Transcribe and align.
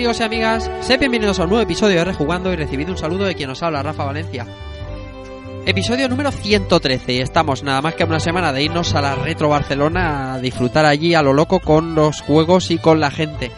Amigos 0.00 0.20
y 0.20 0.22
amigas? 0.22 0.70
Sed 0.80 0.98
bienvenidos 0.98 1.38
a 1.38 1.42
un 1.42 1.50
nuevo 1.50 1.62
episodio 1.62 1.98
de 1.98 2.04
Rejugando 2.06 2.50
y 2.50 2.56
recibid 2.56 2.88
un 2.88 2.96
saludo 2.96 3.26
de 3.26 3.34
quien 3.34 3.50
os 3.50 3.62
habla, 3.62 3.82
Rafa 3.82 4.04
Valencia. 4.04 4.46
Episodio 5.66 6.08
número 6.08 6.32
113 6.32 7.12
y 7.12 7.18
estamos 7.18 7.62
nada 7.62 7.82
más 7.82 7.96
que 7.96 8.04
una 8.04 8.18
semana 8.18 8.50
de 8.50 8.62
irnos 8.62 8.94
a 8.94 9.02
la 9.02 9.14
Retro 9.14 9.50
Barcelona 9.50 10.32
a 10.32 10.38
disfrutar 10.38 10.86
allí 10.86 11.12
a 11.12 11.20
lo 11.20 11.34
loco 11.34 11.60
con 11.60 11.94
los 11.94 12.22
juegos 12.22 12.70
y 12.70 12.78
con 12.78 12.98
la 12.98 13.10
gente. 13.10 13.50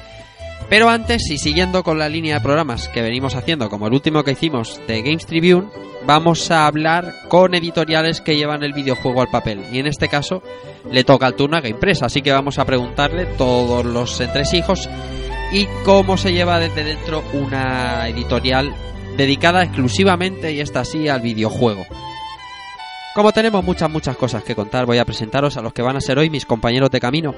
Pero 0.69 0.89
antes, 0.89 1.31
y 1.31 1.39
siguiendo 1.39 1.85
con 1.85 2.01
la 2.01 2.09
línea 2.09 2.35
de 2.35 2.41
programas 2.41 2.89
que 2.89 3.03
venimos 3.03 3.37
haciendo, 3.37 3.69
como 3.71 3.87
el 3.87 3.93
último 3.93 4.25
que 4.25 4.33
hicimos 4.33 4.81
de 4.89 5.01
Games 5.01 5.27
Tribune, 5.27 5.69
vamos 6.05 6.51
a 6.51 6.67
hablar 6.67 7.15
con 7.29 7.55
editoriales 7.55 8.21
que 8.21 8.35
llevan 8.35 8.65
el 8.65 8.73
videojuego 8.73 9.21
al 9.21 9.31
papel. 9.31 9.63
Y 9.71 9.79
en 9.79 9.87
este 9.87 10.09
caso 10.09 10.43
le 10.91 11.05
toca 11.05 11.29
el 11.29 11.37
turno 11.37 11.57
a 11.57 11.61
GamePress, 11.61 12.03
así 12.03 12.21
que 12.21 12.33
vamos 12.33 12.59
a 12.59 12.65
preguntarle 12.65 13.27
todos 13.27 13.85
los 13.85 14.21
entresijos 14.21 14.89
y 15.53 15.67
cómo 15.85 16.17
se 16.17 16.33
lleva 16.33 16.59
desde 16.59 16.83
dentro 16.83 17.23
una 17.33 18.09
editorial 18.09 18.75
dedicada 19.17 19.63
exclusivamente, 19.63 20.53
y 20.53 20.61
esta 20.61 20.81
así, 20.81 21.09
al 21.09 21.21
videojuego. 21.21 21.85
Como 23.15 23.33
tenemos 23.33 23.63
muchas, 23.63 23.91
muchas 23.91 24.17
cosas 24.17 24.43
que 24.43 24.55
contar, 24.55 24.87
voy 24.87 24.99
a 24.99 25.05
presentaros 25.05 25.59
a 25.59 25.63
los 25.63 25.75
que 25.75 25.83
van 25.83 25.97
a 25.97 26.01
ser 26.01 26.19
hoy 26.19 26.31
mis 26.31 26.47
compañeros 26.47 26.91
de 26.91 27.01
camino. 27.01 27.35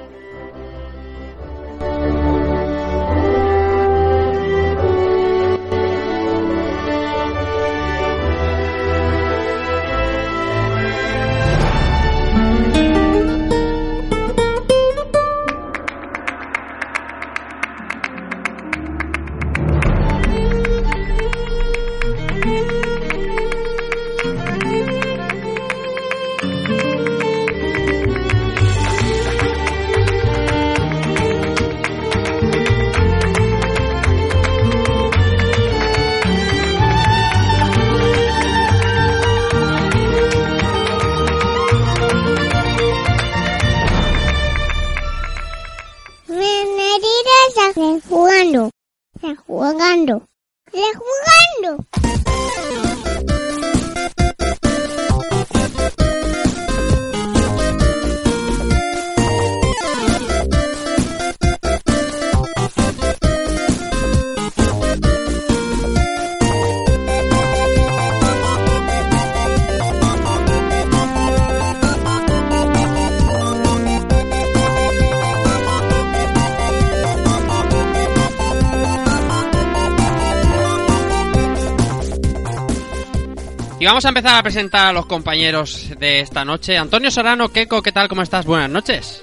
Y 83.84 83.87
vamos 83.87 84.03
a 84.06 84.09
empezar 84.09 84.34
a 84.34 84.43
presentar 84.43 84.87
a 84.87 84.93
los 84.95 85.05
compañeros 85.05 85.91
de 85.99 86.21
esta 86.21 86.43
noche. 86.43 86.78
Antonio 86.78 87.11
Sorano, 87.11 87.50
Keco, 87.50 87.83
¿qué 87.83 87.93
tal? 87.93 88.09
¿Cómo 88.09 88.22
estás? 88.22 88.47
Buenas 88.47 88.71
noches. 88.71 89.21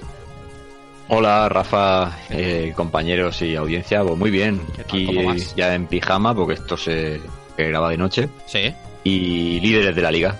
Hola 1.08 1.48
Rafa, 1.48 2.16
eh, 2.30 2.72
compañeros 2.76 3.42
y 3.42 3.56
audiencia, 3.56 4.04
pues 4.04 4.16
muy 4.16 4.30
bien. 4.30 4.60
Aquí 4.78 5.08
ya 5.56 5.74
en 5.74 5.88
pijama 5.88 6.32
porque 6.32 6.54
esto 6.54 6.76
se 6.76 7.20
se 7.56 7.64
graba 7.66 7.90
de 7.90 7.96
noche 7.96 8.28
Sí. 8.46 8.72
y 9.02 9.58
líderes 9.58 9.96
de 9.96 10.02
la 10.02 10.12
liga. 10.12 10.36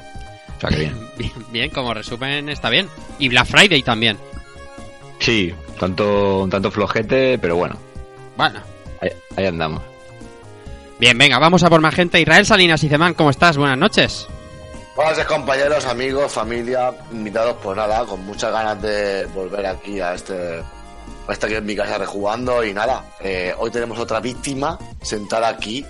O 0.56 0.60
sea 0.60 0.70
que 0.70 0.76
bien. 0.76 0.94
Bien, 1.18 1.32
bien, 1.50 1.70
como 1.70 1.92
resumen 1.92 2.48
está 2.48 2.70
bien. 2.70 2.88
Y 3.18 3.28
Black 3.28 3.46
Friday 3.48 3.82
también. 3.82 4.18
Sí, 5.18 5.52
tanto, 5.80 6.44
un 6.44 6.48
tanto 6.50 6.70
flojete, 6.70 7.38
pero 7.40 7.56
bueno, 7.56 7.74
Bueno. 8.36 8.60
ahí, 9.00 9.10
ahí 9.36 9.46
andamos. 9.46 9.82
Bien, 11.02 11.18
venga, 11.18 11.40
vamos 11.40 11.64
a 11.64 11.68
por 11.68 11.80
más 11.80 11.96
gente. 11.96 12.20
Israel 12.20 12.46
Salinas 12.46 12.84
y 12.84 12.88
Zemán, 12.88 13.14
¿cómo 13.14 13.30
estás? 13.30 13.56
Buenas 13.56 13.76
noches. 13.76 14.28
Buenas 14.94 15.14
noches, 15.18 15.26
compañeros, 15.26 15.84
amigos, 15.86 16.30
familia, 16.32 16.92
invitados, 17.10 17.56
pues 17.60 17.76
nada, 17.76 18.04
con 18.04 18.24
muchas 18.24 18.52
ganas 18.52 18.80
de 18.80 19.26
volver 19.34 19.66
aquí 19.66 19.98
a 20.00 20.14
este, 20.14 20.60
a 20.60 21.32
este 21.32 21.48
que 21.48 21.56
es 21.56 21.62
mi 21.64 21.74
casa 21.74 21.98
rejugando 21.98 22.62
y 22.64 22.72
nada, 22.72 23.04
eh, 23.18 23.52
hoy 23.58 23.72
tenemos 23.72 23.98
otra 23.98 24.20
víctima 24.20 24.78
sentada 25.00 25.48
aquí 25.48 25.84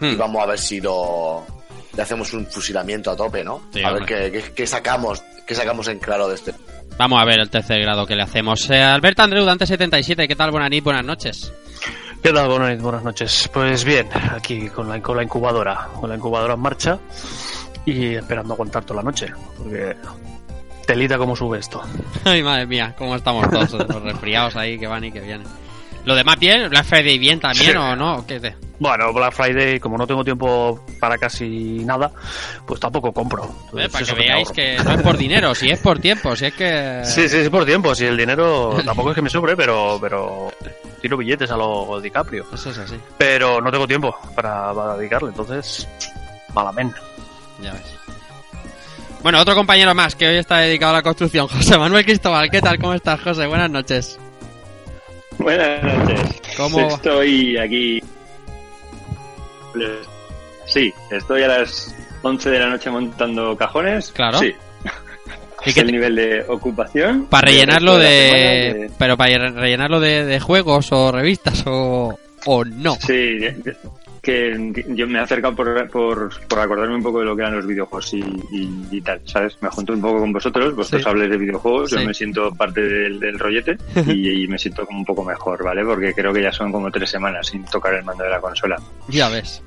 y 0.00 0.04
Hmm. 0.04 0.18
vamos 0.18 0.42
a 0.42 0.46
ver 0.46 0.58
si 0.58 0.80
lo 0.80 1.46
le 1.94 2.02
hacemos 2.02 2.32
un 2.32 2.44
fusilamiento 2.48 3.12
a 3.12 3.16
tope, 3.16 3.44
¿no? 3.44 3.68
Sí, 3.72 3.84
a 3.84 3.92
ver 3.92 4.04
qué, 4.04 4.32
qué- 4.32 4.52
qué 4.52 4.66
sacamos, 4.66 5.22
qué 5.46 5.54
sacamos 5.54 5.86
en 5.86 6.00
claro 6.00 6.26
de 6.28 6.34
este. 6.34 6.52
Vamos 6.98 7.22
a 7.22 7.24
ver 7.24 7.38
el 7.38 7.50
tercer 7.50 7.80
grado 7.82 8.04
que 8.04 8.16
le 8.16 8.24
hacemos. 8.24 8.68
Eh, 8.68 8.82
Alberto 8.82 9.22
Andreu, 9.22 9.44
Dante77, 9.46 10.26
¿qué 10.26 10.34
tal? 10.34 10.50
Buenas 10.50 10.70
noches, 10.70 10.82
buenas 10.82 11.04
noches. 11.04 11.52
¿Qué 12.22 12.32
tal? 12.32 12.48
Buenas, 12.48 12.80
buenas 12.82 13.04
noches. 13.04 13.48
Pues 13.52 13.84
bien, 13.84 14.08
aquí 14.34 14.68
con 14.68 14.88
la, 14.88 15.00
con 15.00 15.16
la 15.16 15.22
incubadora, 15.22 15.88
con 16.00 16.10
la 16.10 16.16
incubadora 16.16 16.54
en 16.54 16.60
marcha 16.60 16.98
y 17.84 18.14
esperando 18.14 18.54
aguantar 18.54 18.84
toda 18.84 19.00
la 19.02 19.04
noche, 19.10 19.28
porque 19.58 19.94
telita 20.86 21.18
cómo 21.18 21.36
sube 21.36 21.58
esto. 21.58 21.82
Ay, 22.24 22.42
madre 22.42 22.66
mía, 22.66 22.94
cómo 22.98 23.14
estamos 23.14 23.48
todos 23.48 23.72
los 23.88 24.02
resfriados 24.02 24.56
ahí 24.56 24.78
que 24.78 24.86
van 24.88 25.04
y 25.04 25.12
que 25.12 25.20
vienen. 25.20 25.46
¿Lo 26.04 26.14
demás 26.14 26.38
bien? 26.38 26.68
¿Black 26.70 26.84
Friday 26.84 27.18
bien 27.18 27.40
también 27.40 27.72
Sí. 27.72 27.76
o 27.76 27.96
no? 27.96 28.24
¿Qué 28.26 28.38
te... 28.38 28.54
Bueno, 28.78 29.12
Black 29.12 29.32
Friday, 29.32 29.80
como 29.80 29.98
no 29.98 30.06
tengo 30.06 30.22
tiempo 30.22 30.84
para 31.00 31.18
casi 31.18 31.84
nada, 31.84 32.12
pues 32.64 32.78
tampoco 32.78 33.12
compro. 33.12 33.44
Eh, 33.76 33.88
para 33.90 34.04
que 34.06 34.12
veáis 34.14 34.50
que 34.52 34.76
no 34.84 34.92
es 34.92 35.02
por 35.02 35.16
dinero, 35.16 35.52
si 35.54 35.68
es 35.70 35.80
por 35.80 35.98
tiempo, 35.98 36.36
si 36.36 36.46
es 36.46 36.54
que... 36.54 37.00
Sí, 37.04 37.28
sí, 37.28 37.42
sí, 37.42 37.50
por 37.50 37.64
tiempo. 37.64 37.92
Si 37.94 38.04
el 38.04 38.16
dinero 38.16 38.76
tampoco 38.84 39.10
es 39.10 39.14
que 39.16 39.22
me 39.22 39.30
sobre, 39.30 39.56
pero, 39.56 39.98
pero 40.00 40.52
tiro 41.00 41.16
billetes 41.16 41.50
a 41.50 41.56
lo 41.56 42.00
DiCaprio. 42.00 42.46
Eso 42.52 42.70
es 42.70 42.78
así, 42.78 42.98
Pero 43.18 43.60
no 43.60 43.70
tengo 43.70 43.86
tiempo 43.86 44.16
para, 44.34 44.72
para 44.74 44.96
dedicarle, 44.96 45.28
entonces, 45.30 45.86
malamente. 46.54 46.98
ya 47.62 47.72
ves. 47.72 47.94
Bueno, 49.22 49.40
otro 49.40 49.54
compañero 49.54 49.92
más 49.94 50.14
que 50.14 50.28
hoy 50.28 50.36
está 50.36 50.58
dedicado 50.58 50.92
a 50.92 50.96
la 50.98 51.02
construcción, 51.02 51.48
José 51.48 51.76
Manuel 51.78 52.04
Cristóbal. 52.04 52.50
¿Qué 52.50 52.60
tal? 52.60 52.78
¿Cómo 52.78 52.94
estás, 52.94 53.20
José? 53.20 53.46
Buenas 53.46 53.70
noches. 53.70 54.18
Buenas 55.38 55.82
noches. 55.82 56.40
¿Cómo? 56.56 56.80
Estoy 56.88 57.56
aquí. 57.58 58.02
Sí, 60.66 60.92
estoy 61.10 61.42
a 61.42 61.48
las 61.48 61.94
11 62.22 62.50
de 62.50 62.58
la 62.58 62.66
noche 62.68 62.90
montando 62.90 63.56
cajones. 63.56 64.10
Claro. 64.12 64.38
Sí. 64.38 64.54
¿Y 65.64 65.70
Es 65.70 65.76
el 65.78 65.86
te- 65.86 65.92
nivel 65.92 66.14
de 66.16 66.44
ocupación. 66.48 67.26
Para 67.26 67.48
rellenarlo 67.48 67.96
de... 67.98 68.90
Pero 68.98 69.16
para 69.16 69.38
re- 69.38 69.50
rellenarlo 69.50 70.00
de, 70.00 70.24
de 70.24 70.40
juegos 70.40 70.92
o 70.92 71.10
revistas 71.12 71.64
o... 71.66 72.18
O 72.48 72.64
no. 72.64 72.94
Sí, 72.96 73.38
que 74.22 74.84
yo 74.88 75.06
me 75.06 75.18
he 75.18 75.22
acercado 75.22 75.54
por, 75.54 75.88
por, 75.88 76.46
por 76.48 76.58
acordarme 76.58 76.96
un 76.96 77.02
poco 77.02 77.20
de 77.20 77.26
lo 77.26 77.34
que 77.36 77.42
eran 77.42 77.54
los 77.56 77.66
videojuegos 77.66 78.12
y, 78.14 78.18
y- 78.50 78.86
y 78.90 79.00
tal, 79.00 79.20
¿sabes? 79.24 79.56
Me 79.60 79.68
junto 79.70 79.92
un 79.92 80.00
poco 80.00 80.18
con 80.20 80.32
vosotros, 80.32 80.74
vosotros 80.74 81.02
Sí. 81.02 81.08
habléis 81.08 81.30
de 81.30 81.36
videojuegos, 81.38 81.90
Sí. 81.90 81.96
yo 82.00 82.04
me 82.06 82.14
siento 82.14 82.52
parte 82.52 82.82
del, 82.82 83.18
del 83.20 83.38
rollete 83.38 83.76
y, 84.06 84.44
y 84.44 84.46
me 84.48 84.58
siento 84.58 84.84
como 84.86 84.98
un 85.00 85.04
poco 85.04 85.24
mejor, 85.24 85.62
¿vale? 85.64 85.84
Porque 85.84 86.12
creo 86.12 86.32
que 86.32 86.42
ya 86.42 86.52
son 86.52 86.70
como 86.72 86.90
tres 86.90 87.08
semanas 87.10 87.46
sin 87.46 87.64
tocar 87.66 87.94
el 87.94 88.04
mando 88.04 88.24
de 88.24 88.30
la 88.30 88.40
consola. 88.40 88.76
Ya 89.08 89.28
ves. 89.28 89.62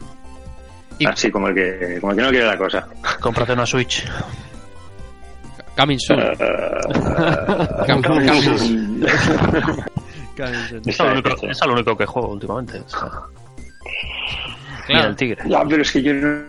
Y- 1.00 1.06
Así 1.06 1.32
como 1.32 1.48
el 1.50 1.56
que, 1.56 1.98
como 2.02 2.12
el 2.12 2.18
que 2.18 2.24
no 2.24 2.30
quiere 2.30 2.46
la 2.46 2.58
cosa. 2.58 2.88
Cómprate 3.22 3.54
una 3.54 3.66
Switch. 3.66 4.06
Coming 5.80 6.00
soon. 6.00 6.20
Coming 7.88 8.04
coming 8.04 8.42
soon. 8.42 8.58
soon. 8.58 9.02
Coming 10.36 10.68
soon. 10.70 10.82
Es 10.86 11.00
lo 11.00 11.12
único, 11.12 11.48
es 11.50 11.66
lo 11.66 11.74
único 11.74 11.98
que 11.98 12.06
juego 12.06 12.28
últimamente. 12.30 12.80
o 12.80 12.90
sea, 12.90 13.10
Mira 14.88 15.00
Claro, 15.00 15.10
el 15.10 15.16
tigre. 15.16 15.44
Ya, 15.48 15.64
pero 15.66 15.82
es 15.84 15.92
que 15.92 16.02
yo 16.02 16.14
no. 16.14 16.44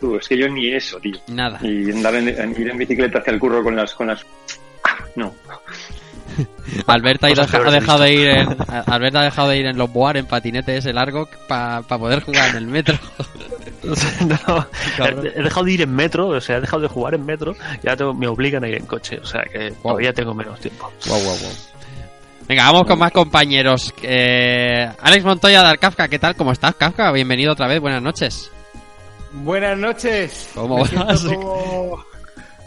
Tú, 0.00 0.16
es 0.16 0.28
que 0.28 0.36
yo 0.36 0.48
ni 0.48 0.68
eso, 0.74 0.98
tío. 1.00 1.16
nada. 1.28 1.58
Y 1.62 1.90
andar 1.90 2.14
en, 2.16 2.28
en- 2.28 2.60
ir 2.60 2.68
en 2.70 2.78
bicicleta 2.78 3.18
hacia 3.20 3.32
el 3.32 3.38
curro 3.40 3.62
con 3.64 3.74
las. 3.76 3.94
Con 3.94 4.06
las... 4.08 4.24
No. 5.16 5.34
Alberta 6.86 7.26
ha, 7.26 7.30
ido- 7.30 7.70
dejado 7.70 7.98
de 8.02 8.12
ir 8.14 8.28
en, 8.28 8.56
Alberta 8.86 9.20
ha 9.20 9.24
dejado 9.24 9.48
de 9.48 9.58
ir 9.58 9.66
en 9.66 9.76
los 9.78 9.92
boar 9.92 10.16
en 10.16 10.26
patinete 10.26 10.76
ese 10.76 10.92
largo 10.92 11.28
para 11.48 11.82
poder 11.82 12.22
jugar 12.22 12.50
en 12.50 12.56
el 12.56 12.66
metro. 12.66 12.96
No, 13.84 14.66
he, 15.04 15.38
he 15.38 15.42
dejado 15.42 15.64
de 15.64 15.72
ir 15.72 15.82
en 15.82 15.94
metro, 15.94 16.28
o 16.28 16.40
sea, 16.40 16.56
he 16.56 16.60
dejado 16.60 16.82
de 16.82 16.88
jugar 16.88 17.14
en 17.14 17.24
metro 17.24 17.54
y 17.82 17.86
ahora 17.86 17.96
tengo- 17.96 18.12
me 18.12 18.26
obligan 18.26 18.62
a 18.64 18.68
ir 18.68 18.74
en 18.74 18.84
coche, 18.86 19.18
o 19.22 19.24
sea 19.24 19.42
que 19.50 19.70
todavía 19.82 20.12
tengo 20.12 20.34
menos 20.34 20.58
tiempo. 20.60 20.92
Wow, 21.06 21.18
wow, 21.20 21.36
wow. 21.38 21.50
Venga, 22.48 22.64
vamos 22.64 22.86
con 22.86 22.98
más 22.98 23.12
compañeros. 23.12 23.94
Eh, 24.02 24.90
Alex 25.00 25.24
Montoya 25.24 25.62
de 25.70 25.78
Kafka, 25.78 26.08
¿qué 26.08 26.18
tal? 26.18 26.34
¿Cómo 26.34 26.52
estás, 26.52 26.74
Kafka? 26.74 27.12
Bienvenido 27.12 27.52
otra 27.52 27.66
vez, 27.66 27.80
buenas 27.80 28.02
noches. 28.02 28.50
Buenas 29.32 29.78
noches. 29.78 30.50
¿Cómo 30.54 30.78
vas? 30.84 31.22
como- 31.22 32.04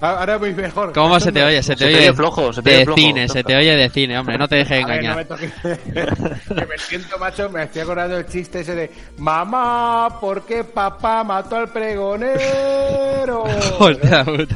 Ahora 0.02 0.40
muy 0.40 0.52
mejor. 0.54 0.94
¿Cómo 0.94 1.20
se 1.20 1.32
te 1.32 1.44
oye? 1.44 1.62
Se 1.62 1.76
te 1.76 1.78
Se 1.78 1.86
te 1.86 1.96
oye 1.96 1.98
oye 2.10 2.14
flojo, 2.14 2.52
se 2.52 2.64
te 2.64 2.70
de 2.72 2.76
oye 2.78 2.86
flojo, 2.86 3.00
cine, 3.00 3.30
se 3.30 3.44
te 3.44 3.56
oye 3.56 3.76
de 3.76 3.90
cine, 3.92 4.18
hombre, 4.18 4.36
no 4.38 4.48
te 4.48 4.56
dejes 4.56 4.84
A 4.84 4.88
ver, 4.88 5.04
no 5.04 5.16
me 5.16 5.22
engañar. 5.22 5.26
toques. 5.28 5.52
que 5.64 6.66
me 6.66 6.78
siento 6.80 7.20
macho, 7.20 7.50
me 7.52 7.64
estoy 7.64 7.84
acordando 7.84 8.16
del 8.16 8.26
chiste 8.26 8.62
ese 8.62 8.74
de 8.74 8.92
Mamá, 9.20 10.18
¿por 10.20 10.44
qué 10.44 10.64
papá 10.64 11.24
mató 11.24 11.58
al 11.58 11.70
pregonero? 11.70 13.44
Hostia 13.80 14.26
puta. 14.26 14.56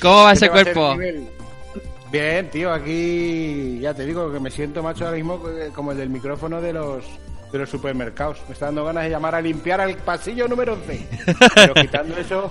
¿Cómo 0.00 0.24
va 0.24 0.32
ese 0.32 0.50
cuerpo? 0.50 0.96
Bien, 2.10 2.50
tío, 2.50 2.72
aquí 2.72 3.78
ya 3.80 3.94
te 3.94 4.04
digo 4.04 4.30
que 4.32 4.40
me 4.40 4.50
siento 4.50 4.82
macho 4.82 5.04
ahora 5.04 5.16
mismo 5.16 5.40
eh, 5.48 5.70
como 5.72 5.92
el 5.92 5.98
del 5.98 6.10
micrófono 6.10 6.60
de 6.60 6.72
los 6.72 7.04
de 7.52 7.58
los 7.58 7.70
supermercados. 7.70 8.38
Me 8.48 8.54
está 8.54 8.66
dando 8.66 8.84
ganas 8.84 9.04
de 9.04 9.10
llamar 9.10 9.34
a 9.34 9.40
limpiar 9.40 9.80
al 9.80 9.94
pasillo 9.98 10.48
número 10.48 10.72
11. 10.72 11.06
Pero 11.54 11.74
quitando 11.74 12.16
eso, 12.16 12.50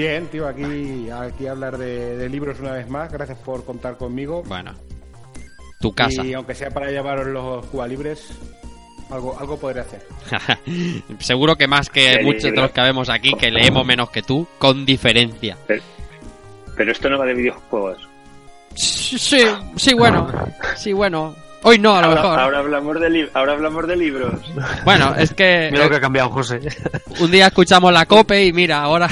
bien, 0.00 0.26
tío, 0.28 0.46
aquí 0.48 1.08
aquí 1.10 1.46
hablar 1.46 1.76
de, 1.78 2.16
de 2.16 2.28
libros 2.28 2.58
una 2.60 2.72
vez 2.72 2.88
más. 2.88 3.12
Gracias 3.12 3.38
por 3.38 3.64
contar 3.64 3.96
conmigo. 3.96 4.42
Bueno, 4.46 4.72
tu 5.80 5.92
casa. 5.94 6.24
Y 6.24 6.32
aunque 6.34 6.54
sea 6.54 6.70
para 6.70 6.90
llevaros 6.90 7.26
los 7.26 7.66
cubalibres, 7.66 8.28
algo 9.10 9.36
algo 9.38 9.58
podré 9.58 9.80
hacer. 9.80 10.06
Seguro 11.18 11.56
que 11.56 11.66
más 11.66 11.88
que 11.90 12.14
Sí, 12.18 12.24
muchos 12.24 12.42
de 12.44 12.52
los 12.52 12.70
que 12.70 12.80
vemos 12.80 13.08
aquí, 13.08 13.32
que 13.34 13.50
leemos 13.50 13.84
menos 13.86 14.10
que 14.10 14.22
tú, 14.22 14.46
con 14.58 14.84
diferencia. 14.86 15.56
Pero 16.76 16.92
esto 16.92 17.08
no 17.10 17.18
va 17.18 17.26
de 17.26 17.34
videojuegos. 17.34 17.98
Sí, 18.74 19.18
sí, 19.18 19.44
sí, 19.76 19.94
bueno. 19.94 20.28
Sí, 20.76 20.92
bueno. 20.92 21.34
Hoy 21.62 21.78
no, 21.78 21.94
a 21.94 22.00
lo 22.00 22.06
Ahora, 22.06 22.22
mejor. 22.22 22.38
ahora 22.40 22.58
hablamos 22.60 23.00
de 23.00 23.10
li- 23.10 23.28
ahora 23.34 23.52
hablamos 23.52 23.86
de 23.86 23.96
libros. 23.96 24.32
Bueno, 24.82 25.14
es 25.16 25.34
que 25.34 25.68
Mira 25.70 25.84
lo 25.84 25.90
que 25.90 25.96
eh, 25.96 25.98
ha 25.98 26.00
cambiado 26.00 26.30
José. 26.30 26.58
un 27.20 27.30
día 27.30 27.48
escuchamos 27.48 27.92
la 27.92 28.06
cope 28.06 28.46
y 28.46 28.52
mira, 28.54 28.80
ahora. 28.80 29.08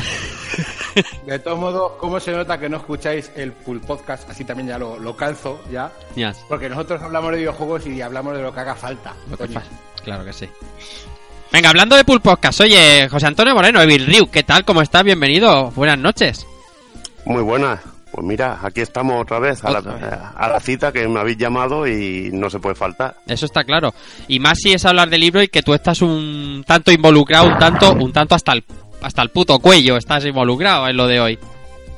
De 1.26 1.38
todos 1.38 1.58
modos, 1.58 1.92
¿cómo 1.98 2.18
se 2.20 2.32
nota 2.32 2.58
que 2.58 2.68
no 2.68 2.78
escucháis 2.78 3.30
el 3.36 3.52
full 3.52 3.78
podcast? 3.78 4.28
Así 4.30 4.44
también 4.44 4.68
ya 4.68 4.78
lo, 4.78 4.98
lo 4.98 5.16
calzo, 5.16 5.60
ya. 5.70 5.92
Yes, 6.14 6.38
Porque 6.48 6.68
nosotros 6.68 7.02
hablamos 7.02 7.30
de 7.32 7.38
videojuegos 7.38 7.86
y 7.86 8.00
hablamos 8.00 8.36
de 8.36 8.42
lo 8.42 8.52
que 8.52 8.60
haga 8.60 8.74
falta. 8.74 9.14
lo 9.30 9.36
que. 9.36 9.48
Claro 10.04 10.24
que 10.24 10.32
sí. 10.32 10.48
Venga, 11.52 11.70
hablando 11.70 11.96
de 11.96 12.04
Pool 12.04 12.20
Podcast, 12.20 12.60
oye, 12.60 13.08
José 13.08 13.26
Antonio 13.26 13.54
Moreno, 13.54 13.80
Evil 13.80 14.06
Ryu, 14.06 14.30
¿qué 14.30 14.42
tal? 14.42 14.64
¿Cómo 14.64 14.82
estás? 14.82 15.02
Bienvenido. 15.04 15.70
Buenas 15.70 15.98
noches. 15.98 16.46
Muy 17.24 17.42
buenas. 17.42 17.80
Pues 18.10 18.26
mira, 18.26 18.58
aquí 18.62 18.80
estamos 18.80 19.20
otra 19.20 19.38
vez 19.38 19.62
a 19.64 19.70
Otra 19.70 19.92
vez. 19.94 20.00
la, 20.02 20.30
a 20.36 20.48
la 20.48 20.60
cita 20.60 20.90
que 20.92 21.06
me 21.06 21.20
habéis 21.20 21.36
llamado 21.36 21.86
y 21.86 22.30
no 22.32 22.48
se 22.48 22.58
puede 22.58 22.74
faltar. 22.74 23.16
Eso 23.26 23.44
está 23.46 23.64
claro. 23.64 23.92
Y 24.28 24.40
más 24.40 24.58
si 24.58 24.72
es 24.72 24.84
hablar 24.86 25.10
de 25.10 25.18
libro 25.18 25.42
y 25.42 25.48
que 25.48 25.62
tú 25.62 25.74
estás 25.74 26.00
un 26.00 26.64
tanto 26.66 26.90
involucrado, 26.90 27.46
un 27.48 27.58
tanto, 27.58 27.92
un 27.92 28.10
tanto 28.12 28.34
hasta 28.34 28.52
el, 28.52 28.64
hasta 29.02 29.22
el 29.22 29.30
puto 29.30 29.58
cuello 29.58 29.96
estás 29.96 30.24
involucrado 30.24 30.88
en 30.88 30.96
lo 30.96 31.06
de 31.06 31.20
hoy. 31.20 31.38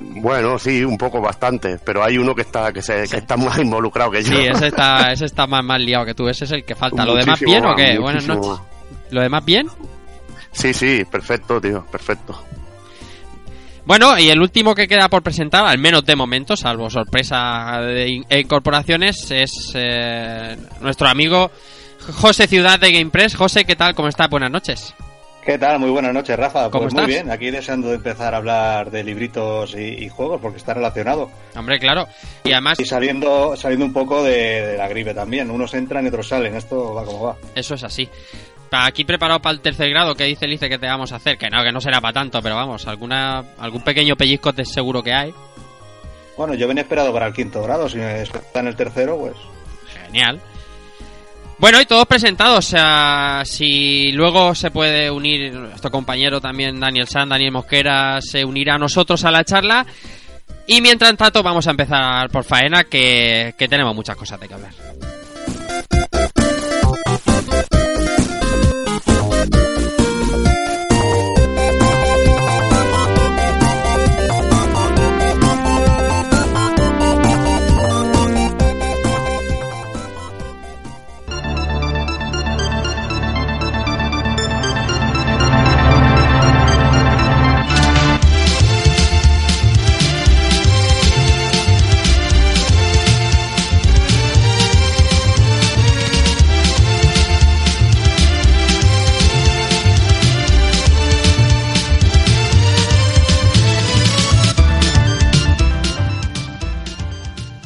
Bueno, 0.00 0.58
sí, 0.58 0.82
un 0.82 0.97
poco 0.97 1.20
bastante, 1.20 1.79
pero 1.85 2.02
hay 2.02 2.17
uno 2.17 2.35
que 2.35 2.43
está 2.43 2.73
que, 2.73 2.81
se, 2.81 3.06
que 3.06 3.19
está 3.19 3.37
más 3.37 3.58
involucrado 3.58 4.11
que 4.11 4.23
yo. 4.23 4.35
Sí, 4.35 4.47
ese 4.47 4.69
está, 4.69 5.06
ese 5.12 5.26
está 5.26 5.47
más, 5.47 5.62
más 5.62 5.81
liado 5.81 6.06
que 6.06 6.14
tú, 6.14 6.29
ese 6.29 6.47
es 6.47 6.52
el 6.52 6.64
que 6.64 6.75
falta. 6.75 7.05
¿Lo 7.05 7.14
demás 7.14 7.38
bien 7.41 7.64
o 7.67 7.75
qué? 7.75 7.99
Buenas 7.99 8.26
noches. 8.26 8.61
¿Lo 9.11 9.20
demás 9.20 9.44
bien? 9.44 9.69
Sí, 10.52 10.73
sí, 10.73 11.05
perfecto, 11.05 11.61
tío, 11.61 11.85
perfecto. 11.91 12.43
Bueno, 13.85 14.19
y 14.19 14.31
el 14.31 14.41
último 14.41 14.75
que 14.75 14.87
queda 14.87 15.08
por 15.08 15.23
presentar, 15.23 15.67
al 15.67 15.79
menos 15.79 16.05
de 16.05 16.17
momento, 16.17 16.56
salvo 16.56 16.88
sorpresa 16.88 17.81
de 17.81 18.23
e 18.29 18.41
incorporaciones, 18.41 19.31
es 19.31 19.73
eh, 19.75 20.56
nuestro 20.81 21.08
amigo 21.08 21.50
José 22.12 22.46
Ciudad 22.46 22.79
de 22.79 22.93
GamePress. 22.93 23.35
José, 23.37 23.64
¿qué 23.64 23.76
tal? 23.76 23.94
¿Cómo 23.94 24.08
estás? 24.08 24.31
Buenas 24.31 24.50
noches. 24.50 24.94
¿Qué 25.44 25.58
tal? 25.58 25.78
Muy 25.78 25.90
buenas 25.90 26.12
noches, 26.12 26.37
Rafa. 26.38 26.70
¿Cómo 26.70 26.84
pues 26.84 26.92
estás? 26.92 27.06
muy 27.06 27.14
bien, 27.14 27.31
aquí 27.31 27.50
deseando 27.50 27.88
de 27.88 27.94
empezar 27.94 28.34
a 28.34 28.37
hablar 28.37 28.90
de 28.90 29.02
libritos 29.02 29.75
y, 29.75 30.04
y 30.04 30.08
juegos 30.08 30.40
porque 30.40 30.58
está 30.58 30.75
relacionado. 30.75 31.31
Hombre, 31.56 31.78
claro. 31.78 32.06
Y 32.44 32.52
además, 32.52 32.78
Y 32.78 32.84
saliendo, 32.84 33.56
saliendo 33.56 33.87
un 33.87 33.92
poco 33.92 34.22
de, 34.22 34.32
de 34.66 34.76
la 34.76 34.87
gripe 34.87 35.14
también. 35.14 35.50
Unos 35.50 35.72
entran 35.75 36.04
y 36.04 36.08
otros 36.08 36.28
salen. 36.28 36.54
Esto 36.56 36.94
va 36.94 37.04
como 37.04 37.22
va. 37.22 37.37
eso 37.54 37.75
es 37.75 37.82
así. 37.82 38.08
Aquí 38.70 39.04
preparado 39.04 39.40
para 39.40 39.54
el 39.54 39.60
tercer 39.60 39.90
grado, 39.90 40.14
¿qué 40.14 40.25
dice 40.25 40.46
Lice 40.46 40.69
que 40.69 40.78
te 40.78 40.87
vamos 40.87 41.10
a 41.12 41.16
hacer? 41.16 41.37
Que 41.38 41.48
no, 41.50 41.62
que 41.64 41.72
no 41.72 41.81
será 41.81 42.00
para 42.00 42.12
tanto, 42.12 42.40
pero 42.40 42.54
vamos, 42.54 42.86
alguna 42.86 43.43
algún 43.58 43.82
pequeño 43.82 44.14
pellizco 44.16 44.52
de 44.52 44.64
seguro 44.64 45.02
que 45.02 45.12
hay. 45.12 45.34
Bueno, 46.36 46.55
yo 46.55 46.69
venía 46.69 46.82
esperado 46.82 47.12
para 47.12 47.26
el 47.26 47.32
quinto 47.32 47.62
grado. 47.62 47.88
Si 47.88 47.96
me 47.96 48.22
está 48.22 48.60
en 48.60 48.69
el 48.69 48.76
tercero, 48.76 49.19
pues. 49.19 49.34
Genial. 50.05 50.41
Bueno, 51.60 51.79
y 51.79 51.84
todos 51.84 52.06
presentados. 52.06 52.58
O 52.58 52.62
sea, 52.69 53.43
si 53.44 54.12
luego 54.12 54.55
se 54.55 54.70
puede 54.70 55.10
unir 55.10 55.52
nuestro 55.52 55.90
compañero 55.90 56.40
también, 56.40 56.81
Daniel 56.81 57.06
San, 57.06 57.29
Daniel 57.29 57.52
Mosquera, 57.52 58.20
se 58.22 58.44
unirá 58.44 58.76
a 58.76 58.79
nosotros 58.79 59.24
a 59.24 59.31
la 59.31 59.44
charla. 59.44 59.84
Y 60.67 60.81
mientras 60.81 61.14
tanto, 61.17 61.43
vamos 61.43 61.67
a 61.67 61.72
empezar 61.72 62.31
por 62.31 62.44
faena, 62.44 62.84
que, 62.84 63.55
que 63.58 63.69
tenemos 63.69 63.94
muchas 63.94 64.17
cosas 64.17 64.40
de 64.40 64.48
que 64.48 64.55
hablar. 64.55 64.72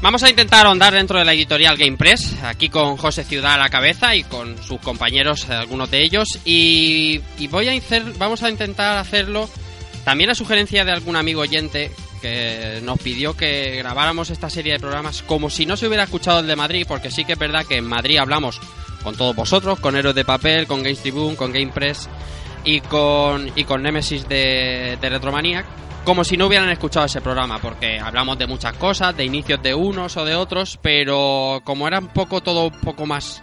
Vamos 0.04 0.22
a 0.22 0.28
intentar 0.28 0.66
ahondar 0.66 0.92
dentro 0.92 1.18
de 1.18 1.24
la 1.24 1.32
editorial 1.32 1.78
Game 1.78 1.96
Press, 1.96 2.36
aquí 2.42 2.68
con 2.68 2.98
José 2.98 3.24
Ciudad 3.24 3.54
a 3.54 3.56
la 3.56 3.70
cabeza 3.70 4.14
y 4.14 4.22
con 4.22 4.62
sus 4.62 4.78
compañeros, 4.80 5.46
eh, 5.48 5.54
algunos 5.54 5.90
de 5.90 6.02
ellos. 6.02 6.28
Y, 6.44 7.22
voy 7.50 7.68
a 7.68 7.72
hacer, 7.72 8.02
vamos 8.18 8.42
a 8.42 8.50
intentar 8.50 8.98
hacerlo 8.98 9.48
también 10.04 10.28
a 10.28 10.34
sugerencia 10.34 10.84
de 10.84 10.92
algún 10.92 11.16
amigo 11.16 11.40
oyente 11.40 11.90
que 12.20 12.80
nos 12.82 12.98
pidió 12.98 13.34
que 13.34 13.76
grabáramos 13.76 14.28
esta 14.28 14.50
serie 14.50 14.74
de 14.74 14.78
programas 14.78 15.22
como 15.22 15.48
si 15.48 15.64
no 15.64 15.74
se 15.74 15.86
hubiera 15.88 16.04
escuchado 16.04 16.40
el 16.40 16.48
de 16.48 16.56
Madrid, 16.56 16.84
porque 16.86 17.10
sí 17.10 17.24
que 17.24 17.32
es 17.32 17.38
verdad 17.38 17.64
que 17.64 17.78
en 17.78 17.86
Madrid 17.86 18.18
hablamos 18.18 18.60
con 19.02 19.16
todos 19.16 19.34
vosotros, 19.34 19.80
con 19.80 19.96
Héroes 19.96 20.14
de 20.14 20.26
Papel, 20.26 20.66
con 20.66 20.82
Games 20.82 21.00
Tribune, 21.00 21.34
con 21.34 21.50
Game 21.50 21.72
Press 21.72 22.10
y 22.62 22.82
con, 22.82 23.50
y 23.56 23.64
con 23.64 23.82
Nemesis 23.82 24.28
de, 24.28 24.98
de 25.00 25.08
Retromaniac, 25.08 25.64
como 26.04 26.24
si 26.24 26.36
no 26.36 26.46
hubieran 26.46 26.68
escuchado 26.70 27.06
ese 27.06 27.20
programa, 27.20 27.58
porque 27.58 27.98
hablamos 27.98 28.38
de 28.38 28.46
muchas 28.46 28.76
cosas, 28.76 29.16
de 29.16 29.24
inicios 29.24 29.62
de 29.62 29.74
unos 29.74 30.16
o 30.16 30.24
de 30.24 30.34
otros, 30.34 30.78
pero 30.80 31.60
como 31.64 31.88
era 31.88 31.98
un 31.98 32.08
poco 32.08 32.42
todo 32.42 32.66
un 32.66 32.80
poco 32.80 33.06
más 33.06 33.42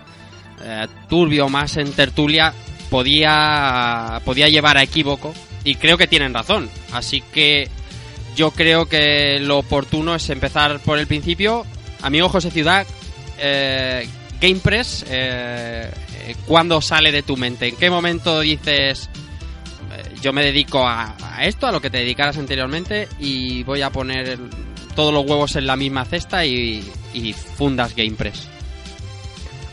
eh, 0.63 0.87
turbio, 1.09 1.49
más 1.49 1.77
en 1.77 1.91
tertulia, 1.91 2.53
podía, 2.89 4.21
podía 4.23 4.47
llevar 4.49 4.77
a 4.77 4.83
equívoco, 4.83 5.33
y 5.63 5.75
creo 5.75 5.97
que 5.97 6.07
tienen 6.07 6.33
razón, 6.33 6.69
así 6.91 7.21
que 7.33 7.69
yo 8.35 8.51
creo 8.51 8.87
que 8.87 9.39
lo 9.39 9.59
oportuno 9.59 10.15
es 10.15 10.29
empezar 10.29 10.79
por 10.79 10.97
el 10.97 11.07
principio. 11.07 11.65
Amigo 12.01 12.29
José 12.29 12.49
Ciudad, 12.49 12.87
eh, 13.37 14.07
GamePress, 14.39 15.05
eh, 15.09 15.91
eh, 16.27 16.35
¿cuándo 16.47 16.81
sale 16.81 17.11
de 17.11 17.23
tu 17.23 17.37
mente? 17.37 17.67
¿En 17.67 17.75
qué 17.75 17.89
momento 17.89 18.39
dices, 18.39 19.09
yo 20.21 20.33
me 20.33 20.43
dedico 20.43 20.87
a, 20.87 21.15
a 21.19 21.45
esto, 21.45 21.67
a 21.67 21.71
lo 21.71 21.81
que 21.81 21.89
te 21.89 21.97
dedicaras 21.97 22.37
anteriormente, 22.37 23.07
y 23.19 23.63
voy 23.63 23.81
a 23.81 23.89
poner 23.89 24.37
todos 24.95 25.13
los 25.13 25.25
huevos 25.25 25.55
en 25.55 25.67
la 25.67 25.75
misma 25.75 26.05
cesta 26.05 26.45
y, 26.45 26.89
y 27.13 27.33
fundas 27.33 27.95
GamePress. 27.95 28.47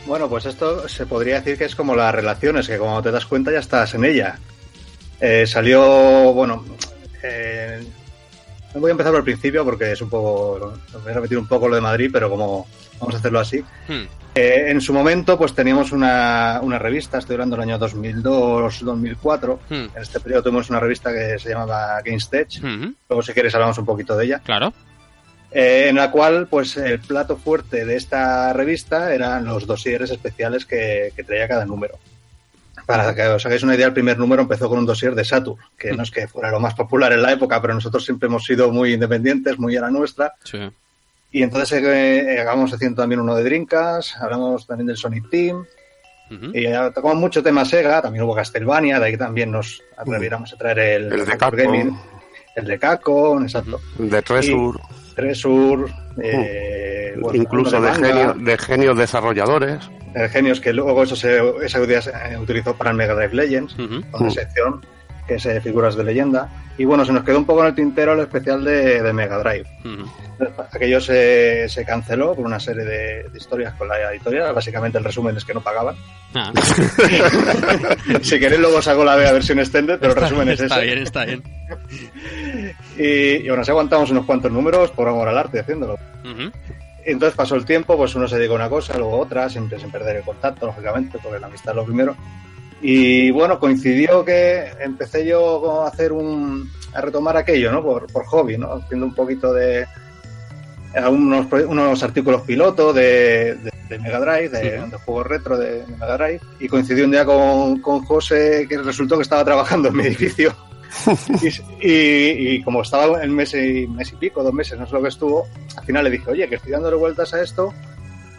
Bueno, 0.06 0.28
pues 0.28 0.46
esto 0.46 0.88
se 0.88 1.04
podría 1.04 1.36
decir 1.36 1.58
que 1.58 1.64
es 1.64 1.74
como 1.74 1.94
las 1.94 2.14
relaciones, 2.14 2.66
que 2.66 2.78
cuando 2.78 3.02
te 3.02 3.10
das 3.10 3.26
cuenta 3.26 3.52
ya 3.52 3.58
estás 3.58 3.92
en 3.94 4.04
ella. 4.06 4.38
Eh, 5.20 5.46
salió, 5.46 6.32
bueno, 6.32 6.64
eh, 7.22 7.84
voy 8.74 8.88
a 8.88 8.92
empezar 8.92 9.12
por 9.12 9.18
el 9.18 9.24
principio 9.24 9.64
porque 9.64 9.92
es 9.92 10.00
un 10.00 10.08
poco, 10.08 10.78
voy 11.02 11.12
a 11.12 11.14
repetir 11.14 11.36
un 11.36 11.46
poco 11.46 11.68
lo 11.68 11.74
de 11.74 11.82
Madrid, 11.82 12.08
pero 12.10 12.30
como 12.30 12.66
vamos 12.98 13.14
a 13.16 13.18
hacerlo 13.18 13.40
así. 13.40 13.62
Hmm. 13.86 14.06
Eh, 14.40 14.70
en 14.70 14.80
su 14.80 14.92
momento, 14.92 15.36
pues 15.36 15.52
teníamos 15.52 15.90
una, 15.90 16.60
una 16.62 16.78
revista, 16.78 17.18
estoy 17.18 17.34
hablando 17.34 17.56
del 17.56 17.68
año 17.68 17.78
2002-2004. 17.80 19.58
Hmm. 19.68 19.74
En 19.96 20.00
este 20.00 20.20
periodo 20.20 20.44
tuvimos 20.44 20.70
una 20.70 20.78
revista 20.78 21.12
que 21.12 21.40
se 21.40 21.48
llamaba 21.48 22.00
GameStage. 22.02 22.60
Ujú, 22.60 22.94
Luego, 23.08 23.22
si 23.22 23.32
quieres, 23.32 23.52
hablamos 23.56 23.78
un 23.78 23.84
poquito 23.84 24.16
de 24.16 24.26
ella. 24.26 24.38
Claro. 24.44 24.72
Eh, 25.50 25.86
en 25.88 25.96
la 25.96 26.12
cual, 26.12 26.46
pues, 26.46 26.76
el 26.76 27.00
plato 27.00 27.36
fuerte 27.36 27.84
de 27.84 27.96
esta 27.96 28.52
revista 28.52 29.12
eran 29.12 29.44
los 29.44 29.66
dosieres 29.66 30.08
especiales 30.12 30.64
que, 30.64 31.12
que 31.16 31.24
traía 31.24 31.48
cada 31.48 31.64
número. 31.64 31.98
Para 32.86 33.12
que 33.16 33.26
os 33.26 33.44
hagáis 33.44 33.64
una 33.64 33.74
idea, 33.74 33.88
el 33.88 33.92
primer 33.92 34.20
número 34.20 34.42
empezó 34.42 34.68
con 34.68 34.78
un 34.78 34.86
dossier 34.86 35.16
de 35.16 35.24
Saturn, 35.24 35.58
que 35.76 35.94
no 35.94 36.04
es 36.04 36.12
que 36.12 36.28
fuera 36.28 36.52
lo 36.52 36.60
más 36.60 36.74
popular 36.74 37.12
en 37.12 37.22
la 37.22 37.32
época, 37.32 37.60
pero 37.60 37.74
nosotros 37.74 38.04
siempre 38.04 38.28
hemos 38.28 38.44
sido 38.44 38.70
muy 38.70 38.94
independientes, 38.94 39.58
muy 39.58 39.76
a 39.76 39.80
la 39.80 39.90
nuestra. 39.90 40.34
Sí. 40.44 40.70
Y 41.30 41.42
entonces 41.42 41.82
eh, 41.84 42.38
acabamos 42.40 42.72
haciendo 42.72 43.02
también 43.02 43.20
uno 43.20 43.34
de 43.34 43.44
Dreamcast, 43.44 44.16
hablamos 44.16 44.66
también 44.66 44.86
del 44.86 44.96
Sonic 44.96 45.28
Team, 45.30 45.64
y 46.30 46.66
tocamos 46.94 47.16
mucho 47.16 47.42
tema 47.42 47.64
Sega, 47.64 48.02
también 48.02 48.24
hubo 48.24 48.34
Castlevania, 48.34 48.98
de 49.00 49.06
ahí 49.06 49.16
también 49.16 49.50
nos 49.50 49.82
atreviéramos 49.96 50.52
a 50.52 50.56
traer 50.56 50.78
el, 50.78 51.12
El 51.12 51.24
de 51.26 51.36
Capcom. 51.38 51.58
Gaming, 51.58 51.98
el 52.56 52.64
de 52.66 52.78
Capcom, 52.78 53.42
exacto. 53.42 53.80
De 53.98 54.20
Tresur, 54.22 54.78
Tresur, 55.14 55.90
eh, 56.22 57.14
bueno, 57.18 57.42
incluso 57.42 57.80
de, 57.80 57.92
genio- 57.94 58.34
de 58.34 58.58
genios 58.58 58.98
desarrolladores. 58.98 59.78
de 60.14 60.28
genios 60.28 60.60
que 60.60 60.72
luego 60.74 61.02
eso 61.02 61.16
se, 61.16 61.40
esa 61.62 61.82
idea 61.82 62.02
se 62.02 62.10
eh, 62.10 62.38
utilizó 62.38 62.74
para 62.74 62.90
el 62.90 62.96
Mega 62.96 63.14
Drive 63.14 63.34
Legends, 63.34 63.74
Ujú. 63.78 64.02
con 64.10 64.24
la 64.26 64.30
sección 64.30 64.84
que 65.28 65.34
es 65.36 65.46
eh, 65.46 65.60
figuras 65.60 65.94
de 65.94 66.02
leyenda. 66.02 66.48
Y 66.78 66.84
bueno, 66.84 67.04
se 67.04 67.12
nos 67.12 67.22
quedó 67.22 67.38
un 67.38 67.44
poco 67.44 67.60
en 67.60 67.66
el 67.68 67.74
tintero 67.74 68.14
el 68.14 68.20
especial 68.20 68.64
de, 68.64 69.02
de 69.02 69.12
Mega 69.12 69.38
Drive. 69.38 69.66
Ujú. 69.84 70.08
Aquello 70.72 71.00
se, 71.00 71.68
se 71.68 71.84
canceló 71.84 72.34
por 72.34 72.46
una 72.46 72.58
serie 72.58 72.84
de, 72.84 73.28
de 73.28 73.38
historias 73.38 73.74
con 73.74 73.88
la 73.88 74.12
editorial. 74.12 74.54
Básicamente 74.54 74.98
el 74.98 75.04
resumen 75.04 75.36
es 75.36 75.44
que 75.44 75.54
no 75.54 75.60
pagaban. 75.60 75.96
Ah, 76.34 76.52
si 78.22 78.38
queréis 78.38 78.60
luego 78.60 78.80
saco 78.82 79.04
la 79.04 79.16
versión 79.16 79.58
extended, 79.58 79.98
pero 80.00 80.12
el 80.14 80.20
resumen 80.20 80.48
es 80.48 80.60
está 80.60 80.76
ese. 80.76 80.86
bien, 80.86 80.98
está 80.98 81.24
bien. 81.24 81.42
Y, 82.98 83.44
y 83.44 83.48
aún 83.48 83.60
así 83.60 83.70
aguantamos 83.70 84.10
unos 84.10 84.24
cuantos 84.26 84.50
números 84.50 84.90
por 84.90 85.06
amor 85.06 85.28
al 85.28 85.38
arte 85.38 85.60
haciéndolo. 85.60 85.96
Entonces 87.04 87.36
pasó 87.36 87.54
el 87.54 87.64
tiempo, 87.64 87.96
pues 87.96 88.14
uno 88.16 88.26
se 88.26 88.36
dedicó 88.36 88.54
a 88.54 88.56
una 88.56 88.68
cosa, 88.68 88.98
luego 88.98 89.18
otra, 89.20 89.48
siempre 89.48 89.78
sin 89.78 89.90
perder 89.90 90.16
el 90.16 90.22
contacto, 90.24 90.66
lógicamente, 90.66 91.18
porque 91.22 91.38
la 91.38 91.46
amistad 91.46 91.72
es 91.72 91.76
lo 91.76 91.84
primero. 91.84 92.16
Y 92.80 93.30
bueno, 93.32 93.58
coincidió 93.58 94.24
que 94.24 94.68
empecé 94.80 95.26
yo 95.26 95.82
a 95.82 95.88
hacer 95.88 96.12
un. 96.12 96.70
a 96.94 97.00
retomar 97.00 97.36
aquello, 97.36 97.72
¿no? 97.72 97.82
Por, 97.82 98.06
por 98.12 98.24
hobby, 98.26 98.56
¿no? 98.56 98.72
Haciendo 98.74 99.06
un 99.06 99.14
poquito 99.14 99.52
de. 99.52 99.86
unos, 101.10 101.46
unos 101.66 102.02
artículos 102.02 102.42
piloto 102.42 102.92
de, 102.92 103.54
de, 103.56 103.70
de 103.88 103.98
Mega 103.98 104.20
Drive, 104.20 104.48
de, 104.50 104.70
de 104.86 104.96
juegos 105.04 105.26
retro 105.26 105.58
de, 105.58 105.84
Mega 105.88 106.16
Drive. 106.16 106.40
Y 106.60 106.68
coincidí 106.68 107.02
un 107.02 107.10
día 107.10 107.24
con, 107.24 107.80
con 107.80 108.04
José, 108.04 108.66
que 108.68 108.78
resultó 108.78 109.16
que 109.16 109.22
estaba 109.22 109.44
trabajando 109.44 109.88
en 109.88 109.96
mi 109.96 110.04
edificio. 110.04 110.54
y, 111.42 111.48
y- 111.88 112.48
y 112.54 112.62
como 112.62 112.82
estaba 112.82 113.22
en 113.22 113.34
mes 113.34 113.52
y, 113.54 113.86
mes 113.88 114.12
y 114.12 114.16
pico, 114.16 114.42
dos 114.42 114.54
meses, 114.54 114.78
no 114.78 114.86
sé 114.86 114.92
lo 114.94 115.02
que 115.02 115.08
estuvo, 115.08 115.46
al 115.76 115.84
final 115.84 116.04
le 116.04 116.10
dije, 116.10 116.30
oye, 116.30 116.48
que 116.48 116.54
estoy 116.54 116.72
dándole 116.72 116.96
vueltas 116.96 117.34
a 117.34 117.42
esto, 117.42 117.74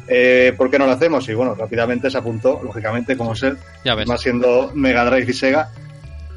eh, 0.10 0.54
¿por 0.58 0.70
qué 0.72 0.80
no 0.80 0.86
lo 0.88 0.92
hacemos? 0.94 1.28
Y 1.30 1.34
bueno, 1.36 1.56
rápidamente 1.56 2.10
se 2.10 2.18
apuntó, 2.18 2.60
lógicamente, 2.64 3.16
como 3.16 3.36
ser, 3.36 3.58
Ya 3.86 3.96
ves. 3.96 4.08
más 4.08 4.20
siendo 4.22 4.72
Mega 4.74 5.06
Drive 5.06 5.30
y 5.30 5.34
Sega. 5.34 5.70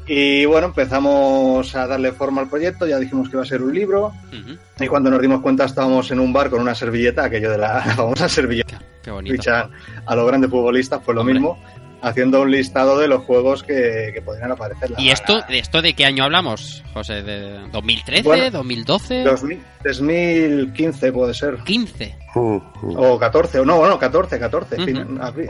Y 0.05 0.43
bueno, 0.45 0.67
empezamos 0.67 1.73
a 1.75 1.87
darle 1.87 2.11
forma 2.11 2.41
al 2.41 2.49
proyecto, 2.49 2.85
ya 2.85 2.99
dijimos 2.99 3.29
que 3.29 3.35
iba 3.37 3.43
a 3.43 3.45
ser 3.45 3.61
un 3.61 3.73
libro, 3.73 4.07
Ujú. 4.27 4.57
y 4.83 4.87
cuando 4.87 5.09
nos 5.09 5.21
dimos 5.21 5.39
cuenta 5.41 5.63
estábamos 5.63 6.11
en 6.11 6.19
un 6.19 6.33
bar 6.33 6.49
con 6.49 6.59
una 6.61 6.75
servilleta, 6.75 7.23
aquello 7.23 7.49
de 7.51 7.57
la 7.57 7.81
famosa 7.95 8.27
servilleta, 8.27 8.81
Qué 9.01 9.11
bonito. 9.11 9.33
ficha 9.35 9.69
a 10.05 10.15
los 10.15 10.27
grandes 10.27 10.49
futbolistas, 10.51 10.99
pues 11.05 11.15
lo 11.15 11.21
Hombre. 11.21 11.35
mismo, 11.35 11.57
haciendo 12.03 12.41
un 12.41 12.51
listado 12.51 12.99
de 12.99 13.07
los 13.07 13.23
juegos 13.23 13.63
que, 13.63 14.11
que 14.13 14.21
podrían 14.21 14.51
aparecer. 14.51 14.91
La- 14.91 15.01
¿Y 15.01 15.09
esto, 15.09 15.41
de 15.47 15.57
esto 15.57 15.81
de 15.81 15.93
qué 15.93 16.05
año 16.05 16.25
hablamos, 16.25 16.83
José? 16.93 17.23
¿De 17.23 17.59
2013? 17.71 18.23
Bueno, 18.23 18.59
¿2012? 18.63 19.23
2000 19.23 19.61
2015 19.83 21.11
puede 21.11 21.33
ser. 21.33 21.57
15. 21.63 22.15
Mm, 22.35 22.39
mm. 22.55 22.61
O 22.97 23.17
14, 23.17 23.59
o 23.59 23.65
no, 23.65 23.77
bueno, 23.77 23.97
14, 23.97 24.37
14. 24.37 24.75
Ujú. 24.75 24.85
fin, 24.85 25.17
abril, 25.21 25.49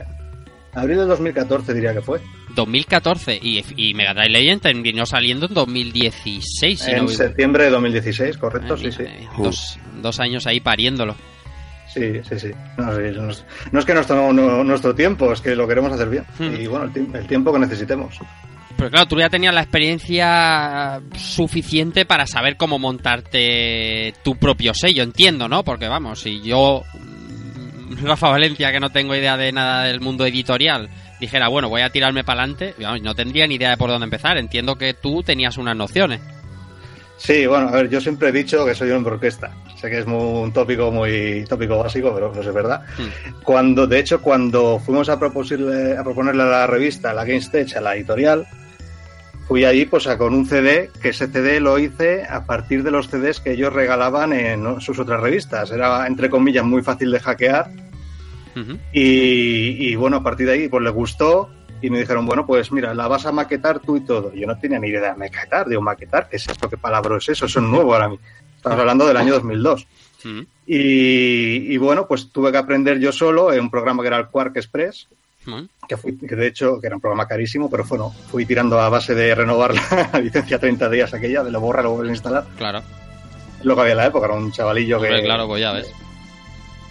abril 0.73 0.97
del 0.97 1.07
2014 1.07 1.73
diría 1.73 1.93
que 1.93 2.01
fue. 2.01 2.21
2014. 2.55 3.39
Y, 3.41 3.63
y 3.75 3.93
Mega 3.95 4.13
Drive 4.13 4.29
Legend 4.29 4.61
terminó 4.61 5.05
saliendo 5.05 5.47
en 5.47 5.53
2016. 5.55 6.79
Si 6.79 6.91
en 6.91 6.97
no 6.97 7.07
septiembre 7.07 7.65
de 7.65 7.69
2016, 7.71 8.37
correcto, 8.37 8.75
Ay, 8.77 8.91
sí, 8.91 9.03
sí. 9.03 9.05
Dos, 9.37 9.79
dos 10.01 10.19
años 10.19 10.45
ahí 10.45 10.59
pariéndolo. 10.59 11.15
Sí, 11.93 12.21
sí, 12.27 12.39
sí. 12.39 12.51
No, 12.77 12.95
sí, 12.95 13.01
no 13.15 13.29
es- 13.29 13.45
no 13.71 13.79
es 13.79 13.85
que 13.85 13.93
nos 13.93 14.07
tomemos 14.07 14.33
nuestro 14.65 14.95
tiempo, 14.95 15.31
es 15.31 15.41
que 15.41 15.55
lo 15.55 15.67
queremos 15.67 15.91
hacer 15.93 16.09
bien. 16.09 16.25
Hmm. 16.39 16.53
Y 16.59 16.67
bueno, 16.67 16.91
el, 16.93 17.15
el 17.15 17.27
tiempo 17.27 17.53
que 17.53 17.59
necesitemos. 17.59 18.17
Pero 18.75 18.89
claro, 18.89 19.07
tú 19.07 19.19
ya 19.19 19.29
tenías 19.29 19.53
la 19.53 19.61
experiencia 19.61 20.99
suficiente 21.15 22.05
para 22.05 22.25
saber 22.25 22.57
cómo 22.57 22.79
montarte 22.79 24.13
tu 24.23 24.35
propio 24.35 24.73
sello, 24.73 25.03
entiendo, 25.03 25.47
¿no? 25.47 25.63
Porque 25.63 25.87
vamos, 25.87 26.21
si 26.21 26.41
yo, 26.41 26.81
mm, 26.95 28.03
Rafa 28.05 28.29
Valencia, 28.29 28.71
que 28.71 28.79
no 28.79 28.89
tengo 28.89 29.15
idea 29.15 29.37
de 29.37 29.51
nada 29.51 29.83
del 29.83 30.01
mundo 30.01 30.25
editorial, 30.25 30.89
dijera, 31.19 31.47
bueno, 31.49 31.69
voy 31.69 31.81
a 31.81 31.91
tirarme 31.91 32.23
para 32.23 32.41
adelante, 32.43 32.73
no 33.01 33.13
tendría 33.15 33.45
ni 33.47 33.55
idea 33.55 33.69
de 33.69 33.77
por 33.77 33.89
dónde 33.89 34.05
empezar. 34.05 34.37
Entiendo 34.37 34.75
que 34.75 34.93
tú 34.95 35.21
tenías 35.23 35.57
unas 35.57 35.75
nociones. 35.77 36.19
Sí, 37.17 37.45
bueno, 37.45 37.69
a 37.69 37.71
ver, 37.71 37.89
yo 37.89 38.01
siempre 38.01 38.29
he 38.29 38.31
dicho 38.31 38.65
que 38.65 38.73
soy 38.75 38.89
un 38.89 39.05
orquesta. 39.05 39.51
Sé 39.83 39.89
que 39.89 39.99
es 39.99 40.07
muy- 40.07 40.43
un 40.43 40.53
tópico 40.53 40.93
muy 40.93 41.43
tópico 41.43 41.77
básico, 41.77 42.13
pero 42.15 42.31
pues 42.31 42.47
es 42.47 42.53
verdad. 42.53 42.83
Hmm. 42.97 43.41
Cuando, 43.43 43.85
de 43.85 43.99
hecho, 43.99 44.21
cuando 44.21 44.79
fuimos 44.79 45.09
a 45.09 45.19
proponerle, 45.19 45.97
a 45.97 46.03
proponerle 46.05 46.43
a 46.43 46.45
la 46.45 46.67
revista, 46.67 47.11
a 47.11 47.13
la 47.13 47.25
GameStage, 47.25 47.75
a 47.75 47.81
la 47.81 47.93
editorial, 47.93 48.47
fui 49.45 49.65
ahí 49.65 49.85
pues 49.85 50.07
a 50.07 50.17
con 50.17 50.33
un 50.33 50.45
CD, 50.45 50.89
que 51.01 51.09
ese 51.09 51.27
CD 51.27 51.59
lo 51.59 51.77
hice 51.79 52.23
a 52.23 52.45
partir 52.45 52.81
de 52.83 52.91
los 52.91 53.09
CDs 53.09 53.41
que 53.41 53.51
ellos 53.51 53.73
regalaban 53.73 54.31
en 54.31 54.63
¿no? 54.63 54.79
sus 54.79 54.99
otras 54.99 55.19
revistas. 55.19 55.69
Era, 55.71 56.07
entre 56.07 56.29
comillas, 56.29 56.63
muy 56.63 56.81
fácil 56.81 57.11
de 57.11 57.19
hackear. 57.19 57.69
Ujú. 58.55 58.77
Y, 58.93 59.89
y, 59.89 59.95
bueno, 59.97 60.15
a 60.15 60.23
partir 60.23 60.47
de 60.47 60.53
ahí 60.53 60.67
pues 60.69 60.81
les 60.81 60.93
gustó 60.93 61.49
y 61.81 61.89
me 61.89 61.99
dijeron, 61.99 62.25
bueno, 62.25 62.45
pues 62.45 62.71
mira, 62.71 62.93
la 62.93 63.09
vas 63.09 63.25
a 63.25 63.33
maquetar 63.33 63.79
tú 63.81 63.97
y 63.97 64.05
todo. 64.05 64.33
Yo 64.33 64.47
no 64.47 64.57
tenía 64.57 64.79
ni 64.79 64.87
idea 64.87 65.11
de 65.11 65.17
maquetar, 65.17 65.67
digo, 65.67 65.81
maquetar, 65.81 66.29
¿qué 66.29 66.37
es 66.37 66.47
esto? 66.47 66.69
¿Qué 66.69 66.77
palabra 66.77 67.17
es 67.17 67.27
eso? 67.27 67.47
Eso 67.47 67.59
es 67.59 67.65
nuevo 67.65 67.89
para 67.91 68.07
mí. 68.07 68.17
Estamos 68.63 68.79
hablando 68.79 69.05
del 69.05 69.17
año 69.17 69.33
2002. 69.33 69.87
Ujú. 70.23 70.45
Y, 70.65 71.73
y 71.73 71.77
bueno, 71.77 72.07
pues 72.07 72.31
tuve 72.31 72.49
que 72.49 72.57
aprender 72.57 72.97
yo 72.97 73.11
solo 73.11 73.51
en 73.51 73.59
un 73.59 73.69
programa 73.69 74.01
que 74.01 74.07
era 74.07 74.17
el 74.17 74.27
Quark 74.27 74.55
Express, 74.55 75.09
Ujú. 75.45 75.67
que, 75.85 75.97
fui, 75.97 76.17
que 76.17 76.33
de 76.37 76.47
hecho 76.47 76.79
que 76.79 76.87
era 76.87 76.95
un 76.95 77.01
programa 77.01 77.27
carísimo, 77.27 77.69
pero 77.69 77.83
bueno, 77.83 78.15
fui 78.31 78.45
tirando 78.45 78.79
a 78.79 78.87
base 78.87 79.13
de 79.13 79.35
renovar 79.35 79.73
la 79.75 80.19
licencia 80.21 80.57
30 80.59 80.89
días 80.89 81.13
aquella, 81.13 81.43
de 81.43 81.51
lo 81.51 81.59
borra, 81.59 81.81
lo 81.81 81.91
vuelves 81.91 82.11
a 82.11 82.13
instalar. 82.13 82.45
Claro. 82.55 82.81
Lo 83.63 83.75
que 83.75 83.81
había 83.81 83.91
en 83.91 83.97
la 83.97 84.05
época, 84.05 84.27
era 84.27 84.35
un 84.35 84.49
chavalillo 84.53 84.95
Hombre, 84.95 85.17
que... 85.17 85.23
claro, 85.23 85.45
pues 85.45 85.59
ya 85.61 85.73
ves. 85.73 85.91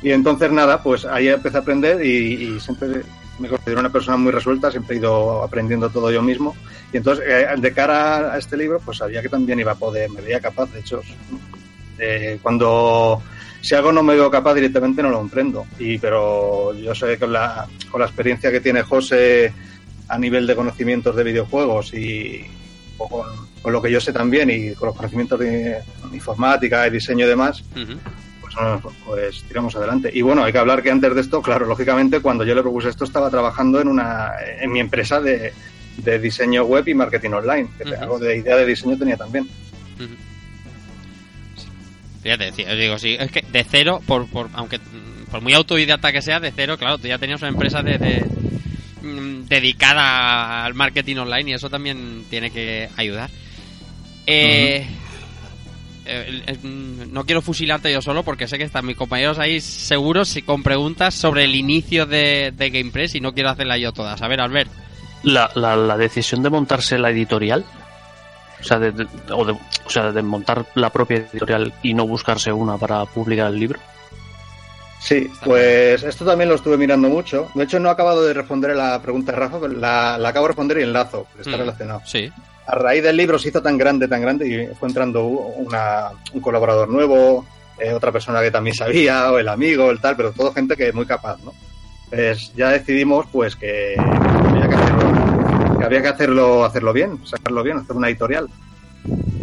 Y 0.02 0.10
entonces 0.10 0.52
nada, 0.52 0.82
pues 0.82 1.06
ahí 1.06 1.28
empecé 1.28 1.56
a 1.56 1.60
aprender 1.60 2.04
y, 2.04 2.10
y 2.56 2.60
siempre 2.60 3.00
me 3.38 3.48
considero 3.48 3.80
una 3.80 3.90
persona 3.90 4.18
muy 4.18 4.30
resuelta, 4.30 4.70
siempre 4.70 4.96
he 4.96 4.98
ido 4.98 5.42
aprendiendo 5.42 5.88
todo 5.88 6.10
yo 6.10 6.20
mismo. 6.20 6.54
Y 6.92 6.98
entonces, 6.98 7.24
eh, 7.26 7.46
de 7.56 7.72
cara 7.72 8.34
a 8.34 8.36
este 8.36 8.58
libro, 8.58 8.78
pues 8.84 8.98
sabía 8.98 9.22
que 9.22 9.30
también 9.30 9.58
iba 9.58 9.72
a 9.72 9.76
poder, 9.76 10.10
me 10.10 10.20
veía 10.20 10.40
capaz, 10.40 10.70
de 10.70 10.80
hecho, 10.80 11.00
eh, 11.98 12.38
cuando 12.42 13.22
si 13.60 13.74
algo 13.74 13.92
no 13.92 14.02
me 14.02 14.14
veo 14.14 14.30
capaz 14.30 14.54
directamente 14.54 15.02
no 15.02 15.10
lo 15.10 15.20
emprendo. 15.20 15.66
Y, 15.78 15.98
pero 15.98 16.74
yo 16.74 16.94
sé 16.94 17.06
que 17.06 17.18
con 17.18 17.32
la, 17.32 17.66
con 17.90 18.00
la 18.00 18.06
experiencia 18.06 18.50
que 18.50 18.60
tiene 18.60 18.82
José 18.82 19.52
a 20.08 20.18
nivel 20.18 20.46
de 20.46 20.56
conocimientos 20.56 21.14
de 21.14 21.24
videojuegos 21.24 21.94
y 21.94 22.44
con, 22.98 23.26
con 23.62 23.72
lo 23.72 23.80
que 23.80 23.90
yo 23.90 24.00
sé 24.00 24.12
también 24.12 24.50
y 24.50 24.74
con 24.74 24.88
los 24.88 24.96
conocimientos 24.96 25.38
de 25.38 25.80
informática 26.12 26.86
y 26.86 26.90
diseño 26.90 27.24
y 27.24 27.28
demás, 27.28 27.62
pues, 28.40 28.54
no, 28.60 28.82
pues 29.06 29.44
tiramos 29.44 29.74
adelante. 29.76 30.10
Y 30.12 30.22
bueno, 30.22 30.42
hay 30.42 30.52
que 30.52 30.58
hablar 30.58 30.82
que 30.82 30.90
antes 30.90 31.14
de 31.14 31.20
esto, 31.20 31.40
claro, 31.40 31.66
lógicamente, 31.66 32.20
cuando 32.20 32.44
yo 32.44 32.54
le 32.54 32.62
propuse 32.62 32.88
esto, 32.88 33.04
estaba 33.04 33.30
trabajando 33.30 33.80
en 33.80 33.88
una 33.88 34.32
en 34.60 34.72
mi 34.72 34.80
empresa 34.80 35.20
de, 35.20 35.52
de 35.98 36.18
diseño 36.18 36.64
web 36.64 36.86
y 36.88 36.94
marketing 36.94 37.30
online, 37.30 37.68
que 37.78 37.94
algo 37.94 38.18
de 38.18 38.36
idea 38.36 38.56
de 38.56 38.66
diseño 38.66 38.98
tenía 38.98 39.16
también. 39.16 39.48
Fíjate, 42.22 42.52
sí, 42.52 42.64
os 42.64 42.78
digo, 42.78 42.98
sí, 42.98 43.16
es 43.18 43.30
que 43.30 43.42
de 43.42 43.64
cero, 43.64 44.00
por, 44.06 44.28
por, 44.28 44.48
aunque 44.54 44.78
por 45.30 45.40
muy 45.40 45.54
autodidacta 45.54 46.12
que 46.12 46.22
sea, 46.22 46.38
de 46.38 46.52
cero, 46.52 46.78
claro, 46.78 46.98
tú 46.98 47.08
ya 47.08 47.18
tenías 47.18 47.40
una 47.40 47.48
empresa 47.48 47.82
de, 47.82 47.98
de, 47.98 48.24
mm, 49.02 49.48
dedicada 49.48 50.64
al 50.64 50.74
marketing 50.74 51.16
online 51.16 51.50
y 51.50 51.54
eso 51.54 51.68
también 51.68 52.24
tiene 52.30 52.50
que 52.50 52.88
ayudar. 52.96 53.28
Eh, 54.26 54.86
eh, 56.04 56.58
no 56.62 57.24
quiero 57.24 57.42
fusilarte 57.42 57.92
yo 57.92 58.02
solo 58.02 58.22
porque 58.22 58.48
sé 58.48 58.58
que 58.58 58.64
están 58.64 58.86
mis 58.86 58.96
compañeros 58.96 59.38
ahí 59.38 59.60
seguros 59.60 60.36
y 60.36 60.42
con 60.42 60.62
preguntas 60.62 61.14
sobre 61.14 61.44
el 61.44 61.54
inicio 61.54 62.06
de, 62.06 62.52
de 62.56 62.70
GamePress 62.70 63.14
y 63.14 63.20
no 63.20 63.32
quiero 63.32 63.50
hacerla 63.50 63.78
yo 63.78 63.92
todas. 63.92 64.20
A 64.22 64.28
ver, 64.28 64.40
Albert. 64.40 64.70
La, 65.22 65.50
la, 65.54 65.76
la 65.76 65.96
decisión 65.96 66.42
de 66.42 66.50
montarse 66.50 66.98
la 66.98 67.10
editorial, 67.10 67.64
o 68.62 68.64
sea, 68.64 68.78
de, 68.78 68.92
de- 68.92 69.06
o, 69.32 69.44
de, 69.44 69.52
o 69.52 69.90
sea, 69.90 70.12
de 70.12 70.22
montar 70.22 70.64
la 70.74 70.90
propia 70.90 71.18
editorial 71.18 71.72
y 71.82 71.92
no 71.94 72.06
buscarse 72.06 72.50
una 72.52 72.78
para 72.78 73.04
publicar 73.04 73.48
el 73.48 73.58
libro. 73.60 73.78
Sí, 75.00 75.28
pues 75.44 76.02
esto 76.04 76.24
también 76.24 76.48
lo 76.48 76.54
estuve 76.54 76.76
mirando 76.76 77.08
mucho. 77.08 77.48
De 77.54 77.64
hecho, 77.64 77.80
no 77.80 77.88
he 77.88 77.92
acabado 77.92 78.22
de 78.24 78.32
responder 78.34 78.70
a 78.70 78.74
la 78.74 79.02
pregunta 79.02 79.32
de 79.32 79.38
Rafa, 79.38 79.58
pero 79.60 79.72
la, 79.72 80.16
la 80.16 80.28
acabo 80.28 80.44
de 80.46 80.48
responder 80.50 80.78
y 80.78 80.82
enlazo, 80.82 81.24
porque 81.28 81.42
está 81.42 81.56
Mm, 81.56 81.60
relacionado. 81.60 82.02
Sí. 82.06 82.30
A 82.68 82.76
raíz 82.76 83.02
del 83.02 83.16
libro 83.16 83.36
se 83.38 83.48
hizo 83.48 83.60
tan 83.60 83.76
grande, 83.76 84.06
tan 84.06 84.20
grande, 84.22 84.46
y 84.48 84.74
fue 84.76 84.88
entrando 84.88 85.24
una- 85.26 86.10
un 86.32 86.40
colaborador 86.40 86.88
nuevo, 86.88 87.44
eh, 87.80 87.92
otra 87.92 88.12
persona 88.12 88.40
que 88.40 88.52
también 88.52 88.76
sabía, 88.76 89.32
o 89.32 89.38
el 89.38 89.48
amigo, 89.48 89.90
el 89.90 90.00
tal, 90.00 90.14
pero 90.16 90.30
todo 90.30 90.52
gente 90.52 90.76
que 90.76 90.92
muy 90.92 91.04
capaz, 91.04 91.36
¿no? 91.42 91.52
Pues 92.08 92.52
ya 92.54 92.68
decidimos 92.68 93.26
pues 93.32 93.56
que 93.56 93.96
había 93.98 94.68
que 94.68 94.74
hacerlo, 94.76 95.01
que 95.82 95.86
había 95.86 96.02
que 96.02 96.08
hacerlo, 96.08 96.64
hacerlo 96.64 96.92
bien, 96.92 97.26
sacarlo 97.26 97.62
bien, 97.62 97.78
hacer 97.78 97.96
una 97.96 98.08
editorial. 98.08 98.48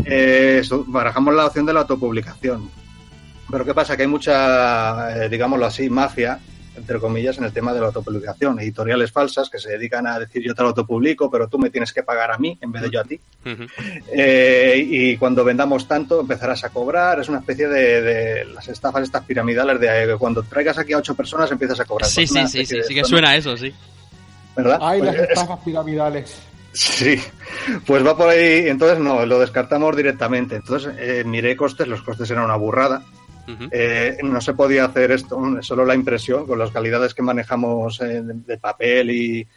Eh, 0.06 0.62
barajamos 0.88 1.36
la 1.36 1.48
opción 1.48 1.66
de 1.66 1.74
la 1.74 1.82
autopublicación. 1.82 2.70
Pero 3.52 3.66
¿qué 3.66 3.74
pasa? 3.74 3.98
Que 3.98 4.04
hay 4.04 4.08
mucha, 4.08 5.26
eh, 5.26 5.28
digámoslo 5.28 5.66
así, 5.66 5.90
mafia, 5.90 6.40
entre 6.78 6.98
comillas, 6.98 7.38
en 7.40 7.44
el 7.44 7.52
tema 7.52 7.74
de 7.74 7.82
la 7.82 7.88
autopublicación. 7.88 8.58
Editoriales 8.60 9.12
falsas 9.12 9.50
que 9.50 9.60
se 9.60 9.72
dedican 9.72 10.08
a 10.08 10.18
decir 10.18 10.42
yo 10.42 10.56
te 10.56 10.62
lo 10.62 10.70
autopublico, 10.70 11.30
pero 11.30 11.50
tú 11.50 11.60
me 11.60 11.70
tienes 11.70 11.92
que 11.92 12.04
pagar 12.04 12.32
a 12.32 12.38
mí 12.38 12.58
en 12.62 12.72
vez 12.72 12.84
de 12.84 12.90
yo 12.90 13.02
a 13.02 13.04
ti. 13.04 13.20
Eh, 14.08 14.82
y 14.90 15.18
cuando 15.18 15.44
vendamos 15.44 15.90
tanto 15.90 16.22
empezarás 16.22 16.64
a 16.64 16.70
cobrar. 16.70 17.20
Es 17.20 17.28
una 17.28 17.40
especie 17.40 17.68
de, 17.68 18.02
de 18.02 18.46
las 18.46 18.66
estafas 18.70 19.04
estas 19.04 19.26
piramidales 19.26 19.78
de 19.78 20.14
eh, 20.14 20.16
cuando 20.18 20.42
traigas 20.44 20.78
aquí 20.78 20.94
a 20.94 21.00
ocho 21.00 21.16
personas 21.16 21.52
empiezas 21.52 21.82
a 21.82 21.86
cobrar. 21.86 22.10
Sí, 22.10 22.26
sí, 22.26 22.48
sí, 22.48 22.66
sí, 22.66 22.78
sí 22.88 22.96
que 22.96 23.04
suena 23.04 23.36
eso, 23.36 23.58
sí. 23.58 23.74
¿Verdad? 24.56 24.80
Ay, 24.82 25.00
Pues 25.00 25.14
las 25.14 25.24
es- 25.24 25.30
estafas 25.30 25.60
piramidales. 25.64 26.40
Sí, 26.74 27.20
pues 27.86 28.06
va 28.06 28.16
por 28.16 28.30
ahí. 28.30 28.68
Entonces 28.68 29.00
no, 29.00 29.26
lo 29.26 29.40
descartamos 29.40 29.96
directamente. 29.96 30.56
Entonces 30.58 30.94
eh, 31.00 31.24
miré 31.26 31.56
costes, 31.58 31.88
los 31.88 32.02
costes 32.04 32.30
eran 32.32 32.46
una 32.46 32.56
burrada. 32.56 33.04
Eh, 33.72 34.18
no 34.22 34.40
se 34.42 34.54
podía 34.54 34.86
hacer 34.86 35.10
esto, 35.12 35.42
solo 35.64 35.84
la 35.84 35.96
impresión, 35.96 36.46
con 36.46 36.60
las 36.60 36.70
calidades 36.70 37.16
que 37.16 37.24
manejamos 37.24 38.00
eh, 38.02 38.22
de, 38.22 38.34
de 38.46 38.58
papel 38.60 39.10
y, 39.10 39.48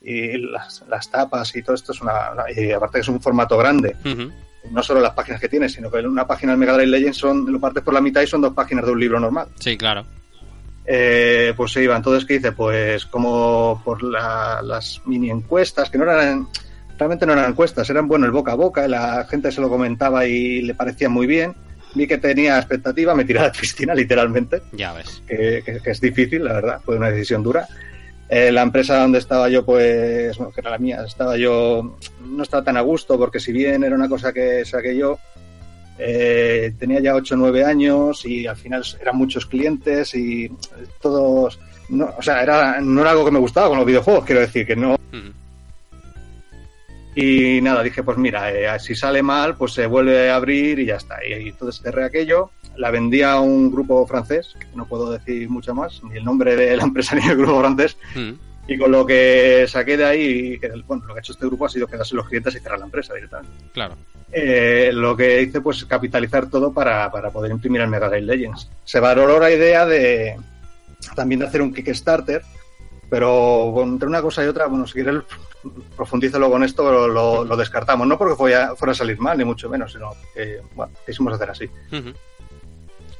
y 0.00 0.38
las, 0.38 0.84
las 0.88 1.10
tapas 1.10 1.54
y 1.56 1.62
todo 1.64 1.74
esto 1.74 1.90
es 1.90 2.00
una, 2.02 2.30
una- 2.32 2.44
y 2.54 2.70
aparte 2.70 2.98
que 2.98 3.00
es 3.00 3.08
un 3.08 3.20
formato 3.20 3.58
grande. 3.58 3.96
No 4.70 4.80
solo 4.84 5.00
las 5.00 5.14
páginas 5.14 5.40
que 5.40 5.48
tiene, 5.48 5.68
sino 5.68 5.90
que 5.90 5.98
una 6.06 6.24
página 6.24 6.52
del 6.52 6.60
Mega 6.60 6.74
Drive 6.74 6.86
Legends 6.90 7.16
son, 7.18 7.50
lo 7.52 7.58
partes 7.58 7.82
por 7.82 7.92
la 7.94 8.00
mitad 8.00 8.20
y 8.22 8.28
son 8.28 8.42
dos 8.42 8.54
páginas 8.54 8.84
de 8.86 8.92
un 8.92 9.00
libro 9.00 9.18
normal. 9.18 9.48
Sí, 9.58 9.76
claro. 9.76 10.04
Eh, 10.86 11.52
pues 11.56 11.72
se 11.72 11.82
iba. 11.82 11.96
Entonces, 11.96 12.24
¿qué 12.24 12.34
hice? 12.34 12.52
Pues 12.52 13.06
como 13.06 13.80
por 13.84 14.02
la- 14.02 14.60
las 14.62 15.00
mini 15.06 15.30
encuestas, 15.30 15.88
que 15.90 15.98
no 15.98 16.04
eran, 16.04 16.48
realmente 16.98 17.24
no 17.26 17.32
eran 17.34 17.50
encuestas, 17.50 17.88
eran 17.90 18.08
bueno 18.08 18.26
el 18.26 18.32
boca 18.32 18.52
a 18.52 18.56
boca, 18.56 18.88
la 18.88 19.24
gente 19.30 19.52
se 19.52 19.60
lo 19.60 19.68
comentaba 19.68 20.26
y 20.26 20.62
le 20.62 20.74
parecía 20.74 21.08
muy 21.08 21.26
bien. 21.26 21.54
Vi 21.94 22.06
que 22.06 22.18
tenía 22.18 22.56
expectativa, 22.58 23.14
me 23.14 23.24
tiré 23.24 23.38
a 23.40 23.44
la 23.44 23.52
piscina 23.52 23.94
literalmente, 23.94 24.62
Ya 24.72 24.92
ves. 24.92 25.22
que, 25.26 25.62
que- 25.64 25.78
que 25.80 25.90
es 25.90 26.00
difícil, 26.00 26.44
la 26.44 26.54
verdad, 26.54 26.80
fue 26.84 26.96
una 26.96 27.10
decisión 27.10 27.42
dura. 27.42 27.66
Eh, 28.28 28.50
la 28.50 28.62
empresa 28.62 28.96
donde 28.98 29.18
estaba 29.18 29.50
yo, 29.50 29.62
pues, 29.64 30.36
bueno, 30.38 30.52
que 30.52 30.62
era 30.62 30.70
la 30.70 30.78
mía, 30.78 31.04
estaba 31.06 31.36
yo, 31.36 31.98
no 32.24 32.42
estaba 32.42 32.64
tan 32.64 32.78
a 32.78 32.80
gusto, 32.80 33.18
porque 33.18 33.38
si 33.38 33.52
bien 33.52 33.84
era 33.84 33.94
una 33.94 34.08
cosa 34.08 34.32
que 34.32 34.64
saqué 34.64 34.96
yo, 34.96 35.18
eh, 36.04 36.74
tenía 36.78 37.00
ya 37.00 37.14
8 37.14 37.34
o 37.34 37.38
9 37.38 37.64
años 37.64 38.24
y 38.24 38.46
al 38.46 38.56
final 38.56 38.84
eran 39.00 39.16
muchos 39.16 39.46
clientes 39.46 40.14
y 40.14 40.50
todos, 41.00 41.58
no, 41.88 42.10
o 42.16 42.22
sea, 42.22 42.42
era, 42.42 42.80
no 42.80 43.00
era 43.00 43.10
algo 43.10 43.24
que 43.24 43.30
me 43.30 43.38
gustaba 43.38 43.68
con 43.68 43.78
los 43.78 43.86
videojuegos, 43.86 44.24
quiero 44.24 44.40
decir, 44.40 44.66
que 44.66 44.76
no, 44.76 44.96
y 47.14 47.60
nada, 47.60 47.82
dije, 47.82 48.02
pues 48.02 48.16
mira, 48.16 48.50
eh, 48.50 48.80
si 48.80 48.94
sale 48.94 49.22
mal, 49.22 49.54
pues 49.56 49.72
se 49.72 49.86
vuelve 49.86 50.30
a 50.30 50.36
abrir 50.36 50.78
y 50.78 50.86
ya 50.86 50.96
está. 50.96 51.16
Y, 51.24 51.44
y 51.44 51.48
entonces 51.50 51.82
cerré 51.82 52.04
aquello, 52.04 52.50
la 52.76 52.90
vendí 52.90 53.22
a 53.22 53.38
un 53.38 53.70
grupo 53.70 54.06
francés, 54.06 54.56
que 54.58 54.66
no 54.74 54.86
puedo 54.86 55.10
decir 55.10 55.48
mucho 55.50 55.74
más, 55.74 56.02
ni 56.04 56.16
el 56.16 56.24
nombre 56.24 56.56
de 56.56 56.76
la 56.76 56.84
empresa 56.84 57.14
ni 57.22 57.26
el 57.28 57.36
grupo 57.36 57.60
francés. 57.60 57.96
Y 58.72 58.78
con 58.78 58.90
lo 58.90 59.04
que 59.06 59.66
saqué 59.68 59.96
de 59.96 60.04
ahí, 60.04 60.60
bueno, 60.86 61.04
lo 61.06 61.14
que 61.14 61.18
ha 61.18 61.22
hecho 61.22 61.32
este 61.32 61.46
grupo 61.46 61.66
ha 61.66 61.68
sido 61.68 61.86
quedarse 61.86 62.14
los 62.14 62.26
clientes 62.28 62.54
y 62.54 62.60
cerrar 62.60 62.78
la 62.78 62.86
empresa 62.86 63.14
directamente. 63.14 63.56
Claro. 63.72 63.96
Eh, 64.32 64.90
lo 64.92 65.16
que 65.16 65.42
hice, 65.42 65.60
pues, 65.60 65.84
capitalizar 65.84 66.48
todo 66.48 66.72
para, 66.72 67.10
para 67.10 67.30
poder 67.30 67.50
imprimir 67.50 67.82
el 67.82 67.88
Mega 67.88 68.08
Drive 68.08 68.22
Legends. 68.26 68.70
Se 68.84 68.98
valoró 69.00 69.38
la 69.38 69.50
idea 69.50 69.84
de 69.86 70.36
también 71.14 71.40
de 71.40 71.46
hacer 71.46 71.60
un 71.60 71.74
Kickstarter, 71.74 72.42
pero 73.10 73.74
entre 73.82 74.08
una 74.08 74.22
cosa 74.22 74.42
y 74.44 74.48
otra, 74.48 74.66
bueno, 74.66 74.86
si 74.86 74.94
quieres 74.94 75.22
profundizo 75.96 76.38
luego 76.38 76.56
en 76.56 76.62
esto, 76.64 76.90
lo, 76.90 77.08
lo- 77.08 77.44
lo 77.44 77.56
descartamos. 77.56 78.06
No 78.06 78.16
porque 78.16 78.36
fuera, 78.36 78.74
fuera 78.74 78.92
a 78.92 78.94
salir 78.94 79.18
mal, 79.20 79.36
ni 79.36 79.44
mucho 79.44 79.68
menos, 79.68 79.92
sino 79.92 80.12
que, 80.34 80.60
bueno, 80.74 80.92
quisimos 81.04 81.34
hacer 81.34 81.50
así. 81.50 81.64
Ujú. 81.92 82.12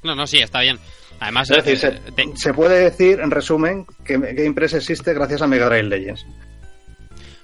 No, 0.02 0.14
no, 0.14 0.26
sí, 0.26 0.38
está 0.38 0.60
bien. 0.60 0.78
Además, 1.20 1.50
Es 1.50 1.64
decir, 1.64 1.78
se, 1.78 1.88
eh, 1.88 2.32
se 2.34 2.54
puede 2.54 2.84
decir, 2.84 3.20
en 3.20 3.30
resumen, 3.30 3.86
que 4.04 4.18
GamePress 4.18 4.74
existe 4.74 5.14
gracias 5.14 5.42
a 5.42 5.46
Mega 5.46 5.66
Drive 5.66 5.84
Legends. 5.84 6.26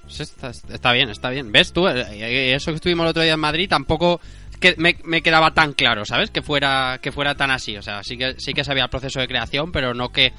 Pues 0.03 0.21
Está, 0.21 0.51
está 0.51 0.93
bien, 0.93 1.11
está 1.11 1.31
bien. 1.31 1.53
¿Ves 1.53 1.73
tú? 1.73 1.87
Eh, 1.87 2.55
Eso 2.55 2.71
que 2.73 2.77
estuvimos 2.77 3.05
el 3.05 3.11
otro 3.11 3.23
día 3.23 3.35
en 3.35 3.41
Madrid 3.41 3.69
tampoco 3.69 4.21
que 4.59 4.75
me, 4.79 4.97
me 5.05 5.23
quedaba 5.23 5.53
tan 5.53 5.73
claro, 5.73 6.05
¿sabes? 6.05 6.31
Que 6.31 6.43
fuera 6.43 6.99
que 7.01 7.13
fuera 7.13 7.35
tan 7.35 7.51
así. 7.51 7.77
O 7.77 7.83
sea, 7.83 8.03
sí 8.03 8.17
que 8.17 8.35
sí 8.39 8.53
que 8.53 8.65
sabía 8.65 8.85
el 8.85 8.91
proceso 8.91 9.21
de 9.21 9.29
creación, 9.29 9.71
pero 9.71 9.95
no 9.95 10.11
que 10.11 10.33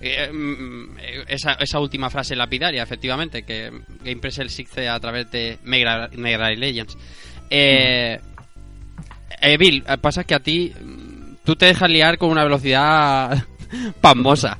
eh, 0.00 0.30
mm, 0.30 0.96
esa, 1.28 1.52
esa 1.54 1.80
última 1.80 2.10
frase 2.10 2.36
lapidaria, 2.36 2.82
efectivamente, 2.82 3.44
que 3.44 3.70
GamePress 4.04 4.40
existe 4.40 4.88
a 4.88 5.00
través 5.00 5.30
de 5.30 5.58
Mega, 5.64 6.08
Drive 6.08 6.56
Legends. 6.56 6.98
Eh, 7.48 8.20
eh, 9.40 9.56
Bill, 9.56 9.84
pasa 10.00 10.24
que 10.24 10.34
a 10.34 10.40
ti 10.40 10.74
mm, 10.78 11.05
tú 11.46 11.56
te 11.56 11.66
dejas 11.66 11.88
liar 11.88 12.18
con 12.18 12.30
una 12.30 12.44
velocidad 12.44 13.44
pasmosa. 14.02 14.58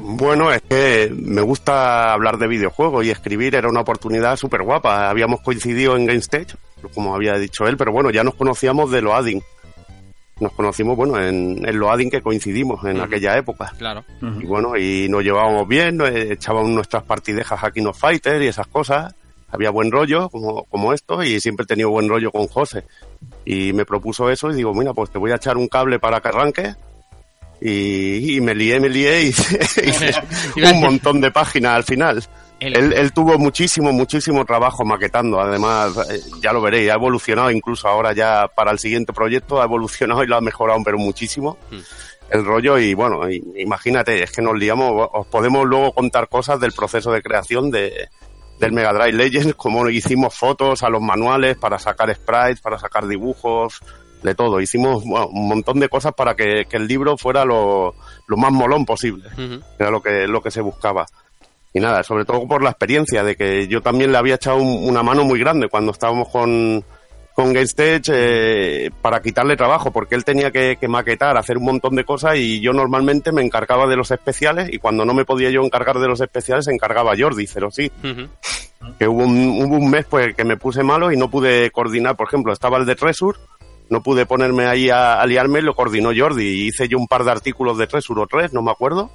Bueno, 0.00 0.50
es 0.50 0.62
que 0.62 1.12
me 1.14 1.42
gusta 1.42 2.12
hablar 2.12 2.38
de 2.38 2.48
videojuegos 2.48 3.04
y 3.04 3.10
escribir 3.10 3.54
era 3.54 3.68
una 3.68 3.80
oportunidad 3.80 4.36
súper 4.36 4.62
guapa. 4.62 5.10
Habíamos 5.10 5.40
coincidido 5.42 5.96
en 5.96 6.06
GameStage, 6.06 6.56
como 6.94 7.14
había 7.14 7.34
dicho 7.34 7.66
él, 7.66 7.76
pero 7.76 7.92
bueno, 7.92 8.10
ya 8.10 8.24
nos 8.24 8.34
conocíamos 8.34 8.90
de 8.90 9.02
Loading. 9.02 9.42
Nos 10.40 10.52
conocimos, 10.52 10.96
bueno, 10.96 11.20
en, 11.20 11.62
en 11.64 11.78
Loading 11.78 12.10
que 12.10 12.20
coincidimos 12.20 12.84
en 12.84 13.00
aquella 13.00 13.36
época. 13.36 13.72
Claro. 13.78 14.04
Y 14.20 14.44
bueno, 14.44 14.76
y 14.76 15.08
nos 15.08 15.22
llevábamos 15.22 15.68
bien, 15.68 15.96
nos 15.96 16.10
echábamos 16.10 16.70
nuestras 16.70 17.04
partidejas 17.04 17.62
a 17.62 17.70
King 17.70 17.86
of 17.86 17.98
Fighter 17.98 18.42
y 18.42 18.48
esas 18.48 18.66
cosas. 18.66 19.14
Había 19.52 19.70
buen 19.70 19.92
rollo, 19.92 20.28
como, 20.30 20.64
como 20.64 20.92
esto, 20.92 21.22
y 21.22 21.38
siempre 21.40 21.64
he 21.64 21.66
tenido 21.66 21.90
buen 21.90 22.08
rollo 22.08 22.32
con 22.32 22.48
José. 22.48 22.84
Y 23.44 23.72
me 23.74 23.84
propuso 23.84 24.30
eso 24.30 24.50
y 24.50 24.54
digo, 24.56 24.74
mira, 24.74 24.92
pues 24.94 25.10
te 25.10 25.18
voy 25.18 25.30
a 25.30 25.36
echar 25.36 25.56
un 25.56 25.68
cable 25.68 25.98
para 25.98 26.20
que 26.20 26.28
arranque. 26.28 26.74
Y, 27.60 28.36
y 28.36 28.40
me 28.40 28.54
lié, 28.54 28.80
me 28.80 28.88
lié 28.88 29.22
y 29.22 29.26
hice, 29.28 30.14
un 30.74 30.80
montón 30.80 31.20
de 31.20 31.30
páginas 31.30 31.76
al 31.76 31.84
final. 31.84 32.24
Él, 32.58 32.92
él 32.92 33.12
tuvo 33.12 33.38
muchísimo, 33.38 33.92
muchísimo 33.92 34.44
trabajo 34.44 34.84
maquetando. 34.84 35.40
Además, 35.40 35.96
eh, 36.10 36.20
ya 36.40 36.52
lo 36.52 36.60
veréis, 36.62 36.90
ha 36.90 36.94
evolucionado 36.94 37.50
incluso 37.50 37.88
ahora 37.88 38.12
ya 38.14 38.46
para 38.54 38.70
el 38.70 38.78
siguiente 38.78 39.12
proyecto, 39.12 39.60
ha 39.60 39.64
evolucionado 39.64 40.22
y 40.22 40.28
lo 40.28 40.36
ha 40.36 40.40
mejorado, 40.40 40.80
pero 40.84 40.96
muchísimo 40.98 41.58
Mm. 41.70 41.78
el 42.30 42.44
rollo. 42.44 42.78
Y 42.78 42.94
bueno, 42.94 43.20
imagínate, 43.28 44.22
es 44.22 44.30
que 44.32 44.42
nos 44.42 44.56
liamos, 44.56 45.08
os 45.12 45.26
podemos 45.26 45.66
luego 45.66 45.92
contar 45.92 46.28
cosas 46.28 46.60
del 46.60 46.72
proceso 46.72 47.10
de 47.12 47.22
creación 47.22 47.70
de, 47.70 48.08
del 48.62 48.72
Mega 48.72 48.92
Drive 48.92 49.12
Legends, 49.12 49.54
como 49.54 49.88
hicimos 49.90 50.34
fotos 50.34 50.82
a 50.82 50.88
los 50.88 51.02
manuales 51.02 51.56
para 51.58 51.78
sacar 51.78 52.14
sprites, 52.14 52.60
para 52.60 52.78
sacar 52.78 53.06
dibujos, 53.06 53.80
de 54.22 54.34
todo. 54.36 54.60
Hicimos 54.60 55.02
bueno, 55.04 55.26
un 55.26 55.48
montón 55.48 55.80
de 55.80 55.88
cosas 55.88 56.14
para 56.14 56.34
que, 56.36 56.64
que 56.70 56.76
el 56.76 56.86
libro 56.86 57.16
fuera 57.18 57.44
lo, 57.44 57.94
lo 58.28 58.36
más 58.36 58.52
molón 58.52 58.86
posible 58.86 59.28
era 59.78 59.90
lo 59.90 60.00
que, 60.00 60.28
lo 60.28 60.40
que 60.40 60.50
se 60.52 60.60
buscaba. 60.60 61.06
Y 61.74 61.80
nada, 61.80 62.02
sobre 62.04 62.24
todo 62.24 62.46
por 62.46 62.62
la 62.62 62.70
experiencia 62.70 63.24
de 63.24 63.34
que 63.34 63.66
yo 63.66 63.80
también 63.80 64.12
le 64.12 64.18
había 64.18 64.36
echado 64.36 64.58
un- 64.58 64.88
una 64.88 65.02
mano 65.02 65.24
muy 65.24 65.40
grande 65.40 65.68
cuando 65.68 65.90
estábamos 65.90 66.28
con, 66.28 66.84
con 67.34 67.52
GameStage 67.52 68.10
eh, 68.12 68.90
para 69.00 69.22
quitarle 69.22 69.56
trabajo, 69.56 69.90
porque 69.90 70.14
él 70.14 70.24
tenía 70.24 70.50
que, 70.50 70.76
que 70.76 70.88
maquetar, 70.88 71.36
hacer 71.36 71.56
un 71.56 71.64
montón 71.64 71.96
de 71.96 72.04
cosas 72.04 72.36
y 72.36 72.60
yo 72.60 72.72
normalmente 72.72 73.32
me 73.32 73.42
encargaba 73.42 73.86
de 73.86 73.96
los 73.96 74.10
especiales 74.10 74.68
y 74.72 74.78
cuando 74.78 75.04
no 75.04 75.14
me 75.14 75.24
podía 75.24 75.50
yo 75.50 75.62
encargar 75.62 75.98
de 75.98 76.08
los 76.08 76.20
especiales 76.20 76.66
se 76.66 76.72
encargaba 76.72 77.14
Jordi, 77.18 77.46
pero 77.52 77.70
sí, 77.70 77.90
que 78.98 79.08
hubo 79.08 79.24
un, 79.24 79.62
hubo 79.62 79.76
un 79.76 79.90
mes 79.90 80.04
pues 80.08 80.34
que 80.34 80.44
me 80.44 80.56
puse 80.56 80.82
malo 80.82 81.10
y 81.10 81.16
no 81.16 81.30
pude 81.30 81.70
coordinar, 81.70 82.16
por 82.16 82.28
ejemplo, 82.28 82.52
estaba 82.52 82.78
el 82.78 82.86
de 82.86 82.96
Tresur, 82.96 83.38
no 83.88 84.02
pude 84.02 84.26
ponerme 84.26 84.66
ahí 84.66 84.90
a, 84.90 85.20
a 85.20 85.26
liarme, 85.26 85.62
lo 85.62 85.74
coordinó 85.74 86.10
Jordi 86.14 86.44
y 86.44 86.66
hice 86.68 86.88
yo 86.88 86.98
un 86.98 87.06
par 87.06 87.24
de 87.24 87.30
artículos 87.30 87.78
de 87.78 87.86
Tresur 87.86 88.18
o 88.20 88.26
tres, 88.26 88.52
no 88.52 88.62
me 88.62 88.70
acuerdo, 88.70 89.10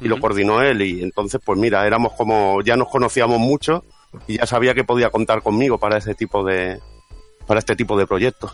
y 0.00 0.08
lo 0.08 0.20
coordinó 0.20 0.60
él 0.60 0.82
y 0.82 1.02
entonces 1.02 1.40
pues 1.42 1.58
mira, 1.58 1.86
éramos 1.86 2.12
como, 2.14 2.60
ya 2.62 2.76
nos 2.76 2.88
conocíamos 2.88 3.38
mucho 3.38 3.84
y 4.26 4.36
ya 4.36 4.46
sabía 4.46 4.74
que 4.74 4.84
podía 4.84 5.08
contar 5.08 5.42
conmigo 5.42 5.78
para 5.78 5.96
ese 5.96 6.14
tipo 6.14 6.44
de, 6.44 6.80
para 7.46 7.58
este 7.58 7.76
tipo 7.76 7.96
de 7.98 8.06
proyectos. 8.06 8.52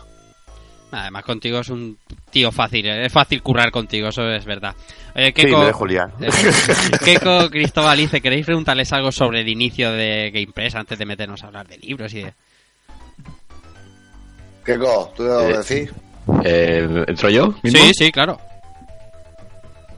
Además, 0.91 1.23
contigo 1.23 1.59
es 1.59 1.69
un 1.69 1.99
tío 2.31 2.51
fácil, 2.51 2.87
¿eh? 2.87 3.05
es 3.05 3.13
fácil 3.13 3.43
currar 3.43 3.69
contigo, 3.69 4.07
eso 4.09 4.27
es 4.27 4.43
verdad. 4.43 4.73
Eh, 5.13 5.31
Sí, 5.35 5.45
me 5.45 5.65
dejo 5.65 5.85
liar. 5.85 6.09
Keiko, 7.05 7.47
Cristóbal, 7.51 7.97
dice, 7.99 8.21
¿queréis 8.21 8.45
preguntarles 8.45 8.91
algo 8.91 9.11
sobre 9.11 9.41
el 9.41 9.49
inicio 9.49 9.91
de 9.91 10.31
GamePress 10.33 10.73
antes 10.75 10.97
de 10.97 11.05
meternos 11.05 11.43
a 11.43 11.47
hablar 11.47 11.67
de 11.67 11.77
libros 11.77 12.11
y 12.15 12.23
de... 12.23 12.33
Keiko, 14.65 15.13
¿tú 15.15 15.23
debo 15.23 15.41
Eh, 15.41 15.57
decir? 15.57 15.93
Eh, 16.43 17.05
¿Entro 17.07 17.29
yo? 17.29 17.53
mismo? 17.63 17.79
Sí, 17.79 17.91
sí, 17.93 18.11
claro. 18.11 18.39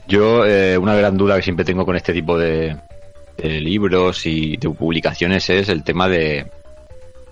Yo, 0.08 0.46
eh, 0.46 0.78
una 0.78 0.96
gran 0.96 1.16
duda 1.18 1.38
que 1.38 1.42
siempre 1.44 1.64
tengo 1.66 1.86
con 1.86 1.96
este 1.96 2.12
tipo 2.14 2.38
de, 2.38 2.76
de 3.38 3.50
libros 3.62 4.26
y 4.26 4.58
de 4.58 4.70
publicaciones 4.70 5.50
es 5.50 5.70
el 5.70 5.84
tema 5.84 6.08
de, 6.10 6.18
de 6.18 6.52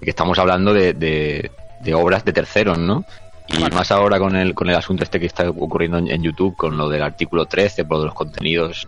que 0.02 0.10
estamos 0.10 0.38
hablando 0.40 0.74
de, 0.74 0.94
de- 0.94 1.52
de 1.82 1.94
obras 1.94 2.26
de 2.26 2.34
terceros, 2.34 2.78
¿no? 2.78 3.06
Y 3.48 3.64
más 3.74 3.90
ahora 3.92 4.20
con 4.20 4.36
el, 4.36 4.54
con 4.54 4.70
el 4.70 4.76
asunto 4.76 5.04
este 5.04 5.20
que 5.20 5.26
está 5.26 5.50
ocurriendo 5.50 5.98
en, 5.98 6.12
en 6.12 6.22
YouTube, 6.22 6.56
con 6.56 6.78
lo 6.78 6.88
del 6.90 7.02
artículo 7.02 7.46
13, 7.46 7.86
por 7.86 8.04
los 8.04 8.14
contenidos 8.14 8.88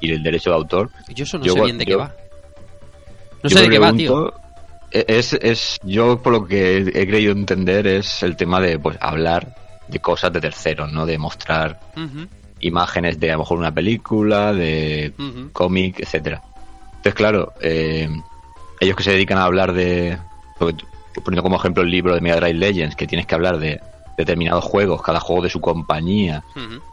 y 0.00 0.12
el 0.12 0.22
derecho 0.22 0.50
de 0.50 0.56
autor. 0.56 0.90
Yo 1.08 1.24
eso 1.24 1.38
no 1.38 1.44
Yo- 1.44 1.54
sé 1.54 1.60
bien 1.62 1.78
de 1.78 1.86
qué 1.86 1.96
va. 1.96 2.14
No 3.42 3.50
sé 3.50 3.60
de 3.62 3.68
qué 3.70 3.78
va, 3.78 3.92
tío. 3.92 4.32
e- 4.90 5.04
Es, 5.08 5.32
es, 5.32 5.78
yo 5.82 6.22
por 6.22 6.32
lo 6.32 6.46
que 6.46 6.76
he 6.78 7.06
creído 7.08 7.32
entender 7.32 7.86
es 7.86 8.22
el 8.22 8.36
tema 8.36 8.60
de 8.60 8.78
pues 8.78 8.96
hablar 9.00 9.54
de 9.88 9.98
cosas 10.00 10.32
de 10.32 10.40
terceros, 10.40 10.92
¿no? 10.92 11.06
De 11.06 11.18
mostrar 11.18 11.80
imágenes 12.60 13.18
de 13.18 13.30
a 13.30 13.34
lo 13.34 13.38
mejor 13.40 13.58
una 13.58 13.72
película, 13.74 14.52
de 14.52 15.12
cómic, 15.52 16.00
etcétera. 16.00 16.42
Entonces, 16.88 17.14
claro, 17.14 17.52
eh, 17.60 18.08
ellos 18.80 18.96
que 18.96 19.02
se 19.02 19.12
dedican 19.12 19.38
a 19.38 19.44
hablar 19.44 19.72
de, 19.72 20.18
poniendo 20.58 21.42
como 21.42 21.56
ejemplo 21.56 21.82
el 21.82 21.90
libro 21.90 22.14
de 22.14 22.20
Mega 22.20 22.36
Drive 22.36 22.54
Legends, 22.54 22.96
que 22.96 23.06
tienes 23.06 23.26
que 23.26 23.34
hablar 23.34 23.58
de 23.58 23.80
determinados 24.16 24.64
juegos, 24.64 25.02
cada 25.02 25.20
juego 25.20 25.42
de 25.42 25.50
su 25.50 25.60
compañía, 25.60 26.42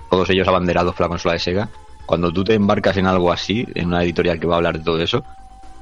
todos 0.10 0.30
ellos 0.30 0.48
abanderados 0.48 0.94
por 0.96 1.06
la 1.06 1.10
consola 1.10 1.34
de 1.34 1.40
Sega. 1.40 1.70
Cuando 2.06 2.32
tú 2.32 2.44
te 2.44 2.54
embarcas 2.54 2.98
en 2.98 3.08
algo 3.08 3.32
así, 3.32 3.68
en 3.74 3.88
una 3.88 4.04
editorial 4.04 4.40
que 4.40 4.46
va 4.46 4.56
a 4.56 4.58
hablar 4.58 4.78
de 4.78 4.84
todo 4.84 5.02
eso, 5.02 5.24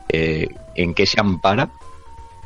eh, 0.08 0.48
¿en 0.76 0.94
qué 0.94 1.06
se 1.06 1.20
ampara 1.20 1.70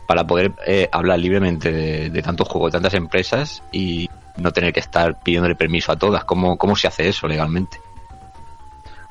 para 0.07 0.25
poder 0.25 0.53
eh, 0.65 0.89
hablar 0.91 1.19
libremente 1.19 1.71
de, 1.71 2.09
de 2.09 2.21
tantos 2.21 2.47
juegos, 2.47 2.71
de 2.71 2.77
tantas 2.77 2.95
empresas 2.95 3.61
y 3.71 4.09
no 4.37 4.51
tener 4.51 4.73
que 4.73 4.79
estar 4.79 5.19
pidiéndole 5.21 5.55
permiso 5.55 5.91
a 5.91 5.95
todas? 5.95 6.23
¿Cómo, 6.23 6.57
cómo 6.57 6.75
se 6.75 6.87
hace 6.87 7.07
eso 7.07 7.27
legalmente? 7.27 7.79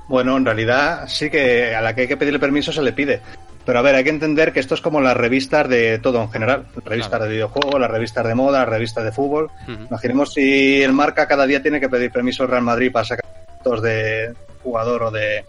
Bueno, 0.09 0.37
en 0.37 0.45
realidad 0.45 1.05
sí 1.09 1.31
que 1.31 1.75
a 1.75 1.81
la 1.81 1.95
que 1.95 2.03
hay 2.03 2.09
que 2.09 2.17
pedirle 2.17 2.39
permiso 2.39 2.73
se 2.73 2.83
le 2.83 2.93
pide. 2.93 3.21
Pero 3.67 3.81
a 3.81 3.83
ver, 3.83 3.97
hay 3.97 4.05
que 4.05 4.11
entender 4.11 4.53
que 4.53 4.61
esto 4.61 4.77
es 4.77 4.81
como 4.81 5.01
las 5.01 5.17
revistas 5.17 5.69
de 5.69 5.99
todo 5.99 6.23
en 6.23 6.31
general. 6.31 6.67
Revistas 6.85 7.21
de 7.21 7.29
videojuegos, 7.29 7.81
las 7.81 7.91
revistas 7.91 8.25
de 8.25 8.35
moda, 8.37 8.61
las 8.61 8.69
revistas 8.69 9.03
de 9.05 9.11
fútbol. 9.11 9.51
Imaginemos 9.67 10.33
si 10.33 10.81
el 10.83 10.93
marca 10.93 11.27
cada 11.27 11.47
día 11.47 11.61
tiene 11.61 11.81
que 11.81 11.89
pedir 11.89 12.13
permiso 12.13 12.45
al 12.45 12.51
Real 12.51 12.63
Madrid 12.63 12.93
para 12.93 13.05
sacar 13.05 13.25
fotos 13.59 13.83
de 13.83 14.33
jugador 14.63 15.03
o 15.03 15.11
de... 15.11 15.45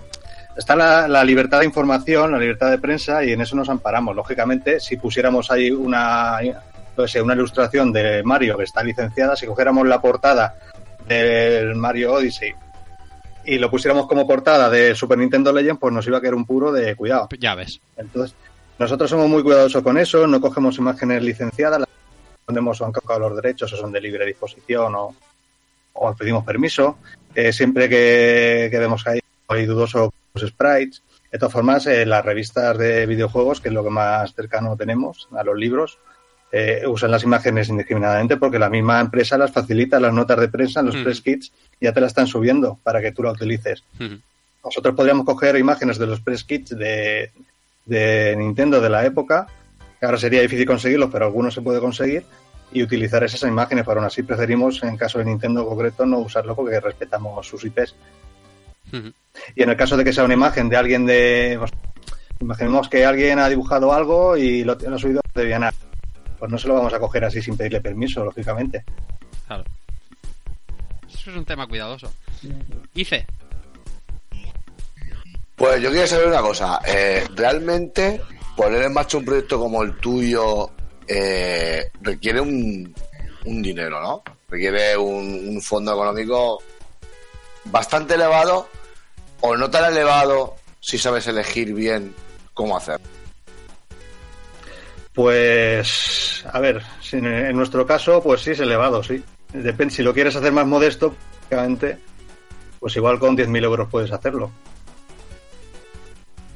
Está 0.55 0.75
la, 0.75 1.07
la 1.07 1.23
libertad 1.23 1.59
de 1.59 1.65
información, 1.65 2.31
la 2.31 2.39
libertad 2.39 2.71
de 2.71 2.79
prensa 2.79 3.23
y 3.23 3.33
en 3.33 3.41
eso 3.41 3.55
nos 3.55 3.69
amparamos. 3.69 4.15
Lógicamente, 4.15 4.79
si 4.79 4.97
pusiéramos 4.97 5.51
ahí 5.51 5.69
una, 5.69 6.39
no 6.97 7.07
sé, 7.07 7.21
una 7.21 7.35
ilustración 7.35 7.93
de 7.93 8.23
Mario 8.23 8.57
que 8.57 8.63
está 8.63 8.81
licenciada, 8.81 9.35
si 9.35 9.45
cogiéramos 9.45 9.85
la 9.85 10.01
portada 10.01 10.55
del 11.07 11.75
Mario 11.75 12.13
Odyssey 12.13 12.55
y 13.47 13.57
lo 13.57 13.71
pusiéramos 13.71 14.07
como 14.07 14.27
portada 14.27 14.69
de 14.69 14.93
Super 14.93 15.17
Nintendo 15.17 15.53
Legend, 15.53 15.79
pues 15.79 15.93
nos 15.93 16.05
iba 16.05 16.17
a 16.17 16.21
quedar 16.21 16.35
un 16.35 16.45
puro 16.45 16.71
de 16.71 16.95
cuidado. 16.95 17.29
Ya 17.39 17.55
ves. 17.55 17.79
Entonces, 17.95 18.35
nosotros 18.77 19.09
somos 19.09 19.29
muy 19.29 19.41
cuidadosos 19.41 19.81
con 19.81 19.97
eso, 19.97 20.27
no 20.27 20.41
cogemos 20.41 20.77
imágenes 20.77 21.23
licenciadas, 21.23 21.79
las 21.79 21.89
ponemos 22.45 22.81
o 22.81 22.85
han 22.85 22.91
caucado 22.91 23.21
los 23.21 23.35
derechos 23.37 23.71
o 23.71 23.77
son 23.77 23.93
de 23.93 24.01
libre 24.01 24.25
disposición 24.25 24.93
o, 24.95 25.15
o 25.93 26.13
pedimos 26.13 26.43
permiso. 26.43 26.97
Eh, 27.33 27.53
siempre 27.53 27.87
que, 27.87 28.67
que 28.69 28.79
vemos 28.79 29.01
que 29.01 29.11
hay, 29.11 29.19
hay 29.47 29.65
dudosos 29.65 30.11
sprites. 30.37 31.01
De 31.31 31.39
todas 31.39 31.53
formas, 31.53 31.87
eh, 31.87 32.05
las 32.05 32.25
revistas 32.25 32.77
de 32.77 33.05
videojuegos, 33.05 33.61
que 33.61 33.69
es 33.69 33.73
lo 33.73 33.83
que 33.83 33.89
más 33.89 34.33
cercano 34.33 34.75
tenemos 34.75 35.29
a 35.31 35.43
los 35.43 35.57
libros, 35.57 35.99
eh, 36.51 36.83
usan 36.87 37.11
las 37.11 37.23
imágenes 37.23 37.69
indiscriminadamente 37.69 38.37
porque 38.37 38.57
la 38.59 38.69
misma 38.69 38.99
empresa 38.99 39.37
las 39.37 39.51
facilita, 39.51 39.99
las 39.99 40.13
notas 40.13 40.39
de 40.39 40.47
prensa, 40.47 40.81
los 40.81 40.95
Mm. 40.95 41.03
press 41.03 41.21
kits, 41.21 41.51
ya 41.81 41.91
te 41.93 41.99
las 42.01 42.09
están 42.11 42.27
subiendo 42.27 42.79
para 42.83 43.01
que 43.01 43.11
tú 43.11 43.23
la 43.23 43.31
utilices. 43.31 43.83
Ujú. 43.99 44.19
Nosotros 44.63 44.95
podríamos 44.95 45.25
coger 45.25 45.55
imágenes 45.57 45.97
de 45.97 46.07
los 46.07 46.21
press 46.21 46.43
kits 46.43 46.69
de, 46.77 47.31
de 47.85 48.35
Nintendo 48.37 48.81
de 48.81 48.89
la 48.89 49.05
época, 49.05 49.47
que 49.99 50.05
ahora 50.05 50.17
sería 50.17 50.41
difícil 50.41 50.65
conseguirlos, 50.65 51.09
pero 51.11 51.25
algunos 51.25 51.53
se 51.53 51.61
puede 51.61 51.79
conseguir, 51.79 52.23
y 52.71 52.83
utilizar 52.83 53.23
esas 53.23 53.43
imágenes, 53.43 53.85
pero 53.85 53.99
aún 53.99 54.07
así 54.07 54.23
preferimos, 54.23 54.83
en 54.83 54.97
caso 54.97 55.19
de 55.19 55.25
Nintendo 55.25 55.61
en 55.61 55.67
concreto, 55.67 56.05
no 56.05 56.19
usarlo 56.19 56.55
porque 56.55 56.79
respetamos 56.79 57.47
sus 57.47 57.63
IPs. 57.63 57.95
Ujú. 58.93 59.11
Y 59.55 59.63
en 59.63 59.69
el 59.69 59.77
caso 59.77 59.95
de 59.95 60.03
que 60.03 60.11
sea 60.13 60.23
una 60.25 60.33
imagen 60.33 60.67
de 60.69 60.75
alguien 60.77 61.05
de... 61.05 61.55
pues, 61.59 61.71
imaginemos 62.39 62.89
que 62.89 63.05
alguien 63.05 63.39
ha 63.39 63.49
dibujado 63.49 63.93
algo 63.93 64.37
y 64.37 64.63
lo, 64.63 64.75
lo 64.75 64.95
ha 64.95 64.99
subido 64.99 65.21
de 65.33 65.45
Viana. 65.45 65.73
Pues 66.39 66.51
no 66.51 66.57
se 66.57 66.67
lo 66.67 66.75
vamos 66.75 66.93
a 66.93 66.99
coger 66.99 67.25
así 67.25 67.41
sin 67.41 67.57
pedirle 67.57 67.81
permiso, 67.81 68.23
lógicamente. 68.23 68.83
Claro. 69.47 69.63
Eso 71.07 71.31
es 71.31 71.37
un 71.37 71.45
tema 71.45 71.67
cuidadoso. 71.67 72.11
Ife. 72.93 73.25
Pues 75.55 75.81
yo 75.81 75.89
quiero 75.89 76.05
saber 76.07 76.27
una 76.27 76.41
cosa. 76.41 76.79
eh, 76.85 77.25
¿Realmente 77.35 78.21
poner 78.55 78.83
en 78.83 78.93
marcha 78.93 79.17
un 79.17 79.25
proyecto 79.25 79.59
como 79.59 79.81
el 79.83 79.97
tuyo 79.97 80.69
eh, 81.07 81.89
requiere 82.01 82.39
un, 82.41 82.93
un 83.45 83.61
dinero, 83.61 83.99
¿no? 84.01 84.23
Requiere 84.49 84.95
un, 84.97 85.49
un 85.49 85.61
fondo 85.61 85.93
económico 85.93 86.61
bastante 87.65 88.13
elevado 88.13 88.69
o 89.41 89.55
no 89.57 89.69
tan 89.69 89.91
elevado 89.91 90.55
si 90.79 90.97
sabes 90.97 91.27
elegir 91.27 91.73
bien 91.73 92.13
cómo 92.53 92.77
hacer. 92.77 92.99
Pues, 95.17 96.45
a 96.53 96.59
ver, 96.59 96.83
si 97.01 97.17
en, 97.17 97.57
nuestro 97.57 97.87
caso, 97.87 98.21
pues 98.21 98.39
sí 98.41 98.51
es 98.51 98.59
elevado, 98.59 99.01
sí. 99.01 99.23
Depende, 99.51 99.91
si 99.95 100.03
lo 100.03 100.13
quieres 100.13 100.35
hacer 100.35 100.51
más 100.51 100.67
modesto, 100.67 101.15
prácticamente, 101.49 101.97
pues 102.79 102.95
igual 102.97 103.17
con 103.17 103.35
10.000 103.35 103.63
euros 103.63 103.89
puedes 103.89 104.11
hacerlo. 104.11 104.51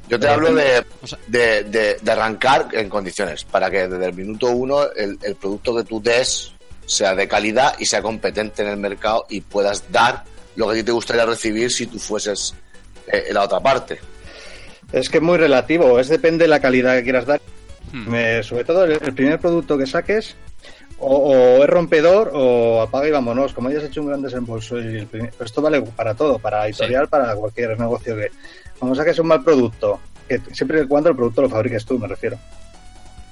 Yo 0.08 0.20
te 0.20 0.28
hablo 0.28 0.54
de, 0.54 0.84
de, 1.26 1.64
de- 1.64 1.96
de 2.00 2.12
arrancar 2.12 2.68
en 2.70 2.88
condiciones, 2.88 3.42
para 3.44 3.68
que 3.68 3.88
desde 3.88 4.06
el 4.06 4.14
minuto 4.14 4.46
uno 4.50 4.84
el, 4.92 5.18
el 5.22 5.34
producto 5.34 5.74
que 5.74 5.82
tú 5.82 6.00
des 6.00 6.52
sea 6.86 7.16
de 7.16 7.26
calidad 7.26 7.74
y 7.80 7.86
sea 7.86 8.00
competente 8.00 8.62
en 8.62 8.68
el 8.68 8.76
mercado 8.76 9.26
y 9.28 9.40
puedas 9.40 9.90
dar 9.90 10.22
lo 10.54 10.66
que 10.68 10.72
a 10.74 10.76
ti 10.76 10.82
te 10.84 10.92
gustaría 10.92 11.26
recibir 11.26 11.68
si 11.72 11.88
tú 11.88 11.98
fueses 11.98 12.54
eh, 13.08 13.24
en 13.26 13.34
la 13.34 13.42
otra 13.42 13.58
parte. 13.58 13.98
Es 14.92 15.10
que 15.10 15.16
es 15.16 15.22
muy 15.22 15.36
relativo, 15.36 15.98
es 15.98 16.06
depende 16.06 16.44
de 16.44 16.48
la 16.48 16.60
calidad 16.60 16.94
que 16.96 17.02
quieras 17.02 17.26
dar. 17.26 17.40
Hmm. 17.92 18.08
Me- 18.10 18.42
sobre 18.42 18.64
todo 18.64 18.84
el, 18.84 18.92
el 18.92 19.12
primer 19.14 19.38
producto 19.38 19.76
que 19.76 19.86
saques, 19.86 20.34
o, 20.98 21.16
o 21.58 21.62
es 21.62 21.68
rompedor 21.68 22.30
o 22.34 22.80
apaga 22.80 23.08
y 23.08 23.10
vámonos. 23.10 23.52
Como 23.52 23.68
hayas 23.68 23.84
hecho 23.84 24.00
un 24.00 24.08
gran 24.08 24.22
desembolso, 24.22 24.80
y 24.80 24.98
el 24.98 25.06
primer- 25.06 25.32
esto 25.44 25.60
vale 25.60 25.82
para 25.82 26.14
todo, 26.14 26.38
para 26.38 26.66
editorial, 26.66 27.08
para 27.08 27.34
cualquier 27.36 27.78
negocio 27.78 28.16
que. 28.16 28.30
Como 28.78 28.94
saques 28.94 29.18
un 29.20 29.28
mal 29.28 29.44
producto, 29.44 30.00
que 30.28 30.40
siempre 30.52 30.82
y 30.82 30.86
cuando 30.86 31.10
el 31.10 31.16
producto 31.16 31.42
lo 31.42 31.48
fabriques 31.48 31.84
tú, 31.84 31.98
me 31.98 32.08
refiero. 32.08 32.36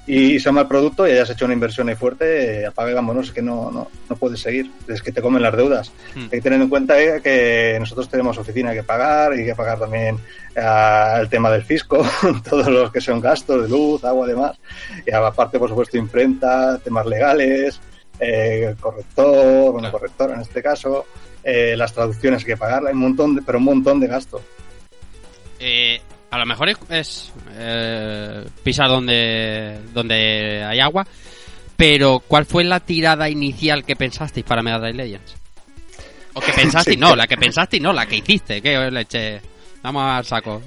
Y 0.06 0.40
sea 0.40 0.50
un 0.50 0.56
mal 0.56 0.66
producto 0.66 1.06
y 1.06 1.12
hayas 1.12 1.30
hecho 1.30 1.44
una 1.44 1.54
inversión 1.54 1.88
ahí 1.88 1.94
fuerte, 1.94 2.62
eh, 2.62 2.66
apaga 2.66 2.90
y 2.90 2.94
vámonos, 2.94 3.28
es 3.28 3.32
que 3.32 3.42
no, 3.42 3.70
no, 3.70 3.88
no 4.08 4.16
puedes 4.16 4.40
seguir, 4.40 4.70
es 4.88 5.02
que 5.02 5.12
te 5.12 5.22
comen 5.22 5.42
las 5.42 5.56
deudas. 5.56 5.92
Hmm. 6.14 6.24
Hay 6.24 6.30
que 6.30 6.40
tener 6.40 6.60
en 6.60 6.68
cuenta 6.68 7.00
eh, 7.00 7.20
que 7.22 7.76
nosotros 7.78 8.08
tenemos 8.08 8.36
oficina 8.38 8.72
que 8.72 8.82
pagar 8.82 9.38
y 9.38 9.44
que 9.44 9.54
pagar 9.54 9.78
también 9.78 10.16
ah, 10.56 11.18
el 11.20 11.28
tema 11.28 11.50
del 11.50 11.62
fisco, 11.62 12.04
todos 12.48 12.66
los 12.68 12.90
que 12.90 13.00
son 13.00 13.20
gastos 13.20 13.62
de 13.62 13.68
luz, 13.68 14.02
agua, 14.04 14.26
demás. 14.26 14.58
Y 15.06 15.12
aparte, 15.12 15.58
por 15.58 15.68
supuesto, 15.68 15.96
imprenta, 15.96 16.78
temas 16.78 17.06
legales, 17.06 17.80
eh, 18.18 18.74
corrector, 18.80 19.72
bueno, 19.72 19.90
corrector 19.90 20.30
en 20.30 20.40
este 20.40 20.62
caso, 20.62 21.06
eh, 21.42 21.74
las 21.76 21.92
traducciones 21.92 22.40
hay 22.40 22.46
que 22.46 22.56
pagar, 22.56 22.86
hay 22.86 22.92
un 22.92 23.00
montón, 23.00 23.36
de, 23.36 23.42
pero 23.42 23.58
un 23.58 23.64
montón 23.64 24.00
de 24.00 24.06
gastos. 24.06 24.42
A 26.30 26.38
lo 26.38 26.46
mejor 26.46 26.68
es, 26.68 26.78
es, 26.90 27.32
eh, 27.58 28.44
pisar 28.62 28.88
donde, 28.88 29.80
donde 29.92 30.64
hay 30.64 30.78
agua, 30.78 31.04
pero 31.76 32.20
¿cuál 32.20 32.46
fue 32.46 32.62
la 32.62 32.78
tirada 32.80 33.28
inicial 33.28 33.84
que 33.84 33.96
pensasteis 33.96 34.46
para 34.46 34.62
Drive 34.62 34.94
Legends? 34.94 35.36
O 36.34 36.40
que 36.40 36.52
pensasteis, 36.56 36.96
Sí. 36.96 37.00
no, 37.00 37.16
la 37.16 37.26
que 37.26 37.36
pensasteis, 37.36 37.82
no, 37.82 37.92
la 37.92 38.06
que 38.06 38.16
hiciste, 38.16 38.62
que 38.62 38.90
leche. 38.90 39.40
Vamos 39.82 40.04
al 40.04 40.24
saco. 40.24 40.62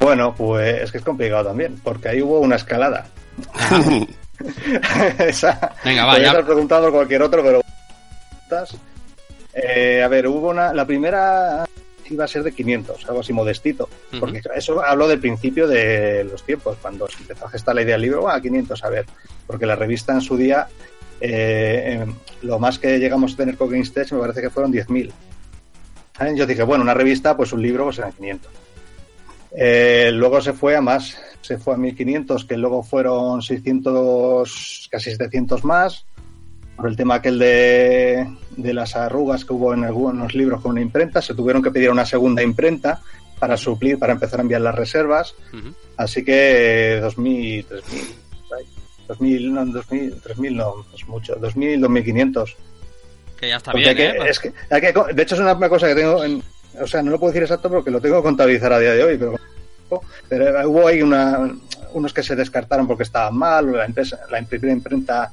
Bueno, 0.00 0.34
pues 0.34 0.82
es 0.82 0.92
que 0.92 0.98
es 0.98 1.04
complicado 1.04 1.46
también, 1.48 1.80
porque 1.82 2.10
ahí 2.10 2.22
hubo 2.22 2.40
una 2.40 2.56
escalada. 2.56 3.06
Esa, 5.18 5.72
Venga, 5.84 6.04
va, 6.04 6.12
podrías 6.12 6.44
preguntado 6.44 6.88
a 6.88 6.90
cualquier 6.92 7.22
otro, 7.22 7.42
pero... 7.42 7.60
Eh, 9.54 10.02
a 10.02 10.08
ver, 10.08 10.26
hubo 10.26 10.50
una... 10.50 10.72
La 10.72 10.84
primera 10.84 11.64
iba 12.10 12.24
a 12.24 12.28
ser 12.28 12.42
de 12.42 12.52
500, 12.52 13.08
algo 13.08 13.20
así 13.20 13.32
modestito. 13.32 13.88
Porque 14.18 14.40
eso 14.54 14.82
hablo 14.82 15.08
del 15.08 15.20
principio 15.20 15.66
de 15.66 16.24
los 16.24 16.42
tiempos, 16.42 16.76
cuando 16.80 17.08
se 17.08 17.18
empezó 17.20 17.46
a 17.46 17.50
gestar 17.50 17.74
la 17.74 17.82
idea 17.82 17.94
del 17.94 18.02
libro, 18.02 18.28
a 18.28 18.40
500, 18.40 18.84
a 18.84 18.90
ver. 18.90 19.06
Porque 19.46 19.66
la 19.66 19.76
revista 19.76 20.12
en 20.12 20.20
su 20.20 20.36
día, 20.36 20.68
eh, 21.20 22.00
eh, 22.02 22.06
lo 22.42 22.58
más 22.58 22.78
que 22.78 22.98
llegamos 22.98 23.34
a 23.34 23.36
tener 23.36 23.56
con 23.56 23.70
GameStage 23.70 24.14
me 24.14 24.20
parece 24.20 24.40
que 24.40 24.50
fueron 24.50 24.72
10.000. 24.72 25.10
¿Eh? 26.20 26.34
Yo 26.34 26.46
dije, 26.46 26.62
bueno, 26.62 26.82
una 26.82 26.94
revista, 26.94 27.36
pues 27.36 27.52
un 27.52 27.62
libro, 27.62 27.84
pues 27.84 27.98
eran 27.98 28.12
500. 28.12 28.52
Eh, 29.58 30.10
luego 30.12 30.40
se 30.40 30.52
fue 30.52 30.76
a 30.76 30.80
más, 30.80 31.16
se 31.40 31.58
fue 31.58 31.74
a 31.74 31.76
1500, 31.78 32.44
que 32.44 32.56
luego 32.56 32.82
fueron 32.82 33.40
600, 33.42 34.88
casi 34.90 35.10
700 35.10 35.64
más, 35.64 36.06
por 36.76 36.88
el 36.88 36.96
tema 36.96 37.16
aquel 37.16 37.38
de, 37.38 38.26
de 38.56 38.74
las 38.74 38.94
arrugas 38.96 39.44
que 39.44 39.52
hubo 39.52 39.72
en 39.74 39.84
algunos 39.84 40.34
libros 40.34 40.60
con 40.60 40.72
una 40.72 40.80
imprenta, 40.82 41.22
se 41.22 41.34
tuvieron 41.34 41.62
que 41.62 41.70
pedir 41.70 41.90
una 41.90 42.04
segunda 42.06 42.42
imprenta 42.42 43.00
para 43.38 43.56
suplir, 43.56 43.98
para 43.98 44.12
empezar 44.12 44.40
a 44.40 44.42
enviar 44.42 44.60
las 44.60 44.74
reservas, 44.74 45.34
Ujú. 45.52 45.74
así 45.96 46.24
que 46.24 46.98
2000, 47.02 47.64
3000, 47.66 48.14
por 48.48 48.58
ahí. 48.58 48.64
2000, 49.08 49.54
no, 49.54 49.66
2000, 49.66 50.20
3000 50.20 50.56
no, 50.56 50.86
es 50.94 51.06
mucho, 51.08 51.34
2000, 51.36 51.80
2500. 51.80 52.56
Que 53.38 53.48
ya 53.50 53.56
está 53.56 53.72
Porque 53.72 53.92
bien, 53.94 53.98
hay 53.98 54.12
que- 54.18 54.18
¿eh? 54.24 54.30
es 54.30 54.40
que- 54.40 54.52
hay 54.70 54.80
que- 54.80 55.14
de 55.14 55.22
hecho, 55.22 55.34
es 55.34 55.40
una, 55.40 55.52
una 55.54 55.68
cosa 55.68 55.86
que 55.88 55.94
tengo. 55.94 56.24
en- 56.24 56.42
o 56.80 56.86
sea, 56.86 57.02
no 57.02 57.10
lo 57.10 57.18
puedo 57.18 57.32
decir 57.32 57.42
exacto 57.42 57.70
porque 57.70 57.90
lo 57.90 58.00
tengo 58.00 58.16
que 58.16 58.22
contabilizar 58.22 58.72
a 58.72 58.78
día 58.78 58.92
de 58.92 59.02
hoy, 59.04 59.16
pero, 59.18 59.34
pero 60.28 60.68
hubo 60.70 60.86
ahí 60.88 61.00
una, 61.02 61.54
unos 61.92 62.12
que 62.12 62.22
se 62.22 62.36
descartaron 62.36 62.86
porque 62.86 63.04
estaban 63.04 63.34
mal, 63.36 63.70
la, 63.72 63.84
empresa, 63.86 64.18
la 64.30 64.42
primera 64.42 64.72
imprenta 64.72 65.30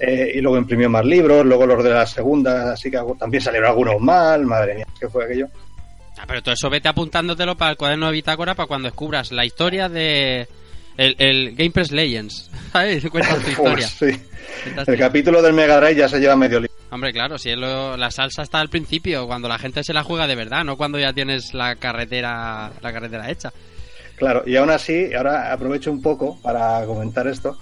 eh, 0.00 0.32
y 0.34 0.40
luego 0.40 0.58
imprimió 0.58 0.88
más 0.90 1.04
libros, 1.04 1.44
luego 1.46 1.66
los 1.66 1.82
de 1.84 1.90
la 1.90 2.06
segunda, 2.06 2.72
así 2.72 2.90
que 2.90 2.98
también 3.18 3.42
salieron 3.42 3.68
algunos 3.70 4.00
mal, 4.00 4.44
madre 4.46 4.74
mía, 4.76 4.86
¿qué 4.98 5.08
fue 5.08 5.24
aquello? 5.24 5.46
Ah, 6.18 6.24
pero 6.26 6.42
todo 6.42 6.54
eso 6.54 6.68
vete 6.70 6.88
apuntándotelo 6.88 7.56
para 7.56 7.70
el 7.72 7.76
cuaderno 7.76 8.06
de 8.06 8.12
bitácora 8.12 8.54
para 8.54 8.66
cuando 8.66 8.88
descubras 8.88 9.32
la 9.32 9.44
historia 9.44 9.88
de 9.88 10.46
el, 10.96 11.16
el 11.18 11.54
Game 11.56 11.70
Press 11.70 11.90
Legends. 11.90 12.50
¿Sabes? 12.72 13.08
Cuentas 13.08 13.42
tu 13.42 13.50
historia. 13.50 13.86
Sí. 13.88 14.20
Cuentas 14.64 14.88
El 14.88 14.94
tu- 14.96 15.00
capítulo 15.00 15.40
del 15.42 15.54
Mega 15.54 15.78
Drive 15.80 15.96
ya 15.96 16.08
se 16.08 16.20
lleva 16.20 16.36
medio 16.36 16.60
libro. 16.60 16.74
Hombre, 16.90 17.12
claro, 17.12 17.38
si 17.38 17.50
es 17.50 17.56
lo- 17.56 17.96
la 17.96 18.10
salsa 18.10 18.42
está 18.42 18.60
al 18.60 18.68
principio, 18.68 19.26
cuando 19.26 19.48
la 19.48 19.58
gente 19.58 19.82
se 19.82 19.94
la 19.94 20.02
juega 20.04 20.26
de 20.26 20.34
verdad, 20.36 20.64
no 20.64 20.76
cuando 20.76 20.98
ya 20.98 21.12
tienes 21.14 21.54
la 21.54 21.76
carretera 21.76 22.70
la 22.82 22.92
carretera 22.92 23.30
hecha. 23.30 23.50
Claro, 24.16 24.42
y 24.46 24.54
aún 24.56 24.70
así, 24.70 25.12
ahora 25.14 25.52
aprovecho 25.52 25.90
un 25.90 26.02
poco 26.02 26.38
para 26.42 26.84
comentar 26.84 27.26
esto. 27.26 27.56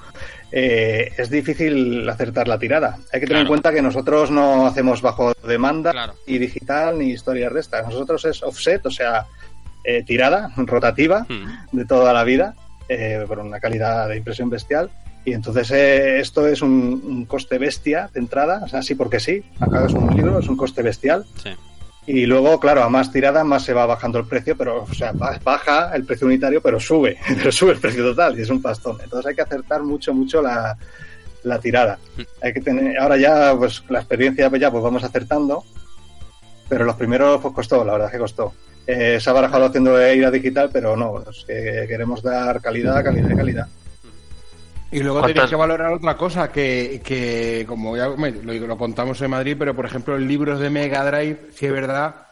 Eh, 0.52 1.12
es 1.16 1.30
difícil 1.30 2.08
acertar 2.08 2.48
la 2.48 2.58
tirada. 2.58 2.96
Hay 3.12 3.20
que 3.20 3.26
tener 3.26 3.42
en 3.42 3.48
cuenta 3.48 3.72
que 3.72 3.82
nosotros 3.82 4.30
no 4.30 4.66
hacemos 4.66 5.00
bajo 5.02 5.32
demanda 5.46 5.92
Claro. 5.92 6.14
ni 6.26 6.38
digital 6.38 6.98
ni 6.98 7.10
historias 7.10 7.52
de 7.54 7.60
estas. 7.60 7.84
Nosotros 7.86 8.24
es 8.24 8.42
offset, 8.42 8.84
o 8.86 8.90
sea, 8.90 9.26
eh, 9.84 10.02
tirada 10.04 10.50
rotativa 10.56 11.26
Hmm. 11.28 11.76
de 11.76 11.84
toda 11.84 12.12
la 12.12 12.24
vida, 12.24 12.54
eh, 12.88 13.24
por 13.28 13.38
una 13.38 13.60
calidad 13.60 14.08
de 14.08 14.16
impresión 14.16 14.50
bestial. 14.50 14.90
Y 15.24 15.34
entonces 15.34 15.70
eh, 15.70 16.18
esto 16.18 16.46
es 16.46 16.62
un, 16.62 17.02
un 17.04 17.24
coste 17.26 17.58
bestia 17.58 18.08
de 18.12 18.20
entrada, 18.20 18.62
o 18.64 18.68
sea, 18.68 18.82
sí 18.82 18.94
porque 18.94 19.20
sí, 19.20 19.42
acabas 19.60 19.92
un 19.92 20.14
libro, 20.16 20.38
es 20.38 20.48
un 20.48 20.56
coste 20.56 20.82
bestial. 20.82 21.24
Sí. 21.42 21.50
Y 22.06 22.26
luego, 22.26 22.58
claro, 22.58 22.82
a 22.82 22.88
más 22.88 23.12
tirada, 23.12 23.44
más 23.44 23.62
se 23.64 23.72
va 23.74 23.86
bajando 23.86 24.18
el 24.18 24.26
precio, 24.26 24.56
pero, 24.56 24.82
o 24.82 24.94
sea, 24.94 25.12
ba- 25.12 25.38
baja 25.44 25.94
el 25.94 26.04
precio 26.04 26.26
unitario, 26.26 26.60
pero 26.60 26.80
sube, 26.80 27.16
pero 27.36 27.52
sube 27.52 27.72
el 27.72 27.78
precio 27.78 28.02
total 28.02 28.38
y 28.38 28.42
es 28.42 28.50
un 28.50 28.60
pastón. 28.62 28.96
Entonces 29.02 29.28
hay 29.28 29.34
que 29.36 29.42
acertar 29.42 29.82
mucho, 29.82 30.12
mucho 30.14 30.42
la, 30.42 30.76
la 31.44 31.58
tirada. 31.60 31.98
Hay 32.42 32.52
que 32.52 32.60
tener, 32.60 32.98
ahora 32.98 33.16
ya, 33.16 33.54
pues 33.56 33.82
la 33.88 34.00
experiencia, 34.00 34.48
pues 34.48 34.60
ya, 34.60 34.70
pues 34.70 34.82
vamos 34.82 35.04
acertando, 35.04 35.62
pero 36.68 36.84
los 36.84 36.96
primeros, 36.96 37.40
pues 37.40 37.54
costó, 37.54 37.84
la 37.84 37.92
verdad 37.92 38.08
es 38.08 38.12
que 38.12 38.18
costó. 38.18 38.54
Eh, 38.86 39.18
se 39.20 39.30
ha 39.30 39.32
barajado 39.32 39.66
haciendo 39.66 40.00
ir 40.12 40.24
a 40.24 40.30
digital, 40.30 40.70
pero 40.72 40.96
no, 40.96 41.20
es 41.30 41.44
que 41.46 41.84
queremos 41.86 42.22
dar 42.22 42.60
calidad, 42.60 43.04
calidad 43.04 43.30
y 43.30 43.36
calidad. 43.36 43.66
Y 44.92 45.00
luego 45.00 45.20
¿Cuántas- 45.20 45.34
tenéis 45.34 45.50
que 45.50 45.56
valorar 45.56 45.92
otra 45.92 46.16
cosa, 46.16 46.50
que, 46.50 47.00
que 47.04 47.64
como 47.68 47.96
ya 47.96 48.08
lo, 48.08 48.52
lo 48.66 48.76
contamos 48.78 49.20
en 49.22 49.30
Madrid, 49.30 49.56
pero 49.58 49.74
por 49.74 49.86
ejemplo 49.86 50.16
en 50.16 50.26
libros 50.26 50.58
de 50.58 50.68
Mega 50.70 51.04
Drive, 51.04 51.38
sí 51.54 51.66
es 51.66 51.72
verdad 51.72 52.26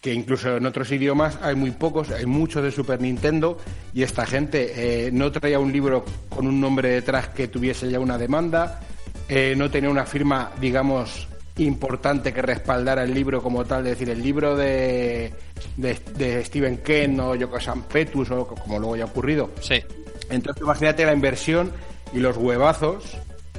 que 0.00 0.12
incluso 0.12 0.58
en 0.58 0.66
otros 0.66 0.92
idiomas 0.92 1.38
hay 1.42 1.54
muy 1.54 1.70
pocos, 1.70 2.10
hay 2.10 2.26
muchos 2.26 2.62
de 2.62 2.70
Super 2.70 3.00
Nintendo, 3.00 3.58
y 3.94 4.02
esta 4.02 4.26
gente 4.26 5.06
eh, 5.06 5.10
no 5.10 5.32
traía 5.32 5.58
un 5.58 5.72
libro 5.72 6.04
con 6.28 6.46
un 6.46 6.60
nombre 6.60 6.90
detrás 6.90 7.28
que 7.30 7.48
tuviese 7.48 7.90
ya 7.90 7.98
una 7.98 8.18
demanda, 8.18 8.80
eh, 9.28 9.54
no 9.56 9.70
tenía 9.70 9.88
una 9.88 10.04
firma, 10.04 10.52
digamos, 10.60 11.26
importante 11.56 12.32
que 12.34 12.42
respaldara 12.42 13.02
el 13.04 13.14
libro 13.14 13.42
como 13.42 13.64
tal, 13.64 13.86
es 13.86 13.92
decir, 13.98 14.10
el 14.10 14.22
libro 14.22 14.54
de, 14.56 15.32
de, 15.78 15.98
de 16.16 16.44
Stephen 16.44 16.78
King 16.78 17.18
o 17.20 17.34
Yoko 17.34 17.56
Petus 17.90 18.30
o 18.30 18.46
como 18.46 18.78
luego 18.78 18.96
ya 18.96 19.04
ha 19.04 19.06
ocurrido. 19.06 19.52
Sí. 19.60 19.82
Entonces 20.28 20.62
imagínate 20.62 21.06
la 21.06 21.12
inversión 21.14 21.72
y 22.14 22.20
los 22.20 22.36
huevazos 22.36 23.16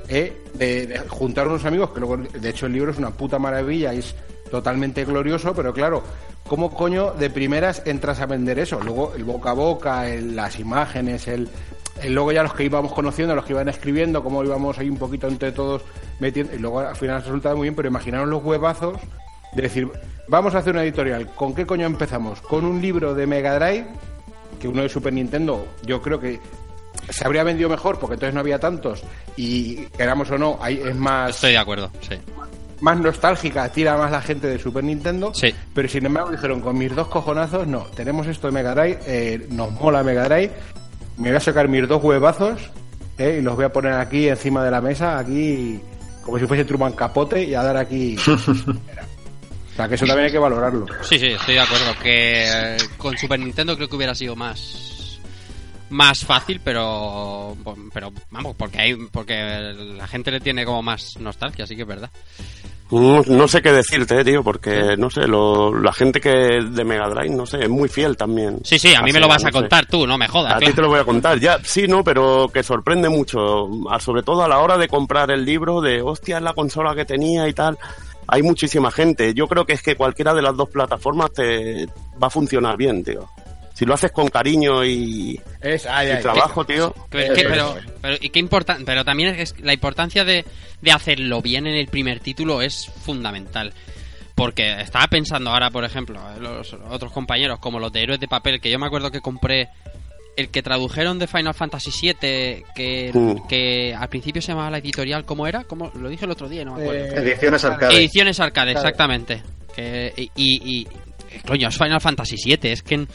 ¿eh? 0.07 0.33
de, 0.55 0.87
de 0.87 0.99
juntar 1.09 1.47
unos 1.47 1.65
amigos, 1.65 1.91
que 1.91 1.99
luego, 1.99 2.17
de 2.17 2.49
hecho 2.49 2.65
el 2.65 2.73
libro 2.73 2.91
es 2.91 2.97
una 2.97 3.11
puta 3.11 3.37
maravilla 3.37 3.93
y 3.93 3.99
es 3.99 4.15
totalmente 4.49 5.03
glorioso, 5.05 5.53
pero 5.53 5.73
claro, 5.73 6.01
¿cómo 6.47 6.71
coño 6.73 7.11
de 7.13 7.29
primeras 7.29 7.81
entras 7.85 8.21
a 8.21 8.25
vender 8.25 8.59
eso? 8.59 8.79
Luego 8.81 9.13
el 9.15 9.23
boca 9.23 9.51
a 9.51 9.53
boca, 9.53 10.07
el- 10.09 10.35
las 10.35 10.59
imágenes, 10.59 11.27
el, 11.27 11.49
luego 12.09 12.31
ya 12.31 12.43
los 12.43 12.53
que 12.53 12.63
íbamos 12.63 12.93
conociendo, 12.93 13.35
los 13.35 13.45
que 13.45 13.53
iban 13.53 13.67
escribiendo, 13.69 14.23
cómo 14.23 14.43
íbamos 14.43 14.77
ahí 14.79 14.89
un 14.89 14.97
poquito 14.97 15.27
entre 15.27 15.51
todos 15.51 15.81
metiendo, 16.19 16.55
y 16.55 16.59
luego 16.59 16.79
al 16.79 16.95
final 16.95 17.21
resultaba 17.21 17.55
muy 17.55 17.63
bien, 17.65 17.75
pero 17.75 17.87
imaginaros 17.89 18.27
los 18.29 18.43
huevazos 18.43 18.97
de 19.53 19.61
decir, 19.63 19.89
vamos 20.27 20.53
a 20.55 20.59
hacer 20.59 20.73
una 20.73 20.83
editorial, 20.83 21.27
¿con 21.35 21.53
qué 21.55 21.65
coño 21.65 21.85
empezamos? 21.85 22.41
Con 22.41 22.63
un 22.65 22.81
libro 22.81 23.15
de 23.15 23.25
Mega 23.27 23.55
Drive, 23.55 23.87
que 24.59 24.67
uno 24.67 24.83
de 24.83 24.89
Super 24.89 25.11
Nintendo, 25.13 25.65
yo 25.85 26.01
creo 26.01 26.19
que 26.19 26.39
se 27.09 27.25
habría 27.25 27.43
vendido 27.43 27.69
mejor 27.69 27.99
porque 27.99 28.15
entonces 28.15 28.33
no 28.33 28.39
había 28.39 28.59
tantos 28.59 29.03
y 29.37 29.85
queramos 29.97 30.29
o 30.31 30.37
no, 30.37 30.57
hay, 30.61 30.81
es 30.83 30.95
más 30.95 31.31
Estoy 31.31 31.51
de 31.51 31.57
acuerdo, 31.57 31.91
sí. 32.01 32.15
más 32.81 32.99
nostálgica, 32.99 33.69
tira 33.69 33.97
más 33.97 34.11
la 34.11 34.21
gente 34.21 34.47
de 34.47 34.59
Super 34.59 34.83
Nintendo. 34.83 35.33
Sí. 35.33 35.53
Pero 35.73 35.87
sin 35.87 36.05
embargo 36.05 36.31
dijeron, 36.31 36.61
con 36.61 36.77
mis 36.77 36.95
dos 36.95 37.07
cojonazos, 37.07 37.67
no, 37.67 37.81
tenemos 37.95 38.27
esto 38.27 38.47
de 38.47 38.53
Mega 38.53 38.73
Drive, 38.73 38.99
eh, 39.05 39.47
nos 39.49 39.71
mola 39.73 40.03
Mega 40.03 40.25
Drive, 40.25 40.51
me 41.17 41.29
voy 41.29 41.37
a 41.37 41.39
sacar 41.39 41.67
mis 41.67 41.87
dos 41.87 42.03
huevazos 42.03 42.69
eh, 43.17 43.37
y 43.39 43.41
los 43.41 43.55
voy 43.55 43.65
a 43.65 43.69
poner 43.73 43.93
aquí 43.93 44.27
encima 44.27 44.63
de 44.63 44.71
la 44.71 44.81
mesa, 44.81 45.17
aquí 45.17 45.79
como 46.23 46.39
si 46.39 46.47
fuese 46.47 46.65
Truman 46.65 46.93
Capote 46.93 47.43
y 47.43 47.53
a 47.53 47.61
dar 47.61 47.77
aquí... 47.77 48.17
o 48.27 49.75
sea, 49.75 49.87
que 49.87 49.95
eso 49.95 50.05
también 50.05 50.25
hay 50.25 50.31
que 50.31 50.39
valorarlo. 50.39 50.87
Sí, 51.03 51.19
sí, 51.19 51.27
estoy 51.27 51.53
de 51.53 51.59
acuerdo. 51.59 51.93
Que 52.01 52.45
eh, 52.47 52.77
con 52.97 53.15
Super 53.17 53.39
Nintendo 53.39 53.75
creo 53.75 53.87
que 53.87 53.95
hubiera 53.95 54.15
sido 54.15 54.35
más 54.35 54.94
más 55.89 56.25
fácil, 56.25 56.59
pero 56.63 57.55
pero 57.93 58.11
vamos, 58.31 58.55
porque 58.57 58.79
hay 58.79 58.95
porque 59.11 59.35
la 59.97 60.07
gente 60.07 60.31
le 60.31 60.39
tiene 60.39 60.65
como 60.65 60.81
más 60.81 61.17
nostalgia, 61.19 61.63
así 61.65 61.75
que 61.75 61.83
es 61.83 61.87
verdad. 61.87 62.09
No, 62.91 63.21
no 63.23 63.47
sé 63.47 63.63
qué 63.63 63.71
decirte, 63.71 64.23
tío, 64.23 64.43
porque 64.43 64.95
no 64.95 65.09
sé, 65.09 65.27
lo- 65.27 65.73
la 65.75 65.91
gente 65.91 66.21
que 66.21 66.29
de 66.29 66.83
Mega 66.83 67.09
Drive, 67.09 67.35
no 67.35 67.45
sé, 67.47 67.63
es 67.63 67.69
muy 67.69 67.89
fiel 67.89 68.15
también. 68.15 68.59
Sí, 68.63 68.77
sí, 68.77 68.89
a 68.93 69.01
mí 69.01 69.05
Así, 69.09 69.13
me 69.13 69.19
lo 69.21 69.27
vas 69.27 69.41
no 69.41 69.49
a 69.49 69.51
sé. 69.51 69.57
contar 69.57 69.85
tú, 69.87 70.05
no 70.05 70.17
me 70.19 70.27
jodas. 70.27 70.53
A 70.53 70.59
ti 70.59 70.71
te 70.71 70.81
lo 70.81 70.89
voy 70.89 70.99
a 70.99 71.03
contar, 71.03 71.39
ya, 71.39 71.57
sí, 71.63 71.87
no, 71.87 72.03
pero 72.03 72.47
que 72.53 72.61
sorprende 72.61 73.09
mucho, 73.09 73.67
sobre 73.99 74.21
todo 74.21 74.43
a 74.43 74.47
la 74.47 74.59
hora 74.59 74.77
de 74.77 74.87
comprar 74.87 75.31
el 75.31 75.43
libro 75.43 75.81
de, 75.81 76.01
hostia, 76.03 76.37
es 76.37 76.43
la 76.43 76.53
consola 76.53 76.93
que 76.93 77.05
tenía 77.05 77.47
y 77.47 77.53
tal. 77.53 77.75
Hay 78.27 78.43
muchísima 78.43 78.91
gente. 78.91 79.33
Yo 79.33 79.47
creo 79.47 79.65
que 79.65 79.73
es 79.73 79.81
que 79.81 79.95
cualquiera 79.95 80.33
de 80.35 80.41
las 80.43 80.55
dos 80.55 80.69
plataformas 80.69 81.31
te 81.33 81.87
va 82.21 82.27
a 82.27 82.29
funcionar 82.31 82.75
bien, 82.77 83.03
tío. 83.03 83.27
Si 83.75 83.85
lo 83.85 83.93
haces 83.93 84.11
con 84.11 84.29
cariño 84.29 84.83
y, 84.85 85.39
Es, 85.61 85.85
ay, 85.85 86.07
y 86.07 86.11
ay, 86.11 86.21
trabajo, 86.21 86.65
tío. 86.65 86.93
Que- 87.11 87.27
que- 87.35 87.43
pero, 87.43 87.75
pero, 88.01 88.15
¿y 88.21 88.29
qué 88.29 88.39
importa, 88.39 88.77
pero 88.85 89.03
también 89.03 89.35
es 89.35 89.53
la 89.59 89.73
importancia 89.73 90.23
de, 90.23 90.45
de 90.81 90.91
hacerlo 90.91 91.41
bien 91.41 91.67
en 91.67 91.75
el 91.75 91.87
primer 91.87 92.21
título 92.21 92.61
es 92.61 92.87
fundamental. 93.03 93.73
Porque 94.33 94.81
estaba 94.81 95.07
pensando 95.07 95.49
ahora, 95.51 95.69
por 95.71 95.83
ejemplo, 95.85 96.19
en 96.35 96.43
los 96.43 96.73
otros 96.89 97.11
compañeros, 97.11 97.59
como 97.59 97.79
los 97.79 97.91
de 97.93 98.01
Héroes 98.03 98.19
de 98.19 98.27
Papel, 98.27 98.59
que 98.61 98.69
yo 98.71 98.79
me 98.79 98.85
acuerdo 98.87 99.11
que 99.11 99.21
compré 99.21 99.69
el 100.37 100.49
que 100.49 100.61
tradujeron 100.61 101.19
de 101.19 101.27
Final 101.27 101.53
Fantasy 101.53 101.91
VII, 102.01 102.63
que, 102.75 103.11
Mm. 103.13 103.47
que 103.47 103.95
al 103.97 104.09
principio 104.09 104.41
se 104.41 104.49
llamaba 104.53 104.69
la 104.71 104.77
editorial, 104.79 105.23
¿cómo 105.25 105.47
era? 105.47 105.63
¿Cómo? 105.63 105.91
Lo 105.95 106.09
dije 106.09 106.25
el 106.25 106.31
otro 106.31 106.49
día, 106.49 106.65
no 106.65 106.75
me 106.75 106.81
acuerdo. 106.83 107.05
Eh, 107.05 107.19
Ediciones 107.31 107.63
arcade. 107.63 107.95
Ediciones 107.95 108.39
Arcade, 108.41 108.71
Claro. 108.73 108.87
exactamente. 108.87 109.41
Que, 109.73 110.13
y, 110.17 110.23
y, 110.35 110.79
y- 110.81 110.87
coño, 111.47 111.69
es 111.69 111.77
Final 111.77 112.01
Fantasy 112.01 112.35
VII, 112.43 112.71
es 112.71 112.81
que 112.83 113.07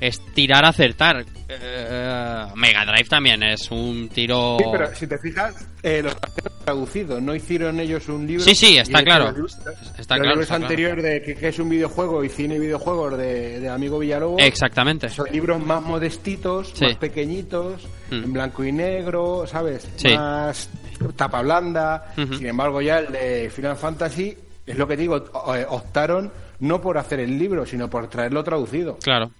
es 0.00 0.20
tirar 0.34 0.64
a 0.64 0.68
acertar. 0.68 1.24
Eh, 1.48 2.46
Mega 2.56 2.84
Drive 2.84 3.08
también 3.08 3.42
es 3.42 3.70
un 3.70 4.08
tiro. 4.08 4.56
Sí, 4.58 4.64
pero 4.70 4.94
si 4.94 5.06
te 5.06 5.18
fijas, 5.18 5.66
eh, 5.82 6.02
los 6.02 6.14
trajeron 6.16 6.52
traducidos, 6.64 7.22
no 7.22 7.34
hicieron 7.34 7.80
ellos 7.80 8.08
un 8.08 8.26
libro. 8.26 8.44
Sí, 8.44 8.54
sí, 8.54 8.76
está 8.76 9.02
claro. 9.02 9.32
los 9.32 9.54
Está 9.56 9.70
los 9.70 10.06
claro, 10.06 10.40
libros 10.40 10.46
claro. 10.46 11.02
de 11.02 11.22
que, 11.22 11.34
que 11.34 11.48
es 11.48 11.58
un 11.58 11.68
videojuego 11.70 12.22
y 12.22 12.28
cine 12.28 12.56
y 12.56 12.58
videojuegos 12.58 13.16
de, 13.16 13.60
de 13.60 13.68
Amigo 13.68 13.98
Villalobos. 13.98 14.42
Exactamente. 14.42 15.08
Son 15.08 15.26
libros 15.32 15.64
más 15.64 15.82
modestitos, 15.82 16.72
Sí. 16.74 16.84
más 16.84 16.96
pequeñitos, 16.96 17.86
Mm. 18.10 18.24
en 18.24 18.32
blanco 18.32 18.64
y 18.64 18.72
negro, 18.72 19.46
¿sabes? 19.46 19.86
Sí. 19.96 20.14
Más 20.14 20.70
tapa 21.16 21.42
blanda. 21.42 22.12
Sin 22.16 22.46
embargo, 22.46 22.80
ya 22.80 23.00
el 23.00 23.12
de 23.12 23.50
Final 23.54 23.76
Fantasy 23.76 24.34
Es 24.66 24.76
lo 24.76 24.86
que 24.86 24.96
digo, 24.98 25.16
eh, 25.54 25.64
optaron 25.68 26.30
no 26.60 26.78
por 26.80 26.98
hacer 26.98 27.20
el 27.20 27.38
libro, 27.38 27.64
sino 27.64 27.88
por 27.88 28.08
traerlo 28.08 28.44
traducido. 28.44 28.98
Claro. 29.02 29.30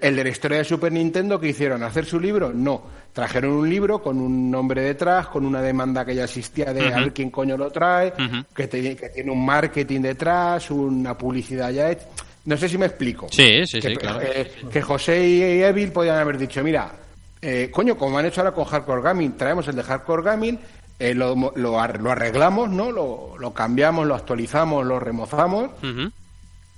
El, 0.00 0.14
de 0.16 0.24
la 0.24 0.30
historia 0.30 0.58
de 0.58 0.64
Super 0.64 0.92
Nintendo 0.92 1.40
que 1.40 1.48
hicieron, 1.48 1.82
hacer 1.82 2.04
su 2.04 2.20
libro, 2.20 2.52
no. 2.54 2.82
Trajeron 3.12 3.52
un 3.52 3.68
libro 3.68 4.02
con 4.02 4.18
un 4.20 4.50
nombre 4.50 4.82
detrás, 4.82 5.26
con 5.28 5.44
una 5.46 5.62
demanda 5.62 6.04
que 6.04 6.14
ya 6.14 6.24
existía 6.24 6.72
de 6.74 6.86
a 6.88 6.90
Ujú. 6.90 7.00
ver 7.00 7.12
quién 7.12 7.30
coño 7.30 7.56
lo 7.56 7.70
trae, 7.70 8.12
que, 8.54 8.68
te- 8.68 8.94
que 8.96 9.08
tiene 9.08 9.30
un 9.32 9.44
marketing 9.44 10.00
detrás, 10.02 10.70
una 10.70 11.16
publicidad 11.16 11.70
ya 11.70 11.90
hecha. 11.90 12.04
No 12.44 12.56
sé 12.56 12.68
si 12.68 12.78
me 12.78 12.86
explico. 12.86 13.26
Sí, 13.30 13.66
sí, 13.66 13.80
que, 13.80 13.88
sí, 13.90 13.96
claro. 13.96 14.20
eh, 14.22 14.50
que 14.72 14.80
José 14.82 15.26
y 15.26 15.42
Evil 15.62 15.92
podían 15.92 16.16
haber 16.18 16.38
dicho, 16.38 16.62
mira, 16.62 16.92
eh, 17.42 17.70
coño, 17.72 17.96
como 17.96 18.18
han 18.18 18.26
hecho 18.26 18.40
ahora 18.42 18.52
con 18.52 18.64
Hardcore 18.64 19.02
Gaming, 19.02 19.32
traemos 19.36 19.66
el 19.68 19.76
de 19.76 19.82
Hardcore 19.82 20.22
Gaming, 20.22 20.58
eh, 20.98 21.14
lo, 21.14 21.52
lo 21.56 21.80
ar- 21.80 22.00
lo 22.00 22.10
arreglamos, 22.10 22.68
¿no? 22.70 22.92
Lo, 22.92 23.36
lo 23.38 23.52
cambiamos, 23.54 24.06
lo 24.06 24.14
actualizamos, 24.14 24.84
lo 24.86 25.00
remozamos, 25.00 25.70
Ujú. 25.82 26.10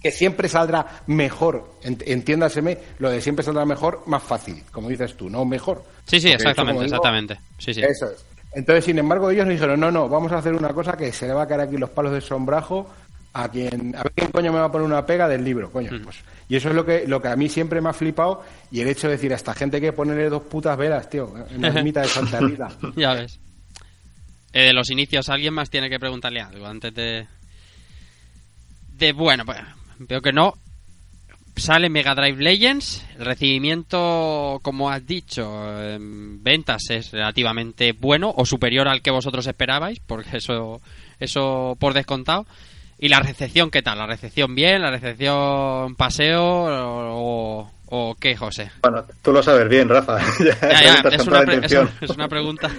Que 0.03 0.11
siempre 0.11 0.49
saldrá 0.49 1.03
mejor, 1.07 1.75
ent- 1.85 2.03
entiéndaseme, 2.07 2.79
lo 2.99 3.11
de 3.11 3.21
siempre 3.21 3.45
saldrá 3.45 3.65
mejor, 3.65 4.03
más 4.07 4.23
fácil, 4.23 4.63
como 4.73 4.89
dices 4.89 5.17
tú, 5.17 5.31
no 5.31 5.45
mejor. 5.45 5.85
Sí, 6.07 6.21
sí, 6.21 6.29
Porque 6.29 6.35
exactamente, 6.35 6.85
digo, 6.85 6.85
exactamente. 6.97 7.39
Sí, 7.59 7.73
sí. 7.75 7.83
Eso 7.83 8.07
es. 8.11 8.25
Entonces, 8.55 8.85
sin 8.85 8.99
embargo, 8.99 9.31
ellos 9.31 9.47
nos 9.47 9.55
dijeron, 9.55 9.81
no, 9.81 9.91
no, 9.91 10.09
vamos 10.09 10.31
a 10.33 10.39
hacer 10.39 10.53
una 10.55 10.71
cosa 10.75 10.97
que 10.97 11.13
se 11.13 11.27
le 11.27 11.33
va 11.33 11.43
a 11.43 11.47
caer 11.49 11.63
aquí 11.63 11.77
los 11.79 11.91
palos 11.91 12.13
de 12.13 12.21
sombrajo 12.21 12.91
a 13.35 13.49
quien, 13.49 13.95
a 13.97 14.03
ver 14.03 14.13
quién 14.15 14.31
coño 14.31 14.53
me 14.53 14.59
va 14.59 14.67
a 14.67 14.73
poner 14.73 14.87
una 14.87 15.07
pega 15.07 15.27
del 15.27 15.43
libro, 15.43 15.71
coño. 15.71 15.91
Mm. 15.91 16.03
Pues, 16.03 16.17
y 16.51 16.57
eso 16.57 16.69
es 16.69 16.75
lo 16.75 16.85
que, 16.85 17.07
lo 17.07 17.23
que 17.23 17.29
a 17.29 17.37
mí 17.37 17.49
siempre 17.49 17.81
me 17.81 17.89
ha 17.89 17.95
flipado 17.95 18.45
y 18.71 18.81
el 18.81 18.89
hecho 18.89 19.07
de 19.09 19.15
decir 19.15 19.33
a 19.33 19.37
esta 19.37 19.55
gente 19.55 19.77
hay 19.79 19.81
que 19.81 19.93
ponerle 19.95 20.29
dos 20.29 20.43
putas 20.43 20.77
velas, 20.77 21.09
tío, 21.09 21.33
en 21.51 21.63
la 21.63 21.69
ermita 21.69 22.03
de 22.03 22.09
Santa 22.09 22.41
Rita. 22.41 22.69
ya 22.97 23.15
ves. 23.15 23.39
Eh, 24.53 24.65
de 24.65 24.73
los 24.75 24.91
inicios, 24.91 25.31
alguien 25.31 25.55
más 25.55 25.71
tiene 25.71 25.89
que 25.89 25.99
preguntarle 25.99 26.43
algo 26.43 26.67
antes 26.67 26.95
de. 26.95 27.27
De 28.99 29.13
bueno, 29.15 29.47
pues 29.47 29.59
veo 30.09 30.21
que 30.21 30.33
no. 30.33 30.55
Sale 31.57 31.91
Mega 31.91 32.15
Drive 32.15 32.41
Legends. 32.43 33.05
El 33.19 33.27
recibimiento, 33.27 34.59
como 34.63 34.91
has 34.91 35.07
dicho, 35.07 35.81
en 35.83 36.43
ventas 36.43 36.85
es 36.91 37.11
relativamente 37.13 37.93
bueno 37.93 38.33
o 38.35 38.47
superior 38.47 38.89
al 38.89 39.03
que 39.03 39.11
vosotros 39.11 39.47
esperabais, 39.47 40.01
porque 40.01 40.39
eso, 40.39 40.81
eso 41.21 41.77
por 41.79 41.93
descontado. 41.95 42.47
¿Y 42.99 43.09
la 43.09 43.21
recepción 43.21 43.71
qué 43.71 43.83
tal? 43.83 43.99
¿La 43.99 44.07
recepción 44.07 44.55
bien? 44.55 44.81
¿La 44.81 44.91
recepción 44.91 45.95
paseo? 45.97 46.43
¿O, 46.45 47.71
o 47.87 48.15
qué, 48.19 48.35
José? 48.37 48.71
Bueno, 48.83 49.05
tú 49.21 49.33
lo 49.33 49.43
sabes 49.43 49.69
bien, 49.69 49.89
Rafa. 49.89 50.19
Ya 50.39 50.57
Ya, 51.03 51.11
es 51.11 51.27
una, 51.27 51.43
es- 51.43 51.73
es 52.01 52.11
una 52.11 52.29
pregunta, 52.29 52.71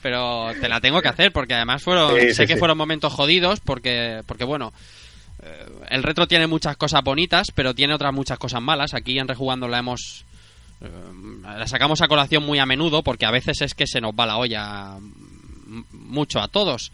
pero 0.00 0.52
te 0.60 0.68
la 0.68 0.80
tengo 0.80 1.02
que 1.02 1.08
hacer 1.08 1.32
porque 1.32 1.54
además 1.54 1.82
fueron, 1.82 2.14
Sí, 2.18 2.28
sé 2.28 2.34
sí, 2.34 2.46
que 2.46 2.54
sí. 2.54 2.58
fueron 2.58 2.78
momentos 2.78 3.12
jodidos 3.12 3.60
porque, 3.60 4.22
porque 4.26 4.44
bueno, 4.44 4.72
el 5.88 6.02
retro 6.02 6.26
tiene 6.26 6.46
muchas 6.46 6.76
cosas 6.76 7.02
bonitas, 7.02 7.48
pero 7.54 7.74
tiene 7.74 7.94
otras 7.94 8.12
muchas 8.12 8.38
cosas 8.38 8.62
malas. 8.62 8.94
Aquí 8.94 9.18
en 9.18 9.28
Rejugando 9.28 9.68
la 9.68 9.78
hemos, 9.78 10.24
eh, 10.80 10.88
la 11.42 11.66
sacamos 11.66 12.00
a 12.00 12.08
colación 12.08 12.44
muy 12.44 12.58
a 12.58 12.66
menudo 12.66 13.02
porque 13.02 13.26
a 13.26 13.30
veces 13.30 13.60
es 13.60 13.74
que 13.74 13.86
se 13.86 14.00
nos 14.00 14.12
va 14.12 14.26
la 14.26 14.36
olla 14.36 14.96
mucho 15.92 16.40
a 16.40 16.48
todos. 16.48 16.92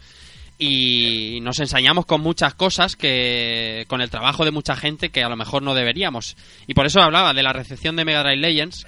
Y 0.57 1.39
nos 1.41 1.59
ensañamos 1.59 2.05
con 2.05 2.19
muchas 2.19 2.53
cosas 2.53 2.97
que 2.97 3.85
con 3.87 4.01
el 4.01 4.09
trabajo 4.09 4.43
de 4.43 4.51
mucha 4.51 4.75
gente 4.75 5.09
que 5.09 5.23
a 5.23 5.29
lo 5.29 5.37
mejor 5.37 5.63
no 5.63 5.73
deberíamos. 5.73 6.35
Y 6.67 6.73
por 6.73 6.85
eso 6.85 7.01
hablaba 7.01 7.33
de 7.33 7.43
la 7.43 7.53
recepción 7.53 7.95
de 7.95 8.03
Mega 8.03 8.23
Drive 8.23 8.37
Legends. 8.37 8.85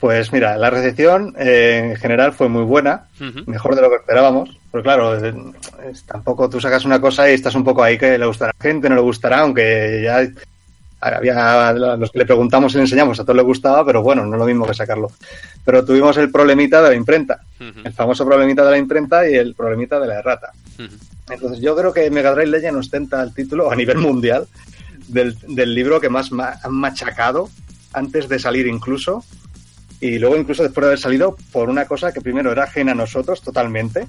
Pues 0.00 0.32
mira, 0.32 0.56
la 0.56 0.70
recepción 0.70 1.34
eh, 1.38 1.90
en 1.90 1.96
general 1.96 2.32
fue 2.32 2.48
muy 2.48 2.64
buena, 2.64 3.08
mejor 3.46 3.74
de 3.74 3.82
lo 3.82 3.90
que 3.90 3.96
esperábamos. 3.96 4.50
Pero 4.74 4.82
claro, 4.82 5.14
es- 5.16 6.02
tampoco 6.04 6.48
tú 6.50 6.60
sacas 6.60 6.84
una 6.84 7.00
cosa 7.00 7.30
y 7.30 7.34
estás 7.34 7.54
un 7.54 7.62
poco 7.62 7.80
ahí 7.84 7.96
que 7.96 8.18
le 8.18 8.26
gustará 8.26 8.50
a 8.50 8.54
la 8.58 8.62
gente, 8.70 8.88
no 8.88 8.96
le 8.96 9.02
gustará, 9.02 9.38
aunque 9.42 10.00
ya 10.02 10.26
había 11.00 11.72
los 11.72 12.10
que 12.10 12.18
le 12.18 12.26
preguntamos 12.26 12.72
y 12.72 12.78
le 12.78 12.82
enseñamos, 12.82 13.20
a 13.20 13.22
todos 13.22 13.36
les 13.36 13.46
gustaba, 13.46 13.86
pero 13.86 14.02
bueno, 14.02 14.26
no 14.26 14.34
es 14.34 14.38
lo 14.40 14.46
mismo 14.46 14.66
que 14.66 14.74
sacarlo. 14.74 15.12
Pero 15.64 15.84
tuvimos 15.84 16.16
el 16.16 16.28
problemita 16.32 16.82
de 16.82 16.88
la 16.88 16.96
imprenta, 16.96 17.38
el 17.84 17.92
famoso 17.92 18.26
problemita 18.26 18.64
de 18.64 18.70
la 18.72 18.78
imprenta 18.78 19.30
y 19.30 19.34
el 19.36 19.54
problemita 19.54 20.00
de 20.00 20.08
la 20.08 20.18
errata. 20.18 20.50
Entonces 21.30 21.60
yo 21.60 21.76
creo 21.76 21.92
que 21.92 22.10
Mega 22.10 22.32
Drive 22.34 22.48
Legend 22.50 22.76
ostenta 22.78 23.22
el 23.22 23.32
título 23.32 23.70
a 23.70 23.76
nivel 23.76 23.98
mundial 23.98 24.48
del, 25.06 25.38
del 25.46 25.72
libro 25.72 26.00
que 26.00 26.08
más 26.08 26.32
ma- 26.32 26.56
han 26.64 26.72
machacado 26.74 27.48
antes 27.92 28.28
de 28.28 28.40
salir 28.40 28.66
incluso 28.66 29.24
y 30.00 30.18
luego 30.18 30.36
incluso 30.36 30.64
después 30.64 30.82
de 30.82 30.88
haber 30.88 30.98
salido 30.98 31.36
por 31.52 31.70
una 31.70 31.84
cosa 31.86 32.10
que 32.12 32.20
primero 32.20 32.50
era 32.50 32.64
ajena 32.64 32.90
a 32.90 32.96
nosotros 32.96 33.40
totalmente 33.40 34.08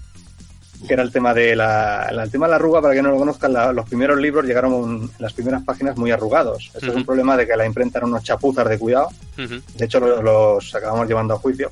que 0.88 0.94
era 0.94 1.04
el 1.04 1.12
tema 1.12 1.34
de 1.34 1.56
la, 1.56 2.08
el 2.12 2.30
tema 2.32 2.46
de 2.48 2.52
la 2.52 2.56
arruga 2.58 2.82
para 2.82 2.94
que 2.94 3.02
no 3.02 3.10
lo 3.12 3.18
conozcan 3.18 3.54
la- 3.54 3.72
los 3.74 3.88
primeros 3.88 4.18
libros 4.20 4.46
llegaron 4.46 4.74
en 4.74 5.10
las 5.20 5.34
primeras 5.34 5.64
páginas 5.64 5.98
muy 5.98 6.12
arrugados 6.12 6.66
esto 6.74 6.88
es 6.92 6.96
un 6.96 7.06
problema 7.06 7.36
de 7.38 7.48
que 7.48 7.56
la 7.56 7.66
imprenta 7.66 8.00
era 8.00 8.08
unos 8.08 8.24
chapuzas 8.24 8.68
de 8.70 8.78
cuidado 8.80 9.10
de 9.76 9.86
hecho, 9.86 10.00
lo- 10.00 10.22
los 10.22 10.74
acabamos 10.76 11.08
llevando 11.08 11.34
a 11.34 11.38
juicio. 11.38 11.72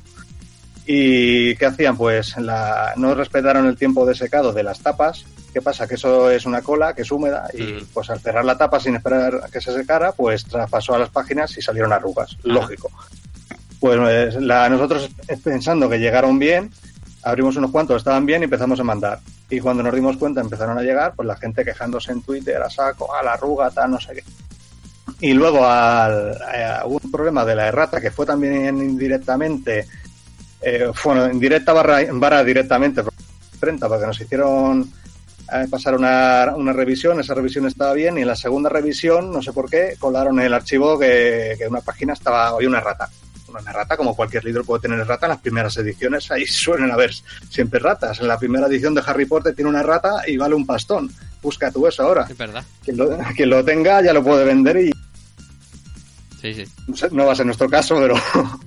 ¿Y 0.86 1.56
qué 1.56 1.66
hacían? 1.66 1.96
Pues 1.96 2.36
la, 2.36 2.92
no 2.96 3.14
respetaron 3.14 3.66
el 3.66 3.76
tiempo 3.76 4.04
de 4.04 4.14
secado 4.14 4.52
de 4.52 4.62
las 4.62 4.80
tapas. 4.80 5.24
¿Qué 5.52 5.62
pasa? 5.62 5.86
Que 5.86 5.94
eso 5.94 6.30
es 6.30 6.44
una 6.46 6.60
cola 6.62 6.94
que 6.94 7.02
es 7.02 7.10
húmeda 7.12 7.48
y 7.54 7.62
pues 7.94 8.10
al 8.10 8.20
cerrar 8.20 8.44
la 8.44 8.58
tapa 8.58 8.80
sin 8.80 8.96
esperar 8.96 9.40
a 9.44 9.48
que 9.48 9.60
se 9.60 9.72
secara, 9.72 10.12
pues 10.12 10.44
traspasó 10.44 10.94
a 10.94 10.98
las 10.98 11.08
páginas 11.10 11.56
y 11.56 11.62
salieron 11.62 11.92
arrugas. 11.92 12.36
Lógico. 12.42 12.90
Pues 13.80 14.34
la, 14.36 14.68
nosotros 14.68 15.08
pensando 15.42 15.88
que 15.88 15.98
llegaron 15.98 16.38
bien, 16.38 16.70
abrimos 17.24 17.56
unos 17.56 17.70
cuantos, 17.70 17.96
estaban 17.96 18.26
bien 18.26 18.42
y 18.42 18.44
empezamos 18.44 18.78
a 18.78 18.84
mandar. 18.84 19.18
Y 19.48 19.60
cuando 19.60 19.82
nos 19.82 19.94
dimos 19.94 20.16
cuenta 20.16 20.40
empezaron 20.40 20.78
a 20.78 20.82
llegar, 20.82 21.14
pues 21.16 21.26
la 21.26 21.36
gente 21.36 21.64
quejándose 21.64 22.12
en 22.12 22.22
Twitter, 22.22 22.60
a 22.62 22.70
saco, 22.70 23.14
a 23.14 23.22
la 23.22 23.32
arruga, 23.32 23.70
tal, 23.70 23.92
no 23.92 24.00
sé 24.00 24.14
qué. 24.14 24.24
Y 25.20 25.32
luego 25.32 25.64
al, 25.66 26.32
eh, 26.54 26.78
hubo 26.84 27.00
un 27.02 27.10
problema 27.10 27.44
de 27.44 27.54
la 27.54 27.68
errata 27.68 28.00
que 28.00 28.10
fue 28.10 28.26
también 28.26 28.78
indirectamente, 28.78 29.86
eh, 30.60 30.90
bueno, 31.04 31.30
indirecta 31.30 31.72
barra, 31.72 32.44
directamente, 32.44 33.02
porque 33.02 34.06
nos 34.06 34.20
hicieron 34.20 34.90
eh, 35.52 35.66
pasar 35.70 35.94
una, 35.94 36.52
una 36.56 36.72
revisión, 36.72 37.20
esa 37.20 37.34
revisión 37.34 37.66
estaba 37.66 37.94
bien, 37.94 38.18
y 38.18 38.22
en 38.22 38.28
la 38.28 38.36
segunda 38.36 38.68
revisión, 38.68 39.30
no 39.30 39.42
sé 39.42 39.52
por 39.52 39.70
qué, 39.70 39.96
colaron 39.98 40.40
el 40.40 40.52
archivo 40.52 40.98
que, 40.98 41.54
que 41.58 41.68
una 41.68 41.80
página 41.80 42.12
estaba, 42.12 42.48
había 42.48 42.68
una 42.68 42.78
errata. 42.78 43.08
Una 43.60 43.70
errata, 43.70 43.96
como 43.96 44.14
cualquier 44.16 44.44
libro 44.44 44.64
puede 44.64 44.82
tener 44.82 44.98
errata, 44.98 45.26
en 45.26 45.30
las 45.30 45.40
primeras 45.40 45.76
ediciones 45.76 46.30
ahí 46.30 46.46
suelen 46.46 46.90
haber 46.90 47.12
siempre 47.48 47.78
ratas. 47.80 48.20
En 48.20 48.28
la 48.28 48.38
primera 48.38 48.66
edición 48.66 48.94
de 48.94 49.02
Harry 49.06 49.26
Potter 49.26 49.54
tiene 49.54 49.70
una 49.70 49.82
rata 49.82 50.22
y 50.26 50.36
vale 50.36 50.54
un 50.54 50.66
pastón. 50.66 51.10
Busca 51.42 51.70
tú 51.70 51.86
eso 51.86 52.02
ahora. 52.02 52.26
Es 52.28 52.36
verdad. 52.36 52.64
Quien 52.82 52.96
lo, 52.96 53.16
quien 53.36 53.50
lo 53.50 53.64
tenga 53.64 54.02
ya 54.02 54.12
lo 54.12 54.22
puede 54.24 54.44
vender 54.44 54.76
y 54.78 54.90
Sí, 56.40 56.52
sí. 56.54 56.64
no 57.12 57.24
va 57.26 57.32
a 57.32 57.36
ser 57.36 57.46
nuestro 57.46 57.70
caso, 57.70 57.96
pero 57.98 58.14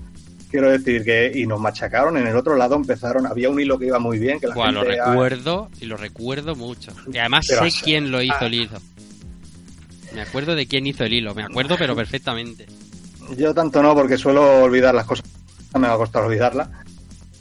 quiero 0.52 0.72
decir 0.72 1.04
que 1.04 1.32
y 1.36 1.46
nos 1.46 1.60
machacaron 1.60 2.18
en 2.18 2.26
el 2.26 2.36
otro 2.36 2.56
lado 2.56 2.76
empezaron 2.76 3.28
había 3.28 3.50
un 3.50 3.60
hilo 3.60 3.78
que 3.78 3.86
iba 3.88 4.00
muy 4.00 4.18
bien 4.18 4.40
que 4.40 4.48
la 4.48 4.56
Buah, 4.56 4.72
lo 4.72 4.82
gente 4.82 5.00
ah, 5.00 5.10
recuerdo 5.12 5.70
y 5.80 5.86
lo 5.86 5.98
recuerdo 5.98 6.56
mucho. 6.56 6.92
Y 7.12 7.18
además 7.20 7.46
Pero 7.48 7.62
sé 7.62 7.68
así- 7.68 7.82
quién 7.84 8.12
lo 8.12 8.22
hizo 8.22 8.34
ah. 8.40 8.46
el 8.48 8.54
hilo. 8.56 8.80
Me 10.16 10.22
acuerdo 10.22 10.56
de 10.56 10.66
quién 10.68 10.88
hizo 10.88 11.04
el 11.04 11.14
hilo, 11.14 11.36
me 11.36 11.44
acuerdo 11.44 11.76
pero 11.78 11.96
perfectamente. 11.96 12.66
Yo 13.36 13.54
tanto 13.54 13.82
no 13.84 13.94
porque 13.96 14.18
suelo 14.18 14.62
olvidar 14.64 14.94
las 14.96 15.06
cosas 15.06 15.26
no 15.74 15.80
me 15.80 15.88
va 15.88 15.96
a 15.96 15.98
costar 15.98 16.24
olvidarla 16.24 16.70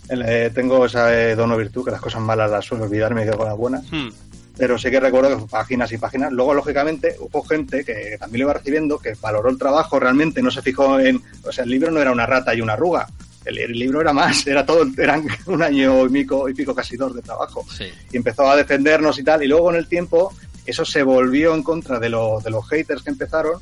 Eh, 0.08 0.50
tengo 0.54 0.86
esa 0.86 1.12
eh, 1.12 1.34
dono 1.34 1.56
virtud 1.56 1.84
que 1.84 1.90
las 1.90 2.00
cosas 2.00 2.20
malas 2.22 2.50
las 2.50 2.64
suelo 2.64 2.84
olvidar 2.84 3.10
y 3.12 3.14
me 3.16 3.24
quedo 3.24 3.38
con 3.38 3.48
las 3.48 3.56
buenas 3.56 3.82
Hmm. 3.90 4.08
pero 4.56 4.78
sí 4.78 4.88
que 4.90 5.00
recuerdo 5.00 5.36
que 5.36 5.46
páginas 5.46 5.90
y 5.92 5.98
páginas. 5.98 6.32
Luego, 6.32 6.54
lógicamente, 6.54 7.16
hubo 7.20 7.42
gente 7.42 7.84
que 7.84 8.16
también 8.18 8.40
lo 8.40 8.46
iba 8.46 8.54
recibiendo, 8.54 8.98
que 8.98 9.12
valoró 9.20 9.50
el 9.50 9.58
trabajo, 9.58 9.98
realmente 10.00 10.40
no 10.42 10.50
se 10.50 10.62
fijó 10.62 10.98
en. 10.98 11.20
O 11.44 11.52
sea, 11.52 11.64
el 11.64 11.70
libro 11.70 11.90
no 11.90 12.00
era 12.00 12.10
una 12.12 12.24
rata 12.24 12.54
y 12.54 12.60
una 12.62 12.72
arruga. 12.72 13.06
El, 13.44 13.58
el 13.58 13.72
libro 13.72 14.00
era 14.00 14.12
más, 14.14 14.46
era 14.46 14.64
todo, 14.64 14.86
eran 14.96 15.26
un 15.46 15.62
año 15.62 16.06
y 16.06 16.08
pico, 16.08 16.48
y 16.48 16.54
pico 16.54 16.74
casi 16.74 16.96
dos 16.96 17.14
de 17.14 17.20
trabajo. 17.22 17.66
Sí. 17.76 17.84
Y 18.12 18.16
empezó 18.16 18.48
a 18.48 18.56
defendernos 18.56 19.18
y 19.18 19.24
tal. 19.24 19.42
Y 19.42 19.46
luego, 19.48 19.68
en 19.70 19.76
el 19.76 19.88
tiempo, 19.88 20.32
eso 20.64 20.84
se 20.86 21.02
volvió 21.02 21.54
en 21.54 21.62
contra 21.62 21.98
de, 21.98 22.08
lo- 22.08 22.40
de 22.40 22.50
los 22.50 22.66
haters 22.68 23.02
que 23.02 23.10
empezaron. 23.10 23.60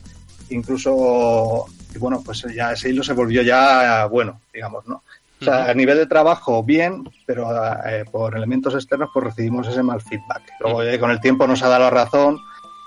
Incluso, 0.50 1.66
y 1.94 1.98
bueno, 1.98 2.22
pues 2.24 2.44
ya 2.54 2.72
ese 2.72 2.88
hilo 2.90 3.02
se 3.02 3.12
volvió 3.12 3.42
ya 3.42 4.06
bueno, 4.06 4.40
digamos, 4.52 4.86
¿no? 4.86 5.02
O 5.40 5.44
sea, 5.44 5.66
a 5.66 5.74
nivel 5.74 5.98
de 5.98 6.06
trabajo, 6.06 6.62
bien, 6.62 7.04
pero 7.26 7.48
eh, 7.86 8.04
por 8.10 8.34
elementos 8.36 8.74
externos, 8.74 9.10
pues 9.12 9.26
recibimos 9.26 9.66
ese 9.68 9.82
mal 9.82 10.00
feedback. 10.00 10.42
Luego, 10.60 10.82
eh, 10.82 10.98
con 10.98 11.10
el 11.10 11.20
tiempo 11.20 11.46
nos 11.46 11.62
ha 11.62 11.68
dado 11.68 11.82
la 11.84 11.90
razón 11.90 12.38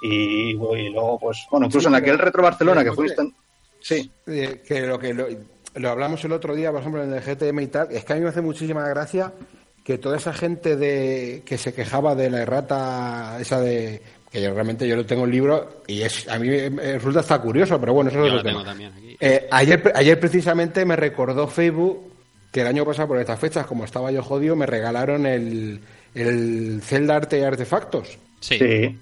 y, 0.02 0.52
y 0.52 0.90
luego, 0.90 1.20
pues, 1.20 1.46
bueno, 1.52 1.68
incluso 1.68 1.90
Sí, 1.90 1.94
en 1.96 2.02
aquel 2.02 2.18
Retro 2.18 2.42
Barcelona 2.42 2.84
que 2.84 2.94
fuiste... 2.94 3.22
en- 3.22 3.34
Sí, 3.80 4.10
Eh, 4.26 4.64
que 4.68 4.82
lo 4.88 4.98
que 4.98 5.14
lo, 5.14 5.28
lo 5.76 5.90
hablamos 5.90 6.24
el 6.26 6.32
otro 6.32 6.56
día, 6.56 6.72
por 6.72 6.80
ejemplo, 6.82 7.04
en 7.04 7.14
el 7.14 7.22
GTM 7.22 7.60
y 7.60 7.68
tal, 7.68 7.92
es 7.92 8.04
que 8.04 8.14
a 8.14 8.16
mí 8.16 8.24
me 8.24 8.30
hace 8.30 8.42
muchísima 8.42 8.88
gracia 8.90 9.32
que 9.84 10.00
toda 10.00 10.18
esa 10.18 10.34
gente 10.34 10.76
de 10.78 11.44
que 11.46 11.58
se 11.60 11.74
quejaba 11.74 12.16
de 12.16 12.30
la 12.32 12.42
errata 12.42 13.38
esa 13.40 13.60
de 13.62 14.02
que 14.32 14.42
yo 14.42 14.54
realmente 14.54 14.88
yo 14.88 14.96
no 14.96 15.06
tengo 15.06 15.26
el 15.26 15.32
libro 15.32 15.82
y 15.88 16.02
es 16.02 16.28
a 16.28 16.38
mí 16.38 16.50
me, 16.50 16.94
resulta 16.94 17.22
hasta 17.22 17.40
curioso, 17.40 17.80
pero 17.80 17.94
bueno, 17.94 18.10
eso 18.10 18.20
Yo 18.20 18.28
es 18.28 18.34
lo 18.34 18.44
tengo 18.44 18.64
también 18.64 18.92
aquí. 18.94 19.16
Eh, 19.20 19.48
ayer, 19.52 19.92
ayer 19.96 20.20
precisamente 20.20 20.84
me 20.86 20.96
recordó 20.96 21.48
Facebook 21.48 22.12
que 22.52 22.62
el 22.62 22.68
año 22.68 22.86
pasado 22.86 23.10
por 23.10 23.20
estas 23.20 23.40
fechas, 23.40 23.66
como 23.66 23.86
estaba 23.86 24.12
yo 24.12 24.22
jodido, 24.24 24.56
me 24.56 24.66
regalaron 24.66 25.26
el, 25.26 25.80
el 26.16 26.82
Zelda 26.84 27.16
Arte 27.18 27.40
y 27.40 27.44
Artefactos. 27.44 28.18
Sí. 28.40 28.58
sí. 28.58 29.00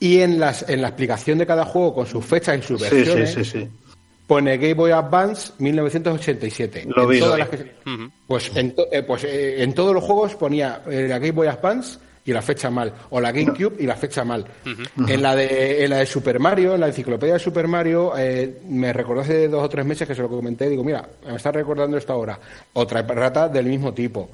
Y 0.00 0.20
en, 0.20 0.38
las, 0.38 0.68
en 0.68 0.82
la 0.82 0.88
explicación 0.88 1.38
de 1.38 1.46
cada 1.46 1.64
juego 1.64 1.94
con 1.94 2.06
sus 2.06 2.24
fechas 2.24 2.58
y 2.58 2.62
sus 2.62 2.82
Sí, 2.82 2.88
sí, 2.90 2.94
versiones, 2.96 3.30
sí, 3.32 3.44
sí. 3.44 3.68
pone 4.26 4.58
Game 4.58 4.74
Boy 4.74 4.90
Advance 4.90 5.52
1987. 5.58 6.86
Lo 6.94 7.04
En 7.04 7.08
vi, 7.08 7.18
todas 7.18 7.38
lo 7.38 7.44
las 7.44 7.48
Pues, 8.26 8.50
en, 8.54 8.74
to- 8.74 8.86
eh, 8.92 9.02
pues 9.02 9.24
eh, 9.24 9.62
en 9.62 9.72
todos 9.72 9.94
los 9.94 10.04
juegos 10.04 10.34
ponía 10.34 10.82
eh, 10.90 11.06
la 11.08 11.18
Game 11.18 11.32
Boy 11.32 11.48
Advance 11.48 11.98
y 12.26 12.32
la 12.32 12.42
fecha 12.42 12.68
mal, 12.70 12.92
o 13.10 13.20
la 13.20 13.30
GameCube 13.32 13.76
y 13.78 13.86
la 13.86 13.94
fecha 13.96 14.24
mal. 14.24 14.44
En 15.08 15.22
la 15.22 15.34
de 15.36 15.84
en 15.84 15.90
la 15.90 15.98
de 15.98 16.06
Super 16.06 16.38
Mario, 16.40 16.74
en 16.74 16.80
la 16.80 16.88
enciclopedia 16.88 17.34
de 17.34 17.40
Super 17.40 17.68
Mario, 17.68 18.12
eh, 18.18 18.58
me 18.68 18.92
recordó 18.92 19.20
hace 19.22 19.48
dos 19.48 19.62
o 19.64 19.68
tres 19.68 19.86
meses 19.86 20.06
que 20.08 20.14
se 20.14 20.22
lo 20.22 20.28
comenté, 20.28 20.68
digo, 20.68 20.82
mira, 20.84 21.08
me 21.26 21.36
está 21.36 21.52
recordando 21.52 21.96
esto 21.96 22.12
ahora. 22.12 22.38
Otra 22.74 23.02
rata 23.02 23.48
del 23.48 23.66
mismo 23.66 23.94
tipo. 23.94 24.28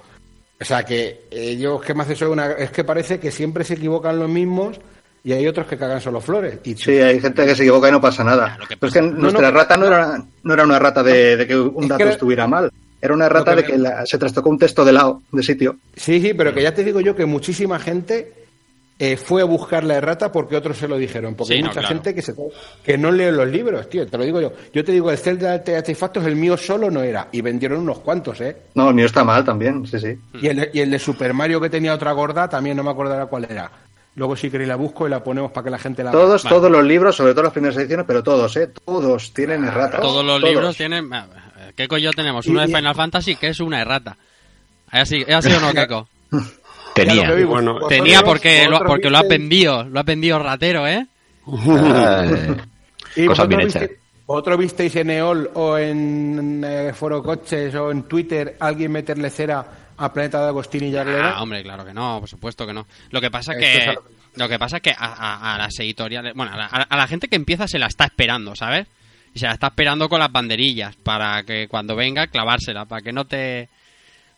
O 0.60 0.64
sea 0.64 0.84
que 0.84 1.24
eh, 1.30 1.56
yo 1.56 1.80
es 1.80 1.86
que 1.86 1.92
me 1.94 2.02
hace 2.02 2.14
eso 2.14 2.30
una, 2.30 2.52
es 2.52 2.70
que 2.70 2.84
parece 2.84 3.18
que 3.20 3.30
siempre 3.30 3.64
se 3.64 3.74
equivocan 3.74 4.18
los 4.18 4.28
mismos 4.28 4.80
y 5.24 5.32
hay 5.32 5.46
otros 5.46 5.66
que 5.66 5.76
cagan 5.76 6.00
solo 6.00 6.20
flores. 6.20 6.58
Y 6.64 6.74
Sí, 6.76 6.92
hay 6.98 7.20
gente 7.20 7.44
que 7.44 7.54
se 7.54 7.62
equivoca 7.64 7.88
y 7.88 7.92
no 7.92 8.00
pasa 8.00 8.24
nada. 8.24 8.58
Pero 8.68 8.86
es 8.88 8.92
que 8.94 9.02
nuestra 9.02 9.50
no. 9.50 9.56
rata 9.56 9.76
no 9.76 9.86
era, 9.86 10.24
no 10.44 10.54
era 10.54 10.64
una 10.64 10.78
rata 10.78 11.02
de, 11.02 11.36
de 11.36 11.46
que 11.46 11.56
un 11.56 11.82
Es 11.84 11.88
dato 11.90 11.96
que 11.98 12.02
era- 12.04 12.12
estuviera 12.12 12.46
mal. 12.46 12.70
Era 13.02 13.12
una 13.12 13.28
rata 13.28 13.50
Lo 13.50 13.56
de 13.58 13.64
que 13.66 13.76
la- 13.76 14.06
se 14.06 14.16
trastocó 14.16 14.48
un 14.48 14.58
texto 14.58 14.84
de 14.84 14.92
lado, 14.92 15.20
de 15.32 15.42
sitio. 15.42 15.76
Sí, 15.96 16.20
sí, 16.22 16.32
pero 16.34 16.54
que 16.54 16.62
ya 16.62 16.72
te 16.72 16.84
digo 16.84 17.00
yo 17.00 17.14
que 17.16 17.26
muchísima 17.26 17.78
gente 17.80 18.32
eh, 18.98 19.16
fue 19.16 19.42
a 19.42 19.44
buscar 19.44 19.82
la 19.82 19.96
errata 19.96 20.30
porque 20.30 20.54
otros 20.54 20.76
se 20.78 20.86
lo 20.86 20.96
dijeron. 20.96 21.34
Porque 21.34 21.48
Sí, 21.48 21.54
hay 21.54 21.62
no, 21.62 21.68
mucha 21.70 21.80
claro. 21.80 21.94
gente 21.96 22.14
que, 22.14 22.22
se, 22.22 22.34
que 22.84 22.96
no 22.96 23.10
lee 23.10 23.32
los 23.32 23.48
libros, 23.48 23.88
tío. 23.90 24.06
Te 24.06 24.16
lo 24.16 24.22
digo 24.22 24.40
yo. 24.40 24.52
Yo 24.72 24.84
te 24.84 24.92
digo, 24.92 25.10
el 25.10 25.18
Zelda 25.18 25.58
de 25.58 25.76
Artefactos, 25.76 26.24
el 26.24 26.36
mío 26.36 26.56
solo 26.56 26.88
no 26.92 27.02
era. 27.02 27.26
Y 27.32 27.40
vendieron 27.40 27.80
unos 27.80 27.98
cuantos, 27.98 28.40
¿eh? 28.40 28.56
No, 28.74 28.88
el 28.90 28.94
mío 28.94 29.06
está 29.06 29.24
mal 29.24 29.44
también, 29.44 29.84
sí, 29.86 29.98
sí. 29.98 30.16
Y 30.40 30.46
el, 30.46 30.70
y 30.72 30.78
el 30.80 30.90
de 30.92 30.98
Super 31.00 31.34
Mario 31.34 31.60
que 31.60 31.68
tenía 31.70 31.92
otra 31.94 32.12
gorda, 32.12 32.48
también 32.48 32.76
no 32.76 32.84
me 32.84 32.90
acordará 32.92 33.26
cuál 33.26 33.48
era. 33.50 33.68
Luego 34.14 34.36
si 34.36 34.50
queréis 34.50 34.68
la 34.68 34.76
busco 34.76 35.06
y 35.08 35.10
la 35.10 35.24
ponemos 35.24 35.50
para 35.50 35.64
que 35.64 35.70
la 35.70 35.78
gente 35.78 36.04
la 36.04 36.12
Todos, 36.12 36.44
Vale. 36.44 36.54
todos 36.54 36.70
los 36.70 36.84
libros, 36.84 37.16
sobre 37.16 37.32
todo 37.32 37.44
las 37.44 37.52
primeras 37.54 37.76
ediciones, 37.78 38.04
pero 38.06 38.22
todos, 38.22 38.54
¿eh? 38.58 38.68
Todos 38.84 39.32
tienen 39.32 39.64
errata. 39.64 39.98
Todos 40.00 40.24
los 40.24 40.40
libros 40.40 40.76
tienen. 40.76 41.10
¿Qué 41.76 41.88
coño 41.88 42.10
tenemos? 42.12 42.46
Uno 42.46 42.60
de 42.60 42.70
Y- 42.70 42.74
Final 42.74 42.94
Fantasy 42.94 43.36
que 43.36 43.48
es 43.48 43.60
una 43.60 43.80
errata. 43.80 44.16
¿Es 44.92 45.00
así, 45.02 45.24
¿Es 45.26 45.34
así 45.34 45.50
o 45.52 45.60
no, 45.60 45.72
Keiko? 45.74 46.08
Tenía. 46.94 47.34
Digo, 47.34 47.50
Bueno, 47.50 47.72
vosotros- 47.74 47.88
Tenía 47.98 48.22
porque 48.22 48.66
lo, 48.68 48.78
porque 48.80 49.08
lo 49.10 49.18
visteis- 49.20 49.28
vendido. 49.28 49.84
Lo 49.84 50.00
has 50.00 50.06
vendido 50.06 50.38
ratero, 50.38 50.86
¿eh? 50.86 51.06
Y 53.16 53.26
Cosas 53.26 53.48
bien 53.48 53.60
hechas. 53.62 53.82
visteis- 53.82 53.98
¿Vosotros 54.26 54.58
visteis 54.58 54.96
en 54.96 55.10
EOL 55.10 55.50
o 55.54 55.76
en 55.76 56.62
eh, 56.64 56.92
Foro 56.94 57.22
Coches 57.22 57.74
o 57.74 57.90
en 57.90 58.04
Twitter 58.04 58.56
alguien 58.60 58.90
meterle 58.92 59.28
cera 59.28 59.66
a 59.96 60.12
Planeta 60.12 60.40
de 60.40 60.48
Agostini 60.48 60.88
y 60.88 60.96
Aguilera? 60.96 61.32
Ah, 61.36 61.42
hombre, 61.42 61.62
claro 61.62 61.84
que 61.84 61.92
no, 61.92 62.20
por 62.20 62.28
supuesto 62.28 62.66
que 62.66 62.72
no. 62.72 62.86
Lo 63.10 63.20
que 63.20 63.30
pasa 63.30 63.54
que 63.54 63.76
es 63.76 63.98
lo 64.36 64.48
que 64.48 64.58
pasa 64.58 64.76
es 64.76 64.82
que 64.82 64.92
a, 64.92 64.94
a- 65.12 65.54
a 65.54 65.58
las 65.58 65.78
editoriales, 65.80 66.32
bueno, 66.34 66.52
a 66.52 66.56
la, 66.56 66.66
a 66.66 66.96
la 66.96 67.06
gente 67.06 67.28
que 67.28 67.36
empieza 67.36 67.68
se 67.68 67.78
la 67.78 67.86
está 67.88 68.04
esperando, 68.06 68.54
¿sabes? 68.56 68.86
Y 69.34 69.38
se 69.38 69.46
la 69.46 69.52
está 69.52 69.68
esperando 69.68 70.08
con 70.08 70.20
las 70.20 70.30
banderillas 70.30 70.94
para 70.96 71.42
que 71.44 71.66
cuando 71.68 71.96
venga 71.96 72.26
clavársela, 72.26 72.84
para 72.84 73.02
que 73.02 73.12
no 73.12 73.24
te 73.26 73.68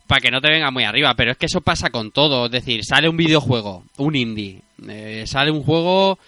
para 0.07 0.21
que 0.21 0.29
no 0.29 0.39
te 0.39 0.49
venga 0.51 0.69
muy 0.69 0.83
arriba, 0.83 1.15
pero 1.15 1.31
es 1.31 1.37
que 1.37 1.47
eso 1.47 1.61
pasa 1.61 1.89
con 1.89 2.11
todo, 2.11 2.45
es 2.45 2.51
decir, 2.51 2.85
sale 2.85 3.09
un 3.09 3.17
videojuego, 3.17 3.83
un 3.97 4.15
indie, 4.15 4.61
eh, 4.87 5.23
sale 5.25 5.49
un 5.49 5.63
juego 5.63 6.19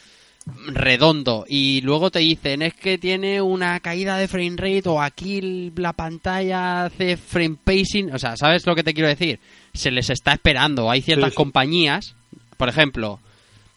redondo 0.68 1.46
y 1.48 1.82
luego 1.82 2.10
te 2.10 2.20
dicen 2.20 2.62
es 2.62 2.74
que 2.74 2.98
tiene 2.98 3.42
una 3.42 3.80
caída 3.80 4.18
de 4.18 4.28
frame 4.28 4.56
rate 4.58 4.90
o 4.90 5.02
aquí 5.02 5.72
la 5.76 5.94
pantalla 5.94 6.86
hace 6.86 7.18
frame 7.18 7.58
pacing, 7.64 8.14
o 8.14 8.20
sea, 8.20 8.36
¿sabes 8.38 8.66
lo 8.66 8.74
que 8.76 8.84
te 8.84 8.94
quiero 8.94 9.10
decir? 9.10 9.40
Se 9.74 9.92
les 9.92 10.10
está 10.10 10.34
esperando, 10.34 10.90
hay 10.90 11.02
ciertas 11.02 11.30
Sí, 11.30 11.32
sí. 11.32 11.36
compañías, 11.36 12.16
por 12.58 12.70
ejemplo, 12.70 13.20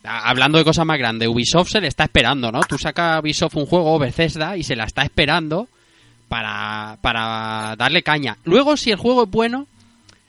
hablando 0.04 0.58
de 0.58 0.64
cosas 0.64 0.86
más 0.86 0.98
grandes, 0.98 1.28
Ubisoft 1.28 1.70
se 1.70 1.80
le 1.80 1.88
está 1.88 2.04
esperando, 2.04 2.50
¿no? 2.50 2.60
Tú 2.60 2.78
sacas 2.78 3.16
a 3.16 3.20
Ubisoft 3.20 3.56
un 3.56 3.66
juego, 3.66 3.98
Bethesda, 3.98 4.56
y 4.56 4.62
se 4.62 4.76
la 4.76 4.84
está 4.84 5.02
esperando 5.02 5.68
para, 6.28 6.98
para 7.02 7.74
darle 7.76 8.02
caña. 8.02 8.38
Luego, 8.44 8.76
si 8.76 8.90
el 8.90 8.96
juego 8.96 9.24
es 9.24 9.30
bueno, 9.30 9.66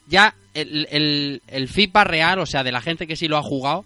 ya 0.08 0.36
el, 0.54 0.88
el, 0.92 1.42
el 1.48 1.68
feedback 1.68 2.08
real, 2.08 2.40
o 2.40 2.46
sea, 2.46 2.64
de 2.64 2.72
la 2.72 2.82
gente 2.82 3.08
que 3.08 3.16
sí 3.16 3.28
lo 3.28 3.38
ha 3.38 3.44
jugado, 3.44 3.86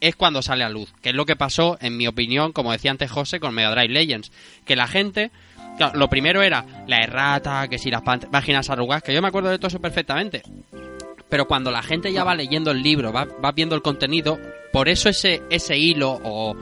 es 0.00 0.16
cuando 0.16 0.42
sale 0.42 0.64
a 0.64 0.68
luz. 0.68 0.92
Que 1.02 1.10
es 1.10 1.14
lo 1.14 1.26
que 1.26 1.36
pasó, 1.36 1.78
en 1.80 1.96
mi 1.96 2.06
opinión, 2.06 2.52
como 2.52 2.72
decía 2.72 2.90
antes 2.90 3.10
José, 3.10 3.38
con 3.40 3.54
Mega 3.54 3.70
Drive 3.70 3.92
Legends. 3.92 4.32
Que 4.64 4.76
la 4.76 4.86
gente. 4.86 5.30
claro, 5.76 5.98
lo 5.98 6.08
primero 6.08 6.42
era 6.42 6.64
la 6.86 6.98
errata, 6.98 7.68
que 7.68 7.78
si 7.78 7.90
las 7.90 8.02
páginas 8.02 8.70
arrugadas, 8.70 9.02
que 9.02 9.14
yo 9.14 9.22
me 9.22 9.28
acuerdo 9.28 9.50
de 9.50 9.58
todo 9.58 9.68
eso 9.68 9.80
perfectamente. 9.80 10.42
Pero 11.30 11.46
cuando 11.46 11.70
la 11.70 11.82
gente 11.82 12.12
ya 12.12 12.24
va 12.24 12.34
leyendo 12.34 12.72
el 12.72 12.82
libro, 12.82 13.12
va, 13.12 13.24
va 13.24 13.52
viendo 13.52 13.74
el 13.76 13.82
contenido, 13.82 14.38
por 14.72 14.88
eso 14.88 15.08
ese, 15.08 15.42
ese 15.48 15.78
hilo 15.78 16.20
o, 16.24 16.56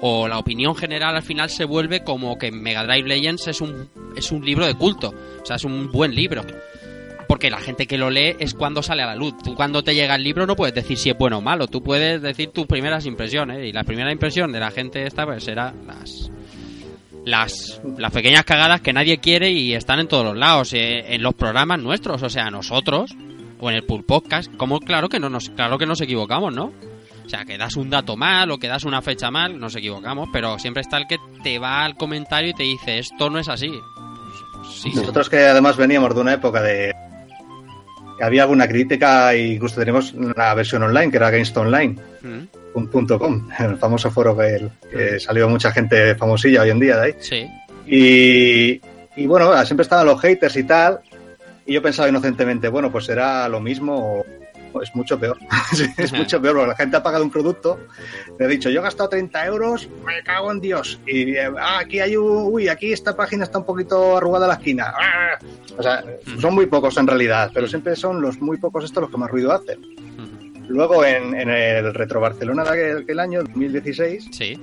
o 0.00 0.26
la 0.28 0.38
opinión 0.38 0.74
general 0.74 1.14
al 1.16 1.22
final 1.22 1.50
se 1.50 1.64
vuelve 1.64 2.02
como 2.02 2.36
que 2.38 2.50
Mega 2.50 2.84
Drive 2.84 3.06
Legends 3.08 3.46
es 3.48 3.60
un, 3.60 3.88
es 4.16 4.32
un 4.32 4.44
libro 4.44 4.66
de 4.66 4.74
culto. 4.74 5.14
O 5.42 5.46
sea, 5.46 5.56
es 5.56 5.64
un 5.64 5.90
buen 5.92 6.14
libro. 6.14 6.42
Porque 7.28 7.50
la 7.50 7.58
gente 7.58 7.86
que 7.86 7.96
lo 7.96 8.10
lee 8.10 8.36
es 8.38 8.54
cuando 8.54 8.82
sale 8.82 9.02
a 9.02 9.06
la 9.06 9.16
luz. 9.16 9.34
Tú 9.42 9.54
cuando 9.54 9.82
te 9.82 9.94
llega 9.94 10.14
el 10.14 10.22
libro 10.22 10.46
no 10.46 10.56
puedes 10.56 10.74
decir 10.74 10.98
si 10.98 11.10
es 11.10 11.16
bueno 11.16 11.38
o 11.38 11.40
malo. 11.40 11.66
Tú 11.68 11.82
puedes 11.82 12.20
decir 12.20 12.50
tus 12.50 12.66
primeras 12.66 13.06
impresiones. 13.06 13.64
Y 13.64 13.72
la 13.72 13.84
primera 13.84 14.12
impresión 14.12 14.52
de 14.52 14.60
la 14.60 14.70
gente 14.70 15.06
esta 15.06 15.24
pues 15.24 15.44
será 15.44 15.72
las, 15.86 16.30
las, 17.24 17.80
las 17.96 18.12
pequeñas 18.12 18.44
cagadas 18.44 18.82
que 18.82 18.92
nadie 18.92 19.18
quiere 19.18 19.50
y 19.50 19.74
están 19.74 20.00
en 20.00 20.08
todos 20.08 20.24
los 20.24 20.36
lados. 20.36 20.74
eh, 20.74 21.14
en 21.14 21.22
los 21.22 21.34
programas 21.34 21.78
nuestros, 21.80 22.22
o 22.22 22.28
sea, 22.28 22.50
nosotros, 22.50 23.14
o 23.64 23.70
en 23.70 23.76
el 23.76 23.84
Pool 23.84 24.04
Podcast, 24.04 24.54
como 24.56 24.78
claro 24.78 25.08
que 25.08 25.18
no 25.18 25.30
nos, 25.30 25.48
claro 25.48 25.78
que 25.78 25.86
nos 25.86 25.98
equivocamos, 26.02 26.54
¿no? 26.54 26.70
O 27.24 27.28
sea, 27.30 27.46
que 27.46 27.56
das 27.56 27.76
un 27.76 27.88
dato 27.88 28.14
mal 28.14 28.50
o 28.50 28.58
que 28.58 28.68
das 28.68 28.84
una 28.84 29.00
fecha 29.00 29.30
mal, 29.30 29.58
nos 29.58 29.74
equivocamos, 29.74 30.28
pero 30.30 30.58
siempre 30.58 30.82
está 30.82 30.98
el 30.98 31.06
que 31.06 31.16
te 31.42 31.58
va 31.58 31.82
al 31.82 31.96
comentario 31.96 32.50
y 32.50 32.54
te 32.54 32.64
dice, 32.64 32.98
esto 32.98 33.30
no 33.30 33.38
es 33.38 33.48
así. 33.48 33.70
Pues, 33.70 34.68
sí. 34.74 34.92
Nosotros 34.94 35.30
que 35.30 35.38
además 35.38 35.78
veníamos 35.78 36.14
de 36.14 36.20
una 36.20 36.34
época 36.34 36.60
de 36.60 36.94
que 38.18 38.24
había 38.24 38.42
alguna 38.42 38.68
crítica 38.68 39.32
e 39.32 39.54
incluso 39.54 39.80
tenemos 39.80 40.12
la 40.12 40.52
versión 40.52 40.82
online, 40.82 41.10
que 41.10 41.16
era 41.16 41.30
GameStop 41.30 41.64
Online. 41.64 41.96
Mm, 42.20 42.42
un 42.74 42.88
punto 42.88 43.18
.com, 43.18 43.48
el 43.60 43.78
famoso 43.78 44.10
foro 44.10 44.36
que, 44.36 44.68
que 44.90 45.18
salió 45.18 45.48
mucha 45.48 45.72
gente 45.72 46.14
famosilla 46.16 46.60
hoy 46.60 46.68
en 46.68 46.80
día 46.80 46.98
de 46.98 47.02
ahí. 47.02 47.14
Sí. 47.18 47.46
Y, 47.86 48.80
y 49.16 49.26
bueno, 49.26 49.64
siempre 49.64 49.84
estaban 49.84 50.04
los 50.04 50.20
haters 50.20 50.56
y 50.58 50.64
tal. 50.64 51.00
Y 51.66 51.74
yo 51.74 51.82
pensaba 51.82 52.08
inocentemente, 52.08 52.68
bueno, 52.68 52.92
pues 52.92 53.06
será 53.06 53.48
lo 53.48 53.60
mismo 53.60 54.24
o, 54.72 54.82
es 54.82 54.94
mucho 54.94 55.18
peor. 55.18 55.38
Es 55.96 56.12
mucho 56.12 56.40
peor 56.40 56.56
porque 56.56 56.68
la 56.68 56.76
gente 56.76 56.96
ha 56.96 57.02
pagado 57.02 57.24
un 57.24 57.30
producto. 57.30 57.78
Le 58.38 58.46
he 58.46 58.48
dicho, 58.48 58.70
yo 58.70 58.80
he 58.80 58.82
gastado 58.82 59.08
30 59.08 59.46
euros, 59.46 59.88
me 60.04 60.22
cago 60.22 60.50
en 60.50 60.60
Dios. 60.60 61.00
Y 61.06 61.36
eh, 61.36 61.50
ah, 61.58 61.78
aquí 61.80 62.00
hay 62.00 62.16
un. 62.16 62.52
Uy, 62.52 62.68
aquí 62.68 62.92
esta 62.92 63.16
página 63.16 63.44
está 63.44 63.58
un 63.58 63.64
poquito 63.64 64.16
arrugada 64.16 64.46
la 64.46 64.54
esquina. 64.54 64.92
Ah. 64.96 65.38
O 65.78 65.82
sea, 65.82 66.04
son 66.40 66.54
muy 66.54 66.66
pocos 66.66 66.96
en 66.96 67.06
realidad, 67.06 67.50
pero 67.54 67.66
siempre 67.68 67.96
son 67.96 68.20
los 68.20 68.40
muy 68.40 68.58
pocos 68.58 68.84
estos 68.84 69.02
los 69.02 69.10
que 69.10 69.16
más 69.16 69.30
ruido 69.30 69.52
hacen. 69.52 69.80
Luego 70.68 71.04
en, 71.04 71.34
en 71.38 71.50
el 71.50 71.92
Retro 71.92 72.20
Barcelona 72.20 72.64
de 72.64 72.70
aquel, 72.70 73.02
aquel 73.02 73.20
año, 73.20 73.42
2016, 73.42 74.28
Sí. 74.32 74.58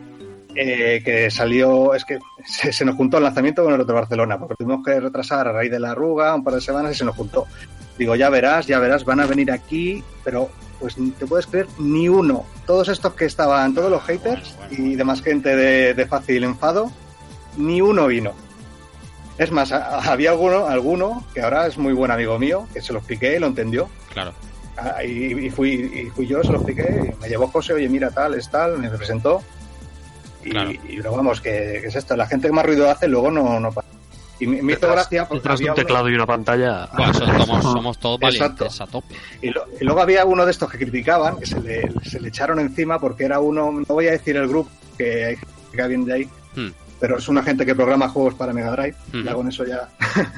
Eh, 0.55 1.01
que 1.03 1.29
salió, 1.31 1.93
es 1.93 2.05
que 2.05 2.19
se, 2.45 2.71
se 2.73 2.85
nos 2.85 2.95
juntó 2.95 3.17
el 3.17 3.23
lanzamiento 3.23 3.63
con 3.63 3.73
el 3.73 3.79
Retro 3.79 3.95
Barcelona, 3.95 4.37
porque 4.39 4.55
tuvimos 4.57 4.85
que 4.85 4.99
retrasar 4.99 5.47
a 5.47 5.51
raíz 5.51 5.71
de 5.71 5.79
la 5.79 5.91
arruga 5.91 6.33
un 6.35 6.43
par 6.43 6.55
de 6.55 6.61
semanas 6.61 6.91
y 6.93 6.95
se 6.95 7.05
nos 7.05 7.15
juntó. 7.15 7.45
Digo, 7.97 8.15
ya 8.15 8.29
verás, 8.29 8.65
ya 8.67 8.79
verás, 8.79 9.05
van 9.05 9.19
a 9.19 9.25
venir 9.27 9.51
aquí, 9.51 10.03
pero 10.23 10.49
pues 10.79 10.95
te 11.19 11.27
puedes 11.27 11.45
creer 11.45 11.67
ni 11.77 12.09
uno. 12.09 12.45
Todos 12.65 12.87
estos 12.89 13.13
que 13.13 13.25
estaban, 13.25 13.73
todos 13.75 13.91
los 13.91 14.01
haters 14.03 14.55
y 14.71 14.95
demás 14.95 15.21
gente 15.21 15.55
de, 15.55 15.93
de 15.93 16.05
fácil 16.07 16.43
enfado, 16.43 16.91
ni 17.57 17.81
uno 17.81 18.07
vino. 18.07 18.33
Es 19.37 19.51
más, 19.51 19.71
a- 19.71 19.99
había 20.11 20.31
alguno, 20.31 20.67
alguno 20.67 21.23
que 21.33 21.41
ahora 21.41 21.67
es 21.67 21.77
muy 21.77 21.93
buen 21.93 22.11
amigo 22.11 22.37
mío, 22.39 22.67
que 22.73 22.81
se 22.81 22.93
lo 22.93 22.99
expliqué 22.99 23.35
y 23.35 23.39
lo 23.39 23.47
entendió. 23.47 23.89
Claro. 24.13 24.33
Ah, 24.77 25.03
y, 25.03 25.45
y 25.45 25.49
fui, 25.49 25.69
y 25.71 26.09
fui 26.09 26.25
yo, 26.25 26.41
se 26.43 26.49
lo 26.49 26.55
expliqué, 26.55 27.13
y 27.13 27.21
me 27.21 27.27
llevó 27.29 27.47
José, 27.47 27.73
oye, 27.73 27.87
mira, 27.89 28.09
tal, 28.09 28.33
es 28.35 28.49
tal, 28.49 28.79
me 28.79 28.89
presentó. 28.89 29.43
Y, 30.43 30.49
Claro. 30.49 30.71
y 30.71 30.95
luego, 30.97 31.17
vamos, 31.17 31.39
que, 31.41 31.79
que 31.81 31.87
es 31.87 31.95
esto, 31.95 32.15
la 32.15 32.25
gente 32.27 32.47
que 32.47 32.53
más 32.53 32.65
ruido 32.65 32.89
hace, 32.89 33.07
luego 33.07 33.29
no, 33.31 33.59
no 33.59 33.71
pasa. 33.71 33.87
Y 34.39 34.47
me, 34.47 34.61
me 34.63 34.73
hizo 34.73 34.89
gracia 34.91 35.25
porque 35.27 35.39
Detrás 35.41 35.59
de 35.59 35.63
había 35.65 35.71
un 35.73 35.77
uno- 35.77 35.85
teclado 35.85 36.09
y 36.09 36.15
una 36.15 36.25
pantalla. 36.25 36.89
Bueno, 36.97 37.13
so- 37.13 37.25
somos, 37.25 37.63
somos 37.73 37.99
todos 37.99 38.19
Exacto. 38.23 38.65
valientes 38.65 38.81
a 38.81 38.87
tope. 38.87 39.15
y, 39.41 39.49
lo- 39.51 39.65
y 39.79 39.83
luego 39.83 40.01
había 40.01 40.25
uno 40.25 40.45
de 40.45 40.51
estos 40.51 40.69
que 40.71 40.77
criticaban, 40.79 41.37
que 41.37 41.45
se 41.45 41.59
le, 41.61 41.91
se 42.03 42.19
le 42.19 42.29
echaron 42.29 42.59
encima 42.59 42.97
porque 42.99 43.25
era 43.25 43.39
uno, 43.39 43.71
no 43.71 43.85
voy 43.87 44.07
a 44.07 44.11
decir 44.11 44.35
el 44.37 44.47
grupo, 44.47 44.71
que 44.97 45.25
hay 45.25 45.35
gente 45.35 45.53
que 45.73 45.87
viene 45.87 46.05
de 46.05 46.13
ahí, 46.13 46.29
Hmm. 46.55 46.67
Pero 47.01 47.17
es 47.17 47.27
una 47.27 47.43
gente 47.43 47.65
que 47.65 47.75
programa 47.75 48.07
juegos 48.07 48.35
para 48.35 48.53
Mega 48.53 48.71
Drive, 48.71 48.95
ya 49.25 49.33
con 49.33 49.49
eso 49.49 49.65
ya. 49.65 49.89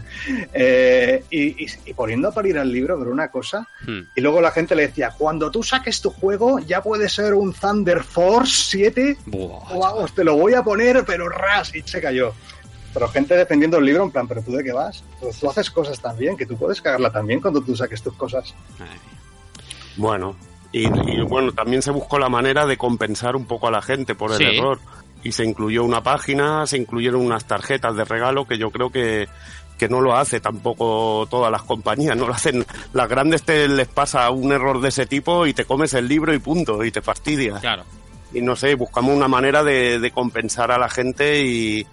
Eh, 0.54 1.24
y, 1.30 1.64
y- 1.66 1.68
y 1.86 1.94
poniendo 1.94 2.30
a 2.30 2.32
parir 2.32 2.58
al 2.58 2.72
libro, 2.72 2.98
pero 2.98 3.12
una 3.12 3.28
cosa, 3.30 3.68
Hmm. 3.86 4.02
y 4.16 4.22
luego 4.22 4.42
la 4.42 4.52
gente 4.52 4.76
le 4.76 4.88
decía, 4.88 5.12
cuando 5.18 5.52
tú 5.52 5.62
saques 5.64 6.02
tu 6.02 6.10
juego, 6.10 6.60
ya 6.60 6.82
puede 6.82 7.10
ser 7.10 7.34
un 7.34 7.54
Thunder 7.54 8.04
Force 8.04 8.54
7, 8.70 9.18
Buah, 9.26 9.74
o 9.76 9.80
vamos, 9.80 10.14
te 10.16 10.24
lo 10.24 10.36
voy 10.38 10.54
a 10.54 10.64
poner, 10.64 11.04
pero 11.06 11.28
ras, 11.30 11.76
y 11.76 11.82
se 11.82 12.02
cayó. 12.02 12.34
Pero 12.94 13.08
gente 13.10 13.36
defendiendo 13.36 13.78
el 13.78 13.86
libro 13.86 14.04
en 14.04 14.12
plan, 14.12 14.28
pero 14.28 14.42
tú 14.42 14.52
de 14.54 14.64
qué 14.64 14.72
vas? 14.72 15.04
Pues 15.20 15.40
tú 15.40 15.50
haces 15.50 15.70
cosas 15.72 16.00
también, 16.00 16.38
que 16.38 16.46
tú 16.46 16.56
puedes 16.58 16.80
cagarla 16.82 17.12
también 17.12 17.42
cuando 17.42 17.60
tú 17.62 17.76
saques 17.76 18.02
tus 18.02 18.14
cosas. 18.16 18.54
Ay, 18.80 18.88
Bueno, 19.98 20.36
Y, 20.76 20.88
y, 20.88 21.22
bueno, 21.22 21.52
también 21.52 21.84
se 21.84 21.92
buscó 21.92 22.18
la 22.18 22.30
manera 22.30 22.66
de 22.66 22.78
compensar 22.78 23.36
un 23.36 23.46
poco 23.46 23.68
a 23.68 23.72
la 23.72 23.84
gente 23.84 24.16
por 24.16 24.32
el 24.32 24.38
Sí. 24.38 24.44
error. 24.58 24.80
Y 25.24 25.32
se 25.32 25.46
incluyó 25.46 25.84
una 25.84 26.04
página, 26.04 26.68
se 26.68 26.78
incluyeron 26.78 27.22
unas 27.22 27.46
tarjetas 27.46 27.96
de 27.96 28.04
regalo 28.04 28.46
que 28.46 28.58
yo 28.58 28.72
creo 28.72 28.90
que, 28.90 29.28
que 29.78 29.88
no 29.88 30.02
lo 30.02 30.16
hace 30.16 30.40
tampoco 30.40 31.28
todas 31.30 31.52
las 31.52 31.64
compañías, 31.64 32.18
no 32.18 32.28
lo 32.28 32.34
hacen. 32.34 32.66
Las 32.94 33.10
grandes 33.10 33.44
te 33.44 33.68
les 33.68 33.88
pasa 33.88 34.30
un 34.32 34.52
error 34.52 34.82
de 34.82 34.90
ese 34.90 35.06
tipo 35.06 35.48
y 35.48 35.54
te 35.54 35.66
comes 35.66 35.94
el 35.94 36.08
libro 36.08 36.34
y 36.34 36.40
punto, 36.40 36.84
y 36.84 36.92
te 36.92 37.02
fastidias. 37.02 37.62
Claro. 37.62 37.84
Y 38.34 38.42
no 38.42 38.56
sé, 38.56 38.76
buscamos 38.76 39.16
una 39.16 39.28
manera 39.28 39.64
de, 39.64 40.00
de 40.00 40.12
compensar 40.12 40.72
a 40.72 40.78
la 40.78 40.90
gente 40.90 41.44
y, 41.46 41.86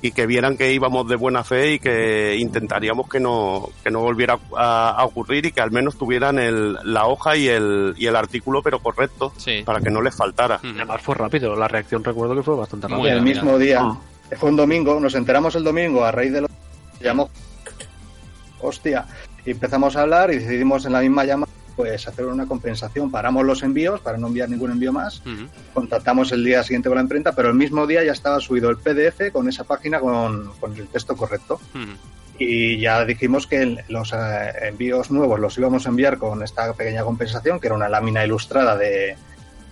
y 0.00 0.12
que 0.12 0.26
vieran 0.26 0.56
que 0.56 0.72
íbamos 0.72 1.08
de 1.08 1.16
buena 1.16 1.42
fe 1.42 1.72
y 1.74 1.78
que 1.80 2.36
intentaríamos 2.38 3.08
que 3.08 3.18
no, 3.18 3.68
que 3.82 3.90
no 3.90 4.00
volviera 4.00 4.38
a, 4.56 4.90
a 4.90 5.04
ocurrir 5.04 5.46
y 5.46 5.52
que 5.52 5.60
al 5.60 5.72
menos 5.72 5.98
tuvieran 5.98 6.38
el, 6.38 6.78
la 6.84 7.06
hoja 7.06 7.36
y 7.36 7.48
el, 7.48 7.94
y 7.98 8.06
el 8.06 8.14
artículo 8.14 8.62
pero 8.62 8.78
correcto 8.78 9.32
Sí. 9.36 9.62
para 9.64 9.80
que 9.80 9.90
no 9.90 10.00
les 10.00 10.14
faltara. 10.14 10.60
Además 10.62 11.02
fue 11.02 11.14
rápido, 11.16 11.56
la 11.56 11.66
reacción 11.66 12.04
recuerdo 12.04 12.36
que 12.36 12.42
fue 12.44 12.54
bastante 12.56 12.86
rápida. 12.86 13.12
el 13.12 13.18
rápida. 13.18 13.34
mismo 13.42 13.58
día. 13.58 13.78
Ah. 13.82 13.98
Fue 14.36 14.50
un 14.50 14.56
domingo, 14.56 15.00
nos 15.00 15.14
enteramos 15.14 15.54
el 15.56 15.64
domingo 15.64 16.04
a 16.04 16.12
raíz 16.12 16.32
de 16.32 16.42
lo 16.42 16.48
que 16.48 17.04
llamó. 17.04 17.28
Hostia. 18.60 19.06
Y 19.44 19.52
empezamos 19.52 19.96
a 19.96 20.02
hablar 20.02 20.30
y 20.32 20.38
decidimos 20.38 20.84
en 20.84 20.92
la 20.92 21.00
misma 21.00 21.24
llamada 21.24 21.50
pues 21.78 22.08
hacer 22.08 22.24
una 22.24 22.44
compensación. 22.44 23.08
Paramos 23.08 23.46
los 23.46 23.62
envíos 23.62 24.00
para 24.00 24.18
no 24.18 24.26
enviar 24.26 24.48
ningún 24.48 24.72
envío 24.72 24.92
más. 24.92 25.22
Contactamos 25.72 26.32
el 26.32 26.44
día 26.44 26.64
siguiente 26.64 26.88
con 26.88 26.96
la 26.96 27.02
imprenta, 27.02 27.36
pero 27.36 27.50
el 27.50 27.54
mismo 27.54 27.86
día 27.86 28.02
ya 28.02 28.10
estaba 28.10 28.40
subido 28.40 28.68
el 28.68 28.78
PDF 28.78 29.30
con 29.32 29.48
esa 29.48 29.62
página 29.62 30.00
con, 30.00 30.50
con 30.58 30.76
el 30.76 30.88
texto 30.88 31.16
correcto. 31.16 31.60
Y 32.36 32.80
ya 32.80 33.04
dijimos 33.04 33.46
que 33.46 33.84
los 33.88 34.12
eh, 34.12 34.16
envíos 34.62 35.12
nuevos 35.12 35.38
los 35.38 35.56
íbamos 35.56 35.86
a 35.86 35.90
enviar 35.90 36.18
con 36.18 36.42
esta 36.42 36.72
pequeña 36.72 37.04
compensación, 37.04 37.60
que 37.60 37.68
era 37.68 37.76
una 37.76 37.88
lámina 37.88 38.24
ilustrada 38.24 38.76
de, 38.76 39.16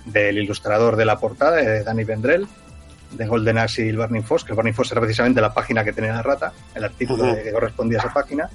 del 0.04 0.38
ilustrador 0.38 0.94
de 0.94 1.06
la 1.06 1.18
portada, 1.18 1.56
de 1.56 1.82
Danny 1.82 2.04
Vendrell, 2.04 2.46
de 3.10 3.26
Golden 3.26 3.58
Axe 3.58 3.84
y 3.84 3.88
el 3.88 3.96
Burning 3.96 4.22
Foss, 4.22 4.44
que 4.44 4.52
el 4.52 4.56
Burning 4.56 4.74
Foss 4.74 4.92
era 4.92 5.00
precisamente 5.00 5.40
la 5.40 5.52
página 5.52 5.82
que 5.82 5.92
tenía 5.92 6.12
la 6.12 6.22
rata, 6.22 6.52
el 6.72 6.84
artículo 6.84 7.34
que 7.34 7.50
correspondía 7.50 7.98
a 7.98 8.02
esa 8.02 8.12
página. 8.12 8.48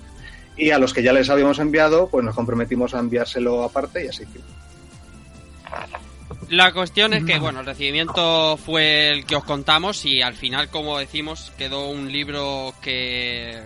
Y 0.57 0.71
a 0.71 0.77
los 0.77 0.93
que 0.93 1.03
ya 1.03 1.13
les 1.13 1.29
habíamos 1.29 1.59
enviado, 1.59 2.07
pues 2.09 2.25
nos 2.25 2.35
comprometimos 2.35 2.93
a 2.93 2.99
enviárselo 2.99 3.63
aparte 3.63 4.05
y 4.05 4.07
así 4.09 4.25
que 4.25 4.39
La 6.49 6.73
cuestión 6.73 7.13
es 7.13 7.23
que, 7.23 7.39
bueno, 7.39 7.61
el 7.61 7.65
recibimiento 7.65 8.57
fue 8.57 9.09
el 9.09 9.25
que 9.25 9.37
os 9.37 9.43
contamos 9.43 10.05
y 10.05 10.21
al 10.21 10.35
final, 10.35 10.69
como 10.69 10.99
decimos, 10.99 11.51
quedó 11.57 11.89
un 11.89 12.11
libro 12.11 12.73
que, 12.81 13.61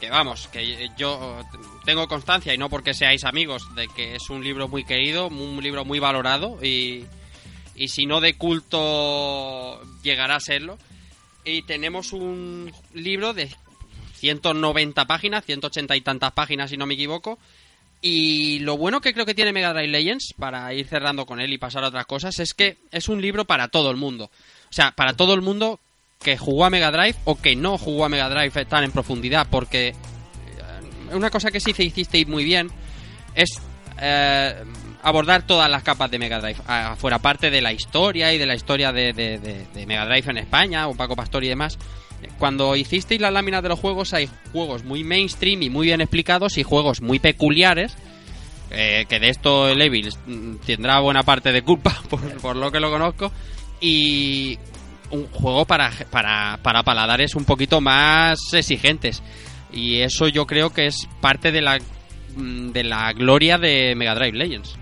que 0.00 0.10
vamos, 0.10 0.48
que 0.48 0.90
yo 0.96 1.40
tengo 1.84 2.08
constancia 2.08 2.52
y 2.52 2.58
no 2.58 2.68
porque 2.68 2.92
seáis 2.92 3.24
amigos 3.24 3.72
de 3.76 3.86
que 3.88 4.16
es 4.16 4.30
un 4.30 4.42
libro 4.42 4.66
muy 4.66 4.84
querido, 4.84 5.28
un 5.28 5.62
libro 5.62 5.84
muy 5.84 6.00
valorado 6.00 6.58
y, 6.62 7.06
y 7.76 7.88
si 7.88 8.06
no 8.06 8.20
de 8.20 8.34
culto 8.34 9.80
llegará 10.02 10.36
a 10.36 10.40
serlo. 10.40 10.76
Y 11.44 11.62
tenemos 11.62 12.12
un 12.12 12.72
libro 12.94 13.32
de 13.32 13.48
190 14.22 15.04
páginas, 15.06 15.44
180 15.44 15.96
y 15.96 16.00
tantas 16.00 16.30
páginas 16.32 16.70
si 16.70 16.76
no 16.76 16.86
me 16.86 16.94
equivoco, 16.94 17.40
y 18.00 18.60
lo 18.60 18.76
bueno 18.76 19.00
que 19.00 19.12
creo 19.12 19.26
que 19.26 19.34
tiene 19.34 19.52
Mega 19.52 19.72
Drive 19.72 19.88
Legends, 19.88 20.34
para 20.38 20.72
ir 20.74 20.86
cerrando 20.86 21.26
con 21.26 21.40
él 21.40 21.52
y 21.52 21.58
pasar 21.58 21.82
a 21.82 21.88
otras 21.88 22.06
cosas, 22.06 22.38
es 22.38 22.54
que 22.54 22.78
es 22.92 23.08
un 23.08 23.20
libro 23.20 23.44
para 23.44 23.66
todo 23.68 23.90
el 23.90 23.96
mundo. 23.96 24.26
O 24.70 24.72
sea, 24.72 24.92
para 24.92 25.14
todo 25.14 25.34
el 25.34 25.42
mundo 25.42 25.80
que 26.22 26.38
jugó 26.38 26.64
a 26.64 26.70
Mega 26.70 26.92
Drive 26.92 27.16
o 27.24 27.34
que 27.40 27.56
no 27.56 27.78
jugó 27.78 28.04
a 28.04 28.08
Mega 28.08 28.28
Drive 28.28 28.64
tan 28.66 28.84
en 28.84 28.92
profundidad, 28.92 29.48
porque 29.50 29.88
eh, 29.88 29.94
una 31.14 31.30
cosa 31.30 31.50
que 31.50 31.58
sí 31.58 31.72
hicisteis 31.76 32.28
muy 32.28 32.44
bien 32.44 32.70
es 33.34 33.60
eh, 34.00 34.54
abordar 35.02 35.44
todas 35.46 35.68
las 35.68 35.82
capas 35.82 36.10
de 36.12 36.18
Mega 36.20 36.40
Drive, 36.40 36.58
fuera 36.96 37.18
parte 37.18 37.50
de 37.50 37.60
la 37.60 37.72
historia 37.72 38.32
y 38.32 38.38
de 38.38 38.46
la 38.46 38.54
historia 38.54 38.92
de, 38.92 39.12
de- 39.12 39.38
de- 39.38 39.66
de 39.66 39.86
Mega 39.86 40.06
Drive 40.06 40.30
en 40.30 40.38
España, 40.38 40.86
o 40.88 40.94
Paco 40.94 41.16
Pastor 41.16 41.42
y 41.44 41.48
demás. 41.48 41.76
Cuando 42.38 42.76
hicisteis 42.76 43.20
las 43.20 43.32
láminas 43.32 43.62
de 43.62 43.68
los 43.68 43.78
juegos 43.78 44.14
hay 44.14 44.28
juegos 44.52 44.84
muy 44.84 45.04
mainstream 45.04 45.62
y 45.62 45.70
muy 45.70 45.86
bien 45.86 46.00
explicados 46.00 46.58
y 46.58 46.62
juegos 46.62 47.00
muy 47.00 47.18
peculiares, 47.18 47.96
eh, 48.70 49.04
que 49.08 49.20
de 49.20 49.28
esto 49.28 49.68
el 49.68 49.80
Evil 49.82 50.08
tendrá 50.64 51.00
buena 51.00 51.22
parte 51.22 51.52
de 51.52 51.62
culpa 51.62 52.02
por, 52.10 52.20
por 52.40 52.56
lo 52.56 52.70
que 52.70 52.80
lo 52.80 52.90
conozco, 52.90 53.32
y 53.80 54.58
un 55.10 55.26
juego 55.28 55.64
para, 55.66 55.90
para, 56.10 56.58
para 56.62 56.82
paladares 56.82 57.34
un 57.34 57.44
poquito 57.44 57.80
más 57.80 58.38
exigentes. 58.52 59.22
Y 59.72 60.00
eso 60.00 60.28
yo 60.28 60.46
creo 60.46 60.70
que 60.70 60.86
es 60.86 61.08
parte 61.20 61.52
de 61.52 61.62
la, 61.62 61.78
mm, 62.36 62.72
de 62.72 62.84
la 62.84 63.12
gloria 63.12 63.58
de 63.58 63.94
Mega 63.94 64.14
Drive 64.14 64.36
Legends. 64.36 64.76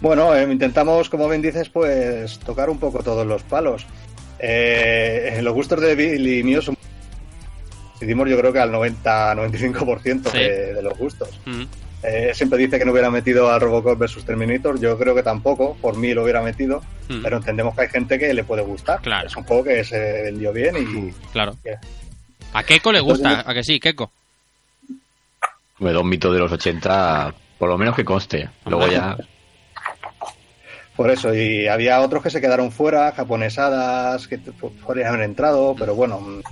Bueno, 0.00 0.34
eh, 0.34 0.50
intentamos, 0.50 1.08
como 1.10 1.28
bien 1.28 1.42
dices, 1.42 1.68
pues 1.68 2.38
tocar 2.38 2.70
un 2.70 2.78
poco 2.78 3.02
todos 3.02 3.26
los 3.26 3.42
palos. 3.42 3.86
Eh, 4.38 5.40
los 5.42 5.52
gustos 5.54 5.80
de 5.80 5.94
Bill 5.94 6.26
y 6.26 6.42
míos 6.42 6.64
son... 6.64 6.76
Decidimos 7.94 8.28
yo 8.28 8.38
creo 8.38 8.52
que 8.52 8.60
al 8.60 8.70
90-95% 8.72 10.30
Sí. 10.30 10.38
de, 10.38 10.74
de 10.74 10.82
los 10.82 10.96
gustos. 10.96 11.28
Mm. 11.46 11.62
Eh, 12.04 12.30
siempre 12.32 12.58
dice 12.60 12.78
que 12.78 12.84
no 12.84 12.92
hubiera 12.92 13.10
metido 13.10 13.50
a 13.50 13.58
Robocop 13.58 13.98
versus 13.98 14.24
Terminator. 14.24 14.78
Yo 14.78 14.96
creo 14.96 15.16
que 15.16 15.24
tampoco, 15.24 15.76
por 15.80 15.96
mí 15.96 16.14
lo 16.14 16.22
hubiera 16.22 16.40
metido. 16.40 16.80
Mm. 17.08 17.22
Pero 17.22 17.36
entendemos 17.38 17.74
que 17.74 17.80
hay 17.82 17.88
gente 17.88 18.18
que 18.18 18.32
le 18.32 18.44
puede 18.44 18.62
gustar. 18.62 19.00
Claro. 19.00 19.26
Es 19.26 19.36
un 19.36 19.42
juego 19.42 19.64
que 19.64 19.82
se 19.82 19.98
vendió 20.22 20.52
bien 20.52 20.76
y 20.76 21.12
Claro. 21.32 21.56
que- 21.64 21.74
A 22.52 22.62
Keiko 22.62 22.92
le 22.92 23.00
gusta, 23.00 23.28
Entonces- 23.30 23.50
a 23.50 23.54
que 23.54 23.64
sí, 23.64 23.80
Keiko. 23.80 24.12
Me 25.80 25.90
dos 25.92 26.04
mitos 26.04 26.32
de 26.32 26.38
los 26.38 26.50
80, 26.52 27.34
por 27.58 27.68
lo 27.68 27.76
menos 27.78 27.94
que 27.96 28.04
conste. 28.04 28.48
Luego 28.66 28.86
ya. 28.88 29.16
Por 30.98 31.10
eso, 31.12 31.32
y 31.32 31.68
había 31.68 32.00
otros 32.00 32.24
que 32.24 32.28
se 32.30 32.40
quedaron 32.40 32.72
fuera, 32.72 33.12
japonesadas, 33.12 34.26
que 34.26 34.36
podrían 34.38 35.14
haber 35.14 35.22
entrado, 35.22 35.76
pero 35.78 35.94
bueno, 35.94 36.42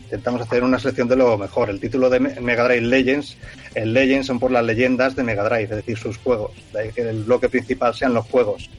intentamos 0.00 0.40
hacer 0.42 0.62
una 0.62 0.78
selección 0.78 1.08
de 1.08 1.16
lo 1.16 1.36
mejor. 1.36 1.70
El 1.70 1.80
título 1.80 2.08
de 2.08 2.20
Me- 2.20 2.40
Mega 2.40 2.62
Drive 2.68 2.82
Legends, 2.86 3.36
el 3.74 3.92
Legends 3.92 4.28
son 4.28 4.38
por 4.38 4.52
las 4.52 4.64
leyendas 4.64 5.16
de 5.16 5.24
Mega 5.24 5.42
Drive, 5.42 5.64
es 5.64 5.70
decir, 5.70 5.98
sus 5.98 6.18
juegos. 6.18 6.52
De 6.72 6.82
ahí 6.82 6.92
que 6.92 7.00
el 7.02 7.24
bloque 7.24 7.48
principal 7.48 7.96
sean 7.96 8.14
los 8.14 8.24
juegos, 8.26 8.70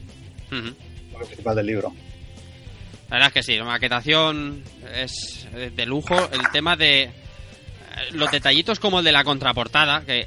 Ujú. 0.50 0.56
el 0.68 0.74
bloque 1.10 1.26
principal 1.26 1.56
del 1.56 1.66
libro. 1.66 1.92
La 3.10 3.16
verdad 3.16 3.28
es 3.28 3.34
que 3.34 3.42
sí, 3.42 3.58
la 3.58 3.64
maquetación 3.64 4.62
es 4.96 5.46
de 5.76 5.84
lujo. 5.84 6.14
El 6.32 6.40
tema 6.52 6.74
de 6.74 7.02
eh, 7.02 7.10
los 8.12 8.30
detallitos 8.30 8.80
como 8.80 9.00
el 9.00 9.04
de 9.04 9.12
la 9.12 9.24
contraportada, 9.24 10.00
que 10.06 10.20
eh, 10.20 10.26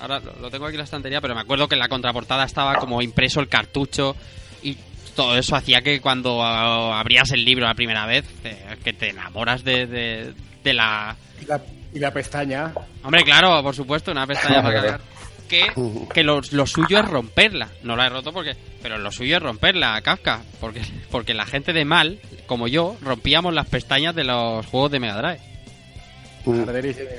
ahora 0.00 0.20
lo 0.40 0.50
tengo 0.50 0.66
aquí 0.66 0.74
en 0.74 0.78
la 0.78 0.84
estantería, 0.84 1.20
pero 1.20 1.34
me 1.34 1.40
acuerdo 1.40 1.68
que 1.68 1.74
en 1.74 1.80
la 1.80 1.88
contraportada 1.88 2.44
estaba 2.44 2.76
como 2.76 3.02
impreso 3.02 3.40
el 3.40 3.48
cartucho 3.48 4.16
y 4.62 4.76
todo 5.14 5.36
eso 5.36 5.56
hacía 5.56 5.82
que 5.82 6.00
cuando 6.00 6.42
ah, 6.42 7.00
abrías 7.00 7.30
el 7.32 7.44
libro 7.44 7.66
la 7.66 7.74
primera 7.74 8.06
vez, 8.06 8.24
eh, 8.44 8.76
que 8.84 8.92
te 8.92 9.10
enamoras 9.10 9.64
de, 9.64 9.86
de, 9.86 10.32
de 10.62 10.74
la... 10.74 11.16
Y 11.42 11.46
la, 11.46 11.60
y 11.92 11.98
la 11.98 12.12
pestaña. 12.12 12.72
Hombre, 13.02 13.24
claro, 13.24 13.62
por 13.62 13.74
supuesto, 13.74 14.12
una 14.12 14.26
pestaña 14.26 14.62
para 14.62 14.74
cargar. 14.80 15.00
Que, 15.48 15.72
que 16.12 16.22
lo, 16.22 16.40
lo 16.52 16.66
suyo 16.66 17.00
es 17.00 17.08
romperla. 17.08 17.68
No 17.82 17.96
la 17.96 18.06
he 18.06 18.10
roto 18.10 18.32
porque... 18.32 18.54
Pero 18.82 18.98
lo 18.98 19.10
suyo 19.10 19.38
es 19.38 19.42
romperla, 19.42 20.00
Kafka. 20.02 20.42
Porque, 20.60 20.82
porque 21.10 21.32
la 21.34 21.46
gente 21.46 21.72
de 21.72 21.84
mal, 21.84 22.20
como 22.46 22.68
yo, 22.68 22.96
rompíamos 23.00 23.54
las 23.54 23.66
pestañas 23.66 24.14
de 24.14 24.24
los 24.24 24.66
juegos 24.66 24.90
de 24.90 25.00
Mega 25.00 25.16
Drive. 25.16 25.40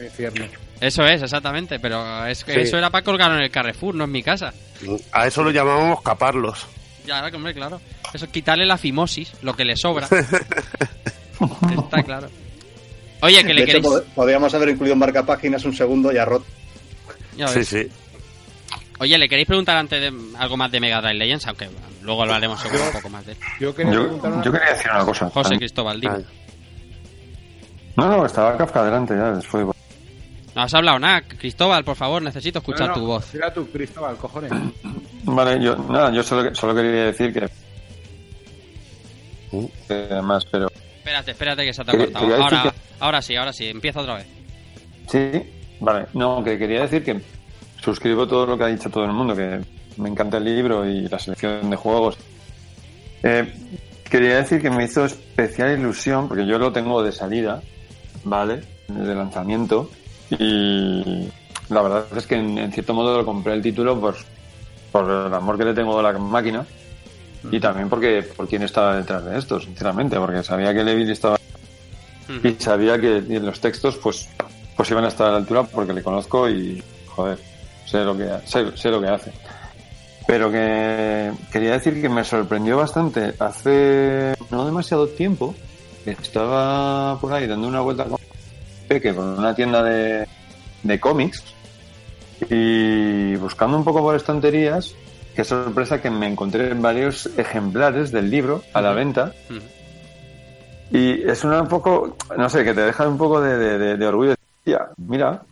Infierno. 0.05 0.45
Eso 0.81 1.03
es, 1.05 1.21
exactamente. 1.21 1.79
Pero 1.79 2.25
es 2.25 2.43
que 2.43 2.53
Sí. 2.53 2.59
eso 2.61 2.77
era 2.77 2.89
para 2.89 3.03
colgarlo 3.03 3.37
en 3.37 3.43
el 3.43 3.51
Carrefour, 3.51 3.95
no 3.95 4.05
en 4.05 4.11
mi 4.11 4.23
casa. 4.23 4.53
A 5.11 5.27
eso 5.27 5.43
lo 5.43 5.51
llamábamos 5.51 6.01
caparlos. 6.01 6.65
Ya, 7.05 7.25
hombre, 7.33 7.53
claro. 7.53 7.81
Eso 8.13 8.25
es 8.25 8.31
quitarle 8.31 8.65
la 8.65 8.77
fimosis, 8.77 9.31
lo 9.41 9.53
que 9.55 9.65
le 9.65 9.75
sobra. 9.75 10.07
Está 11.83 12.03
claro. 12.03 12.27
Oye, 13.21 13.43
que 13.43 13.53
le 13.53 13.61
de 13.61 13.65
queréis... 13.67 13.85
pod- 13.85 14.03
podríamos 14.15 14.53
haber 14.53 14.69
incluido 14.69 14.93
en 14.93 14.99
marca 14.99 15.25
páginas 15.25 15.65
un 15.65 15.73
segundo 15.73 16.11
y 16.11 16.17
a 16.17 16.25
roto. 16.25 16.45
Ya 17.35 17.47
Sí, 17.47 17.59
ves. 17.59 17.67
sí. 17.67 17.87
Oye, 18.99 19.17
¿le 19.17 19.27
queréis 19.29 19.47
preguntar 19.47 19.77
antes 19.77 19.99
de 20.01 20.13
algo 20.37 20.57
más 20.57 20.71
de 20.71 20.79
Mega 20.79 20.99
Drive 21.01 21.15
Legends? 21.15 21.47
Aunque 21.47 21.69
luego 22.01 22.21
hablaremos 22.23 22.59
seguro 22.61 22.83
un 22.85 22.91
poco 22.91 23.09
más 23.09 23.25
de 23.25 23.31
él. 23.33 23.37
Yo 23.59 23.73
quería 23.73 23.93
Yo, 23.93 24.01
preguntar 24.03 24.31
una- 24.33 24.43
yo 24.43 24.51
quería 24.51 24.69
decir 24.73 24.91
una 24.93 25.05
cosa. 25.05 25.29
José 25.29 25.57
Cristóbal, 25.57 25.99
dime. 26.01 26.23
No, 27.95 28.07
no, 28.07 28.25
estaba 28.25 28.57
Kafka 28.57 28.81
adelante 28.81 29.13
ya, 29.15 29.31
después. 29.31 29.65
No 30.59 30.65
has 30.65 30.73
hablado 30.73 30.99
nada. 30.99 31.21
Cristóbal, 31.21 31.85
por 31.85 31.95
favor, 31.95 32.21
necesito 32.21 32.59
escuchar 32.59 32.89
No, 32.89 32.95
no, 32.95 32.99
tu 33.01 33.07
voz. 33.07 33.33
Era 33.33 33.53
tú, 33.53 33.65
Cristóbal, 33.71 34.17
cojones. 34.17 34.51
Vale, 35.23 35.63
yo, 35.63 35.77
nada, 35.77 36.11
yo 36.11 36.21
solo, 36.21 36.53
solo 36.53 36.75
quería 36.75 37.05
decir 37.05 37.31
que. 37.31 37.47
que 39.87 39.93
además, 40.11 40.45
pero. 40.51 40.67
Espérate, 40.97 41.31
espérate 41.31 41.63
que 41.65 41.73
se 41.73 41.85
te 41.85 41.91
ha 41.91 41.97
cortado. 41.97 42.35
Ahora, 42.43 42.63
que- 42.63 42.71
ahora 42.99 43.21
sí, 43.21 43.35
ahora 43.37 43.53
sí. 43.53 43.67
Empieza 43.67 44.01
otra 44.01 44.15
vez. 44.15 44.27
Sí, 45.07 45.31
vale. 45.79 46.07
No, 46.13 46.43
que 46.43 46.57
quería 46.57 46.81
decir 46.81 47.05
que 47.05 47.21
suscribo 47.81 48.27
todo 48.27 48.45
lo 48.45 48.57
que 48.57 48.65
ha 48.65 48.67
dicho 48.67 48.89
todo 48.89 49.05
el 49.05 49.13
mundo, 49.13 49.33
que 49.33 49.61
me 49.95 50.09
encanta 50.09 50.39
el 50.39 50.43
libro 50.43 50.85
y 50.85 51.07
la 51.07 51.19
selección 51.19 51.69
de 51.69 51.75
juegos. 51.77 52.17
Eh, 53.23 53.49
quería 54.03 54.35
decir 54.35 54.61
que 54.61 54.69
me 54.69 54.83
hizo 54.83 55.05
especial 55.05 55.79
ilusión, 55.79 56.27
porque 56.27 56.45
yo 56.45 56.59
lo 56.59 56.73
tengo 56.73 57.01
de 57.01 57.13
salida, 57.13 57.61
¿vale? 58.25 58.61
De 58.89 59.15
lanzamiento. 59.15 59.89
Y 60.31 61.29
la 61.69 61.81
verdad 61.81 62.05
es 62.15 62.27
que 62.27 62.35
en, 62.35 62.57
en 62.57 62.71
cierto 62.71 62.93
modo 62.93 63.17
lo 63.17 63.25
compré 63.25 63.53
el 63.53 63.61
título 63.61 63.99
por, 63.99 64.15
por 64.91 65.09
el 65.09 65.33
amor 65.33 65.57
que 65.57 65.65
le 65.65 65.73
tengo 65.73 65.99
a 65.99 66.03
la 66.03 66.17
máquina 66.17 66.65
y 67.51 67.59
también 67.59 67.89
porque 67.89 68.23
por 68.35 68.47
quién 68.47 68.63
estaba 68.63 68.97
detrás 68.97 69.23
de 69.25 69.37
esto, 69.37 69.59
sinceramente, 69.59 70.17
porque 70.17 70.43
sabía 70.43 70.73
que 70.73 70.83
Levin 70.83 71.09
estaba 71.09 71.37
y 72.43 72.53
sabía 72.59 72.99
que 72.99 73.17
en 73.17 73.45
los 73.45 73.59
textos 73.59 73.97
pues 73.97 74.29
pues 74.75 74.91
iban 74.91 75.03
a 75.03 75.07
estar 75.07 75.27
a 75.27 75.31
la 75.31 75.37
altura 75.37 75.63
porque 75.63 75.93
le 75.93 76.03
conozco 76.03 76.49
y 76.49 76.81
joder, 77.07 77.39
sé 77.85 78.03
lo 78.03 78.15
que 78.17 78.29
sé, 78.45 78.77
sé 78.77 78.89
lo 78.89 79.01
que 79.01 79.07
hace. 79.07 79.31
Pero 80.27 80.51
que 80.51 81.31
quería 81.51 81.71
decir 81.71 81.99
que 81.99 82.07
me 82.07 82.23
sorprendió 82.23 82.77
bastante. 82.77 83.33
Hace 83.39 84.35
no 84.51 84.65
demasiado 84.65 85.07
tiempo 85.07 85.55
estaba 86.05 87.19
por 87.19 87.33
ahí 87.33 87.47
dando 87.47 87.67
una 87.67 87.81
vuelta 87.81 88.05
con 88.05 88.18
Peque 88.89 89.13
por 89.13 89.23
una 89.23 89.55
tienda 89.55 89.81
de, 89.83 90.27
de 90.83 90.99
cómics 90.99 91.43
y 92.49 93.35
buscando 93.35 93.77
un 93.77 93.83
poco 93.83 94.01
por 94.01 94.15
estanterías, 94.15 94.95
qué 95.35 95.43
sorpresa 95.43 96.01
que 96.01 96.09
me 96.09 96.27
encontré 96.27 96.73
varios 96.73 97.29
ejemplares 97.37 98.11
del 98.11 98.29
libro 98.29 98.63
a 98.73 98.81
la 98.81 98.91
venta. 98.93 99.31
Y 100.91 101.21
es 101.29 101.43
una 101.43 101.61
un 101.61 101.67
poco, 101.67 102.17
no 102.35 102.49
sé, 102.49 102.63
que 102.63 102.73
te 102.73 102.81
deja 102.81 103.07
un 103.07 103.17
poco 103.17 103.39
de, 103.39 103.57
de- 103.57 103.77
de- 103.77 103.97
de 103.97 104.07
orgullo. 104.07 104.35
Tía, 104.63 104.87
mira, 104.97 105.43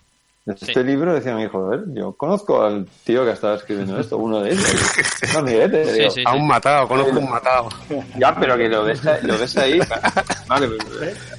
este 0.47 0.73
Sí. 0.73 0.83
libro 0.83 1.13
decía 1.13 1.35
mi 1.35 1.43
hijo, 1.43 1.65
a 1.65 1.69
ver, 1.71 1.83
yo 1.93 2.13
conozco 2.13 2.63
al 2.63 2.85
tío 3.03 3.25
que 3.25 3.31
estaba 3.31 3.55
escribiendo 3.55 3.99
esto, 3.99 4.17
uno 4.17 4.39
de 4.41 4.51
ellos. 4.51 4.63
Sí, 4.65 5.27
digo, 5.97 6.11
sí, 6.11 6.23
A 6.25 6.33
un 6.35 6.47
matado, 6.47 6.87
conozco 6.87 7.19
un 7.19 7.29
matado. 7.29 7.69
Ya, 8.17 8.33
pero 8.35 8.55
que 8.57 8.67
lo 8.69 8.83
ves, 8.83 9.05
ahí- 9.05 9.19
lo 9.23 9.37
ves 9.37 9.57
ahí. 9.57 9.79
Vale, 10.47 10.67
pues, 10.67 10.79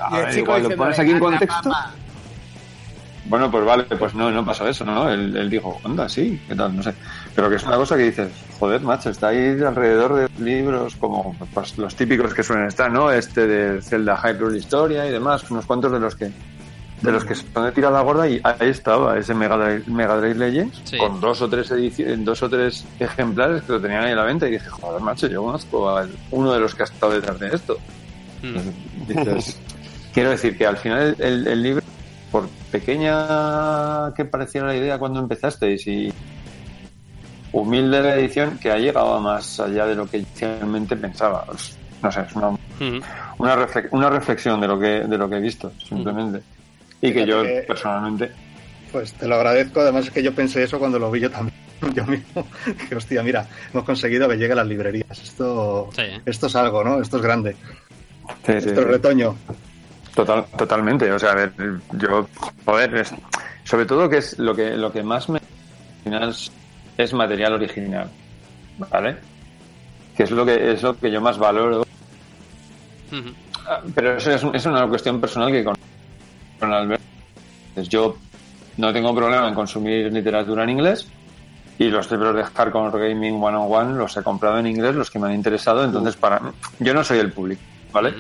a 0.00 0.10
ver, 0.20 0.38
igual 0.38 0.62
lo 0.62 0.76
pones 0.76 0.98
aquí 0.98 1.10
en 1.10 1.16
"Anda, 1.16 1.26
contexto. 1.30 1.70
papá". 1.70 1.92
Bueno, 3.24 3.50
pues 3.50 3.62
vale, 3.62 3.84
pues 3.84 4.14
no, 4.14 4.30
no 4.30 4.42
pasó 4.42 4.66
eso, 4.66 4.86
¿no? 4.86 5.10
Él, 5.10 5.36
él 5.36 5.50
dijo, 5.50 5.78
anda, 5.84 6.08
sí, 6.08 6.40
¿qué 6.48 6.54
tal? 6.54 6.74
No 6.74 6.82
sé. 6.82 6.94
Pero 7.34 7.50
que 7.50 7.56
es 7.56 7.62
una 7.64 7.76
cosa 7.76 7.94
que 7.98 8.04
dices, 8.04 8.30
joder, 8.58 8.80
macho, 8.80 9.10
está 9.10 9.28
ahí 9.28 9.60
alrededor 9.60 10.14
de 10.14 10.28
libros 10.42 10.96
como 10.96 11.36
pues, 11.52 11.76
los 11.76 11.94
típicos 11.94 12.32
que 12.32 12.42
suelen 12.42 12.68
estar, 12.68 12.90
¿no? 12.90 13.10
Este 13.10 13.46
de 13.46 13.82
Zelda 13.82 14.16
Hyrule 14.16 14.56
Historia 14.58 15.06
y 15.06 15.10
demás, 15.12 15.50
unos 15.50 15.66
cuantos 15.66 15.92
de 15.92 16.00
los 16.00 16.16
que 16.16 16.30
de 17.02 17.12
los 17.12 17.24
que 17.24 17.34
son 17.34 17.64
de 17.64 17.72
tirada 17.72 18.00
gorda 18.02 18.28
y 18.28 18.40
ahí 18.42 18.68
estaba 18.70 19.16
ese 19.18 19.32
Mega 19.34 19.56
Drive, 19.56 19.84
Mega 19.86 20.16
Drive 20.16 20.34
Legends 20.34 20.80
Sí. 20.84 20.98
con 20.98 21.20
dos 21.20 21.40
o 21.42 21.48
tres 21.48 21.70
ediciones, 21.70 22.24
dos 22.24 22.42
o 22.42 22.48
tres 22.50 22.84
ejemplares 22.98 23.62
que 23.62 23.72
lo 23.72 23.80
tenían 23.80 24.04
ahí 24.04 24.12
a 24.12 24.16
la 24.16 24.24
venta 24.24 24.48
y 24.48 24.52
dije, 24.52 24.68
joder, 24.68 25.00
macho, 25.00 25.26
yo 25.28 25.42
conozco 25.44 25.88
a 25.88 26.06
uno 26.32 26.52
de 26.52 26.58
los 26.60 26.74
que 26.74 26.82
ha 26.82 26.86
estado 26.86 27.12
detrás 27.12 27.38
de 27.38 27.48
esto. 27.54 27.76
Mm. 28.42 29.12
Quiero 30.12 30.30
decir 30.30 30.56
que 30.58 30.66
al 30.66 30.76
final 30.76 31.14
el, 31.18 31.46
el- 31.46 31.62
libro, 31.62 31.82
por 32.32 32.48
pequeña 32.72 34.12
que 34.14 34.24
pareciera 34.24 34.66
la 34.66 34.76
idea 34.76 34.98
cuando 34.98 35.20
empezasteis 35.20 35.86
y 35.86 36.12
humilde 37.52 38.02
la 38.02 38.14
edición, 38.16 38.58
que 38.58 38.70
ha 38.70 38.76
llegado 38.78 39.20
más 39.20 39.60
allá 39.60 39.86
de 39.86 39.94
lo 39.94 40.06
que 40.06 40.18
inicialmente 40.18 40.96
pensaba. 40.96 41.44
No 42.02 42.12
sé, 42.12 42.20
es 42.22 42.34
una, 42.36 42.50
Mm. 42.50 43.00
una, 43.38 43.56
refle- 43.56 43.88
una 43.90 44.08
reflexión 44.10 44.60
de 44.60 44.68
lo 44.68 44.78
que 44.78 45.00
de 45.00 45.18
lo 45.18 45.28
que 45.28 45.36
he 45.36 45.40
visto, 45.40 45.72
simplemente. 45.88 46.42
Y 47.00 47.12
que 47.12 47.26
yo 47.26 47.42
que- 47.42 47.64
personalmente 47.66 48.30
Pues 48.92 49.12
te 49.14 49.26
lo 49.28 49.34
agradezco, 49.36 49.80
además 49.80 50.06
es 50.06 50.10
que 50.12 50.22
yo 50.22 50.34
pensé 50.34 50.62
eso 50.62 50.78
cuando 50.78 50.98
lo 50.98 51.10
vi 51.10 51.20
yo 51.20 51.30
también. 51.30 51.56
Yo 51.94 52.04
mismo, 52.06 52.44
que 52.88 52.96
hostia, 52.96 53.22
mira, 53.22 53.46
hemos 53.72 53.84
conseguido 53.84 54.28
que 54.28 54.36
llegue 54.36 54.52
a 54.52 54.56
las 54.56 54.66
librerías. 54.66 55.16
Esto, 55.16 55.88
Sí. 55.94 56.02
esto 56.26 56.48
es 56.48 56.56
algo, 56.56 56.82
¿no? 56.82 57.00
Esto 57.00 57.18
es 57.18 57.22
grande. 57.22 57.52
sí, 58.44 58.52
sí, 58.60 58.68
Esto 58.70 58.80
es 58.80 58.86
retoño. 58.88 59.36
Total, 60.12 60.44
totalmente. 60.56 61.08
O 61.12 61.18
sea, 61.20 61.30
a 61.30 61.34
ver, 61.36 61.52
yo, 61.92 62.28
joder, 62.64 62.96
es- 62.96 63.14
sobre 63.62 63.86
todo 63.86 64.08
que 64.08 64.16
es 64.16 64.36
lo 64.40 64.56
que, 64.56 64.70
lo 64.76 64.90
que 64.90 65.04
más 65.04 65.28
me 65.28 65.38
al 65.38 66.02
final 66.02 66.30
es, 66.30 66.50
es 66.96 67.12
material 67.14 67.52
original, 67.52 68.10
¿vale? 68.90 69.16
Que 70.16 70.24
es 70.24 70.32
lo 70.32 70.44
que 70.44 70.72
es 70.72 70.82
lo 70.82 70.98
que 70.98 71.12
yo 71.12 71.20
más 71.20 71.38
valoro. 71.38 71.86
Ah, 73.68 73.82
Pero 73.94 74.16
eso 74.16 74.32
es, 74.32 74.42
es 74.52 74.66
una 74.66 74.86
cuestión 74.88 75.20
personal 75.20 75.52
que 75.52 75.62
con, 75.62 75.76
pues 77.74 77.88
yo 77.88 78.16
no 78.76 78.92
tengo 78.92 79.14
problema 79.14 79.48
en 79.48 79.54
consumir 79.54 80.12
literatura 80.12 80.64
en 80.64 80.70
inglés 80.70 81.08
y 81.78 81.84
los 81.84 82.10
libros 82.10 82.34
de 82.34 82.44
Hardcore 82.44 83.08
Gaming 83.08 83.42
One 83.42 83.56
on 83.56 83.72
One 83.72 83.98
los 83.98 84.16
he 84.16 84.22
comprado 84.22 84.58
en 84.58 84.66
inglés, 84.66 84.94
los 84.96 85.10
que 85.10 85.18
me 85.18 85.28
han 85.28 85.34
interesado. 85.34 85.84
Entonces, 85.84 86.16
para 86.16 86.40
yo 86.80 86.92
no 86.92 87.04
soy 87.04 87.18
el 87.18 87.32
público, 87.32 87.62
¿vale? 87.92 88.14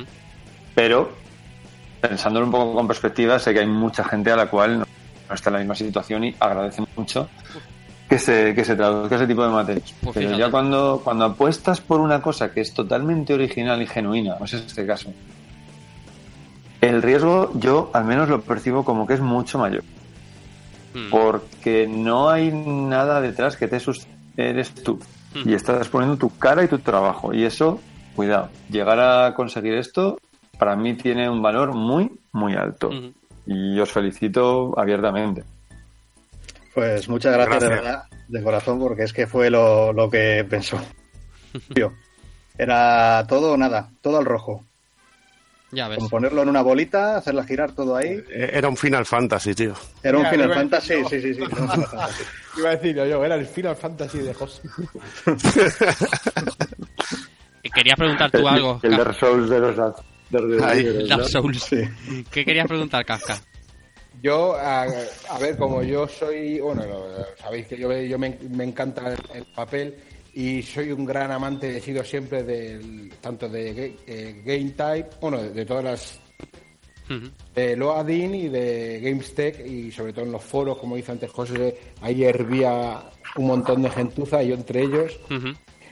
Pero 0.74 1.10
pensándolo 2.00 2.46
un 2.46 2.52
poco 2.52 2.74
con 2.74 2.86
perspectiva, 2.86 3.38
sé 3.38 3.52
que 3.52 3.60
hay 3.60 3.66
mucha 3.66 4.04
gente 4.04 4.30
a 4.30 4.36
la 4.36 4.46
cual 4.46 4.78
no, 4.78 4.86
está 5.34 5.50
en 5.50 5.54
la 5.54 5.58
misma 5.58 5.74
situación 5.74 6.24
y 6.24 6.36
agradece 6.38 6.84
mucho 6.96 7.28
que 8.08 8.18
se, 8.18 8.54
que 8.54 8.64
se 8.64 8.76
traduzca 8.76 9.16
ese 9.16 9.26
tipo 9.26 9.42
de 9.42 9.50
materias. 9.50 9.92
Pues 10.00 10.14
pero 10.14 10.28
fíjate. 10.28 10.38
ya 10.38 10.50
cuando, 10.50 11.00
cuando 11.02 11.24
apuestas 11.24 11.80
por 11.80 12.00
una 12.00 12.22
cosa 12.22 12.52
que 12.52 12.60
es 12.60 12.72
totalmente 12.72 13.34
original 13.34 13.82
y 13.82 13.86
genuina, 13.86 14.36
no 14.38 14.44
es 14.44 14.54
este 14.54 14.86
caso, 14.86 15.12
el 16.80 17.02
riesgo 17.02 17.50
yo 17.54 17.90
al 17.92 18.04
menos 18.04 18.28
lo 18.28 18.40
percibo 18.40 18.84
como 18.84 19.06
que 19.06 19.14
es 19.14 19.20
mucho 19.20 19.58
mayor. 19.58 19.84
Mm. 20.94 21.10
Porque 21.10 21.86
no 21.88 22.30
hay 22.30 22.50
nada 22.52 23.20
detrás 23.20 23.56
que 23.56 23.68
te 23.68 23.80
sus 23.80 24.06
eres 24.36 24.72
tú. 24.74 24.98
Mm. 25.34 25.48
Y 25.48 25.54
estás 25.54 25.88
poniendo 25.88 26.16
tu 26.16 26.36
cara 26.38 26.64
y 26.64 26.68
tu 26.68 26.78
trabajo. 26.78 27.34
Y 27.34 27.44
eso, 27.44 27.80
cuidado, 28.14 28.50
llegar 28.70 29.00
a 29.00 29.34
conseguir 29.34 29.74
esto 29.74 30.18
para 30.58 30.76
mí 30.76 30.94
tiene 30.94 31.30
un 31.30 31.40
valor 31.40 31.74
muy, 31.74 32.10
muy 32.32 32.54
alto. 32.54 32.88
Ujú. 32.88 33.12
Y 33.46 33.78
os 33.78 33.90
felicito 33.90 34.78
abiertamente. 34.78 35.44
Pues 36.74 37.08
muchas 37.08 37.32
gracias, 37.32 37.62
de 37.62 37.68
verdad, 37.68 38.02
de 38.28 38.42
corazón, 38.42 38.78
porque 38.78 39.04
es 39.04 39.12
que 39.12 39.26
fue 39.26 39.50
lo, 39.50 39.92
lo 39.92 40.10
que 40.10 40.44
pensó. 40.48 40.78
Era 42.58 43.24
todo 43.28 43.52
o 43.52 43.56
nada, 43.56 43.90
todo 44.02 44.18
al 44.18 44.24
rojo. 44.24 44.64
Ya 45.70 45.86
ves. 45.88 45.98
Como 45.98 46.08
ponerlo 46.08 46.42
en 46.42 46.48
una 46.48 46.62
bolita, 46.62 47.16
hacerla 47.18 47.44
girar 47.44 47.72
todo 47.72 47.94
ahí. 47.96 48.22
Eh, 48.30 48.50
Era 48.54 48.68
un 48.68 48.76
Final 48.76 49.04
Fantasy, 49.04 49.54
tío. 49.54 49.74
Era 50.02 50.16
un 50.18 50.26
Final 50.26 50.54
Fantasy, 50.54 50.94
decir 50.94 51.20
sí, 51.22 51.34
sí, 51.34 51.34
sí. 51.34 51.42
Iba 52.58 52.70
a 52.70 52.76
decirlo 52.76 53.06
yo, 53.06 53.22
era 53.24 53.34
el 53.34 53.46
Final 53.46 53.76
Fantasy 53.76 54.18
de 54.18 54.32
José. 54.34 54.62
Querías 57.74 57.96
preguntar 57.98 58.30
tú 58.30 58.46
algo, 58.48 58.80
El 58.82 58.90
Kafka. 58.90 59.04
Dark 59.04 59.18
Souls 59.20 59.50
de 59.50 59.58
los 59.60 59.76
Dark, 59.76 59.96
de 60.30 60.40
los 60.40 60.62
Ahí. 60.62 60.82
libros, 60.84 61.08
Dark 61.08 61.22
¿no? 61.22 61.28
Souls. 61.28 61.62
Sí. 61.62 62.24
¿Qué 62.30 62.44
querías 62.44 62.66
preguntar, 62.66 63.04
Kafka? 63.04 63.38
Yo, 64.22 64.56
a, 64.56 64.82
a 64.82 65.38
ver, 65.38 65.56
como 65.56 65.82
yo 65.82 66.08
soy, 66.08 66.58
bueno, 66.60 66.82
sabéis 67.40 67.66
que 67.68 67.76
yo, 67.76 67.92
yo 67.92 68.18
me, 68.18 68.36
me 68.50 68.64
encanta 68.64 69.12
el, 69.12 69.18
el 69.34 69.44
papel 69.54 69.94
y 70.38 70.62
soy 70.62 70.92
un 70.92 71.04
gran 71.04 71.32
amante, 71.32 71.76
he 71.76 71.80
sido 71.80 72.04
siempre 72.04 72.44
del, 72.44 73.10
tanto 73.20 73.48
de 73.48 73.96
eh, 74.06 74.40
Game 74.44 74.70
Type, 74.70 75.16
bueno, 75.20 75.42
de, 75.42 75.50
de 75.50 75.66
todas 75.66 75.82
las, 75.82 76.20
de 77.56 77.74
Loadin 77.74 78.36
y 78.36 78.48
de 78.48 79.00
GameStech 79.02 79.66
y 79.66 79.90
sobre 79.90 80.12
todo 80.12 80.26
en 80.26 80.30
los 80.30 80.44
foros, 80.44 80.78
como 80.78 80.94
dice 80.94 81.10
antes 81.10 81.28
José, 81.32 81.76
ahí 82.02 82.22
hervía 82.22 83.02
un 83.34 83.48
montón 83.48 83.82
de 83.82 83.90
gentuza, 83.90 84.40
y 84.40 84.50
yo 84.50 84.54
entre 84.54 84.82
ellos. 84.82 85.18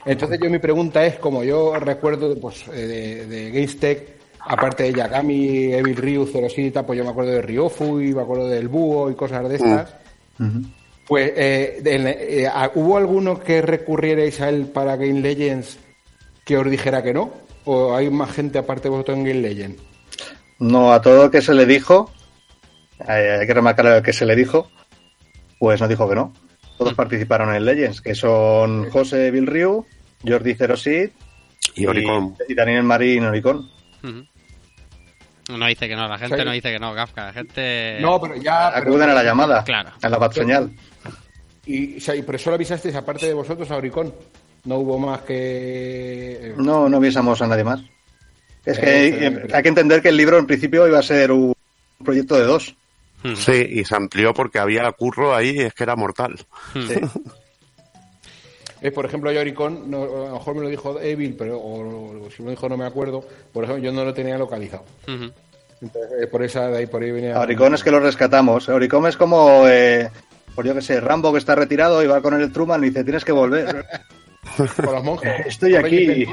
Entonces 0.05 0.39
yo 0.41 0.49
mi 0.49 0.59
pregunta 0.59 1.05
es, 1.05 1.19
como 1.19 1.43
yo 1.43 1.77
recuerdo 1.77 2.33
pues, 2.39 2.69
eh, 2.69 2.87
de, 2.87 3.25
de 3.27 3.51
GameStech, 3.51 4.17
aparte 4.39 4.83
de 4.83 4.93
Yagami, 4.93 5.73
Evil 5.73 5.97
Ryu, 5.97 6.25
Zero 6.25 6.47
City, 6.47 6.67
y 6.67 6.71
tal, 6.71 6.85
pues 6.85 6.97
yo 6.97 7.03
me 7.03 7.09
acuerdo 7.09 7.31
de 7.31 7.41
Ryofu 7.41 7.99
y 7.99 8.15
me 8.15 8.21
acuerdo 8.21 8.47
del 8.47 8.69
Búho 8.69 9.11
y 9.11 9.15
cosas 9.15 9.49
de 9.49 9.55
estas. 9.57 9.93
Pues, 11.07 11.31
eh, 11.35 11.79
de- 11.81 12.43
eh, 12.45 12.49
¿hubo 12.75 12.97
alguno 12.97 13.39
que 13.39 13.61
recurrierais 13.61 14.41
a 14.41 14.49
él 14.49 14.65
para 14.65 14.95
Game 14.97 15.21
Legends 15.21 15.79
que 16.45 16.57
os 16.57 16.69
dijera 16.69 17.01
que 17.01 17.13
no? 17.13 17.31
¿O 17.65 17.95
hay 17.95 18.09
más 18.09 18.31
gente 18.31 18.57
aparte 18.59 18.83
de 18.83 18.89
vosotros 18.89 19.17
en 19.17 19.23
Game 19.25 19.41
Legends? 19.41 19.81
No, 20.59 20.91
a 20.91 21.01
todo 21.01 21.23
lo 21.25 21.31
que 21.31 21.41
se 21.41 21.53
le 21.53 21.65
dijo, 21.65 22.11
eh, 23.07 23.37
hay 23.41 23.47
que 23.47 23.53
remarcar 23.53 23.85
lo 23.85 24.01
que 24.03 24.11
se 24.13 24.25
le 24.25 24.35
dijo, 24.35 24.69
pues 25.59 25.79
nos 25.79 25.89
dijo 25.89 26.09
que 26.09 26.15
no. 26.15 26.33
Todos 26.77 26.93
participaron 26.93 27.53
en 27.55 27.65
Legends, 27.65 28.01
que 28.01 28.13
son 28.15 28.89
José 28.89 29.31
Bill 29.31 29.47
Ryu, 29.47 29.85
Jordi 30.25 30.55
Cerosid 30.55 31.09
Y 31.75 31.85
Oricon. 31.85 32.35
y 32.47 32.53
Daniel 32.53 32.83
Marín 32.83 33.23
Oricon. 33.25 33.69
Ujú. 34.03 34.25
No 35.49 35.65
dice 35.67 35.87
que 35.87 35.95
no, 35.95 36.07
la 36.07 36.17
gente 36.17 36.37
Sí. 36.37 36.43
no 36.45 36.51
dice 36.51 36.71
que 36.71 36.79
no, 36.79 36.93
Kafka. 36.93 37.27
La 37.27 37.33
gente. 37.33 37.97
No, 38.01 38.19
pero 38.19 38.35
ya... 38.35 38.71
pero- 38.75 38.87
Acuden 38.89 39.09
a 39.09 39.13
la 39.13 39.23
llamada, 39.23 39.63
Claro. 39.63 39.91
a 40.01 40.09
la 40.09 40.31
señal. 40.31 40.71
Y, 41.65 41.97
o 41.97 42.01
sea, 42.01 42.15
y 42.15 42.21
por 42.21 42.35
eso 42.35 42.49
lo 42.49 42.55
avisasteis, 42.55 42.95
aparte 42.95 43.27
de 43.27 43.33
vosotros, 43.33 43.69
a 43.71 43.75
Oricon. 43.77 44.13
No 44.65 44.75
hubo 44.79 44.97
más 44.99 45.21
que... 45.21 46.53
No, 46.57 46.89
no 46.89 46.97
avisamos 46.97 47.41
a 47.41 47.47
nadie 47.47 47.63
más. 47.63 47.79
Es 48.65 48.77
Eh, 48.79 48.81
que 48.81 49.31
pero- 49.31 49.45
eh, 49.47 49.51
hay 49.53 49.63
que 49.63 49.69
entender 49.69 50.01
que 50.01 50.09
el 50.09 50.17
libro 50.17 50.37
en 50.37 50.45
principio 50.47 50.85
iba 50.87 50.99
a 50.99 51.03
ser 51.03 51.31
un 51.31 51.53
proyecto 52.03 52.35
de 52.35 52.43
dos. 52.43 52.75
Ujú. 53.23 53.35
Sí, 53.35 53.65
y 53.69 53.85
se 53.85 53.95
amplió 53.95 54.33
porque 54.33 54.59
había 54.59 54.91
curro 54.91 55.33
ahí 55.35 55.51
y 55.55 55.61
es 55.61 55.73
que 55.73 55.83
era 55.83 55.95
mortal. 55.95 56.35
Ujú. 56.75 56.87
Sí. 56.87 56.99
Eh, 58.81 58.91
por 58.91 59.05
ejemplo, 59.05 59.31
yo 59.31 59.39
Oricon, 59.41 59.89
no, 59.89 60.03
a 60.03 60.27
lo 60.27 60.33
mejor 60.33 60.55
me 60.55 60.61
lo 60.61 60.69
dijo 60.69 60.99
Evil, 60.99 61.35
pero 61.37 61.57
o, 61.57 62.25
o 62.25 62.29
si 62.29 62.41
me 62.43 62.47
lo 62.47 62.51
dijo 62.51 62.69
no 62.69 62.77
me 62.77 62.85
acuerdo. 62.85 63.23
Por 63.51 63.63
ejemplo, 63.63 63.83
yo 63.83 63.91
no 63.91 64.05
lo 64.05 64.13
tenía 64.13 64.37
localizado. 64.37 64.83
Entonces, 65.07 66.11
eh, 66.23 66.27
por 66.27 66.43
esa, 66.43 66.67
de 66.69 66.77
ahí 66.79 66.85
por 66.87 67.01
ahí 67.03 67.11
venía. 67.11 67.39
Oricon 67.39 67.73
es 67.75 67.83
que 67.83 67.91
lo 67.91 67.99
rescatamos. 67.99 68.67
Oricon 68.69 69.07
es 69.07 69.17
como 69.17 69.63
eh, 69.67 70.09
Pues 70.55 70.67
yo 70.67 70.73
que 70.75 70.81
sé, 70.81 70.99
Rambo 70.99 71.31
que 71.31 71.39
está 71.39 71.55
retirado 71.55 72.03
y 72.03 72.07
va 72.07 72.21
con 72.21 72.39
el 72.39 72.51
Truman 72.51 72.83
y 72.83 72.87
dice, 72.89 73.03
tienes 73.03 73.23
que 73.25 73.31
volver. 73.31 73.85
Con 74.83 74.95
los 74.95 75.03
monjes. 75.03 75.45
Estoy 75.45 75.73
Con 75.73 75.85
aquí. 75.85 76.25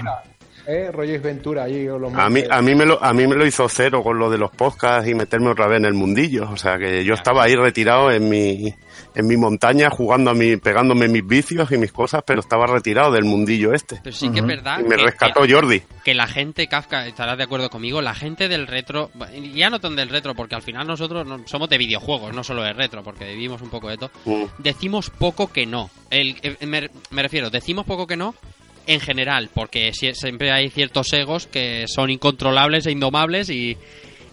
¿eh? 0.67 0.91
Reyes 0.93 1.21
Ventura 1.23 1.65
allí 1.65 1.87
con 1.87 2.01
los 2.01 2.15
A 2.15 2.31
mí, 2.31 2.41
monjes. 2.41 2.51
a, 2.51 2.63
mí 2.63 2.75
me 2.75 2.87
lo, 2.87 3.03
a 3.03 3.13
mí 3.13 3.27
me 3.27 3.35
lo 3.35 3.45
hizo 3.45 3.69
cero 3.69 4.03
con 4.03 4.19
lo 4.19 4.31
de 4.31 4.39
los 4.39 4.51
podcasts 4.53 5.09
y 5.09 5.15
meterme 5.15 5.51
otra 5.51 5.67
vez 5.67 5.79
en 5.79 5.85
el 5.87 5.95
mundillo. 5.95 6.49
O 6.51 6.57
sea 6.57 6.79
que 6.79 7.05
yo 7.05 7.15
estaba 7.15 7.43
ahí 7.45 7.55
retirado 7.57 8.11
en 8.11 8.29
mi, 8.29 8.73
en 9.15 9.27
mi 9.27 9.37
montaña 9.37 9.91
jugando 9.91 10.31
a 10.31 10.35
mi, 10.35 10.57
pegándome 10.57 11.09
mis 11.09 11.27
vicios 11.27 11.71
y 11.73 11.79
mis 11.79 11.93
cosas, 11.93 12.23
pero 12.27 12.41
estaba 12.41 12.67
retirado 12.67 13.13
del 13.13 13.25
mundillo 13.25 13.73
este. 13.73 14.01
Pero 14.03 14.15
sí 14.17 14.29
que 14.31 14.41
es 14.41 14.47
verdad. 14.47 14.81
Y 14.81 14.85
me 14.85 14.97
que- 14.97 15.03
rescató 15.05 15.43
que- 15.43 15.53
Jordi. 15.53 15.83
que 16.05 16.15
la 16.15 16.27
gente, 16.27 16.67
Kafka, 16.67 17.07
estarás 17.07 17.39
de 17.39 17.45
acuerdo 17.45 17.71
conmigo, 17.71 18.03
la 18.03 18.15
gente 18.15 18.49
del 18.49 18.67
retro, 18.67 19.11
ya 19.55 19.71
no 19.71 19.81
tan 19.81 19.97
del 19.97 20.09
retro, 20.09 20.35
porque 20.35 20.55
al 20.55 20.63
final 20.63 20.87
nosotros 20.87 21.27
no- 21.27 21.47
somos 21.47 21.69
de 21.69 21.79
videojuegos, 21.79 22.35
no 22.35 22.43
solo 22.45 22.63
de 22.63 22.73
retro, 22.73 23.03
porque 23.03 23.27
vivimos 23.27 23.63
un 23.63 23.71
poco 23.71 23.89
de 23.89 23.97
todo, 23.99 24.11
Mm. 24.25 24.45
decimos 24.59 25.11
poco 25.11 25.53
que 25.53 25.67
no. 25.67 25.91
El, 26.11 26.37
eh, 26.43 26.67
me, 26.67 26.91
me 27.11 27.23
refiero, 27.23 27.51
decimos 27.51 27.87
poco 27.87 28.07
que 28.07 28.17
no 28.17 28.35
en 28.87 29.01
general, 29.01 29.49
porque 29.55 29.93
si- 29.95 30.15
siempre 30.15 30.53
hay 30.53 30.69
ciertos 30.69 31.11
egos 31.15 31.47
que 31.47 31.87
son 31.89 32.11
incontrolables 32.11 32.87
e 32.87 32.91
indomables 32.93 33.49
y, 33.49 33.79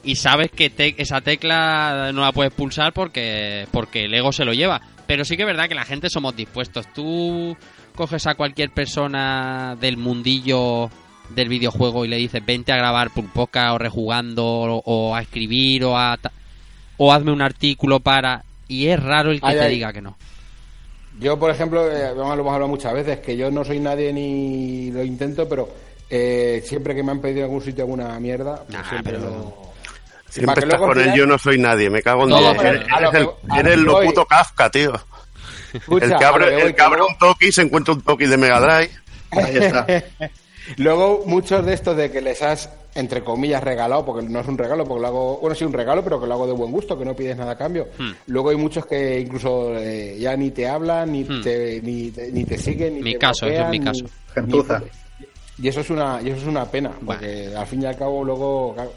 y 0.03 0.15
sabes 0.15 0.51
que 0.51 0.69
te- 0.69 0.95
esa 1.01 1.21
tecla 1.21 2.11
no 2.13 2.21
la 2.21 2.31
puedes 2.31 2.53
pulsar 2.53 2.93
porque, 2.93 3.67
porque 3.71 4.05
el 4.05 4.13
ego 4.13 4.31
se 4.31 4.45
lo 4.45 4.53
lleva. 4.53 4.81
Pero 5.07 5.25
sí 5.25 5.35
que 5.35 5.43
es 5.43 5.47
verdad 5.47 5.67
que 5.67 5.75
la 5.75 5.85
gente 5.85 6.09
somos 6.09 6.35
dispuestos. 6.35 6.87
Tú 6.93 7.55
coges 7.95 8.25
a 8.27 8.35
cualquier 8.35 8.69
persona 8.71 9.75
del 9.79 9.97
mundillo 9.97 10.89
del 11.29 11.49
videojuego 11.49 12.03
y 12.05 12.07
le 12.09 12.17
dices 12.17 12.45
vente 12.45 12.71
a 12.73 12.77
grabar 12.77 13.09
Pulpoca 13.11 13.73
o 13.73 13.77
rejugando 13.77 14.45
o, 14.45 14.81
o 14.85 15.15
a 15.15 15.21
escribir 15.21 15.83
o 15.85 15.97
a 15.97 16.17
o 16.97 17.13
hazme 17.13 17.31
un 17.31 17.41
artículo 17.41 17.99
para 17.99 18.43
y 18.67 18.87
es 18.87 19.01
raro 19.01 19.31
el 19.31 19.39
que 19.41 19.47
Ay, 19.47 19.55
te 19.57 19.63
ay. 19.65 19.73
diga 19.75 19.93
que 19.93 20.01
no. 20.01 20.17
Yo, 21.19 21.37
por 21.37 21.51
ejemplo, 21.51 21.89
eh, 21.91 22.13
lo 22.15 22.21
hemos 22.31 22.53
hablado 22.53 22.67
muchas 22.67 22.93
veces, 22.93 23.19
que 23.19 23.35
yo 23.37 23.51
no 23.51 23.63
soy 23.63 23.79
nadie 23.79 24.11
ni 24.13 24.91
lo 24.91 25.03
intento, 25.03 25.47
pero 25.47 25.69
eh, 26.09 26.61
siempre 26.65 26.95
que 26.95 27.03
me 27.03 27.11
han 27.11 27.19
pedido 27.21 27.39
en 27.39 27.43
algún 27.45 27.61
sitio 27.61 27.83
alguna 27.83 28.19
mierda, 28.19 28.63
pues 28.69 28.87
siempre 28.87 29.19
lo... 29.19 29.70
Siempre 30.31 30.63
estás 30.63 30.79
con 30.79 30.97
el 30.97 31.03
final- 31.03 31.17
yo 31.17 31.25
no 31.27 31.37
soy 31.37 31.57
nadie, 31.59 31.89
me 31.89 32.01
cago 32.01 32.23
en 32.23 32.29
No, 32.29 32.39
Dios. 32.39 32.55
Eres, 32.63 32.87
lo 32.87 32.97
eres 32.97 33.13
el, 33.13 33.27
que- 33.27 33.59
eres 33.59 33.75
lo 33.77 33.81
que 33.81 33.85
lo 33.85 33.93
voy. 33.93 34.05
puto 34.07 34.25
Kafka, 34.25 34.69
tío. 34.71 34.93
Escucha, 35.73 36.05
el 36.05 36.17
que 36.17 36.25
abre, 36.25 36.45
lo 36.45 36.49
que 36.49 36.55
voy, 36.55 36.63
el 36.67 36.75
que 36.75 36.81
abre 36.81 36.97
luego- 36.97 37.11
un 37.13 37.17
toki 37.17 37.51
se 37.51 37.61
encuentra 37.61 37.93
un 37.93 38.01
toki 38.01 38.25
de 38.25 38.37
Mega 38.37 38.59
Drive. 38.59 38.91
Ahí 39.31 39.57
está. 39.57 39.85
Luego, 40.77 41.23
muchos 41.25 41.65
de 41.65 41.73
estos 41.73 41.97
de 41.97 42.11
que 42.11 42.21
les 42.21 42.41
has, 42.41 42.69
entre 42.93 43.23
comillas, 43.23 43.63
regalado, 43.63 44.05
porque 44.05 44.25
no 44.27 44.39
es 44.39 44.47
un 44.47 44.57
regalo, 44.57 44.85
porque 44.85 45.01
lo 45.01 45.07
hago, 45.07 45.37
bueno, 45.39 45.55
sí, 45.55 45.65
un 45.65 45.73
regalo, 45.73 46.03
pero 46.03 46.21
que 46.21 46.27
lo 46.27 46.33
hago 46.35 46.45
de 46.47 46.53
buen 46.53 46.71
gusto, 46.71 46.97
que 46.97 47.03
no 47.03 47.15
pides 47.15 47.35
nada 47.35 47.53
a 47.53 47.57
cambio. 47.57 47.87
Hmm. 47.97 48.11
Luego 48.27 48.51
hay 48.51 48.57
muchos 48.57 48.85
que 48.85 49.19
incluso 49.19 49.75
eh, 49.77 50.17
ya 50.19 50.35
ni 50.37 50.51
te 50.51 50.67
hablan, 50.67 51.11
ni, 51.11 51.23
Hmm. 51.23 51.41
te, 51.41 51.81
ni, 51.81 52.11
te, 52.11 52.31
ni 52.31 52.45
te 52.45 52.57
siguen, 52.57 52.95
ni 52.95 53.01
Mi 53.01 53.13
te 53.13 53.19
caso, 53.19 53.47
ese 53.47 53.61
es 53.61 53.69
mi 53.69 53.79
bloquean, 53.79 54.03
caso. 54.35 54.85
ni- 55.59 55.65
y 55.65 55.67
eso 55.67 55.81
es 55.81 55.89
una, 55.89 56.19
y 56.23 56.29
eso 56.29 56.37
es 56.41 56.47
una 56.47 56.65
pena, 56.65 56.91
porque 57.05 57.53
al 57.57 57.65
fin 57.67 57.81
y 57.81 57.85
al 57.85 57.97
cabo 57.97 58.23
luego 58.23 58.73
claro, 58.75 58.93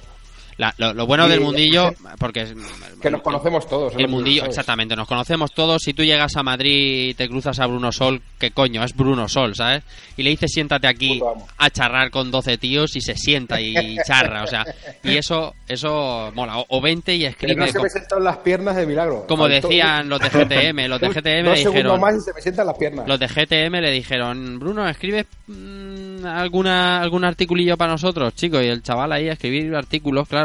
La- 0.57 0.75
lo, 0.79 0.95
lo 0.95 1.07
bueno 1.07 1.29
del 1.29 1.41
mundillo, 1.41 1.93
porque 2.19 2.43
es, 2.43 2.55
que 3.03 3.11
nos 3.11 3.23
conocemos 3.23 3.67
todos. 3.69 3.93
el 3.93 3.99
¿sabes? 4.01 4.11
mundillo, 4.11 4.41
¿sabes? 4.43 4.51
exactamente, 4.57 4.95
nos 4.97 5.09
conocemos 5.09 5.53
todos. 5.53 5.83
Si 5.83 5.95
tú 5.95 6.03
llegas 6.05 6.37
a 6.37 6.43
Madrid 6.43 7.09
y 7.11 7.15
te 7.15 7.29
cruzas 7.29 7.59
a 7.61 7.67
Bruno 7.67 7.91
Sol, 7.93 8.23
¿qué 8.39 8.51
coño? 8.51 8.83
Es 8.85 8.95
Bruno 8.95 9.29
Sol, 9.29 9.55
¿sabes? 9.55 9.83
Y 10.17 10.23
le 10.23 10.31
dices 10.31 10.53
siéntate 10.53 10.87
aquí 10.87 11.21
a 11.59 11.71
charrar 11.71 12.11
con 12.11 12.31
12 12.31 12.59
tíos 12.59 12.95
y 12.97 13.01
se 13.01 13.15
sienta 13.17 13.61
y 13.61 13.97
charra, 14.07 14.45
o 14.45 14.47
sea, 14.47 14.65
y 15.03 15.17
eso 15.17 15.55
eso 15.69 16.31
mola. 16.35 16.59
O, 16.59 16.67
o 16.69 16.81
vente 16.81 17.15
y 17.15 17.21
Que 17.21 17.27
escribe. 17.27 17.57
no 17.57 17.67
se 17.67 17.81
me 17.81 17.89
sientan 17.91 18.23
las 18.23 18.37
piernas 18.39 18.77
de 18.77 18.87
milagro. 18.87 19.27
como 19.27 19.49
decían 19.49 20.09
los 20.09 20.21
de 20.21 20.29
GTM, 20.31 20.89
los 20.89 21.01
de 21.01 21.09
GTM 21.11 21.45
Dos 21.47 21.59
le 21.59 21.65
dijeron. 21.67 22.01
más 22.01 22.15
y 22.15 22.21
se 22.21 22.33
me 22.33 22.41
sientan 22.41 22.67
las 22.67 22.79
piernas. 22.79 23.09
Los 23.09 23.19
de 23.19 23.27
GTM 23.27 23.81
le 23.81 23.91
dijeron, 23.91 24.59
Bruno, 24.61 24.89
¿escribes 24.89 25.27
mm, 25.49 26.27
alguna, 26.27 27.01
algún 27.01 27.25
articulillo 27.25 27.77
para 27.77 27.93
nosotros, 27.93 28.35
chicos? 28.35 28.63
Y 28.63 28.67
el 28.69 28.83
chaval 28.83 29.13
ahí 29.13 29.29
a 29.29 29.33
escribir 29.33 29.75
artículos, 29.75 30.29
claro. 30.29 30.44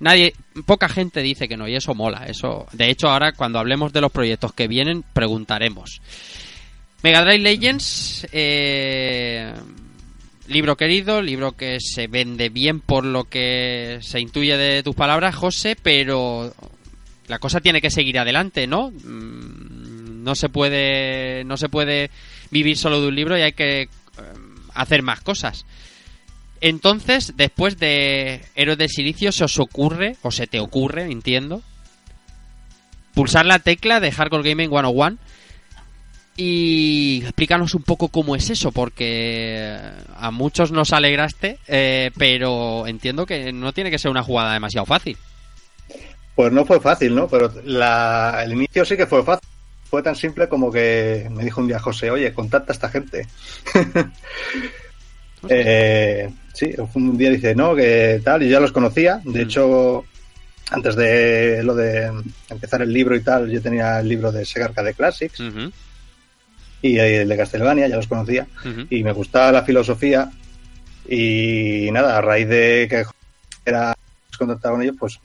Nadie, 0.00 0.34
poca 0.66 0.88
gente 0.88 1.22
dice 1.22 1.48
que 1.48 1.56
no, 1.56 1.66
y 1.68 1.74
eso 1.74 1.94
mola. 1.94 2.26
Eso, 2.26 2.66
de 2.72 2.90
hecho, 2.90 3.08
ahora 3.08 3.32
cuando 3.32 3.58
hablemos 3.58 3.92
de 3.92 4.00
los 4.00 4.12
proyectos 4.12 4.52
que 4.52 4.68
vienen, 4.68 5.04
preguntaremos. 5.12 6.00
Mega 7.02 7.22
Drive 7.22 7.38
Legends, 7.38 8.26
eh, 8.32 9.52
libro 10.48 10.76
querido, 10.76 11.22
libro 11.22 11.52
que 11.52 11.78
se 11.80 12.06
vende 12.08 12.48
bien 12.48 12.80
por 12.80 13.04
lo 13.04 13.24
que 13.24 13.98
se 14.02 14.20
intuye 14.20 14.56
de 14.56 14.82
tus 14.82 14.94
palabras, 14.94 15.34
José, 15.34 15.76
pero 15.80 16.52
la 17.28 17.38
cosa 17.38 17.60
tiene 17.60 17.80
que 17.80 17.90
seguir 17.90 18.18
adelante, 18.18 18.66
¿no? 18.66 18.90
Mm, 18.90 20.22
No 20.24 20.34
se 20.34 20.48
puede, 20.48 21.44
no 21.44 21.56
se 21.56 21.68
puede 21.68 22.10
vivir 22.50 22.76
solo 22.76 23.00
de 23.00 23.08
un 23.08 23.14
libro 23.14 23.38
y 23.38 23.42
hay 23.42 23.52
que 23.52 23.82
eh, 23.82 23.88
hacer 24.74 25.02
más 25.02 25.20
cosas. 25.20 25.64
Entonces, 26.60 27.34
después 27.36 27.78
de 27.78 28.44
Héroes 28.54 28.78
del 28.78 28.88
Silicio, 28.88 29.32
se 29.32 29.44
os 29.44 29.58
ocurre, 29.58 30.16
o 30.22 30.30
se 30.30 30.46
te 30.46 30.60
ocurre, 30.60 31.04
entiendo, 31.04 31.62
pulsar 33.14 33.46
la 33.46 33.58
tecla 33.58 34.00
de 34.00 34.12
Hardcore 34.12 34.50
Gaming 34.50 34.70
101 34.70 35.18
y 36.36 37.22
explícanos 37.22 37.74
un 37.74 37.82
poco 37.82 38.08
cómo 38.08 38.36
es 38.36 38.50
eso, 38.50 38.70
porque 38.72 39.74
a 40.16 40.30
muchos 40.30 40.70
nos 40.70 40.92
alegraste, 40.92 41.58
eh, 41.66 42.10
pero 42.18 42.86
entiendo 42.86 43.24
que 43.24 43.52
no 43.52 43.72
tiene 43.72 43.90
que 43.90 43.98
ser 43.98 44.10
una 44.10 44.22
jugada 44.22 44.52
demasiado 44.52 44.84
fácil. 44.84 45.16
Pues 46.34 46.52
no 46.52 46.66
fue 46.66 46.78
fácil, 46.78 47.14
¿no? 47.14 47.26
Pero 47.28 47.50
la, 47.64 48.42
el 48.44 48.52
inicio 48.52 48.84
sí 48.84 48.96
que 48.96 49.06
fue 49.06 49.24
fácil. 49.24 49.48
Fue 49.88 50.02
tan 50.02 50.16
simple 50.16 50.48
como 50.48 50.70
que 50.70 51.28
me 51.30 51.44
dijo 51.44 51.62
un 51.62 51.68
día 51.68 51.78
José, 51.78 52.10
oye, 52.10 52.34
contacta 52.34 52.72
a 52.72 52.74
esta 52.74 52.90
gente. 52.90 53.26
eh, 55.48 56.30
sí, 56.56 56.74
un 56.94 57.18
día 57.18 57.30
dice, 57.30 57.54
no, 57.54 57.74
que 57.74 58.20
tal, 58.24 58.42
y 58.42 58.48
ya 58.48 58.60
los 58.60 58.72
conocía. 58.72 59.20
De 59.24 59.42
hecho, 59.42 60.04
antes 60.70 60.96
de 60.96 61.62
lo 61.62 61.74
de 61.74 62.10
empezar 62.48 62.82
el 62.82 62.92
libro 62.92 63.14
y 63.14 63.20
tal, 63.20 63.50
yo 63.50 63.60
tenía 63.60 64.00
el 64.00 64.08
libro 64.08 64.32
de 64.32 64.44
Sega 64.44 64.66
Arcade 64.66 64.94
Classics. 64.94 65.42
Y 66.82 66.98
el 66.98 67.28
de 67.28 67.36
Castlevania, 67.36 67.88
ya 67.88 67.96
los 67.96 68.06
conocía. 68.06 68.46
y 68.90 69.02
me 69.02 69.12
gustaba 69.12 69.52
la 69.52 69.62
filosofía. 69.62 70.30
Y 71.08 71.88
nada, 71.92 72.18
a 72.18 72.20
raíz 72.20 72.48
de 72.48 72.86
que 72.90 73.04
era 73.64 73.94
contactar 74.38 74.72
con 74.72 74.82
ellos, 74.82 74.96
pues 74.98 75.20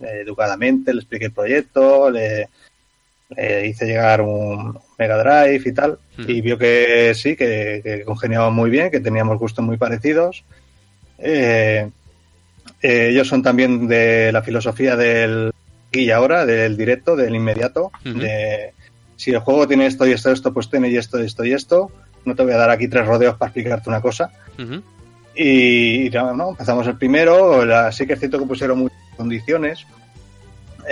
eh, 0.00 0.22
educadamente 0.24 0.92
le 0.92 1.00
expliqué 1.00 1.26
el 1.26 1.32
proyecto, 1.32 2.10
le, 2.10 2.48
le 3.36 3.66
hice 3.68 3.86
llegar 3.86 4.22
un 4.22 4.78
Mega 4.98 5.18
Drive 5.18 5.68
y 5.68 5.72
tal, 5.72 5.98
y 6.18 6.40
vio 6.40 6.58
que 6.58 7.12
sí, 7.14 7.36
que, 7.36 7.80
que 7.82 8.02
congeniaban 8.04 8.52
muy 8.52 8.70
bien, 8.70 8.90
que 8.90 9.00
teníamos 9.00 9.38
gustos 9.38 9.64
muy 9.64 9.76
parecidos. 9.76 10.44
Eh, 11.20 11.88
eh, 12.82 13.08
ellos 13.10 13.28
son 13.28 13.42
también 13.42 13.86
de 13.86 14.32
la 14.32 14.42
filosofía 14.42 14.96
del 14.96 15.52
aquí 15.88 16.02
y 16.02 16.10
ahora, 16.10 16.46
del 16.46 16.76
directo, 16.76 17.16
del 17.16 17.34
inmediato, 17.34 17.90
de 18.04 18.72
si 19.16 19.32
el 19.32 19.40
juego 19.40 19.68
tiene 19.68 19.86
esto 19.86 20.06
y 20.06 20.12
esto, 20.12 20.30
esto, 20.30 20.54
pues 20.54 20.70
tiene 20.70 20.88
y 20.88 20.96
esto, 20.96 21.18
esto 21.18 21.44
y 21.44 21.52
esto. 21.52 21.90
No 22.24 22.34
te 22.34 22.42
voy 22.42 22.52
a 22.52 22.56
dar 22.56 22.70
aquí 22.70 22.88
tres 22.88 23.06
rodeos 23.06 23.36
para 23.36 23.48
explicarte 23.48 23.90
una 23.90 24.00
cosa. 24.00 24.30
Y, 25.34 26.06
y 26.06 26.10
¿no? 26.10 26.50
empezamos 26.50 26.86
el 26.86 26.96
primero. 26.96 27.64
La, 27.64 27.92
sí 27.92 28.06
que 28.06 28.14
es 28.14 28.18
cierto 28.18 28.38
que 28.38 28.46
pusieron 28.46 28.78
muchas 28.78 28.98
condiciones. 29.16 29.86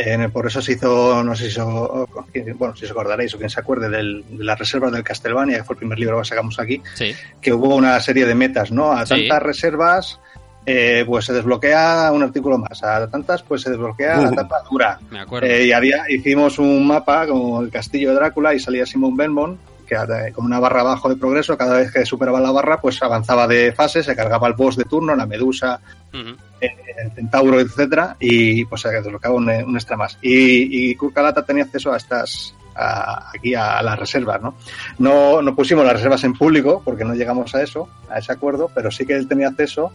Eh, 0.01 0.28
por 0.32 0.46
eso 0.46 0.62
se 0.62 0.74
hizo, 0.74 1.24
no 1.24 1.34
sé 1.34 1.46
si, 1.46 1.51
so- 1.51 2.09
bueno, 2.57 2.76
si 2.76 2.84
os 2.84 2.90
acordaréis 2.92 3.34
o 3.34 3.38
quien 3.38 3.51
se 3.51 3.59
acuerde 3.59 3.88
del- 3.90 4.24
de 4.30 4.44
las 4.44 4.57
reservas 4.57 4.92
del 4.92 5.03
Castlevania, 5.03 5.57
que 5.59 5.64
fue 5.64 5.74
el 5.74 5.78
primer 5.78 5.99
libro 5.99 6.18
que 6.20 6.24
sacamos 6.24 6.61
aquí, 6.61 6.80
Sí. 6.94 7.12
que 7.40 7.53
hubo 7.53 7.74
una 7.74 7.99
serie 7.99 8.24
de 8.24 8.36
metas, 8.36 8.70
¿no? 8.70 8.92
A 8.92 9.05
Sí. 9.05 9.14
tantas 9.28 9.42
reservas, 9.42 10.20
eh, 10.66 11.03
pues 11.05 11.24
se 11.24 11.32
desbloquea 11.32 12.12
un 12.12 12.22
artículo 12.22 12.59
más. 12.59 12.80
A 12.84 13.11
tantas, 13.11 13.42
pues 13.42 13.62
se 13.62 13.70
desbloquea 13.70 14.18
la 14.20 14.30
Uh. 14.30 14.34
tapa 14.36 14.62
dura. 14.70 15.01
Me 15.11 15.18
acuerdo. 15.18 15.49
Eh, 15.49 15.64
y 15.66 15.72
había, 15.72 16.05
hicimos 16.09 16.61
un 16.61 16.86
mapa 16.86 17.26
con 17.26 17.64
el 17.64 17.70
castillo 17.72 18.11
de 18.11 18.14
Drácula 18.16 18.55
y 18.55 18.61
salía 18.61 18.86
Simon 18.86 19.16
Belmont, 19.16 19.59
que 19.89 19.95
eh, 19.97 20.32
con 20.32 20.45
una 20.45 20.61
barra 20.61 20.82
abajo 20.82 21.09
de 21.09 21.16
progreso, 21.16 21.57
cada 21.57 21.78
vez 21.78 21.91
que 21.91 22.05
superaba 22.07 22.41
la 22.41 22.53
barra, 22.53 22.80
pues 22.80 23.03
avanzaba 23.03 23.49
de 23.49 23.72
fase, 23.72 24.03
se 24.03 24.14
cargaba 24.14 24.47
el 24.47 24.55
boss 24.55 24.76
de 24.76 24.84
turno, 24.84 25.16
la 25.16 25.26
medusa, 25.26 25.80
Ujú. 26.12 26.36
el 26.61 27.11
centauro, 27.12 27.59
etcétera, 27.59 28.16
y 28.20 28.64
pues 28.66 28.82
se 28.82 28.91
desbloqueaba 28.91 29.34
un, 29.36 29.49
un 29.49 29.74
extra 29.76 29.97
más. 29.97 30.18
Y, 30.22 30.91
y 30.91 30.95
Kurkalata 30.95 31.45
tenía 31.45 31.64
acceso 31.64 31.93
a 31.93 31.97
estas 31.97 32.55
a- 32.80 33.30
aquí 33.34 33.55
a, 33.57 33.82
las 33.82 33.99
reservas, 33.99 34.41
¿no? 34.41 34.55
¿no? 34.99 35.43
No 35.43 35.57
pusimos 35.57 35.84
las 35.84 35.95
reservas 35.95 36.22
en 36.24 36.34
público 36.34 36.80
porque 36.84 37.05
no 37.05 37.14
llegamos 37.14 37.53
a 37.57 37.62
eso, 37.62 37.89
a 38.09 38.18
ese 38.18 38.30
acuerdo, 38.32 38.70
pero 38.74 38.91
sí 38.93 39.05
que 39.05 39.14
él 39.14 39.26
tenía 39.26 39.49
acceso 39.49 39.91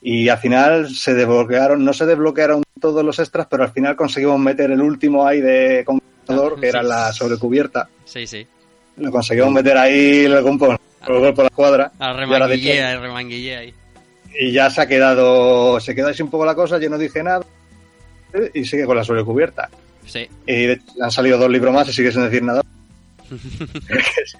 y 0.00 0.28
al 0.28 0.38
final 0.38 0.88
se 0.88 1.12
desbloquearon, 1.12 1.84
no 1.84 1.92
se 1.92 2.06
desbloquearon 2.06 2.62
todos 2.80 3.04
los 3.04 3.18
extras, 3.18 3.46
pero 3.50 3.64
al 3.64 3.72
final 3.72 3.96
conseguimos 3.96 4.38
meter 4.38 4.70
el 4.70 4.80
último 4.80 5.26
ahí 5.26 5.40
de 5.40 5.82
conquistador, 5.84 6.58
que 6.60 6.68
era 6.68 6.82
la 6.82 7.12
sobrecubierta. 7.12 7.88
Sí, 8.04 8.26
sí. 8.26 8.46
Lo 8.98 9.10
conseguimos 9.10 9.52
meter 9.52 9.76
ahí 9.76 10.24
el 10.24 10.42
compo 10.42 10.76
por 11.06 11.34
por 11.34 11.44
la 11.44 11.50
cuadra. 11.50 11.92
A 11.98 12.12
Y 12.12 12.32
ahora, 12.32 12.48
de 12.48 12.54
hecho, 12.56 12.64
remanguillea, 12.68 12.90
a 12.90 13.00
remanguillea 13.00 13.58
ahí. 13.60 13.74
y 14.40 14.52
ya 14.52 14.70
se 14.70 14.82
ha 14.82 14.86
quedado, 14.86 15.80
se 15.80 15.94
quedó 15.94 16.08
así 16.08 16.22
un 16.22 16.30
poco 16.30 16.44
la 16.44 16.54
cosa, 16.54 16.78
yo 16.78 16.90
no 16.90 16.98
dije 16.98 17.22
nada 17.22 17.44
y 18.52 18.64
sigue 18.64 18.84
con 18.84 18.96
la 18.96 19.04
sobrecubierta. 19.04 19.68
Sí. 20.06 20.28
Y 20.46 20.66
de 20.66 20.80
han 21.00 21.10
salido 21.10 21.38
dos 21.38 21.50
libros 21.50 21.72
más 21.72 21.88
y 21.88 21.92
sigue 21.92 22.12
sin 22.12 22.24
decir 22.24 22.42
nada. 22.42 22.62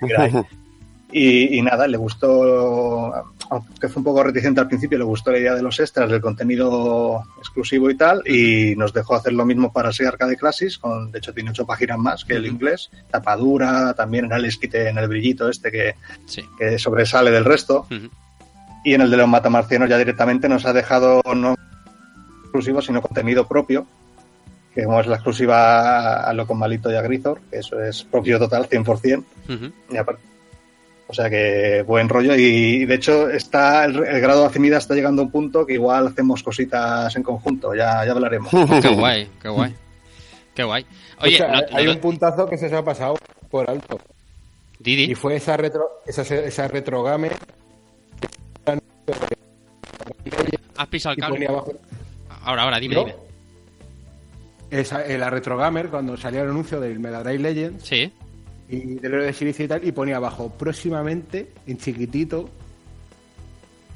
Y, 1.11 1.59
y 1.59 1.63
nada, 1.63 1.87
le 1.87 1.97
gustó, 1.97 3.15
aunque 3.49 3.89
fue 3.89 4.01
un 4.01 4.05
poco 4.05 4.23
reticente 4.23 4.61
al 4.61 4.69
principio, 4.69 4.99
le 4.99 5.05
gustó 5.05 5.33
la 5.33 5.39
idea 5.39 5.55
de 5.55 5.63
los 5.63 5.81
extras, 5.81 6.11
del 6.11 6.21
contenido 6.21 7.23
exclusivo 7.39 7.89
y 7.89 7.97
tal, 7.97 8.23
y 8.29 8.75
nos 8.77 8.93
dejó 8.93 9.15
hacer 9.17 9.33
lo 9.33 9.47
mismo 9.47 9.73
para 9.73 9.91
Sega 9.93 10.11
Arcade 10.11 10.37
Classics, 10.37 10.77
con, 10.77 11.11
de 11.11 11.19
hecho 11.19 11.33
tiene 11.33 11.51
ocho 11.51 11.65
páginas 11.65 11.97
más 11.99 12.25
que 12.27 12.35
el 12.35 12.47
inglés, 12.47 12.91
tapadura, 13.11 13.95
también 13.95 14.27
en 14.27 14.33
el 14.33 14.45
esquite, 14.45 14.89
en 14.91 14.99
el 14.99 15.09
brillito 15.09 15.49
este 15.49 15.71
que, 15.73 15.95
Sí. 16.27 16.43
que 16.59 16.79
sobresale 16.79 17.31
del 17.31 17.47
resto. 17.47 17.87
Y 18.85 18.93
en 18.95 19.01
el 19.01 19.11
de 19.11 19.17
los 19.17 19.29
matamarcianos 19.29 19.89
ya 19.89 19.97
directamente 19.99 20.47
nos 20.49 20.67
ha 20.67 20.73
dejado 20.75 21.23
no 21.35 21.55
exclusivo, 22.45 22.83
sino 22.83 23.01
contenido 23.01 23.49
propio, 23.49 23.87
que 24.75 24.85
como 24.85 25.01
es 25.01 25.07
la 25.07 25.15
exclusiva 25.17 26.21
a 26.23 26.33
lo 26.35 26.47
con 26.47 26.59
Malito 26.59 26.91
y 26.91 26.95
a 26.97 27.03
Grizor, 27.03 27.41
que 27.51 27.59
eso 27.61 27.81
es 27.83 28.05
propio 28.05 28.39
total, 28.39 28.69
100%. 28.69 29.25
Ujú. 29.49 29.73
Y 29.91 29.97
aparte- 29.97 30.23
o 31.09 31.15
sea 31.15 31.29
que 31.31 31.83
buen 31.87 32.09
rollo 32.09 32.35
y 32.37 32.85
de 32.85 32.95
hecho 32.95 33.29
está 33.31 33.85
el, 33.87 33.97
el 34.05 34.21
grado 34.21 34.43
de 34.43 34.47
afinidad 34.47 34.79
está 34.79 34.95
llegando 34.95 35.23
a 35.23 35.25
un 35.25 35.31
punto 35.31 35.65
que 35.67 35.73
igual 35.75 36.07
hacemos 36.07 36.43
cositas 36.43 37.15
en 37.17 37.23
conjunto, 37.23 37.75
ya, 37.75 38.05
ya 38.05 38.13
hablaremos. 38.13 38.51
Qué 38.83 38.89
guay, 38.89 39.29
qué 39.43 39.49
guay. 39.49 39.75
Qué 40.55 40.63
guay. 40.65 40.87
Oye, 41.21 41.35
O 41.35 41.39
sea, 41.39 41.49
no- 41.53 41.77
hay 41.77 41.85
no- 41.87 41.93
un 41.93 41.99
puntazo 41.99 42.47
que 42.49 42.59
se 42.59 42.75
ha 42.75 42.85
pasado 42.85 43.17
por 43.51 43.69
alto. 43.71 43.99
Didi. 44.81 45.11
Y 45.11 45.15
fue 45.15 45.35
esa 45.37 45.57
retro, 45.57 46.03
esa, 46.07 46.23
esa 46.23 46.69
retrogame 46.69 47.31
has 50.77 50.87
pisado 50.89 51.15
el 51.15 51.21
cable. 51.21 51.47
Ahora, 52.43 52.63
ahora, 52.63 52.79
dime, 52.79 52.95
¿No? 52.95 53.05
dime. 53.05 53.17
Esa, 54.71 55.05
eh, 55.07 55.17
la 55.19 55.31
retrogamer 55.31 55.89
cuando 55.89 56.17
salía 56.17 56.43
el 56.43 56.51
anuncio 56.51 56.79
del 56.79 56.99
Mega 57.01 57.23
Drive 57.23 57.39
Legends 57.39 57.85
Sí. 57.85 58.13
Y 58.69 58.95
del 58.97 59.14
héroe 59.14 59.27
de 59.27 59.33
Silicia 59.33 59.64
y 59.64 59.69
tal 59.69 59.87
y 59.87 59.93
ponía 59.93 60.16
abajo 60.16 60.51
próximamente 60.51 61.53
en 61.66 61.79
chiquitito 61.79 62.49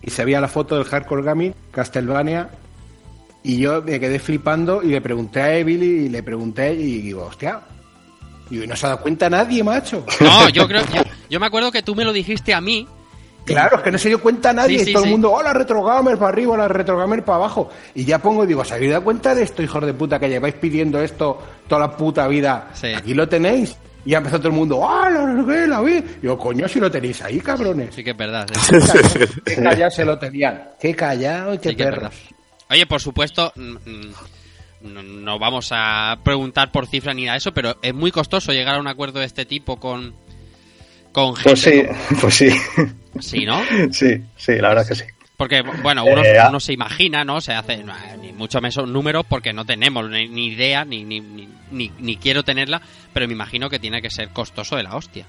y 0.02 0.10
se 0.10 0.24
veía 0.24 0.40
la 0.40 0.48
foto 0.48 0.76
del 0.76 0.84
Hardcore 0.84 1.22
Gaming 1.22 1.54
Castlevania 1.70 2.50
y 3.42 3.58
yo 3.58 3.82
me 3.82 3.98
quedé 3.98 4.18
flipando 4.18 4.82
y 4.82 4.88
le 4.88 5.00
pregunté 5.00 5.40
a 5.40 5.56
Evil 5.56 5.82
y 5.82 6.08
le 6.08 6.22
pregunté 6.22 6.74
y 6.74 7.02
digo, 7.02 7.24
hostia, 7.24 7.60
y 8.50 8.66
no 8.66 8.76
se 8.76 8.86
ha 8.86 8.90
dado 8.90 9.02
cuenta 9.02 9.28
nadie, 9.28 9.64
macho. 9.64 10.04
No, 10.20 10.48
yo 10.50 10.68
creo. 10.68 10.82
Yo, 10.94 11.02
yo 11.30 11.40
me 11.40 11.46
acuerdo 11.46 11.72
que 11.72 11.82
tú 11.82 11.94
me 11.94 12.04
lo 12.04 12.12
dijiste 12.12 12.54
a 12.54 12.60
mí. 12.60 12.86
Claro, 13.44 13.78
es 13.78 13.82
que 13.82 13.90
no 13.90 13.98
se 13.98 14.08
dio 14.08 14.20
cuenta 14.20 14.52
nadie. 14.52 14.78
Sí, 14.80 14.84
sí, 14.86 14.92
todo 14.92 15.02
sí. 15.02 15.08
el 15.08 15.12
mundo, 15.12 15.32
hola, 15.32 15.52
retrogamer 15.52 16.16
para 16.16 16.28
arriba, 16.28 16.52
hola, 16.52 16.68
retrogamer 16.68 17.24
para 17.24 17.36
abajo. 17.36 17.70
Y 17.94 18.04
ya 18.04 18.20
pongo 18.20 18.44
y 18.44 18.46
digo, 18.46 18.64
¿se 18.64 18.74
habéis 18.74 18.92
dado 18.92 19.02
cuenta 19.02 19.34
de 19.34 19.42
esto, 19.42 19.62
hijos 19.62 19.84
de 19.84 19.94
puta, 19.94 20.20
que 20.20 20.28
lleváis 20.28 20.54
pidiendo 20.54 21.00
esto 21.00 21.38
toda 21.66 21.80
la 21.80 21.96
puta 21.96 22.28
vida? 22.28 22.70
Sí. 22.74 22.88
Aquí 22.94 23.14
lo 23.14 23.28
tenéis. 23.28 23.76
Y 24.04 24.10
ya 24.10 24.18
empezó 24.18 24.38
todo 24.38 24.48
el 24.48 24.54
mundo, 24.54 24.78
hola, 24.78 25.26
no 25.26 25.46
sé 25.46 25.52
qué, 25.52 25.66
la 25.66 25.80
vi. 25.80 26.02
Digo, 26.20 26.36
coño, 26.36 26.66
si 26.66 26.80
lo 26.80 26.90
tenéis 26.90 27.22
ahí, 27.22 27.40
cabrones. 27.40 27.94
Sí 27.94 28.02
que 28.02 28.10
es 28.10 28.16
verdad. 28.16 28.46
sí. 28.52 29.18
Qué 29.44 29.62
callados 29.62 29.94
se 29.94 30.04
lo 30.04 30.18
tenían. 30.18 30.70
Qué 30.80 30.94
callados, 30.94 31.58
qué 31.60 31.70
Sí 31.70 31.76
perros. 31.76 32.14
Oye, 32.68 32.86
por 32.86 33.00
supuesto, 33.00 33.52
no, 33.56 35.02
no 35.02 35.38
vamos 35.38 35.68
a 35.72 36.18
preguntar 36.24 36.72
por 36.72 36.86
cifra 36.86 37.14
ni 37.14 37.24
nada 37.24 37.34
de 37.34 37.38
eso, 37.38 37.52
pero 37.52 37.76
es 37.82 37.94
muy 37.94 38.10
costoso 38.10 38.52
llegar 38.52 38.76
a 38.76 38.80
un 38.80 38.88
acuerdo 38.88 39.20
de 39.20 39.26
este 39.26 39.44
tipo 39.44 39.76
con, 39.78 40.14
con 41.12 41.36
gente. 41.36 41.50
Pues 41.50 41.60
sí, 41.60 41.82
pues 42.20 42.34
sí. 42.34 42.50
Sí, 43.20 43.44
¿no? 43.44 43.60
Sí, 43.92 44.22
sí, 44.36 44.56
la 44.56 44.70
verdad 44.70 44.88
que 44.88 44.94
sí. 44.94 45.04
Porque, 45.42 45.60
bueno, 45.82 46.04
uno, 46.04 46.22
Eh, 46.22 46.38
ah. 46.38 46.46
uno 46.50 46.60
se 46.60 46.72
imagina, 46.72 47.24
¿no? 47.24 47.40
Se 47.40 47.52
hace, 47.52 47.82
no, 47.82 47.92
ni 48.20 48.32
mucho 48.32 48.60
menos 48.60 48.86
números 48.88 49.26
porque 49.28 49.52
no 49.52 49.64
tenemos 49.64 50.08
ni, 50.08 50.28
ni 50.28 50.46
idea, 50.52 50.84
ni, 50.84 51.02
ni, 51.02 51.20
ni, 51.20 51.90
ni- 51.98 52.16
quiero 52.16 52.44
tenerla, 52.44 52.80
pero 53.12 53.26
me 53.26 53.32
imagino 53.32 53.68
que 53.68 53.80
tiene 53.80 54.00
que 54.00 54.08
ser 54.08 54.28
costoso 54.28 54.76
de 54.76 54.84
la 54.84 54.94
hostia. 54.94 55.26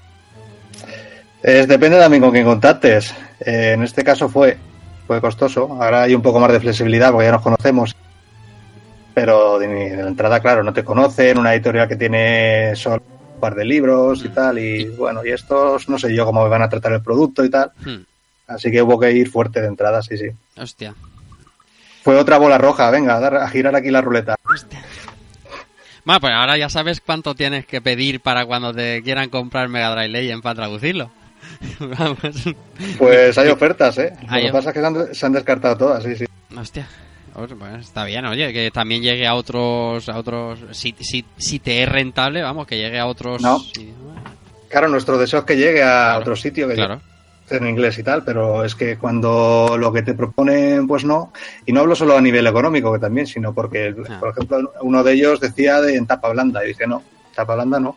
Es, 1.42 1.66
depende 1.66 1.98
también 1.98 2.22
con 2.22 2.30
quién 2.30 2.44
contactes. 2.44 3.12
Eh, 3.40 3.72
en 3.74 3.82
este 3.82 4.04
caso 4.04 4.28
fue, 4.28 4.56
fue 5.08 5.20
costoso. 5.20 5.82
Ahora 5.82 6.04
hay 6.04 6.14
un 6.14 6.22
poco 6.22 6.38
más 6.38 6.52
de 6.52 6.60
flexibilidad 6.60 7.10
porque 7.10 7.26
ya 7.26 7.32
nos 7.32 7.42
conocemos. 7.42 7.96
Pero 9.14 9.58
de, 9.58 9.66
de 9.66 9.96
la 10.00 10.08
entrada, 10.10 10.38
claro, 10.38 10.62
no 10.62 10.72
te 10.72 10.84
conocen. 10.84 11.38
Una 11.38 11.54
editorial 11.54 11.88
que 11.88 11.96
tiene 11.96 12.76
solo 12.76 13.02
un 13.34 13.40
par 13.40 13.56
de 13.56 13.64
libros 13.64 14.24
y 14.24 14.28
tal. 14.28 14.60
Y 14.60 14.84
bueno, 14.90 15.24
y 15.26 15.30
estos 15.32 15.88
no 15.88 15.98
sé 15.98 16.14
yo 16.14 16.24
cómo 16.24 16.44
me 16.44 16.48
van 16.50 16.62
a 16.62 16.68
tratar 16.68 16.92
el 16.92 17.02
producto 17.02 17.44
y 17.44 17.50
tal. 17.50 17.72
Hmm, 17.84 18.02
Así 18.46 18.70
que 18.70 18.82
hubo 18.82 18.98
que 19.00 19.12
ir 19.12 19.30
fuerte 19.30 19.60
de 19.60 19.68
entrada, 19.68 20.02
sí, 20.02 20.16
sí. 20.18 20.26
hostia. 20.56 20.94
Fue 22.02 22.16
otra 22.16 22.36
bola 22.38 22.58
roja, 22.58 22.90
venga, 22.90 23.16
a, 23.16 23.20
dar- 23.20 23.36
a 23.38 23.48
girar 23.48 23.74
aquí 23.74 23.90
la 23.90 24.02
ruleta. 24.02 24.36
Bueno, 26.04 26.20
pues 26.20 26.32
ahora 26.34 26.58
ya 26.58 26.68
sabes 26.68 27.00
cuánto 27.00 27.34
tienes 27.34 27.64
que 27.66 27.80
pedir 27.80 28.20
para 28.20 28.44
cuando 28.44 28.74
te 28.74 29.02
quieran 29.02 29.30
comprar 29.30 29.68
Mega 29.68 29.90
Drive 29.94 30.08
Legend 30.08 30.42
para 30.42 30.56
traducirlo. 30.56 31.10
Vamos. 31.80 32.18
Pues 32.98 33.38
hay 33.38 33.48
ofertas, 33.48 33.96
¿eh? 33.98 34.12
Lo 34.22 34.32
Hay 34.32 34.46
que 34.46 34.52
pasa 34.52 34.68
es 34.70 34.74
que 34.74 34.80
se 34.80 34.86
han, 34.86 35.14
se 35.14 35.26
han 35.26 35.32
descartado 35.32 35.76
todas, 35.78 36.02
sí, 36.04 36.14
sí. 36.16 36.26
Hostia. 36.56 36.86
Pues, 37.32 37.50
pues, 37.58 37.80
está 37.80 38.04
bien, 38.04 38.24
oye, 38.26 38.52
que 38.52 38.70
también 38.70 39.02
llegue 39.02 39.26
a 39.26 39.34
otros, 39.34 40.08
a 40.08 40.16
otros, 40.18 40.60
si, 40.72 40.94
si, 41.00 41.24
si 41.36 41.58
te 41.58 41.82
es 41.82 41.88
rentable, 41.88 42.42
vamos, 42.42 42.66
que 42.66 42.76
llegue 42.76 42.98
a 43.00 43.06
otros. 43.06 43.42
No. 43.42 43.60
Claro, 44.68 44.88
nuestro 44.88 45.18
deseo 45.18 45.40
es 45.40 45.44
que 45.44 45.56
llegue 45.56 45.82
a 45.82 45.86
Claro, 46.12 46.20
otro 46.20 46.36
sitio, 46.36 46.68
que 46.68 46.74
claro. 46.74 47.00
En 47.50 47.66
inglés 47.68 47.98
y 47.98 48.02
tal, 48.02 48.24
pero 48.24 48.64
es 48.64 48.74
que 48.74 48.96
cuando 48.96 49.76
lo 49.78 49.92
que 49.92 50.02
te 50.02 50.14
proponen, 50.14 50.86
pues 50.86 51.04
no. 51.04 51.32
Y 51.66 51.72
no 51.72 51.80
hablo 51.80 51.94
solo 51.94 52.16
a 52.16 52.20
nivel 52.20 52.46
económico, 52.46 52.92
que 52.92 52.98
también, 52.98 53.26
sino 53.26 53.52
porque, 53.52 53.94
Ah. 54.08 54.16
por 54.20 54.30
ejemplo, 54.30 54.72
uno 54.82 55.02
de 55.04 55.12
ellos 55.12 55.40
decía 55.40 55.80
de 55.80 55.96
en 55.96 56.06
tapa 56.06 56.28
blanda, 56.30 56.64
y 56.64 56.68
dice, 56.68 56.86
no, 56.86 57.02
tapa 57.34 57.54
blanda 57.54 57.78
no. 57.80 57.96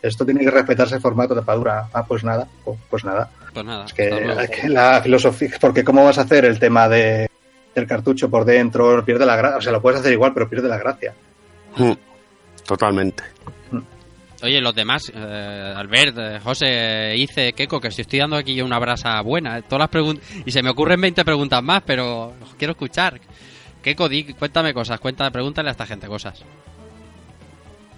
Esto 0.00 0.24
tiene 0.24 0.40
que 0.40 0.50
respetarse 0.50 0.94
el 0.94 1.02
formato 1.02 1.34
de 1.34 1.40
tapadura. 1.42 1.88
Ah, 1.92 2.06
pues 2.06 2.24
nada, 2.24 2.48
pues, 2.64 2.78
pues 2.88 3.04
nada. 3.04 3.28
Pues 3.52 3.66
nada. 3.66 3.84
Es 3.84 3.92
que, 3.92 4.04
hasta 4.04 4.20
luego. 4.24 4.40
es 4.40 4.50
que 4.50 4.68
la 4.70 5.02
filosofía, 5.02 5.50
porque 5.60 5.84
cómo 5.84 6.02
vas 6.02 6.16
a 6.16 6.22
hacer 6.22 6.46
el 6.46 6.58
tema 6.58 6.88
de 6.88 7.28
del 7.74 7.86
cartucho 7.86 8.30
por 8.30 8.46
dentro, 8.46 9.04
pierde 9.04 9.26
la 9.26 9.36
gracia, 9.36 9.58
o 9.58 9.60
sea, 9.60 9.72
lo 9.72 9.82
puedes 9.82 10.00
hacer 10.00 10.10
igual, 10.12 10.32
pero 10.32 10.48
pierde 10.48 10.66
la 10.66 10.78
gracia. 10.78 11.12
Mm, 11.76 11.92
Totalmente. 12.64 13.22
Oye, 14.42 14.60
los 14.60 14.74
demás, 14.74 15.10
eh, 15.14 15.74
Albert, 15.76 16.18
eh, 16.18 16.40
José, 16.42 17.14
Ice, 17.16 17.52
Keiko, 17.54 17.80
que 17.80 17.90
si 17.90 18.02
estoy 18.02 18.18
dando 18.18 18.36
aquí 18.36 18.54
yo 18.54 18.66
una 18.66 18.78
brasa 18.78 19.20
buena, 19.22 19.58
eh, 19.58 19.62
todas 19.62 19.80
las 19.80 19.88
preguntas, 19.88 20.26
y 20.44 20.50
se 20.50 20.62
me 20.62 20.70
ocurren 20.70 21.00
20 21.00 21.24
preguntas 21.24 21.62
más, 21.62 21.82
pero 21.86 22.34
os 22.42 22.54
quiero 22.58 22.72
escuchar. 22.72 23.18
Keiko, 23.82 24.08
di, 24.08 24.34
cuéntame 24.34 24.74
cosas, 24.74 25.00
cuéntame, 25.00 25.30
pregúntale 25.30 25.68
a 25.68 25.72
esta 25.72 25.86
gente 25.86 26.06
cosas. 26.06 26.44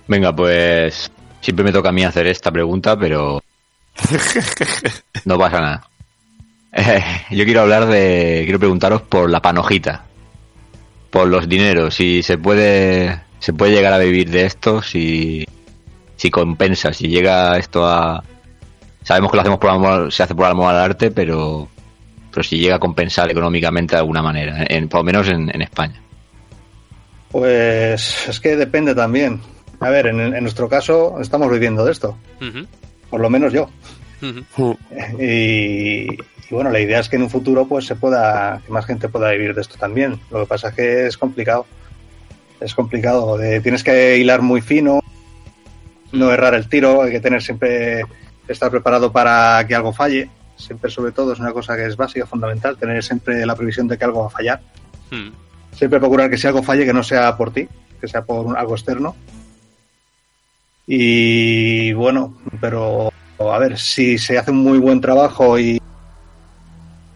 Venga, 0.07 0.35
pues 0.35 1.11
siempre 1.41 1.65
me 1.65 1.73
toca 1.73 1.89
a 1.89 1.93
mí 1.93 2.05
hacer 2.05 2.27
esta 2.29 2.53
pregunta, 2.53 2.97
pero 2.97 3.43
no 5.25 5.39
pasa 5.39 5.61
nada. 5.61 5.89
Eh, 6.73 7.03
yo 7.31 7.45
quiero 7.45 7.63
hablar 7.63 7.87
de, 7.87 8.43
quiero 8.45 8.61
preguntaros 8.61 9.03
por 9.03 9.29
la 9.29 9.43
panojita, 9.43 10.05
por 11.11 11.27
los 11.27 11.49
dineros, 11.49 11.95
si 11.95 12.23
se 12.23 12.39
puede, 12.39 13.23
se 13.41 13.53
puede 13.53 13.73
llegar 13.73 13.93
a 13.93 13.99
vivir 13.99 14.31
de 14.31 14.45
esto, 14.45 14.83
si, 14.83 15.47
si 16.19 16.31
compensa, 16.31 16.93
si 16.93 17.09
llega 17.09 17.57
esto 17.57 17.87
a, 17.87 18.23
sabemos 19.03 19.31
que 19.31 19.37
lo 19.37 19.41
hacemos 19.41 19.59
por 19.59 19.71
amor, 19.71 20.13
se 20.13 20.23
hace 20.25 20.35
por 20.35 20.45
amor 20.47 20.75
al 20.75 20.81
arte, 20.81 21.11
pero, 21.11 21.67
pero 22.31 22.43
si 22.43 22.59
llega 22.59 22.75
a 22.77 22.79
compensar 22.79 23.31
económicamente 23.31 23.95
de 23.95 24.01
alguna 24.01 24.21
manera, 24.21 24.67
en, 24.69 24.89
por 24.91 25.01
lo 25.01 25.05
menos 25.05 25.27
en, 25.29 25.49
en 25.55 25.63
España. 25.63 26.03
Pues 27.31 28.29
es 28.29 28.41
que 28.41 28.57
depende 28.57 28.95
también. 28.95 29.41
A 29.81 29.91
ver, 29.91 30.07
en, 30.09 30.21
en 30.21 30.43
nuestro 30.43 30.69
caso 30.69 31.21
estamos 31.21 31.51
viviendo 31.51 31.85
de 31.85 31.93
esto, 31.93 32.17
por 33.11 33.21
lo 33.21 33.31
menos 33.31 33.53
yo. 33.53 33.69
Y, 35.21 36.09
y 36.51 36.55
bueno, 36.55 36.71
la 36.71 36.81
idea 36.81 36.99
es 37.01 37.09
que 37.09 37.17
en 37.17 37.23
un 37.23 37.31
futuro 37.31 37.67
pues 37.69 37.87
se 37.87 37.95
pueda, 37.95 38.61
que 38.67 38.73
más 38.73 38.87
gente 38.87 39.09
pueda 39.09 39.31
vivir 39.31 39.55
de 39.55 39.61
esto 39.61 39.77
también. 39.79 40.19
Lo 40.31 40.41
que 40.41 40.47
pasa 40.47 40.71
es 40.71 40.75
que 40.75 41.07
es 41.07 41.17
complicado. 41.19 41.67
Es 42.61 42.75
complicado. 42.75 43.37
de- 43.39 43.61
tienes 43.61 43.85
que 43.85 44.17
hilar 44.17 44.43
muy 44.43 44.61
fino, 44.61 45.01
no 46.13 46.31
errar 46.33 46.55
el 46.55 46.69
tiro, 46.69 47.03
hay 47.03 47.11
que 47.13 47.21
tener 47.21 47.43
siempre, 47.43 48.03
estar 48.47 48.71
preparado 48.71 49.13
para 49.13 49.65
que 49.67 49.75
algo 49.75 49.93
falle. 49.93 50.31
Siempre, 50.57 50.91
sobre 50.91 51.13
todo, 51.13 51.33
es 51.33 51.39
una 51.39 51.53
cosa 51.53 51.77
que 51.77 51.87
es 51.87 51.97
básica, 51.97 52.27
fundamental, 52.27 52.77
tener 52.77 53.03
siempre 53.05 53.47
la 53.47 53.55
previsión 53.55 53.87
de 53.87 53.97
que 53.97 54.05
algo 54.05 54.21
va 54.23 54.27
a 54.27 54.31
fallar. 54.31 54.61
Hmm. 55.11 55.29
Siempre 55.73 56.01
procurar 56.01 56.29
que 56.29 56.37
si 56.37 56.47
algo 56.47 56.63
falle, 56.63 56.85
que 56.85 56.93
no 56.93 57.03
sea 57.05 57.37
por 57.37 57.53
ti, 57.53 57.69
que 58.01 58.09
sea 58.09 58.23
por 58.23 58.45
un- 58.47 58.57
algo 58.57 58.75
externo. 58.75 59.15
Y 60.87 61.93
bueno, 61.93 62.39
pero 62.61 63.13
a 63.39 63.59
ver, 63.59 63.79
si 63.79 64.19
se 64.19 64.39
hace 64.39 64.51
un 64.51 64.59
muy 64.63 64.79
buen 64.79 65.01
trabajo 65.01 65.59
y, 65.59 65.81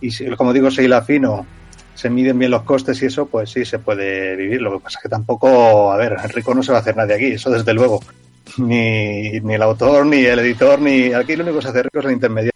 y 0.01 0.11
si, 0.11 0.27
como 0.37 0.53
digo, 0.53 0.71
se 0.71 0.85
hila 0.85 1.03
fino, 1.03 1.47
se 1.95 2.11
miden 2.11 2.39
bien 2.39 2.51
los 2.51 2.63
costes 2.63 3.03
y 3.03 3.07
eso, 3.07 3.27
pues 3.27 3.51
sí 3.51 3.65
se 3.65 3.79
puede 3.79 4.37
vivir. 4.37 4.61
Lo 4.61 4.73
que 4.73 4.85
pasa 4.85 4.99
es 4.99 5.03
que 5.05 5.09
tampoco, 5.09 5.91
a 5.91 5.97
ver, 5.97 6.17
rico 6.35 6.55
no 6.55 6.63
se 6.63 6.71
va 6.73 6.79
a 6.79 6.81
hacer 6.83 6.97
nadie 6.97 7.15
aquí, 7.15 7.27
eso 7.27 7.51
desde 7.51 7.73
luego. 7.73 8.01
Ni, 8.59 9.41
ni 9.41 9.55
el 9.55 9.63
autor, 9.63 10.05
ni 10.07 10.25
el 10.25 10.39
editor, 10.41 10.81
ni 10.81 11.13
aquí 11.13 11.37
lo 11.37 11.45
único 11.45 11.59
que 11.59 11.63
se 11.63 11.69
hace 11.69 11.83
rico 11.85 11.99
es 12.01 12.05
el 12.07 12.13
intermediario. 12.13 12.53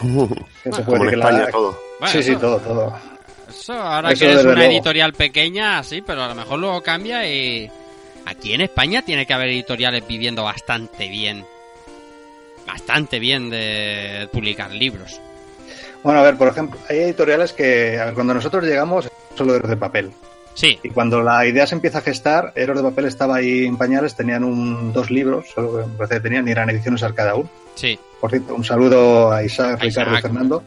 Que 0.62 0.72
se 0.72 0.82
puede 0.82 0.98
Como 0.98 1.04
en 1.10 1.18
la- 1.18 1.26
España 1.28 1.46
todo. 1.50 1.78
Bueno, 2.00 2.12
sí, 2.12 2.22
sí, 2.22 2.30
eso- 2.32 2.40
todo, 2.40 2.58
todo. 2.58 2.98
Eso, 3.48 3.72
ahora 3.74 4.10
Eso 4.12 4.24
que 4.24 4.30
eres 4.32 4.44
una 4.44 4.54
luego. 4.54 4.72
editorial 4.72 5.12
pequeña, 5.12 5.82
sí, 5.82 6.02
pero 6.06 6.22
a 6.24 6.28
lo 6.28 6.34
mejor 6.34 6.58
luego 6.58 6.82
cambia 6.82 7.26
y... 7.28 7.70
aquí 8.26 8.52
en 8.52 8.60
España 8.62 9.02
tiene 9.02 9.26
que 9.26 9.32
haber 9.34 9.48
editoriales 9.48 10.06
viviendo 10.06 10.42
bastante 10.44 11.08
bien. 11.08 11.44
Bastante 12.66 13.18
bien 13.18 13.50
de 13.50 14.28
publicar 14.32 14.70
libros. 14.72 15.20
Bueno, 16.02 16.20
a 16.20 16.22
ver, 16.22 16.36
por 16.36 16.48
ejemplo, 16.48 16.78
hay 16.88 16.98
editoriales 16.98 17.52
que, 17.52 17.98
a 17.98 18.06
ver, 18.06 18.14
cuando 18.14 18.34
nosotros 18.34 18.64
llegamos, 18.64 19.08
solo 19.36 19.58
de 19.58 19.76
papel. 19.76 20.10
Sí. 20.54 20.78
Y 20.82 20.88
cuando 20.90 21.20
la 21.22 21.44
idea 21.46 21.66
se 21.66 21.74
empieza 21.74 21.98
a 21.98 22.02
gestar, 22.02 22.52
Héroes 22.54 22.78
de 22.82 22.88
papel 22.88 23.04
estaba 23.06 23.36
ahí 23.36 23.66
en 23.66 23.76
pañales, 23.76 24.14
tenían 24.14 24.44
un, 24.44 24.92
dos 24.92 25.10
libros, 25.10 25.46
solo 25.54 25.72
que 25.78 25.86
me 25.88 25.94
parece 25.96 26.14
que 26.16 26.20
tenían, 26.20 26.46
y 26.48 26.52
eran 26.52 26.70
ediciones 26.70 27.02
arcade 27.02 27.30
aún. 27.30 27.50
Sí. 27.74 27.98
Por 28.20 28.30
cierto, 28.30 28.54
un 28.54 28.64
saludo 28.64 29.32
a 29.32 29.42
Isaac, 29.44 29.80
A 29.80 29.84
Ricardo 29.84 30.16
y. 30.16 30.22
Fernando, 30.22 30.62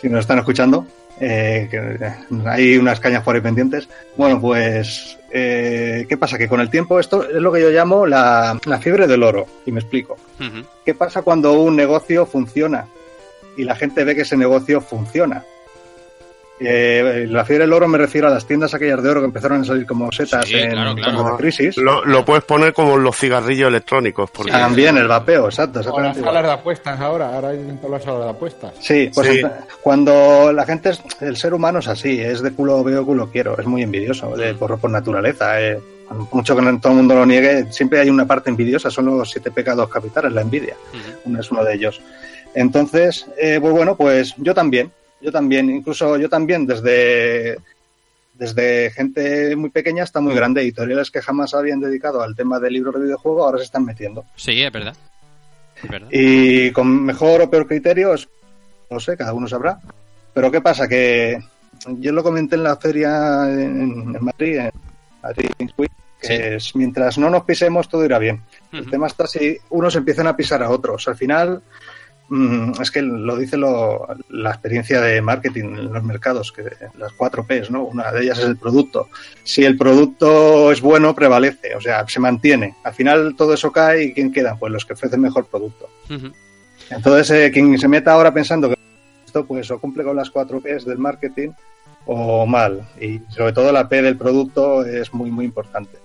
si 0.00 0.08
nos 0.08 0.20
están 0.20 0.38
escuchando. 0.38 0.86
eh, 1.22 1.68
que 1.70 1.76
eh, 1.76 2.14
hay 2.46 2.78
unas 2.78 2.98
cañas 2.98 3.22
por 3.22 3.34
ahí 3.34 3.42
pendientes. 3.42 3.86
Bueno, 4.16 4.40
pues, 4.40 5.18
eh, 5.30 6.06
¿qué 6.08 6.16
pasa? 6.16 6.38
Que 6.38 6.48
con 6.48 6.60
el 6.60 6.70
tiempo 6.70 6.98
esto 6.98 7.28
es 7.28 7.34
lo 7.42 7.52
que 7.52 7.60
yo 7.60 7.68
llamo 7.68 8.06
la, 8.06 8.58
la 8.64 8.78
fiebre 8.78 9.06
del 9.06 9.22
oro. 9.22 9.46
Y 9.66 9.72
me 9.72 9.80
explico. 9.80 10.16
¿Qué 10.84 10.94
pasa 10.94 11.20
cuando 11.20 11.52
un 11.52 11.76
negocio 11.76 12.24
funciona 12.24 12.86
y 13.56 13.64
la 13.64 13.76
gente 13.76 14.02
ve 14.04 14.14
que 14.14 14.22
ese 14.22 14.38
negocio 14.38 14.80
funciona? 14.80 15.44
Eh, 16.62 17.26
la 17.28 17.44
fiebre 17.44 17.64
del 17.64 17.72
oro 17.72 17.88
me 17.88 17.96
refiero 17.96 18.26
a 18.26 18.30
las 18.30 18.46
tiendas 18.46 18.74
aquellas 18.74 19.02
de 19.02 19.08
oro 19.08 19.20
que 19.20 19.26
empezaron 19.26 19.62
a 19.62 19.64
salir 19.64 19.86
como 19.86 20.12
setas 20.12 20.46
Sí, 20.46 20.56
en 20.56 20.72
claro, 20.72 20.94
claro. 20.94 21.30
la 21.30 21.36
crisis. 21.38 21.76
Lo, 21.78 22.04
lo 22.04 22.24
puedes 22.24 22.44
poner 22.44 22.72
como 22.74 22.98
los 22.98 23.16
cigarrillos 23.16 23.68
electrónicos. 23.68 24.30
Porque 24.30 24.52
También 24.52 24.98
el 24.98 25.08
vapeo, 25.08 25.46
exacto. 25.46 25.80
O 25.90 26.00
las 26.00 26.16
salas 26.18 26.42
de 26.44 26.50
apuestas 26.52 27.00
ahora, 27.00 27.34
ahora 27.34 27.48
hay 27.48 27.58
en 27.60 27.78
todas 27.78 27.92
las 27.92 28.04
salas 28.04 28.24
de 28.24 28.30
apuestas. 28.30 28.72
Sí, 28.80 29.10
pues 29.14 29.26
Sí. 29.28 29.42
cuando 29.80 30.52
la 30.52 30.66
gente, 30.66 30.90
es, 30.90 31.02
el 31.20 31.36
ser 31.36 31.54
humano 31.54 31.78
es 31.78 31.88
así, 31.88 32.20
es 32.20 32.42
de 32.42 32.52
culo 32.52 32.84
veo, 32.84 33.06
culo 33.06 33.30
quiero, 33.30 33.58
es 33.58 33.66
muy 33.66 33.82
envidioso, 33.82 34.36
de- 34.36 34.54
por, 34.54 34.78
por 34.78 34.90
naturaleza. 34.90 35.60
eh. 35.60 35.78
Mucho 36.32 36.56
que 36.56 36.62
no 36.62 36.80
todo 36.80 36.90
el 36.92 36.96
mundo 36.98 37.14
lo 37.14 37.24
niegue, 37.24 37.66
siempre 37.72 38.00
hay 38.00 38.10
una 38.10 38.26
parte 38.26 38.50
envidiosa, 38.50 38.90
son 38.90 39.06
los 39.06 39.30
siete 39.30 39.52
pecados 39.52 39.88
capitales, 39.88 40.32
la 40.32 40.40
envidia, 40.40 40.74
Ujú. 40.92 41.20
uno 41.26 41.40
es 41.40 41.50
uno 41.52 41.62
de 41.64 41.72
ellos. 41.74 42.00
Entonces, 42.52 43.26
eh, 43.38 43.58
pues 43.60 43.72
bueno, 43.72 43.96
pues 43.96 44.34
yo 44.36 44.52
también, 44.52 44.90
yo 45.20 45.30
también, 45.32 45.68
incluso 45.70 46.16
yo 46.16 46.28
también 46.28 46.66
desde, 46.66 47.58
desde 48.34 48.90
gente 48.90 49.54
muy 49.56 49.70
pequeña 49.70 50.02
hasta 50.02 50.20
muy 50.20 50.34
grande, 50.34 50.62
editoriales 50.62 51.10
que 51.10 51.20
jamás 51.22 51.54
habían 51.54 51.80
dedicado 51.80 52.22
al 52.22 52.34
tema 52.36 52.58
del 52.58 52.72
libro 52.74 52.92
de 52.92 53.04
videojuego, 53.04 53.44
ahora 53.44 53.58
se 53.58 53.64
están 53.64 53.84
metiendo. 53.84 54.24
Sí, 54.36 54.62
es 54.62 54.72
verdad. 54.72 54.96
Es 55.82 55.88
verdad. 55.90 56.08
Y 56.10 56.70
con 56.72 57.04
mejor 57.04 57.42
o 57.42 57.50
peor 57.50 57.66
criterio, 57.66 58.14
es- 58.14 58.28
no 58.90 58.98
sé, 59.00 59.16
cada 59.16 59.32
uno 59.32 59.46
sabrá. 59.46 59.78
Pero 60.34 60.50
¿qué 60.50 60.60
pasa? 60.60 60.88
Que 60.88 61.38
yo 61.86 62.12
lo 62.12 62.22
comenté 62.22 62.56
en 62.56 62.64
la 62.64 62.76
feria 62.76 63.44
en, 63.50 64.14
en 64.14 64.24
Madrid, 64.24 64.56
en 64.58 64.70
Madrid 65.22 65.50
que 66.20 66.26
Sí. 66.26 66.32
es 66.34 66.76
mientras 66.76 67.16
no 67.16 67.30
nos 67.30 67.44
pisemos 67.44 67.88
todo 67.88 68.04
irá 68.04 68.18
bien. 68.18 68.42
El 68.72 68.90
tema 68.90 69.06
está 69.06 69.26
si 69.26 69.56
unos 69.70 69.96
empiezan 69.96 70.26
a 70.26 70.36
pisar 70.36 70.62
a 70.62 70.68
otros. 70.68 71.08
Al 71.08 71.16
final, 71.16 71.62
es 72.80 72.90
que 72.90 73.02
lo 73.02 73.36
dice 73.36 73.56
lo- 73.56 74.06
la 74.28 74.50
experiencia 74.50 75.00
de 75.00 75.20
marketing 75.20 75.64
en 75.64 75.92
los 75.92 76.02
mercados, 76.04 76.52
que 76.52 76.62
las 76.96 77.12
cuatro 77.12 77.44
Ps, 77.44 77.70
¿no? 77.70 77.82
Una 77.84 78.12
de 78.12 78.22
ellas 78.22 78.38
es 78.38 78.44
el 78.44 78.56
producto. 78.56 79.08
Si 79.42 79.64
el 79.64 79.76
producto 79.76 80.70
es 80.70 80.80
bueno, 80.80 81.14
prevalece, 81.14 81.74
o 81.74 81.80
sea, 81.80 82.06
se 82.08 82.20
mantiene. 82.20 82.76
Al 82.84 82.94
final 82.94 83.34
todo 83.36 83.54
eso 83.54 83.72
cae 83.72 84.04
y 84.04 84.12
¿quién 84.14 84.30
queda? 84.32 84.56
Pues 84.58 84.72
los 84.72 84.84
que 84.84 84.92
ofrecen 84.92 85.20
mejor 85.20 85.46
producto. 85.46 85.88
Ujú. 86.08 86.32
Entonces, 86.90 87.30
eh, 87.30 87.50
quien 87.52 87.78
se 87.78 87.88
meta 87.88 88.12
ahora 88.12 88.32
pensando 88.32 88.68
que 88.68 88.76
esto 89.26 89.44
pues 89.44 89.70
o 89.70 89.78
cumple 89.80 90.04
con 90.04 90.16
las 90.16 90.30
cuatro 90.30 90.60
Ps 90.60 90.84
del 90.84 90.98
marketing 90.98 91.50
o 92.06 92.46
mal. 92.46 92.88
Y 93.00 93.20
sobre 93.28 93.52
todo 93.52 93.72
la 93.72 93.88
P 93.88 94.02
del 94.02 94.16
producto 94.16 94.84
es 94.84 95.12
muy, 95.14 95.30
muy 95.30 95.44
importante. 95.44 95.98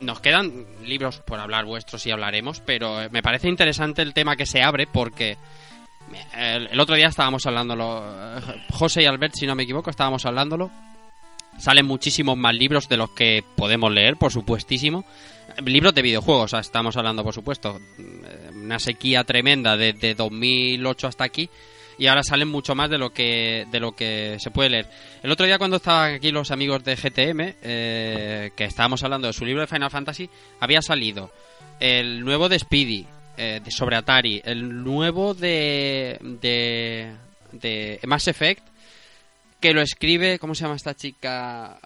Nos 0.00 0.20
quedan 0.20 0.66
libros 0.84 1.20
por 1.20 1.38
hablar 1.38 1.64
vuestros 1.64 2.04
y 2.06 2.10
hablaremos, 2.10 2.60
pero 2.60 3.00
eh, 3.02 3.08
me 3.10 3.22
parece 3.22 3.48
interesante 3.48 4.02
el 4.02 4.12
tema 4.12 4.36
que 4.36 4.44
se 4.46 4.62
abre 4.62 4.86
porque 4.86 5.36
el, 6.36 6.80
otro 6.80 6.96
día 6.96 7.08
estábamos 7.08 7.46
hablándolo, 7.46 8.04
eh, 8.06 8.40
José 8.70 9.02
y 9.02 9.06
Albert, 9.06 9.34
si 9.34 9.46
no 9.46 9.54
me 9.54 9.62
equivoco, 9.64 9.90
estábamos 9.90 10.24
hablándolo. 10.26 10.70
Salen 11.58 11.86
muchísimos 11.86 12.36
más 12.36 12.54
libros 12.54 12.88
de 12.88 12.96
los 12.96 13.10
que 13.10 13.42
podemos 13.56 13.90
leer, 13.90 14.16
por 14.16 14.32
supuestísimo. 14.32 15.04
Libros 15.64 15.94
de 15.94 16.02
videojuegos, 16.02 16.52
estamos 16.54 16.96
hablando, 16.96 17.24
por 17.24 17.34
supuesto. 17.34 17.80
eh, 17.98 18.50
Una 18.54 18.78
sequía 18.78 19.24
tremenda 19.24 19.76
desde 19.76 20.14
2008 20.14 21.08
hasta 21.08 21.24
aquí. 21.24 21.50
Y 21.98 22.06
ahora 22.06 22.22
salen 22.22 22.48
mucho 22.48 22.74
más 22.74 22.88
de 22.88 22.98
lo 22.98 23.10
que 23.10 23.66
de 23.70 23.80
lo 23.80 23.92
que 23.92 24.36
se 24.38 24.50
puede 24.50 24.70
leer. 24.70 24.86
El 25.22 25.32
otro 25.32 25.46
día 25.46 25.58
cuando 25.58 25.78
estaban 25.78 26.14
aquí 26.14 26.30
los 26.30 26.50
amigos 26.50 26.84
de 26.84 26.94
GTM, 26.94 27.54
eh, 27.62 28.50
que 28.56 28.64
estábamos 28.64 29.02
hablando 29.02 29.26
de 29.26 29.32
su 29.32 29.44
libro 29.44 29.60
de 29.60 29.66
Final 29.66 29.90
Fantasy, 29.90 30.30
había 30.60 30.80
salido 30.80 31.32
el 31.80 32.24
nuevo 32.24 32.48
de 32.48 32.58
Speedy, 32.58 33.06
eh, 33.36 33.60
de, 33.64 33.70
sobre 33.70 33.96
Atari, 33.96 34.40
el 34.44 34.84
nuevo 34.84 35.34
de, 35.34 36.18
de, 36.20 37.12
de 37.52 38.00
Mass 38.06 38.28
Effect, 38.28 38.62
que 39.60 39.72
lo 39.72 39.80
escribe, 39.80 40.38
¿cómo 40.38 40.54
se 40.54 40.62
llama 40.62 40.76
esta 40.76 40.94
chica? 40.94 41.78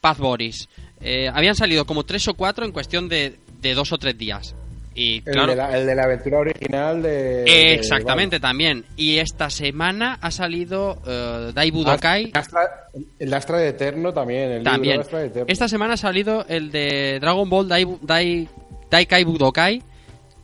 Paz 0.00 0.18
Boris. 0.18 0.68
Eh, 1.00 1.28
habían 1.32 1.54
salido 1.54 1.84
como 1.84 2.04
tres 2.04 2.26
o 2.28 2.34
cuatro 2.34 2.64
en 2.64 2.72
cuestión 2.72 3.08
de, 3.08 3.38
de 3.60 3.74
dos 3.74 3.92
o 3.92 3.98
tres 3.98 4.16
días. 4.16 4.54
Y 4.94 5.22
El, 5.24 5.46
de 5.46 5.56
la, 5.56 5.78
el 5.78 5.86
de 5.86 5.94
la 5.94 6.02
aventura 6.04 6.38
original 6.40 7.02
de... 7.02 7.44
de- 7.44 7.74
exactamente 7.74 8.38
también. 8.40 8.84
Y 8.96 9.18
esta 9.18 9.48
semana 9.50 10.18
ha 10.20 10.30
salido 10.30 11.00
eh, 11.06 11.50
Dai 11.54 11.70
Budokai. 11.70 12.24
El 12.24 12.30
Astra, 12.36 12.60
el 13.18 13.34
Astra 13.34 13.58
de 13.58 13.68
Eterno 13.68 14.12
también. 14.12 14.50
El 14.52 14.62
También. 14.62 15.00
Astra 15.00 15.20
de 15.20 15.26
Eterno. 15.28 15.46
Esta 15.48 15.68
semana 15.68 15.94
ha 15.94 15.96
salido 15.96 16.44
el 16.48 16.70
de 16.70 17.18
Dragon 17.20 17.48
Ball 17.48 17.68
Dai, 17.68 17.86
Dai, 18.02 18.48
Daikai 18.90 19.24
Budokai, 19.24 19.82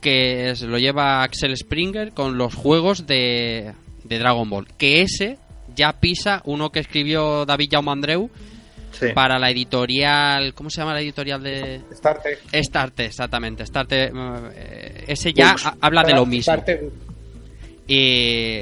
que 0.01 0.49
es- 0.51 0.61
lo 0.63 0.77
lleva 0.79 1.21
Axel 1.23 1.55
Springer 1.55 2.11
con 2.13 2.37
los 2.37 2.55
juegos 2.55 3.05
de, 3.05 3.73
de 4.03 4.19
Dragon 4.19 4.49
Ball. 4.49 4.67
Que 4.77 5.01
ese 5.01 5.37
ya 5.75 5.93
pisa 5.93 6.41
uno 6.45 6.71
que 6.71 6.79
escribió 6.79 7.45
David 7.45 7.69
Jaume 7.71 7.91
Andreu 7.91 8.29
Sí. 8.91 9.07
para 9.13 9.37
la 9.39 9.49
editorial. 9.49 10.53
¿Cómo 10.53 10.69
se 10.69 10.81
llama 10.81 10.93
la 10.93 11.01
editorial 11.01 11.41
de.? 11.43 11.81
Starte. 11.93 12.39
Starte, 12.63 13.05
exactamente. 13.05 13.65
Starte, 13.65 14.11
eh, 14.53 15.03
ese 15.07 15.31
ya 15.33 15.55
ha- 15.63 15.75
habla 15.81 16.03
de 16.03 16.13
lo 16.13 16.25
mismo. 16.25 16.53
Starte- 16.53 16.89
Y. 17.87 18.61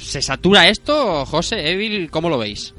¿Se 0.00 0.20
satura 0.22 0.68
esto, 0.68 1.24
José, 1.26 1.70
Evil? 1.70 2.10
¿Cómo 2.10 2.28
lo 2.28 2.38
veis? 2.38 2.74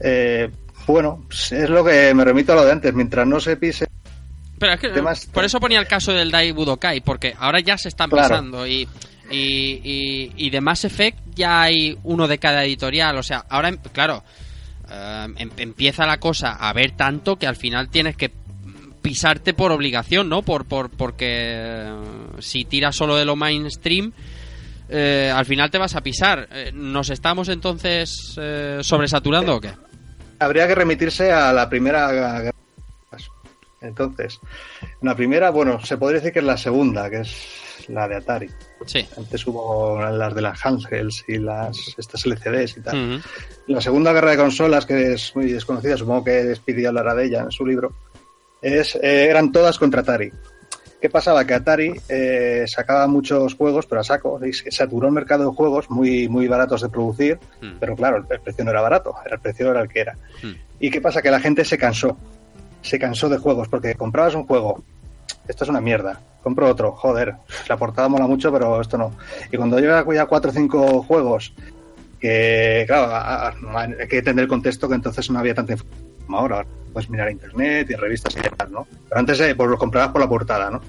Eh, 0.00 0.50
bueno, 0.86 1.24
es 1.30 1.68
lo 1.70 1.84
que 1.84 2.12
me 2.14 2.24
remito 2.24 2.52
a 2.52 2.56
lo 2.56 2.64
de 2.64 2.72
antes. 2.72 2.92
Mientras 2.94 3.26
no 3.26 3.40
se 3.40 3.56
pise, 3.56 3.86
Pero 4.58 4.72
es 4.74 4.80
que, 4.80 4.90
por 5.32 5.44
eso 5.44 5.60
ponía 5.60 5.78
el 5.78 5.86
caso 5.86 6.12
del 6.12 6.30
Dai 6.30 6.52
Budokai, 6.52 7.00
porque 7.00 7.34
ahora 7.38 7.60
ya 7.60 7.78
se 7.78 7.88
están 7.88 8.10
Claro. 8.10 8.28
pisando 8.28 8.66
y, 8.66 8.86
y, 9.30 10.50
de 10.50 10.60
Mass 10.60 10.84
Effect 10.84 11.18
ya 11.34 11.62
hay 11.62 11.96
uno 12.02 12.26
de 12.28 12.38
cada 12.38 12.64
editorial. 12.64 13.16
O 13.16 13.22
sea, 13.22 13.44
ahora, 13.48 13.68
em- 13.68 13.78
claro, 13.92 14.22
eh, 14.90 15.26
em- 15.36 15.50
empieza 15.56 16.06
la 16.06 16.18
cosa 16.18 16.52
a 16.52 16.72
ver 16.72 16.92
tanto 16.92 17.36
que 17.36 17.46
al 17.46 17.56
final 17.56 17.88
tienes 17.88 18.16
que 18.16 18.30
pisarte 19.02 19.54
por 19.54 19.72
obligación, 19.72 20.28
¿no? 20.28 20.42
Por, 20.42 20.66
por 20.66 20.90
porque 20.90 21.26
eh, 21.28 21.92
si 22.40 22.64
tiras 22.64 22.96
solo 22.96 23.16
de 23.16 23.24
lo 23.24 23.36
mainstream, 23.36 24.12
eh, 24.88 25.32
al 25.34 25.46
final 25.46 25.70
te 25.70 25.78
vas 25.78 25.94
a 25.94 26.02
pisar. 26.02 26.48
Eh, 26.52 26.70
¿Nos 26.74 27.10
estamos 27.10 27.48
entonces 27.48 28.10
sobresaturando 28.82 29.56
o 29.56 29.60
qué? 29.60 29.70
habría 30.40 30.66
que 30.66 30.74
remitirse 30.74 31.30
a 31.30 31.52
la 31.52 31.68
primera. 31.68 32.50
Entonces, 33.82 34.38
la 35.00 35.14
primera, 35.14 35.50
bueno, 35.50 35.84
se 35.84 35.96
podría 35.96 36.18
decir 36.20 36.32
que 36.32 36.40
es 36.40 36.44
la 36.44 36.56
segunda, 36.58 37.08
que 37.08 37.20
es 37.20 37.84
la 37.88 38.08
de 38.08 38.16
Atari. 38.16 38.50
Sí. 38.86 39.06
Antes 39.16 39.46
hubo 39.46 40.00
las 40.00 40.34
de 40.34 40.40
las 40.40 40.64
handhelds 40.64 41.24
y 41.28 41.38
las 41.38 41.76
estas 41.98 42.24
LCDs 42.26 42.78
y 42.78 42.80
tal. 42.80 43.22
La 43.66 43.80
segunda 43.80 44.12
guerra 44.12 44.32
de 44.32 44.36
consolas, 44.36 44.86
que 44.86 45.12
es 45.12 45.34
muy 45.36 45.52
desconocida, 45.52 45.96
supongo 45.96 46.24
que 46.24 46.44
despidió 46.44 46.88
hablará 46.88 47.14
de 47.14 47.26
ella 47.26 47.42
en 47.42 47.50
su 47.50 47.66
libro, 47.66 47.92
es, 48.62 48.96
eh, 48.96 49.28
eran 49.28 49.52
todas 49.52 49.78
contra 49.78 50.00
Atari. 50.00 50.32
¿Qué 51.00 51.08
pasaba? 51.08 51.46
Que 51.46 51.54
Atari 51.54 51.94
eh, 52.08 52.64
sacaba 52.66 53.06
muchos 53.06 53.54
juegos, 53.54 53.86
pero 53.86 54.02
a 54.02 54.04
saco, 54.04 54.38
y 54.44 54.52
saturó 54.52 55.08
el 55.08 55.14
mercado 55.14 55.48
de 55.48 55.56
juegos 55.56 55.88
muy, 55.88 56.28
muy 56.28 56.46
baratos 56.46 56.82
de 56.82 56.90
producir, 56.90 57.38
Mm. 57.62 57.78
pero 57.80 57.96
claro, 57.96 58.18
el, 58.18 58.40
precio 58.40 58.64
no 58.64 58.70
era 58.70 58.82
barato, 58.82 59.14
el 59.30 59.38
precio 59.38 59.70
era 59.70 59.80
el 59.80 59.88
que 59.88 60.00
era. 60.00 60.14
Mm. 60.42 60.52
¿Y 60.80 60.90
qué 60.90 61.00
pasa? 61.00 61.22
Que 61.22 61.30
la 61.30 61.40
gente 61.40 61.64
se 61.64 61.78
cansó, 61.78 62.18
se 62.82 62.98
cansó 62.98 63.28
de 63.30 63.38
juegos, 63.38 63.68
porque 63.68 63.94
comprabas 63.94 64.34
un 64.34 64.46
juego, 64.46 64.82
esto 65.48 65.64
es 65.64 65.70
una 65.70 65.80
mierda, 65.80 66.20
compro 66.42 66.68
otro, 66.68 66.92
joder, 66.92 67.34
la 67.68 67.76
portada 67.76 68.08
mola 68.08 68.26
mucho, 68.26 68.52
pero 68.52 68.80
esto 68.80 68.98
no. 68.98 69.12
Y 69.50 69.56
cuando 69.56 69.78
llega 69.78 70.04
ya 70.12 70.26
cuatro 70.26 70.50
o 70.50 70.54
cinco 70.54 71.02
juegos, 71.02 71.52
que 72.20 72.84
claro, 72.86 73.76
hay 73.76 74.08
que 74.08 74.18
entender 74.18 74.44
el 74.44 74.48
contexto 74.48 74.88
que 74.88 74.94
entonces 74.94 75.30
no 75.30 75.38
había 75.38 75.54
tanta 75.54 75.72
información 75.72 76.10
ahora. 76.34 76.66
Puedes 76.92 77.08
mirar 77.08 77.30
internet 77.30 77.88
y 77.90 77.94
revistas 77.94 78.36
y 78.36 78.40
demás, 78.40 78.70
¿no? 78.70 78.86
Pero 79.08 79.18
antes 79.20 79.40
eh, 79.40 79.54
pues 79.54 79.70
lo 79.70 79.78
comprabas 79.78 80.10
por 80.10 80.20
la 80.20 80.28
portada, 80.28 80.70
¿no? 80.70 80.80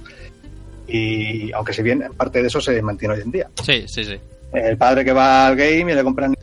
Y 0.88 1.52
aunque 1.54 1.74
si 1.74 1.84
bien 1.84 2.04
parte 2.18 2.42
de 2.42 2.48
eso 2.48 2.60
se 2.60 2.82
mantiene 2.82 3.16
hoy 3.16 3.22
en 3.22 3.32
día. 3.32 3.50
Sí, 3.64 3.86
sí, 3.88 4.04
sí. 4.04 4.20
El 4.52 4.78
padre 4.78 5.06
que 5.06 5.14
va 5.14 5.48
al 5.48 5.56
game 5.56 5.92
y 5.92 5.96
le 5.96 6.04
compran 6.04 6.36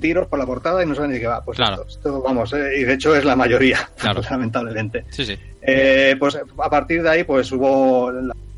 tiros 0.00 0.26
por 0.26 0.38
la 0.38 0.46
portada 0.46 0.82
y 0.82 0.86
no 0.86 0.94
saben 0.94 1.10
ni 1.10 1.14
de 1.16 1.20
qué 1.22 1.26
va. 1.26 1.44
Pues 1.44 1.56
Claro. 1.56 1.84
esto, 1.86 1.88
esto, 2.08 2.22
vamos, 2.22 2.52
eh, 2.52 2.78
y 2.80 2.84
de 2.84 2.94
hecho 2.94 3.14
es 3.14 3.24
la 3.24 3.36
mayoría, 3.36 3.88
Claro. 3.98 4.20
lamentablemente. 4.30 5.04
Sí, 5.10 5.24
sí. 5.24 5.38
Eh, 5.62 6.16
pues 6.18 6.36
a 6.36 6.70
partir 6.70 7.02
de 7.02 7.08
ahí, 7.10 7.24
pues 7.24 7.50
hubo 7.52 8.10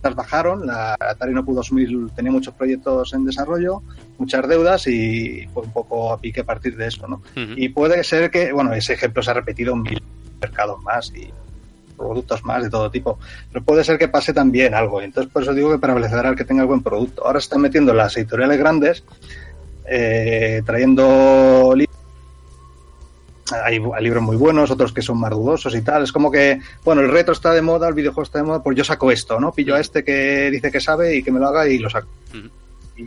las 0.02 0.14
bajaron, 0.14 0.66
la 0.66 0.94
Atari 1.00 1.32
no 1.34 1.44
pudo 1.44 1.60
asumir, 1.60 1.88
tenía 2.14 2.30
muchos 2.30 2.54
proyectos 2.54 3.12
en 3.12 3.24
desarrollo, 3.24 3.82
muchas 4.18 4.46
deudas 4.48 4.86
y 4.86 5.48
fue 5.52 5.64
un 5.64 5.72
poco 5.72 6.12
a 6.12 6.20
pique 6.20 6.40
a 6.42 6.44
partir 6.44 6.76
de 6.76 6.86
eso, 6.86 7.08
¿no? 7.08 7.22
Y 7.34 7.70
puede 7.70 8.04
ser 8.04 8.30
que, 8.30 8.52
bueno, 8.52 8.72
ese 8.72 8.92
ejemplo 8.92 9.20
se 9.22 9.30
ha 9.32 9.34
repetido 9.34 9.72
en 9.74 9.82
mil 9.82 10.02
mercados 10.40 10.80
más 10.82 11.12
y 11.16 11.28
productos 11.96 12.44
más 12.44 12.62
de 12.62 12.70
todo 12.70 12.90
tipo, 12.90 13.18
pero 13.52 13.64
puede 13.64 13.82
ser 13.82 13.98
que 13.98 14.06
pase 14.06 14.32
también 14.32 14.74
algo. 14.74 15.00
Entonces, 15.02 15.32
por 15.32 15.42
eso 15.42 15.54
digo 15.54 15.72
que 15.72 15.78
para 15.78 15.94
Blizzard 15.94 16.36
que 16.36 16.44
tenga 16.44 16.64
buen 16.64 16.82
producto. 16.82 17.26
Ahora 17.26 17.40
se 17.40 17.44
están 17.44 17.62
metiendo 17.62 17.92
las 17.94 18.16
editoriales 18.16 18.58
grandes, 18.58 19.02
eh, 19.88 20.62
trayendo 20.64 21.72
li- 21.76 21.86
hay, 23.64 23.76
hay 23.94 24.02
libros 24.04 24.22
muy 24.22 24.36
buenos, 24.36 24.70
otros 24.70 24.92
que 24.92 25.02
son 25.02 25.18
más 25.18 25.30
dudosos 25.30 25.74
y 25.74 25.82
tal. 25.82 26.02
Es 26.02 26.12
como 26.12 26.30
que, 26.30 26.60
bueno, 26.84 27.00
el 27.02 27.10
retro 27.10 27.32
está 27.32 27.52
de 27.52 27.62
moda, 27.62 27.88
el 27.88 27.94
videojuego 27.94 28.24
está 28.24 28.38
de 28.38 28.44
moda, 28.44 28.62
pues 28.62 28.76
yo 28.76 28.84
saco 28.84 29.10
esto, 29.12 29.38
¿no? 29.38 29.52
Pillo 29.52 29.74
a 29.76 29.80
este 29.80 30.02
que 30.04 30.50
dice 30.50 30.72
que 30.72 30.80
sabe 30.80 31.16
y 31.16 31.22
que 31.22 31.30
me 31.30 31.38
lo 31.38 31.46
haga 31.48 31.68
y 31.68 31.78
lo 31.78 31.88
saco. 31.88 32.08
Ujú. 32.30 32.48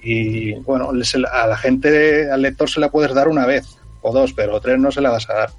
Y 0.02 0.54
bueno, 0.62 0.92
a 1.32 1.48
la 1.48 1.58
gente, 1.58 2.32
al 2.32 2.42
lector 2.42 2.70
se 2.70 2.80
la 2.80 2.90
puedes 2.90 3.14
dar 3.14 3.28
una 3.28 3.46
vez 3.46 3.66
o 4.02 4.14
dos, 4.14 4.34
pero 4.34 4.62
tres 4.62 4.80
no 4.80 4.92
se 4.92 5.02
la 5.02 5.10
vas 5.10 5.30
a 5.30 5.34
dar. 5.34 5.50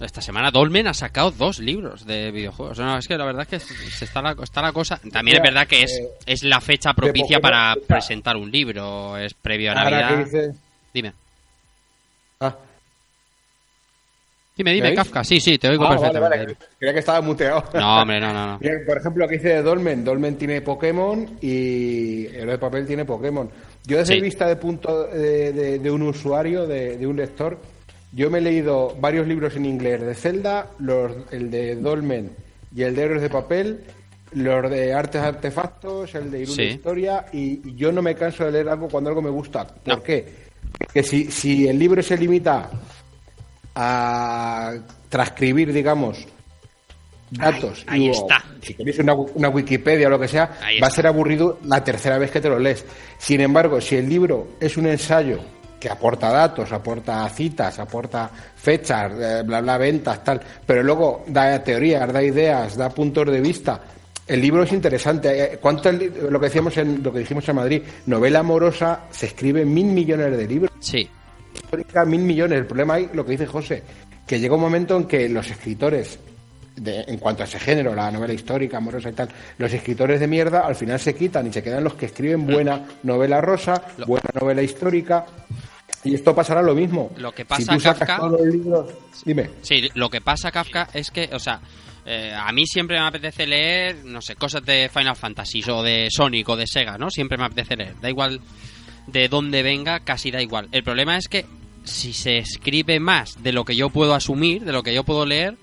Esta 0.00 0.20
semana 0.20 0.50
Dolmen 0.50 0.86
ha 0.88 0.94
sacado 0.94 1.30
dos 1.30 1.58
libros 1.58 2.04
de 2.06 2.30
videojuegos. 2.30 2.78
No, 2.78 2.98
es 2.98 3.08
que 3.08 3.16
la 3.16 3.24
verdad 3.24 3.42
es 3.42 3.48
que 3.48 3.74
se 3.90 4.04
está 4.04 4.20
la, 4.20 4.36
está 4.42 4.60
la 4.60 4.72
cosa. 4.72 5.00
También 5.12 5.38
es 5.38 5.42
verdad 5.42 5.66
que 5.66 5.82
es, 5.84 5.92
eh, 5.98 6.08
es 6.26 6.42
la 6.42 6.60
fecha 6.60 6.92
propicia 6.92 7.40
para 7.40 7.74
presentar 7.86 8.36
un 8.36 8.50
libro. 8.50 9.16
Es 9.16 9.32
previo 9.34 9.72
a 9.72 9.74
Navidad. 9.74 10.18
dices... 10.24 10.54
Dime. 10.92 11.12
Ah, 12.40 12.54
Dime, 14.56 14.70
¿Me 14.70 14.74
dime? 14.76 14.94
Kafka. 14.94 15.22
Sí, 15.22 15.38
sí, 15.38 15.58
te 15.58 15.68
oigo 15.68 15.84
ah, 15.84 15.88
vale, 15.96 16.00
perfectamente. 16.00 16.44
vale, 16.54 16.56
creía 16.78 16.92
que 16.94 17.00
estaba 17.00 17.20
muteado. 17.20 17.62
No, 17.74 18.00
hombre, 18.00 18.18
no, 18.20 18.32
no, 18.32 18.46
no. 18.52 18.58
Por 18.86 18.96
ejemplo, 18.98 19.24
lo 19.24 19.28
que 19.28 19.36
dice 19.36 19.48
de 19.50 19.62
Dolmen. 19.62 20.02
Dolmen 20.02 20.36
tiene 20.38 20.62
Pokémon 20.62 21.38
y 21.42 22.24
el 22.26 22.46
de 22.46 22.58
papel 22.58 22.86
tiene 22.86 23.04
Pokémon. 23.04 23.50
Yo 23.84 23.98
desde 23.98 24.14
Sí. 24.14 24.20
vista 24.22 24.46
de 24.46 24.56
punto 24.56 25.04
de, 25.08 25.52
de- 25.52 25.78
de 25.78 25.90
un 25.90 26.02
usuario, 26.02 26.66
de, 26.66 26.96
de 26.96 27.06
un 27.06 27.16
lector, 27.16 27.58
yo 28.16 28.30
me 28.30 28.38
he 28.38 28.40
leído 28.40 28.96
varios 28.98 29.26
libros 29.26 29.54
en 29.56 29.66
inglés 29.66 30.00
de 30.00 30.14
Zelda, 30.14 30.70
los, 30.78 31.12
el 31.30 31.50
de 31.50 31.76
Dolmen 31.76 32.32
y 32.74 32.82
el 32.82 32.96
de 32.96 33.02
Héroes 33.02 33.20
de 33.22 33.28
Papel, 33.28 33.84
los 34.32 34.70
de 34.70 34.94
Artes 34.94 35.20
Artefactos, 35.20 36.14
el 36.14 36.30
de 36.30 36.40
Irún 36.40 36.56
Sí. 36.56 36.62
Historia, 36.62 37.26
y, 37.32 37.60
y 37.68 37.74
yo 37.76 37.92
no 37.92 38.00
me 38.00 38.14
canso 38.14 38.44
de 38.46 38.52
leer 38.52 38.70
algo 38.70 38.88
cuando 38.88 39.10
algo 39.10 39.20
me 39.20 39.28
gusta. 39.30 39.66
¿Por 39.66 39.98
No. 39.98 40.02
qué? 40.02 40.46
Que 40.92 41.02
si, 41.02 41.30
si 41.30 41.68
el 41.68 41.78
libro 41.78 42.02
se 42.02 42.16
limita 42.16 42.70
a 43.74 44.74
transcribir, 45.08 45.72
digamos, 45.72 46.26
datos. 47.30 47.84
Ahí 47.86 48.06
y, 48.06 48.08
o, 48.08 48.12
está. 48.12 48.44
Si 48.62 48.74
queréis 48.74 48.98
una, 48.98 49.14
una 49.14 49.48
Wikipedia 49.48 50.06
o 50.06 50.10
lo 50.10 50.18
que 50.18 50.28
sea, 50.28 50.58
Ahí 50.62 50.80
va 50.80 50.86
a 50.86 50.90
ser 50.90 51.06
aburrido 51.06 51.58
la 51.64 51.84
tercera 51.84 52.18
vez 52.18 52.30
que 52.30 52.40
te 52.40 52.48
lo 52.48 52.58
lees. 52.58 52.84
Sin 53.18 53.40
embargo, 53.40 53.80
si 53.80 53.96
el 53.96 54.08
libro 54.08 54.48
es 54.60 54.76
un 54.76 54.86
ensayo 54.86 55.40
que 55.78 55.88
aporta 55.88 56.30
datos, 56.30 56.72
aporta 56.72 57.28
citas, 57.28 57.78
aporta 57.78 58.30
fechas, 58.54 59.12
eh, 59.20 59.42
bla, 59.44 59.60
bla, 59.60 59.78
ventas, 59.78 60.22
tal, 60.24 60.40
pero 60.64 60.82
luego 60.82 61.24
da 61.28 61.62
teorías, 61.62 62.12
da 62.12 62.22
ideas, 62.22 62.76
da 62.76 62.88
puntos 62.90 63.26
de 63.30 63.40
vista. 63.40 63.80
El 64.26 64.40
libro 64.40 64.64
es 64.64 64.72
interesante. 64.72 65.54
Eh, 65.54 65.58
¿Cuánto 65.60 65.88
el 65.88 66.12
lo 66.30 66.40
que 66.40 66.46
decíamos 66.46 66.76
en 66.78 67.02
lo 67.02 67.12
que 67.12 67.20
dijimos 67.20 67.48
en 67.48 67.56
Madrid? 67.56 67.82
Novela 68.06 68.40
amorosa 68.40 69.02
se 69.10 69.26
escribe 69.26 69.64
mil 69.64 69.86
millones 69.86 70.36
de 70.36 70.46
libros 70.48 70.72
Sí. 70.80 71.08
histórica 71.54 72.04
mil 72.04 72.22
millones. 72.22 72.58
El 72.58 72.66
problema 72.66 72.94
hay 72.94 73.08
lo 73.12 73.24
que 73.24 73.32
dice 73.32 73.46
José, 73.46 73.82
que 74.26 74.40
llega 74.40 74.56
un 74.56 74.60
momento 74.60 74.96
en 74.96 75.04
que 75.04 75.28
los 75.28 75.48
escritores, 75.48 76.18
de- 76.76 77.04
en 77.08 77.18
cuanto 77.18 77.42
a 77.42 77.46
ese 77.46 77.58
género, 77.58 77.94
la 77.94 78.10
novela 78.10 78.32
histórica, 78.34 78.76
amorosa 78.76 79.08
y 79.10 79.12
tal, 79.12 79.28
los 79.58 79.72
escritores 79.72 80.20
de 80.20 80.26
mierda 80.26 80.60
al 80.66 80.76
final 80.76 81.00
se 81.00 81.14
quitan 81.14 81.46
y 81.46 81.52
se 81.52 81.62
quedan 81.62 81.82
los 81.82 81.94
que 81.94 82.06
escriben 82.06 82.46
buena 82.46 82.82
novela 83.02 83.40
rosa, 83.40 83.82
Lo- 83.98 84.06
buena 84.06 84.28
novela 84.40 84.62
histórica. 84.62 85.26
Y 86.04 86.14
esto 86.14 86.34
pasará 86.34 86.62
lo 86.62 86.74
mismo. 86.74 87.10
Lo 87.16 87.32
que 87.32 87.42
si 87.42 87.48
pasa, 87.48 87.74
tú 87.74 87.80
sacas 87.80 88.08
Kafka- 88.08 88.16
todos 88.18 88.32
los 88.40 88.46
libros, 88.46 88.90
dime. 89.24 89.50
Sí, 89.62 89.88
lo 89.94 90.08
que 90.08 90.20
pasa, 90.20 90.52
Kafka, 90.52 90.88
es 90.94 91.10
que, 91.10 91.28
o 91.32 91.38
sea, 91.40 91.60
eh, 92.04 92.32
a 92.36 92.52
mí 92.52 92.64
siempre 92.66 93.00
me 93.00 93.06
apetece 93.06 93.46
leer, 93.46 94.04
no 94.04 94.20
sé, 94.22 94.36
cosas 94.36 94.64
de 94.64 94.88
Final 94.92 95.16
Fantasy 95.16 95.62
o 95.68 95.82
de 95.82 96.06
Sonic 96.10 96.48
o 96.48 96.56
de 96.56 96.66
Sega, 96.68 96.96
¿no? 96.98 97.10
Siempre 97.10 97.36
me 97.38 97.44
apetece 97.44 97.74
leer. 97.76 97.94
Da 98.00 98.08
igual 98.08 98.40
de 99.08 99.28
dónde 99.28 99.62
venga, 99.64 100.00
casi 100.00 100.30
da 100.30 100.40
igual. 100.40 100.68
El 100.70 100.84
problema 100.84 101.16
es 101.16 101.26
que 101.26 101.46
si 101.82 102.12
se 102.12 102.38
escribe 102.38 103.00
más 103.00 103.42
de 103.42 103.52
lo 103.52 103.64
que 103.64 103.74
yo 103.74 103.90
puedo 103.90 104.14
asumir, 104.14 104.64
de 104.64 104.72
lo 104.72 104.82
que 104.84 104.94
yo 104.94 105.02
puedo 105.02 105.26
leer, 105.26 105.56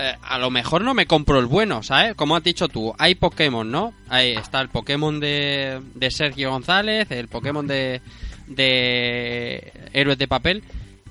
eh, 0.00 0.16
a 0.22 0.38
lo 0.38 0.50
mejor 0.50 0.82
no 0.82 0.94
me 0.94 1.06
compro 1.06 1.38
el 1.38 1.46
bueno, 1.46 1.82
¿sabes? 1.82 2.14
Como 2.14 2.34
has 2.36 2.42
dicho 2.42 2.68
tú, 2.68 2.94
hay 2.98 3.14
Pokémon, 3.14 3.70
¿no? 3.70 3.92
Ahí 4.08 4.32
está 4.32 4.60
el 4.60 4.68
Pokémon 4.68 5.20
de, 5.20 5.80
de 5.94 6.10
Sergio 6.10 6.50
González, 6.50 7.10
el 7.10 7.28
Pokémon 7.28 7.66
de, 7.66 8.00
de 8.46 9.72
Héroes 9.92 10.18
de 10.18 10.28
Papel. 10.28 10.62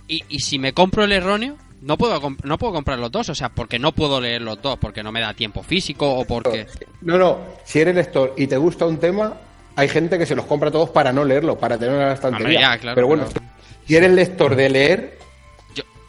Y, 0.08 0.24
y 0.30 0.40
si 0.40 0.58
me 0.60 0.74
compro 0.74 1.04
el 1.04 1.12
erróneo, 1.12 1.56
no 1.82 1.98
puedo, 1.98 2.20
no 2.44 2.58
puedo 2.58 2.74
comprar 2.74 3.00
los 3.00 3.12
dos, 3.12 3.30
o 3.30 3.36
sea, 3.36 3.50
porque 3.50 3.80
no 3.80 3.92
puedo 3.94 4.20
leer 4.20 4.42
los 4.42 4.62
dos, 4.62 4.78
porque 4.80 5.04
no 5.04 5.12
me 5.12 5.22
da 5.22 5.34
tiempo 5.34 5.64
físico 5.64 6.12
o 6.16 6.26
porque... 6.26 6.66
No, 7.02 7.18
no, 7.18 7.40
si 7.64 7.80
eres 7.80 7.96
lector 7.96 8.34
y 8.38 8.48
te 8.48 8.58
gusta 8.58 8.86
un 8.86 8.98
tema, 8.98 9.38
hay 9.76 9.88
gente 9.88 10.18
que 10.18 10.26
se 10.26 10.36
los 10.36 10.46
compra 10.46 10.72
todos 10.72 10.90
para 10.90 11.14
no 11.14 11.24
leerlo, 11.24 11.58
para 11.58 11.78
tenerlo 11.78 12.02
en 12.02 12.08
la 12.08 12.14
estantería. 12.16 12.46
Hombre, 12.48 12.62
ya, 12.62 12.78
claro, 12.80 12.96
pero 12.96 13.08
bueno, 13.08 13.26
pero- 13.32 13.46
si 13.86 13.96
eres 13.96 14.12
lector 14.12 14.56
de 14.56 14.70
leer, 14.70 15.18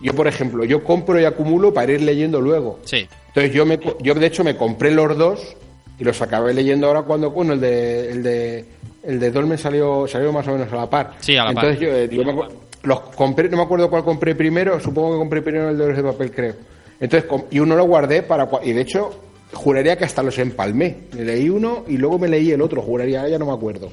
Yo- 0.01 0.15
por 0.15 0.27
ejemplo, 0.27 0.65
yo 0.65 0.83
compro 0.85 1.21
y 1.21 1.25
acumulo 1.25 1.73
para 1.75 1.93
ir 1.93 2.01
leyendo 2.03 2.41
luego. 2.41 2.79
Sí, 2.85 3.07
Entonces 3.29 3.53
yo 3.53 3.67
me 3.67 3.79
yo 4.01 4.15
de 4.15 4.27
hecho 4.27 4.43
me 4.45 4.57
compré 4.57 4.91
los 4.91 5.17
dos 5.17 5.57
y 5.99 6.05
los 6.05 6.21
acabé 6.23 6.55
leyendo 6.55 6.87
ahora 6.87 7.03
cuando 7.03 7.31
bueno 7.31 7.53
el 7.53 7.61
de 7.61 8.11
el 8.11 8.23
de 8.23 8.65
el 9.03 9.21
de 9.21 9.31
Dolmen 9.31 9.59
salió 9.59 10.07
salió 10.09 10.33
más 10.33 10.47
o 10.49 10.53
menos 10.53 10.73
a 10.73 10.77
la 10.77 10.91
par. 10.91 11.15
Sí, 11.21 11.37
a 11.37 11.45
la 11.45 11.53
par. 11.53 11.65
Entonces 11.67 11.81
yo, 11.89 11.95
eh, 11.97 12.09
yo 12.11 12.25
me 12.25 12.33
acu- 12.33 12.49
los 12.83 13.01
compré, 13.15 13.49
no 13.51 13.59
me 13.59 13.63
acuerdo 13.65 13.91
cuál 13.91 14.05
compré 14.05 14.35
primero, 14.35 14.81
supongo 14.81 15.13
que 15.13 15.19
compré 15.19 15.43
primero 15.43 15.69
el 15.71 15.77
de 15.79 15.87
los 15.89 15.97
de 15.97 16.03
papel, 16.03 16.31
creo. 16.33 16.55
Entonces 16.99 17.29
y 17.51 17.59
uno 17.61 17.77
lo 17.77 17.85
guardé 17.85 18.23
para 18.23 18.49
y 18.63 18.73
de 18.73 18.81
hecho 18.81 19.11
juraría 19.53 19.97
que 19.99 20.05
hasta 20.05 20.23
los 20.23 20.39
empalmé. 20.39 20.97
Me 21.15 21.25
leí 21.25 21.49
uno 21.51 21.85
y 21.89 21.97
luego 21.99 22.19
me 22.19 22.29
leí 22.29 22.51
el 22.53 22.63
otro, 22.63 22.81
juraría, 22.83 23.29
ya 23.29 23.39
no 23.39 23.47
me 23.47 23.53
acuerdo. 23.53 23.91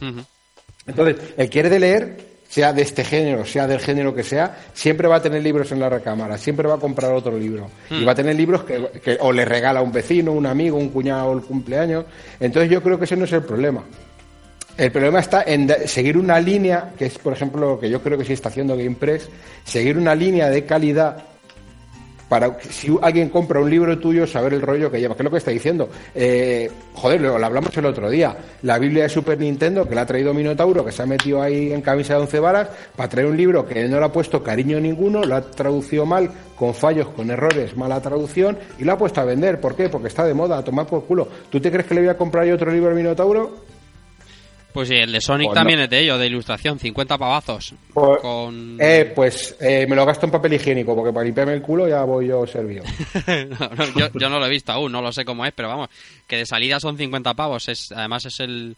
Entonces, 0.85 1.17
el 1.35 1.49
que 1.49 1.63
de 1.63 1.79
leer, 1.79 2.17
sea 2.47 2.73
de 2.73 2.81
este 2.81 3.03
género, 3.03 3.45
sea 3.45 3.67
del 3.67 3.79
género 3.79 4.15
que 4.15 4.23
sea, 4.23 4.57
siempre 4.73 5.07
va 5.07 5.17
a 5.17 5.21
tener 5.21 5.43
libros 5.43 5.71
en 5.71 5.79
la 5.79 5.89
recámara, 5.89 6.37
siempre 6.37 6.67
va 6.67 6.75
a 6.75 6.79
comprar 6.79 7.11
otro 7.13 7.37
libro. 7.37 7.69
Y 7.89 8.03
va 8.03 8.13
a 8.13 8.15
tener 8.15 8.35
libros 8.35 8.63
que, 8.63 9.17
o 9.19 9.31
le 9.31 9.45
regala 9.45 9.79
a 9.79 9.83
un 9.83 9.91
vecino, 9.91 10.31
un 10.31 10.45
amigo, 10.45 10.77
un 10.77 10.89
cuñado 10.89 11.33
el 11.33 11.41
cumpleaños. 11.41 12.05
Entonces 12.39 12.71
yo 12.71 12.81
creo 12.81 12.97
que 12.97 13.05
ese 13.05 13.15
no 13.15 13.25
es 13.25 13.33
el 13.33 13.43
problema. 13.43 13.83
El 14.77 14.91
problema 14.91 15.19
está 15.19 15.43
en 15.43 15.73
seguir 15.87 16.17
una 16.17 16.39
línea, 16.39 16.93
que 16.97 17.07
es 17.07 17.17
por 17.17 17.33
ejemplo 17.33 17.61
lo 17.61 17.79
que 17.79 17.89
yo 17.89 18.01
creo 18.01 18.17
que 18.17 18.23
sí 18.23 18.33
está 18.33 18.49
haciendo 18.49 18.77
GamePress, 18.77 19.27
seguir 19.63 19.97
una 19.97 20.13
línea 20.13 20.49
de 20.49 20.65
calidad 20.65 21.17
para 22.29 22.57
si 22.61 22.95
alguien 23.01 23.29
compra 23.29 23.59
un 23.59 23.69
libro 23.69 23.97
tuyo, 23.99 24.27
saber 24.27 24.53
el 24.53 24.61
rollo 24.61 24.91
que 24.91 24.99
lleva. 24.99 25.15
¿Qué 25.15 25.21
es 25.21 25.25
lo 25.25 25.31
que 25.31 25.37
está 25.37 25.51
diciendo? 25.51 25.89
Eh, 26.13 26.69
joder, 26.93 27.21
lo, 27.21 27.37
lo 27.37 27.45
hablamos 27.45 27.75
el 27.77 27.85
otro 27.85 28.09
día. 28.09 28.35
La 28.63 28.77
Biblia 28.79 29.03
de 29.03 29.09
Super 29.09 29.39
Nintendo, 29.39 29.87
que 29.87 29.95
la 29.95 30.01
ha 30.01 30.05
traído 30.05 30.33
Minotauro, 30.33 30.83
que 30.85 30.91
se 30.91 31.03
ha 31.03 31.05
metido 31.05 31.41
ahí 31.41 31.71
en 31.71 31.81
camisa 31.81 32.15
de 32.15 32.21
once 32.21 32.39
varas, 32.39 32.69
para 32.95 33.09
traer 33.09 33.27
un 33.27 33.37
libro 33.37 33.65
que 33.65 33.87
no 33.87 33.99
le 33.99 34.05
ha 34.05 34.11
puesto 34.11 34.43
cariño 34.43 34.79
ninguno, 34.79 35.23
lo 35.23 35.35
ha 35.35 35.41
traducido 35.41 36.05
mal, 36.05 36.29
con 36.55 36.73
fallos, 36.73 37.07
con 37.09 37.29
errores, 37.29 37.77
mala 37.77 38.01
traducción, 38.01 38.57
y 38.77 38.83
lo 38.83 38.93
ha 38.93 38.97
puesto 38.97 39.21
a 39.21 39.25
vender. 39.25 39.61
¿Por 39.61 39.75
qué? 39.75 39.89
Porque 39.89 40.07
está 40.07 40.23
de 40.23 40.33
moda, 40.33 40.57
a 40.57 40.63
tomar 40.63 40.87
por 40.87 41.05
culo. 41.05 41.27
¿Tú 41.49 41.59
te 41.59 41.71
crees 41.71 41.87
que 41.87 41.95
le 41.95 42.01
voy 42.01 42.09
a 42.09 42.17
comprar 42.17 42.45
yo 42.45 42.55
otro 42.55 42.71
libro 42.71 42.89
al 42.89 42.95
Minotauro? 42.95 43.66
Pues 44.77 44.89
sí, 44.89 44.95
el 44.95 45.11
de 45.11 45.21
Sonic 45.21 45.47
Pues 45.47 45.55
también 45.55 45.79
no. 45.79 45.85
es 45.85 45.89
de 45.89 45.99
ello, 46.01 46.19
de 46.19 46.27
ilustración, 46.27 46.77
50 46.77 47.17
pavazos. 47.17 47.73
Pues- 47.95 48.21
Con... 48.21 48.77
Eh, 48.79 49.11
pues 49.15 49.57
eh, 49.59 49.87
me 49.89 49.95
lo 49.95 50.05
gasto 50.05 50.27
en 50.27 50.31
papel 50.31 50.53
higiénico, 50.53 50.95
porque 50.95 51.11
para 51.11 51.25
limpiarme 51.25 51.53
el 51.53 51.63
culo 51.63 51.87
ya 51.87 52.03
voy 52.03 52.27
yo 52.27 52.45
servido. 52.45 52.83
No, 53.59 53.69
no, 53.75 53.85
yo, 53.97 54.09
yo 54.13 54.29
no 54.29 54.37
lo 54.37 54.45
he 54.45 54.49
visto 54.49 54.71
aún, 54.71 54.91
no 54.91 55.01
lo 55.01 55.11
sé 55.11 55.25
cómo 55.25 55.43
es, 55.47 55.51
pero 55.55 55.67
vamos, 55.69 55.89
que 56.27 56.35
de 56.37 56.45
salida 56.45 56.79
son 56.79 56.95
50 56.95 57.33
pavos. 57.33 57.67
Es, 57.69 57.91
además 57.91 58.25
es 58.25 58.39
el, 58.39 58.77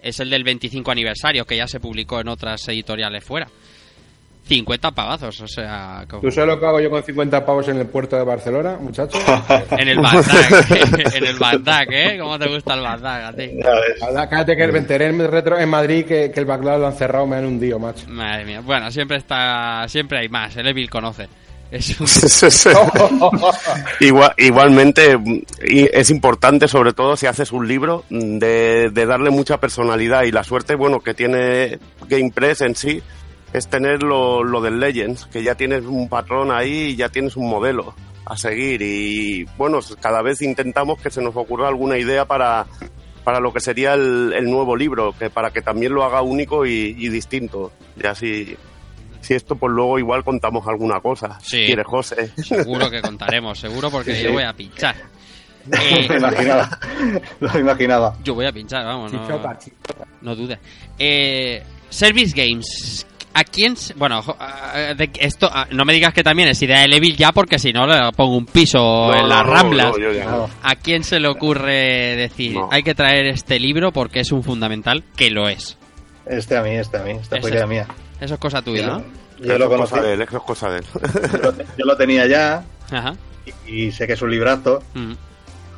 es 0.00 0.20
el 0.20 0.30
del 0.30 0.44
25 0.44 0.88
aniversario, 0.92 1.44
que 1.44 1.56
ya 1.56 1.66
se 1.66 1.80
publicó 1.80 2.20
en 2.20 2.28
otras 2.28 2.68
editoriales 2.68 3.24
fuera. 3.24 3.48
50 4.46 4.90
pavazos, 4.90 5.40
o 5.40 5.48
sea... 5.48 6.04
como- 6.08 6.20
¿Tú 6.22 6.30
sabes 6.30 6.48
lo 6.54 6.60
que 6.60 6.66
hago 6.66 6.80
yo 6.80 6.90
con 6.90 7.02
50 7.02 7.46
pavos 7.46 7.66
en 7.68 7.78
el 7.78 7.86
puerto 7.86 8.16
de 8.16 8.24
Barcelona, 8.24 8.76
muchacho? 8.80 9.18
En 9.70 9.88
el 9.88 9.98
Bandag, 9.98 10.70
en 11.16 11.24
el 11.24 11.38
Bandag, 11.38 11.86
¿eh? 11.90 12.18
¿Cómo 12.20 12.38
te 12.38 12.48
gusta 12.48 12.74
el 12.74 12.80
Bandag 12.82 13.24
a 13.24 13.32
ti? 13.32 13.50
Cállate 14.30 14.54
que 14.56 14.66
me 14.68 14.78
enteré 14.80 15.06
en, 15.08 15.18
retro- 15.30 15.58
en 15.58 15.68
Madrid 15.70 16.04
que, 16.04 16.30
que 16.30 16.40
el 16.40 16.46
backlog 16.46 16.78
lo 16.78 16.86
han 16.88 16.92
cerrado, 16.94 17.26
me 17.26 17.36
han 17.36 17.46
hundido, 17.46 17.78
macho. 17.78 18.04
Madre 18.08 18.44
mía. 18.44 18.60
Bueno, 18.60 18.90
siempre 18.90 19.16
está, 19.16 19.86
siempre 19.88 20.18
hay 20.18 20.28
más. 20.28 20.54
El 20.56 20.66
Evil 20.68 20.90
conoce. 20.90 21.26
Es 21.70 21.98
un... 21.98 22.06
Igual, 24.00 24.32
igualmente, 24.38 25.18
y 25.66 25.88
es 25.92 26.10
importante, 26.10 26.68
sobre 26.68 26.92
todo 26.92 27.16
si 27.16 27.26
haces 27.26 27.50
un 27.52 27.66
libro, 27.66 28.04
mm, 28.10 28.38
de, 28.38 28.90
de 28.92 29.06
darle 29.06 29.30
mucha 29.30 29.58
personalidad 29.58 30.22
y 30.24 30.32
la 30.32 30.44
suerte, 30.44 30.74
bueno, 30.74 31.00
que 31.00 31.14
tiene 31.14 31.78
GamePress 32.08 32.60
en 32.60 32.74
sí, 32.76 33.02
es 33.54 33.68
tener 33.68 34.02
lo, 34.02 34.44
lo 34.44 34.60
del 34.60 34.78
Legends, 34.80 35.24
que 35.26 35.42
ya 35.42 35.54
tienes 35.54 35.84
un 35.84 36.08
patrón 36.10 36.50
ahí 36.52 36.88
y 36.90 36.96
ya 36.96 37.08
tienes 37.08 37.36
un 37.36 37.48
modelo 37.48 37.94
a 38.26 38.36
seguir. 38.36 38.82
Y 38.82 39.44
bueno, 39.56 39.78
cada 40.00 40.20
vez 40.20 40.42
intentamos 40.42 41.00
que 41.00 41.10
se 41.10 41.22
nos 41.22 41.34
ocurra 41.36 41.68
alguna 41.68 41.96
idea 41.96 42.26
para, 42.26 42.66
para 43.24 43.40
lo 43.40 43.52
que 43.52 43.60
sería 43.60 43.94
el, 43.94 44.32
el 44.36 44.44
nuevo 44.50 44.76
libro, 44.76 45.14
que 45.18 45.30
para 45.30 45.50
que 45.52 45.62
también 45.62 45.94
lo 45.94 46.04
haga 46.04 46.20
único 46.20 46.66
y, 46.66 46.94
y 46.98 47.08
distinto. 47.08 47.72
Ya 47.96 48.14
si, 48.14 48.56
si 49.20 49.34
esto, 49.34 49.54
pues 49.56 49.72
luego 49.72 49.98
igual 49.98 50.24
contamos 50.24 50.66
alguna 50.66 51.00
cosa. 51.00 51.38
Sí. 51.40 51.58
Si 51.60 51.66
quieres, 51.66 51.86
José. 51.86 52.30
Seguro 52.42 52.90
que 52.90 53.00
contaremos, 53.02 53.58
seguro, 53.58 53.90
porque 53.90 54.14
Sí, 54.16 54.24
yo 54.24 54.32
voy 54.32 54.42
a 54.42 54.52
pinchar. 54.52 54.96
Lo 55.70 55.78
Eh, 55.78 56.08
imaginaba. 56.18 56.78
Lo 57.40 57.58
imaginaba. 57.58 58.16
yo 58.22 58.34
voy 58.34 58.44
a 58.46 58.52
pinchar, 58.52 58.84
vamos, 58.84 59.10
no, 59.12 59.26
no 60.20 60.36
dudes. 60.36 60.58
Eh, 60.98 61.62
Service 61.88 62.34
Games. 62.36 63.06
¿A 63.34 63.44
quién? 63.44 63.76
se- 63.76 63.94
Bueno, 63.94 64.22
de- 64.96 65.10
esto, 65.20 65.50
no 65.72 65.84
me 65.84 65.92
digas 65.92 66.14
que 66.14 66.22
también 66.22 66.48
es 66.48 66.62
idea 66.62 66.80
de 66.80 66.88
Levil 66.88 67.16
ya, 67.16 67.32
porque 67.32 67.58
si 67.58 67.72
no 67.72 67.86
le 67.86 68.12
pongo 68.12 68.36
un 68.36 68.46
piso 68.46 68.78
No, 68.78 69.14
en 69.16 69.28
las 69.28 69.44
no, 69.44 69.52
ramblas. 69.52 69.92
no. 70.24 70.48
¿A 70.62 70.76
quién 70.76 71.02
se 71.04 71.18
le 71.20 71.28
ocurre 71.28 72.16
decir, 72.16 72.54
No. 72.54 72.68
hay 72.70 72.82
que 72.82 72.94
traer 72.94 73.26
este 73.26 73.58
libro 73.58 73.92
porque 73.92 74.20
es 74.20 74.30
un 74.32 74.42
fundamental? 74.44 75.02
Que 75.16 75.30
lo 75.30 75.48
es. 75.48 75.76
Este 76.26 76.56
a 76.56 76.62
mí, 76.62 76.70
este 76.70 76.96
a 76.96 77.02
mí. 77.02 77.10
Esta 77.12 77.40
fue 77.40 77.50
idea 77.50 77.66
mía. 77.66 77.86
Eso 78.20 78.34
es 78.34 78.40
cosa 78.40 78.62
tuya, 78.62 78.86
¿no? 78.86 79.04
Yo 79.40 79.58
lo 79.58 79.68
conocí. 79.68 79.90
cosa 79.90 80.02
de 80.02 80.12
él, 80.14 80.22
eso 80.22 80.36
es 80.36 80.42
cosa 80.44 80.70
de 80.70 80.78
él. 80.78 80.84
Yo 81.32 81.38
lo, 81.38 81.52
yo 81.58 81.84
lo 81.84 81.96
tenía 81.96 82.26
ya 82.26 82.64
Ajá. 82.92 83.14
y, 83.66 83.86
y 83.86 83.92
sé 83.92 84.06
que 84.06 84.12
es 84.12 84.22
un 84.22 84.30
librazo. 84.30 84.80
Mm. 84.94 85.12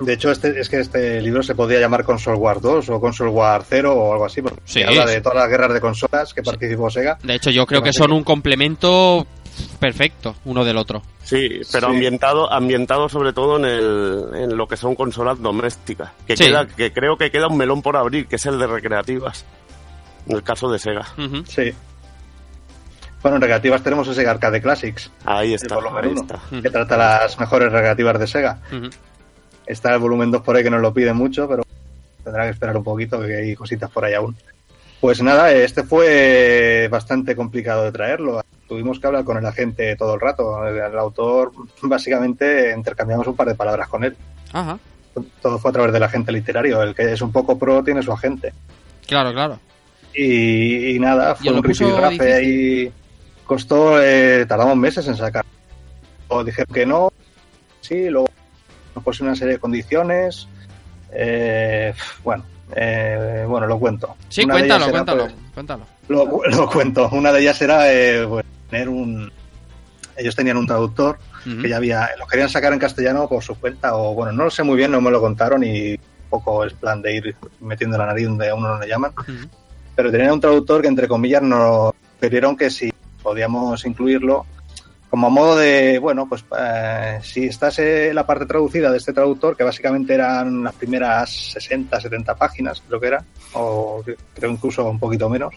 De 0.00 0.12
hecho, 0.12 0.30
este, 0.30 0.58
es 0.60 0.68
que 0.68 0.80
este 0.80 1.20
libro 1.22 1.42
se 1.42 1.54
podía 1.54 1.80
llamar 1.80 2.04
Console 2.04 2.36
War 2.36 2.60
2 2.60 2.88
o 2.90 3.00
Console 3.00 3.30
War 3.30 3.62
0 3.68 3.94
o 3.94 4.12
algo 4.12 4.26
así, 4.26 4.42
porque 4.42 4.60
Sí, 4.64 4.82
habla 4.82 5.06
de 5.06 5.20
todas 5.20 5.38
las 5.38 5.48
guerras 5.48 5.72
de 5.72 5.80
consolas 5.80 6.34
que 6.34 6.42
participó 6.42 6.90
Sega. 6.90 7.18
De 7.22 7.34
hecho, 7.34 7.50
yo 7.50 7.64
creo 7.66 7.82
que 7.82 7.92
son 7.92 8.12
un 8.12 8.22
complemento 8.24 9.26
perfecto 9.80 10.34
uno 10.44 10.64
del 10.64 10.76
otro. 10.76 11.02
Sí, 11.24 11.60
pero 11.72 11.88
Sí. 11.88 11.94
ambientado 11.94 12.52
ambientado 12.52 13.08
sobre 13.08 13.32
todo 13.32 13.56
en, 13.56 13.64
el, 13.64 14.24
en 14.34 14.56
lo 14.56 14.68
que 14.68 14.76
son 14.76 14.94
consolas 14.94 15.40
domésticas. 15.40 16.10
Que, 16.26 16.36
Sí. 16.36 16.44
queda, 16.44 16.66
que 16.66 16.92
creo 16.92 17.16
que 17.16 17.30
queda 17.30 17.46
un 17.48 17.56
melón 17.56 17.80
por 17.80 17.96
abrir, 17.96 18.26
que 18.26 18.36
es 18.36 18.44
el 18.46 18.58
de 18.58 18.66
recreativas. 18.66 19.44
En 20.28 20.36
el 20.36 20.42
caso 20.42 20.70
de 20.70 20.78
Sega. 20.78 21.06
Sí. 21.48 21.72
Bueno, 23.22 23.36
en 23.36 23.42
recreativas 23.42 23.82
tenemos 23.82 24.06
el 24.08 24.14
Sega 24.14 24.32
Arcade 24.32 24.60
Classics, 24.60 25.10
Ahí 25.24 25.54
está, 25.54 25.76
ahí 25.76 26.08
1, 26.10 26.20
está. 26.20 26.38
Que 26.62 26.70
trata 26.70 26.96
las 26.96 27.38
mejores 27.40 27.72
recreativas 27.72 28.18
de 28.20 28.26
Sega. 28.26 28.58
Está 29.66 29.94
el 29.94 30.00
volumen 30.00 30.30
2 30.30 30.42
por 30.42 30.56
ahí 30.56 30.62
que 30.62 30.70
nos 30.70 30.80
lo 30.80 30.94
pide 30.94 31.12
mucho, 31.12 31.48
pero 31.48 31.64
tendrá 32.22 32.44
que 32.44 32.50
esperar 32.50 32.76
un 32.76 32.84
poquito, 32.84 33.20
que 33.20 33.36
hay 33.36 33.54
cositas 33.54 33.90
por 33.90 34.04
ahí 34.04 34.14
aún. 34.14 34.36
Pues 35.00 35.22
nada, 35.22 35.52
este 35.52 35.82
fue 35.82 36.88
bastante 36.90 37.36
complicado 37.36 37.84
de 37.84 37.92
traerlo. 37.92 38.42
Tuvimos 38.66 38.98
que 38.98 39.06
hablar 39.06 39.24
con 39.24 39.36
el 39.36 39.46
agente 39.46 39.94
todo 39.96 40.14
el 40.14 40.20
rato. 40.20 40.66
El, 40.66 40.76
el 40.76 40.98
autor, 40.98 41.52
básicamente, 41.82 42.72
intercambiamos 42.76 43.26
un 43.26 43.36
par 43.36 43.48
de 43.48 43.54
palabras 43.54 43.88
con 43.88 44.04
él. 44.04 44.16
Ajá. 44.52 44.78
Todo 45.40 45.58
fue 45.58 45.70
a 45.70 45.74
través 45.74 45.92
del 45.92 46.02
agente 46.02 46.32
literario. 46.32 46.82
El 46.82 46.94
que 46.94 47.12
es 47.12 47.22
un 47.22 47.32
poco 47.32 47.58
pro 47.58 47.82
tiene 47.82 48.02
su 48.02 48.12
agente. 48.12 48.52
Claro, 49.06 49.32
claro. 49.32 49.58
Y, 50.14 50.96
y 50.96 50.98
nada, 50.98 51.36
¿Y 51.40 51.44
fue 51.44 51.52
un 51.52 51.62
rifirrafe 51.62 52.34
ahí. 52.34 52.92
Costó, 53.44 54.02
eh, 54.02 54.44
tardamos 54.46 54.76
meses 54.76 55.06
en 55.06 55.16
sacar. 55.16 55.44
O 56.28 56.42
dijeron 56.42 56.74
que 56.74 56.84
no, 56.84 57.12
sí, 57.80 58.08
luego 58.08 58.26
nos 59.04 59.20
una 59.20 59.36
serie 59.36 59.54
de 59.54 59.60
condiciones. 59.60 60.48
Eh, 61.12 61.94
bueno, 62.24 62.44
eh, 62.74 63.44
bueno, 63.48 63.66
lo 63.66 63.78
cuento. 63.78 64.16
Sí, 64.28 64.44
Una 64.44 64.54
cuéntalo, 64.54 64.84
era, 64.84 64.92
cuéntalo, 64.92 65.22
pues, 65.24 65.34
cuéntalo. 65.54 65.86
lo, 66.08 66.40
lo 66.50 66.70
cuento. 66.70 67.08
Una 67.12 67.32
de 67.32 67.40
ellas 67.40 67.60
era 67.62 67.92
eh, 67.92 68.26
pues, 68.26 68.44
tener 68.70 68.88
un. 68.88 69.30
Ellos 70.16 70.34
tenían 70.34 70.56
un 70.56 70.66
traductor 70.66 71.18
que 71.44 71.68
ya 71.68 71.76
había. 71.76 72.08
Lo 72.18 72.26
querían 72.26 72.48
sacar 72.48 72.72
en 72.72 72.78
castellano 72.78 73.28
por 73.28 73.42
su 73.42 73.54
cuenta, 73.54 73.96
o 73.96 74.14
bueno, 74.14 74.32
no 74.32 74.44
lo 74.44 74.50
sé 74.50 74.62
muy 74.62 74.76
bien, 74.76 74.90
no 74.90 75.00
me 75.00 75.10
lo 75.10 75.20
contaron 75.20 75.62
y 75.62 75.92
un 75.92 76.30
poco 76.30 76.64
es 76.64 76.72
plan 76.72 77.00
de 77.02 77.14
ir 77.14 77.36
metiendo 77.60 77.96
la 77.96 78.06
nariz 78.06 78.26
donde 78.26 78.48
a 78.48 78.54
uno 78.54 78.68
no 78.68 78.80
le 78.80 78.88
llaman. 78.88 79.12
Pero 79.94 80.10
tenían 80.10 80.32
un 80.32 80.40
traductor 80.40 80.82
que, 80.82 80.88
entre 80.88 81.06
comillas, 81.06 81.42
nos 81.42 81.92
pidieron 82.18 82.56
que 82.56 82.70
si 82.70 82.92
podíamos 83.22 83.84
incluirlo 83.84 84.46
como 85.16 85.30
modo 85.30 85.56
de, 85.56 85.98
bueno, 85.98 86.28
pues 86.28 86.44
eh, 86.60 87.18
si 87.22 87.46
estase 87.46 88.12
la 88.12 88.26
parte 88.26 88.44
traducida 88.44 88.90
de 88.90 88.98
este 88.98 89.14
traductor, 89.14 89.56
que 89.56 89.64
básicamente 89.64 90.12
eran 90.12 90.62
las 90.62 90.74
primeras 90.74 91.30
60, 91.52 91.98
70 91.98 92.34
páginas, 92.34 92.82
creo 92.86 93.00
que 93.00 93.06
era, 93.06 93.24
o 93.54 94.04
creo 94.34 94.50
incluso 94.50 94.84
un 94.84 94.98
poquito 94.98 95.30
menos, 95.30 95.54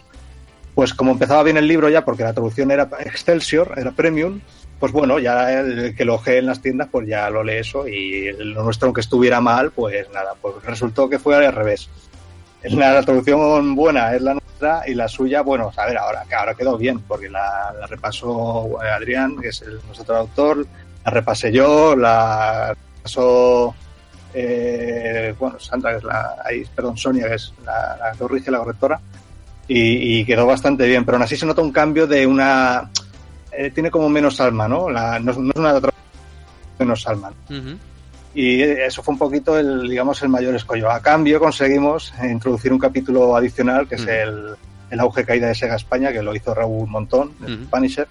pues 0.74 0.94
como 0.94 1.12
empezaba 1.12 1.42
bien 1.42 1.58
el 1.58 1.68
libro 1.68 1.90
ya, 1.90 2.06
porque 2.06 2.22
la 2.22 2.32
traducción 2.32 2.70
era 2.70 2.88
Excelsior, 3.00 3.74
era 3.76 3.90
Premium, 3.90 4.40
pues 4.78 4.92
bueno, 4.92 5.18
ya 5.18 5.52
el 5.52 5.94
que 5.94 6.06
lo 6.06 6.14
ojee 6.14 6.38
en 6.38 6.46
las 6.46 6.62
tiendas, 6.62 6.88
pues 6.90 7.06
ya 7.06 7.28
lo 7.28 7.44
lee 7.44 7.58
eso, 7.58 7.86
y 7.86 8.32
lo 8.32 8.64
nuestro, 8.64 8.86
aunque 8.86 9.02
estuviera 9.02 9.42
mal, 9.42 9.72
pues 9.72 10.08
nada, 10.10 10.32
pues 10.40 10.54
resultó 10.64 11.06
que 11.06 11.18
fue 11.18 11.36
al 11.36 11.52
revés. 11.52 11.90
La 12.62 13.02
traducción 13.02 13.74
buena 13.74 14.14
es 14.14 14.22
la 14.22 14.39
y 14.86 14.94
la 14.94 15.08
suya, 15.08 15.42
bueno, 15.42 15.72
a 15.76 15.86
ver, 15.86 15.96
ahora, 15.98 16.24
ahora 16.36 16.54
quedó 16.54 16.76
bien, 16.76 17.00
porque 17.00 17.28
la, 17.28 17.72
repasó 17.88 18.82
eh, 18.82 18.90
Adrián, 18.90 19.36
que 19.40 19.48
es 19.48 19.62
el, 19.62 19.80
nuestro 19.86 20.04
traductor, 20.04 20.66
la 21.04 21.10
repasé 21.10 21.50
yo, 21.52 21.96
la 21.96 22.74
repasó, 22.96 23.74
eh, 24.34 25.34
bueno, 25.38 25.58
Sandra, 25.58 25.92
que 25.92 25.98
es 25.98 26.04
la, 26.04 26.36
perdón, 26.74 26.96
Sonia, 26.96 27.28
que 27.28 27.34
es 27.34 27.52
la, 27.64 27.96
la 27.96 28.12
corrige, 28.18 28.50
la 28.50 28.58
correctora, 28.58 29.00
y, 29.66 30.24
quedó 30.24 30.46
bastante 30.46 30.86
bien, 30.86 31.04
pero 31.04 31.16
aún 31.16 31.22
así 31.22 31.36
se 31.36 31.46
nota 31.46 31.62
un 31.62 31.70
cambio 31.70 32.06
de 32.08 32.26
una... 32.26 32.90
eh, 33.52 33.70
tiene 33.70 33.88
como 33.88 34.08
menos 34.08 34.40
alma, 34.40 34.66
¿no? 34.66 34.90
La, 34.90 35.20
no, 35.20 35.32
no 35.32 35.50
es 35.52 35.56
una 35.56 35.80
menos 36.76 37.06
alma. 37.06 37.32
Y 38.34 38.62
eso 38.62 39.02
fue 39.02 39.12
un 39.12 39.18
poquito 39.18 39.58
el, 39.58 39.88
digamos, 39.88 40.22
el 40.22 40.28
mayor 40.28 40.54
escollo. 40.54 40.90
A 40.90 41.00
cambio 41.00 41.40
conseguimos 41.40 42.12
introducir 42.22 42.72
un 42.72 42.78
capítulo 42.78 43.34
adicional 43.36 43.88
que 43.88 43.96
es 43.96 44.06
el, 44.06 44.50
el 44.90 45.00
auge 45.00 45.24
caída 45.24 45.48
de 45.48 45.54
Sega 45.54 45.74
España, 45.76 46.12
que 46.12 46.22
lo 46.22 46.34
hizo 46.34 46.54
Raúl 46.54 46.88
Montón, 46.88 47.32
el 47.44 47.54
Ujú. 47.62 47.70
Punisher, 47.70 48.06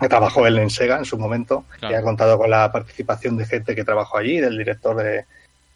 que 0.00 0.08
trabajó 0.08 0.46
él 0.46 0.58
en 0.58 0.70
Sega 0.70 0.98
en 0.98 1.04
su 1.04 1.18
momento, 1.18 1.64
Claro. 1.78 1.94
y 1.94 1.98
ha 1.98 2.02
contado 2.02 2.38
con 2.38 2.48
la 2.50 2.70
participación 2.72 3.36
de 3.36 3.44
gente 3.46 3.74
que 3.74 3.84
trabajó 3.84 4.18
allí, 4.18 4.40
del 4.40 4.56
director 4.56 4.96
de, 4.96 5.24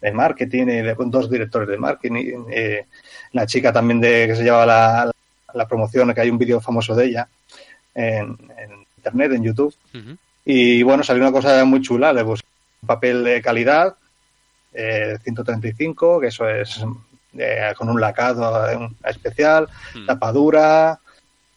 de 0.01 0.11
marketing, 0.11 0.63
y 0.63 0.81
de 0.81 0.95
dos 0.97 1.29
directores 1.29 1.69
de 1.69 1.77
marketing, 1.77 2.43
eh, 2.51 2.85
la 3.33 3.45
chica 3.45 3.71
también 3.71 3.99
de 4.01 4.25
que 4.27 4.35
se 4.35 4.43
llevaba 4.43 4.65
la, 4.65 5.11
la 5.53 5.67
promoción, 5.67 6.11
que 6.13 6.21
hay 6.21 6.29
un 6.31 6.37
vídeo 6.39 6.59
famoso 6.61 6.95
de 6.95 7.05
ella 7.05 7.27
en, 7.93 8.37
en 8.57 8.85
internet, 8.97 9.31
en 9.33 9.43
YouTube. 9.43 9.75
Y 10.45 10.81
bueno, 10.81 11.03
salió 11.03 11.21
una 11.21 11.31
cosa 11.31 11.63
muy 11.65 11.81
chula, 11.81 12.11
le 12.13 12.23
puse 12.23 12.43
un 12.43 12.50
papel 12.85 13.23
de 13.23 13.41
calidad, 13.41 13.95
eh, 14.73 15.17
135, 15.23 16.19
que 16.19 16.27
eso 16.27 16.47
es 16.49 16.83
eh, 17.37 17.73
con 17.77 17.89
un 17.89 18.01
lacado 18.01 18.89
especial, 19.05 19.67
Mm. 19.95 20.05
tapadura, 20.05 20.99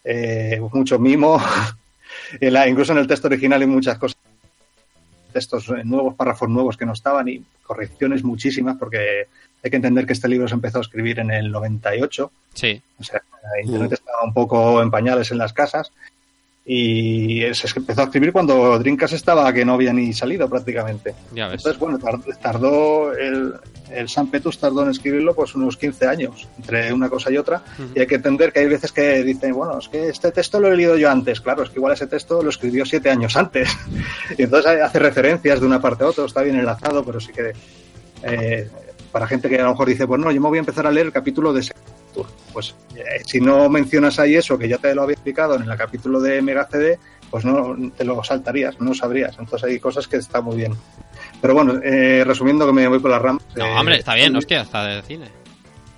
eh, 0.04 0.60
mucho 0.72 0.98
mimo. 0.98 1.38
En 2.40 2.52
la- 2.52 2.66
incluso 2.68 2.92
en 2.92 2.98
el 2.98 3.06
texto 3.06 3.26
original 3.28 3.60
hay 3.60 3.66
muchas 3.66 3.98
cosas, 3.98 4.16
textos 5.32 5.68
nuevos, 5.84 6.14
párrafos 6.14 6.48
nuevos 6.48 6.76
que 6.76 6.86
no 6.86 6.92
estaban 6.92 7.28
y 7.28 7.44
correcciones 7.64 8.22
muchísimas, 8.22 8.76
porque 8.76 9.26
hay 9.62 9.70
que 9.70 9.76
entender 9.76 10.06
que 10.06 10.12
este 10.12 10.28
libro 10.28 10.46
se 10.48 10.54
empezó 10.54 10.78
a 10.78 10.82
escribir 10.82 11.18
en 11.18 11.30
el 11.32 11.50
98. 11.50 12.30
Sí. 12.54 12.80
O 12.98 13.02
sea, 13.04 13.20
Internet 13.62 13.92
estaba 13.92 14.22
un 14.24 14.32
poco 14.32 14.80
en 14.80 14.90
pañales 14.90 15.30
en 15.32 15.38
las 15.38 15.52
casas 15.52 15.90
y 16.66 17.42
se 17.52 17.68
empezó 17.78 18.00
a 18.00 18.04
escribir 18.04 18.32
cuando 18.32 18.78
Dreamcast 18.78 19.12
estaba 19.12 19.52
que 19.52 19.64
no 19.66 19.74
había 19.74 19.92
ni 19.92 20.12
salido 20.14 20.48
prácticamente. 20.48 21.14
Ya 21.34 21.48
ves. 21.48 21.56
Entonces, 21.60 21.78
bueno, 21.78 21.98
tar- 21.98 22.18
tardó 22.40 23.12
el, 23.12 23.52
el 23.90 24.08
San 24.08 24.30
Petus 24.30 24.58
tardó 24.58 24.82
en 24.82 24.90
escribirlo 24.90 25.34
pues 25.34 25.54
unos 25.54 25.76
15 25.76 26.06
años 26.06 26.48
entre 26.56 26.90
una 26.92 27.10
cosa 27.10 27.30
y 27.30 27.36
otra 27.36 27.62
y 27.94 28.00
hay 28.00 28.06
que 28.06 28.14
entender 28.14 28.50
que 28.52 28.60
hay 28.60 28.66
veces 28.68 28.92
que 28.92 29.22
dicen, 29.22 29.52
bueno, 29.52 29.78
es 29.78 29.88
que 29.88 30.08
este 30.08 30.32
texto 30.32 30.58
lo 30.58 30.72
he 30.72 30.76
leído 30.76 30.96
yo 30.96 31.10
antes, 31.10 31.40
claro, 31.42 31.64
es 31.64 31.68
que 31.70 31.76
igual 31.78 31.92
ese 31.92 32.06
texto 32.06 32.42
lo 32.42 32.48
escribió 32.48 32.86
siete 32.86 33.10
años 33.10 33.36
antes 33.36 33.68
y 34.38 34.44
entonces 34.44 34.80
hace 34.80 34.98
referencias 34.98 35.60
de 35.60 35.66
una 35.66 35.82
parte 35.82 36.04
a 36.04 36.08
otra, 36.08 36.24
está 36.24 36.40
bien 36.42 36.56
enlazado, 36.56 37.04
pero 37.04 37.20
sí 37.20 37.30
que 37.32 37.52
eh, 38.22 38.68
para 39.12 39.26
gente 39.26 39.50
que 39.50 39.56
a 39.60 39.64
lo 39.64 39.70
mejor 39.72 39.86
dice, 39.88 40.06
pues 40.06 40.18
no, 40.20 40.32
yo 40.32 40.40
me 40.40 40.48
voy 40.48 40.56
a 40.58 40.60
empezar 40.60 40.86
a 40.86 40.90
leer 40.90 41.06
el 41.08 41.12
capítulo 41.12 41.52
de 41.52 41.60
Tour. 42.14 42.26
Pues 42.52 42.74
eh, 42.96 43.22
si 43.26 43.40
no 43.40 43.68
mencionas 43.68 44.18
ahí 44.18 44.36
eso, 44.36 44.56
que 44.56 44.68
ya 44.68 44.78
te 44.78 44.94
lo 44.94 45.02
había 45.02 45.14
explicado 45.14 45.56
en 45.56 45.68
el 45.70 45.76
capítulo 45.76 46.20
de 46.20 46.40
Mega 46.40 46.66
CD, 46.70 46.98
pues 47.30 47.44
no 47.44 47.76
te 47.96 48.04
lo 48.04 48.22
saltarías, 48.24 48.80
no 48.80 48.94
sabrías. 48.94 49.36
Entonces 49.38 49.68
hay 49.68 49.78
cosas 49.80 50.06
que 50.08 50.16
están 50.18 50.44
muy 50.44 50.56
bien. 50.56 50.74
Pero 51.42 51.54
bueno, 51.54 51.74
eh, 51.82 52.22
resumiendo 52.24 52.64
que 52.66 52.72
me 52.72 52.86
voy 52.88 53.00
por 53.00 53.10
las 53.10 53.20
ramas. 53.20 53.42
No, 53.56 53.66
eh, 53.66 53.74
hombre, 53.76 53.98
está 53.98 54.14
bien, 54.14 54.34
hostia, 54.36 54.62
está 54.62 54.84
de 54.84 55.02
cine. 55.02 55.28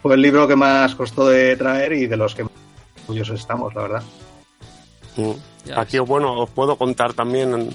Fue 0.02 0.14
el 0.14 0.22
libro 0.22 0.48
que 0.48 0.56
más 0.56 0.94
costó 0.94 1.28
de 1.28 1.56
traer 1.56 1.92
y 1.92 2.06
de 2.06 2.16
los 2.16 2.34
que 2.34 2.44
más 2.44 2.52
orgullosos 3.02 3.38
estamos, 3.40 3.74
la 3.74 3.82
verdad. 3.82 4.02
Ya 5.64 5.80
Aquí, 5.80 5.98
bueno, 5.98 6.40
os 6.40 6.50
puedo 6.50 6.76
contar 6.76 7.12
también 7.14 7.70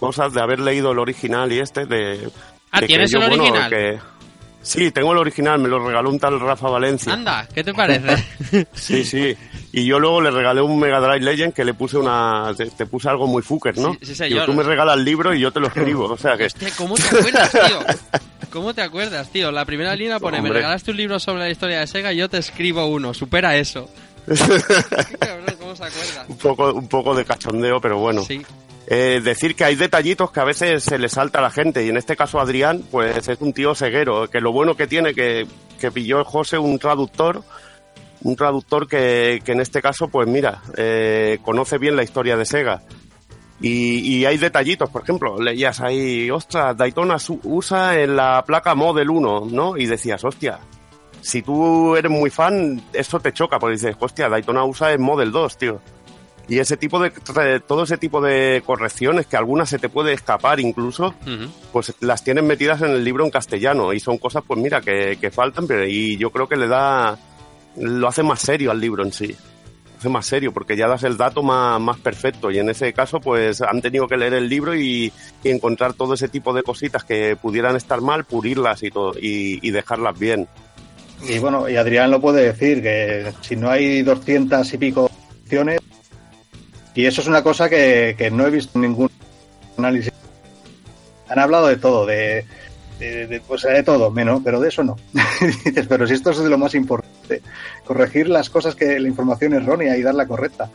cosas 0.00 0.32
de 0.32 0.40
haber 0.40 0.58
leído 0.60 0.92
el 0.92 0.98
original 0.98 1.52
y 1.52 1.60
este 1.60 1.86
de... 1.86 2.28
Ah, 2.70 2.80
de 2.80 2.86
que 2.86 2.86
¿tienes 2.86 3.10
yo, 3.12 3.20
el 3.22 3.28
bueno, 3.28 3.44
original? 3.44 3.70
que- 3.70 3.98
Sí, 4.62 4.90
tengo 4.92 5.12
el 5.12 5.18
original, 5.18 5.58
me 5.58 5.68
lo 5.68 5.84
regaló 5.84 6.08
un 6.08 6.18
tal 6.18 6.38
Rafa 6.38 6.68
Valencia. 6.68 7.12
Anda, 7.12 7.46
¿qué 7.52 7.64
te 7.64 7.74
parece? 7.74 8.16
Sí, 8.74 9.04
sí. 9.04 9.36
Y 9.72 9.86
yo 9.86 9.98
luego 9.98 10.20
le 10.20 10.30
regalé 10.30 10.60
un 10.60 10.78
Mega 10.78 11.00
Drive 11.00 11.20
Legend 11.20 11.54
que 11.54 11.64
le 11.64 11.74
puse 11.74 11.96
una. 11.98 12.52
Te, 12.56 12.66
te 12.66 12.86
puse 12.86 13.08
algo 13.08 13.26
muy 13.26 13.42
fucker, 13.42 13.76
¿no? 13.78 13.94
Sí, 13.94 14.06
sí, 14.06 14.14
señor. 14.14 14.32
Digo, 14.40 14.44
tú 14.46 14.52
me 14.52 14.62
regalas 14.62 14.96
el 14.98 15.04
libro 15.04 15.34
y 15.34 15.40
yo 15.40 15.50
te 15.50 15.60
lo 15.60 15.66
escribo. 15.68 16.04
O 16.04 16.16
sea 16.16 16.36
que. 16.36 16.46
Hostia, 16.46 16.68
¿cómo 16.76 16.94
te 16.94 17.02
acuerdas, 17.06 17.50
tío? 17.50 17.80
¿Cómo 18.50 18.74
te 18.74 18.82
acuerdas, 18.82 19.30
tío? 19.30 19.50
La 19.50 19.64
primera 19.64 19.96
línea 19.96 20.20
pone, 20.20 20.42
me 20.42 20.50
regalaste 20.50 20.90
un 20.90 20.98
libro 20.98 21.18
sobre 21.18 21.40
la 21.40 21.50
historia 21.50 21.80
de 21.80 21.86
Sega 21.86 22.12
y 22.12 22.18
yo 22.18 22.28
te 22.28 22.36
escribo 22.38 22.84
uno. 22.86 23.14
Supera 23.14 23.56
eso. 23.56 23.88
Qué 24.26 24.36
cabrón, 25.18 25.56
¿cómo 25.58 25.74
se 25.74 25.84
acuerda? 25.84 26.26
un 26.28 26.36
poco, 26.36 26.72
un 26.72 26.88
poco 26.88 27.14
de 27.14 27.24
cachondeo, 27.24 27.80
pero 27.80 27.98
bueno. 27.98 28.22
Sí. 28.22 28.42
Eh, 28.88 29.20
decir 29.22 29.54
que 29.54 29.64
hay 29.64 29.76
detallitos 29.76 30.32
que 30.32 30.40
a 30.40 30.44
veces 30.44 30.82
se 30.82 30.98
le 30.98 31.08
salta 31.08 31.38
a 31.38 31.42
la 31.42 31.50
gente 31.50 31.84
y 31.84 31.88
en 31.88 31.96
este 31.96 32.16
caso 32.16 32.40
Adrián 32.40 32.82
pues 32.90 33.28
es 33.28 33.40
un 33.40 33.52
tío 33.52 33.76
ceguero 33.76 34.28
que 34.28 34.40
lo 34.40 34.52
bueno 34.52 34.74
que 34.74 34.88
tiene 34.88 35.14
que, 35.14 35.46
que 35.80 35.92
pilló 35.92 36.24
José 36.24 36.58
un 36.58 36.80
traductor 36.80 37.44
un 38.22 38.34
traductor 38.34 38.88
que, 38.88 39.40
que 39.44 39.52
en 39.52 39.60
este 39.60 39.80
caso 39.80 40.08
pues 40.08 40.26
mira 40.26 40.62
eh, 40.76 41.38
conoce 41.42 41.78
bien 41.78 41.94
la 41.94 42.02
historia 42.02 42.36
de 42.36 42.44
Sega 42.44 42.82
y, 43.60 44.00
y 44.00 44.24
hay 44.24 44.36
detallitos 44.36 44.90
por 44.90 45.04
ejemplo 45.04 45.40
leías 45.40 45.80
ahí 45.80 46.28
ostras 46.28 46.76
Daytona 46.76 47.18
usa 47.44 48.00
en 48.00 48.16
la 48.16 48.42
placa 48.44 48.74
Model 48.74 49.10
1 49.10 49.46
¿no? 49.48 49.76
y 49.76 49.86
decías 49.86 50.24
hostia 50.24 50.58
si 51.20 51.42
tú 51.42 51.94
eres 51.94 52.10
muy 52.10 52.30
fan 52.30 52.82
eso 52.92 53.20
te 53.20 53.32
choca 53.32 53.60
porque 53.60 53.76
dices 53.76 53.94
hostia 54.00 54.28
Daytona 54.28 54.64
usa 54.64 54.92
en 54.92 55.02
Model 55.02 55.30
2 55.30 55.56
tío 55.56 55.80
y 56.52 56.58
ese 56.58 56.76
tipo 56.76 57.00
de 57.00 57.10
todo 57.60 57.84
ese 57.84 57.96
tipo 57.96 58.20
de 58.20 58.62
correcciones 58.66 59.26
que 59.26 59.38
algunas 59.38 59.70
se 59.70 59.78
te 59.78 59.88
puede 59.88 60.12
escapar 60.12 60.60
incluso 60.60 61.14
pues 61.72 61.94
las 62.00 62.22
tienen 62.22 62.46
metidas 62.46 62.82
en 62.82 62.90
el 62.90 63.02
libro 63.02 63.24
en 63.24 63.30
castellano. 63.30 63.90
Y 63.94 64.00
son 64.00 64.18
cosas 64.18 64.44
pues 64.46 64.60
mira 64.60 64.82
que, 64.82 65.16
que 65.18 65.30
faltan 65.30 65.66
pero 65.66 65.86
y 65.86 66.18
yo 66.18 66.28
creo 66.28 66.46
que 66.46 66.56
le 66.56 66.68
da 66.68 67.16
lo 67.76 68.06
hace 68.06 68.22
más 68.22 68.40
serio 68.40 68.70
al 68.70 68.78
libro 68.78 69.02
en 69.02 69.12
sí. 69.14 69.28
Lo 69.28 69.98
hace 69.98 70.08
más 70.10 70.26
serio 70.26 70.52
porque 70.52 70.76
ya 70.76 70.86
das 70.88 71.04
el 71.04 71.16
dato 71.16 71.42
más, 71.42 71.80
más 71.80 71.98
perfecto. 72.00 72.50
Y 72.50 72.58
en 72.58 72.68
ese 72.68 72.92
caso 72.92 73.18
pues 73.18 73.62
han 73.62 73.80
tenido 73.80 74.06
que 74.06 74.18
leer 74.18 74.34
el 74.34 74.46
libro 74.46 74.76
y, 74.76 75.10
y 75.42 75.48
encontrar 75.48 75.94
todo 75.94 76.12
ese 76.12 76.28
tipo 76.28 76.52
de 76.52 76.62
cositas 76.62 77.02
que 77.02 77.34
pudieran 77.34 77.76
estar 77.76 78.02
mal 78.02 78.26
pulirlas 78.26 78.82
y 78.82 78.90
todo 78.90 79.14
y, 79.18 79.58
y 79.66 79.70
dejarlas 79.70 80.18
bien. 80.18 80.46
Y 81.26 81.38
bueno, 81.38 81.66
y 81.66 81.76
Adrián 81.76 82.10
lo 82.10 82.20
puede 82.20 82.44
decir, 82.44 82.82
que 82.82 83.32
si 83.40 83.56
no 83.56 83.70
hay 83.70 84.02
200 84.02 84.70
y 84.70 84.76
pico 84.76 85.10
opciones, 85.44 85.80
y 86.94 87.06
eso 87.06 87.20
es 87.20 87.26
una 87.28 87.42
cosa 87.42 87.68
que, 87.68 88.14
que 88.18 88.30
no 88.30 88.46
he 88.46 88.50
visto 88.50 88.72
en 88.76 88.82
ningún 88.82 89.10
análisis. 89.78 90.12
Han 91.28 91.38
hablado 91.38 91.66
de 91.68 91.76
todo, 91.76 92.04
de, 92.06 92.44
de, 92.98 93.26
de- 93.26 93.40
pues, 93.40 93.62
de 93.62 93.82
todo, 93.82 94.10
menos, 94.10 94.40
pero 94.44 94.60
de 94.60 94.68
eso 94.68 94.82
no. 94.84 94.96
Dices, 95.64 95.86
pero 95.88 96.06
si 96.06 96.14
esto 96.14 96.30
es 96.30 96.38
de 96.38 96.48
lo 96.50 96.58
más 96.58 96.74
importante, 96.74 97.40
corregir 97.84 98.28
las 98.28 98.50
cosas 98.50 98.74
que 98.74 99.00
la 99.00 99.08
información 99.08 99.54
errónea 99.54 99.96
y 99.96 100.02
darla 100.02 100.26
correcta. 100.26 100.68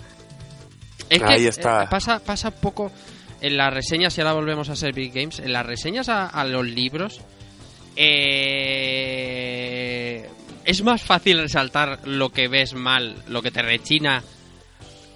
Es 1.10 1.19
que 1.19 1.26
Ahí 1.26 1.45
está. 1.48 1.84
eh, 1.84 1.88
pasa, 1.89 2.19
pasa 2.19 2.49
un 2.49 2.56
poco 2.61 2.91
en 3.39 3.56
las 3.56 3.72
reseñas, 3.73 4.18
y 4.18 4.22
ahora 4.22 4.34
volvemos 4.34 4.68
a 4.69 4.76
ser 4.76 4.94
Big 4.94 5.14
Games, 5.14 5.39
en 5.39 5.53
las 5.53 5.65
reseñas 5.65 6.10
a, 6.10 6.26
a 6.26 6.44
los 6.44 6.65
libros, 6.65 7.22
eh, 8.98 10.27
es 10.65 10.84
más 10.84 11.02
fácil 11.03 11.38
resaltar 11.39 11.99
lo 12.06 12.30
que 12.31 12.48
ves 12.48 12.73
mal, 12.73 13.15
lo 13.27 13.41
que 13.41 13.52
te 13.52 13.61
rechina, 13.61 14.23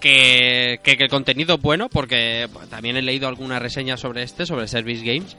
que, 0.02 0.82
que, 0.84 0.98
que 0.98 1.04
el 1.04 1.10
contenido 1.10 1.56
es 1.56 1.62
bueno, 1.62 1.88
porque 1.88 2.50
también 2.70 2.98
he 2.98 3.02
leído 3.02 3.30
alguna 3.30 3.60
reseña 3.60 3.96
sobre 3.96 4.24
este, 4.24 4.46
sobre 4.46 4.68
Service 4.68 5.06
Games. 5.06 5.38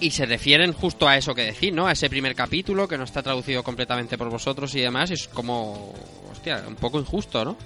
Y 0.00 0.10
se 0.10 0.26
refieren 0.26 0.72
justo 0.72 1.08
a 1.08 1.16
eso 1.16 1.34
que 1.34 1.44
decís, 1.44 1.72
¿no? 1.72 1.86
A 1.86 1.92
ese 1.92 2.10
primer 2.10 2.34
capítulo 2.34 2.86
que 2.86 2.98
no 2.98 3.04
está 3.04 3.22
traducido 3.22 3.62
completamente 3.62 4.18
por 4.18 4.28
vosotros 4.28 4.74
y 4.74 4.80
demás. 4.80 5.10
y 5.10 5.14
Es 5.14 5.28
como, 5.28 5.94
hostia, 6.30 6.62
un 6.68 6.74
poco 6.74 6.98
injusto, 6.98 7.44
¿no? 7.44 7.56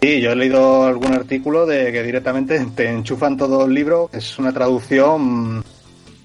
Sí, 0.00 0.20
yo 0.20 0.30
he 0.30 0.36
leído 0.36 0.86
algún 0.86 1.12
artículo 1.12 1.66
de 1.66 1.90
que 1.90 2.04
directamente 2.04 2.64
te 2.76 2.88
enchufan 2.88 3.36
todo 3.36 3.64
el 3.64 3.74
libro. 3.74 4.08
Es 4.12 4.38
una 4.38 4.52
traducción, 4.52 5.64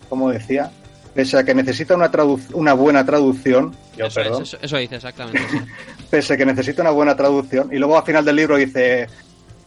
como 0.07 0.30
decía, 0.30 0.72
pese 1.14 1.38
a 1.38 1.44
que 1.44 1.53
necesita 1.53 1.95
una, 1.95 2.11
una 2.53 2.73
buena 2.73 3.06
traducción, 3.06 3.76
yo 3.98 4.06
Eso, 4.06 4.19
es, 4.19 4.27
perdón, 4.27 4.44
eso, 4.44 4.57
eso 4.61 4.77
dice 4.77 4.95
exactamente. 4.95 5.41
sí. 5.49 5.57
pese 6.10 6.34
a 6.34 6.38
que 6.38 6.45
necesita 6.45 6.81
una 6.81 6.91
buena 6.91 7.15
traducción, 7.15 7.69
y 7.72 7.77
luego 7.77 7.98
al 7.98 8.03
final 8.03 8.26
del 8.26 8.35
libro 8.35 8.57
dice, 8.57 9.07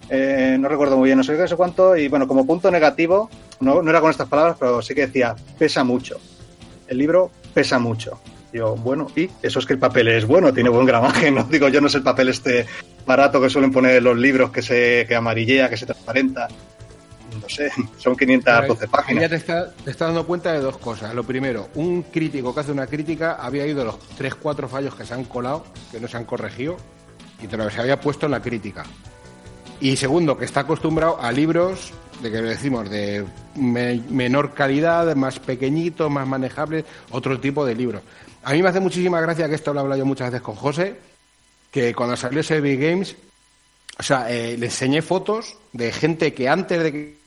eh, 0.08 0.56
no 0.58 0.68
recuerdo 0.68 0.96
muy 0.96 1.08
bien, 1.08 1.18
no 1.18 1.24
sé 1.24 1.36
qué, 1.36 1.48
sé 1.48 1.56
cuánto, 1.56 1.96
y 1.96 2.08
bueno, 2.08 2.28
como 2.28 2.46
punto 2.46 2.70
negativo, 2.70 3.30
no, 3.60 3.82
no 3.82 3.90
era 3.90 4.00
con 4.00 4.10
estas 4.10 4.28
palabras, 4.28 4.56
pero 4.58 4.82
sí 4.82 4.94
que 4.94 5.06
decía, 5.06 5.34
pesa 5.58 5.84
mucho. 5.84 6.18
El 6.86 6.98
libro 6.98 7.30
pesa 7.52 7.78
mucho. 7.78 8.20
Yo, 8.52 8.76
bueno, 8.76 9.08
y 9.16 9.28
eso 9.42 9.58
es 9.58 9.66
que 9.66 9.72
el 9.72 9.78
papel 9.78 10.08
es 10.08 10.24
bueno, 10.24 10.52
tiene 10.52 10.70
buen 10.70 10.86
gramaje, 10.86 11.30
no 11.32 11.44
digo 11.44 11.68
yo 11.68 11.80
no 11.80 11.88
es 11.88 11.94
el 11.94 12.02
papel 12.02 12.28
este 12.28 12.66
barato 13.04 13.40
que 13.40 13.50
suelen 13.50 13.72
poner 13.72 13.96
en 13.96 14.04
los 14.04 14.16
libros 14.16 14.50
que 14.50 14.62
se 14.62 15.04
que 15.06 15.14
amarillea, 15.14 15.68
que 15.68 15.76
se 15.76 15.86
transparenta. 15.86 16.48
No 17.48 17.54
sé, 17.54 17.70
son 17.98 18.16
512 18.16 18.84
Ya 18.86 18.90
páginas. 18.90 19.30
te 19.30 19.36
estás 19.36 19.74
te 19.76 19.90
estás 19.90 20.08
dando 20.08 20.26
cuenta 20.26 20.52
de 20.52 20.60
dos 20.60 20.78
cosas. 20.78 21.14
Lo 21.14 21.22
primero, 21.24 21.68
un 21.74 22.02
crítico 22.02 22.52
que 22.54 22.60
hace 22.60 22.72
una 22.72 22.86
crítica 22.86 23.34
había 23.40 23.66
ido 23.66 23.84
los 23.84 23.96
3-4 24.18 24.68
fallos 24.68 24.94
que 24.94 25.04
se 25.04 25.14
han 25.14 25.24
colado, 25.24 25.64
que 25.92 26.00
no 26.00 26.08
se 26.08 26.16
han 26.16 26.24
corregido, 26.24 26.76
y 27.42 27.46
te 27.46 27.56
los 27.56 27.76
había 27.78 28.00
puesto 28.00 28.26
en 28.26 28.32
la 28.32 28.40
crítica. 28.42 28.84
Y 29.80 29.96
segundo, 29.96 30.36
que 30.38 30.46
está 30.46 30.60
acostumbrado 30.60 31.20
a 31.20 31.30
libros 31.30 31.92
de 32.22 32.30
que 32.32 32.40
decimos 32.40 32.88
de 32.88 33.24
me- 33.56 34.00
menor 34.08 34.54
calidad, 34.54 35.14
más 35.14 35.38
pequeñitos, 35.38 36.10
más 36.10 36.26
manejables, 36.26 36.84
otro 37.10 37.38
tipo 37.38 37.64
de 37.66 37.74
libros. 37.74 38.00
A 38.42 38.52
mí 38.54 38.62
me 38.62 38.70
hace 38.70 38.80
muchísima 38.80 39.20
gracia 39.20 39.48
que 39.48 39.54
esto 39.54 39.72
lo 39.74 39.80
he 39.80 39.82
hablado 39.82 39.98
yo 39.98 40.06
muchas 40.06 40.30
veces 40.30 40.42
con 40.42 40.54
José, 40.54 40.96
que 41.70 41.94
cuando 41.94 42.16
salió 42.16 42.40
ese 42.40 42.60
Big 42.60 42.80
Games, 42.80 43.16
o 43.98 44.02
sea, 44.02 44.30
eh, 44.30 44.56
le 44.56 44.66
enseñé 44.66 45.02
fotos 45.02 45.56
de 45.72 45.92
gente 45.92 46.32
que 46.32 46.48
antes 46.48 46.82
de 46.82 46.92
que 46.92 47.18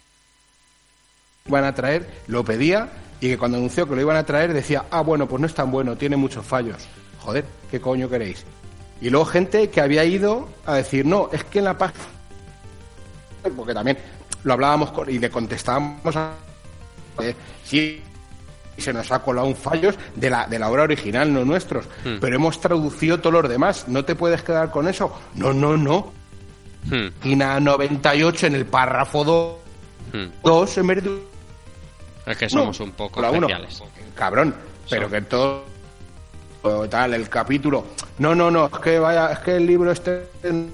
iban 1.50 1.66
a 1.66 1.74
traer 1.74 2.08
lo 2.28 2.46
pedía 2.46 2.90
y 3.20 3.28
que 3.28 3.38
cuando 3.38 3.58
anunció 3.58 3.88
que 3.88 3.96
lo 3.96 4.02
iban 4.02 4.16
a 4.16 4.26
traer 4.26 4.54
decía, 4.54 4.86
ah, 4.92 5.02
bueno, 5.02 5.28
pues 5.28 5.42
no 5.42 5.48
es 5.48 5.54
tan 5.54 5.70
bueno, 5.72 5.98
tiene 5.98 6.16
muchos 6.16 6.46
fallos. 6.46 6.78
Joder, 7.20 7.44
¿qué 7.70 7.82
coño 7.82 8.10
queréis? 8.10 8.46
Y 9.02 9.10
luego 9.10 9.26
gente 9.26 9.70
que 9.70 9.82
había 9.82 10.06
ido 10.06 10.48
a 10.66 10.76
decir, 10.76 11.06
no, 11.06 11.30
es 11.34 11.44
que 11.44 11.60
en 11.60 11.66
la 11.66 11.78
página... 11.78 12.06
Porque 13.56 13.74
también 13.74 13.98
lo 14.44 14.54
hablábamos 14.54 14.92
con- 14.92 15.10
y 15.10 15.20
le 15.20 15.30
contestábamos 15.30 16.16
a... 16.16 16.34
eh, 17.22 17.36
sí, 17.64 18.02
se 18.78 18.94
nos 18.94 19.12
ha 19.12 19.20
colado 19.20 19.48
un 19.48 19.56
fallos 19.56 19.96
de 20.16 20.30
la, 20.30 20.48
de 20.48 20.60
la 20.60 20.70
obra 20.70 20.84
original, 20.84 21.34
no 21.34 21.44
nuestros. 21.44 21.86
Hmm. 22.06 22.18
Pero 22.22 22.36
hemos 22.36 22.60
traducido 22.62 23.20
todos 23.20 23.42
los 23.42 23.50
demás. 23.50 23.86
¿No 23.88 24.06
te 24.06 24.16
puedes 24.16 24.44
quedar 24.44 24.72
con 24.72 24.88
eso? 24.88 25.14
No, 25.36 25.54
no, 25.54 25.76
no. 25.78 26.14
Hmm, 26.86 27.10
Página 27.20 27.60
98 27.60 28.48
en 28.48 28.56
el 28.56 28.66
párrafo 28.66 29.24
2, 29.26 29.58
hmm. 30.14 30.80
en 30.80 30.88
vez 30.88 31.04
de 31.04 31.29
Es 32.30 32.38
que 32.38 32.48
somos 32.48 32.80
un 32.80 32.92
poco 32.92 33.22
la 33.22 33.32
uno. 33.32 33.48
especiales. 33.48 33.82
Cabrón, 34.16 34.56
pero 34.90 35.10
que 35.10 35.22
todo 35.24 35.66
tal 36.90 37.14
el 37.16 37.28
capítulo. 37.28 37.88
No, 38.20 38.36
no, 38.36 38.52
no, 38.52 38.68
es 38.68 38.80
que 38.80 39.00
vaya, 39.00 39.32
es 39.32 39.40
que 39.40 39.56
el 39.56 39.66
libro 39.66 39.92
este. 39.92 40.28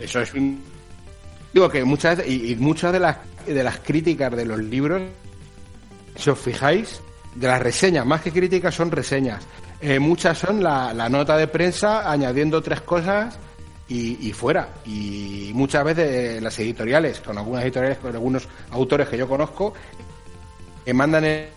Eso 0.00 0.20
es 0.20 0.32
un 0.34 0.62
digo 1.52 1.68
que 1.68 1.82
muchas 1.82 2.18
veces 2.18 2.32
y, 2.32 2.52
y 2.52 2.56
muchas 2.56 2.92
de 2.92 3.00
las 3.00 3.16
de 3.44 3.64
las 3.64 3.78
críticas 3.78 4.36
de 4.36 4.44
los 4.44 4.60
libros 4.60 5.02
si 6.14 6.30
os 6.30 6.38
fijáis, 6.38 7.00
de 7.34 7.46
las 7.46 7.60
reseñas, 7.60 8.04
más 8.04 8.20
que 8.20 8.32
críticas 8.32 8.74
son 8.74 8.90
reseñas. 8.90 9.46
Eh, 9.80 9.98
muchas 9.98 10.36
son 10.38 10.62
la, 10.62 10.92
la 10.92 11.08
nota 11.08 11.36
de 11.36 11.46
prensa 11.46 12.10
añadiendo 12.10 12.60
tres 12.60 12.80
cosas 12.80 13.38
y, 13.88 14.28
y 14.28 14.32
fuera. 14.32 14.68
Y 14.84 15.50
muchas 15.54 15.84
veces 15.84 16.42
las 16.42 16.58
editoriales, 16.58 17.20
con 17.20 17.38
algunas 17.38 17.64
editoriales, 17.64 17.98
con 17.98 18.14
algunos 18.14 18.48
autores 18.70 19.08
que 19.08 19.16
yo 19.16 19.28
conozco, 19.28 19.72
que 20.84 20.94
mandan 20.94 21.24
el 21.24 21.48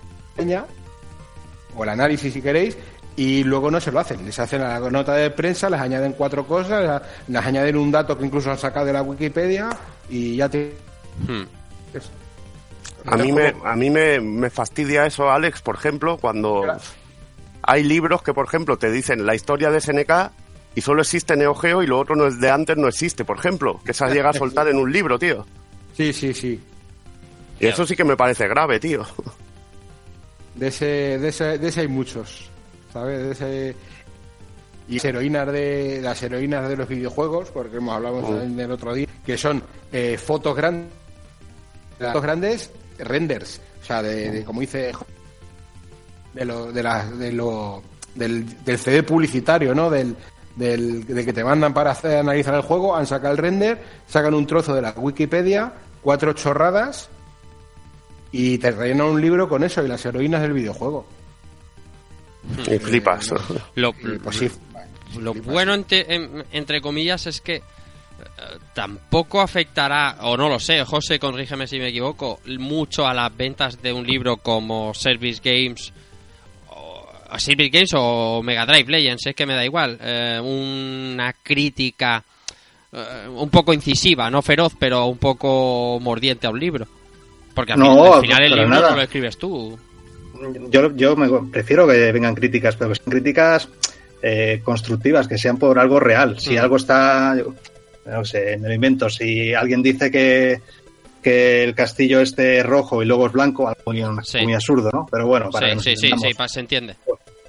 o 1.76 1.84
el 1.84 1.90
análisis 1.90 2.34
si 2.34 2.42
queréis 2.42 2.78
y 3.16 3.44
luego 3.44 3.70
no 3.70 3.80
se 3.80 3.92
lo 3.92 4.00
hacen. 4.00 4.26
Les 4.26 4.38
hacen 4.40 4.62
la 4.62 4.80
nota 4.80 5.14
de 5.14 5.30
prensa, 5.32 5.70
les 5.70 5.80
añaden 5.80 6.14
cuatro 6.14 6.46
cosas, 6.48 7.02
les 7.28 7.46
añaden 7.46 7.78
un 7.78 7.92
dato 7.92 8.18
que 8.18 8.26
incluso 8.26 8.52
han 8.52 8.58
sacado 8.58 8.86
de 8.86 8.94
la 8.94 9.02
Wikipedia 9.02 9.70
y 10.10 10.38
ya 10.38 10.50
te... 10.50 10.76
Hmm. 11.28 11.44
A 13.06 13.18
mí, 13.18 13.32
me, 13.32 13.54
a 13.66 13.76
mí 13.76 13.90
me, 13.90 14.22
me 14.22 14.50
fastidia 14.50 15.06
eso, 15.06 15.30
Alex, 15.32 15.62
por 15.62 15.76
ejemplo, 15.76 16.18
cuando 16.18 16.64
hay 17.64 17.84
libros 17.84 18.22
que, 18.22 18.34
por 18.34 18.46
ejemplo, 18.46 18.78
te 18.78 18.92
dicen 18.92 19.26
la 19.26 19.34
historia 19.34 19.72
de 19.72 19.82
SNK 19.82 20.12
y 20.76 20.82
solo 20.82 21.02
existe 21.02 21.36
Neo 21.36 21.54
Geo 21.56 21.84
y 21.84 21.88
lo 21.88 22.00
otro 22.00 22.16
no 22.16 22.28
es 22.28 22.40
de 22.40 22.50
antes, 22.50 22.78
no 22.78 22.88
existe, 22.88 23.26
por 23.26 23.38
ejemplo, 23.40 23.80
que 23.86 23.94
se 23.94 24.06
llega 24.10 24.30
a 24.30 24.34
soltar 24.34 24.68
en 24.68 24.78
un 24.78 24.92
libro, 24.92 25.18
tío. 25.20 25.46
Sí, 25.96 26.14
sí, 26.14 26.34
sí. 26.34 26.60
Y 27.60 27.68
eso 27.68 27.86
sí 27.86 27.96
que 27.96 28.04
me 28.04 28.16
parece 28.18 28.48
grave, 28.48 28.80
tío. 28.80 29.06
De 30.56 30.68
ese, 30.68 30.86
de 31.20 31.28
ese, 31.30 31.58
de 31.58 31.68
ese 31.68 31.82
hay 31.82 31.88
muchos, 31.88 32.50
¿sabes? 32.92 33.20
De 33.24 33.32
ese... 33.32 33.76
Y 34.88 34.96
las 34.96 35.06
heroínas 35.06 35.52
de 35.52 36.00
las 36.02 36.22
heroínas 36.24 36.68
de 36.68 36.76
los 36.76 36.88
videojuegos, 36.88 37.50
porque 37.52 37.78
hemos 37.78 37.96
hablado 37.96 38.18
Oh. 38.18 38.22
también 38.36 38.60
el 38.60 38.72
otro 38.72 38.94
día, 38.94 39.08
que 39.26 39.38
son 39.38 39.64
eh, 39.94 40.18
fotos 40.18 40.56
grandes, 40.56 40.90
fotos 41.98 42.22
grandes, 42.22 42.72
renders, 43.00 43.62
o 43.82 43.86
sea, 43.86 44.02
de, 44.02 44.32
de- 44.32 44.44
como 44.44 44.60
dice, 44.60 44.92
de 46.34 46.46
lo, 46.46 46.72
de, 46.74 46.84
la- 46.84 47.06
de 47.06 47.32
lo 47.32 47.82
del, 48.16 48.64
del 48.66 48.78
CD 48.78 49.04
publicitario, 49.04 49.74
¿no? 49.74 49.90
Del, 49.90 50.16
del, 50.56 51.06
de 51.06 51.26
que 51.26 51.34
te 51.34 51.44
mandan 51.44 51.74
para 51.74 51.92
hacer, 51.92 52.18
analizar 52.18 52.54
el 52.56 52.62
juego, 52.62 52.96
han 52.96 53.08
sacado 53.08 53.34
el 53.34 53.38
render, 53.38 53.82
sacan 54.08 54.34
un 54.34 54.46
trozo 54.48 54.74
de 54.76 54.82
la 54.82 54.92
Wikipedia, 54.92 55.74
cuatro 56.02 56.34
chorradas 56.34 57.10
y 58.32 58.58
te 58.58 58.72
rellenan 58.72 59.08
un 59.08 59.22
libro 59.22 59.48
con 59.50 59.64
eso 59.64 59.84
y 59.84 59.88
las 59.88 60.06
heroínas 60.06 60.42
del 60.42 60.54
videojuego. 60.54 61.06
Y 62.68 62.80
flipas. 62.80 63.34
Lo, 63.76 63.94
Pues 63.94 64.36
sí, 64.38 64.50
lo 65.20 65.34
bueno, 65.34 65.74
entre, 65.74 66.14
en- 66.16 66.44
entre 66.52 66.82
comillas, 66.82 67.28
es 67.28 67.40
que 67.42 67.56
eh, 67.58 67.62
tampoco 68.74 69.42
afectará, 69.42 70.18
o 70.22 70.36
no 70.38 70.50
lo 70.50 70.60
sé, 70.60 70.84
José, 70.86 71.20
corrígeme 71.20 71.68
si 71.68 71.78
me 71.80 71.90
equivoco, 71.90 72.40
mucho 72.60 73.06
a 73.08 73.14
las 73.14 73.36
ventas 73.36 73.82
de 73.82 73.94
un 73.94 74.06
libro 74.08 74.38
como 74.38 74.94
Service 74.94 75.42
Games 75.44 75.94
Service 77.40 77.70
Games 77.70 77.92
o 77.96 78.42
Mega 78.44 78.66
Drive 78.66 78.90
Legends, 78.90 79.26
es 79.28 79.36
que 79.36 79.46
me 79.46 79.54
da 79.56 79.64
igual. 79.66 79.98
eh, 80.02 80.40
una 80.44 81.34
crítica 81.34 82.24
eh, 82.94 83.28
un 83.30 83.50
poco 83.50 83.74
incisiva, 83.74 84.30
no 84.30 84.42
feroz, 84.42 84.74
pero 84.78 85.06
un 85.06 85.18
poco 85.18 85.98
mordiente 86.02 86.48
a 86.48 86.50
un 86.50 86.60
libro. 86.60 86.88
Porque 87.54 87.74
al, 87.74 87.80
No, 87.80 87.96
fin- 87.96 88.14
al 88.14 88.22
final 88.22 88.44
el 88.44 88.52
libro 88.52 88.70
nada. 88.70 88.90
no 88.92 88.96
lo 88.98 89.02
escribes 89.02 89.38
tú. 89.38 89.78
Yo, 90.70 90.96
yo 90.96 91.16
me 91.16 91.30
prefiero 91.52 91.88
que 91.88 92.12
vengan 92.12 92.34
críticas, 92.36 92.76
pero 92.76 92.90
que 92.90 92.96
sean 92.96 93.10
críticas 93.12 93.70
eh, 94.24 94.62
constructivas, 94.64 95.28
que 95.28 95.38
sean 95.38 95.58
por 95.58 95.78
algo 95.80 96.00
real. 96.00 96.40
Si 96.40 96.56
Mm. 96.56 96.60
algo 96.60 96.76
está, 96.78 97.36
no 98.06 98.26
sé, 98.26 98.58
me 98.58 98.68
lo 98.70 98.74
invento, 98.74 99.10
si 99.10 99.54
alguien 99.54 99.82
dice 99.84 100.10
que, 100.12 100.62
que 101.22 101.64
el 101.64 101.76
castillo 101.76 102.20
este 102.22 102.60
es 102.60 102.66
rojo 102.66 103.02
y 103.02 103.06
luego 103.06 103.28
es 103.28 103.32
blanco, 103.34 103.68
algo 103.68 103.82
muy, 103.86 104.04
Sí. 104.24 104.40
muy 104.44 104.54
absurdo, 104.54 104.90
¿no? 104.94 105.08
Pero 105.10 105.28
bueno, 105.28 105.50
para 105.50 105.68
Sí, 105.68 105.70
que 105.72 105.76
nos 105.76 105.84
sí, 105.84 105.96
sí, 105.96 106.08
se 106.48 106.60
entiende. 106.60 106.96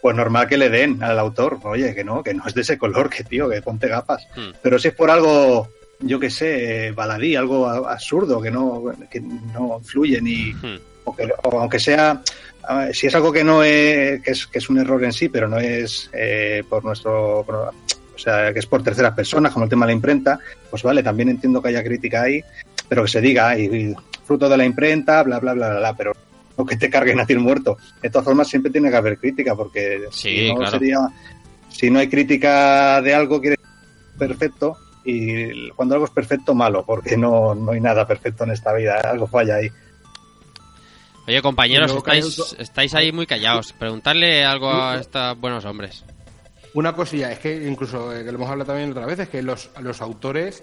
pues 0.01 0.17
normal 0.17 0.49
que 0.49 0.57
le 0.59 0.69
den 0.69 1.03
al 1.03 1.19
autor, 1.19 1.59
oye, 1.65 1.95
que 1.95 2.03
no, 2.05 2.23
que 2.23 2.35
no 2.35 2.45
es 2.47 2.55
de 2.55 2.61
ese 2.63 2.77
color, 2.79 3.09
que 3.09 3.25
tío, 3.25 3.49
que 3.49 3.63
ponte 3.63 3.89
gafas. 3.89 4.27
Hmm. 4.37 4.51
Pero 4.63 4.79
si 4.79 4.89
es 4.89 4.95
por 4.95 5.11
algo, 5.11 5.69
yo 6.01 6.19
que 6.19 6.29
sé, 6.31 6.91
baladí, 6.93 7.37
algo 7.37 7.67
absurdo, 7.69 8.41
que 8.41 8.51
no, 8.51 8.83
que 9.11 9.21
no 9.21 9.77
influye 9.79 10.21
ni, 10.21 10.53
Hmm. 10.53 10.79
o, 11.05 11.15
que- 11.17 11.33
o 11.45 11.61
aunque 11.61 11.79
sea, 11.79 12.21
si 12.93 13.07
es 13.07 13.15
algo 13.15 13.33
que 13.33 13.45
no 13.45 13.63
es 13.63 14.21
que, 14.23 14.31
es, 14.33 14.47
que 14.47 14.59
es 14.59 14.69
un 14.71 14.79
error 14.79 15.03
en 15.05 15.13
sí, 15.13 15.29
pero 15.29 15.49
no 15.49 15.59
es 15.59 16.11
eh, 16.13 16.63
por 16.69 16.85
nuestro, 16.85 17.45
por- 17.47 17.71
o 18.15 18.19
sea, 18.19 18.53
que 18.53 18.59
es 18.61 18.67
por 18.67 18.83
terceras 18.85 19.15
personas, 19.15 19.53
como 19.53 19.65
el 19.65 19.71
tema 19.71 19.85
de 19.87 19.93
la 19.93 19.97
imprenta, 19.97 20.39
pues 20.71 20.83
vale, 20.85 21.03
también 21.03 21.29
entiendo 21.29 21.61
que 21.63 21.69
haya 21.71 21.83
crítica 21.83 22.23
ahí, 22.23 22.43
pero 22.93 23.05
que 23.05 23.11
se 23.11 23.23
diga, 23.23 23.59
y, 23.59 23.63
y 23.65 23.95
fruto 24.23 24.51
de 24.51 24.57
la 24.59 24.67
imprenta, 24.67 25.23
bla, 25.23 25.39
bla, 25.39 25.55
bla, 25.55 25.71
bla, 25.71 25.79
bla, 25.79 25.97
pero 25.97 26.13
no 26.59 26.67
que 26.67 26.77
te 26.77 26.91
carguen 26.91 27.19
a 27.21 27.25
ti 27.25 27.33
el 27.33 27.39
muerto. 27.39 27.79
De 28.03 28.11
todas 28.11 28.27
formas, 28.27 28.49
siempre 28.49 28.71
tiene 28.71 28.91
que 28.91 28.97
haber 28.99 29.17
crítica, 29.17 29.57
porque 29.57 30.09
Sí, 30.11 30.29
si 30.29 30.49
no 30.51 30.57
claro. 30.57 30.73
sería, 30.73 30.99
si 31.71 31.89
no 31.89 32.01
hay 32.01 32.09
crítica 32.11 33.01
de 33.01 33.15
algo, 33.15 33.41
quiere 33.41 33.57
perfecto, 34.19 34.77
y 35.07 35.71
cuando 35.71 35.95
algo 35.95 36.05
es 36.05 36.11
perfecto, 36.13 36.55
malo, 36.55 36.85
porque 36.85 37.17
no, 37.17 37.55
no 37.55 37.73
hay 37.73 37.81
nada 37.81 38.07
perfecto 38.07 38.45
en 38.45 38.51
esta 38.51 38.75
vida, 38.75 39.01
algo 39.01 39.27
falla 39.27 39.55
ahí. 39.55 39.71
Oye, 41.27 41.41
compañeros, 41.41 41.97
estáis, 42.59 42.95
ahí 42.95 43.11
muy 43.11 43.25
callados. 43.27 43.73
Preguntarle 43.73 44.45
algo 44.45 44.71
a 44.71 44.97
estos 44.97 45.41
buenos 45.41 45.65
hombres. 45.65 46.05
Una 46.75 46.95
cosilla, 46.95 47.31
es 47.31 47.39
que 47.39 47.67
incluso, 47.67 48.15
eh, 48.15 48.25
que 48.25 48.33
lo 48.33 48.39
hemos 48.39 48.51
hablado 48.51 48.69
también 48.69 48.91
otra 48.91 49.05
vez, 49.05 49.19
es 49.19 49.29
que 49.29 49.43
los, 49.43 49.71
los 49.81 50.01
autores, 50.01 50.63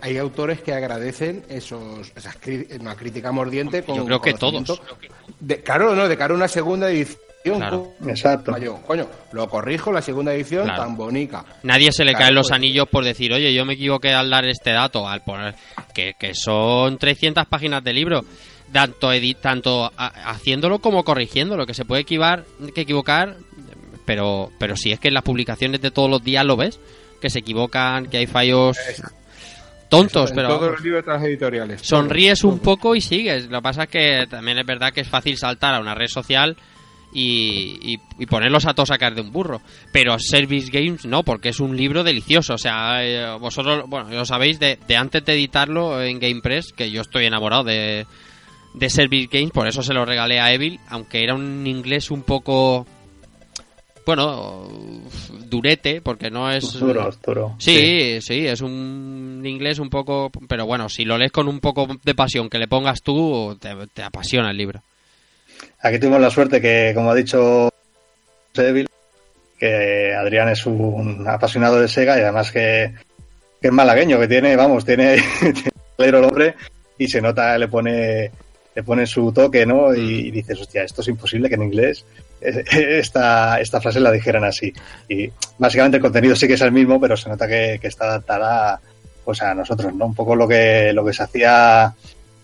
hay 0.00 0.18
autores 0.18 0.60
que 0.60 0.72
agradecen 0.72 1.44
esos, 1.48 2.10
esas 2.16 2.36
una 2.80 2.96
crítica 2.96 3.30
mordiente 3.32 3.82
con 3.82 3.96
Yo 3.96 4.04
creo 4.04 4.20
que 4.20 4.32
conocimiento. 4.34 4.80
De, 5.40 5.62
claro, 5.62 5.94
no, 5.94 6.08
de 6.08 6.16
cara 6.16 6.34
a 6.34 6.36
una 6.36 6.48
segunda 6.48 6.90
edición. 6.90 7.18
Claro. 7.44 7.92
Exacto. 8.06 8.58
Yo, 8.58 8.82
coño, 8.82 9.06
lo 9.32 9.48
corrijo, 9.48 9.92
la 9.92 10.02
segunda 10.02 10.34
edición 10.34 10.64
Claro. 10.64 10.82
tan 10.82 10.96
bonita. 10.96 11.44
Nadie 11.62 11.92
se 11.92 12.04
le 12.04 12.10
Claro, 12.10 12.24
caen 12.24 12.34
los 12.34 12.48
pues. 12.48 12.56
anillos 12.56 12.88
por 12.88 13.04
decir, 13.04 13.32
oye, 13.32 13.54
yo 13.54 13.64
me 13.64 13.74
equivoqué 13.74 14.12
al 14.12 14.28
dar 14.28 14.44
este 14.46 14.72
dato, 14.72 15.08
al 15.08 15.22
poner 15.22 15.54
que, 15.94 16.14
que 16.18 16.34
son 16.34 16.98
300 16.98 17.46
páginas 17.46 17.82
de 17.84 17.92
libro, 17.92 18.24
tanto, 18.72 19.12
edi- 19.14 19.36
tanto 19.40 19.90
a- 19.96 20.30
haciéndolo 20.30 20.80
como 20.80 21.04
corrigiéndolo, 21.04 21.64
que 21.64 21.74
se 21.74 21.84
puede 21.84 22.02
equivar, 22.02 22.44
que 22.74 22.82
equivocar, 22.82 23.36
pero, 24.04 24.50
pero 24.58 24.76
si 24.76 24.90
es 24.92 24.98
que 25.00 25.08
en 25.08 25.14
las 25.14 25.22
publicaciones 25.22 25.80
de 25.80 25.90
todos 25.90 26.10
los 26.10 26.22
días 26.22 26.44
lo 26.44 26.56
ves, 26.56 26.80
que 27.20 27.30
se 27.30 27.38
equivocan, 27.38 28.06
que 28.06 28.18
hay 28.18 28.26
fallos 28.26 28.76
tontos, 29.88 30.30
En 30.30 30.36
pero 30.36 30.48
todos 30.48 30.70
los 30.72 30.80
libros 30.82 31.04
de 31.06 31.12
las 31.12 31.22
editoriales. 31.22 31.80
sonríes 31.82 32.44
un 32.44 32.58
poco 32.58 32.94
y 32.94 33.00
sigues. 33.00 33.46
Lo 33.48 33.58
que 33.58 33.62
pasa 33.62 33.82
es 33.84 33.88
que 33.88 34.26
también 34.28 34.58
es 34.58 34.66
verdad 34.66 34.92
que 34.92 35.00
es 35.02 35.08
fácil 35.08 35.36
saltar 35.36 35.74
a 35.74 35.80
una 35.80 35.94
red 35.94 36.08
social 36.08 36.56
y, 37.12 37.94
y- 37.94 37.98
y 38.18 38.26
ponerlos 38.26 38.66
a 38.66 38.74
todos 38.74 38.90
a 38.90 38.98
caer 38.98 39.14
de 39.14 39.22
un 39.22 39.32
burro. 39.32 39.62
Pero 39.92 40.18
Service 40.18 40.70
Games 40.70 41.06
no, 41.06 41.22
porque 41.22 41.48
es 41.48 41.58
un 41.60 41.76
libro 41.76 42.04
delicioso. 42.04 42.54
O 42.54 42.58
sea, 42.58 43.02
eh, 43.04 43.36
vosotros, 43.40 43.84
bueno, 43.88 44.10
lo 44.10 44.24
sabéis 44.26 44.58
de, 44.60 44.78
de 44.86 44.96
antes 44.96 45.24
de 45.24 45.32
editarlo 45.32 46.02
en 46.02 46.18
GamePress, 46.20 46.72
que 46.74 46.90
yo 46.90 47.00
estoy 47.00 47.24
enamorado 47.24 47.64
de, 47.64 48.06
de 48.74 48.90
Service 48.90 49.28
Games, 49.32 49.52
por 49.52 49.66
eso 49.66 49.82
se 49.82 49.94
lo 49.94 50.04
regalé 50.04 50.38
a 50.38 50.52
Evil, 50.52 50.78
aunque 50.90 51.22
era 51.24 51.34
un 51.34 51.66
inglés 51.66 52.10
un 52.10 52.22
poco... 52.22 52.86
Bueno, 54.06 54.66
durete, 55.50 56.00
porque 56.00 56.30
no 56.30 56.50
es... 56.50 56.78
Duro, 56.78 57.10
duro. 57.26 57.54
Sí, 57.58 58.18
sí, 58.22 58.46
es 58.46 58.62
un 58.62 59.27
inglés 59.46 59.78
un 59.78 59.90
poco... 59.90 60.30
Pero 60.48 60.66
bueno, 60.66 60.88
si 60.88 61.04
lo 61.04 61.18
lees 61.18 61.32
con 61.32 61.48
un 61.48 61.60
poco 61.60 61.86
de 62.02 62.14
pasión 62.14 62.48
que 62.48 62.58
le 62.58 62.68
pongas 62.68 63.02
tú, 63.02 63.56
te, 63.60 63.74
te 63.92 64.02
apasiona 64.02 64.50
el 64.50 64.56
libro. 64.56 64.82
Aquí 65.80 65.98
tuvimos 65.98 66.20
la 66.20 66.30
suerte 66.30 66.60
que, 66.60 66.92
como 66.94 67.10
ha 67.10 67.14
dicho 67.14 67.70
Seville, 68.52 68.88
que 69.58 70.14
Adrián 70.14 70.48
es 70.48 70.64
un 70.66 71.26
apasionado 71.28 71.80
de 71.80 71.88
Sega 71.88 72.18
y 72.18 72.22
además 72.22 72.52
que, 72.52 72.94
que 73.60 73.68
es 73.68 73.72
malagueño, 73.72 74.18
que 74.18 74.28
tiene, 74.28 74.56
vamos, 74.56 74.84
tiene, 74.84 75.16
tiene 75.40 75.62
el 75.96 76.14
hombre 76.14 76.54
y 76.96 77.08
se 77.08 77.20
nota, 77.20 77.56
le 77.58 77.68
pone, 77.68 78.30
le 78.74 78.82
pone 78.82 79.06
su 79.06 79.32
toque, 79.32 79.66
¿no? 79.66 79.94
Y, 79.94 80.28
y 80.28 80.30
dices, 80.30 80.60
hostia, 80.60 80.82
esto 80.82 81.02
es 81.02 81.08
imposible 81.08 81.48
que 81.48 81.56
en 81.56 81.62
inglés 81.64 82.04
esta, 82.40 83.60
esta 83.60 83.80
frase 83.80 84.00
la 84.00 84.12
dijeran 84.12 84.44
así. 84.44 84.72
Y 85.08 85.30
básicamente 85.58 85.96
el 85.96 86.02
contenido 86.02 86.36
sí 86.36 86.46
que 86.46 86.54
es 86.54 86.60
el 86.60 86.72
mismo, 86.72 87.00
pero 87.00 87.16
se 87.16 87.28
nota 87.28 87.48
que, 87.48 87.78
que 87.80 87.88
está 87.88 88.06
adaptada 88.06 88.80
pues 89.28 89.42
a 89.42 89.52
nosotros, 89.52 89.92
¿no? 89.92 90.06
Un 90.06 90.14
poco 90.14 90.34
lo 90.34 90.48
que, 90.48 90.90
lo 90.94 91.04
que 91.04 91.12
se 91.12 91.22
hacía 91.22 91.94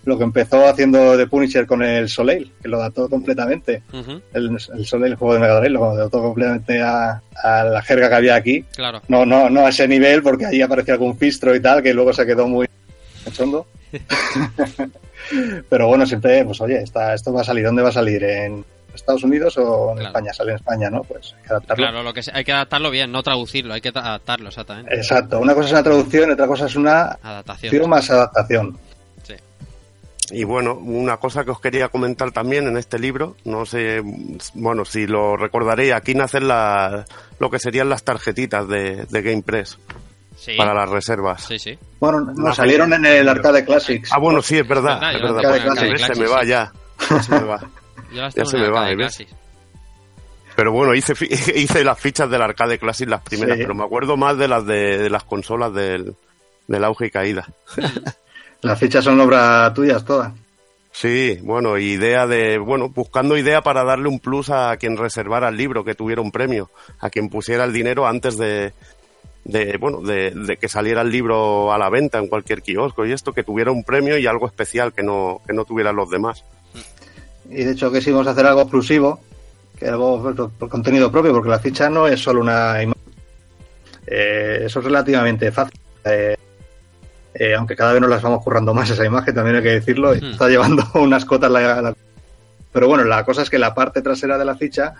lo 0.04 0.18
que 0.18 0.24
empezó 0.24 0.68
haciendo 0.68 1.16
de 1.16 1.26
Punisher 1.26 1.66
con 1.66 1.82
el 1.82 2.10
Soleil, 2.10 2.52
que 2.60 2.68
lo 2.68 2.76
adaptó 2.76 3.08
completamente. 3.08 3.82
El, 4.34 4.58
el 4.74 4.84
Soleil, 4.84 5.12
el 5.12 5.16
juego 5.16 5.32
de 5.32 5.40
Mega 5.40 5.66
lo 5.70 5.92
adaptó 5.92 6.20
completamente 6.20 6.82
a, 6.82 7.22
a 7.42 7.64
la 7.64 7.80
jerga 7.80 8.10
que 8.10 8.14
había 8.16 8.34
aquí. 8.34 8.66
Claro. 8.76 9.00
No, 9.08 9.24
no, 9.24 9.48
no 9.48 9.64
a 9.64 9.70
ese 9.70 9.88
nivel, 9.88 10.22
porque 10.22 10.44
ahí 10.44 10.60
aparecía 10.60 10.92
algún 10.92 11.16
fistro 11.16 11.54
y 11.54 11.60
tal, 11.60 11.82
que 11.82 11.94
luego 11.94 12.12
se 12.12 12.26
quedó 12.26 12.46
muy 12.46 12.68
chondo. 13.32 13.66
Pero 15.70 15.88
bueno, 15.88 16.04
siempre, 16.04 16.44
pues 16.44 16.60
oye, 16.60 16.82
está, 16.82 17.14
esto 17.14 17.32
va 17.32 17.40
a 17.40 17.44
salir. 17.44 17.64
¿Dónde 17.64 17.82
va 17.82 17.88
a 17.88 17.92
salir? 17.92 18.22
¿En 18.24 18.62
Estados 18.94 19.24
Unidos 19.24 19.56
o 19.58 19.90
en 19.90 19.96
Claro. 19.96 20.08
España? 20.08 20.32
Sale 20.32 20.50
en 20.52 20.56
España, 20.56 20.90
¿no? 20.90 21.02
Pues 21.02 21.34
hay 21.36 21.42
que 21.42 21.48
adaptarlo. 21.50 21.84
Claro, 21.84 22.02
lo 22.02 22.12
que 22.14 22.20
hay 22.32 22.44
que 22.44 22.52
adaptarlo 22.52 22.90
bien, 22.90 23.10
no 23.12 23.22
traducirlo, 23.22 23.74
hay 23.74 23.80
que 23.80 23.92
tra- 23.92 24.04
adaptarlo 24.04 24.48
exactamente. 24.48 24.94
Exacto. 24.94 25.38
Una 25.40 25.54
cosa 25.54 25.66
es 25.66 25.72
una 25.72 25.82
traducción 25.82 26.30
y 26.30 26.32
otra 26.32 26.46
cosa 26.46 26.66
es 26.66 26.76
una 26.76 27.18
Adaptación. 27.22 27.88
más 27.90 28.10
adaptación. 28.10 28.78
Sí. 29.22 29.34
Y 30.30 30.44
bueno, 30.44 30.74
una 30.74 31.18
cosa 31.18 31.44
que 31.44 31.50
os 31.50 31.60
quería 31.60 31.88
comentar 31.88 32.32
también 32.32 32.66
en 32.66 32.76
este 32.76 32.98
libro, 32.98 33.36
no 33.44 33.66
sé, 33.66 34.00
bueno, 34.54 34.84
si 34.84 35.06
lo 35.06 35.36
recordaréis, 35.36 35.92
aquí 35.92 36.14
nacen 36.14 36.48
la, 36.48 37.04
lo 37.38 37.50
que 37.50 37.58
serían 37.58 37.88
las 37.90 38.04
tarjetitas 38.04 38.66
de, 38.68 39.04
de 39.06 39.22
GamePress 39.22 39.78
Sí. 40.36 40.56
para 40.58 40.74
las 40.74 40.88
reservas. 40.90 41.44
Sí, 41.44 41.58
sí. 41.58 41.78
Bueno, 42.00 42.20
nos 42.20 42.56
salieron 42.56 42.92
en 42.92 43.06
el 43.06 43.28
Arcade 43.28 43.64
Classics. 43.64 44.10
Ah, 44.12 44.18
bueno, 44.18 44.42
sí, 44.42 44.58
es 44.58 44.66
verdad, 44.66 45.00
Verdad, 45.00 45.14
es 45.14 45.22
verdad. 45.22 45.42
pues, 45.50 45.64
en 45.64 45.98
se 45.98 46.04
Arcade 46.04 46.20
me 46.20 46.26
va. 46.28 46.44
Ya 46.44 46.72
se 47.22 47.30
me 47.32 47.44
va. 47.44 47.60
Ya 48.14 48.30
se 48.30 48.56
me 48.58 48.68
va. 48.70 48.88
Classics. 48.94 49.34
Pero 50.56 50.72
bueno, 50.72 50.94
hice, 50.94 51.14
hice 51.56 51.82
las 51.84 51.98
fichas 51.98 52.30
del 52.30 52.40
Arcade 52.42 52.78
Classic 52.78 53.08
las 53.08 53.22
primeras, 53.22 53.56
Sí. 53.56 53.62
pero 53.62 53.74
me 53.74 53.84
acuerdo 53.84 54.16
más 54.16 54.38
de 54.38 54.48
las 54.48 54.64
de, 54.66 54.98
de 54.98 55.10
las 55.10 55.24
consolas 55.24 55.74
del, 55.74 56.14
del 56.68 56.84
auge 56.84 57.06
y 57.06 57.10
caída. 57.10 57.48
Las 58.62 58.78
fichas 58.80 59.04
son 59.04 59.20
obras 59.20 59.74
tuyas 59.74 60.02
todas. 60.06 60.32
Sí, 60.90 61.38
bueno, 61.42 61.76
idea 61.76 62.26
de, 62.26 62.56
bueno, 62.56 62.88
buscando 62.88 63.36
idea 63.36 63.60
para 63.60 63.84
darle 63.84 64.08
un 64.08 64.20
plus 64.20 64.48
a 64.48 64.74
quien 64.78 64.96
reservara 64.96 65.48
el 65.50 65.56
libro, 65.58 65.84
que 65.84 65.94
tuviera 65.94 66.22
un 66.22 66.30
premio, 66.32 66.70
a 67.00 67.10
quien 67.10 67.28
pusiera 67.28 67.64
el 67.64 67.74
dinero 67.74 68.06
antes 68.06 68.38
de, 68.38 68.72
de 69.44 69.76
bueno, 69.76 70.00
de, 70.00 70.30
de 70.30 70.56
que 70.56 70.68
saliera 70.70 71.02
el 71.02 71.10
libro 71.10 71.74
a 71.74 71.78
la 71.78 71.90
venta 71.90 72.18
en 72.18 72.28
cualquier 72.28 72.62
kiosco 72.62 73.04
y 73.04 73.12
esto, 73.12 73.32
que 73.34 73.42
tuviera 73.42 73.70
un 73.70 73.84
premio 73.84 74.16
y 74.16 74.26
algo 74.26 74.46
especial 74.46 74.94
que 74.94 75.02
no, 75.02 75.42
que 75.46 75.52
no 75.52 75.66
tuvieran 75.66 75.96
los 75.96 76.08
demás. 76.08 76.42
Y 77.50 77.64
de 77.64 77.72
hecho 77.72 77.92
quisimos 77.92 78.26
hacer 78.26 78.46
algo 78.46 78.62
exclusivo, 78.62 79.20
que 79.78 79.88
algo 79.88 80.22
por, 80.58 80.68
contenido 80.68 81.10
propio, 81.12 81.32
porque 81.32 81.48
la 81.50 81.58
ficha 81.58 81.88
no 81.90 82.06
es 82.06 82.20
solo 82.20 82.40
una 82.40 82.82
imagen. 82.82 83.02
Eh, 84.06 84.62
eso 84.66 84.78
es 84.80 84.84
relativamente 84.84 85.50
fácil. 85.52 85.78
Eh, 86.04 86.36
eh, 87.34 87.54
aunque 87.54 87.74
cada 87.76 87.92
vez 87.92 88.00
nos 88.00 88.10
las 88.10 88.22
vamos 88.22 88.42
currando 88.44 88.74
más 88.74 88.90
esa 88.90 89.04
imagen, 89.04 89.34
también 89.34 89.56
hay 89.56 89.62
que 89.62 89.70
decirlo. 89.70 90.12
Está 90.12 90.48
llevando 90.48 90.84
unas 90.94 91.24
cotas 91.24 91.50
la, 91.50 91.80
la- 91.82 91.94
Pero 92.72 92.88
bueno, 92.88 93.04
la 93.04 93.24
cosa 93.24 93.42
es 93.42 93.50
que 93.50 93.58
la 93.58 93.74
parte 93.74 94.02
trasera 94.02 94.38
de 94.38 94.44
la 94.44 94.54
ficha 94.56 94.94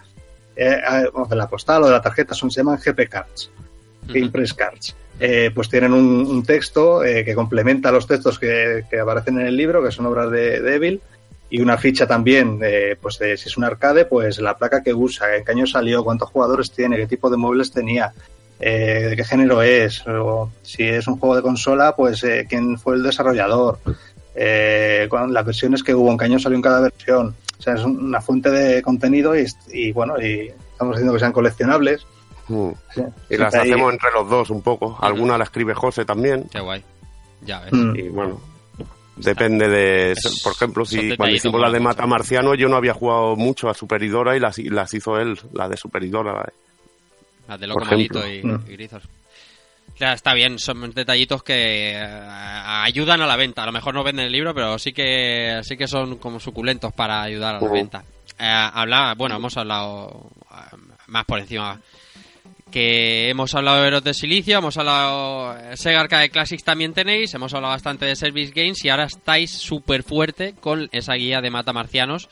eh, 0.57 0.79
eh, 0.91 1.09
o 1.13 1.27
de 1.27 1.37
la 1.37 1.49
postal 1.49 1.83
o 1.83 1.87
de 1.87 1.93
la 1.93 2.03
tarjeta, 2.03 2.35
son, 2.35 2.51
se 2.51 2.61
llaman 2.61 2.79
GP 2.85 3.09
Cards, 3.09 3.51
Game 4.09 4.31
Press 4.31 4.55
Cards. 4.55 4.97
Eh, 5.21 5.53
pues 5.55 5.69
tienen 5.69 5.93
un, 5.93 6.27
un 6.27 6.43
texto 6.45 7.05
eh, 7.05 7.25
que 7.25 7.35
complementa 7.37 7.93
los 7.93 8.07
textos 8.09 8.39
que, 8.39 8.85
que 8.91 8.99
aparecen 8.99 9.41
en 9.41 9.47
el 9.47 9.57
libro, 9.57 9.83
que 9.83 9.93
son 9.93 10.07
obras 10.07 10.29
de, 10.31 10.61
de 10.61 10.75
Evil, 10.75 11.01
y 11.55 11.61
una 11.61 11.79
ficha 11.79 12.05
también, 12.05 12.59
de, 12.59 12.99
pues 13.01 13.17
de 13.21 13.37
si 13.37 13.49
es 13.49 13.57
un 13.57 13.63
arcade, 13.63 14.07
pues 14.07 14.41
la 14.41 14.59
placa 14.59 14.83
que 14.83 14.93
usa, 14.93 15.37
en 15.37 15.45
qué 15.45 15.53
año 15.53 15.69
salió, 15.69 16.03
cuántos 16.03 16.29
jugadores 16.31 16.73
tiene, 16.73 16.97
qué 16.97 17.07
tipo 17.07 17.31
de 17.31 17.37
muebles 17.37 17.71
tenía, 17.71 18.13
eh, 18.59 19.07
de 19.11 19.17
qué 19.17 19.23
género 19.23 19.63
es, 19.63 20.05
o 20.05 20.51
si 20.63 20.83
es 20.83 21.07
un 21.07 21.17
juego 21.17 21.37
de 21.37 21.43
consola, 21.43 21.95
pues 21.95 22.25
eh, 22.25 22.45
quién 22.49 22.77
fue 22.77 22.97
el 22.97 23.05
desarrollador, 23.05 23.79
eh, 24.35 25.07
con 25.09 25.33
las 25.33 25.47
versiones 25.47 25.85
que 25.85 25.95
hubo, 25.95 26.11
en 26.11 26.19
qué 26.19 26.25
año 26.25 26.41
salió 26.41 26.57
en 26.57 26.63
cada 26.63 26.81
versión. 26.81 27.37
O 27.57 27.63
sea, 27.63 27.75
es 27.75 27.85
una 27.85 28.21
fuente 28.21 28.51
de 28.51 28.83
contenido 28.83 29.39
y, 29.39 29.47
y 29.69 29.93
bueno, 29.93 30.21
y 30.21 30.49
estamos 30.73 30.97
diciendo 30.97 31.13
que 31.13 31.21
sean 31.21 31.33
coleccionables. 31.33 32.05
Mm. 32.49 32.71
Sí. 32.93 33.03
Y 33.31 33.37
las 33.37 33.55
hacemos 33.55 33.93
entre 33.93 34.11
los 34.11 34.29
dos 34.29 34.51
un 34.51 34.61
poco. 34.61 34.99
Alguna 35.01 35.39
la 35.39 35.45
escribe 35.45 35.73
José 35.73 36.05
también. 36.05 36.49
Qué 36.51 36.59
guay. 36.59 36.83
Ya 37.43 37.61
ves. 37.61 37.73
Mm. 37.73 37.95
Y 37.95 38.09
bueno, 38.09 38.41
depende 39.17 39.69
de. 39.69 40.15
Por 40.43 40.53
ejemplo, 40.53 40.85
si 40.85 41.17
cuando 41.17 41.35
hicimos 41.37 41.61
la 41.61 41.71
de 41.71 41.81
Mata 41.81 42.07
Marciano, 42.07 42.55
yo 42.55 42.69
no 42.69 42.77
había 42.77 42.95
jugado 42.95 43.37
mucho 43.37 43.69
a 43.69 43.75
Superidora 43.75 44.37
y 44.37 44.41
las, 44.41 44.59
las 44.59 44.93
hizo 44.95 45.19
él, 45.19 45.39
la 45.53 45.69
de 45.69 45.77
Superidora. 45.77 46.33
la 46.33 46.43
de- 46.43 46.53
Las 47.49 47.61
de 47.61 47.67
Loco 47.67 47.85
Malito 47.85 48.27
y, 48.27 48.39
ejemplo. 48.39 48.61
y 48.69 48.73
Grizos. 48.73 49.03
Claro, 49.97 50.15
está 50.17 50.35
bien, 50.35 50.59
son 50.59 50.91
detallitos 50.93 51.43
que 51.45 51.93
eh, 51.93 51.97
ayudan 52.03 53.21
a 53.23 53.27
la 53.27 53.37
venta. 53.37 53.63
A 53.63 53.67
lo 53.67 53.73
mejor 53.73 53.95
no 53.95 54.03
venden 54.03 54.27
el 54.27 54.33
libro, 54.33 54.53
pero 54.55 54.77
sí 54.79 54.93
que 54.93 55.61
sí 55.63 55.77
que 55.77 55.87
son 55.87 56.17
como 56.17 56.41
suculentos 56.41 56.93
para 56.93 57.23
ayudar 57.23 57.57
a 57.57 57.61
la 57.61 57.71
venta. 57.71 58.05
Eh, 58.39 58.45
habla, 58.75 59.15
bueno, 59.17 59.37
hemos 59.37 59.57
hablado 59.57 60.31
eh, 60.51 60.77
más 61.07 61.25
por 61.25 61.39
encima 61.39 61.81
que 62.75 63.31
hemos 63.31 63.55
hablado 63.55 63.81
de 63.83 63.87
Héroes 63.87 64.03
de 64.03 64.15
Silicio, 64.15 64.59
hemos 64.59 64.77
hablado 64.77 65.57
eh, 65.57 65.77
Sega 65.77 66.01
Arcade 66.01 66.29
Classics 66.29 66.65
también 66.65 66.93
tenéis, 66.93 67.33
hemos 67.33 67.55
hablado 67.55 67.73
bastante 67.73 68.05
de 68.05 68.17
Service 68.17 68.53
Games 68.53 68.85
y 68.85 68.89
ahora 68.89 69.05
estáis 69.05 69.53
súper 69.53 70.03
fuerte 70.03 70.55
con 70.59 70.89
esa 70.91 71.15
guía 71.15 71.41
de 71.41 71.51
Mata 71.51 71.73
Marcianos 71.73 72.29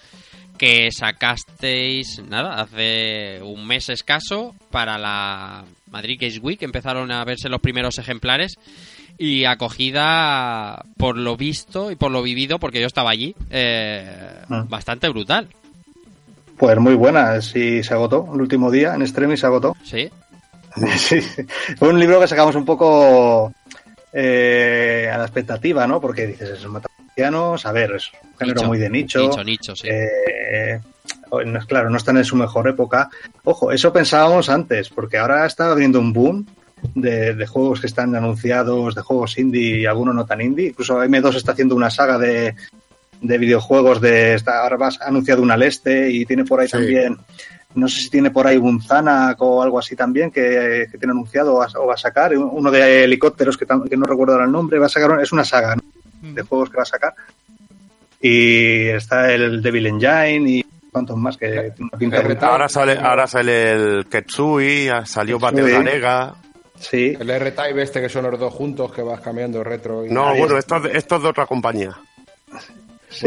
que 0.59 0.89
sacasteis, 0.91 2.21
nada, 2.29 2.61
hace 2.61 3.41
un 3.41 3.65
mes 3.69 3.89
escaso 3.89 4.57
para 4.73 4.99
la 4.99 5.63
Madrid 5.93 6.19
Games 6.21 6.41
Week, 6.43 6.61
empezaron 6.63 7.13
a 7.13 7.25
verse 7.25 7.49
los 7.49 7.61
primeros 7.61 7.99
ejemplares 7.99 8.55
y 9.19 9.45
acogida 9.45 10.85
por 10.97 11.17
lo 11.19 11.37
visto 11.37 11.93
y 11.93 11.95
por 11.95 12.11
lo 12.11 12.21
vivido, 12.21 12.59
porque 12.59 12.81
yo 12.81 12.89
estaba 12.89 13.11
allí, 13.11 13.37
eh, 13.49 14.41
Ah. 14.51 14.67
bastante 14.69 15.09
brutal. 15.09 15.47
Pues 16.59 16.77
muy 16.79 16.95
buena, 16.95 17.41
sí 17.41 17.85
se 17.85 17.95
agotó 17.95 18.29
el 18.35 18.41
último 18.41 18.73
día 18.73 18.95
en 18.97 19.03
streaming 19.03 19.37
se 19.37 19.47
agotó. 19.47 19.77
Sí. 19.85 20.11
Sí, 20.97 21.21
fue 21.79 21.89
un 21.89 21.99
libro 22.01 22.21
que 22.21 22.27
sacamos 22.29 22.55
un 22.55 22.65
poco 22.65 23.53
eh, 24.13 25.11
a 25.13 25.19
la 25.19 25.25
expectativa, 25.25 25.87
¿no? 25.87 26.01
Porque 26.01 26.27
dices, 26.27 26.51
es 26.51 26.67
matamarcianos, 26.67 27.67
a 27.67 27.73
ver, 27.73 27.93
es 27.97 28.11
un 28.23 28.37
género 28.39 28.57
Nicho. 28.61 28.69
muy 28.69 28.79
de 28.79 28.91
nicho. 28.91 29.19
Nicho, 29.21 29.45
nicho, 29.45 29.77
sí. 29.77 29.89
Eh, 29.91 30.81
claro, 31.67 31.91
no 31.91 31.97
están 31.97 32.17
en 32.19 32.25
su 32.25 32.37
mejor 32.37 32.69
época. 32.69 33.09
Ojo, 33.45 33.73
eso 33.73 33.93
pensábamos 33.93 34.49
antes, 34.49 34.89
porque 34.91 35.19
ahora 35.19 35.47
está 35.47 35.71
habiendo 35.71 35.99
un 35.99 36.13
boom 36.13 36.47
de, 36.95 37.35
de 37.35 37.47
juegos 37.47 37.81
que 37.81 37.87
están 37.87 38.15
anunciados, 38.15 38.95
de 38.95 39.03
juegos 39.03 39.39
indie 39.39 39.81
y 39.81 39.87
algunos 39.87 40.15
no 40.15 40.27
tan 40.27 40.41
indie. 40.41 40.69
Incluso 40.69 41.03
M2 41.03 41.37
está 41.37 41.53
haciendo 41.53 41.75
una 41.75 41.91
saga 41.91 42.19
de, 42.19 42.55
de 43.21 43.39
videojuegos 43.39 44.01
de 44.01 44.35
está, 44.35 44.63
ahora 44.63 44.77
vas- 44.77 45.01
ha 45.01 45.07
anunciado 45.09 45.43
una 45.43 45.57
Leste 45.57 46.11
y 46.11 46.27
tiene 46.27 46.45
por 46.45 46.61
ahí 46.61 46.67
Sí. 46.67 46.73
también 46.73 47.17
no 47.75 47.89
sé 47.89 48.01
si 48.01 48.11
tiene 48.11 48.31
por 48.31 48.47
ahí 48.47 48.57
un 48.57 48.83
Zanac 48.83 49.41
o 49.41 49.63
algo 49.63 49.79
así 49.79 49.97
también 49.97 50.31
que, 50.31 50.89
que 50.91 50.99
tiene 50.99 51.13
anunciado 51.13 51.55
o 51.55 51.59
va, 51.59 51.69
o 51.77 51.87
va 51.87 51.95
a 51.95 51.99
sacar 51.99 52.37
uno 52.37 52.71
de 52.71 53.05
helicópteros 53.05 53.57
que, 53.57 53.67
que 53.67 53.97
no 53.97 54.05
recuerdo 54.05 54.35
ahora 54.35 54.47
el 54.47 54.53
nombre 54.53 54.79
va 54.79 54.87
a 54.87 54.89
sacar 54.89 55.21
es 55.21 55.33
una 55.33 55.45
saga 55.45 55.77
¿no? 55.77 55.83
de 56.33 56.43
juegos 56.43 56.71
que 56.71 56.77
va 56.77 56.83
a 56.83 56.87
sacar 56.87 57.15
y 58.21 58.89
está 58.89 59.33
el 59.33 59.61
Devil 59.61 59.87
Engine 59.87 60.49
y 60.49 60.65
cuantos 60.93 61.17
más 61.17 61.37
que 61.37 61.49
tiene 61.49 61.91
una 61.91 61.99
pinta 61.99 62.21
brutal. 62.21 62.51
Ahora 62.51 62.69
sale, 62.69 62.99
ahora 62.99 63.27
sale 63.27 63.73
el 63.73 64.07
Ketsui, 64.07 64.89
salió 65.05 65.39
Battle. 65.39 65.91
Sí. 66.79 67.17
El 67.19 67.31
R-Type 67.31 67.83
este 67.83 68.01
que 68.01 68.09
son 68.09 68.31
los 68.31 68.39
dos 68.39 68.53
juntos 68.53 68.93
que 68.93 69.03
vas 69.03 69.21
cambiando 69.21 69.63
retro. 69.65 70.05
Y 70.05 70.11
No, 70.11 70.35
bueno, 70.35 70.59
esto 70.59 70.77
es, 70.77 70.83
de, 70.83 70.99
esto 70.99 71.17
es 71.17 71.23
de 71.23 71.29
otra 71.29 71.47
compañía. 71.47 71.97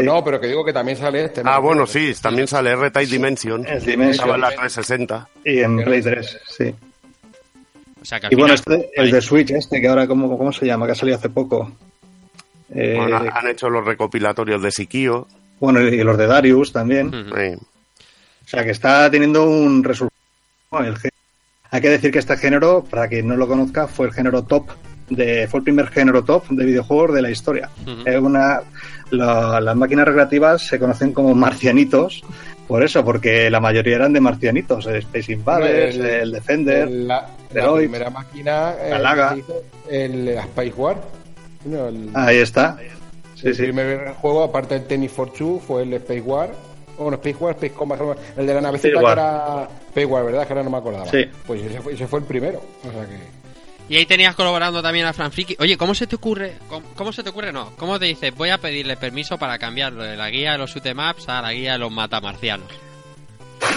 No, 0.02 0.22
pero 0.24 0.40
que 0.40 0.46
digo 0.48 0.64
que 0.64 0.72
también 0.72 0.96
sale 0.98 1.24
este. 1.24 1.42
Ah, 1.44 1.58
bueno, 1.58 1.86
sí, 1.86 2.12
también 2.20 2.46
sale 2.48 2.70
R-Type 2.72 3.06
Dimension. 3.06 3.66
Es 3.66 3.84
Dimension. 3.84 4.12
Estaba 4.28 4.34
en 4.34 4.40
la 4.40 4.48
360. 4.48 5.28
y 5.44 5.58
en 5.60 5.76
Play 5.84 6.02
3 6.02 6.38
sí 6.48 6.74
O 8.00 8.04
sea 8.04 8.20
que 8.20 8.26
al 8.26 8.32
y 8.32 8.36
bueno 8.36 8.54
este, 8.54 8.90
el 8.94 9.10
de 9.10 9.20
Switch 9.20 9.50
este 9.50 9.80
que 9.80 9.88
ahora 9.88 10.06
cómo, 10.06 10.36
cómo 10.36 10.52
se 10.52 10.66
llama 10.66 10.86
que 10.86 10.92
ha 10.92 10.94
salido 10.96 11.16
hace 11.18 11.28
poco 11.30 11.72
Eh, 12.74 12.94
Bueno, 12.98 13.16
han 13.32 13.48
hecho 13.48 13.68
los 13.70 13.84
recopilatorios 13.84 14.60
de 14.62 14.70
Sikio. 14.70 15.26
bueno 15.60 15.80
y 15.80 16.02
los 16.02 16.16
de 16.18 16.26
Darius 16.26 16.72
también 16.72 17.10
Sí. 17.12 17.54
O 18.44 18.48
sea, 18.48 18.64
que 18.64 18.70
está 18.70 19.10
teniendo 19.10 19.44
un 19.44 19.82
resultado. 19.82 20.14
Hay 21.72 21.80
que 21.80 21.90
decir 21.90 22.12
que 22.12 22.20
este 22.20 22.36
género, 22.36 22.84
para 22.84 23.08
quien 23.08 23.26
no 23.26 23.36
lo 23.36 23.48
conozca, 23.48 23.88
fue 23.88 24.06
el 24.06 24.12
género 24.12 24.44
top, 24.44 24.68
de, 25.10 25.46
fue 25.48 25.58
el 25.58 25.64
primer 25.64 25.88
género 25.88 26.24
top 26.24 26.48
de 26.48 26.64
videojuegos 26.64 27.14
de 27.14 27.22
la 27.22 27.30
historia. 27.30 27.70
Es 28.04 28.18
una, 28.20 28.60
la- 29.10 29.60
las 29.60 29.76
máquinas 29.76 30.06
recreativas 30.06 30.62
se 30.66 30.78
conocen 30.78 31.12
como 31.12 31.34
marcianitos, 31.34 32.22
por 32.66 32.82
eso, 32.82 33.04
porque 33.04 33.48
la 33.50 33.60
mayoría 33.60 33.96
eran 33.96 34.12
de 34.12 34.20
marcianitos, 34.20 34.86
el 34.86 34.96
Space 34.96 35.32
Invaders, 35.32 35.94
el, 35.96 36.04
El- 36.06 36.32
Defender, 36.32 36.88
El- 36.88 37.06
la, 37.08 37.26
primera 37.76 38.10
máquina. 38.10 38.74
eh, 38.80 38.92
El 39.88 40.28
Space 40.28 40.72
War. 40.76 40.96
No, 41.64 41.88
el, 41.88 42.10
ahí 42.14 42.38
está. 42.38 42.76
Sí, 43.34 43.48
el 43.48 43.54
sí. 43.54 43.62
primer 43.62 44.14
juego, 44.14 44.42
aparte 44.44 44.74
del 44.74 44.84
Tennis 44.86 45.12
for 45.12 45.32
Two, 45.32 45.60
fue 45.64 45.82
el 45.82 45.92
Space 45.94 46.20
War. 46.22 46.50
Bueno, 46.98 47.16
Space 47.16 47.36
War, 47.38 47.54
Space 47.56 47.74
Combat, 47.74 48.00
el 48.38 48.46
de 48.46 48.54
la 48.54 48.60
navecita 48.62 48.88
Space 48.88 48.98
que 49.00 49.04
War. 49.04 49.18
era 49.18 49.68
Space 49.88 50.06
War, 50.06 50.24
¿verdad? 50.24 50.46
Que 50.46 50.52
ahora 50.54 50.62
no 50.64 50.70
me 50.70 50.78
acordaba. 50.78 51.06
Sí. 51.06 51.26
Pues 51.46 51.62
ese 51.62 51.80
fue, 51.82 51.92
ese 51.92 52.06
fue 52.06 52.20
el 52.20 52.24
primero. 52.24 52.62
O 52.88 52.90
sea 52.90 53.04
que. 53.04 53.18
Y 53.88 53.96
ahí 53.96 54.06
tenías 54.06 54.34
colaborando 54.34 54.82
también 54.82 55.06
a 55.06 55.12
Fran 55.12 55.30
Friki. 55.30 55.56
Oye, 55.60 55.76
¿cómo 55.76 55.94
se 55.94 56.06
te 56.08 56.16
ocurre? 56.16 56.58
¿Cómo, 56.68 56.86
cómo 56.96 57.12
se 57.12 57.22
te 57.22 57.30
ocurre? 57.30 57.52
No. 57.52 57.70
¿Cómo 57.76 57.98
te 58.00 58.06
dices? 58.06 58.34
Voy 58.34 58.50
a 58.50 58.58
pedirle 58.58 58.96
permiso 58.96 59.38
para 59.38 59.58
cambiarlo 59.58 60.02
de 60.02 60.16
la 60.16 60.28
guía 60.28 60.52
de 60.52 60.58
los 60.58 60.74
maps 60.94 61.28
a 61.28 61.40
la 61.42 61.52
guía 61.52 61.72
de 61.74 61.78
los 61.78 61.92
matamarcianos. 61.92 62.66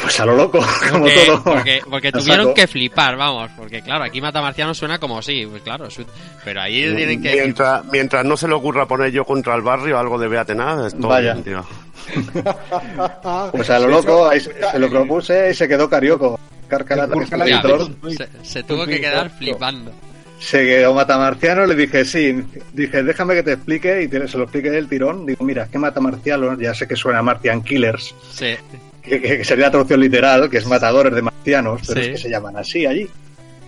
Pues 0.02 0.20
a 0.20 0.26
lo 0.26 0.36
loco, 0.36 0.60
como 0.92 1.04
Porque, 1.06 1.26
todo. 1.26 1.44
porque, 1.44 1.82
porque 1.90 2.12
tuvieron 2.12 2.46
saco. 2.48 2.56
que 2.56 2.68
flipar, 2.68 3.16
vamos. 3.18 3.52
Porque 3.56 3.82
claro, 3.82 4.04
aquí 4.04 4.20
matamarcianos 4.20 4.78
suena 4.78 4.98
como 5.00 5.22
sí, 5.22 5.46
pues 5.50 5.62
claro. 5.62 5.90
su- 5.90 6.06
Pero 6.44 6.62
ahí 6.62 6.94
tienen 6.96 7.22
que... 7.22 7.34
Mientras, 7.36 7.86
mientras 7.86 8.26
no 8.26 8.36
se 8.36 8.48
le 8.48 8.56
ocurra 8.56 8.88
poner 8.88 9.12
yo 9.12 9.24
contra 9.26 9.56
el 9.56 9.62
barrio 9.62 9.98
algo 10.00 10.18
de 10.18 10.28
Beatenaz, 10.28 10.88
estoy, 10.88 11.02
Vaya. 11.10 11.36
tío. 11.44 11.66
Pues 13.52 13.70
a 13.70 13.80
lo 13.80 13.88
loco, 13.88 14.28
ahí 14.30 14.40
se, 14.40 14.54
lo 14.80 14.90
propuse 14.90 15.52
y 15.52 15.54
se 15.54 15.68
quedó 15.68 15.90
carioco. 15.90 16.40
Carcalata, 16.68 17.14
que 17.16 17.24
es 17.24 17.32
el 17.32 17.40
Ya 17.40 17.46
editor. 17.60 17.90
ves, 18.04 18.16
se, 18.16 18.28
se 18.44 18.64
tuvo 18.64 18.86
que 18.86 19.00
quedar 19.02 19.30
flipando. 19.32 19.92
Se 20.40 20.64
quedó 20.66 20.94
matamarciano, 20.94 21.66
le 21.66 21.76
dije, 21.76 22.06
sí, 22.06 22.44
dije, 22.74 23.04
déjame 23.04 23.34
que 23.34 23.44
te 23.44 23.54
explique, 23.54 24.04
y 24.04 24.08
te- 24.08 24.28
se 24.28 24.38
lo 24.38 24.44
expliqué 24.44 24.70
del 24.72 24.88
tirón. 24.88 25.26
Digo, 25.26 25.44
mira, 25.44 25.64
es 25.64 25.70
que 25.70 25.78
matamarcianos, 25.80 26.58
ya 26.60 26.74
sé 26.74 26.88
que 26.88 26.96
suena 26.96 27.22
Martian 27.22 27.62
Killers, 27.62 28.14
Sí. 28.32 28.56
que, 29.02 29.20
que- 29.22 29.38
que 29.40 29.44
sería 29.44 29.66
la 29.66 29.72
traducción 29.72 30.00
literal, 30.00 30.50
que 30.50 30.60
es 30.60 30.66
matadores 30.68 31.14
de 31.14 31.24
marcianos, 31.24 31.82
pero 31.88 32.02
Sí. 32.02 32.08
es 32.08 32.12
que 32.14 32.18
se 32.24 32.30
llaman 32.30 32.56
así 32.56 32.86
allí. 32.86 33.10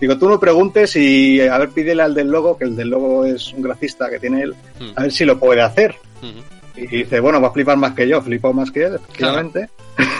Digo, 0.00 0.16
tú 0.16 0.28
no 0.28 0.40
preguntes 0.40 0.96
y 0.96 1.40
a 1.40 1.58
ver, 1.58 1.68
pídele 1.70 2.02
al 2.02 2.14
del 2.14 2.28
logo, 2.28 2.56
que 2.56 2.64
el 2.64 2.74
del 2.74 2.88
logo 2.88 3.24
es 3.26 3.52
un 3.52 3.62
grafista 3.62 4.08
que 4.08 4.18
tiene 4.18 4.42
él, 4.42 4.54
Mm. 4.80 4.92
a 4.96 5.02
ver 5.02 5.12
si 5.12 5.24
lo 5.24 5.38
puede 5.38 5.60
hacer. 5.60 5.94
Ujú. 6.22 6.40
Y 6.76 6.86
dice, 6.86 7.20
bueno, 7.20 7.40
va 7.40 7.48
a 7.48 7.52
flipar 7.52 7.76
más 7.76 7.94
que 7.94 8.08
yo, 8.08 8.22
flipó 8.22 8.52
más 8.52 8.70
que 8.70 8.84
él, 8.84 8.94
efectivamente. 8.94 9.68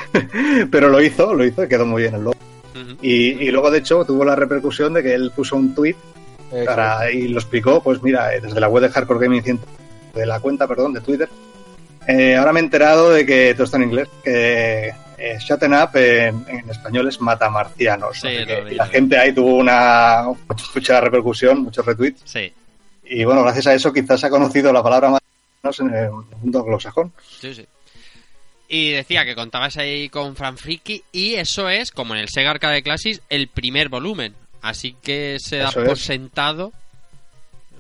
pero 0.71 0.89
lo 0.89 1.01
hizo, 1.01 1.35
lo 1.35 1.45
hizo 1.45 1.65
y 1.65 1.69
quedó 1.69 1.87
muy 1.87 2.03
bien 2.03 2.15
el 2.15 2.25
logo. 2.25 2.37
Ujú. 2.75 2.97
Y, 3.01 3.43
y 3.45 3.51
luego, 3.51 3.71
de 3.71 3.79
hecho, 3.79 4.05
tuvo 4.05 4.25
la 4.25 4.37
repercusión 4.37 4.95
de 4.95 5.03
que 5.03 5.15
él 5.15 5.33
puso 5.35 5.57
un 5.57 5.75
tweet 5.75 5.97
eh, 6.53 6.65
para, 6.67 7.11
y 7.11 7.29
lo 7.29 7.39
explicó, 7.39 7.83
pues 7.83 8.03
mira, 8.03 8.35
eh, 8.35 8.41
desde 8.41 8.61
la 8.61 8.69
web 8.69 8.83
de 8.83 8.91
Hardcore 8.91 9.21
Gaming 9.21 9.43
100, 9.43 9.61
de 10.15 10.27
la 10.27 10.41
cuenta, 10.41 10.67
perdón, 10.67 10.93
de 10.93 11.01
Twitter. 11.01 11.29
Eh, 12.07 12.37
ahora 12.37 12.53
me 12.53 12.61
he 12.61 12.63
enterado 12.65 13.11
de 13.11 13.25
que 13.25 13.55
todo 13.55 13.65
está 13.65 13.77
en 13.79 13.85
inglés, 13.85 14.09
que 14.23 14.93
eh, 15.19 15.39
Shutting 15.39 15.73
Up 15.73 15.91
en, 15.95 16.45
en 16.49 16.69
español 16.69 17.09
es 17.09 17.21
matamarcianos. 17.21 18.19
Sí, 18.21 18.45
que 18.47 18.63
leí, 18.63 18.75
la 18.75 18.87
gente 18.87 19.17
ahí 19.17 19.33
tuvo 19.33 19.57
una 19.57 20.25
mucha 20.75 21.01
repercusión, 21.01 21.63
muchos 21.63 21.87
retweets. 21.87 22.23
Sí, 22.25 22.53
Y 23.05 23.25
bueno, 23.25 23.43
gracias 23.43 23.69
a 23.69 23.75
eso 23.75 23.93
quizás 23.93 24.21
se 24.21 24.27
ha 24.27 24.31
conocido 24.31 24.73
la 24.73 24.83
palabra 24.83 25.09
matamarcianos 25.09 25.22
en 25.65 25.95
el 25.95 26.11
mundo 26.11 26.61
anglosajón. 26.61 27.13
sí, 27.41 27.55
sí. 27.55 27.67
Y 28.69 28.91
decía 28.93 29.25
que 29.27 29.35
contabas 29.35 29.77
ahí 29.77 30.09
con 30.09 30.35
Fran 30.35 30.57
Friki 30.57 31.05
y 31.13 31.35
eso 31.35 31.69
es, 31.69 31.91
como 31.91 32.15
en 32.15 32.21
el 32.21 32.31
Sega 32.31 32.53
Arcade 32.53 32.83
Classics, 32.83 33.21
el 33.29 33.49
primer 33.49 33.91
volumen. 33.91 34.35
Así 34.63 34.97
que 35.03 35.37
se 35.39 35.59
da 35.59 35.69
Eso 35.69 35.85
por 35.85 35.93
es. 35.93 36.01
sentado. 36.01 36.73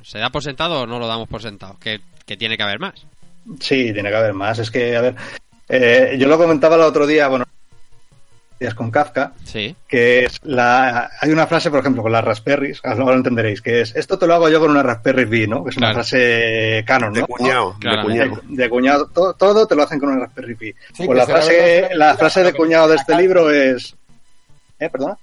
¿Se 0.02 0.18
da 0.18 0.28
por 0.30 0.42
sentado 0.42 0.82
o 0.82 0.86
no 0.86 0.98
lo 0.98 1.06
damos 1.06 1.28
por 1.28 1.40
sentado? 1.40 1.78
Que, 1.80 2.00
que 2.26 2.36
tiene 2.36 2.58
que 2.58 2.62
haber 2.62 2.78
más. 2.78 3.06
Sí, 3.60 3.90
tiene 3.92 4.10
que 4.10 4.16
haber 4.16 4.34
más. 4.34 4.58
Es 4.58 4.70
que, 4.70 4.94
a 4.94 5.00
ver, 5.00 5.14
eh, 5.68 6.16
yo 6.18 6.28
lo 6.28 6.36
comentaba 6.36 6.74
el 6.76 6.82
otro 6.82 7.06
día, 7.06 7.28
bueno, 7.28 7.46
con 8.74 8.90
Kafka, 8.90 9.32
Sí. 9.44 9.74
que 9.88 10.24
es 10.24 10.38
la 10.44 11.10
hay 11.20 11.30
una 11.30 11.46
frase, 11.46 11.70
por 11.70 11.80
ejemplo, 11.80 12.02
con 12.02 12.12
las 12.12 12.24
Raspberries, 12.24 12.80
ahora 12.84 13.04
lo 13.06 13.14
entenderéis, 13.14 13.60
que 13.60 13.80
es 13.82 13.94
esto 13.96 14.18
te 14.18 14.26
lo 14.26 14.34
hago 14.34 14.48
yo 14.48 14.60
con 14.60 14.70
una 14.70 14.82
Raspberry 14.82 15.26
Pi, 15.26 15.46
¿no? 15.46 15.62
Que 15.64 15.70
es 15.70 15.76
una 15.76 15.88
Claro. 15.88 15.94
frase 16.04 16.84
canon, 16.86 17.12
¿no? 17.12 17.20
De 17.20 17.26
cuñado, 17.26 17.76
Claro. 17.80 17.96
de 17.98 18.02
cuñado. 18.04 18.40
De, 18.48 18.62
de 18.62 18.68
cuñado, 18.70 19.06
todo, 19.12 19.34
todo 19.34 19.66
te 19.66 19.74
lo 19.74 19.82
hacen 19.82 19.98
con 19.98 20.10
una 20.10 20.20
Raspberry 20.26 20.54
Pi. 20.54 20.74
Sí, 20.94 21.04
pues 21.06 21.18
la 21.18 21.26
frase, 21.26 21.88
la 21.94 22.16
frase 22.16 22.42
de 22.42 22.52
cuñado 22.52 22.88
de 22.88 22.96
este 22.96 23.14
libro 23.16 23.50
es 23.50 23.94
¿Eh, 24.78 24.88
perdona? 24.90 25.16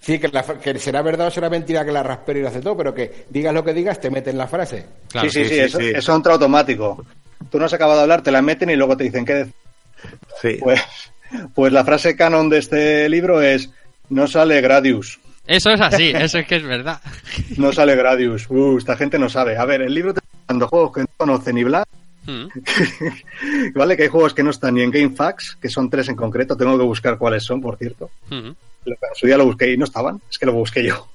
Sí, 0.00 0.18
que, 0.18 0.28
la- 0.28 0.42
que 0.42 0.78
será 0.78 1.02
verdad 1.02 1.26
o 1.26 1.30
será 1.30 1.50
mentira 1.50 1.84
que 1.84 1.92
la 1.92 2.02
Raspberry 2.02 2.40
lo 2.40 2.48
hace 2.48 2.60
todo, 2.62 2.74
pero 2.76 2.94
que 2.94 3.26
digas 3.28 3.52
lo 3.52 3.62
que 3.62 3.74
digas, 3.74 4.00
te 4.00 4.10
meten 4.10 4.38
la 4.38 4.46
frase. 4.48 4.86
Claro. 5.10 5.28
sí, 5.28 5.42
sí, 5.42 5.48
sí, 5.48 5.54
sí, 5.56 5.60
eso, 5.60 5.78
sí. 5.78 5.92
eso 5.94 6.14
entra 6.16 6.32
automático. 6.32 7.04
Tú 7.50 7.58
no 7.58 7.66
has 7.66 7.72
acabado 7.74 7.98
de 7.98 8.02
hablar, 8.04 8.22
te 8.22 8.30
la 8.30 8.40
meten 8.40 8.70
y 8.70 8.76
luego 8.76 8.96
te 8.96 9.04
dicen 9.04 9.24
que 9.26 9.46
Sí. 10.40 10.56
pues, 10.60 10.80
pues 11.54 11.72
la 11.72 11.84
frase 11.84 12.16
canon 12.16 12.48
de 12.48 12.58
este 12.58 13.08
libro 13.08 13.40
es 13.42 13.70
no 14.08 14.26
sale 14.26 14.60
Gradius. 14.60 15.20
Eso 15.46 15.70
es 15.70 15.80
así, 15.80 16.12
eso 16.14 16.38
es 16.38 16.46
que 16.46 16.56
es 16.56 16.62
verdad. 16.62 17.00
No 17.56 17.72
sale 17.72 17.96
Gradius. 17.96 18.48
Uh, 18.50 18.78
esta 18.78 18.96
gente 18.96 19.18
no 19.18 19.28
sabe. 19.28 19.56
A 19.56 19.64
ver, 19.64 19.82
el 19.82 19.94
libro 19.94 20.14
te 20.14 20.20
está 20.20 20.30
dando 20.48 20.68
juegos 20.68 20.92
que 20.92 21.00
no 21.00 21.08
conocen 21.16 21.54
ni 21.56 21.64
Blas. 21.64 21.86
Mm. 22.26 22.46
Vale, 23.74 23.96
que 23.96 24.04
hay 24.04 24.08
juegos 24.08 24.34
que 24.34 24.42
no 24.42 24.50
están 24.50 24.74
ni 24.74 24.82
en 24.82 24.90
GameFAQs, 24.90 25.56
que 25.60 25.68
son 25.68 25.88
tres 25.90 26.08
en 26.08 26.16
concreto. 26.16 26.56
Tengo 26.56 26.78
que 26.78 26.84
buscar 26.84 27.18
cuáles 27.18 27.42
son, 27.44 27.60
por 27.60 27.76
cierto. 27.76 28.10
Ujú, 28.26 28.54
En 28.84 28.96
su 29.14 29.26
día 29.26 29.36
lo 29.38 29.46
busqué 29.46 29.72
y 29.72 29.76
no 29.76 29.84
estaban. 29.84 30.20
Es 30.30 30.38
que 30.38 30.46
lo 30.46 30.52
busqué 30.52 30.84
yo. 30.84 31.08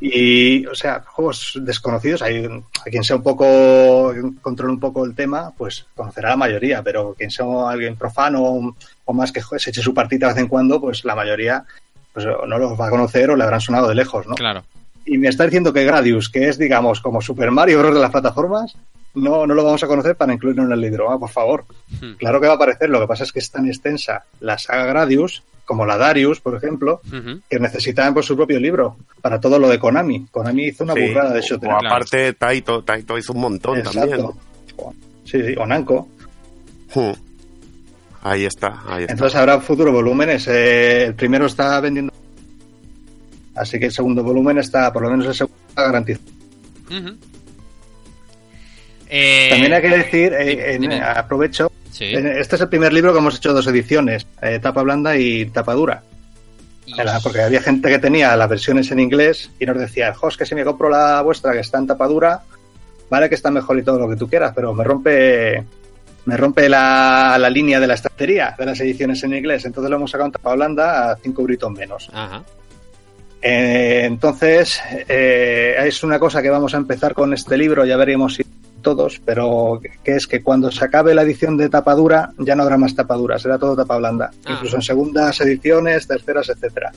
Y, 0.00 0.66
o 0.66 0.74
sea, 0.74 1.02
juegos 1.06 1.58
desconocidos. 1.62 2.22
Hay, 2.22 2.44
a 2.44 2.90
quien 2.90 3.04
sea 3.04 3.16
un 3.16 3.22
poco, 3.22 4.12
controle 4.42 4.72
un 4.72 4.80
poco 4.80 5.04
el 5.04 5.14
tema, 5.14 5.52
pues 5.56 5.86
conocerá 5.94 6.30
la 6.30 6.36
mayoría. 6.36 6.82
Pero 6.82 7.14
quien 7.14 7.30
sea 7.30 7.46
alguien 7.68 7.96
profano 7.96 8.74
o 9.04 9.12
más 9.12 9.32
que 9.32 9.40
se 9.58 9.70
eche 9.70 9.82
su 9.82 9.94
partita 9.94 10.28
de 10.28 10.34
vez 10.34 10.42
en 10.42 10.48
cuando, 10.48 10.80
pues 10.80 11.04
la 11.04 11.14
mayoría 11.14 11.64
pues 12.16 12.24
no 12.24 12.58
los 12.58 12.80
va 12.80 12.86
a 12.86 12.90
conocer 12.90 13.28
o 13.28 13.36
le 13.36 13.44
habrán 13.44 13.60
sonado 13.60 13.88
de 13.88 13.94
lejos, 13.94 14.26
¿no? 14.26 14.36
Claro. 14.36 14.64
Y 15.04 15.18
me 15.18 15.28
está 15.28 15.44
diciendo 15.44 15.70
que 15.70 15.84
Gradius, 15.84 16.30
que 16.30 16.48
es, 16.48 16.56
digamos, 16.56 17.02
como 17.02 17.20
Super 17.20 17.50
Mario 17.50 17.78
Bros. 17.78 17.94
de 17.94 18.00
las 18.00 18.10
plataformas, 18.10 18.74
no, 19.12 19.46
no 19.46 19.52
lo 19.52 19.62
vamos 19.62 19.84
a 19.84 19.86
conocer 19.86 20.16
para 20.16 20.32
incluirlo 20.32 20.64
en 20.64 20.72
el 20.72 20.80
libro. 20.80 21.10
Ah, 21.10 21.18
por 21.18 21.28
favor. 21.28 21.66
Hmm. 22.00 22.14
Claro 22.14 22.40
que 22.40 22.46
va 22.46 22.54
a 22.54 22.56
aparecer. 22.56 22.88
Lo 22.88 23.00
que 23.00 23.06
pasa 23.06 23.24
es 23.24 23.32
que 23.32 23.40
es 23.40 23.50
tan 23.50 23.66
extensa 23.66 24.24
la 24.40 24.56
saga 24.56 24.86
Gradius, 24.86 25.42
como 25.66 25.84
la 25.84 25.98
Darius, 25.98 26.40
por 26.40 26.54
ejemplo, 26.56 27.02
que 27.50 27.58
necesitaban 27.58 28.14
por 28.14 28.24
su 28.24 28.34
propio 28.36 28.58
libro 28.58 28.96
para 29.20 29.38
todo 29.40 29.58
lo 29.58 29.68
de 29.68 29.78
Konami. 29.78 30.26
Konami 30.30 30.68
hizo 30.68 30.84
una 30.84 30.94
Sí. 30.94 31.08
burrada 31.08 31.34
de 31.34 31.40
hecho. 31.40 31.56
O 31.62 31.70
aparte, 31.72 32.32
Taito, 32.32 32.82
Taito 32.84 33.18
hizo 33.18 33.32
un 33.34 33.40
montón 33.40 33.82
también. 33.82 34.04
Exacto. 34.14 34.36
Sí, 35.24 35.42
sí, 35.44 35.54
o 35.58 35.66
Namco. 35.66 36.08
Hmm. 36.94 37.12
Ahí 38.22 38.44
está, 38.44 38.82
ahí 38.88 39.02
está. 39.02 39.12
Entonces 39.12 39.36
habrá 39.38 39.60
futuros 39.60 39.92
volúmenes. 39.92 40.46
Eh, 40.48 41.04
el 41.06 41.14
primero 41.14 41.46
está 41.46 41.78
vendiendo. 41.80 42.12
Así 43.54 43.78
que 43.78 43.86
el 43.86 43.92
segundo 43.92 44.22
volumen 44.22 44.58
está, 44.58 44.92
por 44.92 45.02
lo 45.02 45.10
menos 45.10 45.26
el 45.26 45.34
segundo, 45.34 45.56
está 45.68 45.82
garantizado. 45.84 46.24
Eh, 49.08 49.48
También 49.50 49.72
hay 49.72 49.82
que 49.82 49.88
decir, 49.88 50.32
eh, 50.32 50.74
en- 50.74 50.92
aprovecho, 50.92 51.70
Sí. 51.96 52.12
este 52.14 52.56
es 52.56 52.60
el 52.62 52.68
primer 52.68 52.92
libro 52.92 53.12
que 53.12 53.18
hemos 53.18 53.36
hecho 53.36 53.52
dos 53.54 53.66
ediciones, 53.68 54.26
eh, 54.42 54.58
tapa 54.60 54.82
blanda 54.82 55.16
y 55.16 55.46
tapa 55.46 55.72
dura. 55.74 56.02
Era- 56.96 57.18
Porque 57.20 57.40
había 57.40 57.60
gente 57.62 57.88
que 57.88 57.98
tenía 57.98 58.36
las 58.36 58.48
versiones 58.48 58.90
en 58.90 59.00
inglés 59.00 59.50
y 59.58 59.66
nos 59.66 59.78
decía, 59.78 60.12
jos, 60.14 60.36
que 60.36 60.44
si 60.46 60.54
me 60.54 60.64
compro 60.64 60.88
la 60.88 61.20
vuestra 61.22 61.52
que 61.52 61.60
está 61.60 61.78
en 61.78 61.86
tapa 61.86 62.06
dura, 62.06 62.42
vale 63.10 63.28
que 63.28 63.34
está 63.34 63.50
mejor 63.50 63.78
y 63.78 63.82
todo 63.82 63.98
lo 63.98 64.08
que 64.08 64.16
tú 64.16 64.28
quieras, 64.28 64.52
pero 64.54 64.72
me 64.74 64.84
rompe 64.84 65.64
me 66.26 66.36
rompe 66.36 66.68
la, 66.68 67.36
la 67.38 67.48
línea 67.48 67.78
de 67.80 67.86
la 67.86 67.94
estantería 67.94 68.54
de 68.58 68.66
las 68.66 68.80
ediciones 68.80 69.22
en 69.22 69.32
inglés. 69.34 69.64
Entonces 69.64 69.88
lo 69.90 69.96
hemos 69.96 70.10
sacado 70.10 70.26
en 70.26 70.32
tapa 70.32 70.54
blanda 70.54 71.12
a 71.12 71.16
cinco 71.16 71.44
gritos 71.44 71.70
menos. 71.70 72.10
Ajá. 72.12 72.42
Eh, 73.40 74.02
entonces, 74.04 74.80
eh, 75.08 75.76
es 75.84 76.02
una 76.02 76.18
cosa 76.18 76.42
que 76.42 76.50
vamos 76.50 76.74
a 76.74 76.78
empezar 76.78 77.14
con 77.14 77.32
este 77.32 77.56
libro, 77.56 77.84
ya 77.84 77.96
veremos 77.96 78.34
si 78.34 78.44
todos, 78.82 79.20
pero 79.24 79.80
que 80.04 80.16
es 80.16 80.26
que 80.26 80.42
cuando 80.42 80.70
se 80.70 80.84
acabe 80.84 81.14
la 81.14 81.22
edición 81.22 81.56
de 81.56 81.68
tapa 81.68 81.94
dura, 81.94 82.30
ya 82.38 82.54
no 82.54 82.62
habrá 82.62 82.76
más 82.78 82.94
tapa 82.94 83.14
dura, 83.16 83.38
será 83.38 83.58
todo 83.58 83.74
tapa 83.76 83.96
blanda, 83.98 84.30
Ah. 84.44 84.52
incluso 84.52 84.76
en 84.76 84.82
segundas 84.82 85.40
ediciones, 85.40 86.06
terceras, 86.06 86.48
etcétera. 86.48 86.92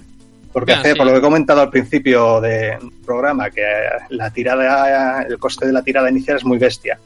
Porque 0.54 0.74
Ah, 0.74 0.80
hace, 0.80 0.92
sí. 0.94 0.98
por 0.98 1.06
lo 1.06 1.14
que 1.14 1.20
he 1.20 1.22
comentado 1.22 1.62
al 1.62 1.70
principio 1.70 2.42
del 2.42 2.78
programa, 3.06 3.50
que 3.52 3.64
la 4.10 4.32
tirada, 4.32 5.22
el 5.24 5.38
coste 5.38 5.66
de 5.68 5.74
la 5.74 5.84
tirada 5.84 6.10
inicial 6.10 6.38
es 6.38 6.46
muy 6.46 6.58
bestia. 6.58 7.00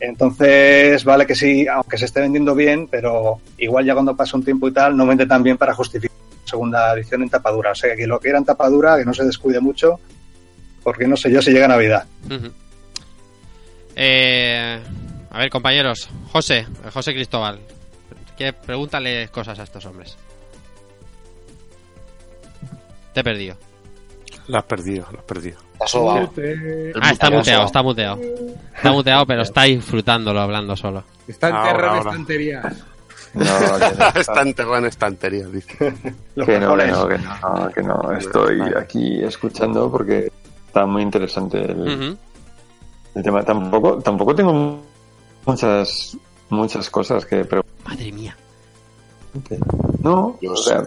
Entonces, 0.00 1.04
vale 1.04 1.26
que 1.26 1.34
sí, 1.36 1.66
aunque 1.68 1.96
se 1.98 2.06
esté 2.06 2.20
vendiendo 2.20 2.54
bien, 2.54 2.88
pero 2.90 3.40
igual 3.58 3.84
ya 3.84 3.94
cuando 3.94 4.16
pasa 4.16 4.36
un 4.36 4.44
tiempo 4.44 4.66
y 4.68 4.72
tal, 4.72 4.96
no 4.96 5.06
vende 5.06 5.26
tan 5.26 5.42
bien 5.42 5.56
para 5.56 5.74
justificar 5.74 6.16
la 6.44 6.50
segunda 6.50 6.92
edición 6.94 7.22
en 7.22 7.28
tapadura. 7.30 7.70
O 7.70 7.74
sea, 7.74 7.90
que 7.90 7.96
quien 7.96 8.08
lo 8.08 8.18
quiera 8.18 8.38
en 8.38 8.44
tapadura, 8.44 8.96
que 8.96 9.04
no 9.04 9.14
se 9.14 9.24
descuide 9.24 9.60
mucho, 9.60 10.00
porque 10.82 11.06
no 11.06 11.16
sé 11.16 11.30
yo 11.30 11.40
si 11.40 11.52
llega 11.52 11.68
Navidad. 11.68 12.04
Eh, 13.96 14.80
a 15.30 15.38
ver, 15.38 15.50
compañeros. 15.50 16.08
José, 16.30 16.66
José 16.92 17.12
Cristóbal. 17.12 17.60
Que 18.36 18.52
pregúntale 18.52 19.28
cosas 19.28 19.58
a 19.58 19.62
estos 19.62 19.84
hombres. 19.86 20.16
Te 23.12 23.20
he 23.20 23.24
perdido. 23.24 23.56
La 24.48 24.60
has 24.60 24.64
perdido, 24.64 25.06
la 25.12 25.18
has 25.18 25.24
perdido. 25.24 25.58
Ah, 27.00 27.10
está 27.10 27.30
muteado. 27.30 27.66
está 27.66 27.82
muteado. 27.82 28.20
Está 28.74 28.92
muteado, 28.92 29.26
pero 29.26 29.42
está 29.42 29.62
disfrutándolo 29.64 30.40
hablando 30.40 30.76
solo. 30.76 31.04
Está 31.26 31.48
enterrado 31.68 31.94
en 31.94 32.08
estanterías. 32.08 32.84
No, 33.34 33.44
que 33.78 33.96
no, 33.96 34.20
Está 34.20 34.42
enterrado 34.42 34.78
en 34.78 34.84
estantería, 34.86 35.46
dice. 35.46 35.76
Que 35.78 35.92
no, 36.36 36.46
que 36.46 36.60
no, 36.60 36.76
que 37.08 37.18
no, 37.18 37.70
que 37.74 37.82
no. 37.82 38.12
Estoy 38.12 38.60
aquí 38.76 39.22
escuchando 39.22 39.90
porque 39.90 40.30
está 40.66 40.86
muy 40.86 41.02
interesante 41.02 41.58
el. 41.58 42.18
El 43.14 43.22
tema. 43.22 43.42
Tampoco, 43.44 43.98
tampoco 43.98 44.34
tengo 44.34 44.80
muchas 45.46 46.16
muchas 46.50 46.90
cosas 46.90 47.24
que 47.26 47.44
preguntar. 47.44 47.72
Madre 47.88 48.12
mía. 48.12 48.36
No, 50.02 50.38
Yo 50.42 50.52
o 50.52 50.56
sea, 50.56 50.84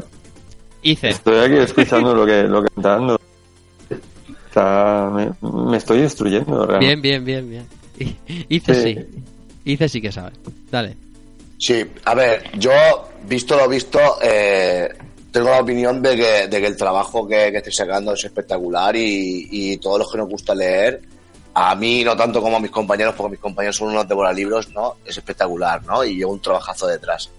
Hice. 0.84 1.10
estoy 1.10 1.40
aquí 1.40 1.56
escuchando 1.58 2.14
lo 2.14 2.26
que 2.26 2.44
lo 2.44 2.62
que 2.62 2.68
está 2.76 2.90
dando. 2.90 3.20
Está, 4.48 5.12
me, 5.14 5.32
me 5.42 5.78
estoy 5.78 6.02
destruyendo 6.02 6.66
realmente. 6.66 6.96
Bien, 7.02 7.24
bien, 7.24 7.46
bien, 7.50 7.66
bien. 7.98 8.18
Hice 8.50 8.74
Sí. 8.76 8.94
sí. 8.96 9.06
Hice 9.66 9.90
sí 9.90 10.02
que 10.02 10.12
sabe. 10.12 10.32
Dale. 10.72 10.96
Sí, 11.58 11.84
a 12.06 12.14
ver, 12.14 12.52
yo, 12.60 12.72
visto 13.28 13.56
lo 13.58 13.68
visto, 13.68 14.00
eh, 14.22 14.90
tengo 15.32 15.50
la 15.50 15.62
opinión 15.62 16.02
de 16.02 16.16
que, 16.16 16.48
de 16.48 16.62
que 16.62 16.68
el 16.68 16.78
trabajo 16.78 17.28
que, 17.28 17.50
que 17.52 17.58
estoy 17.58 17.74
sacando 17.74 18.14
es 18.14 18.24
espectacular 18.26 18.96
y, 18.96 19.48
y 19.50 19.78
todos 19.78 20.00
los 20.00 20.12
que 20.12 20.18
nos 20.18 20.30
gusta 20.30 20.54
leer, 20.54 21.02
a 21.58 21.74
mí 21.74 22.04
no 22.04 22.18
tanto 22.18 22.42
como 22.42 22.58
a 22.58 22.60
mis 22.60 22.70
compañeros, 22.70 23.16
porque 23.16 23.32
mis 23.32 23.40
compañeros 23.40 23.78
son 23.78 23.88
unos 23.88 24.08
devoralibros, 24.08 24.70
¿no? 24.72 24.98
Es 25.06 25.18
espectacular, 25.18 25.82
¿no? 25.86 26.04
Y 26.04 26.18
llevo 26.18 26.34
un 26.34 26.42
trabajazo 26.42 26.86
detrás. 26.86 27.30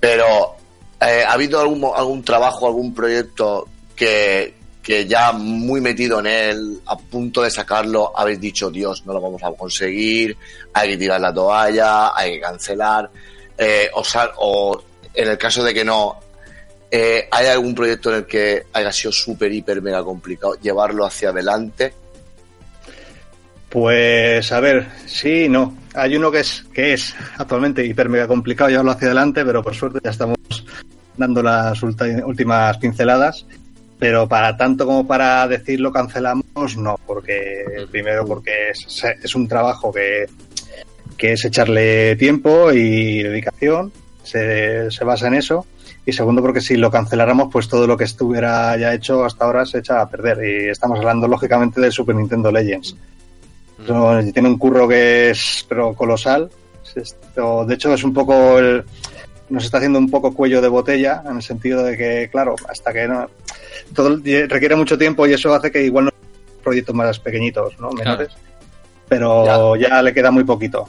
Pero, 0.00 0.56
eh, 0.98 1.22
¿ha 1.26 1.32
habido 1.34 1.60
algún, 1.60 1.90
algún 1.94 2.24
trabajo, 2.24 2.66
algún 2.66 2.94
proyecto 2.94 3.68
que, 3.94 4.54
que 4.82 5.06
ya 5.06 5.32
muy 5.32 5.82
metido 5.82 6.20
en 6.20 6.26
él, 6.26 6.80
a 6.86 6.96
punto 6.96 7.42
de 7.42 7.50
sacarlo, 7.50 8.12
habéis 8.16 8.40
dicho, 8.40 8.70
Dios, 8.70 9.04
no 9.04 9.12
lo 9.12 9.20
vamos 9.20 9.42
a 9.42 9.52
conseguir, 9.52 10.34
hay 10.72 10.90
que 10.90 10.96
tirar 10.96 11.20
la 11.20 11.34
toalla, 11.34 12.16
hay 12.16 12.32
que 12.32 12.40
cancelar, 12.40 13.10
eh, 13.58 13.90
o, 13.92 14.02
o 14.38 14.82
en 15.12 15.28
el 15.28 15.36
caso 15.36 15.62
de 15.62 15.74
que 15.74 15.84
no, 15.84 16.18
eh, 16.90 17.28
¿hay 17.30 17.46
algún 17.48 17.74
proyecto 17.74 18.08
en 18.08 18.16
el 18.16 18.26
que 18.26 18.64
haya 18.72 18.90
sido 18.90 19.12
súper, 19.12 19.52
hiper, 19.52 19.82
mega 19.82 20.02
complicado 20.02 20.54
llevarlo 20.54 21.04
hacia 21.04 21.28
adelante? 21.28 21.92
Pues 23.74 24.52
a 24.52 24.60
ver, 24.60 24.86
sí 25.04 25.48
no. 25.48 25.76
Hay 25.94 26.14
uno 26.14 26.30
que 26.30 26.38
es, 26.38 26.64
que 26.72 26.92
es 26.92 27.12
actualmente 27.36 27.84
hiper 27.84 28.08
mega 28.08 28.28
complicado 28.28 28.70
llevarlo 28.70 28.92
hacia 28.92 29.06
adelante, 29.08 29.44
pero 29.44 29.64
por 29.64 29.74
suerte 29.74 29.98
ya 30.00 30.12
estamos 30.12 30.36
dando 31.16 31.42
las 31.42 31.82
últimas 31.82 32.78
pinceladas. 32.78 33.44
Pero 33.98 34.28
para 34.28 34.56
tanto 34.56 34.86
como 34.86 35.08
para 35.08 35.48
decirlo 35.48 35.90
cancelamos, 35.90 36.76
no, 36.76 37.00
porque 37.04 37.64
primero 37.90 38.24
porque 38.24 38.70
es, 38.70 39.04
es 39.20 39.34
un 39.34 39.48
trabajo 39.48 39.90
que, 39.90 40.26
que 41.16 41.32
es 41.32 41.44
echarle 41.44 42.14
tiempo 42.14 42.70
y 42.70 43.24
dedicación, 43.24 43.90
se, 44.22 44.88
se 44.92 45.04
basa 45.04 45.26
en 45.26 45.34
eso. 45.34 45.66
Y 46.06 46.12
segundo 46.12 46.42
porque 46.42 46.60
si 46.60 46.76
lo 46.76 46.92
canceláramos, 46.92 47.48
pues 47.50 47.66
todo 47.66 47.88
lo 47.88 47.96
que 47.96 48.04
estuviera 48.04 48.76
ya 48.76 48.94
hecho 48.94 49.24
hasta 49.24 49.46
ahora 49.46 49.66
se 49.66 49.78
echa 49.78 50.00
a 50.00 50.08
perder. 50.08 50.38
Y 50.44 50.68
estamos 50.68 51.00
hablando 51.00 51.26
lógicamente 51.26 51.80
del 51.80 51.90
Super 51.90 52.14
Nintendo 52.14 52.52
Legends. 52.52 52.96
Tiene 54.32 54.48
un 54.48 54.58
curro 54.58 54.86
que 54.88 55.30
es 55.30 55.64
pero 55.68 55.94
colosal. 55.94 56.50
Es 56.84 56.96
esto- 56.96 57.64
de 57.64 57.74
hecho, 57.74 57.92
es 57.94 58.04
un 58.04 58.12
poco 58.14 58.58
el- 58.58 58.84
nos 59.48 59.64
está 59.64 59.78
haciendo 59.78 59.98
un 59.98 60.10
poco 60.10 60.32
cuello 60.34 60.60
de 60.62 60.68
botella 60.68 61.22
en 61.28 61.36
el 61.36 61.42
sentido 61.42 61.82
de 61.82 61.96
que, 61.96 62.28
claro, 62.30 62.54
hasta 62.68 62.92
que 62.92 63.06
no 63.06 63.26
todo 63.94 64.16
requiere 64.48 64.74
mucho 64.76 64.96
tiempo 64.96 65.26
y 65.26 65.34
eso 65.34 65.52
hace 65.54 65.70
que 65.70 65.82
igual 65.84 66.06
no 66.06 66.10
proyectos 66.62 66.94
más 66.94 67.18
pequeñitos, 67.18 67.78
¿no? 67.78 67.90
menores, 67.90 68.28
pero 69.08 69.76
ya. 69.76 70.00
le 70.02 70.14
queda 70.14 70.30
muy 70.30 70.44
poquito. 70.44 70.88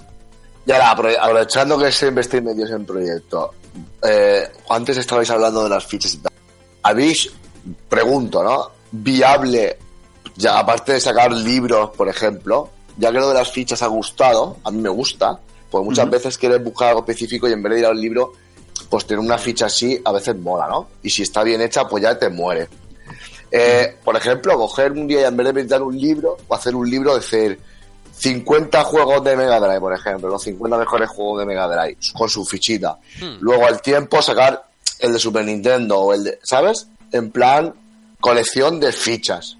Y 0.65 0.71
ahora, 0.71 0.95
apro- 0.95 1.17
aprovechando 1.19 1.77
que 1.77 1.91
siempre 1.91 2.21
estáis 2.21 2.41
metidos 2.43 2.71
en 2.71 2.85
proyecto, 2.85 3.53
eh, 4.07 4.47
antes 4.69 4.97
estabais 4.97 5.29
hablando 5.29 5.63
de 5.63 5.69
las 5.69 5.85
fichas 5.85 6.13
y 6.13 6.17
tal. 6.19 6.31
¿Habéis, 6.83 7.29
pregunto, 7.89 8.43
¿no? 8.43 8.71
Viable, 8.91 9.77
ya 10.37 10.57
aparte 10.59 10.93
de 10.93 10.99
sacar 11.01 11.31
libros, 11.33 11.89
por 11.91 12.07
ejemplo, 12.07 12.69
ya 12.97 13.11
que 13.11 13.19
lo 13.19 13.29
de 13.29 13.33
las 13.35 13.51
fichas 13.51 13.81
ha 13.81 13.87
gustado, 13.87 14.57
a 14.63 14.71
mí 14.71 14.81
me 14.81 14.89
gusta, 14.89 15.39
pues 15.69 15.83
muchas 15.83 16.09
veces 16.09 16.37
quieres 16.37 16.63
buscar 16.63 16.89
algo 16.89 17.01
específico 17.01 17.47
y 17.47 17.53
en 17.53 17.61
vez 17.61 17.73
de 17.73 17.79
ir 17.79 17.85
al 17.85 17.99
libro, 17.99 18.33
pues 18.89 19.05
tener 19.05 19.19
una 19.19 19.37
ficha 19.37 19.65
así 19.65 19.99
a 20.03 20.11
veces 20.11 20.35
mola, 20.37 20.67
¿no? 20.67 20.87
Y 21.03 21.09
si 21.09 21.23
está 21.23 21.43
bien 21.43 21.61
hecha, 21.61 21.87
pues 21.87 22.03
ya 22.03 22.17
te 22.17 22.29
muere. 22.29 22.69
Eh, 23.51 23.97
por 24.03 24.15
ejemplo, 24.15 24.57
coger 24.57 24.91
un 24.91 25.07
día 25.07 25.21
y 25.21 25.23
en 25.23 25.37
vez 25.37 25.47
de 25.47 25.53
pintar 25.53 25.81
un 25.81 25.97
libro, 25.97 26.37
o 26.47 26.55
hacer 26.55 26.75
un 26.75 26.89
libro, 26.89 27.15
decir 27.15 27.59
50 28.17 28.83
juegos 28.83 29.23
de 29.23 29.35
Mega 29.35 29.59
Drive, 29.59 29.79
por 29.79 29.93
ejemplo, 29.93 30.29
los 30.29 30.43
50 30.43 30.77
mejores 30.77 31.09
juegos 31.09 31.39
de 31.39 31.45
Mega 31.45 31.67
Drive, 31.67 31.97
con 32.13 32.29
su 32.29 32.45
fichita. 32.45 32.97
Hmm. 33.19 33.37
Luego 33.41 33.65
al 33.65 33.81
tiempo 33.81 34.21
sacar 34.21 34.65
el 34.99 35.13
de 35.13 35.19
Super 35.19 35.45
Nintendo 35.45 35.99
o 35.99 36.13
el 36.13 36.23
de, 36.23 36.39
¿sabes? 36.43 36.87
En 37.11 37.31
plan, 37.31 37.73
colección 38.19 38.79
de 38.79 38.91
fichas. 38.91 39.57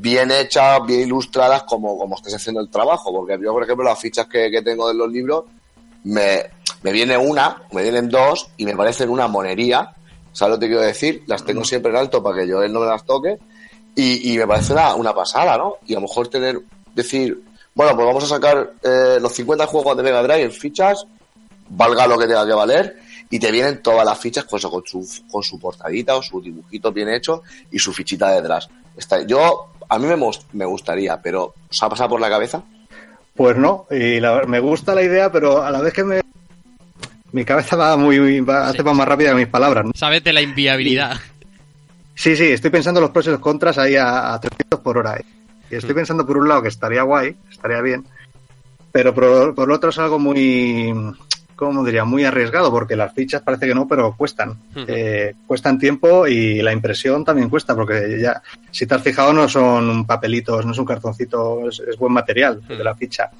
Bien 0.00 0.30
hechas, 0.30 0.80
bien 0.86 1.00
ilustradas, 1.00 1.64
como, 1.64 1.98
como 1.98 2.16
estés 2.16 2.34
haciendo 2.34 2.60
el 2.60 2.70
trabajo. 2.70 3.12
Porque 3.12 3.38
yo, 3.42 3.52
por 3.52 3.62
ejemplo, 3.62 3.84
las 3.84 3.98
fichas 3.98 4.26
que, 4.26 4.50
que 4.50 4.62
tengo 4.62 4.88
de 4.88 4.94
los 4.94 5.10
libros, 5.10 5.44
me, 6.04 6.44
me 6.82 6.92
viene 6.92 7.16
una, 7.16 7.62
me 7.72 7.82
vienen 7.82 8.08
dos, 8.08 8.48
y 8.56 8.64
me 8.64 8.76
parecen 8.76 9.10
una 9.10 9.26
monería. 9.26 9.94
¿Sabes 10.32 10.54
lo 10.54 10.60
que 10.60 10.66
te 10.66 10.70
quiero 10.70 10.82
decir? 10.82 11.24
Las 11.26 11.44
tengo 11.44 11.64
siempre 11.64 11.90
en 11.90 11.96
alto 11.96 12.22
para 12.22 12.36
que 12.36 12.46
yo 12.46 12.62
él 12.62 12.72
no 12.72 12.80
me 12.80 12.86
las 12.86 13.04
toque. 13.04 13.38
Y, 13.94 14.32
y 14.32 14.38
me 14.38 14.46
parece 14.46 14.72
una, 14.72 14.94
una 14.94 15.12
pasada, 15.14 15.58
¿no? 15.58 15.76
Y 15.86 15.94
a 15.94 15.96
lo 15.96 16.02
mejor 16.02 16.28
tener, 16.28 16.60
decir, 16.94 17.42
bueno, 17.74 17.94
pues 17.94 18.06
vamos 18.06 18.24
a 18.24 18.26
sacar 18.26 18.72
eh, 18.82 19.18
los 19.20 19.32
50 19.32 19.66
juegos 19.66 19.96
de 19.96 20.02
Mega 20.02 20.20
Drive 20.22 20.42
en 20.42 20.52
fichas, 20.52 21.06
valga 21.68 22.06
lo 22.06 22.18
que 22.18 22.26
tenga 22.26 22.44
que 22.44 22.52
valer, 22.52 22.96
y 23.30 23.38
te 23.38 23.52
vienen 23.52 23.82
todas 23.82 24.04
las 24.04 24.18
fichas 24.18 24.46
pues, 24.50 24.66
con, 24.66 24.82
su, 24.84 25.06
con 25.30 25.44
su 25.44 25.60
portadita 25.60 26.16
o 26.16 26.22
su 26.22 26.40
dibujito 26.40 26.90
bien 26.92 27.08
hecho 27.08 27.42
y 27.70 27.78
su 27.78 27.92
fichita 27.92 28.30
detrás. 28.30 28.68
Está, 28.96 29.22
yo, 29.22 29.68
a 29.88 29.98
mí 29.98 30.06
me, 30.52 30.64
gustaría, 30.66 31.20
pero 31.22 31.54
¿os 31.70 31.82
ha 31.82 31.88
pasado 31.88 32.10
por 32.10 32.20
la 32.20 32.28
cabeza? 32.28 32.62
Pues 33.34 33.56
no, 33.56 33.86
y 33.90 34.20
la- 34.20 34.44
me 34.46 34.60
gusta 34.60 34.94
la 34.94 35.02
idea, 35.02 35.30
pero 35.30 35.62
a 35.62 35.70
la 35.70 35.80
vez 35.80 35.92
que 35.92 36.04
me. 36.04 36.20
Mi 37.32 37.44
cabeza 37.44 37.76
va 37.76 37.96
muy. 37.96 38.40
Va, 38.40 38.68
hace 38.68 38.82
más 38.82 39.06
rápida 39.08 39.30
que 39.30 39.36
mis 39.36 39.48
palabras. 39.48 39.84
¿no? 39.84 39.92
Sabes 39.94 40.24
de 40.24 40.32
la 40.32 40.40
inviabilidad. 40.40 41.18
Sí, 42.14 42.34
sí, 42.36 42.44
estoy 42.44 42.70
pensando 42.70 43.00
los 43.00 43.10
pros 43.10 43.26
y 43.26 43.30
los 43.30 43.38
contras 43.40 43.78
ahí 43.78 43.94
a, 43.96 44.34
a 44.34 44.40
300 44.40 44.80
por 44.80 44.98
hora. 44.98 45.16
¿eh? 45.16 45.24
Y 45.70 45.76
estoy 45.76 45.94
pensando 45.94 46.26
por 46.26 46.36
un 46.38 46.48
lado 46.48 46.62
que 46.62 46.68
estaría 46.68 47.02
guay, 47.02 47.36
estaría 47.50 47.80
bien, 47.80 48.04
pero 48.90 49.14
por, 49.14 49.54
por 49.54 49.70
otro 49.70 49.90
es 49.90 49.98
algo 49.98 50.18
muy, 50.18 50.92
¿cómo 51.58 51.84
diría? 51.84 52.04
Muy 52.04 52.24
arriesgado, 52.24 52.70
porque 52.70 52.94
las 52.96 53.12
fichas 53.12 53.42
parece 53.42 53.66
que 53.66 53.74
no, 53.74 53.86
pero 53.88 54.14
cuestan. 54.16 54.56
Eh, 54.88 55.34
cuestan 55.46 55.78
tiempo 55.78 56.26
y 56.26 56.62
la 56.62 56.72
impresión 56.72 57.24
también 57.24 57.50
cuesta, 57.50 57.74
porque 57.74 58.18
ya, 58.20 58.40
si 58.70 58.86
te 58.86 58.94
has 58.94 59.02
fijado, 59.02 59.32
no 59.32 59.48
son 59.48 60.06
papelitos, 60.06 60.64
no 60.64 60.72
es 60.72 60.78
un 60.78 60.84
cartoncito, 60.86 61.68
es, 61.68 61.80
es 61.80 61.96
buen 61.98 62.12
material 62.12 62.60
de 62.66 62.84
la 62.84 62.94
ficha. 62.94 63.30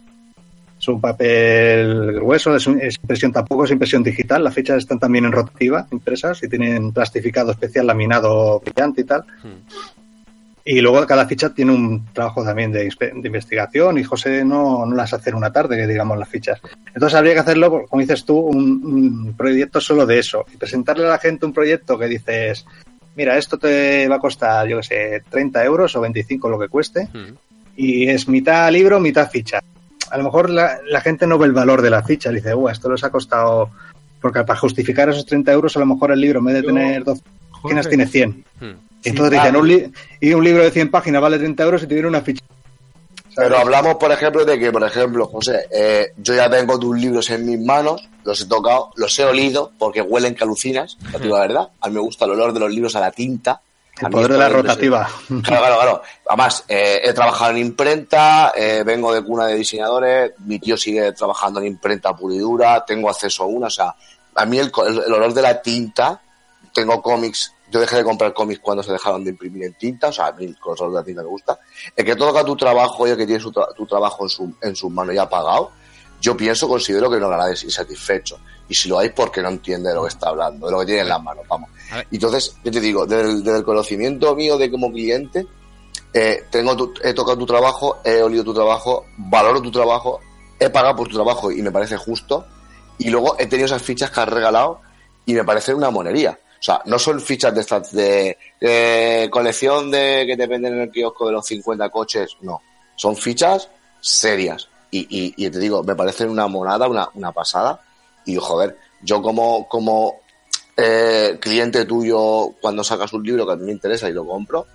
Es 0.80 0.86
un 0.88 1.00
papel 1.00 2.12
grueso, 2.14 2.54
es, 2.54 2.66
un- 2.66 2.80
es 2.80 2.96
impresión 3.02 3.32
tampoco 3.32 3.64
es 3.64 3.70
impresión 3.70 4.02
digital. 4.02 4.44
Las 4.44 4.54
fichas 4.54 4.78
están 4.78 4.98
también 4.98 5.24
en 5.24 5.32
rotativa, 5.32 5.86
impresas, 5.90 6.42
y 6.42 6.48
tienen 6.48 6.92
plastificado 6.92 7.50
especial, 7.52 7.86
laminado 7.86 8.60
brillante 8.60 9.00
y 9.00 9.04
tal. 9.04 9.24
Y 10.70 10.82
luego 10.82 11.06
cada 11.06 11.26
ficha 11.26 11.48
tiene 11.54 11.72
un 11.72 12.04
trabajo 12.12 12.44
también 12.44 12.70
de, 12.72 12.80
de 13.00 13.26
investigación 13.26 13.96
y 13.96 14.04
José 14.04 14.44
no, 14.44 14.84
no 14.84 14.94
las 14.94 15.14
hace 15.14 15.30
en 15.30 15.36
una 15.36 15.50
tarde, 15.50 15.76
que 15.78 15.86
digamos, 15.86 16.18
las 16.18 16.28
fichas. 16.28 16.60
Entonces 16.94 17.16
habría 17.16 17.32
que 17.32 17.40
hacerlo, 17.40 17.86
como 17.88 18.00
dices 18.02 18.22
tú, 18.26 18.36
un, 18.38 18.84
un 18.84 19.34
proyecto 19.34 19.80
solo 19.80 20.04
de 20.04 20.18
eso. 20.18 20.44
Y 20.52 20.58
presentarle 20.58 21.06
a 21.06 21.10
la 21.10 21.18
gente 21.18 21.46
un 21.46 21.54
proyecto 21.54 21.98
que 21.98 22.04
dices, 22.06 22.66
mira, 23.16 23.38
esto 23.38 23.56
te 23.56 24.06
va 24.08 24.16
a 24.16 24.20
costar, 24.20 24.68
yo 24.68 24.76
qué 24.80 24.82
sé, 24.82 25.22
30 25.30 25.64
euros 25.64 25.96
o 25.96 26.02
25 26.02 26.50
lo 26.50 26.58
que 26.58 26.68
cueste. 26.68 27.08
Y 27.74 28.06
es 28.08 28.28
mitad 28.28 28.70
libro, 28.70 29.00
mitad 29.00 29.30
ficha. 29.30 29.62
A 30.10 30.18
lo 30.18 30.24
mejor 30.24 30.50
la, 30.50 30.80
la 30.86 31.00
gente 31.00 31.26
no 31.26 31.38
ve 31.38 31.46
el 31.46 31.52
valor 31.52 31.80
de 31.80 31.88
la 31.90 32.02
ficha. 32.02 32.30
Dice, 32.30 32.52
"Buah, 32.52 32.72
esto 32.72 32.90
les 32.92 33.02
ha 33.04 33.10
costado... 33.10 33.70
Porque 34.20 34.42
para 34.44 34.58
justificar 34.58 35.08
esos 35.08 35.24
30 35.24 35.50
euros, 35.52 35.76
a 35.76 35.80
lo 35.80 35.86
mejor 35.86 36.10
el 36.12 36.20
libro, 36.20 36.40
en 36.40 36.44
vez 36.44 36.54
de 36.56 36.62
Yo- 36.62 36.66
tener 36.68 37.04
12 37.04 37.22
páginas, 37.62 37.86
Jorge. 37.86 37.88
tiene 37.88 38.06
100. 38.06 38.44
Sí, 38.60 38.66
Entonces 39.04 39.32
dicen, 39.40 39.56
un, 39.56 39.68
li- 39.68 39.92
y 40.20 40.32
un 40.34 40.44
libro 40.44 40.62
de 40.64 40.70
100 40.70 40.90
páginas 40.90 41.22
vale 41.22 41.38
30 41.38 41.62
euros 41.62 41.82
y 41.82 41.86
te 41.86 41.94
viene 41.94 42.08
una 42.08 42.20
ficha. 42.22 42.44
Pero 43.36 43.56
hablamos, 43.58 43.94
por 43.96 44.10
ejemplo, 44.10 44.44
de 44.44 44.58
que, 44.58 44.72
por 44.72 44.82
ejemplo, 44.82 45.26
José, 45.26 45.68
eh, 45.70 46.12
yo 46.16 46.34
ya 46.34 46.50
tengo 46.50 46.76
tus 46.78 46.98
libros 46.98 47.30
en 47.30 47.46
mis 47.46 47.60
manos, 47.60 48.08
los 48.24 48.40
he 48.40 48.46
tocado, 48.46 48.90
los 48.96 49.16
he 49.18 49.24
olido, 49.24 49.70
porque 49.78 50.02
huelen 50.02 50.34
que 50.34 50.42
alucinas, 50.42 50.96
a 51.14 51.18
ti 51.18 51.28
la 51.28 51.40
verdad. 51.40 51.68
A 51.80 51.88
mí 51.88 51.94
me 51.94 52.00
gusta 52.00 52.24
el 52.24 52.32
olor 52.32 52.52
de 52.52 52.58
los 52.60 52.70
libros 52.72 52.96
a 52.96 53.00
la 53.00 53.12
tinta. 53.12 53.60
El 54.00 54.10
poder 54.10 54.32
de 54.32 54.38
la 54.38 54.48
rotativa. 54.48 55.08
Claro, 55.42 55.62
claro, 55.64 55.74
claro. 55.76 56.02
Además, 56.28 56.64
eh, 56.68 57.00
he 57.04 57.12
trabajado 57.12 57.50
en 57.52 57.58
imprenta, 57.58 58.52
eh, 58.56 58.82
vengo 58.84 59.12
de 59.14 59.22
cuna 59.22 59.46
de 59.46 59.54
diseñadores, 59.56 60.32
mi 60.44 60.58
tío 60.58 60.76
sigue 60.76 61.12
trabajando 61.12 61.60
en 61.60 61.66
imprenta 61.66 62.14
pura 62.16 62.34
y 62.34 62.38
dura, 62.38 62.84
tengo 62.84 63.08
acceso 63.10 63.44
a 63.44 63.46
una, 63.46 63.66
o 63.68 63.70
sea, 63.70 63.94
a 64.34 64.44
mí 64.46 64.58
el, 64.58 64.70
el- 64.86 65.02
el 65.06 65.12
olor 65.12 65.32
de 65.34 65.42
la 65.42 65.60
tinta, 65.62 66.20
tengo 66.72 67.00
cómics, 67.02 67.52
yo 67.70 67.80
dejé 67.80 67.96
de 67.96 68.04
comprar 68.04 68.32
cómics 68.34 68.60
cuando 68.60 68.82
se 68.82 68.92
dejaron 68.92 69.24
de 69.24 69.30
imprimir 69.30 69.64
en 69.64 69.74
tinta, 69.74 70.08
o 70.08 70.12
sea, 70.12 70.28
a 70.28 70.32
mí 70.32 70.44
el 70.46 70.56
olor 70.64 70.90
de 70.90 70.94
la 70.98 71.04
tinta 71.04 71.22
me 71.22 71.28
gusta. 71.28 71.58
El 71.96 72.04
que 72.04 72.16
toca 72.16 72.44
tu 72.44 72.56
trabajo 72.56 73.06
y 73.06 73.10
el 73.10 73.16
que 73.16 73.26
tiene 73.26 73.40
su 73.40 73.52
tra- 73.52 73.74
tu 73.74 73.86
trabajo 73.86 74.24
en, 74.24 74.28
su, 74.30 74.54
en 74.62 74.74
sus 74.76 74.90
manos 74.90 75.14
ya 75.14 75.28
pagado, 75.28 75.70
yo 76.20 76.36
pienso, 76.36 76.66
considero 76.68 77.08
que 77.10 77.18
no 77.18 77.26
hablará 77.26 77.46
de 77.46 77.52
insatisfecho. 77.52 78.38
Y 78.68 78.74
si 78.74 78.88
lo 78.88 78.98
hay, 78.98 79.10
porque 79.10 79.40
no 79.40 79.48
entiende 79.50 79.90
de 79.90 79.94
lo 79.94 80.02
que 80.02 80.08
está 80.08 80.28
hablando, 80.30 80.66
de 80.66 80.72
lo 80.72 80.80
que 80.80 80.86
tiene 80.86 81.02
en 81.02 81.08
las 81.08 81.22
manos, 81.22 81.44
vamos. 81.48 81.70
Entonces, 82.10 82.54
yo 82.64 82.70
te 82.72 82.80
digo, 82.80 83.06
desde 83.06 83.30
el, 83.30 83.42
desde 83.44 83.58
el 83.58 83.64
conocimiento 83.64 84.34
mío 84.34 84.58
de 84.58 84.70
como 84.70 84.90
cliente, 84.92 85.46
eh, 86.12 86.44
tengo 86.50 86.76
tu- 86.76 86.92
he 87.02 87.12
tocado 87.14 87.38
tu 87.38 87.46
trabajo, 87.46 87.98
he 88.04 88.22
olido 88.22 88.44
tu 88.44 88.54
trabajo, 88.54 89.04
valoro 89.16 89.60
tu 89.62 89.70
trabajo, 89.70 90.20
he 90.58 90.68
pagado 90.70 90.96
por 90.96 91.08
tu 91.08 91.14
trabajo 91.14 91.50
y 91.52 91.62
me 91.62 91.70
parece 91.70 91.96
justo. 91.96 92.44
Y 92.98 93.10
luego 93.10 93.36
he 93.38 93.46
tenido 93.46 93.66
esas 93.66 93.82
fichas 93.82 94.10
que 94.10 94.20
has 94.20 94.28
regalado 94.28 94.80
y 95.24 95.34
me 95.34 95.44
parecen 95.44 95.76
una 95.76 95.90
monería. 95.90 96.38
O 96.60 96.62
sea, 96.62 96.82
no 96.86 96.98
son 96.98 97.20
fichas 97.20 97.55
de 97.55 97.60
estas 97.60 97.93
de, 97.93 98.36
de 98.60 99.28
colección 99.30 99.90
de 99.90 100.24
que 100.26 100.36
te 100.36 100.47
venden 100.47 100.74
en 100.74 100.80
el 100.82 100.90
kiosco 100.90 101.26
de 101.26 101.32
los 101.32 101.47
50 101.47 101.89
coches, 101.90 102.36
no. 102.40 102.60
Son 102.97 103.16
fichas 103.16 103.68
serias. 104.01 104.68
Y, 104.90 105.01
y, 105.01 105.35
y 105.36 105.51
te 105.51 105.59
digo, 105.59 105.82
me 105.85 105.94
parecen 105.94 106.30
una 106.30 106.47
monada, 106.48 106.89
una, 106.89 107.09
una 107.14 107.30
pasada. 107.32 107.80
Y 108.24 108.36
joder, 108.36 108.76
yo 109.02 109.22
como, 109.22 109.68
como 109.68 110.16
eh, 110.76 111.39
cliente 111.40 111.85
tuyo, 111.85 112.51
cuando 112.60 112.82
sacas 112.82 113.12
un 113.12 113.22
libro 113.22 113.47
que 113.47 113.52
a 113.52 113.56
mí 113.56 113.64
me 113.66 113.72
interesa 113.72 114.09
y 114.09 114.12
lo 114.12 114.26
compro, 114.26 114.66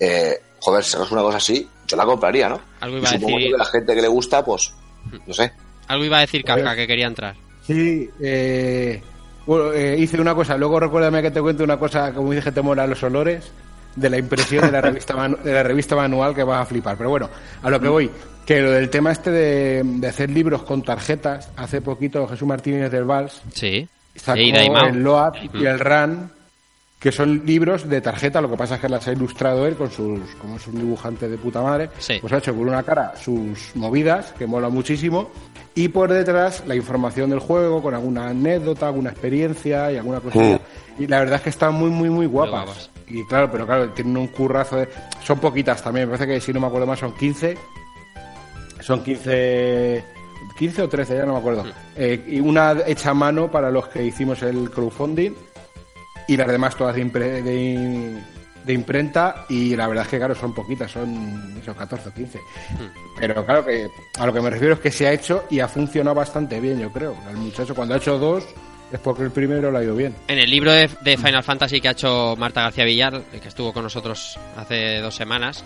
eh, 0.00 0.40
joder, 0.60 0.84
si 0.84 0.92
sacas 0.92 1.10
una 1.10 1.22
cosa 1.22 1.36
así, 1.38 1.68
yo 1.86 1.96
la 1.96 2.04
compraría, 2.06 2.48
¿no? 2.48 2.60
Algo 2.80 2.96
Y 2.96 3.00
iba 3.00 3.08
a 3.08 3.12
supongo 3.12 3.36
decir- 3.38 3.52
que 3.52 3.58
la 3.58 3.64
gente 3.66 3.94
que 3.94 4.02
le 4.02 4.08
gusta, 4.08 4.44
pues, 4.44 4.72
no 5.26 5.34
sé. 5.34 5.52
Algo 5.88 6.04
iba 6.04 6.16
a 6.18 6.20
decir 6.20 6.42
Kafka 6.44 6.74
que 6.74 6.86
quería 6.86 7.06
entrar. 7.06 7.36
Sí, 7.66 8.08
eh, 8.20 9.02
bueno, 9.46 9.72
eh, 9.72 9.96
hice 9.98 10.20
una 10.20 10.34
cosa. 10.34 10.56
Luego 10.56 10.80
recuérdame 10.80 11.22
que 11.22 11.30
te 11.30 11.40
cuente 11.40 11.62
una 11.62 11.78
cosa, 11.78 12.12
como 12.12 12.30
que 12.30 12.40
te 12.52 12.62
mola 12.62 12.86
los 12.86 13.02
olores, 13.02 13.50
de 13.94 14.10
la 14.10 14.18
impresión 14.18 14.66
de 14.66 14.72
la 14.72 14.80
revista 14.82 15.14
manu- 15.14 15.38
de 15.42 15.52
la 15.52 15.62
revista 15.62 15.96
manual 15.96 16.34
que 16.34 16.42
vas 16.44 16.62
a 16.62 16.66
flipar. 16.66 16.96
Pero 16.98 17.10
bueno, 17.10 17.30
a 17.62 17.70
lo 17.70 17.80
que 17.80 17.88
voy, 17.88 18.10
que 18.44 18.60
lo 18.60 18.70
del 18.72 18.90
tema 18.90 19.10
este 19.12 19.30
de, 19.30 19.82
de 19.84 20.06
hacer 20.08 20.30
libros 20.30 20.62
con 20.62 20.82
tarjetas, 20.82 21.50
hace 21.56 21.80
poquito 21.80 22.26
Jesús 22.28 22.46
Martínez 22.46 22.90
del 22.90 23.04
Vals 23.04 23.40
Sí. 23.54 23.88
sacó 24.14 24.38
Y 24.38 24.52
Daimao. 24.52 24.88
el 24.88 25.02
LOAD 25.02 25.34
y 25.54 25.64
el 25.64 25.78
RAN, 25.78 26.30
que 26.98 27.10
son 27.12 27.42
libros 27.46 27.88
de 27.88 28.00
tarjeta, 28.00 28.40
lo 28.40 28.50
que 28.50 28.56
pasa 28.56 28.74
es 28.76 28.80
que 28.80 28.88
las 28.88 29.06
ha 29.08 29.12
ilustrado 29.12 29.66
él 29.66 29.76
con 29.76 29.90
sus, 29.90 30.20
como 30.40 30.56
es 30.56 30.66
un 30.66 30.76
dibujante 30.76 31.28
de 31.28 31.36
puta 31.38 31.60
madre, 31.62 31.88
pues 32.20 32.32
ha 32.32 32.38
hecho 32.38 32.54
con 32.54 32.68
una 32.68 32.82
cara 32.82 33.14
sus 33.16 33.74
movidas, 33.76 34.32
que 34.38 34.46
mola 34.46 34.68
muchísimo, 34.68 35.30
y 35.76 35.86
por 35.88 36.10
detrás 36.12 36.64
la 36.66 36.74
información 36.74 37.30
del 37.30 37.38
juego, 37.38 37.80
con 37.80 37.94
alguna 37.94 38.28
anécdota, 38.30 38.88
alguna 38.88 39.10
experiencia 39.10 39.92
y 39.92 39.96
alguna 39.96 40.18
cosilla. 40.20 40.58
Y 40.98 41.06
la 41.06 41.20
verdad 41.20 41.36
es 41.36 41.42
que 41.42 41.50
están 41.50 41.74
muy, 41.74 41.90
muy, 41.90 42.10
muy 42.10 42.26
guapas. 42.26 42.90
Y 43.08 43.22
claro, 43.26 43.48
pero 43.52 43.66
claro, 43.66 43.90
tienen 43.90 44.16
un 44.16 44.26
currazo 44.26 44.76
de... 44.78 44.88
Son 45.22 45.38
poquitas 45.38 45.80
también, 45.82 46.08
me 46.08 46.16
parece 46.16 46.34
que 46.34 46.40
si 46.40 46.52
no 46.52 46.58
me 46.60 46.66
acuerdo 46.66 46.86
más 46.88 46.98
son 46.98 47.12
15. 47.14 47.56
Son 48.80 49.04
15... 49.04 50.04
15 50.58 50.82
o 50.82 50.88
13, 50.88 51.16
ya 51.16 51.26
no 51.26 51.34
me 51.34 51.38
acuerdo. 51.38 51.64
Eh, 51.96 52.24
y 52.28 52.40
una 52.40 52.74
hecha 52.86 53.10
a 53.10 53.14
mano 53.14 53.50
para 53.50 53.70
los 53.70 53.88
que 53.88 54.02
hicimos 54.04 54.42
el 54.42 54.70
crowdfunding 54.70 55.32
y 56.28 56.36
las 56.36 56.48
demás 56.48 56.76
todas 56.76 56.94
de, 56.96 57.04
impre- 57.04 57.42
de, 57.42 58.16
de 58.66 58.72
imprenta 58.72 59.46
y 59.48 59.76
la 59.76 59.86
verdad 59.86 60.04
es 60.04 60.10
que 60.10 60.18
claro 60.18 60.34
son 60.34 60.52
poquitas, 60.52 60.90
son 60.90 61.56
esos 61.60 61.76
14 61.76 62.08
o 62.08 62.12
15. 62.12 62.40
Pero 63.18 63.46
claro 63.46 63.64
que 63.64 63.88
a 64.18 64.26
lo 64.26 64.32
que 64.32 64.40
me 64.40 64.50
refiero 64.50 64.74
es 64.74 64.80
que 64.80 64.90
se 64.90 65.06
ha 65.06 65.12
hecho 65.12 65.44
y 65.48 65.60
ha 65.60 65.68
funcionado 65.68 66.16
bastante 66.16 66.60
bien, 66.60 66.80
yo 66.80 66.90
creo. 66.90 67.16
El 67.30 67.36
muchacho 67.36 67.74
cuando 67.74 67.94
ha 67.94 67.98
hecho 67.98 68.18
dos 68.18 68.44
es 68.92 68.98
porque 69.00 69.22
el 69.22 69.30
primero 69.30 69.70
lo 69.70 69.78
ha 69.78 69.84
ido 69.84 69.94
bien. 69.94 70.14
En 70.26 70.38
el 70.38 70.50
libro 70.50 70.72
de, 70.72 70.90
de 71.02 71.16
Final 71.16 71.44
Fantasy 71.44 71.80
que 71.80 71.88
ha 71.88 71.92
hecho 71.92 72.34
Marta 72.36 72.62
García 72.62 72.84
Villar, 72.84 73.22
que 73.22 73.48
estuvo 73.48 73.72
con 73.72 73.84
nosotros 73.84 74.36
hace 74.56 74.98
dos 74.98 75.14
semanas, 75.14 75.64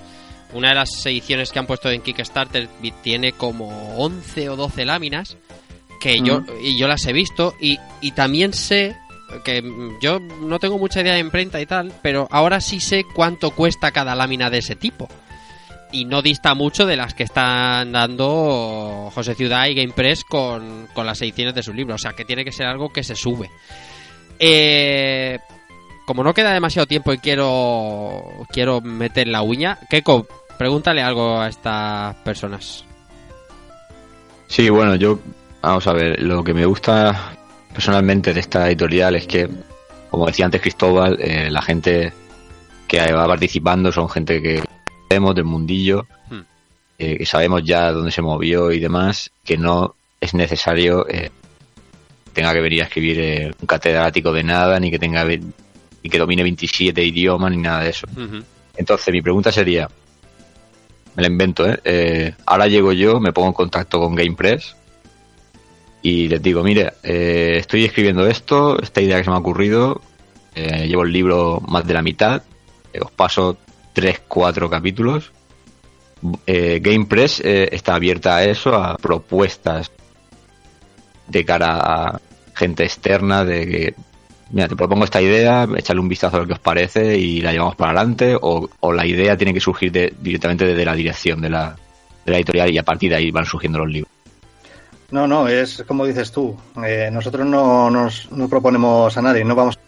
una 0.53 0.69
de 0.69 0.75
las 0.75 1.07
ediciones 1.07 1.53
que 1.53 1.59
han 1.59 1.67
puesto 1.67 1.91
en 1.91 2.03
Kickstarter 2.03 2.69
tiene 3.03 3.33
como 3.33 3.97
11 3.97 4.51
o 4.51 4.57
12 4.57 4.85
láminas 4.85 5.37
que 6.01 6.21
yo 6.21 6.43
y 6.63 6.79
yo 6.79 6.89
las 6.89 7.05
he 7.07 7.13
visto 7.13 7.55
y, 7.61 7.79
y 8.01 8.13
también 8.13 8.53
sé 8.53 8.97
que 9.45 9.63
yo 10.01 10.21
no 10.21 10.59
tengo 10.59 10.79
mucha 10.79 11.01
idea 11.01 11.15
de 11.15 11.21
imprenta 11.21 11.61
y 11.61 11.67
tal, 11.67 11.93
pero 12.03 12.29
ahora 12.31 12.61
sí 12.61 12.81
sé 12.81 13.05
cuánto 13.05 13.51
cuesta 13.53 13.93
cada 13.93 14.15
lámina 14.15 14.51
de 14.51 14.59
ese 14.59 14.77
tipo. 14.77 15.09
Y 15.93 16.05
no 16.05 16.23
dista 16.23 16.55
mucho 16.55 16.87
de 16.87 16.97
las 16.97 17.15
que 17.15 17.25
están 17.25 17.91
dando 17.91 19.11
José 19.13 19.35
Ciudad 19.35 19.67
y 19.67 19.75
GamePress 19.75 20.25
con, 20.25 20.87
con 20.95 21.05
las 21.05 21.21
ediciones 21.21 21.55
de 21.55 21.65
su 21.65 21.73
libro. 21.73 21.97
O 21.97 21.99
sea 21.99 22.13
que 22.13 22.25
tiene 22.25 22.45
que 22.45 22.53
ser 22.53 22.67
algo 22.67 22.93
que 22.93 23.03
se 23.03 23.17
sube. 23.17 23.51
Eh, 24.39 25.39
como 26.07 26.25
no 26.25 26.33
queda 26.33 26.53
demasiado 26.53 26.87
tiempo 26.87 27.13
y 27.13 27.19
quiero 27.19 28.23
quiero 28.53 28.81
meter 28.81 29.29
la 29.29 29.43
uña, 29.43 29.79
Keiko, 29.89 30.27
pregúntale 30.59 31.03
algo 31.03 31.41
a 31.41 31.49
estas 31.49 32.15
personas. 32.17 32.85
Sí, 34.47 34.69
bueno, 34.69 34.97
yo, 34.97 35.21
vamos 35.61 35.87
a 35.87 35.93
ver, 35.93 36.21
lo 36.23 36.43
que 36.43 36.53
me 36.53 36.67
gusta 36.67 37.37
personalmente 37.73 38.33
de 38.35 38.41
esta 38.41 38.67
editorial 38.69 39.17
es 39.17 39.27
que, 39.27 39.49
como 40.11 40.27
decía 40.27 40.45
antes 40.45 40.61
Cristóbal, 40.61 41.19
eh, 41.21 41.51
la 41.51 41.63
gente 41.63 42.13
que 42.89 43.13
va 43.13 43.27
participando 43.27 43.93
son 43.93 44.09
gente 44.09 44.43
que 44.43 44.63
sabemos 45.09 45.35
del 45.35 45.45
mundillo, 45.45 46.07
Hmm. 46.29 46.41
eh, 46.99 47.19
que 47.19 47.27
sabemos 47.27 47.63
ya 47.65 47.93
dónde 47.93 48.11
se 48.11 48.23
movió 48.23 48.71
y 48.73 48.81
demás, 48.81 49.31
que 49.45 49.57
no 49.57 49.95
es 50.21 50.35
necesario 50.35 51.09
eh, 51.09 51.31
tenga 52.33 52.53
que 52.53 52.61
venir 52.61 52.83
a 52.83 52.85
escribir 52.85 53.21
eh, 53.21 53.53
un 53.61 53.67
catedrático 53.67 54.33
de 54.33 54.43
nada, 54.45 54.79
ni 54.79 54.91
que 54.91 54.99
tenga 54.99 55.25
ni 55.25 56.09
que 56.09 56.19
domine 56.19 56.43
27 56.43 57.03
idiomas, 57.05 57.51
ni 57.51 57.59
nada 57.59 57.83
de 57.83 57.91
eso. 57.91 58.07
Entonces, 58.77 59.13
mi 59.13 59.21
pregunta 59.21 59.53
sería, 59.53 59.89
me 61.15 61.23
la 61.23 61.29
invento, 61.29 61.69
¿eh? 61.69 61.79
Eh, 61.85 62.35
ahora 62.47 62.67
llego 62.67 62.93
yo, 62.93 63.21
me 63.21 63.33
pongo 63.33 63.49
en 63.49 63.55
contacto 63.55 63.99
con 63.99 64.15
GamePress 64.15 64.77
y 66.03 66.29
les 66.29 66.43
digo, 66.43 66.63
mire, 66.63 66.95
eh, 67.03 67.57
estoy 67.59 67.85
escribiendo 67.85 68.27
esto, 68.27 68.81
esta 68.81 69.01
idea 69.01 69.19
que 69.19 69.25
se 69.25 69.31
me 69.31 69.37
ha 69.37 69.41
ocurrido, 69.41 70.01
eh, 70.55 70.87
llevo 70.89 71.05
el 71.05 71.13
libro 71.13 71.61
más 71.69 71.87
de 71.87 71.95
la 71.95 72.03
mitad, 72.03 72.43
eh, 72.93 73.01
os 73.01 73.11
paso 73.11 73.57
tres, 73.93 74.23
cuatro 74.27 74.69
capítulos. 74.71 75.33
GamePress 76.47 77.41
eh, 77.41 77.69
está 77.73 77.95
abierta 77.95 78.37
a 78.37 78.45
eso, 78.45 78.75
a 78.75 78.97
propuestas 78.99 79.91
de 81.29 81.45
cara 81.45 81.79
a 81.79 82.21
gente 82.55 82.85
externa, 82.85 83.45
de 83.45 83.67
que, 83.67 83.95
mira, 84.51 84.69
te 84.69 84.77
propongo 84.77 85.05
esta 85.05 85.23
idea, 85.23 85.67
échale 85.77 86.01
un 86.01 86.09
vistazo 86.09 86.37
a 86.37 86.41
lo 86.41 86.47
que 86.47 86.53
os 86.55 86.59
parece 86.59 87.17
y 87.17 87.41
la 87.41 87.53
llevamos 87.53 87.77
para 87.77 87.93
adelante, 87.93 88.37
o, 88.39 88.69
o 88.81 88.93
la 88.93 89.07
idea 89.07 89.37
tiene 89.37 89.55
que 89.55 89.61
surgir 89.61 89.93
de- 89.93 90.13
directamente 90.21 90.67
desde 90.67 90.85
la 90.85 90.95
dirección 90.95 91.41
de 91.41 91.51
la 91.51 91.77
editorial 92.27 92.71
y 92.71 92.79
a 92.79 92.83
partir 92.83 93.11
de 93.11 93.17
ahí 93.17 93.31
van 93.31 93.47
surgiendo 93.47 93.79
los 93.79 93.89
libros. 93.89 94.10
No, 95.11 95.27
no, 95.27 95.49
es 95.49 95.83
como 95.87 96.07
dices 96.07 96.31
tú. 96.31 96.57
Eh, 96.85 97.11
nosotros 97.13 97.47
no 97.47 97.91
nos 97.91 98.31
no 98.31 98.49
proponemos 98.49 99.17
a 99.17 99.23
nadie, 99.23 99.45
no 99.45 99.55
vamos. 99.55 99.79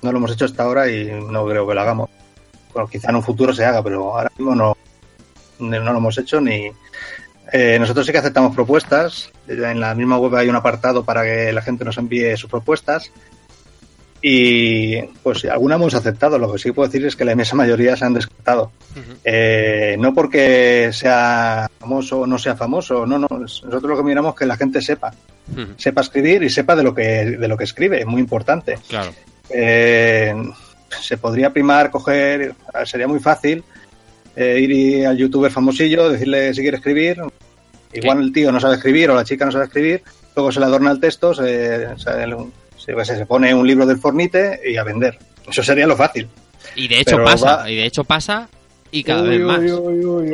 No 0.00 0.12
lo 0.12 0.18
hemos 0.18 0.32
hecho 0.32 0.44
hasta 0.44 0.62
ahora 0.62 0.90
y 0.90 1.10
no 1.10 1.46
creo 1.46 1.66
que 1.66 1.74
lo 1.74 1.80
hagamos. 1.80 2.10
Bueno, 2.72 2.88
quizá 2.88 3.10
en 3.10 3.16
un 3.16 3.22
futuro 3.22 3.52
se 3.52 3.64
haga, 3.64 3.82
pero 3.82 4.14
ahora 4.14 4.30
mismo 4.36 4.54
no, 4.54 4.76
no 5.58 5.92
lo 5.92 5.98
hemos 5.98 6.16
hecho 6.18 6.40
ni. 6.40 6.70
Eh, 7.52 7.78
nosotros 7.80 8.06
sí 8.06 8.12
que 8.12 8.18
aceptamos 8.18 8.54
propuestas. 8.54 9.30
En 9.46 9.80
la 9.80 9.94
misma 9.94 10.18
web 10.18 10.34
hay 10.36 10.48
un 10.48 10.56
apartado 10.56 11.04
para 11.04 11.22
que 11.24 11.52
la 11.52 11.62
gente 11.62 11.84
nos 11.84 11.98
envíe 11.98 12.36
sus 12.36 12.50
propuestas. 12.50 13.10
Y 14.20 15.00
pues 15.22 15.44
alguna 15.44 15.76
hemos 15.76 15.94
aceptado. 15.94 16.38
Lo 16.38 16.52
que 16.52 16.58
sí 16.58 16.72
puedo 16.72 16.88
decir 16.88 17.06
es 17.06 17.14
que 17.14 17.24
la 17.24 17.32
inmensa 17.32 17.54
mayoría 17.54 17.96
se 17.96 18.04
han 18.04 18.14
descartado. 18.14 18.72
Eh, 19.24 19.96
no 19.98 20.12
porque 20.12 20.90
sea 20.92 21.70
famoso 21.78 22.20
o 22.20 22.26
no 22.26 22.38
sea 22.38 22.56
famoso, 22.56 23.06
no, 23.06 23.18
no. 23.18 23.28
Nosotros 23.30 23.82
lo 23.82 23.96
que 23.96 24.02
miramos 24.02 24.34
es 24.34 24.38
que 24.40 24.46
la 24.46 24.56
gente 24.56 24.82
sepa, 24.82 25.12
sepa 25.76 26.00
escribir 26.00 26.42
y 26.42 26.50
sepa 26.50 26.74
de 26.74 26.82
lo 26.82 26.94
que 26.94 27.36
de 27.38 27.48
lo 27.48 27.56
que 27.56 27.64
escribe, 27.64 28.00
es 28.00 28.06
muy 28.06 28.20
importante. 28.20 28.78
Claro. 28.88 29.12
Eh, 29.50 30.34
se 31.00 31.16
podría 31.16 31.52
primar, 31.52 31.90
coger, 31.90 32.54
sería 32.84 33.06
muy 33.06 33.20
fácil 33.20 33.62
eh, 34.34 34.60
ir 34.60 35.06
al 35.06 35.16
youtuber 35.16 35.50
famosillo, 35.50 36.10
decirle 36.10 36.54
si 36.54 36.62
quiere 36.62 36.78
escribir. 36.78 37.20
Igual 37.92 38.20
el 38.20 38.32
tío 38.32 38.52
no 38.52 38.60
sabe 38.60 38.76
escribir 38.76 39.10
o 39.10 39.14
la 39.14 39.24
chica 39.24 39.46
no 39.46 39.52
sabe 39.52 39.64
escribir, 39.64 40.02
luego 40.36 40.52
se 40.52 40.60
le 40.60 40.66
adorna 40.66 40.90
el 40.90 41.00
texto, 41.00 41.32
se, 41.32 41.96
se, 41.98 42.10
se- 43.04 43.16
se 43.16 43.26
pone 43.26 43.54
un 43.54 43.66
libro 43.66 43.86
del 43.86 43.98
Fornite 43.98 44.60
y 44.64 44.76
a 44.76 44.84
vender. 44.84 45.18
Eso 45.48 45.62
sería 45.62 45.86
lo 45.86 45.96
fácil. 45.96 46.28
Y 46.76 46.88
de 46.88 47.00
hecho 47.00 47.16
Pero 47.16 47.24
pasa, 47.24 47.56
va- 47.56 47.70
y 47.70 47.76
de 47.76 47.84
hecho 47.86 48.04
pasa 48.04 48.48
y 48.90 49.02
cada 49.04 49.22
Uy, 49.22 49.28
vez 49.28 49.40
uy, 49.40 49.44
más. 49.46 49.60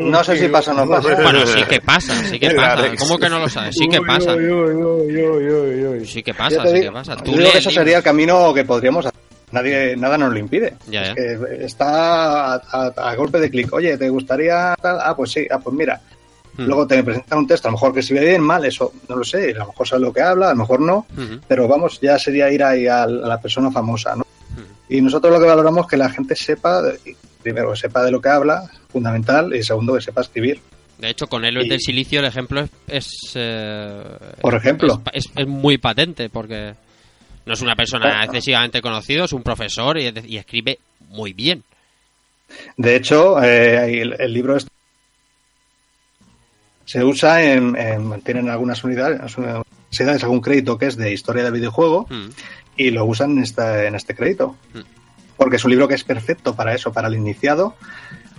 No 0.07 0.25
sé 0.25 0.37
si 0.39 0.49
pasa 0.49 0.73
o 0.73 0.75
no 0.75 0.89
pasa. 0.89 1.15
Bueno, 1.23 1.45
sí 1.47 1.63
que 1.65 1.81
pasa, 1.81 2.15
sí 2.25 2.39
que 2.39 2.51
pasa. 2.53 2.89
¿Cómo 2.99 3.19
que 3.19 3.29
no 3.29 3.39
lo 3.41 3.49
sabes? 3.49 3.75
Sí 3.77 3.89
que 3.89 3.99
Uy, 4.01 4.07
pasa. 4.07 4.35
uy, 4.35 6.05
Sí 6.07 6.23
que 6.23 6.33
Yo 6.33 6.37
pasa, 6.39 6.63
sí 6.67 6.73
digo- 6.75 6.85
que 6.87 6.93
pasa. 6.93 7.17
yo 7.17 7.23
Tú 7.25 7.37
lees 7.37 7.53
que 7.53 7.59
eso 7.59 7.71
sería 7.71 7.99
el 7.99 8.03
camino 8.03 8.53
que 8.55 8.65
podríamos 8.65 9.07
hacer. 9.07 9.19
Nadie, 9.53 9.97
nada 9.97 10.19
nos 10.19 10.33
lo 10.33 10.39
impide. 10.39 10.75
Ya, 10.89 11.03
Es 11.03 11.09
ya. 11.09 11.15
que 11.15 11.65
está 11.65 12.55
a, 12.55 12.63
a- 12.73 12.93
a 13.11 13.15
golpe 13.15 13.39
de 13.39 13.51
clic. 13.51 13.73
Oye, 13.73 13.97
¿te 13.97 14.09
gustaría 14.09 14.75
tal? 14.83 14.99
Ah, 15.01 15.15
pues 15.17 15.31
sí. 15.31 15.47
Ah, 15.51 15.59
pues 15.59 15.77
mira. 15.77 16.01
Hmm. 16.57 16.67
Luego 16.67 16.87
te 16.87 17.03
presentan 17.03 17.39
un 17.41 17.47
texto, 17.47 17.67
a 17.69 17.71
lo 17.71 17.77
mejor 17.77 17.93
que 17.93 18.01
escribe 18.01 18.25
bien, 18.27 18.41
mal, 18.43 18.65
eso 18.65 18.93
no 19.09 19.17
lo 19.17 19.25
sé. 19.25 19.51
A 19.51 19.59
lo 19.59 19.67
mejor 19.67 19.89
sabe 19.89 20.03
lo 20.03 20.13
que 20.13 20.21
habla, 20.23 20.47
a 20.49 20.51
lo 20.51 20.57
mejor 20.57 20.81
no. 20.81 21.07
Pero 21.49 21.67
vamos, 21.67 22.01
ya 22.01 22.19
sería 22.19 22.51
ir 22.53 22.63
ahí 22.63 22.87
a, 22.87 23.07
la 23.07 23.25
a 23.27 23.29
la 23.29 23.41
persona 23.41 23.71
famosa, 23.71 24.15
¿no? 24.17 24.25
Y 24.89 25.01
nosotros 25.01 25.33
lo 25.33 25.41
que 25.41 25.47
valoramos 25.47 25.87
es 25.87 25.91
que 25.91 25.97
la 25.97 26.11
gente 26.11 26.37
sepa, 26.37 26.83
primero, 27.43 27.73
que 27.73 27.79
sepa 27.79 28.05
de 28.05 28.11
lo 28.13 28.21
que 28.21 28.29
habla, 28.29 28.71
fundamental, 28.91 29.55
y 29.57 29.63
segundo, 29.65 29.95
que 29.95 30.01
sepa 30.03 30.21
escribir. 30.21 30.61
De 30.99 31.11
hecho, 31.11 31.27
con 31.27 31.45
Héroes 31.45 31.67
Y- 31.67 31.71
del 31.71 31.81
Silicio 31.81 32.21
el 32.21 32.27
ejemplo 32.27 32.61
es... 32.61 32.71
es, 32.87 33.33
eh, 33.35 34.03
Por 34.41 34.55
ejemplo. 34.55 35.03
Es, 35.13 35.27
es- 35.27 35.33
es 35.37 35.47
muy 35.49 35.79
patente 35.79 36.29
porque 36.29 36.75
no 37.47 37.53
es 37.55 37.61
una 37.63 37.75
persona 37.75 38.23
excesivamente 38.25 38.81
conocido, 38.81 39.25
es 39.25 39.33
un 39.33 39.43
profesor 39.43 39.99
y, 39.99 40.13
y 40.27 40.37
escribe 40.37 40.79
muy 41.09 41.33
bien. 41.33 41.65
De 42.77 42.95
hecho, 42.95 43.43
eh, 43.43 44.03
el, 44.03 44.15
el 44.21 44.33
libro 44.33 44.57
este 44.57 44.71
se 46.85 47.05
usa 47.05 47.43
en, 47.43 47.77
en- 47.77 48.21
tienen 48.23 48.49
algunas 48.51 48.83
unidades, 48.85 49.21
unidades 49.37 50.23
algún 50.23 50.41
crédito 50.41 50.77
que 50.79 50.87
es 50.87 50.97
de 50.97 51.13
historia 51.13 51.45
del 51.45 51.53
videojuego 51.53 52.07
Mm. 52.11 52.29
y 52.77 52.91
lo 52.91 53.05
usan 53.05 53.33
en, 53.33 53.43
esta, 53.45 53.85
en 53.85 53.95
este 53.95 54.15
crédito. 54.15 54.57
Mm. 54.75 54.81
Porque 55.37 55.57
es 55.57 55.65
un 55.65 55.71
libro 55.71 55.89
que 55.89 55.95
es 55.95 56.05
perfecto 56.05 56.55
para 56.55 56.75
eso, 56.75 56.93
para 56.93 57.09
el 57.09 57.15
iniciado, 57.15 57.75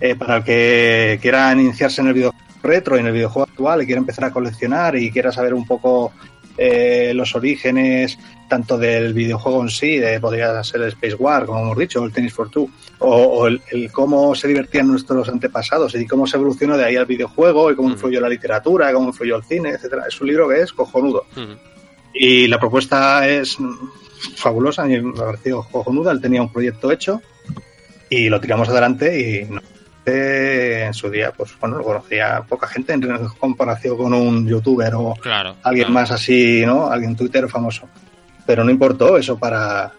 eh, 0.00 0.14
para 0.14 0.36
el 0.38 0.44
que 0.44 1.18
quiera 1.20 1.52
iniciarse 1.52 2.00
en 2.00 2.08
el 2.08 2.14
videojuego 2.14 2.44
retro 2.62 2.96
y 2.96 3.00
en 3.00 3.06
el 3.06 3.12
videojuego 3.12 3.48
actual 3.48 3.82
y 3.82 3.86
quiera 3.86 4.00
empezar 4.00 4.24
a 4.24 4.30
coleccionar 4.32 4.96
y 4.96 5.10
quiera 5.12 5.30
saber 5.30 5.54
un 5.54 5.64
poco 5.66 6.12
eh, 6.58 7.12
los 7.14 7.34
orígenes 7.34 8.18
tanto 8.48 8.78
del 8.78 9.12
videojuego 9.12 9.62
en 9.62 9.70
sí, 9.70 9.98
de, 9.98 10.20
podría 10.20 10.62
ser 10.62 10.82
el 10.82 10.88
Space 10.88 11.16
War, 11.16 11.46
como 11.46 11.60
hemos 11.62 11.76
dicho, 11.78 12.00
o 12.00 12.04
el 12.04 12.12
Tennis 12.12 12.32
for 12.32 12.48
Two, 12.50 12.70
o, 13.00 13.08
o 13.14 13.46
el, 13.48 13.60
el 13.72 13.90
cómo 13.90 14.34
se 14.34 14.46
divertían 14.48 14.86
nuestros 14.86 15.28
antepasados 15.28 15.94
y 15.96 16.06
cómo 16.06 16.26
se 16.26 16.36
evolucionó 16.36 16.76
de 16.76 16.84
ahí 16.84 16.96
al 16.96 17.06
videojuego 17.06 17.70
y 17.70 17.74
cómo 17.76 17.90
influyó 17.90 18.20
la 18.20 18.28
literatura, 18.28 18.92
cómo 18.92 19.08
influyó 19.08 19.36
el 19.36 19.44
cine, 19.44 19.70
etcétera. 19.70 20.04
Es 20.08 20.20
un 20.20 20.28
libro 20.28 20.48
que 20.48 20.60
es 20.60 20.72
cojonudo. 20.72 21.24
Y 22.14 22.46
la 22.46 22.58
propuesta 22.60 23.28
es 23.28 23.58
fabulosa, 24.36 24.82
a 24.82 24.86
mí 24.86 25.00
me 25.00 25.10
ha 25.10 25.24
parecido 25.26 25.66
cojonuda. 25.70 26.12
Él 26.12 26.20
tenía 26.20 26.40
un 26.42 26.52
proyecto 26.52 26.90
hecho 26.90 27.20
y 28.08 28.28
lo 28.28 28.40
tiramos 28.40 28.68
adelante 28.68 29.20
y 29.20 29.44
no- 29.52 29.60
eh, 30.06 30.84
en 30.86 30.94
su 30.94 31.10
día, 31.10 31.32
pues 31.36 31.50
bueno, 31.60 31.78
lo 31.78 31.84
conocía 31.84 32.42
poca 32.48 32.66
gente 32.68 32.92
en 32.92 33.02
comparación 33.38 33.96
con 33.96 34.14
un 34.14 34.46
youtuber 34.46 34.94
o 34.94 35.14
Claro. 35.20 35.56
alguien 35.64 35.86
claro. 35.88 35.94
más 36.00 36.10
así, 36.12 36.64
¿no? 36.64 36.88
Alguien 36.88 37.16
Twitter 37.16 37.48
famoso. 37.48 37.88
Pero 38.46 38.62
no 38.62 38.70
importó 38.70 39.18
eso 39.18 39.36
para, 39.36 39.92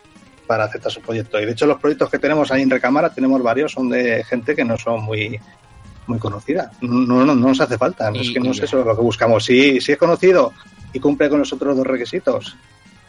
para 0.47 0.63
aceptar 0.63 0.91
su 0.91 1.01
proyecto. 1.01 1.39
Y 1.41 1.45
de 1.45 1.51
hecho 1.51 1.65
los 1.65 1.79
proyectos 1.79 2.09
que 2.09 2.19
tenemos 2.19 2.49
ahí 2.51 2.61
en 2.61 2.69
Recámara, 2.69 3.09
tenemos 3.13 3.43
varios, 3.43 3.73
son 3.73 3.89
de 3.89 4.23
gente 4.23 4.55
que 4.55 4.63
no 4.63 4.77
son 4.77 5.03
muy 5.03 5.39
muy 6.07 6.19
conocida. 6.19 6.71
No, 6.79 7.25
no, 7.25 7.25
no 7.25 7.35
nos 7.35 7.59
hace 7.59 7.77
falta. 7.77 8.09
Y- 8.13 8.21
es 8.21 8.31
que 8.31 8.39
no 8.39 8.51
es 8.51 8.59
eso 8.61 8.81
lo 8.81 8.95
que 8.95 9.01
buscamos. 9.01 9.43
Si, 9.43 9.81
si 9.81 9.91
es 9.91 9.97
conocido 9.97 10.53
y 10.93 11.01
cumple 11.01 11.27
con 11.29 11.39
los 11.39 11.51
otros 11.51 11.75
dos 11.75 11.85
requisitos 11.85 12.55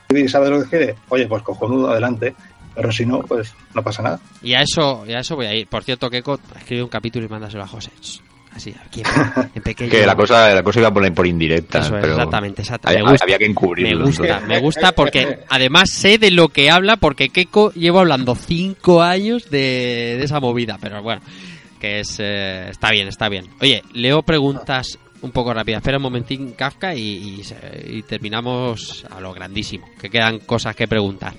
y 0.09 0.27
sabe 0.27 0.51
lo 0.51 0.63
que 0.65 0.69
quiere, 0.69 0.95
oye, 1.11 1.29
pues 1.29 1.45
cojonudo, 1.45 1.91
adelante. 1.93 2.35
Pero 2.79 2.93
si 2.93 3.05
no, 3.05 3.19
pues 3.23 3.53
no 3.75 3.83
pasa 3.83 4.03
nada. 4.03 4.21
Y 4.41 4.55
a 4.55 4.61
eso, 4.61 5.05
y 5.05 5.13
a 5.13 5.19
eso 5.19 5.35
voy 5.35 5.47
a 5.47 5.55
ir. 5.55 5.67
Por 5.67 5.83
cierto, 5.83 6.09
Keiko, 6.09 6.39
escribe 6.57 6.85
un 6.85 6.89
capítulo 6.89 7.27
y 7.27 7.29
mándaselo 7.29 7.65
a 7.65 7.67
José. 7.67 7.91
Así, 8.53 8.73
aquí 8.87 9.03
en, 9.53 9.63
pequeño. 9.65 9.91
Que 9.91 10.07
la 10.07 10.15
cosa, 10.15 10.55
la 10.55 10.63
cosa 10.63 10.79
iba 10.79 10.95
por, 10.95 11.13
por 11.13 11.27
indirecta, 11.27 11.81
Eso 11.81 11.97
es, 11.97 12.03
pero 12.03 12.13
exactamente, 12.13 12.63
exacto. 12.63 12.89
Había, 12.89 13.37
que 13.37 13.47
encubrirlo. 13.47 14.05
Me 14.05 14.07
gusta, 14.07 14.41
me 14.47 14.61
gusta 14.61 14.93
porque 14.93 15.41
además 15.49 15.91
sé 15.91 16.19
de 16.19 16.31
lo 16.31 16.51
que 16.51 16.71
habla 16.71 16.99
porque 16.99 17.31
Keiko 17.31 17.73
lleva 17.73 17.99
hablando 17.99 18.37
cinco 18.37 19.03
años 19.03 19.51
de, 19.51 20.15
de 20.17 20.23
esa 20.23 20.39
movida, 20.39 20.79
pero 20.81 21.03
bueno, 21.03 21.21
que 21.81 21.99
es 21.99 22.17
eh, 22.21 22.69
está 22.71 22.93
bien, 22.93 23.09
está 23.09 23.29
bien. 23.29 23.47
Oye, 23.61 23.83
leo 23.93 24.23
preguntas 24.23 25.01
un 25.21 25.33
poco 25.33 25.53
rápidas. 25.53 25.81
Espera 25.81 25.97
un 25.97 26.05
momentín, 26.05 26.53
Kafka, 26.53 26.95
y, 26.95 27.01
y 27.01 27.43
y 27.89 28.03
terminamos 28.05 29.05
a 29.11 29.21
lo 29.21 29.35
grandísimo, 29.35 29.89
que 30.01 30.09
quedan 30.09 30.39
cosas 30.39 30.77
que 30.77 30.87
preguntar. 30.87 31.35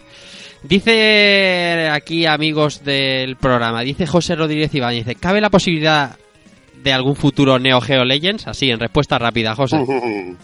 Dice 0.63 1.89
aquí, 1.91 2.25
amigos 2.25 2.83
del 2.83 3.37
programa, 3.37 3.81
dice 3.81 4.05
José 4.05 4.35
Rodríguez 4.35 4.73
Ibáñez, 4.75 5.05
dice, 5.05 5.19
¿cabe 5.19 5.39
la 5.41 5.49
posibilidad 5.49 6.17
de 6.83 6.93
algún 6.93 7.15
futuro 7.15 7.57
Neo 7.59 7.79
Geo 7.81 8.03
Legends? 8.03 8.47
Así, 8.47 8.69
en 8.69 8.79
respuesta 8.79 9.17
rápida, 9.17 9.55
José. 9.55 9.77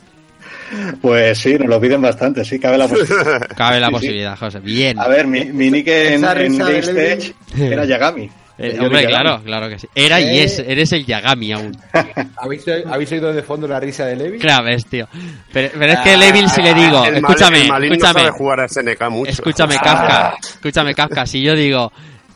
Pues 0.99 1.37
sí, 1.37 1.53
nos 1.59 1.67
lo 1.67 1.79
piden 1.79 2.01
bastante, 2.01 2.43
sí, 2.43 2.57
cabe 2.59 2.79
la 2.79 2.87
posibilidad. 2.87 3.47
Cabe 3.55 3.79
la 3.79 3.85
Sí, 3.87 3.91
sí. 3.91 3.97
posibilidad, 3.99 4.37
José. 4.37 4.59
Bien. 4.61 4.99
A 4.99 5.07
ver, 5.07 5.27
mi, 5.27 5.45
mi 5.45 5.69
nick 5.69 5.87
en, 5.87 6.25
en 6.25 6.57
GameStage 6.57 7.33
era 7.55 7.85
Yagami. 7.85 8.29
Eh, 8.57 8.77
hombre, 8.79 9.05
claro, 9.05 9.41
claro 9.43 9.67
que 9.67 9.79
sí. 9.79 9.87
Era 9.93 10.21
y 10.21 10.39
es, 10.39 10.59
eres 10.59 10.91
el 10.93 11.05
Yagami 11.05 11.51
aún. 11.51 11.77
¿Habéis, 12.37 12.63
¿Habéis 12.89 13.11
oído 13.11 13.33
de 13.33 13.43
fondo 13.43 13.67
la 13.67 13.79
risa 13.79 14.05
de 14.05 14.15
Levi? 14.15 14.39
Claro, 14.39 14.63
ves, 14.63 14.85
tío. 14.85 15.07
Pero, 15.51 15.69
pero 15.77 15.91
es 15.93 15.99
que 15.99 16.15
Levil 16.17 16.49
si 16.49 16.61
le 16.61 16.73
digo, 16.73 16.99
Ah, 17.03 17.07
El 17.09 17.15
escúchame, 17.17 17.61
el 17.63 17.67
Malín 17.67 17.89
no 17.89 17.95
escúchame, 17.95 18.19
sabe 18.21 18.31
jugar 18.31 18.59
a 18.61 18.67
SNK 18.69 19.09
mucho. 19.09 19.31
escúchame, 19.31 19.75
Kafka, 19.75 20.35
escúchame, 20.41 20.95
Kafka, 20.95 21.25
si 21.25 21.41
yo 21.41 21.53
digo, 21.53 21.91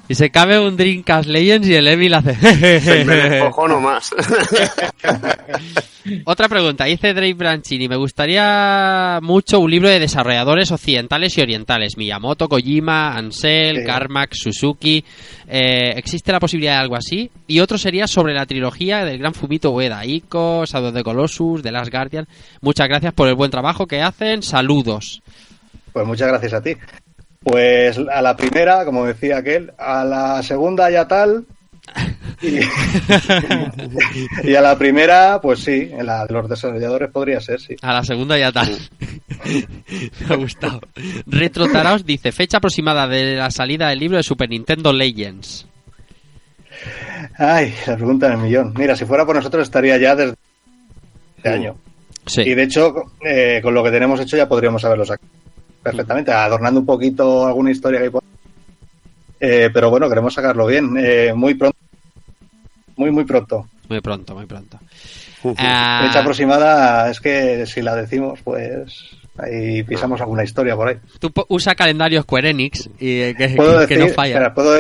y 0.10 0.16
se 0.16 0.32
cabe 0.32 0.60
un 0.60 0.76
Dreamcast 0.76 1.30
Legends 1.30 1.68
y 1.68 1.76
el 1.76 1.88
Evil 1.88 2.16
hace... 2.16 2.36
Me 3.06 3.16
descojono 3.16 3.80
más. 3.80 4.10
Otra 6.26 6.50
pregunta, 6.50 6.86
dice 6.86 7.14
Dave 7.14 7.34
Branchini, 7.36 7.88
me 7.88 7.96
gustaría 7.96 9.20
mucho 9.22 9.60
un 9.60 9.70
libro 9.70 9.88
de 9.90 10.00
desarrolladores 10.00 10.72
occidentales 10.72 11.38
y 11.38 11.42
orientales, 11.42 11.98
Miyamoto, 11.98 12.50
Kojima, 12.50 13.16
Ansel, 13.16 13.78
Sí. 13.78 13.84
Carmack, 13.86 14.34
Suzuki, 14.34 15.04
eh, 15.48 15.94
¿existe 15.96 16.32
la 16.32 16.40
posibilidad 16.40 16.74
de 16.76 16.80
algo 16.80 16.96
así? 16.96 17.30
Y 17.48 17.60
otro 17.60 17.78
sería 17.78 18.08
sobre 18.08 18.34
la 18.34 18.48
trilogía 18.48 19.06
del 19.06 19.20
gran 19.20 19.36
Fumito 19.36 19.70
Ueda, 19.72 20.04
Ico, 20.06 20.66
Shadow 20.66 20.92
the 20.92 21.04
Colossus, 21.04 21.62
The 21.62 21.72
Last 21.72 21.92
Guardian. 21.92 22.28
Muchas 22.62 22.88
gracias 22.88 23.14
por 23.14 23.28
el 23.28 23.36
buen 23.36 23.52
trabajo 23.52 23.86
que 23.86 24.02
hacen, 24.02 24.42
saludos. 24.42 25.22
Pues 25.94 26.08
muchas 26.08 26.30
gracias 26.30 26.54
a 26.54 26.62
ti. 26.62 26.76
Pues 27.42 27.98
a 27.98 28.22
la 28.22 28.36
primera, 28.36 28.84
como 28.86 29.06
decía 29.06 29.38
aquel, 29.38 29.72
a 29.78 30.04
la 30.04 30.44
segunda 30.44 30.90
ya 30.90 31.08
tal. 31.08 31.46
Y, 32.42 32.60
y 34.44 34.56
a 34.56 34.62
la 34.62 34.78
primera, 34.78 35.40
pues 35.42 35.62
sí, 35.62 35.90
en 35.92 36.06
la 36.06 36.26
de 36.26 36.34
los 36.34 36.50
desarrolladores 36.50 37.10
podría 37.10 37.40
ser, 37.40 37.60
sí. 37.60 37.76
A 37.82 37.94
la 37.94 38.04
segunda 38.04 38.38
ya 38.38 38.52
tal. 38.52 38.70
Me 39.46 40.34
ha 40.34 40.36
gustado. 40.36 40.82
Retro 41.26 41.68
Taraos 41.70 42.06
dice, 42.06 42.32
fecha 42.32 42.58
aproximada 42.58 43.08
de 43.08 43.36
la 43.36 43.52
salida 43.52 43.88
del 43.90 44.00
libro 44.00 44.18
de 44.18 44.24
Super 44.24 44.50
Nintendo 44.50 44.92
Legends. 44.92 45.66
Ay, 47.38 47.74
la 47.88 47.96
pregunta 47.96 48.30
del 48.30 48.38
millón. 48.38 48.74
Mira, 48.78 48.96
si 48.96 49.06
fuera 49.06 49.26
por 49.26 49.36
nosotros 49.36 49.64
estaría 49.64 49.98
ya 49.98 50.16
desde 50.16 50.36
este 51.38 51.50
año. 51.50 51.78
Sí. 52.26 52.42
Y 52.42 52.54
de 52.54 52.64
hecho, 52.64 52.94
eh, 53.26 53.60
con 53.64 53.74
lo 53.74 53.84
que 53.84 53.92
tenemos 53.92 54.20
hecho 54.20 54.38
ya 54.38 54.48
podríamos 54.48 54.84
haberlo 54.86 55.06
sacado 55.06 55.28
perfectamente, 55.84 56.32
adornando 56.32 56.80
un 56.80 56.86
poquito 56.86 57.46
alguna 57.48 57.72
historia 57.72 58.00
que 58.00 58.06
hay 58.06 58.10
por 58.12 58.24
eh, 59.42 59.70
pero 59.74 59.90
bueno, 59.90 60.10
queremos 60.10 60.34
sacarlo 60.34 60.66
bien, 60.66 60.96
eh, 60.98 61.34
muy 61.34 61.54
pronto. 61.54 61.78
Muy, 62.98 63.10
muy 63.12 63.24
pronto. 63.24 63.68
Muy 63.88 64.02
pronto, 64.02 64.36
muy 64.36 64.46
pronto. 64.46 64.78
Fecha 65.42 65.56
Ah, 65.58 66.20
aproximada 66.20 67.10
es 67.10 67.22
que 67.22 67.66
si 67.66 67.82
la 67.82 67.96
decimos, 67.96 68.42
pues 68.44 68.94
ahí 69.38 69.82
pisamos 69.84 70.20
alguna 70.20 70.44
historia 70.44 70.76
por 70.76 70.90
ahí. 70.90 70.98
tú 71.20 71.32
po- 71.32 71.46
usa 71.48 71.74
calendario 71.74 72.22
Square 72.24 72.50
Enix 72.50 72.90
y 73.00 73.22
eh, 73.22 73.36
que, 73.38 73.48
Puedo 73.56 73.80
que- 73.80 73.88
que 73.88 73.94
decir, 73.96 74.10
no 74.10 74.14
falla. 74.14 74.34
espera, 74.34 74.54
¿puedo, 74.54 74.78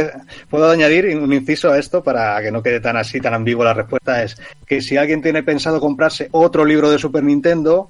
puedo 0.49 0.69
añadir 0.69 1.17
un 1.17 1.31
inciso 1.31 1.71
a 1.71 1.79
esto 1.79 2.03
para 2.03 2.41
que 2.41 2.51
no 2.51 2.61
quede 2.61 2.81
tan 2.81 2.97
así, 2.97 3.21
tan 3.21 3.33
ambiguo 3.33 3.63
la 3.63 3.73
respuesta. 3.73 4.21
Es 4.21 4.35
que 4.67 4.81
si 4.81 4.97
alguien 4.97 5.21
tiene 5.21 5.41
pensado 5.43 5.79
comprarse 5.79 6.27
otro 6.31 6.65
libro 6.65 6.91
de 6.91 6.99
Super 6.99 7.23
Nintendo, 7.23 7.89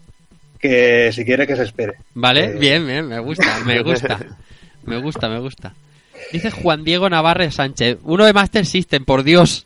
que 0.59 1.11
si 1.13 1.23
quiere 1.25 1.47
que 1.47 1.55
se 1.55 1.63
espere. 1.63 1.93
Vale, 2.13 2.45
Eh, 2.45 2.53
bien, 2.59 2.85
bien, 2.85 3.07
me 3.07 3.19
gusta, 3.19 3.59
me 3.65 3.81
gusta. 3.83 4.19
Me 4.83 4.97
gusta, 4.97 5.29
me 5.29 5.39
gusta. 5.39 5.73
Dice 6.31 6.51
Juan 6.51 6.83
Diego 6.83 7.09
Navarre 7.09 7.49
Sánchez, 7.51 7.97
uno 8.03 8.25
de 8.25 8.33
Master 8.33 8.65
System, 8.65 9.05
por 9.05 9.23
Dios. 9.23 9.65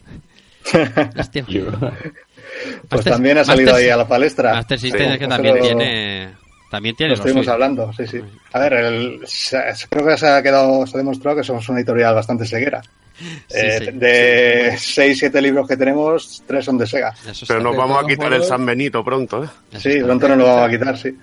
Hostia. 1.17 1.45
Pues 1.45 1.65
Master- 2.91 3.13
también 3.13 3.37
ha 3.39 3.43
salido 3.43 3.71
Master- 3.71 3.85
ahí 3.85 3.91
a 3.91 3.97
la 3.97 4.07
palestra. 4.07 4.53
Master 4.53 4.79
System 4.79 5.07
Sí. 5.07 5.13
es 5.13 5.19
que 5.19 5.27
también 5.27 5.55
lo- 5.57 5.61
tiene 5.61 6.29
también 6.69 6.95
tiene 6.95 7.09
Lo 7.09 7.15
estuvimos 7.15 7.45
suyo. 7.45 7.53
hablando, 7.53 7.93
sí, 7.93 8.07
sí. 8.07 8.19
A 8.51 8.59
ver, 8.59 8.73
el- 8.73 9.19
creo 9.89 10.07
que 10.07 10.17
se 10.17 10.27
ha 10.27 10.41
quedado, 10.41 10.87
se 10.87 10.97
ha 10.97 10.99
demostrado 10.99 11.37
que 11.37 11.43
somos 11.43 11.67
una 11.69 11.79
editorial 11.79 12.15
bastante 12.15 12.45
Eh, 13.49 13.79
sí. 13.79 13.91
de 13.93 14.75
6, 14.77 15.19
7 15.19 15.41
libros 15.41 15.67
que 15.67 15.77
tenemos, 15.77 16.43
3 16.47 16.65
son 16.65 16.77
de 16.77 16.87
Sega. 16.87 17.13
Pero 17.47 17.61
nos 17.61 17.75
vamos 17.75 18.03
a 18.03 18.07
quitar 18.07 18.33
el 18.33 18.43
San 18.43 18.65
Benito 18.65 19.03
pronto, 19.03 19.43
¿eh? 19.43 19.47
Sí, 19.77 19.99
pronto 20.03 20.27
nos 20.29 20.37
lo 20.37 20.45
vamos 20.45 20.67
a 20.67 20.69
quitar, 20.69 20.97
sí. 20.97 21.17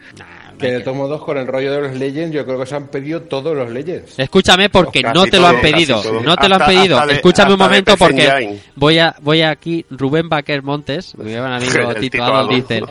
Que 0.59 0.73
de 0.73 0.81
todos 0.81 0.97
modos, 0.97 1.25
con 1.25 1.39
el 1.39 1.47
rollo 1.47 1.73
de 1.73 1.81
los 1.81 1.97
Legends, 1.97 2.35
yo 2.35 2.45
creo 2.45 2.61
que 2.61 2.67
se 2.67 2.75
han 2.77 2.89
pedido 2.89 3.23
todos 3.23 3.57
los 3.57 3.71
Legends. 3.71 4.19
Escúchame 4.19 4.69
porque 4.69 5.01
Casi 5.01 5.15
no 5.19 5.25
te 5.25 5.39
lo 5.39 5.47
han 5.47 5.61
pedido, 5.62 6.03
no 6.23 6.37
te 6.37 6.49
lo 6.49 6.57
han 6.57 6.67
pedido. 6.67 7.03
Escúchame 7.09 7.55
un 7.55 7.59
momento 7.59 7.97
porque 7.97 8.59
voy 8.77 8.99
a 8.99 9.17
voy 9.23 9.41
aquí 9.43 9.87
Rubén 9.91 10.29
Baquer 10.29 10.62
Montes, 10.62 11.17
mi 11.17 11.33
buen 11.33 11.53
amigo 11.53 11.91
El 11.91 12.01
Tito 12.01 12.23
Adolf. 12.23 12.51
dice 12.55 12.83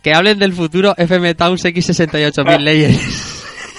que 0.00 0.12
hablen 0.12 0.38
del 0.38 0.52
futuro 0.52 0.94
FM 0.96 1.34
Towns 1.34 1.64
X68000 1.64 2.58
Legends. 2.60 3.33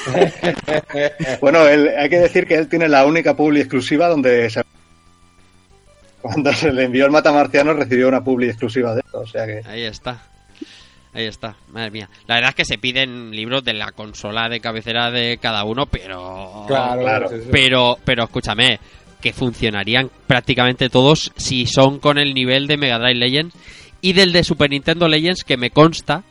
Bueno, 1.41 1.67
él- 1.67 1.89
hay 1.97 2.09
que 2.09 2.19
decir 2.19 2.45
que 2.47 2.55
él 2.55 2.67
tiene 2.69 2.87
la 2.87 3.05
única 3.05 3.35
publi 3.35 3.59
exclusiva 3.61 4.07
donde 4.07 4.49
se... 4.49 4.61
Cuando 6.21 6.51
se 6.53 6.71
le 6.71 6.85
envió 6.85 7.05
el 7.05 7.11
Matamarciano 7.11 7.73
recibió 7.73 8.07
una 8.07 8.23
publi 8.23 8.47
exclusiva 8.49 8.93
de 8.95 9.01
esto, 9.05 9.19
o 9.19 9.27
sea 9.27 9.45
que... 9.45 9.61
Ahí 9.67 9.83
está. 9.83 10.23
Ahí 11.13 11.25
está, 11.27 11.55
madre 11.69 11.91
mía. 11.91 12.09
La 12.27 12.35
verdad 12.35 12.49
es 12.49 12.55
que 12.55 12.65
se 12.65 12.77
piden 12.77 13.31
libros 13.31 13.63
de 13.63 13.73
la 13.73 13.91
consola 13.93 14.49
de 14.49 14.59
cabecera 14.59 15.11
de 15.11 15.37
cada 15.41 15.63
uno, 15.63 15.85
pero. 15.85 16.65
Claro, 16.67 16.99
Claro. 17.01 17.29
Pero, 17.51 17.97
pero 18.03 18.23
escúchame, 18.25 18.79
que 19.21 19.31
funcionarían 19.31 20.09
prácticamente 20.27 20.89
todos 20.89 21.31
si 21.37 21.67
son 21.67 21.99
con 21.99 22.17
el 22.17 22.33
nivel 22.33 22.67
de 22.67 22.75
Mega 22.75 22.99
Drive 22.99 23.15
Legends 23.15 23.55
y 24.01 24.11
del 24.11 24.33
de 24.33 24.43
Super 24.43 24.69
Nintendo 24.69 25.07
Legends, 25.07 25.45
que 25.45 25.55
me 25.55 25.69
consta. 25.69 26.23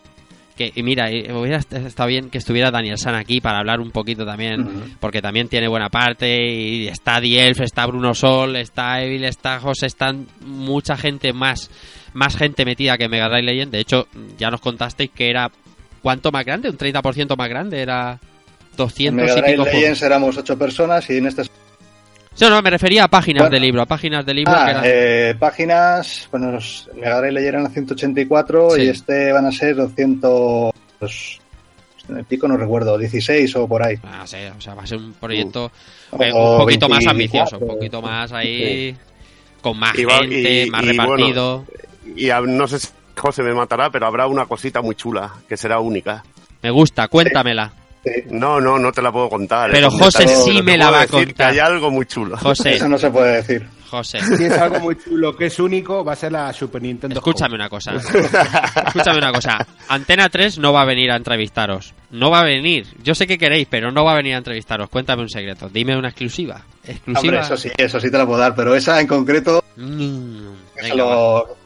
Que, 0.56 0.72
y 0.74 0.82
mira, 0.84 1.06
hubiera 1.10 1.56
est- 1.58 1.72
estado 1.72 2.08
bien 2.08 2.30
que 2.30 2.38
estuviera 2.38 2.70
Daniel 2.70 2.96
San 2.96 3.14
aquí 3.16 3.40
para 3.40 3.58
hablar 3.58 3.80
un 3.80 3.90
poquito 3.90 4.24
también, 4.24 4.96
porque 5.00 5.20
también 5.20 5.48
tiene 5.48 5.66
buena 5.66 5.88
parte. 5.88 6.46
Y 6.46 6.86
está 6.88 7.20
Dielf, 7.20 7.60
está 7.60 7.86
Bruno 7.86 8.14
Sol, 8.14 8.54
está 8.56 9.02
Evil, 9.02 9.24
está 9.24 9.58
José, 9.58 9.86
están 9.86 10.26
mucha 10.42 10.96
gente 10.96 11.32
más, 11.32 11.70
más 12.12 12.36
gente 12.36 12.64
metida 12.64 12.96
que 12.96 13.08
Mega 13.08 13.28
Drive 13.28 13.42
Legend. 13.42 13.72
De 13.72 13.80
hecho, 13.80 14.06
ya 14.38 14.50
nos 14.50 14.60
contasteis 14.60 15.10
que 15.10 15.28
era. 15.30 15.50
¿Cuánto 16.02 16.30
más 16.30 16.44
grande? 16.44 16.68
¿Un 16.68 16.76
30% 16.78 17.36
más 17.36 17.48
grande? 17.48 17.80
Era 17.80 18.12
En 18.20 18.76
200 18.76 19.14
Mega 19.34 19.48
y 19.48 19.52
pico. 19.52 19.64
Legends 19.64 20.02
éramos 20.02 20.36
8 20.36 20.58
personas 20.58 21.08
y 21.10 21.16
en 21.16 21.26
este... 21.26 21.42
Sí, 22.34 22.44
no, 22.48 22.60
me 22.62 22.70
refería 22.70 23.04
a 23.04 23.08
páginas 23.08 23.42
Bueno. 23.42 23.54
de 23.54 23.60
libro, 23.60 23.82
a 23.82 23.86
páginas 23.86 24.26
de 24.26 24.34
libro 24.34 24.52
que 24.52 24.58
Ah, 24.58 24.70
eran- 24.70 24.82
eh, 24.84 25.34
páginas, 25.38 26.28
bueno, 26.32 26.50
los 26.52 26.88
Mega 26.94 27.18
Drive 27.18 27.32
Legends 27.32 27.54
eran 27.60 27.72
184 27.72 28.70
Sí. 28.70 28.82
y 28.82 28.88
este 28.88 29.32
van 29.32 29.46
a 29.46 29.52
ser 29.52 29.76
200... 29.76 30.72
pues, 30.98 31.38
en 32.08 32.16
el 32.18 32.24
pico 32.24 32.46
no 32.48 32.56
recuerdo, 32.56 32.98
16 32.98 33.54
o 33.56 33.66
por 33.68 33.82
ahí. 33.82 33.96
Ah, 34.02 34.24
sí, 34.26 34.36
o 34.56 34.60
sea, 34.60 34.74
va 34.74 34.82
a 34.82 34.86
ser 34.86 34.98
un 34.98 35.12
proyecto 35.14 35.70
Uh. 36.10 36.22
eh, 36.22 36.32
un 36.32 36.58
poquito 36.58 36.88
más 36.88 36.98
24. 37.04 37.10
ambicioso, 37.10 37.58
un 37.58 37.66
poquito 37.68 38.02
más 38.02 38.32
ahí, 38.32 38.94
con 39.62 39.78
más 39.78 39.94
Y 39.98 40.04
gente, 40.04 40.64
y- 40.66 40.70
más 40.70 40.82
y 40.82 40.86
repartido. 40.88 41.64
bueno, 41.64 42.16
y 42.16 42.30
a- 42.30 42.40
no 42.40 42.66
sé 42.68 42.78
si 42.80 42.88
José 43.16 43.42
me 43.42 43.54
matará, 43.54 43.90
pero 43.90 44.06
habrá 44.06 44.26
una 44.26 44.44
cosita 44.46 44.82
muy 44.82 44.96
chula, 44.96 45.32
que 45.48 45.56
será 45.56 45.78
única. 45.78 46.22
Me 46.62 46.70
gusta, 46.70 47.06
cuéntamela. 47.08 47.72
No, 48.30 48.60
no, 48.60 48.78
no 48.78 48.92
te 48.92 49.00
la 49.02 49.10
puedo 49.12 49.28
contar. 49.28 49.70
Pero 49.70 49.90
José 49.90 50.26
sí 50.28 50.62
me 50.62 50.76
la 50.76 50.90
va 50.90 51.02
a 51.02 51.06
contar. 51.06 51.52
Hay 51.52 51.58
algo 51.58 51.90
muy 51.90 52.06
chulo. 52.06 52.36
José. 52.36 52.74
Eso 52.74 52.88
no 52.88 52.98
se 52.98 53.10
puede 53.10 53.36
decir. 53.36 53.66
José. 53.90 54.18
Si 54.36 54.44
es 54.44 54.58
algo 54.58 54.80
muy 54.80 54.96
chulo 54.98 55.36
que 55.36 55.46
es 55.46 55.58
único, 55.60 56.04
va 56.04 56.14
a 56.14 56.16
ser 56.16 56.32
la 56.32 56.52
Super 56.52 56.82
Nintendo. 56.82 57.14
Escúchame 57.16 57.54
una 57.54 57.68
cosa. 57.68 57.92
Escúchame 57.94 59.18
una 59.18 59.32
cosa. 59.32 59.58
Antena 59.88 60.28
3 60.28 60.58
no 60.58 60.72
va 60.72 60.82
a 60.82 60.84
venir 60.84 61.10
a 61.12 61.16
entrevistaros. 61.16 61.94
No 62.10 62.30
va 62.30 62.40
a 62.40 62.44
venir. 62.44 62.86
Yo 63.02 63.14
sé 63.14 63.26
que 63.26 63.38
queréis, 63.38 63.68
pero 63.70 63.92
no 63.92 64.04
va 64.04 64.12
a 64.12 64.16
venir 64.16 64.34
a 64.34 64.38
entrevistaros. 64.38 64.88
Cuéntame 64.88 65.22
un 65.22 65.28
secreto. 65.28 65.68
Dime 65.68 65.96
una 65.96 66.08
exclusiva. 66.08 66.62
Exclusiva. 66.82 67.20
Hombre, 67.20 67.40
eso 67.40 67.56
sí, 67.56 67.70
eso 67.76 68.00
sí 68.00 68.10
te 68.10 68.18
la 68.18 68.26
puedo 68.26 68.38
dar, 68.40 68.54
pero 68.54 68.74
esa 68.74 69.00
en 69.00 69.06
concreto, 69.06 69.62
Mm, 69.76 70.48
venga, 70.80 70.94
lo- 70.94 71.56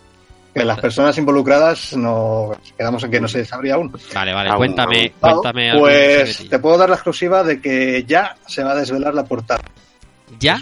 que 0.59 0.65
las 0.65 0.79
personas 0.81 1.17
involucradas 1.17 1.97
no 1.97 2.51
quedamos 2.77 3.03
en 3.05 3.11
que 3.11 3.21
no 3.21 3.29
se 3.29 3.45
sabría 3.45 3.75
aún. 3.75 3.91
Vale, 4.15 4.33
vale. 4.35 4.51
Aún, 4.51 4.59
Cuéntame, 4.59 5.13
aún. 5.21 5.33
cuéntame 5.41 5.71
algún 5.71 5.83
Pues 5.89 6.49
te 6.51 6.59
puedo 6.59 6.77
dar 6.77 6.89
la 6.91 6.97
exclusiva 6.97 7.43
de 7.43 7.61
que 7.61 8.05
ya 8.07 8.37
se 8.47 8.63
va 8.63 8.73
a 8.73 8.75
desvelar 8.75 9.15
la 9.15 9.25
portada. 9.25 9.63
¿Ya? 10.39 10.61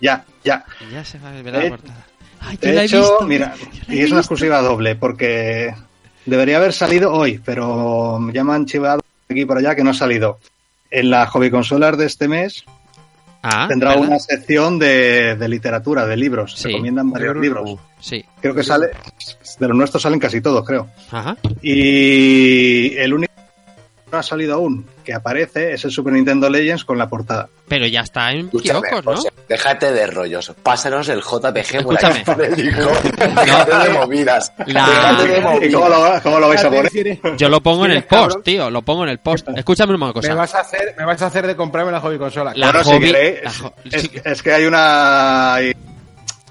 Ya, 0.00 0.24
ya. 0.42 0.64
Ya 0.90 1.04
se 1.04 1.18
va 1.18 1.28
a 1.28 1.32
desvelar 1.32 1.62
De- 1.62 1.70
la 1.70 1.76
portada. 1.76 2.06
Ay, 2.40 2.56
De 2.56 2.72
la 2.72 2.82
he 2.82 2.84
hecho, 2.86 3.00
visto. 3.00 3.26
mira, 3.26 3.54
la 3.88 3.94
y 3.94 4.00
es 4.00 4.10
una 4.10 4.20
exclusiva 4.20 4.60
doble, 4.62 4.94
porque 4.94 5.74
debería 6.24 6.56
haber 6.58 6.72
salido 6.72 7.12
hoy, 7.12 7.40
pero 7.44 8.18
ya 8.32 8.44
me 8.44 8.54
han 8.54 8.64
chivado 8.64 9.02
aquí 9.28 9.44
por 9.44 9.58
allá 9.58 9.74
que 9.74 9.82
no 9.84 9.90
ha 9.90 9.94
salido. 9.94 10.38
En 10.90 11.10
las 11.10 11.28
hobby 11.30 11.50
consolas 11.50 11.98
de 11.98 12.06
este 12.06 12.28
mes 12.28 12.64
Ah, 13.50 13.66
tendrá 13.68 13.90
¿verdad? 13.90 14.08
una 14.08 14.18
sección 14.18 14.78
de, 14.78 15.36
de 15.36 15.48
literatura, 15.48 16.06
de 16.06 16.16
libros. 16.16 16.52
Se 16.52 16.62
Sí. 16.64 16.68
recomiendan 16.68 17.10
varios 17.10 17.36
Uh, 17.36 17.40
libros. 17.40 17.70
Sí. 18.00 18.24
Creo 18.40 18.54
que 18.54 18.62
sale, 18.62 18.88
de 19.58 19.68
los 19.68 19.76
nuestros 19.76 20.02
salen 20.02 20.18
casi 20.20 20.40
todos, 20.40 20.64
creo. 20.66 20.88
Ajá. 21.10 21.36
Y 21.62 22.96
el 22.96 23.14
único 23.14 23.32
no 24.10 24.18
ha 24.18 24.22
salido 24.22 24.54
aún, 24.54 24.86
que 25.04 25.12
aparece, 25.14 25.72
es 25.74 25.84
el 25.84 25.90
Super 25.90 26.12
Nintendo 26.12 26.48
Legends 26.48 26.84
con 26.84 26.96
la 26.98 27.08
portada. 27.08 27.48
Pero 27.68 27.86
ya 27.86 28.00
está 28.00 28.32
en 28.32 28.46
Escúchame, 28.46 28.80
kioscos, 28.80 29.04
¿no? 29.04 29.16
José, 29.16 29.28
déjate 29.48 29.92
de 29.92 30.06
rollos. 30.06 30.52
Pásanos 30.62 31.08
el 31.10 31.20
JPG 31.20 31.82
por 31.82 32.04
ahí. 32.04 32.22
Déjate 32.26 33.88
de 33.88 33.98
movidas. 33.98 34.52
La- 34.66 34.86
Déjate 34.86 35.28
de 35.60 35.66
¿Y 35.66 35.72
cómo 35.72 35.88
lo, 35.88 36.22
cómo 36.22 36.40
lo 36.40 36.48
vais 36.48 36.64
a 36.64 36.70
poner? 36.70 36.90
Yo 37.36 37.48
lo 37.48 37.60
pongo 37.62 37.84
en 37.86 37.92
el 37.92 38.04
post, 38.04 38.42
tío. 38.42 38.70
Lo 38.70 38.82
pongo 38.82 39.04
en 39.04 39.10
el 39.10 39.18
post. 39.18 39.48
Escúchame 39.54 39.94
una 39.94 40.06
Me 40.06 40.12
cosa. 40.12 40.34
vas 40.34 40.54
a 40.54 40.60
hacer, 40.60 40.94
me 40.96 41.04
vas 41.04 41.20
a 41.22 41.26
hacer 41.26 41.46
de 41.46 41.56
comprarme 41.56 41.92
la 41.92 42.00
hobby 42.00 42.18
consola. 42.18 42.52
La 42.54 42.66
Bueno, 42.72 42.84
si 42.84 42.90
hobby- 42.92 43.00
queréis, 43.12 43.42
la 43.44 43.50
jo- 43.52 43.74
es, 43.90 44.02
sí. 44.02 44.10
es 44.24 44.42
que 44.42 44.52
hay 44.52 44.64
una, 44.66 45.56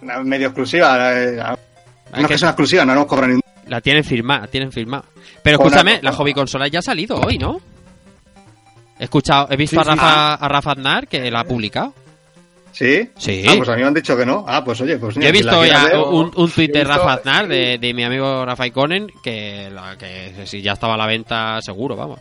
una 0.01 0.19
medio 0.23 0.47
exclusiva. 0.47 1.13
eh, 1.13 1.35
No 1.37 2.17
es 2.17 2.21
que- 2.21 2.27
que 2.33 2.37
sea 2.37 2.49
exclusiva, 2.49 2.85
no 2.85 2.93
nos 2.95 3.05
cobran 3.05 3.29
ningún. 3.31 3.43
La 3.67 3.81
tienen 3.81 4.03
firmada, 4.03 4.47
tienen 4.47 4.71
firmada. 4.71 5.03
Pero 5.43 5.57
escúchame, 5.57 5.99
la 6.01 6.11
hobby 6.13 6.33
consola 6.33 6.67
ya 6.67 6.79
ha 6.79 6.81
salido 6.81 7.19
hoy, 7.19 7.37
¿no? 7.37 7.59
He 8.99 9.03
escuchado, 9.03 9.47
he 9.51 9.55
visto 9.57 9.75
Sí, 9.75 9.79
a 9.81 9.83
sí. 9.83 9.89
Rafa, 9.89 10.33
a 10.35 10.47
Rafa 10.47 10.71
Aznar 10.71 11.07
que 11.07 11.29
la 11.29 11.41
ha 11.41 11.43
publicado. 11.43 11.93
¿Sí? 12.71 13.09
Sí. 13.17 13.43
Ah, 13.47 13.53
pues 13.57 13.69
a 13.69 13.75
mí 13.75 13.81
me 13.81 13.87
han 13.87 13.93
dicho 13.93 14.15
que 14.15 14.25
no. 14.25 14.45
Ah, 14.47 14.63
pues 14.63 14.79
oye, 14.81 14.97
pues 14.97 15.15
Yo 15.15 15.19
mira, 15.19 15.29
he 15.29 15.33
la 15.33 15.39
visto 15.39 15.65
ya 15.65 15.83
ver- 15.85 15.97
un, 15.97 16.31
un 16.35 16.51
tuit 16.51 16.71
de 16.71 16.79
visto- 16.79 16.93
Rafa 16.95 17.13
Aznar, 17.13 17.47
de, 17.47 17.77
de 17.79 17.93
mi 17.93 18.03
amigo 18.03 18.45
Rafa 18.45 18.67
Iconen, 18.67 19.07
que, 19.23 19.69
la, 19.73 19.97
que 19.97 20.45
si 20.45 20.61
ya 20.61 20.73
estaba 20.73 20.93
a 20.93 20.97
la 20.97 21.07
venta 21.07 21.59
seguro, 21.61 21.95
vamos. 21.95 22.19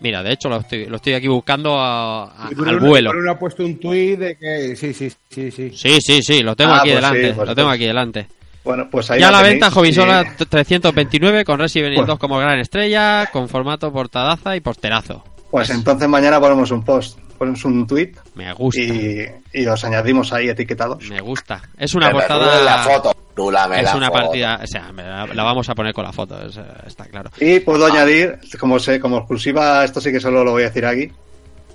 Mira, 0.00 0.22
de 0.22 0.32
hecho 0.32 0.48
lo 0.50 0.58
estoy, 0.58 0.86
lo 0.86 0.96
estoy 0.96 1.14
aquí 1.14 1.28
buscando 1.28 1.78
a- 1.80 2.24
a- 2.24 2.50
Bruno- 2.50 2.70
al 2.70 2.80
vuelo. 2.80 3.10
Bruno 3.10 3.30
ha 3.30 3.38
puesto 3.38 3.64
un 3.64 3.78
tuit 3.78 4.18
de 4.18 4.36
que 4.36 4.76
sí, 4.76 4.92
sí, 4.92 5.10
sí, 5.30 5.50
sí. 5.50 5.70
Sí, 5.74 5.98
sí, 6.00 6.22
sí, 6.22 6.42
lo 6.42 6.54
tengo 6.54 6.72
Ah, 6.72 6.80
aquí 6.80 6.90
pues 6.90 6.96
delante, 6.96 7.28
sí, 7.28 7.32
pues 7.34 7.48
lo 7.48 7.54
tengo 7.54 7.70
aquí 7.70 7.84
delante. 7.86 8.26
Bueno, 8.64 8.88
pues 8.90 9.10
ahí 9.10 9.20
Ya 9.20 9.28
a 9.28 9.32
la 9.32 9.42
venta 9.42 9.70
Jovisola 9.70 10.24
y- 10.40 10.44
329 10.46 11.44
con 11.44 11.58
Resident 11.58 11.88
Evil 11.88 11.98
Bueno. 11.98 12.12
2 12.14 12.18
como 12.18 12.38
gran 12.38 12.58
estrella, 12.58 13.28
con 13.32 13.48
formato 13.48 13.92
portadaza 13.92 14.56
y 14.56 14.60
posterazo. 14.60 15.22
Pues 15.50 15.70
entonces 15.70 16.08
mañana 16.08 16.40
ponemos 16.40 16.70
un 16.72 16.82
post, 16.84 17.18
ponemos 17.38 17.64
un 17.64 17.86
tweet 17.86 18.12
Me 18.34 18.52
gusta, 18.54 18.80
y, 18.80 19.26
y 19.52 19.66
os 19.66 19.84
añadimos 19.84 20.32
ahí 20.32 20.48
etiquetados. 20.48 21.08
me 21.10 21.20
gusta. 21.20 21.62
Es 21.78 21.94
una 21.94 22.06
me 22.08 22.14
portada... 22.14 22.60
la 22.64 22.78
foto. 22.78 23.12
Rúlame 23.36 23.78
Es 23.80 23.84
la 23.84 23.96
una 23.96 24.06
foto. 24.08 24.18
partida, 24.22 24.60
o 24.62 24.66
sea, 24.66 24.92
me 24.92 25.02
la, 25.02 25.26
la 25.26 25.42
vamos 25.42 25.68
a 25.68 25.74
poner 25.74 25.92
con 25.92 26.04
la 26.04 26.12
foto, 26.12 26.40
es, 26.46 26.56
eh, 26.56 26.62
está 26.86 27.04
claro. 27.06 27.30
Y 27.40 27.60
puedo 27.60 27.84
añadir, 27.86 28.38
como 28.60 28.78
sé, 28.78 28.98
como 29.00 29.18
exclusiva, 29.18 29.84
esto 29.84 30.00
sí 30.00 30.10
que 30.12 30.20
solo 30.20 30.42
lo 30.44 30.52
voy 30.52 30.62
a 30.62 30.66
decir 30.66 30.86
aquí, 30.86 31.10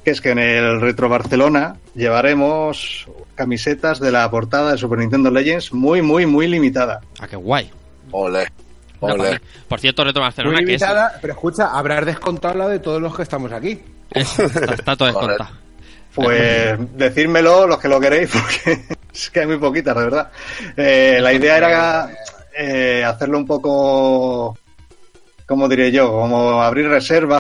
que 0.03 0.11
es 0.11 0.21
que 0.21 0.31
en 0.31 0.39
el 0.39 0.81
Retro 0.81 1.09
Barcelona 1.09 1.75
llevaremos 1.95 3.07
camisetas 3.35 3.99
de 3.99 4.11
la 4.11 4.29
portada 4.31 4.71
de 4.71 4.77
Super 4.77 4.99
Nintendo 4.99 5.29
Legends 5.31 5.73
muy, 5.73 6.01
muy, 6.01 6.25
muy 6.25 6.47
limitada. 6.47 7.01
Ah, 7.19 7.27
qué 7.27 7.35
guay. 7.35 7.69
Ole. 8.11 8.47
Ole. 9.01 9.39
Por 9.67 9.79
cierto, 9.79 10.03
Retro 10.03 10.21
Barcelona, 10.21 10.57
Muy 10.57 10.65
que 10.65 10.75
es, 10.75 10.81
limitada, 10.81 11.17
pero 11.21 11.33
escucha, 11.33 11.67
habrás 11.77 12.05
descontado 12.05 12.55
la 12.55 12.67
de 12.67 12.79
todos 12.79 13.01
los 13.01 13.15
que 13.15 13.23
estamos 13.23 13.51
aquí. 13.51 13.79
es- 14.11 14.39
está, 14.39 14.73
está 14.73 14.95
todo 14.97 15.07
descontado. 15.13 15.49
Pues 16.13 16.77
decírmelo 16.97 17.67
los 17.67 17.77
que 17.77 17.87
lo 17.87 17.99
queréis, 17.99 18.29
porque 18.33 18.81
es 19.13 19.29
que 19.29 19.39
hay 19.41 19.47
muy 19.47 19.57
poquitas, 19.57 19.95
de 19.95 20.03
verdad. 20.03 20.31
Eh, 20.75 21.19
la 21.21 21.31
idea 21.31 21.57
era 21.57 22.09
eh, 22.57 23.03
hacerlo 23.05 23.37
un 23.37 23.45
poco, 23.45 24.57
¿cómo 25.45 25.69
diré 25.69 25.91
yo? 25.91 26.11
Como 26.11 26.61
abrir 26.61 26.87
reservas. 26.89 27.39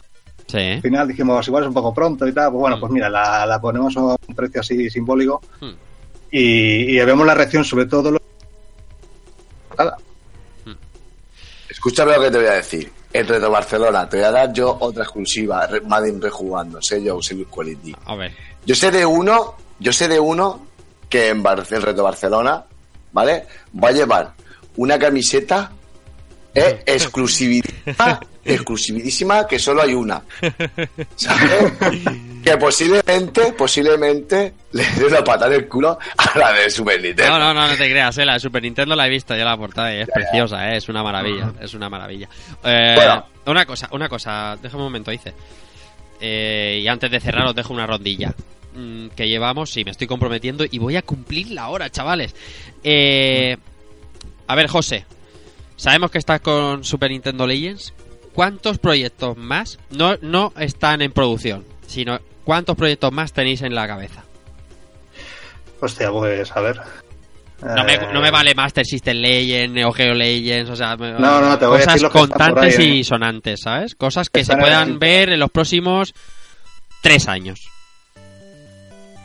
Sí. 0.49 0.57
Al 0.57 0.81
final 0.81 1.07
dijimos, 1.07 1.47
igual 1.47 1.63
es 1.63 1.67
un 1.67 1.73
poco 1.75 1.93
pronto 1.93 2.27
y 2.27 2.33
tal. 2.33 2.49
Pues 2.51 2.59
bueno, 2.61 2.79
pues 2.79 2.91
mira, 2.91 3.07
la, 3.09 3.45
la 3.45 3.61
ponemos 3.61 3.95
a 3.97 4.01
un 4.01 4.35
precio 4.35 4.61
así 4.61 4.89
simbólico 4.89 5.41
Hmm. 5.61 5.71
y, 6.31 6.97
y 6.99 7.05
vemos 7.05 7.25
la 7.27 7.35
reacción, 7.35 7.63
sobre 7.63 7.85
todo. 7.85 8.11
Lo... 8.11 8.19
Nada. 9.77 9.95
Escúchame 11.69 12.13
lo 12.15 12.21
que 12.23 12.31
te 12.31 12.37
voy 12.37 12.47
a 12.47 12.53
decir. 12.53 12.91
En 13.11 13.27
Retro 13.27 13.49
Barcelona 13.49 14.07
te 14.07 14.17
voy 14.17 14.25
a 14.25 14.31
dar 14.31 14.53
yo 14.53 14.75
otra 14.79 15.03
exclusiva. 15.03 15.67
Madden 15.87 16.21
rejugando, 16.21 16.81
sello 16.81 17.13
Auxilius 17.13 17.47
Quality. 17.47 17.95
A 18.05 18.15
ver. 18.15 18.33
Yo 18.65 18.75
sé 18.75 18.91
de 18.91 19.05
uno, 19.05 19.55
yo 19.79 19.91
sé 19.93 20.07
de 20.07 20.19
uno 20.19 20.65
que 21.09 21.29
en, 21.29 21.41
Bar- 21.41 21.65
Reto 21.69 22.03
Barcelona, 22.03 22.63
¿vale? 23.11 23.45
Va 23.81 23.89
a 23.89 23.91
llevar 23.91 24.33
una 24.77 24.99
camiseta 24.99 25.71
eh, 26.53 26.83
exclusividísima, 26.85 28.19
exclusividísima, 28.45 29.47
que 29.47 29.59
solo 29.59 29.81
hay 29.81 29.93
una. 29.93 30.21
¿Sabes? 31.15 31.73
que 32.43 32.57
posiblemente, 32.57 33.51
posiblemente 33.53 34.53
le 34.71 34.83
dé 34.97 35.05
una 35.05 35.23
patada 35.23 35.53
en 35.55 35.61
el 35.61 35.67
culo 35.67 35.97
a 36.17 36.37
la 36.39 36.53
de 36.53 36.69
Super 36.69 37.01
Nintendo. 37.01 37.33
No, 37.33 37.39
no, 37.39 37.53
no, 37.53 37.67
no 37.67 37.75
te 37.75 37.89
creas, 37.89 38.17
eh, 38.17 38.25
la 38.25 38.33
de 38.33 38.39
Super 38.39 38.63
Nintendo 38.63 38.95
la 38.95 39.07
he 39.07 39.09
visto 39.09 39.35
ya 39.35 39.43
la 39.43 39.57
portada 39.57 39.93
y 39.93 40.01
es 40.01 40.07
preciosa, 40.09 40.71
eh, 40.71 40.77
es 40.77 40.87
una 40.89 41.03
maravilla, 41.03 41.53
es 41.59 41.73
una 41.73 41.89
maravilla. 41.89 42.29
Eh, 42.63 42.93
Bueno. 42.95 43.25
Una 43.45 43.65
cosa, 43.65 43.89
una 43.91 44.07
cosa, 44.07 44.57
déjame 44.61 44.83
un 44.83 44.89
momento, 44.89 45.09
dice. 45.11 45.33
Eh, 46.21 46.79
y 46.83 46.87
antes 46.87 47.09
de 47.09 47.19
cerrar 47.19 47.47
os 47.47 47.55
dejo 47.55 47.73
una 47.73 47.87
rondilla 47.87 48.33
mm, 48.75 49.07
que 49.15 49.27
llevamos, 49.27 49.71
sí, 49.71 49.83
me 49.83 49.91
estoy 49.91 50.05
comprometiendo 50.05 50.65
y 50.69 50.77
voy 50.77 50.97
a 50.97 51.01
cumplir 51.01 51.51
la 51.51 51.69
hora, 51.69 51.89
chavales. 51.89 52.35
Eh, 52.83 53.57
a 54.47 54.55
ver, 54.55 54.67
José, 54.67 55.05
sabemos 55.75 56.11
que 56.11 56.17
estás 56.19 56.41
con 56.41 56.83
Super 56.83 57.09
Nintendo 57.11 57.47
Legends. 57.47 57.93
¿Cuántos 58.39 58.77
proyectos 58.77 59.35
más 59.35 59.79
no, 59.89 60.15
no 60.21 60.53
están 60.57 61.01
en 61.01 61.11
producción, 61.11 61.65
sino 61.85 62.19
cuántos 62.45 62.77
proyectos 62.77 63.11
más 63.11 63.33
tenéis 63.33 63.63
en 63.63 63.75
la 63.75 63.85
cabeza? 63.85 64.23
Hostia, 65.81 66.09
pues 66.09 66.49
a 66.55 66.61
ver. 66.61 66.79
No 67.61 67.83
me, 67.83 67.95
Eh, 67.95 67.99
no 68.13 68.21
me 68.21 68.31
vale 68.31 68.55
Master 68.55 68.85
System 68.85 69.17
Legends, 69.17 69.73
Neo 69.75 69.91
Geo 69.91 70.13
Legends, 70.13 70.69
o 70.69 70.75
sea, 70.77 70.95
No, 70.95 71.41
no, 71.41 71.59
te 71.59 71.65
voy 71.65 71.81
a 71.81 71.83
cosas 71.83 72.01
por 72.03 72.11
constantes 72.13 72.79
ahí, 72.79 72.85
y 72.85 72.99
¿eh? 73.01 73.03
sonantes, 73.03 73.59
¿sabes? 73.61 73.93
Cosas 73.95 74.29
que 74.29 74.45
se 74.45 74.55
puedan 74.55 74.99
ver 74.99 75.31
en 75.31 75.39
los 75.41 75.51
próximos 75.51 76.13
tres 77.01 77.27
años. 77.27 77.69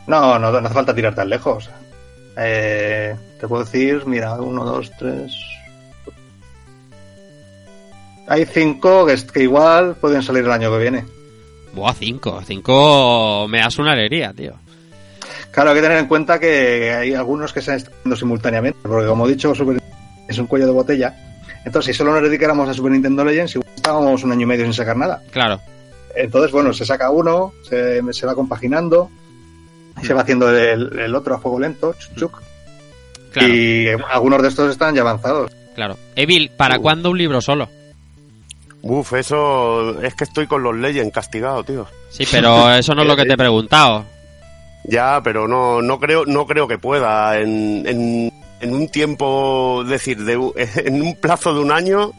No, 0.07 0.37
no, 0.37 0.51
no 0.51 0.57
hace 0.57 0.73
falta 0.73 0.93
tirar 0.93 1.15
tan 1.15 1.29
lejos. 1.29 1.69
Eh, 2.35 3.15
te 3.39 3.47
puedo 3.47 3.63
decir, 3.63 4.05
mira, 4.07 4.33
uno, 4.33 4.65
dos, 4.65 4.91
tres. 4.99 5.31
Hay 8.27 8.45
cinco 8.45 9.05
que, 9.05 9.43
igual 9.43 9.95
pueden 9.95 10.23
salir 10.23 10.43
el 10.43 10.51
año 10.51 10.71
que 10.71 10.77
viene. 10.79 11.05
Buah, 11.73 11.93
cinco, 11.93 12.41
cinco 12.45 13.47
me 13.49 13.59
das 13.59 13.77
una 13.77 13.91
alegría, 13.91 14.33
tío. 14.33 14.53
Claro, 15.51 15.69
hay 15.69 15.75
que 15.77 15.81
tener 15.81 15.97
en 15.99 16.07
cuenta 16.07 16.39
que 16.39 16.91
hay 16.91 17.13
algunos 17.13 17.53
que 17.53 17.61
se 17.61 17.75
están 17.75 17.93
haciendo 17.93 18.15
simultáneamente, 18.15 18.79
porque 18.81 19.07
como 19.07 19.25
he 19.27 19.31
dicho, 19.31 19.53
Super 19.55 19.81
es 20.27 20.37
un 20.37 20.47
cuello 20.47 20.65
de 20.65 20.71
botella. 20.71 21.15
Entonces, 21.65 21.93
si 21.95 21.97
solo 21.97 22.13
nos 22.13 22.23
dedicáramos 22.23 22.67
a 22.67 22.73
Super 22.73 22.91
Nintendo 22.91 23.23
Legends, 23.23 23.55
igual 23.55 23.69
estábamos 23.75 24.23
un 24.23 24.31
año 24.31 24.41
y 24.41 24.45
medio 24.45 24.65
sin 24.65 24.73
sacar 24.73 24.97
nada. 24.97 25.21
Claro. 25.31 25.59
Entonces, 26.15 26.51
bueno, 26.51 26.73
se 26.73 26.85
saca 26.85 27.09
uno, 27.09 27.53
se, 27.67 28.01
se 28.13 28.25
va 28.25 28.35
compaginando, 28.35 29.09
se 30.01 30.13
va 30.13 30.21
haciendo 30.21 30.49
el, 30.55 30.97
el 30.99 31.15
otro 31.15 31.35
a 31.35 31.39
fuego 31.39 31.59
lento, 31.59 31.93
chuc, 31.93 32.15
chuc. 32.17 32.41
Claro. 33.31 33.53
y 33.53 33.87
algunos 34.09 34.41
de 34.41 34.47
estos 34.47 34.71
están 34.71 34.95
ya 34.95 35.01
avanzados. 35.01 35.51
Claro. 35.75 35.97
Evil, 36.15 36.51
¿para 36.55 36.77
Uh. 36.77 36.81
cuándo 36.81 37.09
un 37.11 37.17
libro 37.17 37.41
solo? 37.41 37.67
Uf, 38.87 39.13
eso 39.13 39.99
es 39.99 40.13
que 40.13 40.25
estoy 40.25 40.45
con 40.45 40.61
los 40.61 40.75
Legends 40.75 41.11
castigado, 41.11 41.63
tío. 41.63 41.87
Sí, 42.11 42.23
pero 42.31 42.71
eso 42.75 42.93
no 42.93 43.01
es 43.01 43.07
lo 43.07 43.15
que 43.15 43.25
te 43.25 43.33
he 43.33 43.37
preguntado. 43.37 44.05
Ya, 44.83 45.21
pero 45.23 45.47
no, 45.47 45.81
no 45.81 45.99
creo, 45.99 46.25
no 46.27 46.45
creo 46.45 46.67
que 46.67 46.77
pueda 46.77 47.39
en, 47.39 47.83
en, 47.87 48.31
en 48.59 48.75
un 48.75 48.87
tiempo, 48.89 49.83
decir, 49.87 50.23
de, 50.23 50.33
en 50.85 51.01
un 51.01 51.15
plazo 51.15 51.55
de 51.55 51.61
un 51.61 51.71
año, 51.71 52.11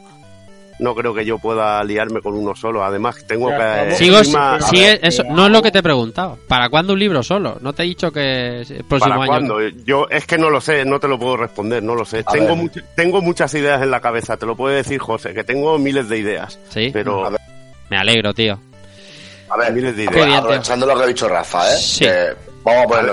no 0.78 0.94
creo 0.94 1.14
que 1.14 1.24
yo 1.24 1.38
pueda 1.38 1.82
liarme 1.84 2.20
con 2.20 2.34
uno 2.34 2.54
solo. 2.54 2.84
Además, 2.84 3.24
tengo 3.26 3.48
que 3.48 3.94
Sigo, 3.96 4.18
encima- 4.18 4.58
eso 5.02 5.22
no 5.24 5.46
es 5.46 5.52
lo 5.52 5.62
que 5.62 5.70
te 5.70 5.78
he 5.78 5.82
preguntado. 5.82 6.38
¿Para 6.48 6.68
cuándo 6.68 6.92
un 6.92 6.98
libro 6.98 7.22
solo? 7.22 7.56
No 7.60 7.72
te 7.72 7.82
he 7.82 7.86
dicho 7.86 8.10
que 8.12 8.60
el 8.60 8.84
próximo 8.84 8.98
¿Para 8.98 9.14
año. 9.14 9.26
cuándo? 9.26 9.60
Yo 9.84 10.06
es 10.10 10.26
que 10.26 10.36
no 10.38 10.50
lo 10.50 10.60
sé, 10.60 10.84
no 10.84 11.00
te 11.00 11.08
lo 11.08 11.18
puedo 11.18 11.36
responder, 11.38 11.82
no 11.82 11.94
lo 11.94 12.04
sé. 12.04 12.22
A 12.26 12.32
Tengo, 12.32 12.54
much- 12.56 12.82
tengo 12.94 13.22
muchas 13.22 13.52
ideas 13.54 13.82
en 13.82 13.90
la 13.90 14.00
cabeza, 14.00 14.36
te 14.36 14.46
lo 14.46 14.54
puede 14.56 14.76
decir 14.76 14.98
José, 15.00 15.32
que 15.34 15.44
tengo 15.44 15.78
miles 15.78 16.08
de 16.08 16.18
ideas. 16.18 16.58
Sí. 16.68 16.90
Pero 16.92 17.30
Me 17.88 17.96
alegro, 17.98 18.34
tío. 18.34 18.58
A 19.48 19.56
ver, 19.56 19.72
miles 19.72 19.96
de 19.96 20.06
Qué 20.08 20.18
ideas. 20.18 20.38
aprovechando 20.40 20.86
lo 20.86 20.96
que 20.96 21.02
ha 21.04 21.06
dicho 21.06 21.28
Rafa, 21.28 21.72
¿eh? 21.72 21.76
Sí. 21.78 22.04
Que 22.04 22.34
vamos 22.64 22.82
a 22.84 22.88
ponerlo 22.88 23.12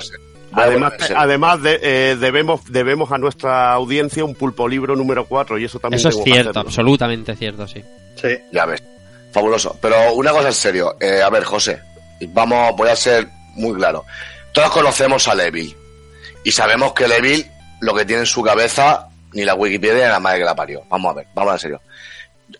Además, 0.56 0.92
ponerlo 0.92 1.06
serio. 1.08 1.22
además 1.22 1.62
de- 1.62 1.80
eh, 1.82 2.16
debemos, 2.16 2.62
debemos 2.72 3.12
a 3.12 3.18
nuestra 3.18 3.74
audiencia 3.74 4.24
un 4.26 4.36
pulpo 4.36 4.68
libro 4.68 4.96
número 4.96 5.26
4 5.26 5.58
y 5.60 5.66
eso 5.66 5.80
también 5.80 6.00
Eso 6.00 6.10
es 6.10 6.24
cierto, 6.24 6.60
absolutamente 6.60 7.36
cierto, 7.36 7.68
sí. 7.68 7.84
Sí. 8.22 8.38
Ya 8.52 8.66
ves. 8.66 8.84
Fabuloso. 9.32 9.78
Pero 9.82 10.14
una 10.14 10.32
cosa 10.32 10.48
en 10.50 10.54
serio. 10.54 10.96
Eh, 11.00 11.22
a 11.22 11.30
ver, 11.30 11.44
José. 11.44 11.80
Vamos, 12.30 12.76
voy 12.78 12.90
a 12.90 12.96
ser 12.96 13.28
muy 13.56 13.76
claro. 13.76 14.06
Todos 14.54 14.70
conocemos 14.70 15.28
a 15.28 15.36
Levil. 15.36 15.76
Y 16.44 16.52
sabemos 16.52 16.94
que 16.94 17.08
Levil 17.08 17.46
lo 17.82 17.94
que 17.96 18.06
tiene 18.06 18.22
en 18.22 18.26
su 18.28 18.42
cabeza, 18.44 19.08
ni 19.34 19.44
la 19.44 19.56
Wikipedia 19.56 20.06
ni 20.06 20.12
la 20.12 20.20
madre 20.20 20.40
que 20.40 20.46
la 20.46 20.56
parió. 20.56 20.84
Vamos 20.90 21.12
a 21.12 21.16
ver, 21.16 21.28
vamos 21.34 21.54
en 21.54 21.60
serio. 21.60 21.82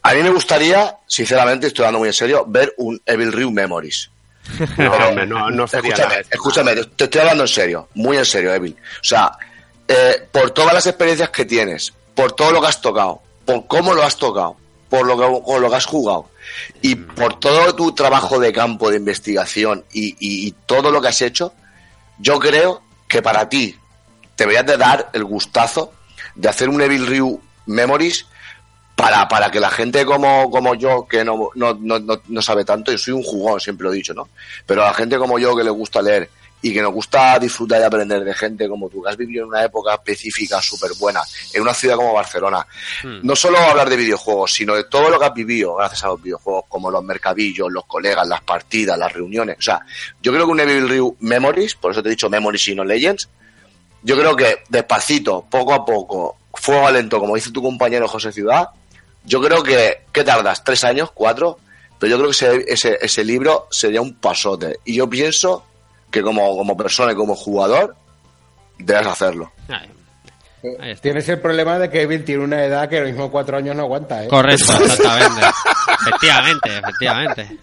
A 0.02 0.14
mí 0.16 0.24
me 0.24 0.30
gustaría, 0.32 0.98
sinceramente, 1.06 1.68
estoy 1.68 1.84
hablando 1.84 2.00
muy 2.00 2.08
en 2.08 2.14
serio, 2.14 2.46
ver 2.48 2.74
un 2.78 3.00
Evil 3.06 3.32
Ryu 3.32 3.52
Memories. 3.52 4.10
No, 4.78 4.92
hombre, 4.92 5.26
no, 5.26 5.50
no 5.50 5.68
sería 5.68 5.94
escúchame, 5.94 6.16
nada. 6.16 6.28
escúchame, 6.30 6.76
te- 6.76 7.04
estoy 7.06 7.22
hablando 7.22 7.44
en 7.44 7.48
serio, 7.48 7.90
muy 7.96 8.18
en 8.18 8.26
serio, 8.26 8.54
Evil. 8.54 8.76
O 9.00 9.04
sea, 9.04 9.32
eh, 9.88 10.28
por 10.32 10.52
todas 10.52 10.74
las 10.74 10.86
experiencias 10.88 11.30
que 11.30 11.46
tienes, 11.46 11.94
por 12.14 12.34
todo 12.34 12.52
lo 12.52 12.62
que 12.62 12.68
has 12.68 12.82
tocado, 12.82 13.22
por 13.46 13.68
cómo 13.68 13.94
lo 13.94 14.04
has 14.04 14.18
tocado, 14.18 14.56
por 14.90 15.06
lo 15.08 15.18
que, 15.18 15.42
por 15.46 15.60
lo 15.62 15.70
que 15.70 15.76
has 15.76 15.86
jugado 15.86 16.30
y 16.82 16.96
por 16.96 17.40
todo 17.40 17.74
tu 17.76 17.94
trabajo 17.94 18.40
de 18.40 18.54
campo 18.54 18.92
de 18.92 18.98
investigación 18.98 19.84
y, 19.92 20.10
y- 20.20 20.48
y 20.48 20.52
todo 20.66 20.92
lo 20.92 21.02
que 21.02 21.08
has 21.08 21.22
hecho, 21.22 21.54
yo 22.20 22.38
creo 22.40 22.82
que 23.08 23.22
para 23.22 23.50
ti 23.50 23.78
te 24.36 24.44
deberías 24.44 24.66
de 24.66 24.78
dar 24.78 25.10
el 25.14 25.24
gustazo 25.24 25.94
de 26.36 26.50
hacer 26.50 26.70
un 26.70 26.82
Evil 26.82 27.08
Ryu 27.08 27.42
Memories 27.66 28.26
para, 28.96 29.28
para 29.28 29.50
que 29.50 29.60
la 29.60 29.70
gente 29.70 30.06
como, 30.06 30.50
como 30.52 30.76
yo, 30.76 31.08
que 31.08 31.24
no, 31.24 31.50
no, 31.56 31.74
no, 31.80 32.00
no, 32.28 32.42
sabe 32.42 32.64
tanto, 32.64 32.92
yo 32.92 32.98
soy 32.98 33.14
un 33.14 33.24
jugón, 33.24 33.60
siempre 33.60 33.86
lo 33.86 33.94
he 33.94 33.98
dicho, 33.98 34.14
¿no? 34.14 34.30
Pero 34.66 34.84
a 34.84 34.88
la 34.88 34.94
gente 34.94 35.18
como 35.18 35.40
yo 35.40 35.56
que 35.56 35.64
le 35.64 35.70
gusta 35.72 36.02
leer 36.02 36.30
y 36.62 36.74
que 36.74 36.82
nos 36.82 36.94
gusta 36.94 37.38
disfrutar 37.40 37.82
y 37.82 37.84
aprender 37.84 38.24
de 38.24 38.34
gente 38.34 38.70
como 38.70 38.88
tú, 38.88 39.04
que 39.04 39.10
has 39.10 39.18
vivido 39.18 39.44
en 39.44 39.50
una 39.50 39.66
época 39.66 39.96
específica 39.96 40.62
súper 40.62 40.92
buena, 40.98 41.22
en 41.54 41.62
una 41.62 41.74
ciudad 41.74 41.98
como 41.98 42.14
Barcelona, 42.14 42.66
no 43.22 43.36
solo 43.36 43.58
hablar 43.58 43.90
de 43.90 43.98
videojuegos, 43.98 44.54
sino 44.54 44.74
de 44.74 44.86
todo 44.86 45.10
lo 45.10 45.20
que 45.20 45.26
has 45.26 45.34
vivido 45.34 45.76
gracias 45.76 46.06
a 46.06 46.08
los 46.08 46.22
videojuegos, 46.22 46.64
como 46.70 46.90
los 46.90 47.04
mercadillos, 47.04 47.70
los 47.70 47.86
colegas, 47.86 48.26
las 48.26 48.42
partidas, 48.42 48.98
las 48.98 49.12
reuniones. 49.12 49.58
O 49.60 49.62
sea, 49.62 49.82
yo 50.22 50.32
creo 50.32 50.46
que 50.46 50.52
un 50.52 50.60
Evil 50.62 50.88
Ryu 50.88 51.18
Memories, 51.20 51.76
por 51.76 51.92
eso 51.92 52.02
te 52.02 52.08
he 52.08 52.12
dicho 52.12 52.30
Memories 52.30 52.68
y 52.70 52.76
no 52.76 52.86
Legends, 52.86 53.28
yo 54.02 54.18
creo 54.18 54.34
que 54.34 54.60
despacito, 54.70 55.46
poco 55.50 55.74
a 55.74 55.84
poco, 55.84 56.38
fuego 56.54 56.90
lento, 56.92 57.20
como 57.20 57.36
dice 57.36 57.52
tu 57.52 57.62
compañero 57.62 58.08
José 58.08 58.32
Ciudad, 58.32 58.70
yo 59.26 59.42
creo 59.42 59.64
que, 59.64 60.02
¿qué 60.12 60.24
tardas? 60.24 60.64
¿Tres 60.64 60.84
años? 60.84 61.12
¿Cuatro? 61.14 61.60
Pero 62.00 62.12
yo 62.12 62.18
creo 62.18 62.30
que 62.30 62.36
ese, 62.36 62.74
ese, 62.74 62.98
ese 63.02 63.24
libro 63.24 63.68
sería 63.72 64.02
un 64.02 64.16
pasote. 64.16 64.80
Y 64.86 64.96
yo 64.96 65.10
pienso 65.10 65.64
que 66.12 66.22
como, 66.22 66.56
como 66.58 66.76
persona 66.76 67.14
y 67.14 67.16
como 67.16 67.36
jugador, 67.36 67.96
debes 68.78 69.08
hacerlo. 69.08 69.52
Tienes 71.02 71.28
el 71.28 71.40
problema 71.40 71.78
de 71.78 71.90
que 71.90 72.04
Evil 72.04 72.24
tiene 72.24 72.44
una 72.44 72.64
edad 72.64 72.88
que 72.88 73.00
lo 73.02 73.08
mismo 73.08 73.30
cuatro 73.30 73.58
años 73.58 73.76
no 73.76 73.84
aguanta, 73.84 74.24
¿eh? 74.24 74.28
Correcto, 74.30 74.72
exactamente. 74.84 75.42
efectivamente, 76.02 76.70
efectivamente. 76.78 77.58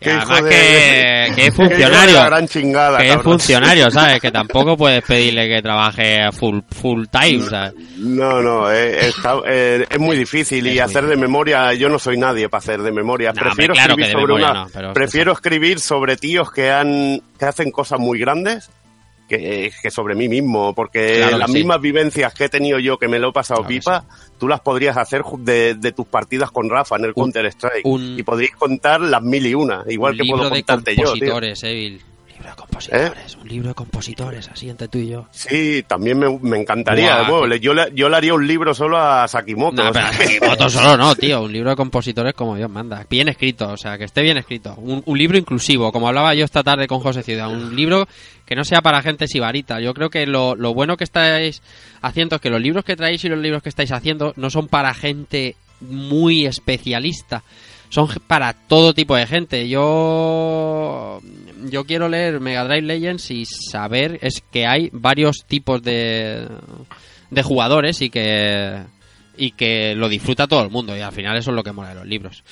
Y 0.00 0.08
además 0.08 0.42
de- 0.44 0.48
que, 0.50 1.32
que 1.36 1.46
es 1.48 1.54
funcionario. 1.54 2.24
gran 2.24 2.48
chingada, 2.48 2.98
que 2.98 3.12
es 3.12 3.22
funcionario, 3.22 3.90
¿sabes? 3.90 4.20
Que 4.20 4.30
tampoco 4.30 4.76
puedes 4.76 5.02
pedirle 5.04 5.48
que 5.48 5.60
trabaje 5.60 6.32
full, 6.32 6.60
full 6.70 7.04
time, 7.10 7.42
¿sabes? 7.48 7.74
No, 7.98 8.40
no, 8.40 8.70
eh, 8.72 9.08
está- 9.08 9.40
eh, 9.46 9.86
es 9.90 9.98
muy 9.98 10.16
difícil 10.16 10.66
y 10.66 10.78
hacer 10.78 11.06
de 11.06 11.16
memoria, 11.16 11.74
yo 11.74 11.88
no 11.90 11.98
soy 11.98 12.16
nadie 12.16 12.48
para 12.48 12.60
hacer 12.60 12.80
de 12.80 12.90
memoria. 12.92 13.32
No, 13.32 13.40
prefiero 13.42 13.72
hombre, 13.74 13.82
claro 13.84 13.96
que 13.96 14.02
escribir 14.02 14.12
sobre 14.22 14.34
memoria 14.34 14.50
una, 14.50 14.64
no, 14.64 14.70
pero- 14.72 14.92
prefiero 14.94 15.32
escribir 15.32 15.80
sobre 15.80 16.16
tíos 16.16 16.50
que 16.50 16.70
han, 16.70 17.20
que 17.38 17.44
hacen 17.44 17.70
cosas 17.70 18.00
muy 18.00 18.18
grandes 18.18 18.70
que, 19.30 19.72
que 19.82 19.90
sobre 19.90 20.14
mí 20.14 20.28
mismo, 20.28 20.74
porque 20.74 21.18
Claro 21.18 21.38
las 21.38 21.50
sí. 21.50 21.56
mismas 21.58 21.80
vivencias 21.80 22.34
que 22.34 22.44
he 22.44 22.48
tenido 22.48 22.78
yo 22.78 22.98
que 22.98 23.08
me 23.08 23.18
lo 23.18 23.30
he 23.30 23.32
pasado 23.32 23.66
pipa, 23.66 24.04
tú 24.38 24.48
las 24.48 24.60
podrías 24.60 24.96
hacer 24.96 25.22
de, 25.38 25.74
de 25.76 25.92
tus 25.92 26.06
partidas 26.06 26.50
con 26.50 26.68
Rafa 26.68 26.96
en 26.96 27.04
el 27.04 27.14
Counter 27.14 27.46
Strike 27.46 27.86
y 27.86 28.22
podríais 28.22 28.56
contar 28.56 29.00
las 29.00 29.22
mil 29.22 29.46
y 29.46 29.54
una, 29.54 29.84
igual 29.88 30.12
un 30.12 30.18
que 30.18 30.24
puedo 30.30 30.44
de 30.44 30.50
contarte 30.50 30.90
yo. 30.96 30.96
tío. 30.96 31.10
compositores, 31.12 31.62
Evil. 31.62 32.02
Libro 32.40 32.50
de 32.50 32.56
compositores, 32.56 33.36
un 33.36 33.48
libro 33.48 33.68
de 33.68 33.74
compositores, 33.74 34.48
así 34.48 34.70
entre 34.70 34.88
tú 34.88 34.96
y 34.98 35.08
yo. 35.08 35.26
Sí, 35.30 35.84
también 35.86 36.18
me, 36.18 36.38
me 36.38 36.58
encantaría. 36.58 37.22
Buah, 37.28 37.40
Bueno, 37.40 37.56
yo, 37.56 37.74
le, 37.74 37.92
yo 37.94 38.08
le 38.08 38.16
haría 38.16 38.32
un 38.32 38.46
libro 38.46 38.72
solo 38.72 38.96
a 38.96 39.28
Sakimoto. 39.28 39.84
No, 39.84 39.92
pero 39.92 40.10
Sakimoto 40.10 40.70
solo 40.70 40.96
no, 40.96 41.14
tío. 41.14 41.42
Un 41.42 41.52
libro 41.52 41.68
de 41.70 41.76
compositores 41.76 42.32
como 42.32 42.56
Dios 42.56 42.70
manda. 42.70 43.04
Bien 43.10 43.28
escrito, 43.28 43.68
o 43.68 43.76
sea, 43.76 43.98
que 43.98 44.04
esté 44.04 44.22
bien 44.22 44.38
escrito. 44.38 44.74
Un, 44.78 45.02
un 45.04 45.18
libro 45.18 45.36
inclusivo, 45.36 45.92
como 45.92 46.08
hablaba 46.08 46.34
yo 46.34 46.46
esta 46.46 46.62
tarde 46.62 46.86
con 46.86 47.00
José 47.00 47.22
Ciudad. 47.22 47.50
Un 47.52 47.76
libro 47.76 48.08
que 48.46 48.56
no 48.56 48.64
sea 48.64 48.80
para 48.80 49.02
gente 49.02 49.26
sibarita. 49.28 49.78
Yo 49.80 49.92
creo 49.92 50.08
que 50.08 50.26
lo, 50.26 50.54
lo 50.56 50.72
bueno 50.72 50.96
que 50.96 51.04
estáis 51.04 51.62
haciendo 52.00 52.36
es 52.36 52.40
que 52.42 52.48
los 52.50 52.60
libros 52.62 52.84
que 52.84 52.96
traéis 52.96 53.22
y 53.24 53.28
los 53.28 53.38
libros 53.38 53.62
que 53.62 53.68
estáis 53.68 53.92
haciendo 53.92 54.32
no 54.36 54.48
son 54.48 54.66
para 54.66 54.94
gente 54.94 55.56
muy 55.80 56.46
especialista. 56.46 57.42
Son 57.90 58.08
para 58.26 58.52
todo 58.54 58.94
tipo 58.94 59.14
de 59.16 59.26
gente. 59.26 59.68
Yo 59.68 61.20
yo 61.64 61.84
quiero 61.84 62.08
leer 62.08 62.40
Mega 62.40 62.64
Drive 62.64 62.82
Legends 62.86 63.30
y 63.30 63.44
saber 63.44 64.18
es 64.22 64.42
que 64.50 64.66
hay 64.66 64.88
varios 64.92 65.44
tipos 65.46 65.82
de 65.82 66.46
de 67.30 67.42
jugadores 67.42 68.00
y 68.00 68.08
que 68.10 68.78
y 69.36 69.52
que 69.52 69.94
lo 69.94 70.08
disfruta 70.08 70.46
todo 70.46 70.62
el 70.62 70.70
mundo 70.70 70.96
y 70.96 71.00
al 71.00 71.12
final 71.12 71.36
eso 71.36 71.50
es 71.50 71.54
lo 71.56 71.62
que 71.62 71.72
mola 71.72 71.90
de 71.90 71.94
los 71.96 72.06
libros. 72.06 72.42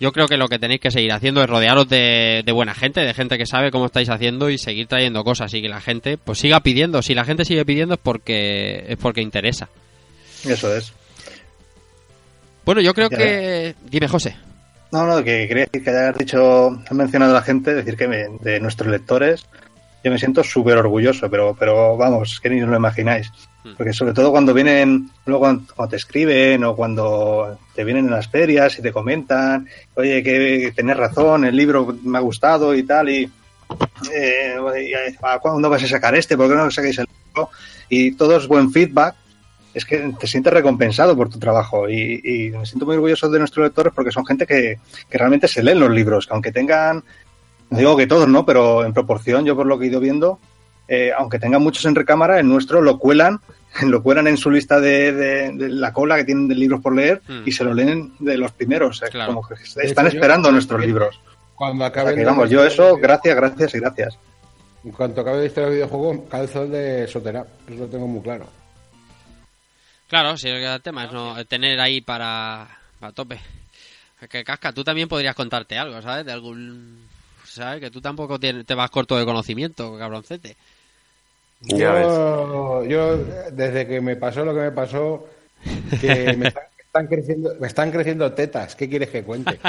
Yo 0.00 0.12
creo 0.12 0.28
que 0.28 0.36
lo 0.36 0.46
que 0.48 0.60
tenéis 0.60 0.80
que 0.80 0.92
seguir 0.92 1.10
haciendo 1.12 1.42
es 1.42 1.50
rodearos 1.50 1.88
de, 1.88 2.42
de 2.46 2.52
buena 2.52 2.72
gente, 2.72 3.00
de 3.00 3.14
gente 3.14 3.36
que 3.36 3.46
sabe 3.46 3.72
cómo 3.72 3.86
estáis 3.86 4.08
haciendo 4.08 4.48
y 4.48 4.56
seguir 4.56 4.86
trayendo 4.86 5.24
cosas 5.24 5.52
y 5.54 5.60
que 5.62 5.68
la 5.68 5.80
gente 5.80 6.16
pues 6.18 6.38
siga 6.38 6.60
pidiendo. 6.60 7.02
Si 7.02 7.14
la 7.14 7.24
gente 7.24 7.44
sigue 7.44 7.64
pidiendo 7.64 7.94
es 7.94 8.00
porque 8.00 8.84
es 8.88 8.96
porque 8.96 9.20
interesa. 9.22 9.68
Eso 10.44 10.74
es. 10.76 10.92
Bueno, 12.64 12.80
yo 12.80 12.94
creo 12.94 13.08
Ya. 13.10 13.16
que 13.18 13.74
dime 13.90 14.06
José. 14.08 14.36
No, 14.90 15.06
no, 15.06 15.18
que 15.22 15.46
quería 15.46 15.66
decir 15.66 15.84
que 15.84 15.90
hayas 15.90 16.16
dicho, 16.16 16.68
has 16.86 16.92
mencionado 16.92 17.32
a 17.32 17.40
la 17.40 17.42
gente, 17.42 17.74
decir 17.74 17.96
que 17.96 18.08
me- 18.08 18.28
de 18.40 18.58
nuestros 18.60 18.90
lectores, 18.90 19.46
yo 20.02 20.10
me 20.10 20.18
siento 20.18 20.42
súper 20.42 20.78
orgulloso, 20.78 21.28
pero, 21.28 21.54
pero 21.58 21.96
vamos, 21.96 22.40
que 22.40 22.48
ni 22.48 22.62
os 22.62 22.68
lo 22.68 22.76
imagináis. 22.76 23.30
Porque 23.76 23.92
sobre 23.92 24.14
todo 24.14 24.30
cuando 24.30 24.54
vienen, 24.54 25.10
luego 25.26 25.40
cuando, 25.40 25.88
te 25.90 25.96
escriben 25.96 26.64
o 26.64 26.74
cuando 26.74 27.58
te 27.74 27.84
vienen 27.84 28.06
en 28.06 28.12
las 28.12 28.28
ferias 28.28 28.78
y 28.78 28.82
te 28.82 28.92
comentan, 28.92 29.68
oye, 29.94 30.22
que 30.22 30.72
tenés 30.74 30.96
razón, 30.96 31.44
el 31.44 31.54
libro 31.56 31.94
me 32.04 32.16
ha 32.16 32.22
gustado 32.22 32.74
y 32.74 32.84
tal, 32.84 33.10
y 33.10 33.30
eh, 34.14 34.54
¿a 35.22 35.38
¿cuándo 35.38 35.68
vas 35.68 35.82
a 35.82 35.88
sacar 35.88 36.14
este? 36.14 36.36
¿Por 36.36 36.48
qué 36.48 36.54
no 36.54 36.70
sacáis 36.70 36.98
el 36.98 37.06
libro? 37.26 37.50
Y 37.90 38.12
todo 38.12 38.38
es 38.38 38.46
buen 38.46 38.70
feedback, 38.72 39.16
es 39.78 39.84
que 39.84 40.12
te 40.18 40.26
sientes 40.26 40.52
recompensado 40.52 41.16
por 41.16 41.28
tu 41.28 41.38
trabajo 41.38 41.88
y, 41.88 42.20
y 42.22 42.50
me 42.50 42.66
siento 42.66 42.84
muy 42.86 42.94
orgulloso 42.96 43.28
de 43.30 43.38
nuestros 43.38 43.64
lectores 43.64 43.92
porque 43.94 44.10
son 44.12 44.24
gente 44.26 44.46
que, 44.46 44.78
que 45.08 45.18
realmente 45.18 45.48
se 45.48 45.62
leen 45.62 45.80
los 45.80 45.90
libros, 45.90 46.26
que 46.26 46.34
aunque 46.34 46.52
tengan, 46.52 47.02
no 47.70 47.78
digo 47.78 47.96
que 47.96 48.06
todos, 48.06 48.28
¿no? 48.28 48.44
Pero 48.46 48.84
en 48.84 48.92
proporción, 48.92 49.44
yo 49.44 49.56
por 49.56 49.66
lo 49.66 49.78
que 49.78 49.86
he 49.86 49.88
ido 49.88 50.00
viendo, 50.00 50.38
eh, 50.88 51.12
aunque 51.16 51.38
tengan 51.38 51.62
muchos 51.62 51.84
en 51.84 51.94
recámara, 51.94 52.38
el 52.40 52.48
nuestro 52.48 52.80
lo 52.82 52.98
cuelan, 52.98 53.40
lo 53.82 54.02
cuelan 54.02 54.26
en 54.26 54.36
su 54.36 54.50
lista 54.50 54.80
de, 54.80 55.12
de- 55.12 55.52
de 55.52 55.68
la 55.68 55.92
cola 55.92 56.16
que 56.16 56.24
tienen 56.24 56.48
de 56.48 56.54
libros 56.54 56.80
por 56.80 56.94
leer 56.94 57.20
Mm. 57.28 57.42
y 57.46 57.52
se 57.52 57.64
lo 57.64 57.74
leen 57.74 58.12
de 58.18 58.36
los 58.38 58.52
primeros, 58.52 59.00
Claro. 59.10 59.34
como 59.34 59.46
que 59.48 59.54
están 59.54 60.06
hecho, 60.06 60.12
yo- 60.14 60.18
esperando 60.18 60.50
nuestros 60.52 60.80
libros. 60.84 61.20
Cuando 61.54 61.84
O 61.84 61.90
sea, 61.90 62.02
acabe 62.02 62.24
vamos, 62.24 62.48
yo 62.50 62.64
eso, 62.64 62.96
gracias, 62.96 63.34
gracias 63.36 63.74
y 63.74 63.80
gracias. 63.80 64.18
En 64.84 64.92
cuanto 64.92 65.20
acabe 65.22 65.38
de 65.40 65.46
historia 65.46 65.68
de 65.68 65.74
videojuegos, 65.74 66.18
calzo 66.30 66.62
el 66.62 66.70
de 66.70 67.06
Sotera. 67.08 67.44
Eso 67.68 67.80
lo 67.80 67.86
tengo 67.88 68.06
muy 68.06 68.22
claro. 68.22 68.46
Claro, 70.08 70.36
si 70.36 70.48
el 70.48 70.82
tema 70.82 71.04
es 71.04 71.12
no 71.12 71.44
tener 71.46 71.78
ahí 71.80 72.00
para, 72.00 72.66
para 72.98 73.12
tope. 73.12 73.40
Que 74.30 74.42
casca, 74.42 74.72
tú 74.72 74.82
también 74.82 75.08
podrías 75.08 75.36
contarte 75.36 75.78
algo, 75.78 76.02
¿sabes? 76.02 76.26
De 76.26 76.32
algún 76.32 77.06
¿sabes? 77.44 77.80
Que 77.80 77.90
tú 77.90 78.00
tampoco 78.00 78.38
te 78.38 78.74
vas 78.74 78.90
corto 78.90 79.16
de 79.16 79.24
conocimiento, 79.24 79.96
cabroncete. 79.98 80.56
Yo, 81.60 82.84
yo, 82.84 83.16
desde 83.52 83.86
que 83.86 84.00
me 84.00 84.16
pasó 84.16 84.44
lo 84.44 84.54
que 84.54 84.60
me 84.60 84.70
pasó, 84.70 85.26
que 86.00 86.36
me 86.36 86.48
están, 86.48 86.62
me 86.76 86.82
están 86.84 87.06
creciendo, 87.08 87.54
me 87.60 87.66
están 87.66 87.90
creciendo 87.90 88.32
tetas. 88.32 88.76
¿Qué 88.76 88.88
quieres 88.88 89.10
que 89.10 89.24
cuente? 89.24 89.58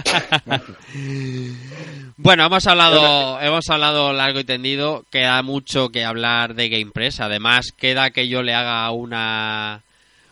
Bueno, 2.21 2.45
hemos 2.45 2.67
hablado, 2.67 3.39
hemos 3.39 3.69
hablado 3.69 4.11
largo 4.11 4.41
y 4.41 4.43
tendido. 4.43 5.05
Queda 5.09 5.41
mucho 5.41 5.87
que 5.87 6.03
hablar 6.03 6.53
de 6.53 6.67
GamePress. 6.67 7.21
Además, 7.21 7.71
queda 7.71 8.11
que 8.11 8.27
yo 8.27 8.43
le 8.43 8.53
haga 8.53 8.91
una 8.91 9.83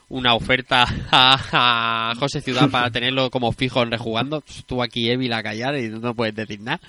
una 0.09 0.33
oferta 0.35 0.85
a, 1.11 2.09
a 2.11 2.15
José 2.15 2.41
Ciudad 2.41 2.69
para 2.69 2.89
tenerlo 2.91 3.29
como 3.29 3.51
fijo 3.51 3.81
en 3.83 3.91
rejugando. 3.91 4.43
Estuvo 4.47 4.83
aquí 4.83 5.09
Evil 5.09 5.33
a 5.33 5.43
callar 5.43 5.77
y 5.77 5.89
no 5.89 6.13
puedes 6.15 6.35
decir 6.35 6.59
nada. 6.61 6.79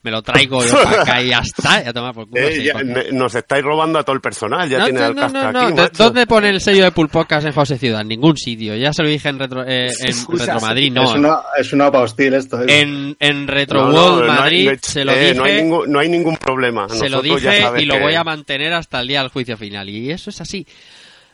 Me 0.00 0.12
lo 0.12 0.22
traigo 0.22 0.64
yo 0.64 0.80
para 0.84 1.02
acá 1.02 1.20
y 1.22 1.30
ya 1.30 1.40
está. 1.40 1.82
Ya 1.82 1.92
toma 1.92 2.12
por 2.12 2.28
culo. 2.28 2.40
Eh, 2.40 2.62
ya, 2.62 2.74
nos 3.12 3.34
estáis 3.34 3.64
robando 3.64 3.98
a 3.98 4.04
todo 4.04 4.14
el 4.14 4.20
personal, 4.22 4.68
ya 4.68 4.78
No, 4.78 4.84
tiene 4.84 5.00
no, 5.00 5.08
no, 5.08 5.14
casca 5.22 5.42
no, 5.42 5.52
no. 5.52 5.58
aquí, 5.58 5.74
¿De- 5.74 5.82
macho. 5.82 6.04
¿Dónde 6.04 6.26
pone 6.28 6.50
el 6.50 6.60
sello 6.60 6.84
de 6.84 6.92
Pulpocas 6.92 7.44
en 7.44 7.52
José 7.52 7.78
Ciudad? 7.78 8.02
En 8.02 8.08
ningún 8.08 8.36
sitio. 8.36 8.76
Ya 8.76 8.92
se 8.92 9.02
lo 9.02 9.08
dije 9.08 9.28
en 9.28 9.40
Retro, 9.40 9.64
eh, 9.66 9.88
en. 10.00 10.14
Retro 10.38 10.60
Madrid, 10.60 10.92
no. 10.92 11.02
Es 11.02 11.10
una, 11.18 11.38
es 11.58 11.72
una 11.72 11.88
opa 11.88 12.02
hostil 12.02 12.32
esto. 12.34 12.62
¿eh? 12.62 12.80
En, 12.80 13.16
en 13.18 13.48
Retro 13.48 13.90
World 13.92 14.28
Madrid 14.28 14.66
no 14.66 14.70
hay- 14.70 14.78
se 14.80 15.04
lo 15.04 15.12
eh, 15.12 15.18
dije. 15.20 15.34
No 15.34 15.44
hay, 15.44 15.62
ningún, 15.62 15.90
no 15.92 15.98
hay 15.98 16.08
ningún 16.08 16.36
problema. 16.36 16.88
Se 16.90 17.08
lo 17.08 17.16
Nosotros 17.20 17.42
ya 17.42 17.50
dije 17.72 17.82
y 17.82 17.86
lo 17.86 17.94
que- 17.94 18.00
voy 18.00 18.14
a 18.14 18.22
mantener 18.22 18.74
hasta 18.74 19.00
el 19.00 19.08
día 19.08 19.20
del 19.22 19.30
juicio 19.30 19.56
final. 19.56 19.88
Y 19.88 20.12
eso 20.12 20.30
es 20.30 20.40
así. 20.40 20.64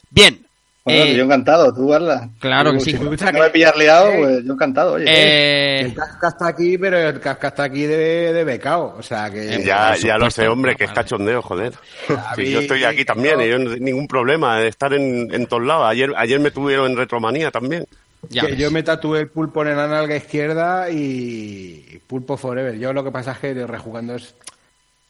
Bien. 0.08 0.40
Bueno, 0.86 1.04
eh, 1.04 1.14
yo 1.16 1.24
encantado, 1.24 1.72
tú, 1.72 1.94
Arla. 1.94 2.28
Claro 2.40 2.72
que 2.74 2.80
sí. 2.80 2.90
Si 2.92 2.98
no 2.98 3.10
me 3.10 3.48
pillas 3.50 3.74
liado, 3.74 4.10
pues 4.18 4.44
yo 4.44 4.52
encantado, 4.52 4.92
oye. 4.92 5.06
eh, 5.08 5.80
El 5.80 5.94
casca 5.94 6.28
está 6.28 6.46
aquí, 6.48 6.76
pero 6.76 6.98
el 6.98 7.20
casca 7.20 7.48
está 7.48 7.62
aquí 7.64 7.86
de, 7.86 8.34
de 8.34 8.44
becao. 8.44 8.94
O 8.98 9.02
sea 9.02 9.30
que. 9.30 9.62
Ya, 9.64 9.96
ya 9.96 10.18
lo 10.18 10.30
sé, 10.30 10.46
hombre, 10.46 10.76
que 10.76 10.84
es 10.84 10.90
cachondeo, 10.90 11.40
joder. 11.40 11.72
A 12.10 12.34
Sí, 12.34 12.42
mí- 12.42 12.50
yo 12.50 12.60
estoy 12.60 12.84
aquí 12.84 13.02
también 13.06 13.40
y 13.40 13.48
yo 13.48 13.58
no 13.58 13.70
tengo 13.70 13.82
ningún 13.84 14.06
problema 14.06 14.58
de 14.60 14.68
estar 14.68 14.92
en, 14.92 15.32
en 15.32 15.46
todos 15.46 15.64
lados. 15.64 15.86
Ayer, 15.88 16.12
ayer 16.18 16.38
me 16.38 16.50
tuvieron 16.50 16.90
en 16.90 16.98
Retromanía 16.98 17.50
también. 17.50 17.86
ya 18.28 18.42
que 18.42 18.48
ves. 18.48 18.58
yo 18.58 18.70
me 18.70 18.82
tatué 18.82 19.20
el 19.20 19.28
pulpo 19.28 19.62
en 19.64 19.74
la 19.78 19.86
nalga 19.88 20.16
izquierda 20.16 20.90
y 20.90 21.98
pulpo 22.06 22.36
forever. 22.36 22.78
Yo 22.78 22.92
lo 22.92 23.02
que 23.02 23.10
pasa 23.10 23.32
es 23.32 23.38
que 23.38 23.54
de 23.54 23.66
rejugando 23.66 24.16
es. 24.16 24.34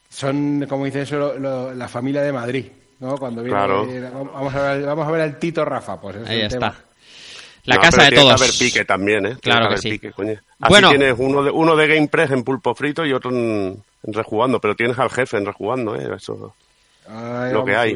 Son, 0.08 0.66
como 0.68 0.84
dice 0.84 1.02
eso, 1.02 1.18
lo- 1.18 1.36
lo- 1.38 1.74
la 1.74 1.88
familia 1.88 2.22
de 2.22 2.32
Madrid. 2.32 2.66
¿No? 3.00 3.16
Cuando 3.18 3.42
viene, 3.42 3.56
Claro. 3.56 3.86
vamos, 4.32 4.54
a 4.54 4.62
ver, 4.74 4.86
vamos 4.86 5.06
a 5.06 5.10
ver 5.10 5.20
al 5.22 5.38
Tito 5.38 5.64
Rafa. 5.64 6.00
Pues 6.00 6.16
es 6.16 6.28
Ahí 6.28 6.36
el 6.40 6.46
está. 6.46 6.58
tema. 6.58 6.74
La 7.64 7.76
No, 7.76 7.80
casa 7.80 7.96
pero 7.96 8.04
de 8.04 8.08
tiene 8.10 8.22
todos. 8.28 8.40
que 8.40 8.44
haber 8.44 8.58
pique 8.58 8.84
también, 8.84 9.18
¿eh? 9.26 9.28
Tiene 9.28 9.40
Claro 9.40 9.60
que 9.62 9.66
haber 9.66 9.78
sí. 9.78 9.90
pique, 9.90 10.12
coño. 10.12 10.32
Así 10.32 10.68
Bueno. 10.68 10.88
tienes 10.90 11.14
uno 11.18 11.42
de, 11.42 11.50
uno 11.50 11.76
de 11.76 11.86
Game 11.86 12.08
Press 12.08 12.30
en 12.30 12.44
pulpo 12.44 12.74
frito 12.74 13.06
y 13.06 13.12
otro 13.14 13.30
en, 13.30 13.82
en 14.02 14.12
rejugando, 14.12 14.60
pero 14.60 14.74
tienes 14.76 14.98
al 14.98 15.08
jefe 15.10 15.38
en 15.38 15.46
rejugando, 15.46 15.94
¿eh? 15.96 16.10
Eso 16.14 16.54
Ay, 17.08 17.52
lo 17.52 17.64
que 17.64 17.74
hay. 17.76 17.94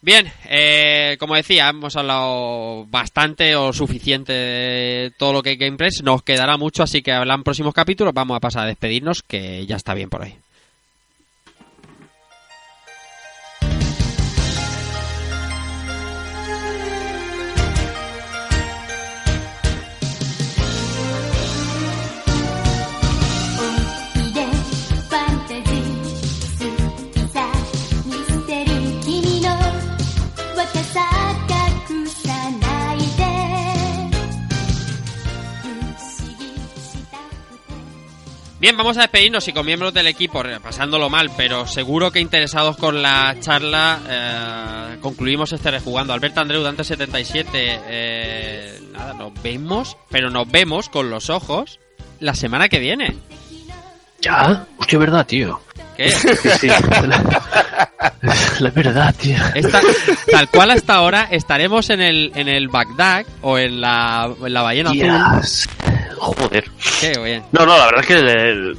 Bien, 0.00 0.30
eh, 0.48 1.16
como 1.18 1.34
decía, 1.34 1.68
hemos 1.70 1.96
hablado 1.96 2.86
bastante 2.86 3.56
o 3.56 3.72
suficiente 3.72 4.32
de 4.32 5.12
todo 5.18 5.32
lo 5.32 5.42
que 5.42 5.50
hay 5.50 5.56
Game 5.56 5.76
Press. 5.76 6.02
Nos 6.04 6.22
quedará 6.22 6.56
mucho, 6.56 6.84
así 6.84 7.02
que 7.02 7.10
hablan 7.10 7.42
próximos 7.42 7.74
capítulos. 7.74 8.14
Vamos 8.14 8.36
a 8.36 8.40
pasar 8.40 8.62
a 8.62 8.68
despedirnos, 8.68 9.22
que 9.22 9.66
ya 9.66 9.74
está 9.74 9.94
bien 9.94 10.08
por 10.08 10.22
hoy. 10.22 10.36
Bien, 38.68 38.76
vamos 38.76 38.98
a 38.98 39.00
despedirnos 39.00 39.48
y 39.48 39.54
con 39.54 39.64
miembros 39.64 39.94
del 39.94 40.08
equipo, 40.08 40.42
re- 40.42 40.60
pasándolo 40.60 41.08
mal, 41.08 41.30
pero 41.34 41.66
seguro 41.66 42.10
que 42.10 42.20
interesados 42.20 42.76
con 42.76 43.00
la 43.00 43.34
charla, 43.40 43.98
eh, 44.06 44.98
concluimos 45.00 45.50
este 45.54 45.70
rejugando. 45.70 46.12
Alberto 46.12 46.42
Andreu, 46.42 46.62
Dante 46.62 46.84
77, 46.84 47.48
eh, 47.54 48.78
nada, 48.92 49.14
nos 49.14 49.32
vemos, 49.42 49.96
pero 50.10 50.28
nos 50.28 50.50
vemos 50.50 50.90
con 50.90 51.08
los 51.08 51.30
ojos 51.30 51.80
la 52.20 52.34
semana 52.34 52.68
que 52.68 52.78
viene. 52.78 53.16
¿Ya? 54.20 54.66
Hostia, 54.76 54.98
verdad, 54.98 55.26
tío. 55.26 55.58
¿Qué? 55.96 56.10
Sí, 56.10 56.28
sí. 56.60 56.66
La, 57.06 57.90
la 58.60 58.70
verdad, 58.70 59.14
tío. 59.18 59.36
Esta- 59.54 59.80
tal 60.30 60.48
cual 60.50 60.72
hasta 60.72 60.94
ahora 60.94 61.26
estaremos 61.30 61.88
en 61.88 62.02
el, 62.02 62.32
en 62.34 62.48
el 62.48 62.68
Bagdad 62.68 63.24
o 63.40 63.56
en 63.56 63.80
la, 63.80 64.30
en 64.44 64.52
la 64.52 64.60
ballena 64.60 64.90
azul. 64.90 65.70
Joder. 66.18 66.70
Qué 67.00 67.18
bien. 67.22 67.42
No, 67.52 67.64
no, 67.66 67.76
la 67.78 67.86
verdad 67.86 68.00
es 68.00 68.06
que 68.06 68.14
el- 68.14 68.28
el- 68.28 68.78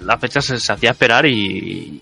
la 0.00 0.18
fecha 0.18 0.40
se, 0.40 0.58
se 0.58 0.72
hacía 0.72 0.90
esperar 0.92 1.26
y, 1.26 2.00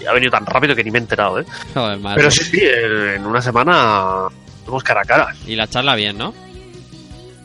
y 0.00 0.06
ha 0.06 0.12
venido 0.12 0.30
tan 0.30 0.46
rápido 0.46 0.74
que 0.74 0.82
ni 0.82 0.90
me 0.90 0.98
he 0.98 1.02
enterado, 1.02 1.40
¿eh? 1.40 1.44
Joder, 1.74 1.98
madre. 1.98 2.16
Pero 2.16 2.30
sí, 2.30 2.44
sí, 2.44 2.60
en 2.62 3.26
una 3.26 3.42
semana 3.42 4.28
vamos 4.66 4.82
cara 4.82 5.02
a 5.02 5.04
cara. 5.04 5.34
Y 5.46 5.54
la 5.54 5.66
charla 5.68 5.94
bien, 5.94 6.16
¿no? 6.18 6.32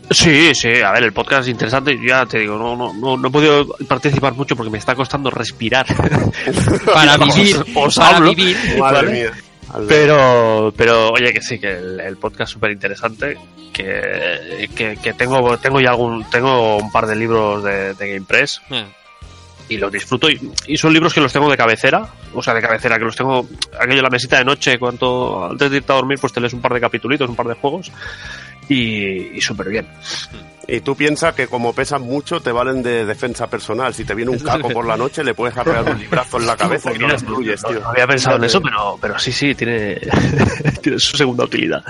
Sí, 0.10 0.56
sí, 0.56 0.70
a 0.82 0.92
ver, 0.94 1.04
el 1.04 1.12
podcast 1.12 1.42
es 1.42 1.50
interesante. 1.50 1.98
Ya 2.08 2.26
te 2.26 2.40
digo, 2.40 2.58
no, 2.58 2.78
no, 2.78 2.94
no, 2.94 3.18
no 3.18 3.28
he 3.28 3.32
podido 3.32 3.68
participar 3.90 4.34
mucho 4.36 4.56
porque 4.56 4.72
me 4.72 4.78
está 4.78 4.96
costando 4.96 5.30
respirar. 5.30 5.86
Para 6.94 7.18
vivir, 7.18 7.58
Os, 7.76 7.88
os 7.88 7.96
para 7.98 8.16
hablo, 8.18 8.34
vivir. 8.34 8.56
Madre 8.80 8.96
¿vale? 8.96 9.12
mía. 9.12 9.32
Pero, 9.88 10.74
pero 10.76 11.12
oye, 11.12 11.34
que 11.34 11.42
sí, 11.42 11.60
que 11.60 11.72
el, 11.72 12.00
el 12.00 12.18
podcast 12.18 12.50
es 12.50 12.50
súper 12.54 12.72
interesante. 12.72 13.38
Que, 13.74 14.70
que, 14.76 14.98
que 14.98 15.14
tengo, 15.14 15.58
tengo 15.60 15.80
ya 15.80 15.92
algún, 15.92 16.28
tengo 16.32 16.78
un 16.78 16.92
par 16.92 17.06
de 17.06 17.16
libros 17.16 17.64
de, 17.64 17.94
de 17.94 18.14
Game 18.14 18.26
Press 18.26 18.60
Eh, 18.72 18.86
y 19.70 19.78
los 19.78 19.92
disfruto. 19.92 20.30
Y, 20.30 20.52
y 20.68 20.78
son 20.78 20.94
libros 20.94 21.14
que 21.14 21.22
los 21.22 21.32
tengo 21.32 21.50
de 21.50 21.58
cabecera, 21.58 22.08
o 22.34 22.42
sea, 22.42 22.54
de 22.54 22.62
cabecera, 22.62 22.98
que 22.98 23.06
los 23.06 23.16
tengo 23.16 23.48
aquello 23.80 23.98
en 24.00 24.04
la 24.04 24.10
mesita 24.10 24.38
de 24.38 24.46
noche, 24.46 24.78
cuanto 24.80 25.46
antes 25.46 25.70
de 25.70 25.78
irte 25.78 25.92
a 25.92 25.96
dormir, 25.96 26.18
pues 26.20 26.34
te 26.34 26.40
lees 26.40 26.54
un 26.54 26.62
par 26.62 26.74
de 26.74 26.82
capitulitos, 26.82 27.30
un 27.30 27.36
par 27.36 27.48
de 27.48 27.54
juegos 27.56 27.92
y, 28.70 29.38
y 29.38 29.42
súper 29.42 29.70
bien. 29.70 29.88
Y 30.68 30.82
tú 30.82 30.96
piensas 30.96 31.34
que 31.34 31.48
como 31.48 31.74
pesan 31.74 32.02
mucho 32.02 32.42
te 32.42 32.52
valen 32.52 32.84
de 32.84 33.06
defensa 33.06 33.48
personal. 33.48 33.94
Si 33.94 34.04
te 34.04 34.14
viene 34.14 34.32
un 34.32 34.40
caco 34.40 34.70
por 34.70 34.86
la 34.86 34.98
noche 34.98 35.24
le 35.24 35.34
puedes 35.34 35.56
arrear 35.56 35.90
un 35.90 35.98
librazo 35.98 36.40
en 36.40 36.46
la 36.46 36.58
cabeza 36.58 36.94
y 36.94 36.98
no 36.98 37.08
lo 37.08 37.14
destruyes, 37.14 37.64
tío. 37.64 37.80
No 37.80 37.90
había 37.90 38.06
pensado 38.06 38.36
en 38.36 38.44
eso, 38.44 38.62
pero, 38.62 38.98
pero 39.00 39.18
sí, 39.18 39.32
sí, 39.32 39.56
tiene, 39.56 39.98
tiene 40.82 41.00
su 41.00 41.16
segunda 41.16 41.46
utilidad. 41.46 41.84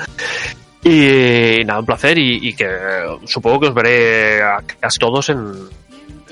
Y 0.83 1.63
nada, 1.65 1.79
un 1.79 1.85
placer 1.87 2.19
y, 2.19 2.49
y 2.49 2.53
que 2.53 2.69
supongo 3.25 3.61
que 3.61 3.67
os 3.67 3.73
veré 3.73 4.43
a 4.43 4.61
casi 4.79 4.99
todos 4.99 5.27
en, 5.29 5.53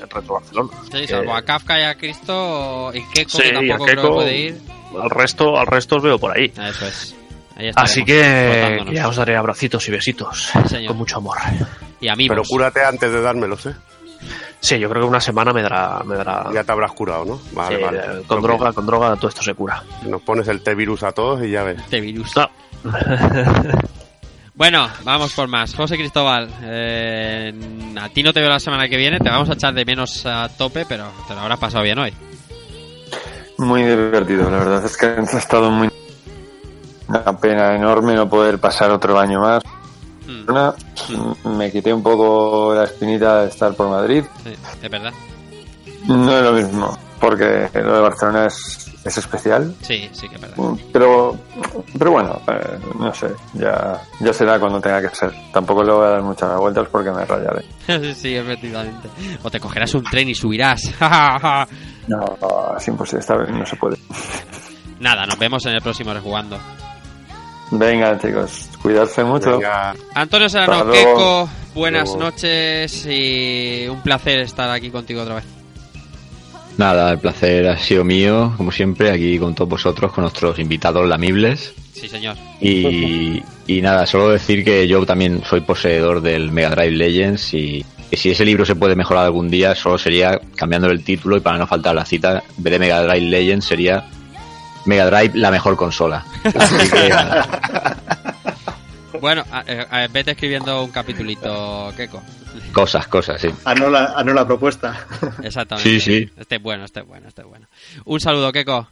en 0.00 0.10
Retro 0.10 0.34
Barcelona. 0.34 0.70
Sí, 0.92 1.06
salvo 1.06 1.34
a 1.34 1.42
Kafka 1.42 1.78
y 1.80 1.82
a 1.82 1.94
Cristo 1.96 2.90
y 2.94 3.02
Keiko, 3.12 3.30
Sí, 3.30 3.42
que 3.42 3.48
y 3.48 3.70
a 3.70 3.76
tampoco 3.76 3.84
creo 3.84 4.02
que 4.02 4.08
puede 4.08 4.36
ir. 4.38 4.60
Al 5.02 5.10
resto, 5.10 5.58
al 5.58 5.66
resto 5.66 5.96
os 5.96 6.02
veo 6.02 6.18
por 6.18 6.36
ahí. 6.36 6.46
Eso 6.56 6.86
es. 6.86 7.16
Ahí 7.56 7.70
Así 7.74 8.04
que 8.04 8.84
ya 8.92 9.08
os 9.08 9.16
daré 9.16 9.34
abracitos 9.36 9.88
y 9.88 9.90
besitos 9.90 10.50
con 10.86 10.96
mucho 10.96 11.16
amor. 11.18 11.38
Y 12.00 12.08
amigos. 12.08 12.36
Pero 12.36 12.48
cúrate 12.48 12.84
antes 12.84 13.10
de 13.10 13.20
dármelos, 13.20 13.64
¿eh? 13.66 13.74
Sí, 14.60 14.78
yo 14.78 14.88
creo 14.90 15.02
que 15.02 15.08
una 15.08 15.20
semana 15.20 15.52
me 15.52 15.62
dará, 15.62 16.02
me 16.04 16.16
dará. 16.16 16.46
Ya 16.52 16.64
te 16.64 16.72
habrás 16.72 16.92
curado, 16.92 17.24
¿no? 17.24 17.40
Vale, 17.52 17.76
Sí, 17.76 17.82
vale. 17.82 18.00
con 18.26 18.42
droga, 18.42 18.72
con 18.72 18.84
droga 18.86 19.14
todo 19.16 19.28
esto 19.28 19.42
se 19.42 19.54
cura. 19.54 19.82
Nos 20.06 20.20
pones 20.22 20.48
el 20.48 20.60
T-virus 20.62 21.02
a 21.02 21.12
todos 21.12 21.42
y 21.44 21.50
ya 21.50 21.62
ves. 21.62 21.78
Este 21.78 22.00
virus. 22.00 22.34
No. 22.36 22.48
Bueno, 24.56 24.88
vamos 25.04 25.34
por 25.34 25.48
más. 25.48 25.74
José 25.74 25.96
Cristóbal, 25.96 26.48
eh, 26.62 27.52
a 28.00 28.08
ti 28.08 28.22
no 28.22 28.32
te 28.32 28.40
veo 28.40 28.48
la 28.48 28.58
semana 28.58 28.88
que 28.88 28.96
viene, 28.96 29.18
te 29.18 29.28
vamos 29.28 29.50
a 29.50 29.52
echar 29.52 29.74
de 29.74 29.84
menos 29.84 30.24
a 30.24 30.48
tope, 30.48 30.86
pero 30.88 31.10
te 31.28 31.34
lo 31.34 31.40
habrás 31.40 31.58
pasado 31.58 31.84
bien 31.84 31.98
hoy. 31.98 32.12
Muy 33.58 33.82
divertido, 33.82 34.50
la 34.50 34.58
verdad 34.58 34.84
es 34.84 34.96
que 34.96 35.06
ha 35.06 35.20
estado 35.38 35.70
muy... 35.70 35.90
Una 37.08 37.38
pena 37.38 37.74
enorme 37.76 38.14
no 38.14 38.28
poder 38.28 38.58
pasar 38.58 38.90
otro 38.90 39.18
año 39.18 39.40
más. 39.40 39.62
Mm, 40.26 40.50
Una, 40.50 40.74
me 41.44 41.70
quité 41.70 41.92
un 41.92 42.02
poco 42.02 42.74
la 42.74 42.84
espinita 42.84 43.42
de 43.42 43.48
estar 43.48 43.74
por 43.74 43.88
Madrid. 43.90 44.24
sí, 44.42 44.54
es 44.82 44.90
verdad. 44.90 45.12
No 46.06 46.36
es 46.36 46.42
lo 46.42 46.52
mismo, 46.52 46.98
porque 47.20 47.68
lo 47.74 47.94
de 47.94 48.00
Barcelona 48.00 48.46
es, 48.46 48.92
es 49.04 49.18
especial. 49.18 49.74
Sí, 49.82 50.08
sí 50.12 50.28
que 50.28 50.34
es 50.36 50.40
verdad. 50.40 50.56
Pero, 50.92 51.36
pero 51.98 52.10
bueno, 52.12 52.40
eh, 52.48 52.78
no 52.98 53.12
sé, 53.14 53.28
ya, 53.54 54.00
ya 54.20 54.32
será 54.32 54.58
cuando 54.58 54.80
tenga 54.80 55.00
que 55.00 55.14
ser. 55.14 55.32
Tampoco 55.52 55.82
le 55.82 55.92
voy 55.92 56.04
a 56.06 56.10
dar 56.10 56.22
muchas 56.22 56.58
vueltas 56.58 56.88
porque 56.90 57.10
me 57.10 57.24
rayaré. 57.24 57.64
sí, 57.86 58.14
sí, 58.20 58.36
efectivamente. 58.36 59.08
O 59.42 59.50
te 59.50 59.58
cogerás 59.60 59.94
un 59.94 60.04
tren 60.04 60.28
y 60.28 60.34
subirás. 60.34 60.80
No, 62.08 62.24
es 62.78 62.86
imposible, 62.86 63.18
esta 63.18 63.36
vez 63.36 63.50
no 63.50 63.66
se 63.66 63.74
puede. 63.74 63.96
Nada, 65.00 65.26
nos 65.26 65.36
vemos 65.40 65.66
en 65.66 65.72
el 65.72 65.82
próximo 65.82 66.14
Rejugando. 66.14 66.56
Venga, 67.72 68.16
chicos, 68.20 68.70
cuidarse 68.80 69.24
mucho. 69.24 69.58
Venga, 69.58 69.92
Antonio 70.14 70.48
Serrano, 70.48 70.84
buenas 71.74 72.08
Luego. 72.10 72.20
noches 72.30 73.06
y 73.06 73.88
un 73.88 74.00
placer 74.02 74.38
estar 74.38 74.70
aquí 74.70 74.88
contigo 74.90 75.22
otra 75.22 75.34
vez. 75.34 75.44
Nada, 76.78 77.12
el 77.12 77.18
placer 77.18 77.68
ha 77.68 77.78
sido 77.78 78.04
mío, 78.04 78.52
como 78.56 78.70
siempre, 78.70 79.10
aquí 79.10 79.38
con 79.38 79.54
todos 79.54 79.70
vosotros, 79.70 80.12
con 80.12 80.22
nuestros 80.22 80.58
invitados 80.58 81.08
lamibles. 81.08 81.72
Sí, 81.94 82.08
señor. 82.08 82.36
Y, 82.60 83.42
y 83.66 83.80
nada, 83.80 84.06
solo 84.06 84.28
decir 84.28 84.62
que 84.62 84.86
yo 84.86 85.04
también 85.06 85.42
soy 85.48 85.62
poseedor 85.62 86.20
del 86.20 86.52
Mega 86.52 86.70
Drive 86.70 86.90
Legends 86.90 87.54
y 87.54 87.84
que 88.10 88.16
si 88.16 88.30
ese 88.30 88.44
libro 88.44 88.66
se 88.66 88.76
puede 88.76 88.94
mejorar 88.94 89.24
algún 89.24 89.50
día, 89.50 89.74
solo 89.74 89.96
sería 89.96 90.38
cambiando 90.54 90.88
el 90.88 91.02
título 91.02 91.36
y 91.36 91.40
para 91.40 91.56
no 91.58 91.66
faltar 91.66 91.94
la 91.94 92.04
cita, 92.04 92.42
en 92.56 92.62
vez 92.62 92.72
de 92.72 92.78
Mega 92.78 93.02
Drive 93.02 93.26
Legends 93.26 93.64
sería 93.64 94.04
Mega 94.84 95.06
Drive 95.06 95.32
la 95.34 95.50
mejor 95.50 95.76
consola. 95.76 96.24
Así 96.44 96.90
que, 96.90 97.10
Bueno, 99.20 99.44
a- 99.50 99.64
eh, 99.66 99.86
a- 99.90 100.06
vete 100.08 100.32
escribiendo 100.32 100.82
un 100.82 100.90
capitulito, 100.90 101.92
Keiko. 101.96 102.22
cosas, 102.72 103.06
cosas, 103.08 103.40
sí. 103.40 103.48
Ah, 103.64 103.74
la 103.74 104.46
propuesta. 104.46 105.06
Exactamente. 105.42 105.88
Sí, 105.90 106.00
sí. 106.00 106.30
Este 106.36 106.56
es 106.56 106.62
bueno, 106.62 106.84
este 106.84 107.00
es 107.00 107.06
bueno, 107.06 107.28
este 107.28 107.42
es 107.42 107.46
bueno. 107.48 107.66
Un 108.04 108.20
saludo, 108.20 108.52
Keiko. 108.52 108.88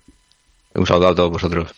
Un 0.75 0.87
saludo 0.87 1.09
a 1.09 1.15
todos 1.15 1.31
vosotros. 1.31 1.71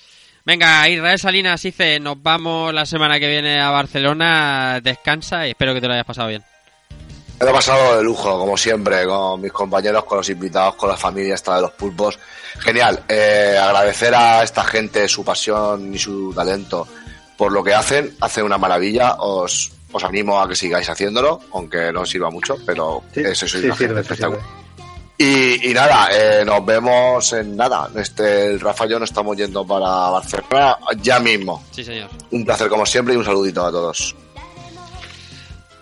Venga, 0.44 0.88
Israel 0.88 1.18
Salinas 1.18 1.60
dice, 1.62 1.98
nos 1.98 2.22
vamos 2.22 2.72
la 2.72 2.86
semana 2.86 3.18
que 3.18 3.28
viene 3.28 3.60
a 3.60 3.70
Barcelona, 3.70 4.80
descansa 4.80 5.46
y 5.46 5.50
espero 5.50 5.74
que 5.74 5.80
te 5.80 5.88
lo 5.88 5.92
hayas 5.94 6.06
pasado 6.06 6.28
bien. 6.28 6.42
Me 7.38 7.44
lo 7.44 7.50
he 7.50 7.54
pasado 7.54 7.98
de 7.98 8.04
lujo, 8.04 8.38
como 8.38 8.56
siempre, 8.56 9.04
con 9.04 9.40
mis 9.42 9.52
compañeros, 9.52 10.04
con 10.04 10.18
los 10.18 10.28
invitados, 10.30 10.76
con 10.76 10.88
la 10.88 10.96
familia 10.96 11.34
esta 11.34 11.56
de 11.56 11.62
los 11.62 11.72
pulpos. 11.72 12.18
Genial. 12.60 13.02
Eh, 13.08 13.58
agradecer 13.60 14.14
a 14.14 14.42
esta 14.42 14.64
gente 14.64 15.06
su 15.08 15.22
pasión 15.22 15.92
y 15.94 15.98
su 15.98 16.32
talento 16.32 16.88
por 17.36 17.52
lo 17.52 17.62
que 17.64 17.74
hacen. 17.74 18.14
Hacen 18.20 18.44
una 18.44 18.58
maravilla. 18.58 19.14
Os, 19.18 19.70
os 19.92 20.04
animo 20.04 20.40
a 20.40 20.48
que 20.48 20.56
sigáis 20.56 20.88
haciéndolo, 20.88 21.40
aunque 21.52 21.92
no 21.92 22.02
os 22.02 22.10
sirva 22.10 22.30
mucho, 22.30 22.56
pero 22.66 23.02
Sí, 23.14 23.20
eso 23.20 23.46
sí, 23.46 23.60
sirve, 23.60 23.74
sí 23.76 23.84
espectacular. 23.84 24.40
Y, 25.18 25.70
y 25.70 25.72
nada, 25.72 26.08
eh, 26.12 26.44
nos 26.44 26.64
vemos 26.66 27.32
en 27.32 27.56
nada. 27.56 27.88
Este, 27.96 28.48
el 28.50 28.60
Rafa 28.60 28.84
y 28.84 28.90
yo 28.90 28.98
nos 28.98 29.08
estamos 29.08 29.34
yendo 29.36 29.66
para 29.66 29.86
Barcelona 30.10 30.76
ya 31.00 31.18
mismo. 31.20 31.64
Sí, 31.70 31.82
señor. 31.82 32.10
Un 32.30 32.44
placer 32.44 32.68
como 32.68 32.84
siempre 32.84 33.14
y 33.14 33.16
un 33.16 33.24
saludito 33.24 33.64
a 33.64 33.70
todos. 33.70 34.14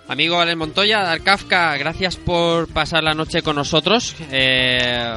Amigo 0.07 0.39
Alex 0.39 0.57
Montoya, 0.57 1.03
Dar 1.03 1.23
Kafka, 1.23 1.77
gracias 1.79 2.17
por 2.17 2.69
pasar 2.69 3.03
la 3.03 3.15
noche 3.15 3.43
con 3.43 3.57
nosotros. 3.57 4.15
Eh, 4.31 5.15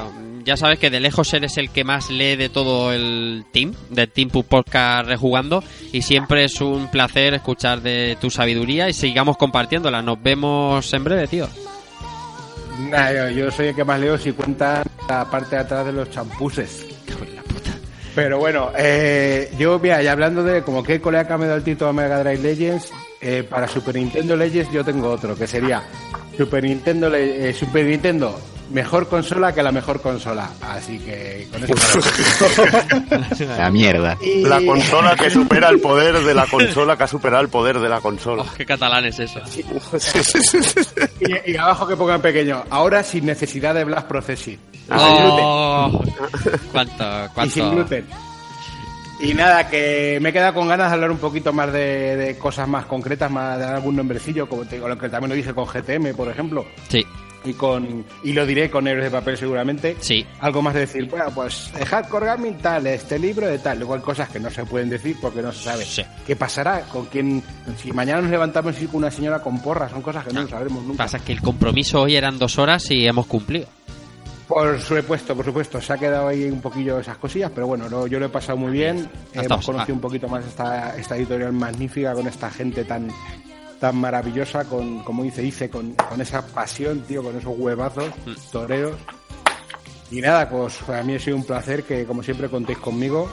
ya 0.47 0.55
sabes 0.55 0.79
que 0.79 0.89
de 0.89 1.01
lejos 1.01 1.33
eres 1.33 1.57
el 1.57 1.71
que 1.71 1.83
más 1.83 2.09
lee 2.09 2.37
de 2.37 2.47
todo 2.47 2.93
el 2.93 3.43
team, 3.51 3.73
del 3.89 4.09
Team 4.09 4.29
Pub 4.29 4.45
Podcast 4.45 5.05
Rejugando, 5.05 5.61
y 5.91 6.03
siempre 6.03 6.45
es 6.45 6.61
un 6.61 6.89
placer 6.89 7.33
escuchar 7.33 7.81
de 7.81 8.17
tu 8.21 8.29
sabiduría 8.29 8.87
y 8.87 8.93
sigamos 8.93 9.35
compartiéndola. 9.35 10.01
Nos 10.01 10.23
vemos 10.23 10.93
en 10.93 11.03
breve, 11.03 11.27
tío. 11.27 11.49
Nah, 12.89 13.11
yo, 13.11 13.29
yo 13.29 13.51
soy 13.51 13.67
el 13.67 13.75
que 13.75 13.83
más 13.83 13.99
leo 13.99 14.17
si 14.17 14.31
cuenta 14.31 14.83
la 15.09 15.29
parte 15.29 15.57
de 15.57 15.63
atrás 15.63 15.85
de 15.85 15.91
los 15.91 16.09
champuses. 16.11 16.85
Pero 18.15 18.39
bueno, 18.39 18.71
eh, 18.77 19.51
yo, 19.59 19.77
mira, 19.79 20.01
y 20.01 20.07
hablando 20.07 20.45
de 20.45 20.63
como 20.63 20.81
que 20.81 21.01
colega 21.01 21.27
que 21.27 21.37
me 21.37 21.45
dado 21.45 21.57
el 21.57 21.63
título 21.65 21.89
a 21.89 21.93
Mega 21.93 22.23
Drive 22.23 22.41
Legends, 22.41 22.89
eh, 23.19 23.43
para 23.43 23.67
Super 23.67 23.95
Nintendo 23.95 24.37
Legends 24.37 24.71
yo 24.71 24.85
tengo 24.85 25.09
otro, 25.09 25.35
que 25.35 25.45
sería 25.45 25.83
Super 26.37 26.63
Nintendo, 26.63 27.13
eh, 27.13 27.53
Super 27.53 27.85
Nintendo, 27.85 28.39
mejor 28.71 29.07
consola 29.07 29.53
que 29.53 29.63
la 29.63 29.71
mejor 29.71 30.01
consola. 30.01 30.49
Así 30.61 30.99
que 30.99 31.47
con 31.51 31.63
eso... 31.63 31.73
La 33.57 33.69
mierda. 33.69 34.17
Y- 34.21 34.41
La 34.43 34.61
consola 34.65 35.15
que 35.15 35.29
supera 35.29 35.69
el 35.69 35.79
poder 35.79 36.19
de 36.19 36.33
la 36.33 36.45
consola 36.47 36.95
que 36.97 37.03
ha 37.03 37.07
superado 37.07 37.41
el 37.43 37.49
poder 37.49 37.79
de 37.79 37.89
la 37.89 37.99
consola. 38.01 38.43
Oh, 38.43 38.53
qué 38.57 38.65
catalán 38.65 39.05
es 39.05 39.19
eso. 39.19 39.39
y, 41.19 41.51
y 41.51 41.55
abajo 41.57 41.87
que 41.87 41.95
pongan 41.95 42.21
pequeño, 42.21 42.63
ahora 42.69 43.03
sin 43.03 43.25
necesidad 43.25 43.73
de 43.75 43.83
Blast 43.83 44.07
Processing. 44.07 44.59
Oh, 44.91 46.01
cuánto, 46.71 47.03
y 47.45 47.49
sin 47.49 47.63
cuánto. 47.63 47.71
gluten. 47.71 48.05
Y 49.19 49.33
nada, 49.33 49.67
que 49.67 50.19
me 50.21 50.29
he 50.29 50.33
quedado 50.33 50.53
con 50.53 50.67
ganas 50.67 50.89
de 50.89 50.93
hablar 50.93 51.09
un 51.11 51.17
poquito 51.17 51.51
más 51.51 51.73
de, 51.73 52.15
de 52.15 52.37
cosas 52.37 52.67
más 52.67 52.85
concretas, 52.85 53.31
más 53.31 53.57
de 53.57 53.65
dar 53.65 53.75
algún 53.75 53.95
nombrecillo, 53.95 54.47
como 54.47 54.63
te 54.65 54.75
digo, 54.75 54.87
lo 54.87 54.97
que 54.97 55.09
también 55.09 55.29
lo 55.29 55.35
dije 55.35 55.55
con 55.55 55.65
GTM, 55.65 56.15
por 56.15 56.29
ejemplo. 56.29 56.65
Sí. 56.87 57.03
Y 57.47 57.53
con 57.53 58.03
y 58.23 58.33
lo 58.33 58.45
diré 58.45 58.69
con 58.69 58.87
Héroes 58.87 59.05
de 59.05 59.11
Papel 59.11 59.37
seguramente. 59.37 59.95
Sí. 60.01 60.25
Algo 60.41 60.61
más 60.61 60.73
de 60.73 60.81
decir, 60.81 61.07
bueno, 61.09 61.25
pues 61.33 61.71
Hardcore 61.87 62.25
Gaming 62.25 62.57
tal, 62.57 62.85
este 62.87 63.17
libro 63.17 63.47
de 63.47 63.59
tal. 63.59 63.79
Luego 63.79 63.93
hay 63.95 64.01
cosas 64.01 64.27
que 64.29 64.39
no 64.39 64.49
se 64.49 64.65
pueden 64.65 64.89
decir 64.89 65.15
porque 65.21 65.41
no 65.41 65.51
se 65.51 65.63
sabe. 65.63 65.85
¿Qué 66.25 66.35
pasará? 66.35 66.81
¿Con 66.81 67.05
quién? 67.05 67.41
Si 67.81 67.91
mañana 67.93 68.21
nos 68.21 68.31
levantamos 68.31 68.81
y 68.81 68.87
con 68.87 68.97
una 68.97 69.11
señora 69.11 69.39
con 69.39 69.61
porras, 69.61 69.91
son 69.91 70.01
cosas 70.01 70.25
que 70.25 70.33
no, 70.33 70.41
lo 70.41 70.47
sabremos 70.49 70.83
nunca. 70.83 71.03
Pasa 71.05 71.19
que 71.19 71.31
el 71.33 71.41
compromiso 71.41 72.01
hoy 72.01 72.15
eran 72.15 72.37
dos 72.37 72.57
horas 72.59 72.91
y 72.91 73.07
hemos 73.07 73.27
cumplido. 73.27 73.67
Por 74.47 74.79
supuesto, 74.79 75.35
por 75.35 75.43
supuesto, 75.43 75.81
se 75.81 75.91
ha 75.91 75.97
quedado 75.97 76.27
ahí 76.29 76.45
un 76.45 76.61
poquillo 76.61 76.99
esas 76.99 77.17
cosillas, 77.17 77.51
pero 77.53 77.67
bueno, 77.67 77.89
lo- 77.89 78.07
yo 78.07 78.17
lo 78.17 78.27
he 78.27 78.29
pasado 78.29 78.57
muy 78.57 78.71
bien. 78.71 79.09
Hemos 79.33 79.65
conocido 79.65 79.93
Ah. 79.93 79.93
un 79.93 79.99
poquito 80.01 80.27
más 80.29 80.45
esta, 80.45 80.95
esta 80.97 81.17
editorial 81.17 81.51
magnífica 81.51 82.13
con 82.13 82.27
esta 82.27 82.49
gente 82.49 82.85
tan 82.85 83.09
tan 83.79 83.95
maravillosa, 83.97 84.65
con 84.65 85.03
como 85.03 85.23
dice 85.23 85.43
Ice, 85.43 85.69
con, 85.69 85.93
con 85.93 86.19
esa 86.21 86.45
pasión, 86.45 87.01
tío, 87.01 87.23
con 87.23 87.37
esos 87.37 87.53
huevazos, 87.57 88.09
Mm. 88.25 88.33
toreros. 88.51 88.95
Y 90.11 90.21
nada, 90.21 90.49
pues 90.49 90.75
para 90.85 91.03
mí 91.03 91.15
ha 91.15 91.19
sido 91.19 91.35
un 91.37 91.45
placer 91.45 91.83
que 91.83 92.05
como 92.05 92.23
siempre 92.23 92.49
contéis 92.49 92.77
conmigo. 92.79 93.29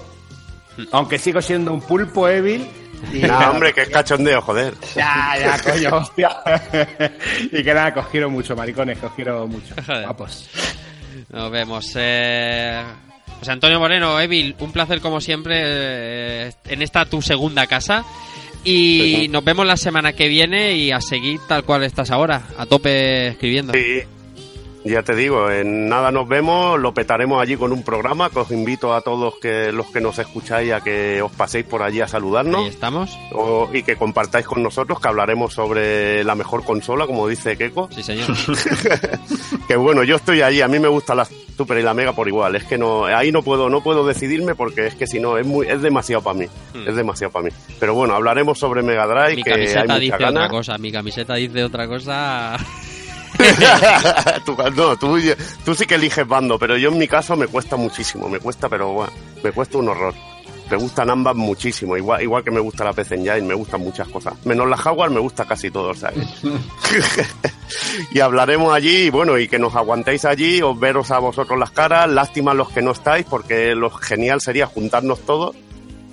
Mm. 0.77 0.83
Aunque 0.93 1.19
sigo 1.19 1.41
siendo 1.41 1.73
un 1.73 1.81
pulpo 1.81 2.29
Evil. 2.29 2.67
Y 3.13 3.19
Nah, 3.21 3.51
hombre, 3.51 3.73
que 3.75 3.83
es 3.83 3.91
cachondeo, 3.91 4.41
joder. 4.41 4.75
Ya, 4.97 5.35
ya, 5.39 5.63
coño, 5.63 5.97
hostia. 5.99 6.31
y 7.53 7.63
que 7.63 7.75
nada, 7.75 7.93
que 7.93 8.01
os 8.01 8.09
quiero 8.09 8.31
mucho, 8.31 8.57
maricones, 8.57 8.99
que 8.99 9.07
os 9.07 9.13
quiero 9.13 9.47
mucho. 9.47 9.75
Guapos. 9.87 10.49
Nos 11.29 11.51
vemos. 11.51 11.93
Eh... 11.97 12.83
José 13.39 13.51
Antonio 13.53 13.79
Moreno, 13.79 14.19
Evil, 14.21 14.55
un 14.61 14.73
placer 14.73 15.01
como 15.01 15.21
siempre 15.21 15.55
eh, 15.65 16.53
en 16.67 16.83
esta 16.83 17.05
tu 17.05 17.21
segunda 17.21 17.67
casa. 17.67 18.05
Y 18.65 19.29
nos 19.31 19.45
vemos 19.45 19.67
la 19.67 19.77
semana 19.77 20.13
que 20.15 20.29
viene 20.29 20.77
y 20.77 20.91
a 20.91 21.01
seguir 21.01 21.41
tal 21.47 21.65
cual 21.65 21.85
estás 21.85 22.11
ahora, 22.11 22.43
a 22.57 22.67
tope 22.67 23.29
escribiendo. 23.29 23.73
Sí, 23.75 24.01
ya 24.85 25.03
te 25.03 25.15
digo, 25.15 25.51
en 25.51 25.89
nada 25.89 26.11
nos 26.11 26.29
vemos, 26.29 26.79
lo 26.79 26.93
petaremos 26.93 27.41
allí 27.43 27.57
con 27.57 27.73
un 27.73 27.83
programa 27.83 28.29
que 28.31 28.39
os 28.41 28.51
invito 28.51 28.95
a 28.95 29.01
todos 29.01 29.35
que 29.41 29.73
los 29.73 29.87
que 29.87 30.01
nos 30.01 30.19
escucháis 30.19 30.73
a 30.73 30.83
que 30.83 31.23
os 31.23 31.33
paséis 31.33 31.65
por 31.65 31.83
allí 31.83 32.01
a 32.03 32.09
saludarnos. 32.09 32.63
Ahí 32.63 32.69
estamos. 32.69 33.17
O- 33.33 33.69
y 33.73 33.83
que 33.83 33.97
compartáis 33.97 34.47
con 34.47 34.63
nosotros, 34.63 35.01
que 35.01 35.09
hablaremos 35.09 35.55
sobre 35.55 36.23
la 36.25 36.35
mejor 36.35 36.65
consola, 36.65 37.07
como 37.07 37.27
dice 37.29 37.57
Keiko. 37.57 37.89
Sí, 37.95 38.03
señor. 38.03 38.27
que 39.69 39.77
bueno, 39.77 40.05
yo 40.05 40.17
estoy 40.17 40.43
allí, 40.43 40.61
a 40.61 40.69
mí 40.69 40.79
me 40.79 40.89
gusta 40.89 41.15
la 41.15 41.27
Super 41.57 41.79
y 41.79 41.83
la 41.83 41.95
Mega 41.95 42.13
por 42.13 42.27
igual. 42.29 42.57
Es 42.57 42.65
que 42.65 42.77
no, 42.77 43.05
ahí 43.05 43.31
no 43.31 43.43
puedo, 43.43 43.71
no 43.71 43.83
puedo 43.83 44.07
decidirme 44.07 44.55
porque 44.55 44.87
es 44.87 44.95
que 44.95 45.07
si 45.07 45.21
no, 45.21 45.39
es 45.39 45.47
muy, 45.47 45.67
es 45.67 45.83
demasiado 45.83 46.23
para 46.23 46.39
mí. 46.39 46.47
Hmm. 46.75 46.89
Es 46.89 46.97
demasiado 46.97 47.33
para 47.33 47.47
mí. 47.47 47.51
Pero 47.79 47.95
bueno, 47.95 48.15
hablaremos 48.15 48.59
sobre 48.59 48.83
Mega 48.83 49.07
Drive, 49.07 49.37
Mi 49.37 49.43
que 49.43 49.53
hay 49.53 49.57
camiseta 49.59 49.83
mucha 49.85 49.99
dice 49.99 50.17
gana. 50.19 50.41
otra 50.41 50.49
cosa, 50.49 50.79
mi 50.79 50.93
camiseta 50.93 51.35
dice 51.35 51.65
otra 51.65 51.87
cosa. 51.87 52.57
tú, 54.45 54.57
no, 54.77 54.97
tú, 54.97 55.19
tú 55.65 55.75
sí 55.75 55.87
que 55.87 55.97
eliges 55.97 56.27
bando, 56.27 56.59
pero 56.59 56.77
yo 56.77 56.91
en 56.91 56.99
mi 56.99 57.09
caso 57.09 57.37
me 57.37 57.47
cuesta 57.47 57.77
muchísimo, 57.77 58.29
me 58.29 58.39
cuesta, 58.39 58.69
pero 58.69 58.93
bueno, 58.93 59.13
me 59.43 59.53
cuesta 59.53 59.79
un 59.79 59.89
horror. 59.89 60.15
Me 60.71 60.77
gustan 60.79 61.11
ambas 61.11 61.37
muchísimo, 61.37 61.97
igual, 61.97 62.23
igual 62.23 62.43
que 62.43 62.51
me 62.51 62.59
gusta 62.61 62.85
la 62.85 62.93
PC 62.95 63.17
Engine, 63.17 63.43
me 63.43 63.55
gustan 63.55 63.81
muchas 63.83 64.09
cosas. 64.09 64.35
Menos 64.47 64.67
la 64.69 64.77
Jaguar 64.79 65.11
me 65.11 65.21
gusta 65.21 65.45
casi 65.45 65.71
todo, 65.71 65.93
¿sabes? 65.95 66.27
y 68.13 68.21
hablaremos 68.21 68.73
allí, 68.73 69.07
y 69.07 69.11
bueno, 69.11 69.39
y 69.39 69.49
que 69.49 69.59
nos 69.59 69.75
aguantéis 69.75 70.25
allí, 70.25 70.63
os 70.63 70.79
veros 70.79 71.11
a 71.11 71.19
vosotros 71.19 71.59
las 71.59 71.71
caras, 71.71 72.09
lástima 72.11 72.55
los 72.55 72.71
que 72.71 72.83
no 72.83 72.93
estáis, 72.93 73.27
porque 73.29 73.75
lo 73.75 73.91
genial 73.91 74.41
sería 74.41 74.67
juntarnos 74.67 75.21
todos, 75.21 75.55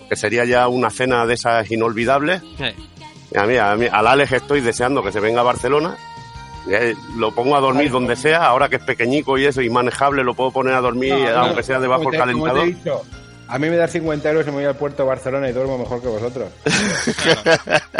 que 0.09 0.15
sería 0.15 0.43
ya 0.45 0.67
una 0.67 0.89
cena 0.89 1.25
de 1.25 1.35
esas 1.35 1.69
inolvidables. 1.71 2.41
A 3.35 3.45
mí, 3.45 3.55
a 3.57 3.75
mí, 3.75 3.85
al 3.89 4.07
Alex 4.07 4.33
estoy 4.33 4.59
deseando 4.61 5.01
que 5.01 5.11
se 5.13 5.19
venga 5.21 5.39
a 5.41 5.45
Barcelona. 5.45 5.95
Eh, 6.69 6.93
Lo 7.15 7.33
pongo 7.33 7.55
a 7.55 7.59
dormir 7.61 7.89
donde 7.89 8.15
sea, 8.15 8.45
ahora 8.45 8.67
que 8.69 8.75
es 8.75 8.83
pequeñico 8.83 9.37
y 9.37 9.45
eso, 9.45 9.61
y 9.61 9.69
manejable, 9.69 10.23
lo 10.23 10.33
puedo 10.35 10.51
poner 10.51 10.73
a 10.73 10.81
dormir, 10.81 11.13
No, 11.13 11.29
no, 11.31 11.37
aunque 11.45 11.63
sea 11.63 11.79
debajo 11.79 12.11
del 12.11 12.19
como 12.19 12.25
te 12.25 12.31
he 12.31 12.35
calentador. 12.35 12.65
dicho, 12.67 13.01
a 13.51 13.59
mí 13.59 13.69
me 13.69 13.75
da 13.75 13.87
50 13.87 14.29
euros 14.29 14.43
y 14.47 14.49
me 14.49 14.55
voy 14.57 14.65
al 14.65 14.75
puerto 14.75 15.03
de 15.03 15.09
Barcelona 15.09 15.49
y 15.49 15.53
duermo 15.53 15.77
mejor 15.77 16.01
que 16.01 16.07
vosotros. 16.07 16.49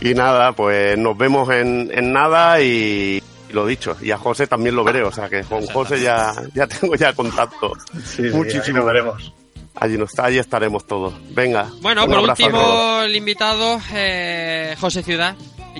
Y 0.00 0.12
nada, 0.14 0.52
pues 0.52 0.98
nos 0.98 1.16
vemos 1.16 1.48
en, 1.50 1.90
en 1.94 2.12
nada 2.12 2.60
y, 2.60 3.22
y 3.48 3.52
lo 3.52 3.66
dicho. 3.66 3.96
Y 4.02 4.10
a 4.10 4.18
José 4.18 4.46
también 4.46 4.74
lo 4.76 4.84
veré, 4.84 5.02
o 5.02 5.12
sea 5.12 5.28
que 5.30 5.42
con 5.44 5.64
José 5.66 6.00
ya, 6.00 6.32
ya 6.52 6.66
tengo 6.66 6.94
ya 6.94 7.12
contacto. 7.14 7.72
sí, 8.04 8.24
ahí 8.24 8.72
nos 8.72 8.84
veremos. 8.84 9.32
Allí, 9.76 9.96
nos, 9.96 10.16
allí 10.18 10.38
estaremos 10.38 10.86
todos. 10.86 11.14
Venga. 11.30 11.68
Bueno, 11.80 12.06
por 12.06 12.18
último, 12.18 13.00
el 13.02 13.16
invitado, 13.16 13.80
eh, 13.94 14.74
José 14.78 15.02
Ciudad. 15.02 15.34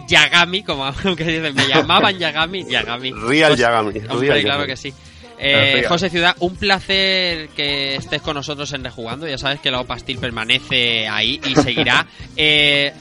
Yagami, 0.08 0.62
como 0.64 0.84
aunque 1.04 1.24
dicen, 1.24 1.54
me 1.54 1.66
llamaban 1.68 2.18
Yagami, 2.18 2.64
Yagami. 2.64 3.12
Real 3.12 3.52
José- 3.52 3.62
Yagami, 3.62 3.88
Hombre, 4.08 4.28
real 4.28 4.42
claro 4.42 4.42
Yagami. 4.42 4.66
que 4.66 4.76
sí. 4.76 4.94
Eh. 5.39 5.85
José 5.89 6.11
Ciudad, 6.11 6.36
un 6.40 6.56
placer 6.56 7.48
que 7.51 7.97
estés 7.97 8.23
con 8.23 8.35
nosotros 8.35 8.73
en 8.73 8.85
Rejugando. 8.85 9.27
Ya 9.27 9.39
sabes 9.39 9.61
que 9.61 9.70
la 9.70 9.81
Opastil 9.81 10.19
permanece 10.19 11.09
ahí 11.09 11.40
y 11.44 11.55
seguirá. 11.56 12.06
Eh, 12.36 12.93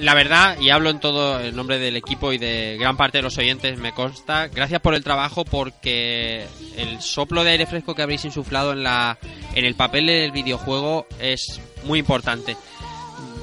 la 0.00 0.14
verdad, 0.14 0.58
y 0.60 0.70
hablo 0.70 0.90
en 0.90 0.98
todo 0.98 1.38
el 1.38 1.54
nombre 1.54 1.78
del 1.78 1.96
equipo 1.96 2.32
y 2.32 2.38
de 2.38 2.76
gran 2.78 2.96
parte 2.96 3.18
de 3.18 3.22
los 3.22 3.38
oyentes, 3.38 3.78
me 3.78 3.92
consta. 3.92 4.48
Gracias 4.48 4.80
por 4.80 4.94
el 4.94 5.04
trabajo 5.04 5.44
porque 5.44 6.46
el 6.76 7.00
soplo 7.00 7.44
de 7.44 7.50
aire 7.50 7.66
fresco 7.66 7.94
que 7.94 8.02
habréis 8.02 8.24
insuflado 8.24 8.72
en, 8.72 8.82
la, 8.82 9.18
en 9.54 9.64
el 9.64 9.74
papel 9.74 10.06
del 10.06 10.32
videojuego 10.32 11.06
es 11.20 11.60
muy 11.84 12.00
importante. 12.00 12.56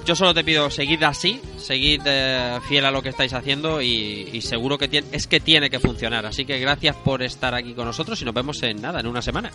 Yo 0.06 0.16
solo 0.16 0.34
te 0.34 0.44
pido 0.44 0.70
seguid 0.70 1.04
así, 1.04 1.40
seguid 1.58 2.02
eh, 2.06 2.60
fiel 2.68 2.86
a 2.86 2.92
lo 2.92 3.02
que 3.02 3.10
estáis 3.10 3.34
haciendo 3.34 3.82
y, 3.82 4.42
seguro 4.42 4.78
que 4.78 5.04
es 5.12 5.28
que 5.28 5.40
tiene 5.40 5.70
que 5.70 5.80
funcionar. 5.80 6.26
Así 6.26 6.46
que 6.46 6.60
gracias 6.60 6.96
por 6.96 7.22
estar 7.22 7.54
aquí 7.54 7.74
con 7.74 7.86
nosotros 7.86 8.22
y 8.22 8.26
nos 8.26 8.34
vemos 8.34 8.62
en 8.64 8.82
nada, 8.82 9.00
en 9.00 9.08
una 9.08 9.22
semana. 9.22 9.52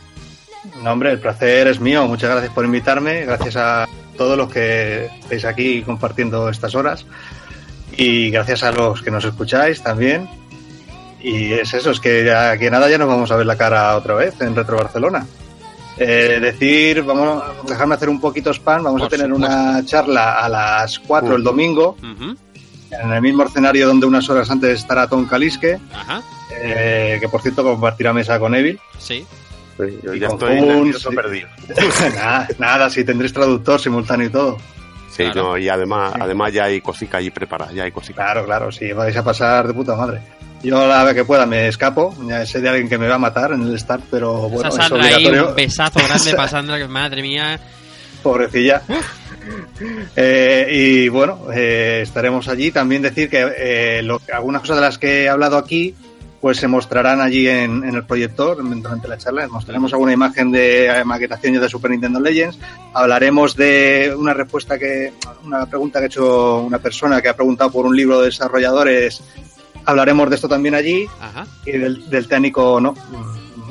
No, 0.82 0.93
hombre, 0.93 1.10
el 1.10 1.18
placer 1.18 1.66
es 1.66 1.81
mío. 1.81 2.06
Muchas 2.06 2.31
gracias 2.31 2.52
por 2.52 2.64
invitarme. 2.64 3.24
Gracias 3.24 3.56
a 3.56 3.89
todos 4.16 4.36
los 4.36 4.52
que 4.52 5.06
estáis 5.20 5.44
aquí 5.44 5.82
compartiendo 5.82 6.48
estas 6.48 6.74
horas. 6.74 7.05
Y 7.97 8.31
gracias 8.31 8.62
a 8.62 8.73
los 8.73 9.02
que 9.02 9.10
nos 9.10 9.24
escucháis 9.24 9.82
también. 9.82 10.28
Y 11.20 11.52
es 11.55 11.74
eso, 11.74 11.90
es 11.90 11.98
que 11.98 12.24
ya 12.24 12.56
que 12.56 12.70
nada 12.70 12.89
ya 12.89 12.98
nos 12.98 13.09
vamos 13.09 13.31
a 13.32 13.36
ver 13.36 13.47
la 13.47 13.56
cara 13.56 13.97
otra 13.97 14.14
vez 14.14 14.40
en 14.40 14.55
Retro 14.55 14.77
Barcelona. 14.77 15.27
Eh, 15.98 16.39
decir, 16.40 17.02
vamos 17.02 17.43
a 17.43 17.66
dejarme 17.66 17.94
hacer 17.94 18.09
un 18.09 18.20
poquito 18.20 18.51
spam. 18.52 18.82
Vamos 18.85 19.01
Por 19.01 19.06
a 19.06 19.10
tener 19.10 19.27
supuesto. 19.31 19.55
una 19.56 19.85
charla 19.85 20.32
a 20.44 20.48
las 20.48 20.98
4 20.98 21.36
el 21.36 21.43
domingo. 21.43 21.97
Ujú. 22.02 22.36
En 22.90 23.12
el 23.12 23.20
mismo 23.23 23.43
escenario 23.44 23.86
donde 23.89 24.06
unas 24.06 24.28
horas 24.28 24.51
antes 24.51 24.78
estará 24.78 25.09
Tom 25.09 25.27
Calisque. 25.27 25.78
Ajá, 25.93 26.23
eh, 26.60 27.18
que 27.20 27.28
por 27.28 27.43
cierto 27.43 27.62
compartirá 27.64 28.12
mesa 28.12 28.39
con 28.39 28.55
Evil. 28.55 28.78
sí. 28.98 29.27
Yo 30.02 30.14
Y 30.14 30.20
ya 30.20 30.28
con 30.28 30.36
estoy 30.51 30.93
sí. 30.94 31.09
perdido. 31.14 31.48
nada, 32.14 32.48
nada, 32.59 32.89
si 32.89 33.05
tendréis 33.05 33.35
traductor 33.35 33.78
simultáneo 33.78 34.28
y 34.28 34.31
todo. 34.31 34.56
Sí, 35.10 35.24
Claro. 35.24 35.43
no, 35.51 35.59
y 35.59 35.68
además, 35.68 36.14
además 36.18 36.51
ya 36.55 36.64
hay 36.64 36.81
cositas 36.81 37.16
allí 37.18 37.28
preparadas, 37.31 37.74
ya 37.74 37.85
hay 37.85 37.90
cositas. 37.93 38.16
Claro, 38.24 38.47
claro, 38.47 38.73
si 38.73 38.90
vais 38.94 39.14
a 39.14 39.23
pasar 39.23 39.66
de 39.66 39.74
puta 39.74 39.94
madre. 39.94 40.23
Yo 40.66 40.86
la 40.86 41.05
vez 41.05 41.14
que 41.14 41.24
pueda 41.24 41.47
me 41.47 41.68
escapo, 41.68 42.14
ya 42.26 42.44
sé 42.44 42.60
de 42.60 42.68
alguien 42.68 42.88
que 42.88 42.98
me 42.98 43.06
va 43.06 43.14
a 43.14 43.18
matar 43.18 43.52
en 43.52 43.62
el 43.62 43.78
start, 43.78 44.02
pero 44.10 44.48
bueno, 44.48 44.68
Esa 44.68 44.86
es 44.86 44.93
ahí, 44.93 44.98
obligatorio. 44.98 45.48
un 45.51 45.55
besazo 45.55 46.01
grande 46.06 46.34
para 46.36 46.48
Sandra, 46.48 46.78
que 46.78 46.88
madre 46.88 47.22
mía. 47.22 47.60
Pobrecilla. 48.22 48.82
Eh, 50.16 50.66
y 50.72 51.09
bueno, 51.09 51.38
eh, 51.55 52.01
estaremos 52.02 52.48
allí. 52.48 52.72
También 52.72 53.01
decir 53.02 53.30
que 53.30 53.47
eh, 53.56 54.02
lo- 54.02 54.20
algunas 54.32 54.60
cosas 54.62 54.76
de 54.78 54.82
las 54.82 54.98
que 54.98 55.22
he 55.22 55.28
hablado 55.28 55.56
aquí, 55.56 55.94
pues 56.40 56.59
se 56.59 56.66
mostrarán 56.66 57.20
allí 57.20 57.47
en, 57.48 57.84
en 57.84 57.94
el 57.94 58.05
proyector 58.05 58.56
durante 58.56 59.06
la 59.06 59.18
charla. 59.18 59.47
Mostraremos 59.47 59.93
alguna 59.93 60.12
imagen 60.12 60.51
de 60.51 61.02
maquetación 61.05 61.60
de 61.60 61.68
Super 61.68 61.93
Nintendo 61.93 62.18
Legends. 62.18 62.59
Hablaremos 62.93 63.55
de 63.56 64.12
una 64.16 64.34
respuesta 64.34 64.78
que, 64.78 65.12
una 65.44 65.66
pregunta 65.66 66.01
que 66.01 66.05
ha 66.05 66.09
hecho 66.09 66.59
una 66.62 66.78
persona 66.78 67.22
que 67.22 67.28
ha 67.28 67.36
preguntado 67.36 67.70
por 67.70 67.86
un 67.86 67.97
libro 67.97 68.20
de 68.20 68.26
desarrolladores. 68.26 69.22
Hablaremos 69.87 70.29
de 70.29 70.37
esto 70.37 70.49
también 70.49 70.75
allí. 70.75 71.07
Ajá. 71.21 71.47
Y 71.65 71.73
del, 71.73 72.11
del 72.11 72.29
técnico 72.29 72.81
no. 72.81 72.95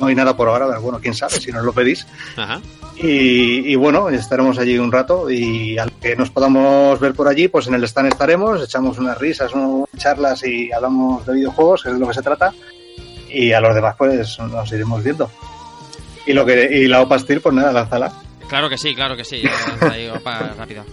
No 0.00 0.06
hay 0.06 0.14
nada 0.14 0.36
por 0.36 0.48
ahora, 0.48 0.66
pero 0.66 0.80
bueno, 0.82 0.98
quién 1.00 1.14
sabe 1.14 1.40
si 1.40 1.50
nos 1.52 1.64
lo 1.64 1.72
pedís. 1.72 2.06
Ajá. 2.36 2.60
Y, 2.96 3.70
y 3.72 3.74
bueno, 3.76 4.08
estaremos 4.10 4.58
allí 4.58 4.78
un 4.78 4.90
rato 4.92 5.30
y 5.30 5.78
al 5.78 5.92
que 5.92 6.16
nos 6.16 6.30
podamos 6.30 6.98
ver 7.00 7.12
por 7.14 7.28
allí, 7.28 7.48
pues 7.48 7.66
en 7.66 7.74
el 7.74 7.84
stand 7.84 8.08
estaremos, 8.08 8.62
echamos 8.62 8.98
unas 8.98 9.16
risas, 9.18 9.52
unas 9.54 9.86
charlas 9.96 10.44
y 10.46 10.70
hablamos 10.72 11.24
de 11.26 11.34
videojuegos, 11.34 11.82
que 11.82 11.88
es 11.90 11.94
de 11.94 12.00
lo 12.00 12.08
que 12.08 12.14
se 12.14 12.22
trata. 12.22 12.52
Y 13.30 13.52
a 13.52 13.60
los 13.60 13.74
demás, 13.74 13.94
pues 13.98 14.38
nos 14.38 14.70
iremos 14.72 15.02
viendo. 15.02 15.30
Y 16.26 16.32
lo 16.32 16.44
que 16.44 16.68
y 16.78 16.86
la 16.88 17.02
OPA 17.02 17.18
Steel, 17.18 17.40
pues 17.40 17.54
nada, 17.54 17.72
lánzala. 17.72 18.12
Claro 18.48 18.68
que 18.68 18.78
sí, 18.78 18.94
claro 18.94 19.16
que 19.16 19.24
sí. 19.24 19.42
Ahí, 19.80 20.08
opa, 20.08 20.52
rápido. 20.58 20.84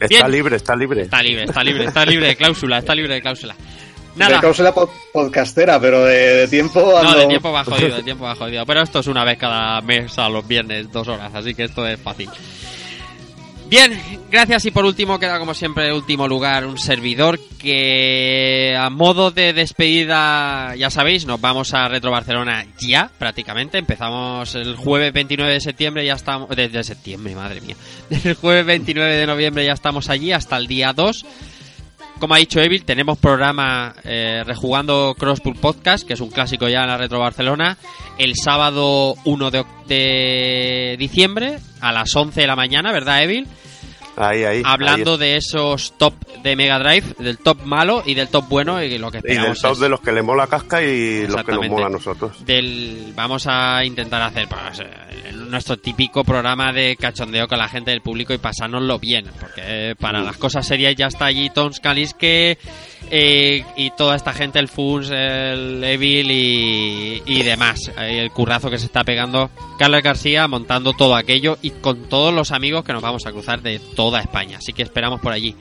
Está 0.00 0.26
Bien. 0.26 0.30
libre, 0.30 0.56
está 0.56 0.74
libre. 0.76 1.02
Está 1.02 1.22
libre, 1.22 1.44
está 1.44 1.62
libre, 1.64 1.84
está 1.86 2.04
libre 2.04 2.26
de 2.28 2.36
cláusula, 2.36 2.78
está 2.78 2.94
libre 2.94 3.14
de 3.14 3.22
cláusula. 3.22 3.54
De 4.14 4.20
Nada. 4.20 4.40
pod- 4.40 4.90
podcastera, 5.12 5.80
pero 5.80 6.04
de, 6.04 6.14
de 6.36 6.48
tiempo 6.48 7.00
No, 7.02 7.14
de 7.16 7.26
tiempo 7.26 7.50
va 7.50 7.64
jodido, 7.64 7.96
de 7.96 8.02
tiempo 8.04 8.24
va 8.24 8.34
jodido. 8.36 8.64
Pero 8.64 8.82
esto 8.82 9.00
es 9.00 9.06
una 9.08 9.24
vez 9.24 9.38
cada 9.38 9.80
mes 9.80 10.16
a 10.18 10.28
los 10.28 10.46
viernes, 10.46 10.90
dos 10.92 11.08
horas, 11.08 11.32
así 11.34 11.54
que 11.54 11.64
esto 11.64 11.86
es 11.86 11.98
fácil. 12.00 12.30
Bien, 13.66 13.98
gracias 14.30 14.66
y 14.66 14.70
por 14.70 14.84
último 14.84 15.18
queda 15.18 15.38
como 15.38 15.54
siempre 15.54 15.86
en 15.88 15.94
último 15.94 16.28
lugar 16.28 16.66
un 16.66 16.78
servidor 16.78 17.40
que 17.58 18.76
a 18.78 18.88
modo 18.90 19.30
de 19.30 19.52
despedida, 19.54 20.76
ya 20.76 20.90
sabéis, 20.90 21.24
nos 21.26 21.40
vamos 21.40 21.72
a 21.74 21.88
Retro 21.88 22.10
Barcelona 22.12 22.66
ya 22.78 23.10
prácticamente. 23.18 23.78
Empezamos 23.78 24.54
el 24.54 24.76
jueves 24.76 25.12
29 25.12 25.54
de 25.54 25.60
septiembre, 25.60 26.04
ya 26.06 26.12
estamos... 26.12 26.50
Desde 26.50 26.84
septiembre, 26.84 27.34
madre 27.34 27.62
mía. 27.62 27.74
Desde 28.10 28.28
el 28.30 28.36
jueves 28.36 28.66
29 28.66 29.16
de 29.16 29.26
noviembre 29.26 29.64
ya 29.64 29.72
estamos 29.72 30.08
allí 30.10 30.30
hasta 30.30 30.56
el 30.58 30.66
día 30.68 30.92
2. 30.92 31.24
Como 32.18 32.34
ha 32.34 32.38
dicho 32.38 32.60
Evil, 32.60 32.84
tenemos 32.84 33.18
programa 33.18 33.94
eh, 34.04 34.42
rejugando 34.46 35.14
Crosspool 35.18 35.56
Podcast, 35.56 36.06
que 36.06 36.14
es 36.14 36.20
un 36.20 36.30
clásico 36.30 36.68
ya 36.68 36.82
en 36.82 36.88
la 36.88 36.96
Retro 36.96 37.18
Barcelona, 37.18 37.76
el 38.18 38.34
sábado 38.36 39.14
1 39.24 39.50
de, 39.50 39.64
de 39.86 40.96
diciembre 40.98 41.58
a 41.80 41.92
las 41.92 42.14
11 42.14 42.40
de 42.40 42.46
la 42.46 42.56
mañana, 42.56 42.92
¿verdad, 42.92 43.22
Evil? 43.22 43.46
Ahí, 44.16 44.44
ahí. 44.44 44.62
Hablando 44.64 45.18
de 45.18 45.36
esos 45.36 45.94
top 45.98 46.14
de 46.42 46.56
Mega 46.56 46.78
Drive, 46.78 47.14
del 47.18 47.38
top 47.38 47.62
malo 47.64 48.02
y 48.04 48.14
del 48.14 48.28
top 48.28 48.48
bueno, 48.48 48.82
y 48.82 48.98
lo 48.98 49.10
que. 49.10 49.18
Y 49.24 49.36
del 49.36 49.58
top 49.58 49.72
es 49.72 49.78
de 49.80 49.88
los 49.88 50.00
que 50.00 50.12
le 50.12 50.22
mola 50.22 50.46
casca 50.46 50.82
y 50.82 51.26
los 51.26 51.42
que 51.44 51.52
nos 51.52 51.68
mola 51.68 51.86
a 51.86 51.90
nosotros. 51.90 52.44
del 52.44 53.12
vamos 53.14 53.46
a 53.46 53.84
intentar 53.84 54.22
hacer 54.22 54.48
pues, 54.48 54.82
nuestro 55.48 55.76
típico 55.78 56.24
programa 56.24 56.72
de 56.72 56.96
cachondeo 56.96 57.48
con 57.48 57.58
la 57.58 57.68
gente 57.68 57.90
del 57.90 58.00
público 58.00 58.32
y 58.34 58.38
pasárnoslo 58.38 58.98
bien 58.98 59.26
porque 59.38 59.62
eh, 59.64 59.94
para 59.96 60.20
las 60.20 60.36
cosas 60.36 60.66
serias 60.66 60.94
ya 60.96 61.06
está 61.06 61.26
allí 61.26 61.50
Tom 61.50 61.72
eh, 62.20 62.56
y 63.10 63.90
toda 63.96 64.16
esta 64.16 64.32
gente 64.32 64.58
el 64.58 64.68
Funs 64.68 65.10
el 65.10 65.82
Evil 65.84 66.30
y, 66.30 67.22
y 67.26 67.42
demás 67.42 67.90
Eh, 67.98 68.20
el 68.20 68.30
currazo 68.30 68.70
que 68.70 68.78
se 68.78 68.86
está 68.86 69.04
pegando 69.04 69.50
Carlos 69.78 70.02
García 70.02 70.48
montando 70.48 70.92
todo 70.92 71.14
aquello 71.14 71.58
y 71.62 71.70
con 71.70 72.08
todos 72.08 72.32
los 72.32 72.50
amigos 72.50 72.84
que 72.84 72.92
nos 72.92 73.02
vamos 73.02 73.26
a 73.26 73.32
cruzar 73.32 73.62
de 73.62 73.78
toda 73.78 74.20
España 74.20 74.58
así 74.58 74.72
que 74.72 74.82
esperamos 74.82 75.20
por 75.20 75.32
allí 75.32 75.54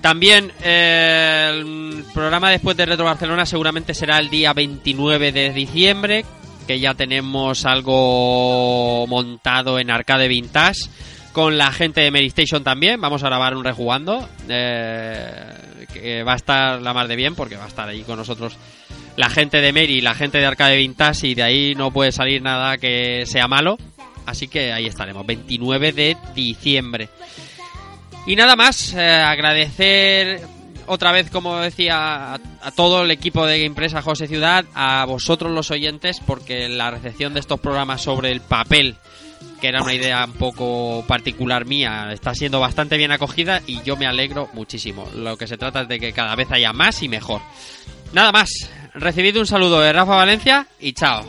también 0.00 0.50
eh, 0.62 1.50
el 1.52 2.04
programa 2.14 2.50
después 2.50 2.76
de 2.76 2.86
Retro 2.86 3.04
Barcelona 3.04 3.44
seguramente 3.44 3.92
será 3.92 4.18
el 4.18 4.30
día 4.30 4.52
29 4.54 5.30
de 5.30 5.52
diciembre, 5.52 6.24
que 6.66 6.80
ya 6.80 6.94
tenemos 6.94 7.66
algo 7.66 9.06
montado 9.06 9.78
en 9.78 9.90
Arcade 9.90 10.28
Vintage. 10.28 10.88
Con 11.32 11.58
la 11.58 11.70
gente 11.70 12.00
de 12.00 12.10
Mary 12.10 12.26
Station 12.26 12.64
también, 12.64 13.00
vamos 13.00 13.22
a 13.22 13.26
grabar 13.26 13.54
un 13.54 13.62
rejugando. 13.62 14.26
eh, 14.48 15.52
que 15.92 16.22
va 16.22 16.32
a 16.32 16.36
estar 16.36 16.80
la 16.80 16.94
mar 16.94 17.08
de 17.08 17.16
bien, 17.16 17.34
porque 17.34 17.56
va 17.56 17.64
a 17.64 17.68
estar 17.68 17.88
ahí 17.88 18.02
con 18.02 18.16
nosotros 18.16 18.56
la 19.16 19.28
gente 19.28 19.60
de 19.60 19.72
Mary 19.72 20.00
la 20.00 20.14
gente 20.14 20.38
de 20.38 20.46
Arcade 20.46 20.76
Vintage, 20.76 21.26
y 21.28 21.34
de 21.34 21.42
ahí 21.42 21.74
no 21.74 21.90
puede 21.90 22.12
salir 22.12 22.42
nada 22.42 22.78
que 22.78 23.24
sea 23.26 23.48
malo. 23.48 23.76
Así 24.26 24.48
que 24.48 24.72
ahí 24.72 24.86
estaremos, 24.86 25.26
29 25.26 25.92
de 25.92 26.16
diciembre. 26.34 27.08
Y 28.26 28.36
nada 28.36 28.54
más, 28.54 28.94
eh, 28.94 29.00
agradecer 29.00 30.40
otra 30.86 31.12
vez, 31.12 31.30
como 31.30 31.58
decía, 31.58 32.34
a, 32.34 32.70
todo 32.74 33.02
el 33.02 33.10
equipo 33.10 33.46
de 33.46 33.62
Gamepress, 33.62 33.94
a 33.94 34.02
José 34.02 34.26
Ciudad, 34.26 34.64
a 34.74 35.04
vosotros 35.04 35.52
los 35.52 35.70
oyentes, 35.70 36.20
porque 36.26 36.68
la 36.68 36.90
recepción 36.90 37.34
de 37.34 37.40
estos 37.40 37.60
programas 37.60 38.02
sobre 38.02 38.30
el 38.30 38.40
papel, 38.40 38.96
que 39.60 39.68
era 39.68 39.82
una 39.82 39.94
idea 39.94 40.24
un 40.24 40.32
poco 40.32 41.04
particular 41.06 41.66
mía, 41.66 42.12
está 42.12 42.34
siendo 42.34 42.60
bastante 42.60 42.96
bien 42.96 43.12
acogida 43.12 43.62
y 43.66 43.82
yo 43.82 43.96
me 43.96 44.06
alegro 44.06 44.48
muchísimo. 44.52 45.08
Lo 45.14 45.36
que 45.36 45.46
se 45.46 45.58
trata 45.58 45.82
es 45.82 45.88
de 45.88 46.00
que 46.00 46.12
cada 46.12 46.34
vez 46.34 46.50
haya 46.50 46.72
más 46.72 47.02
y 47.02 47.08
mejor. 47.08 47.40
Nada 48.12 48.32
más, 48.32 48.50
recibid 48.94 49.36
un 49.38 49.46
saludo 49.46 49.80
de 49.80 49.92
Rafa 49.92 50.16
Valencia 50.16 50.66
y 50.80 50.92
chao. 50.92 51.24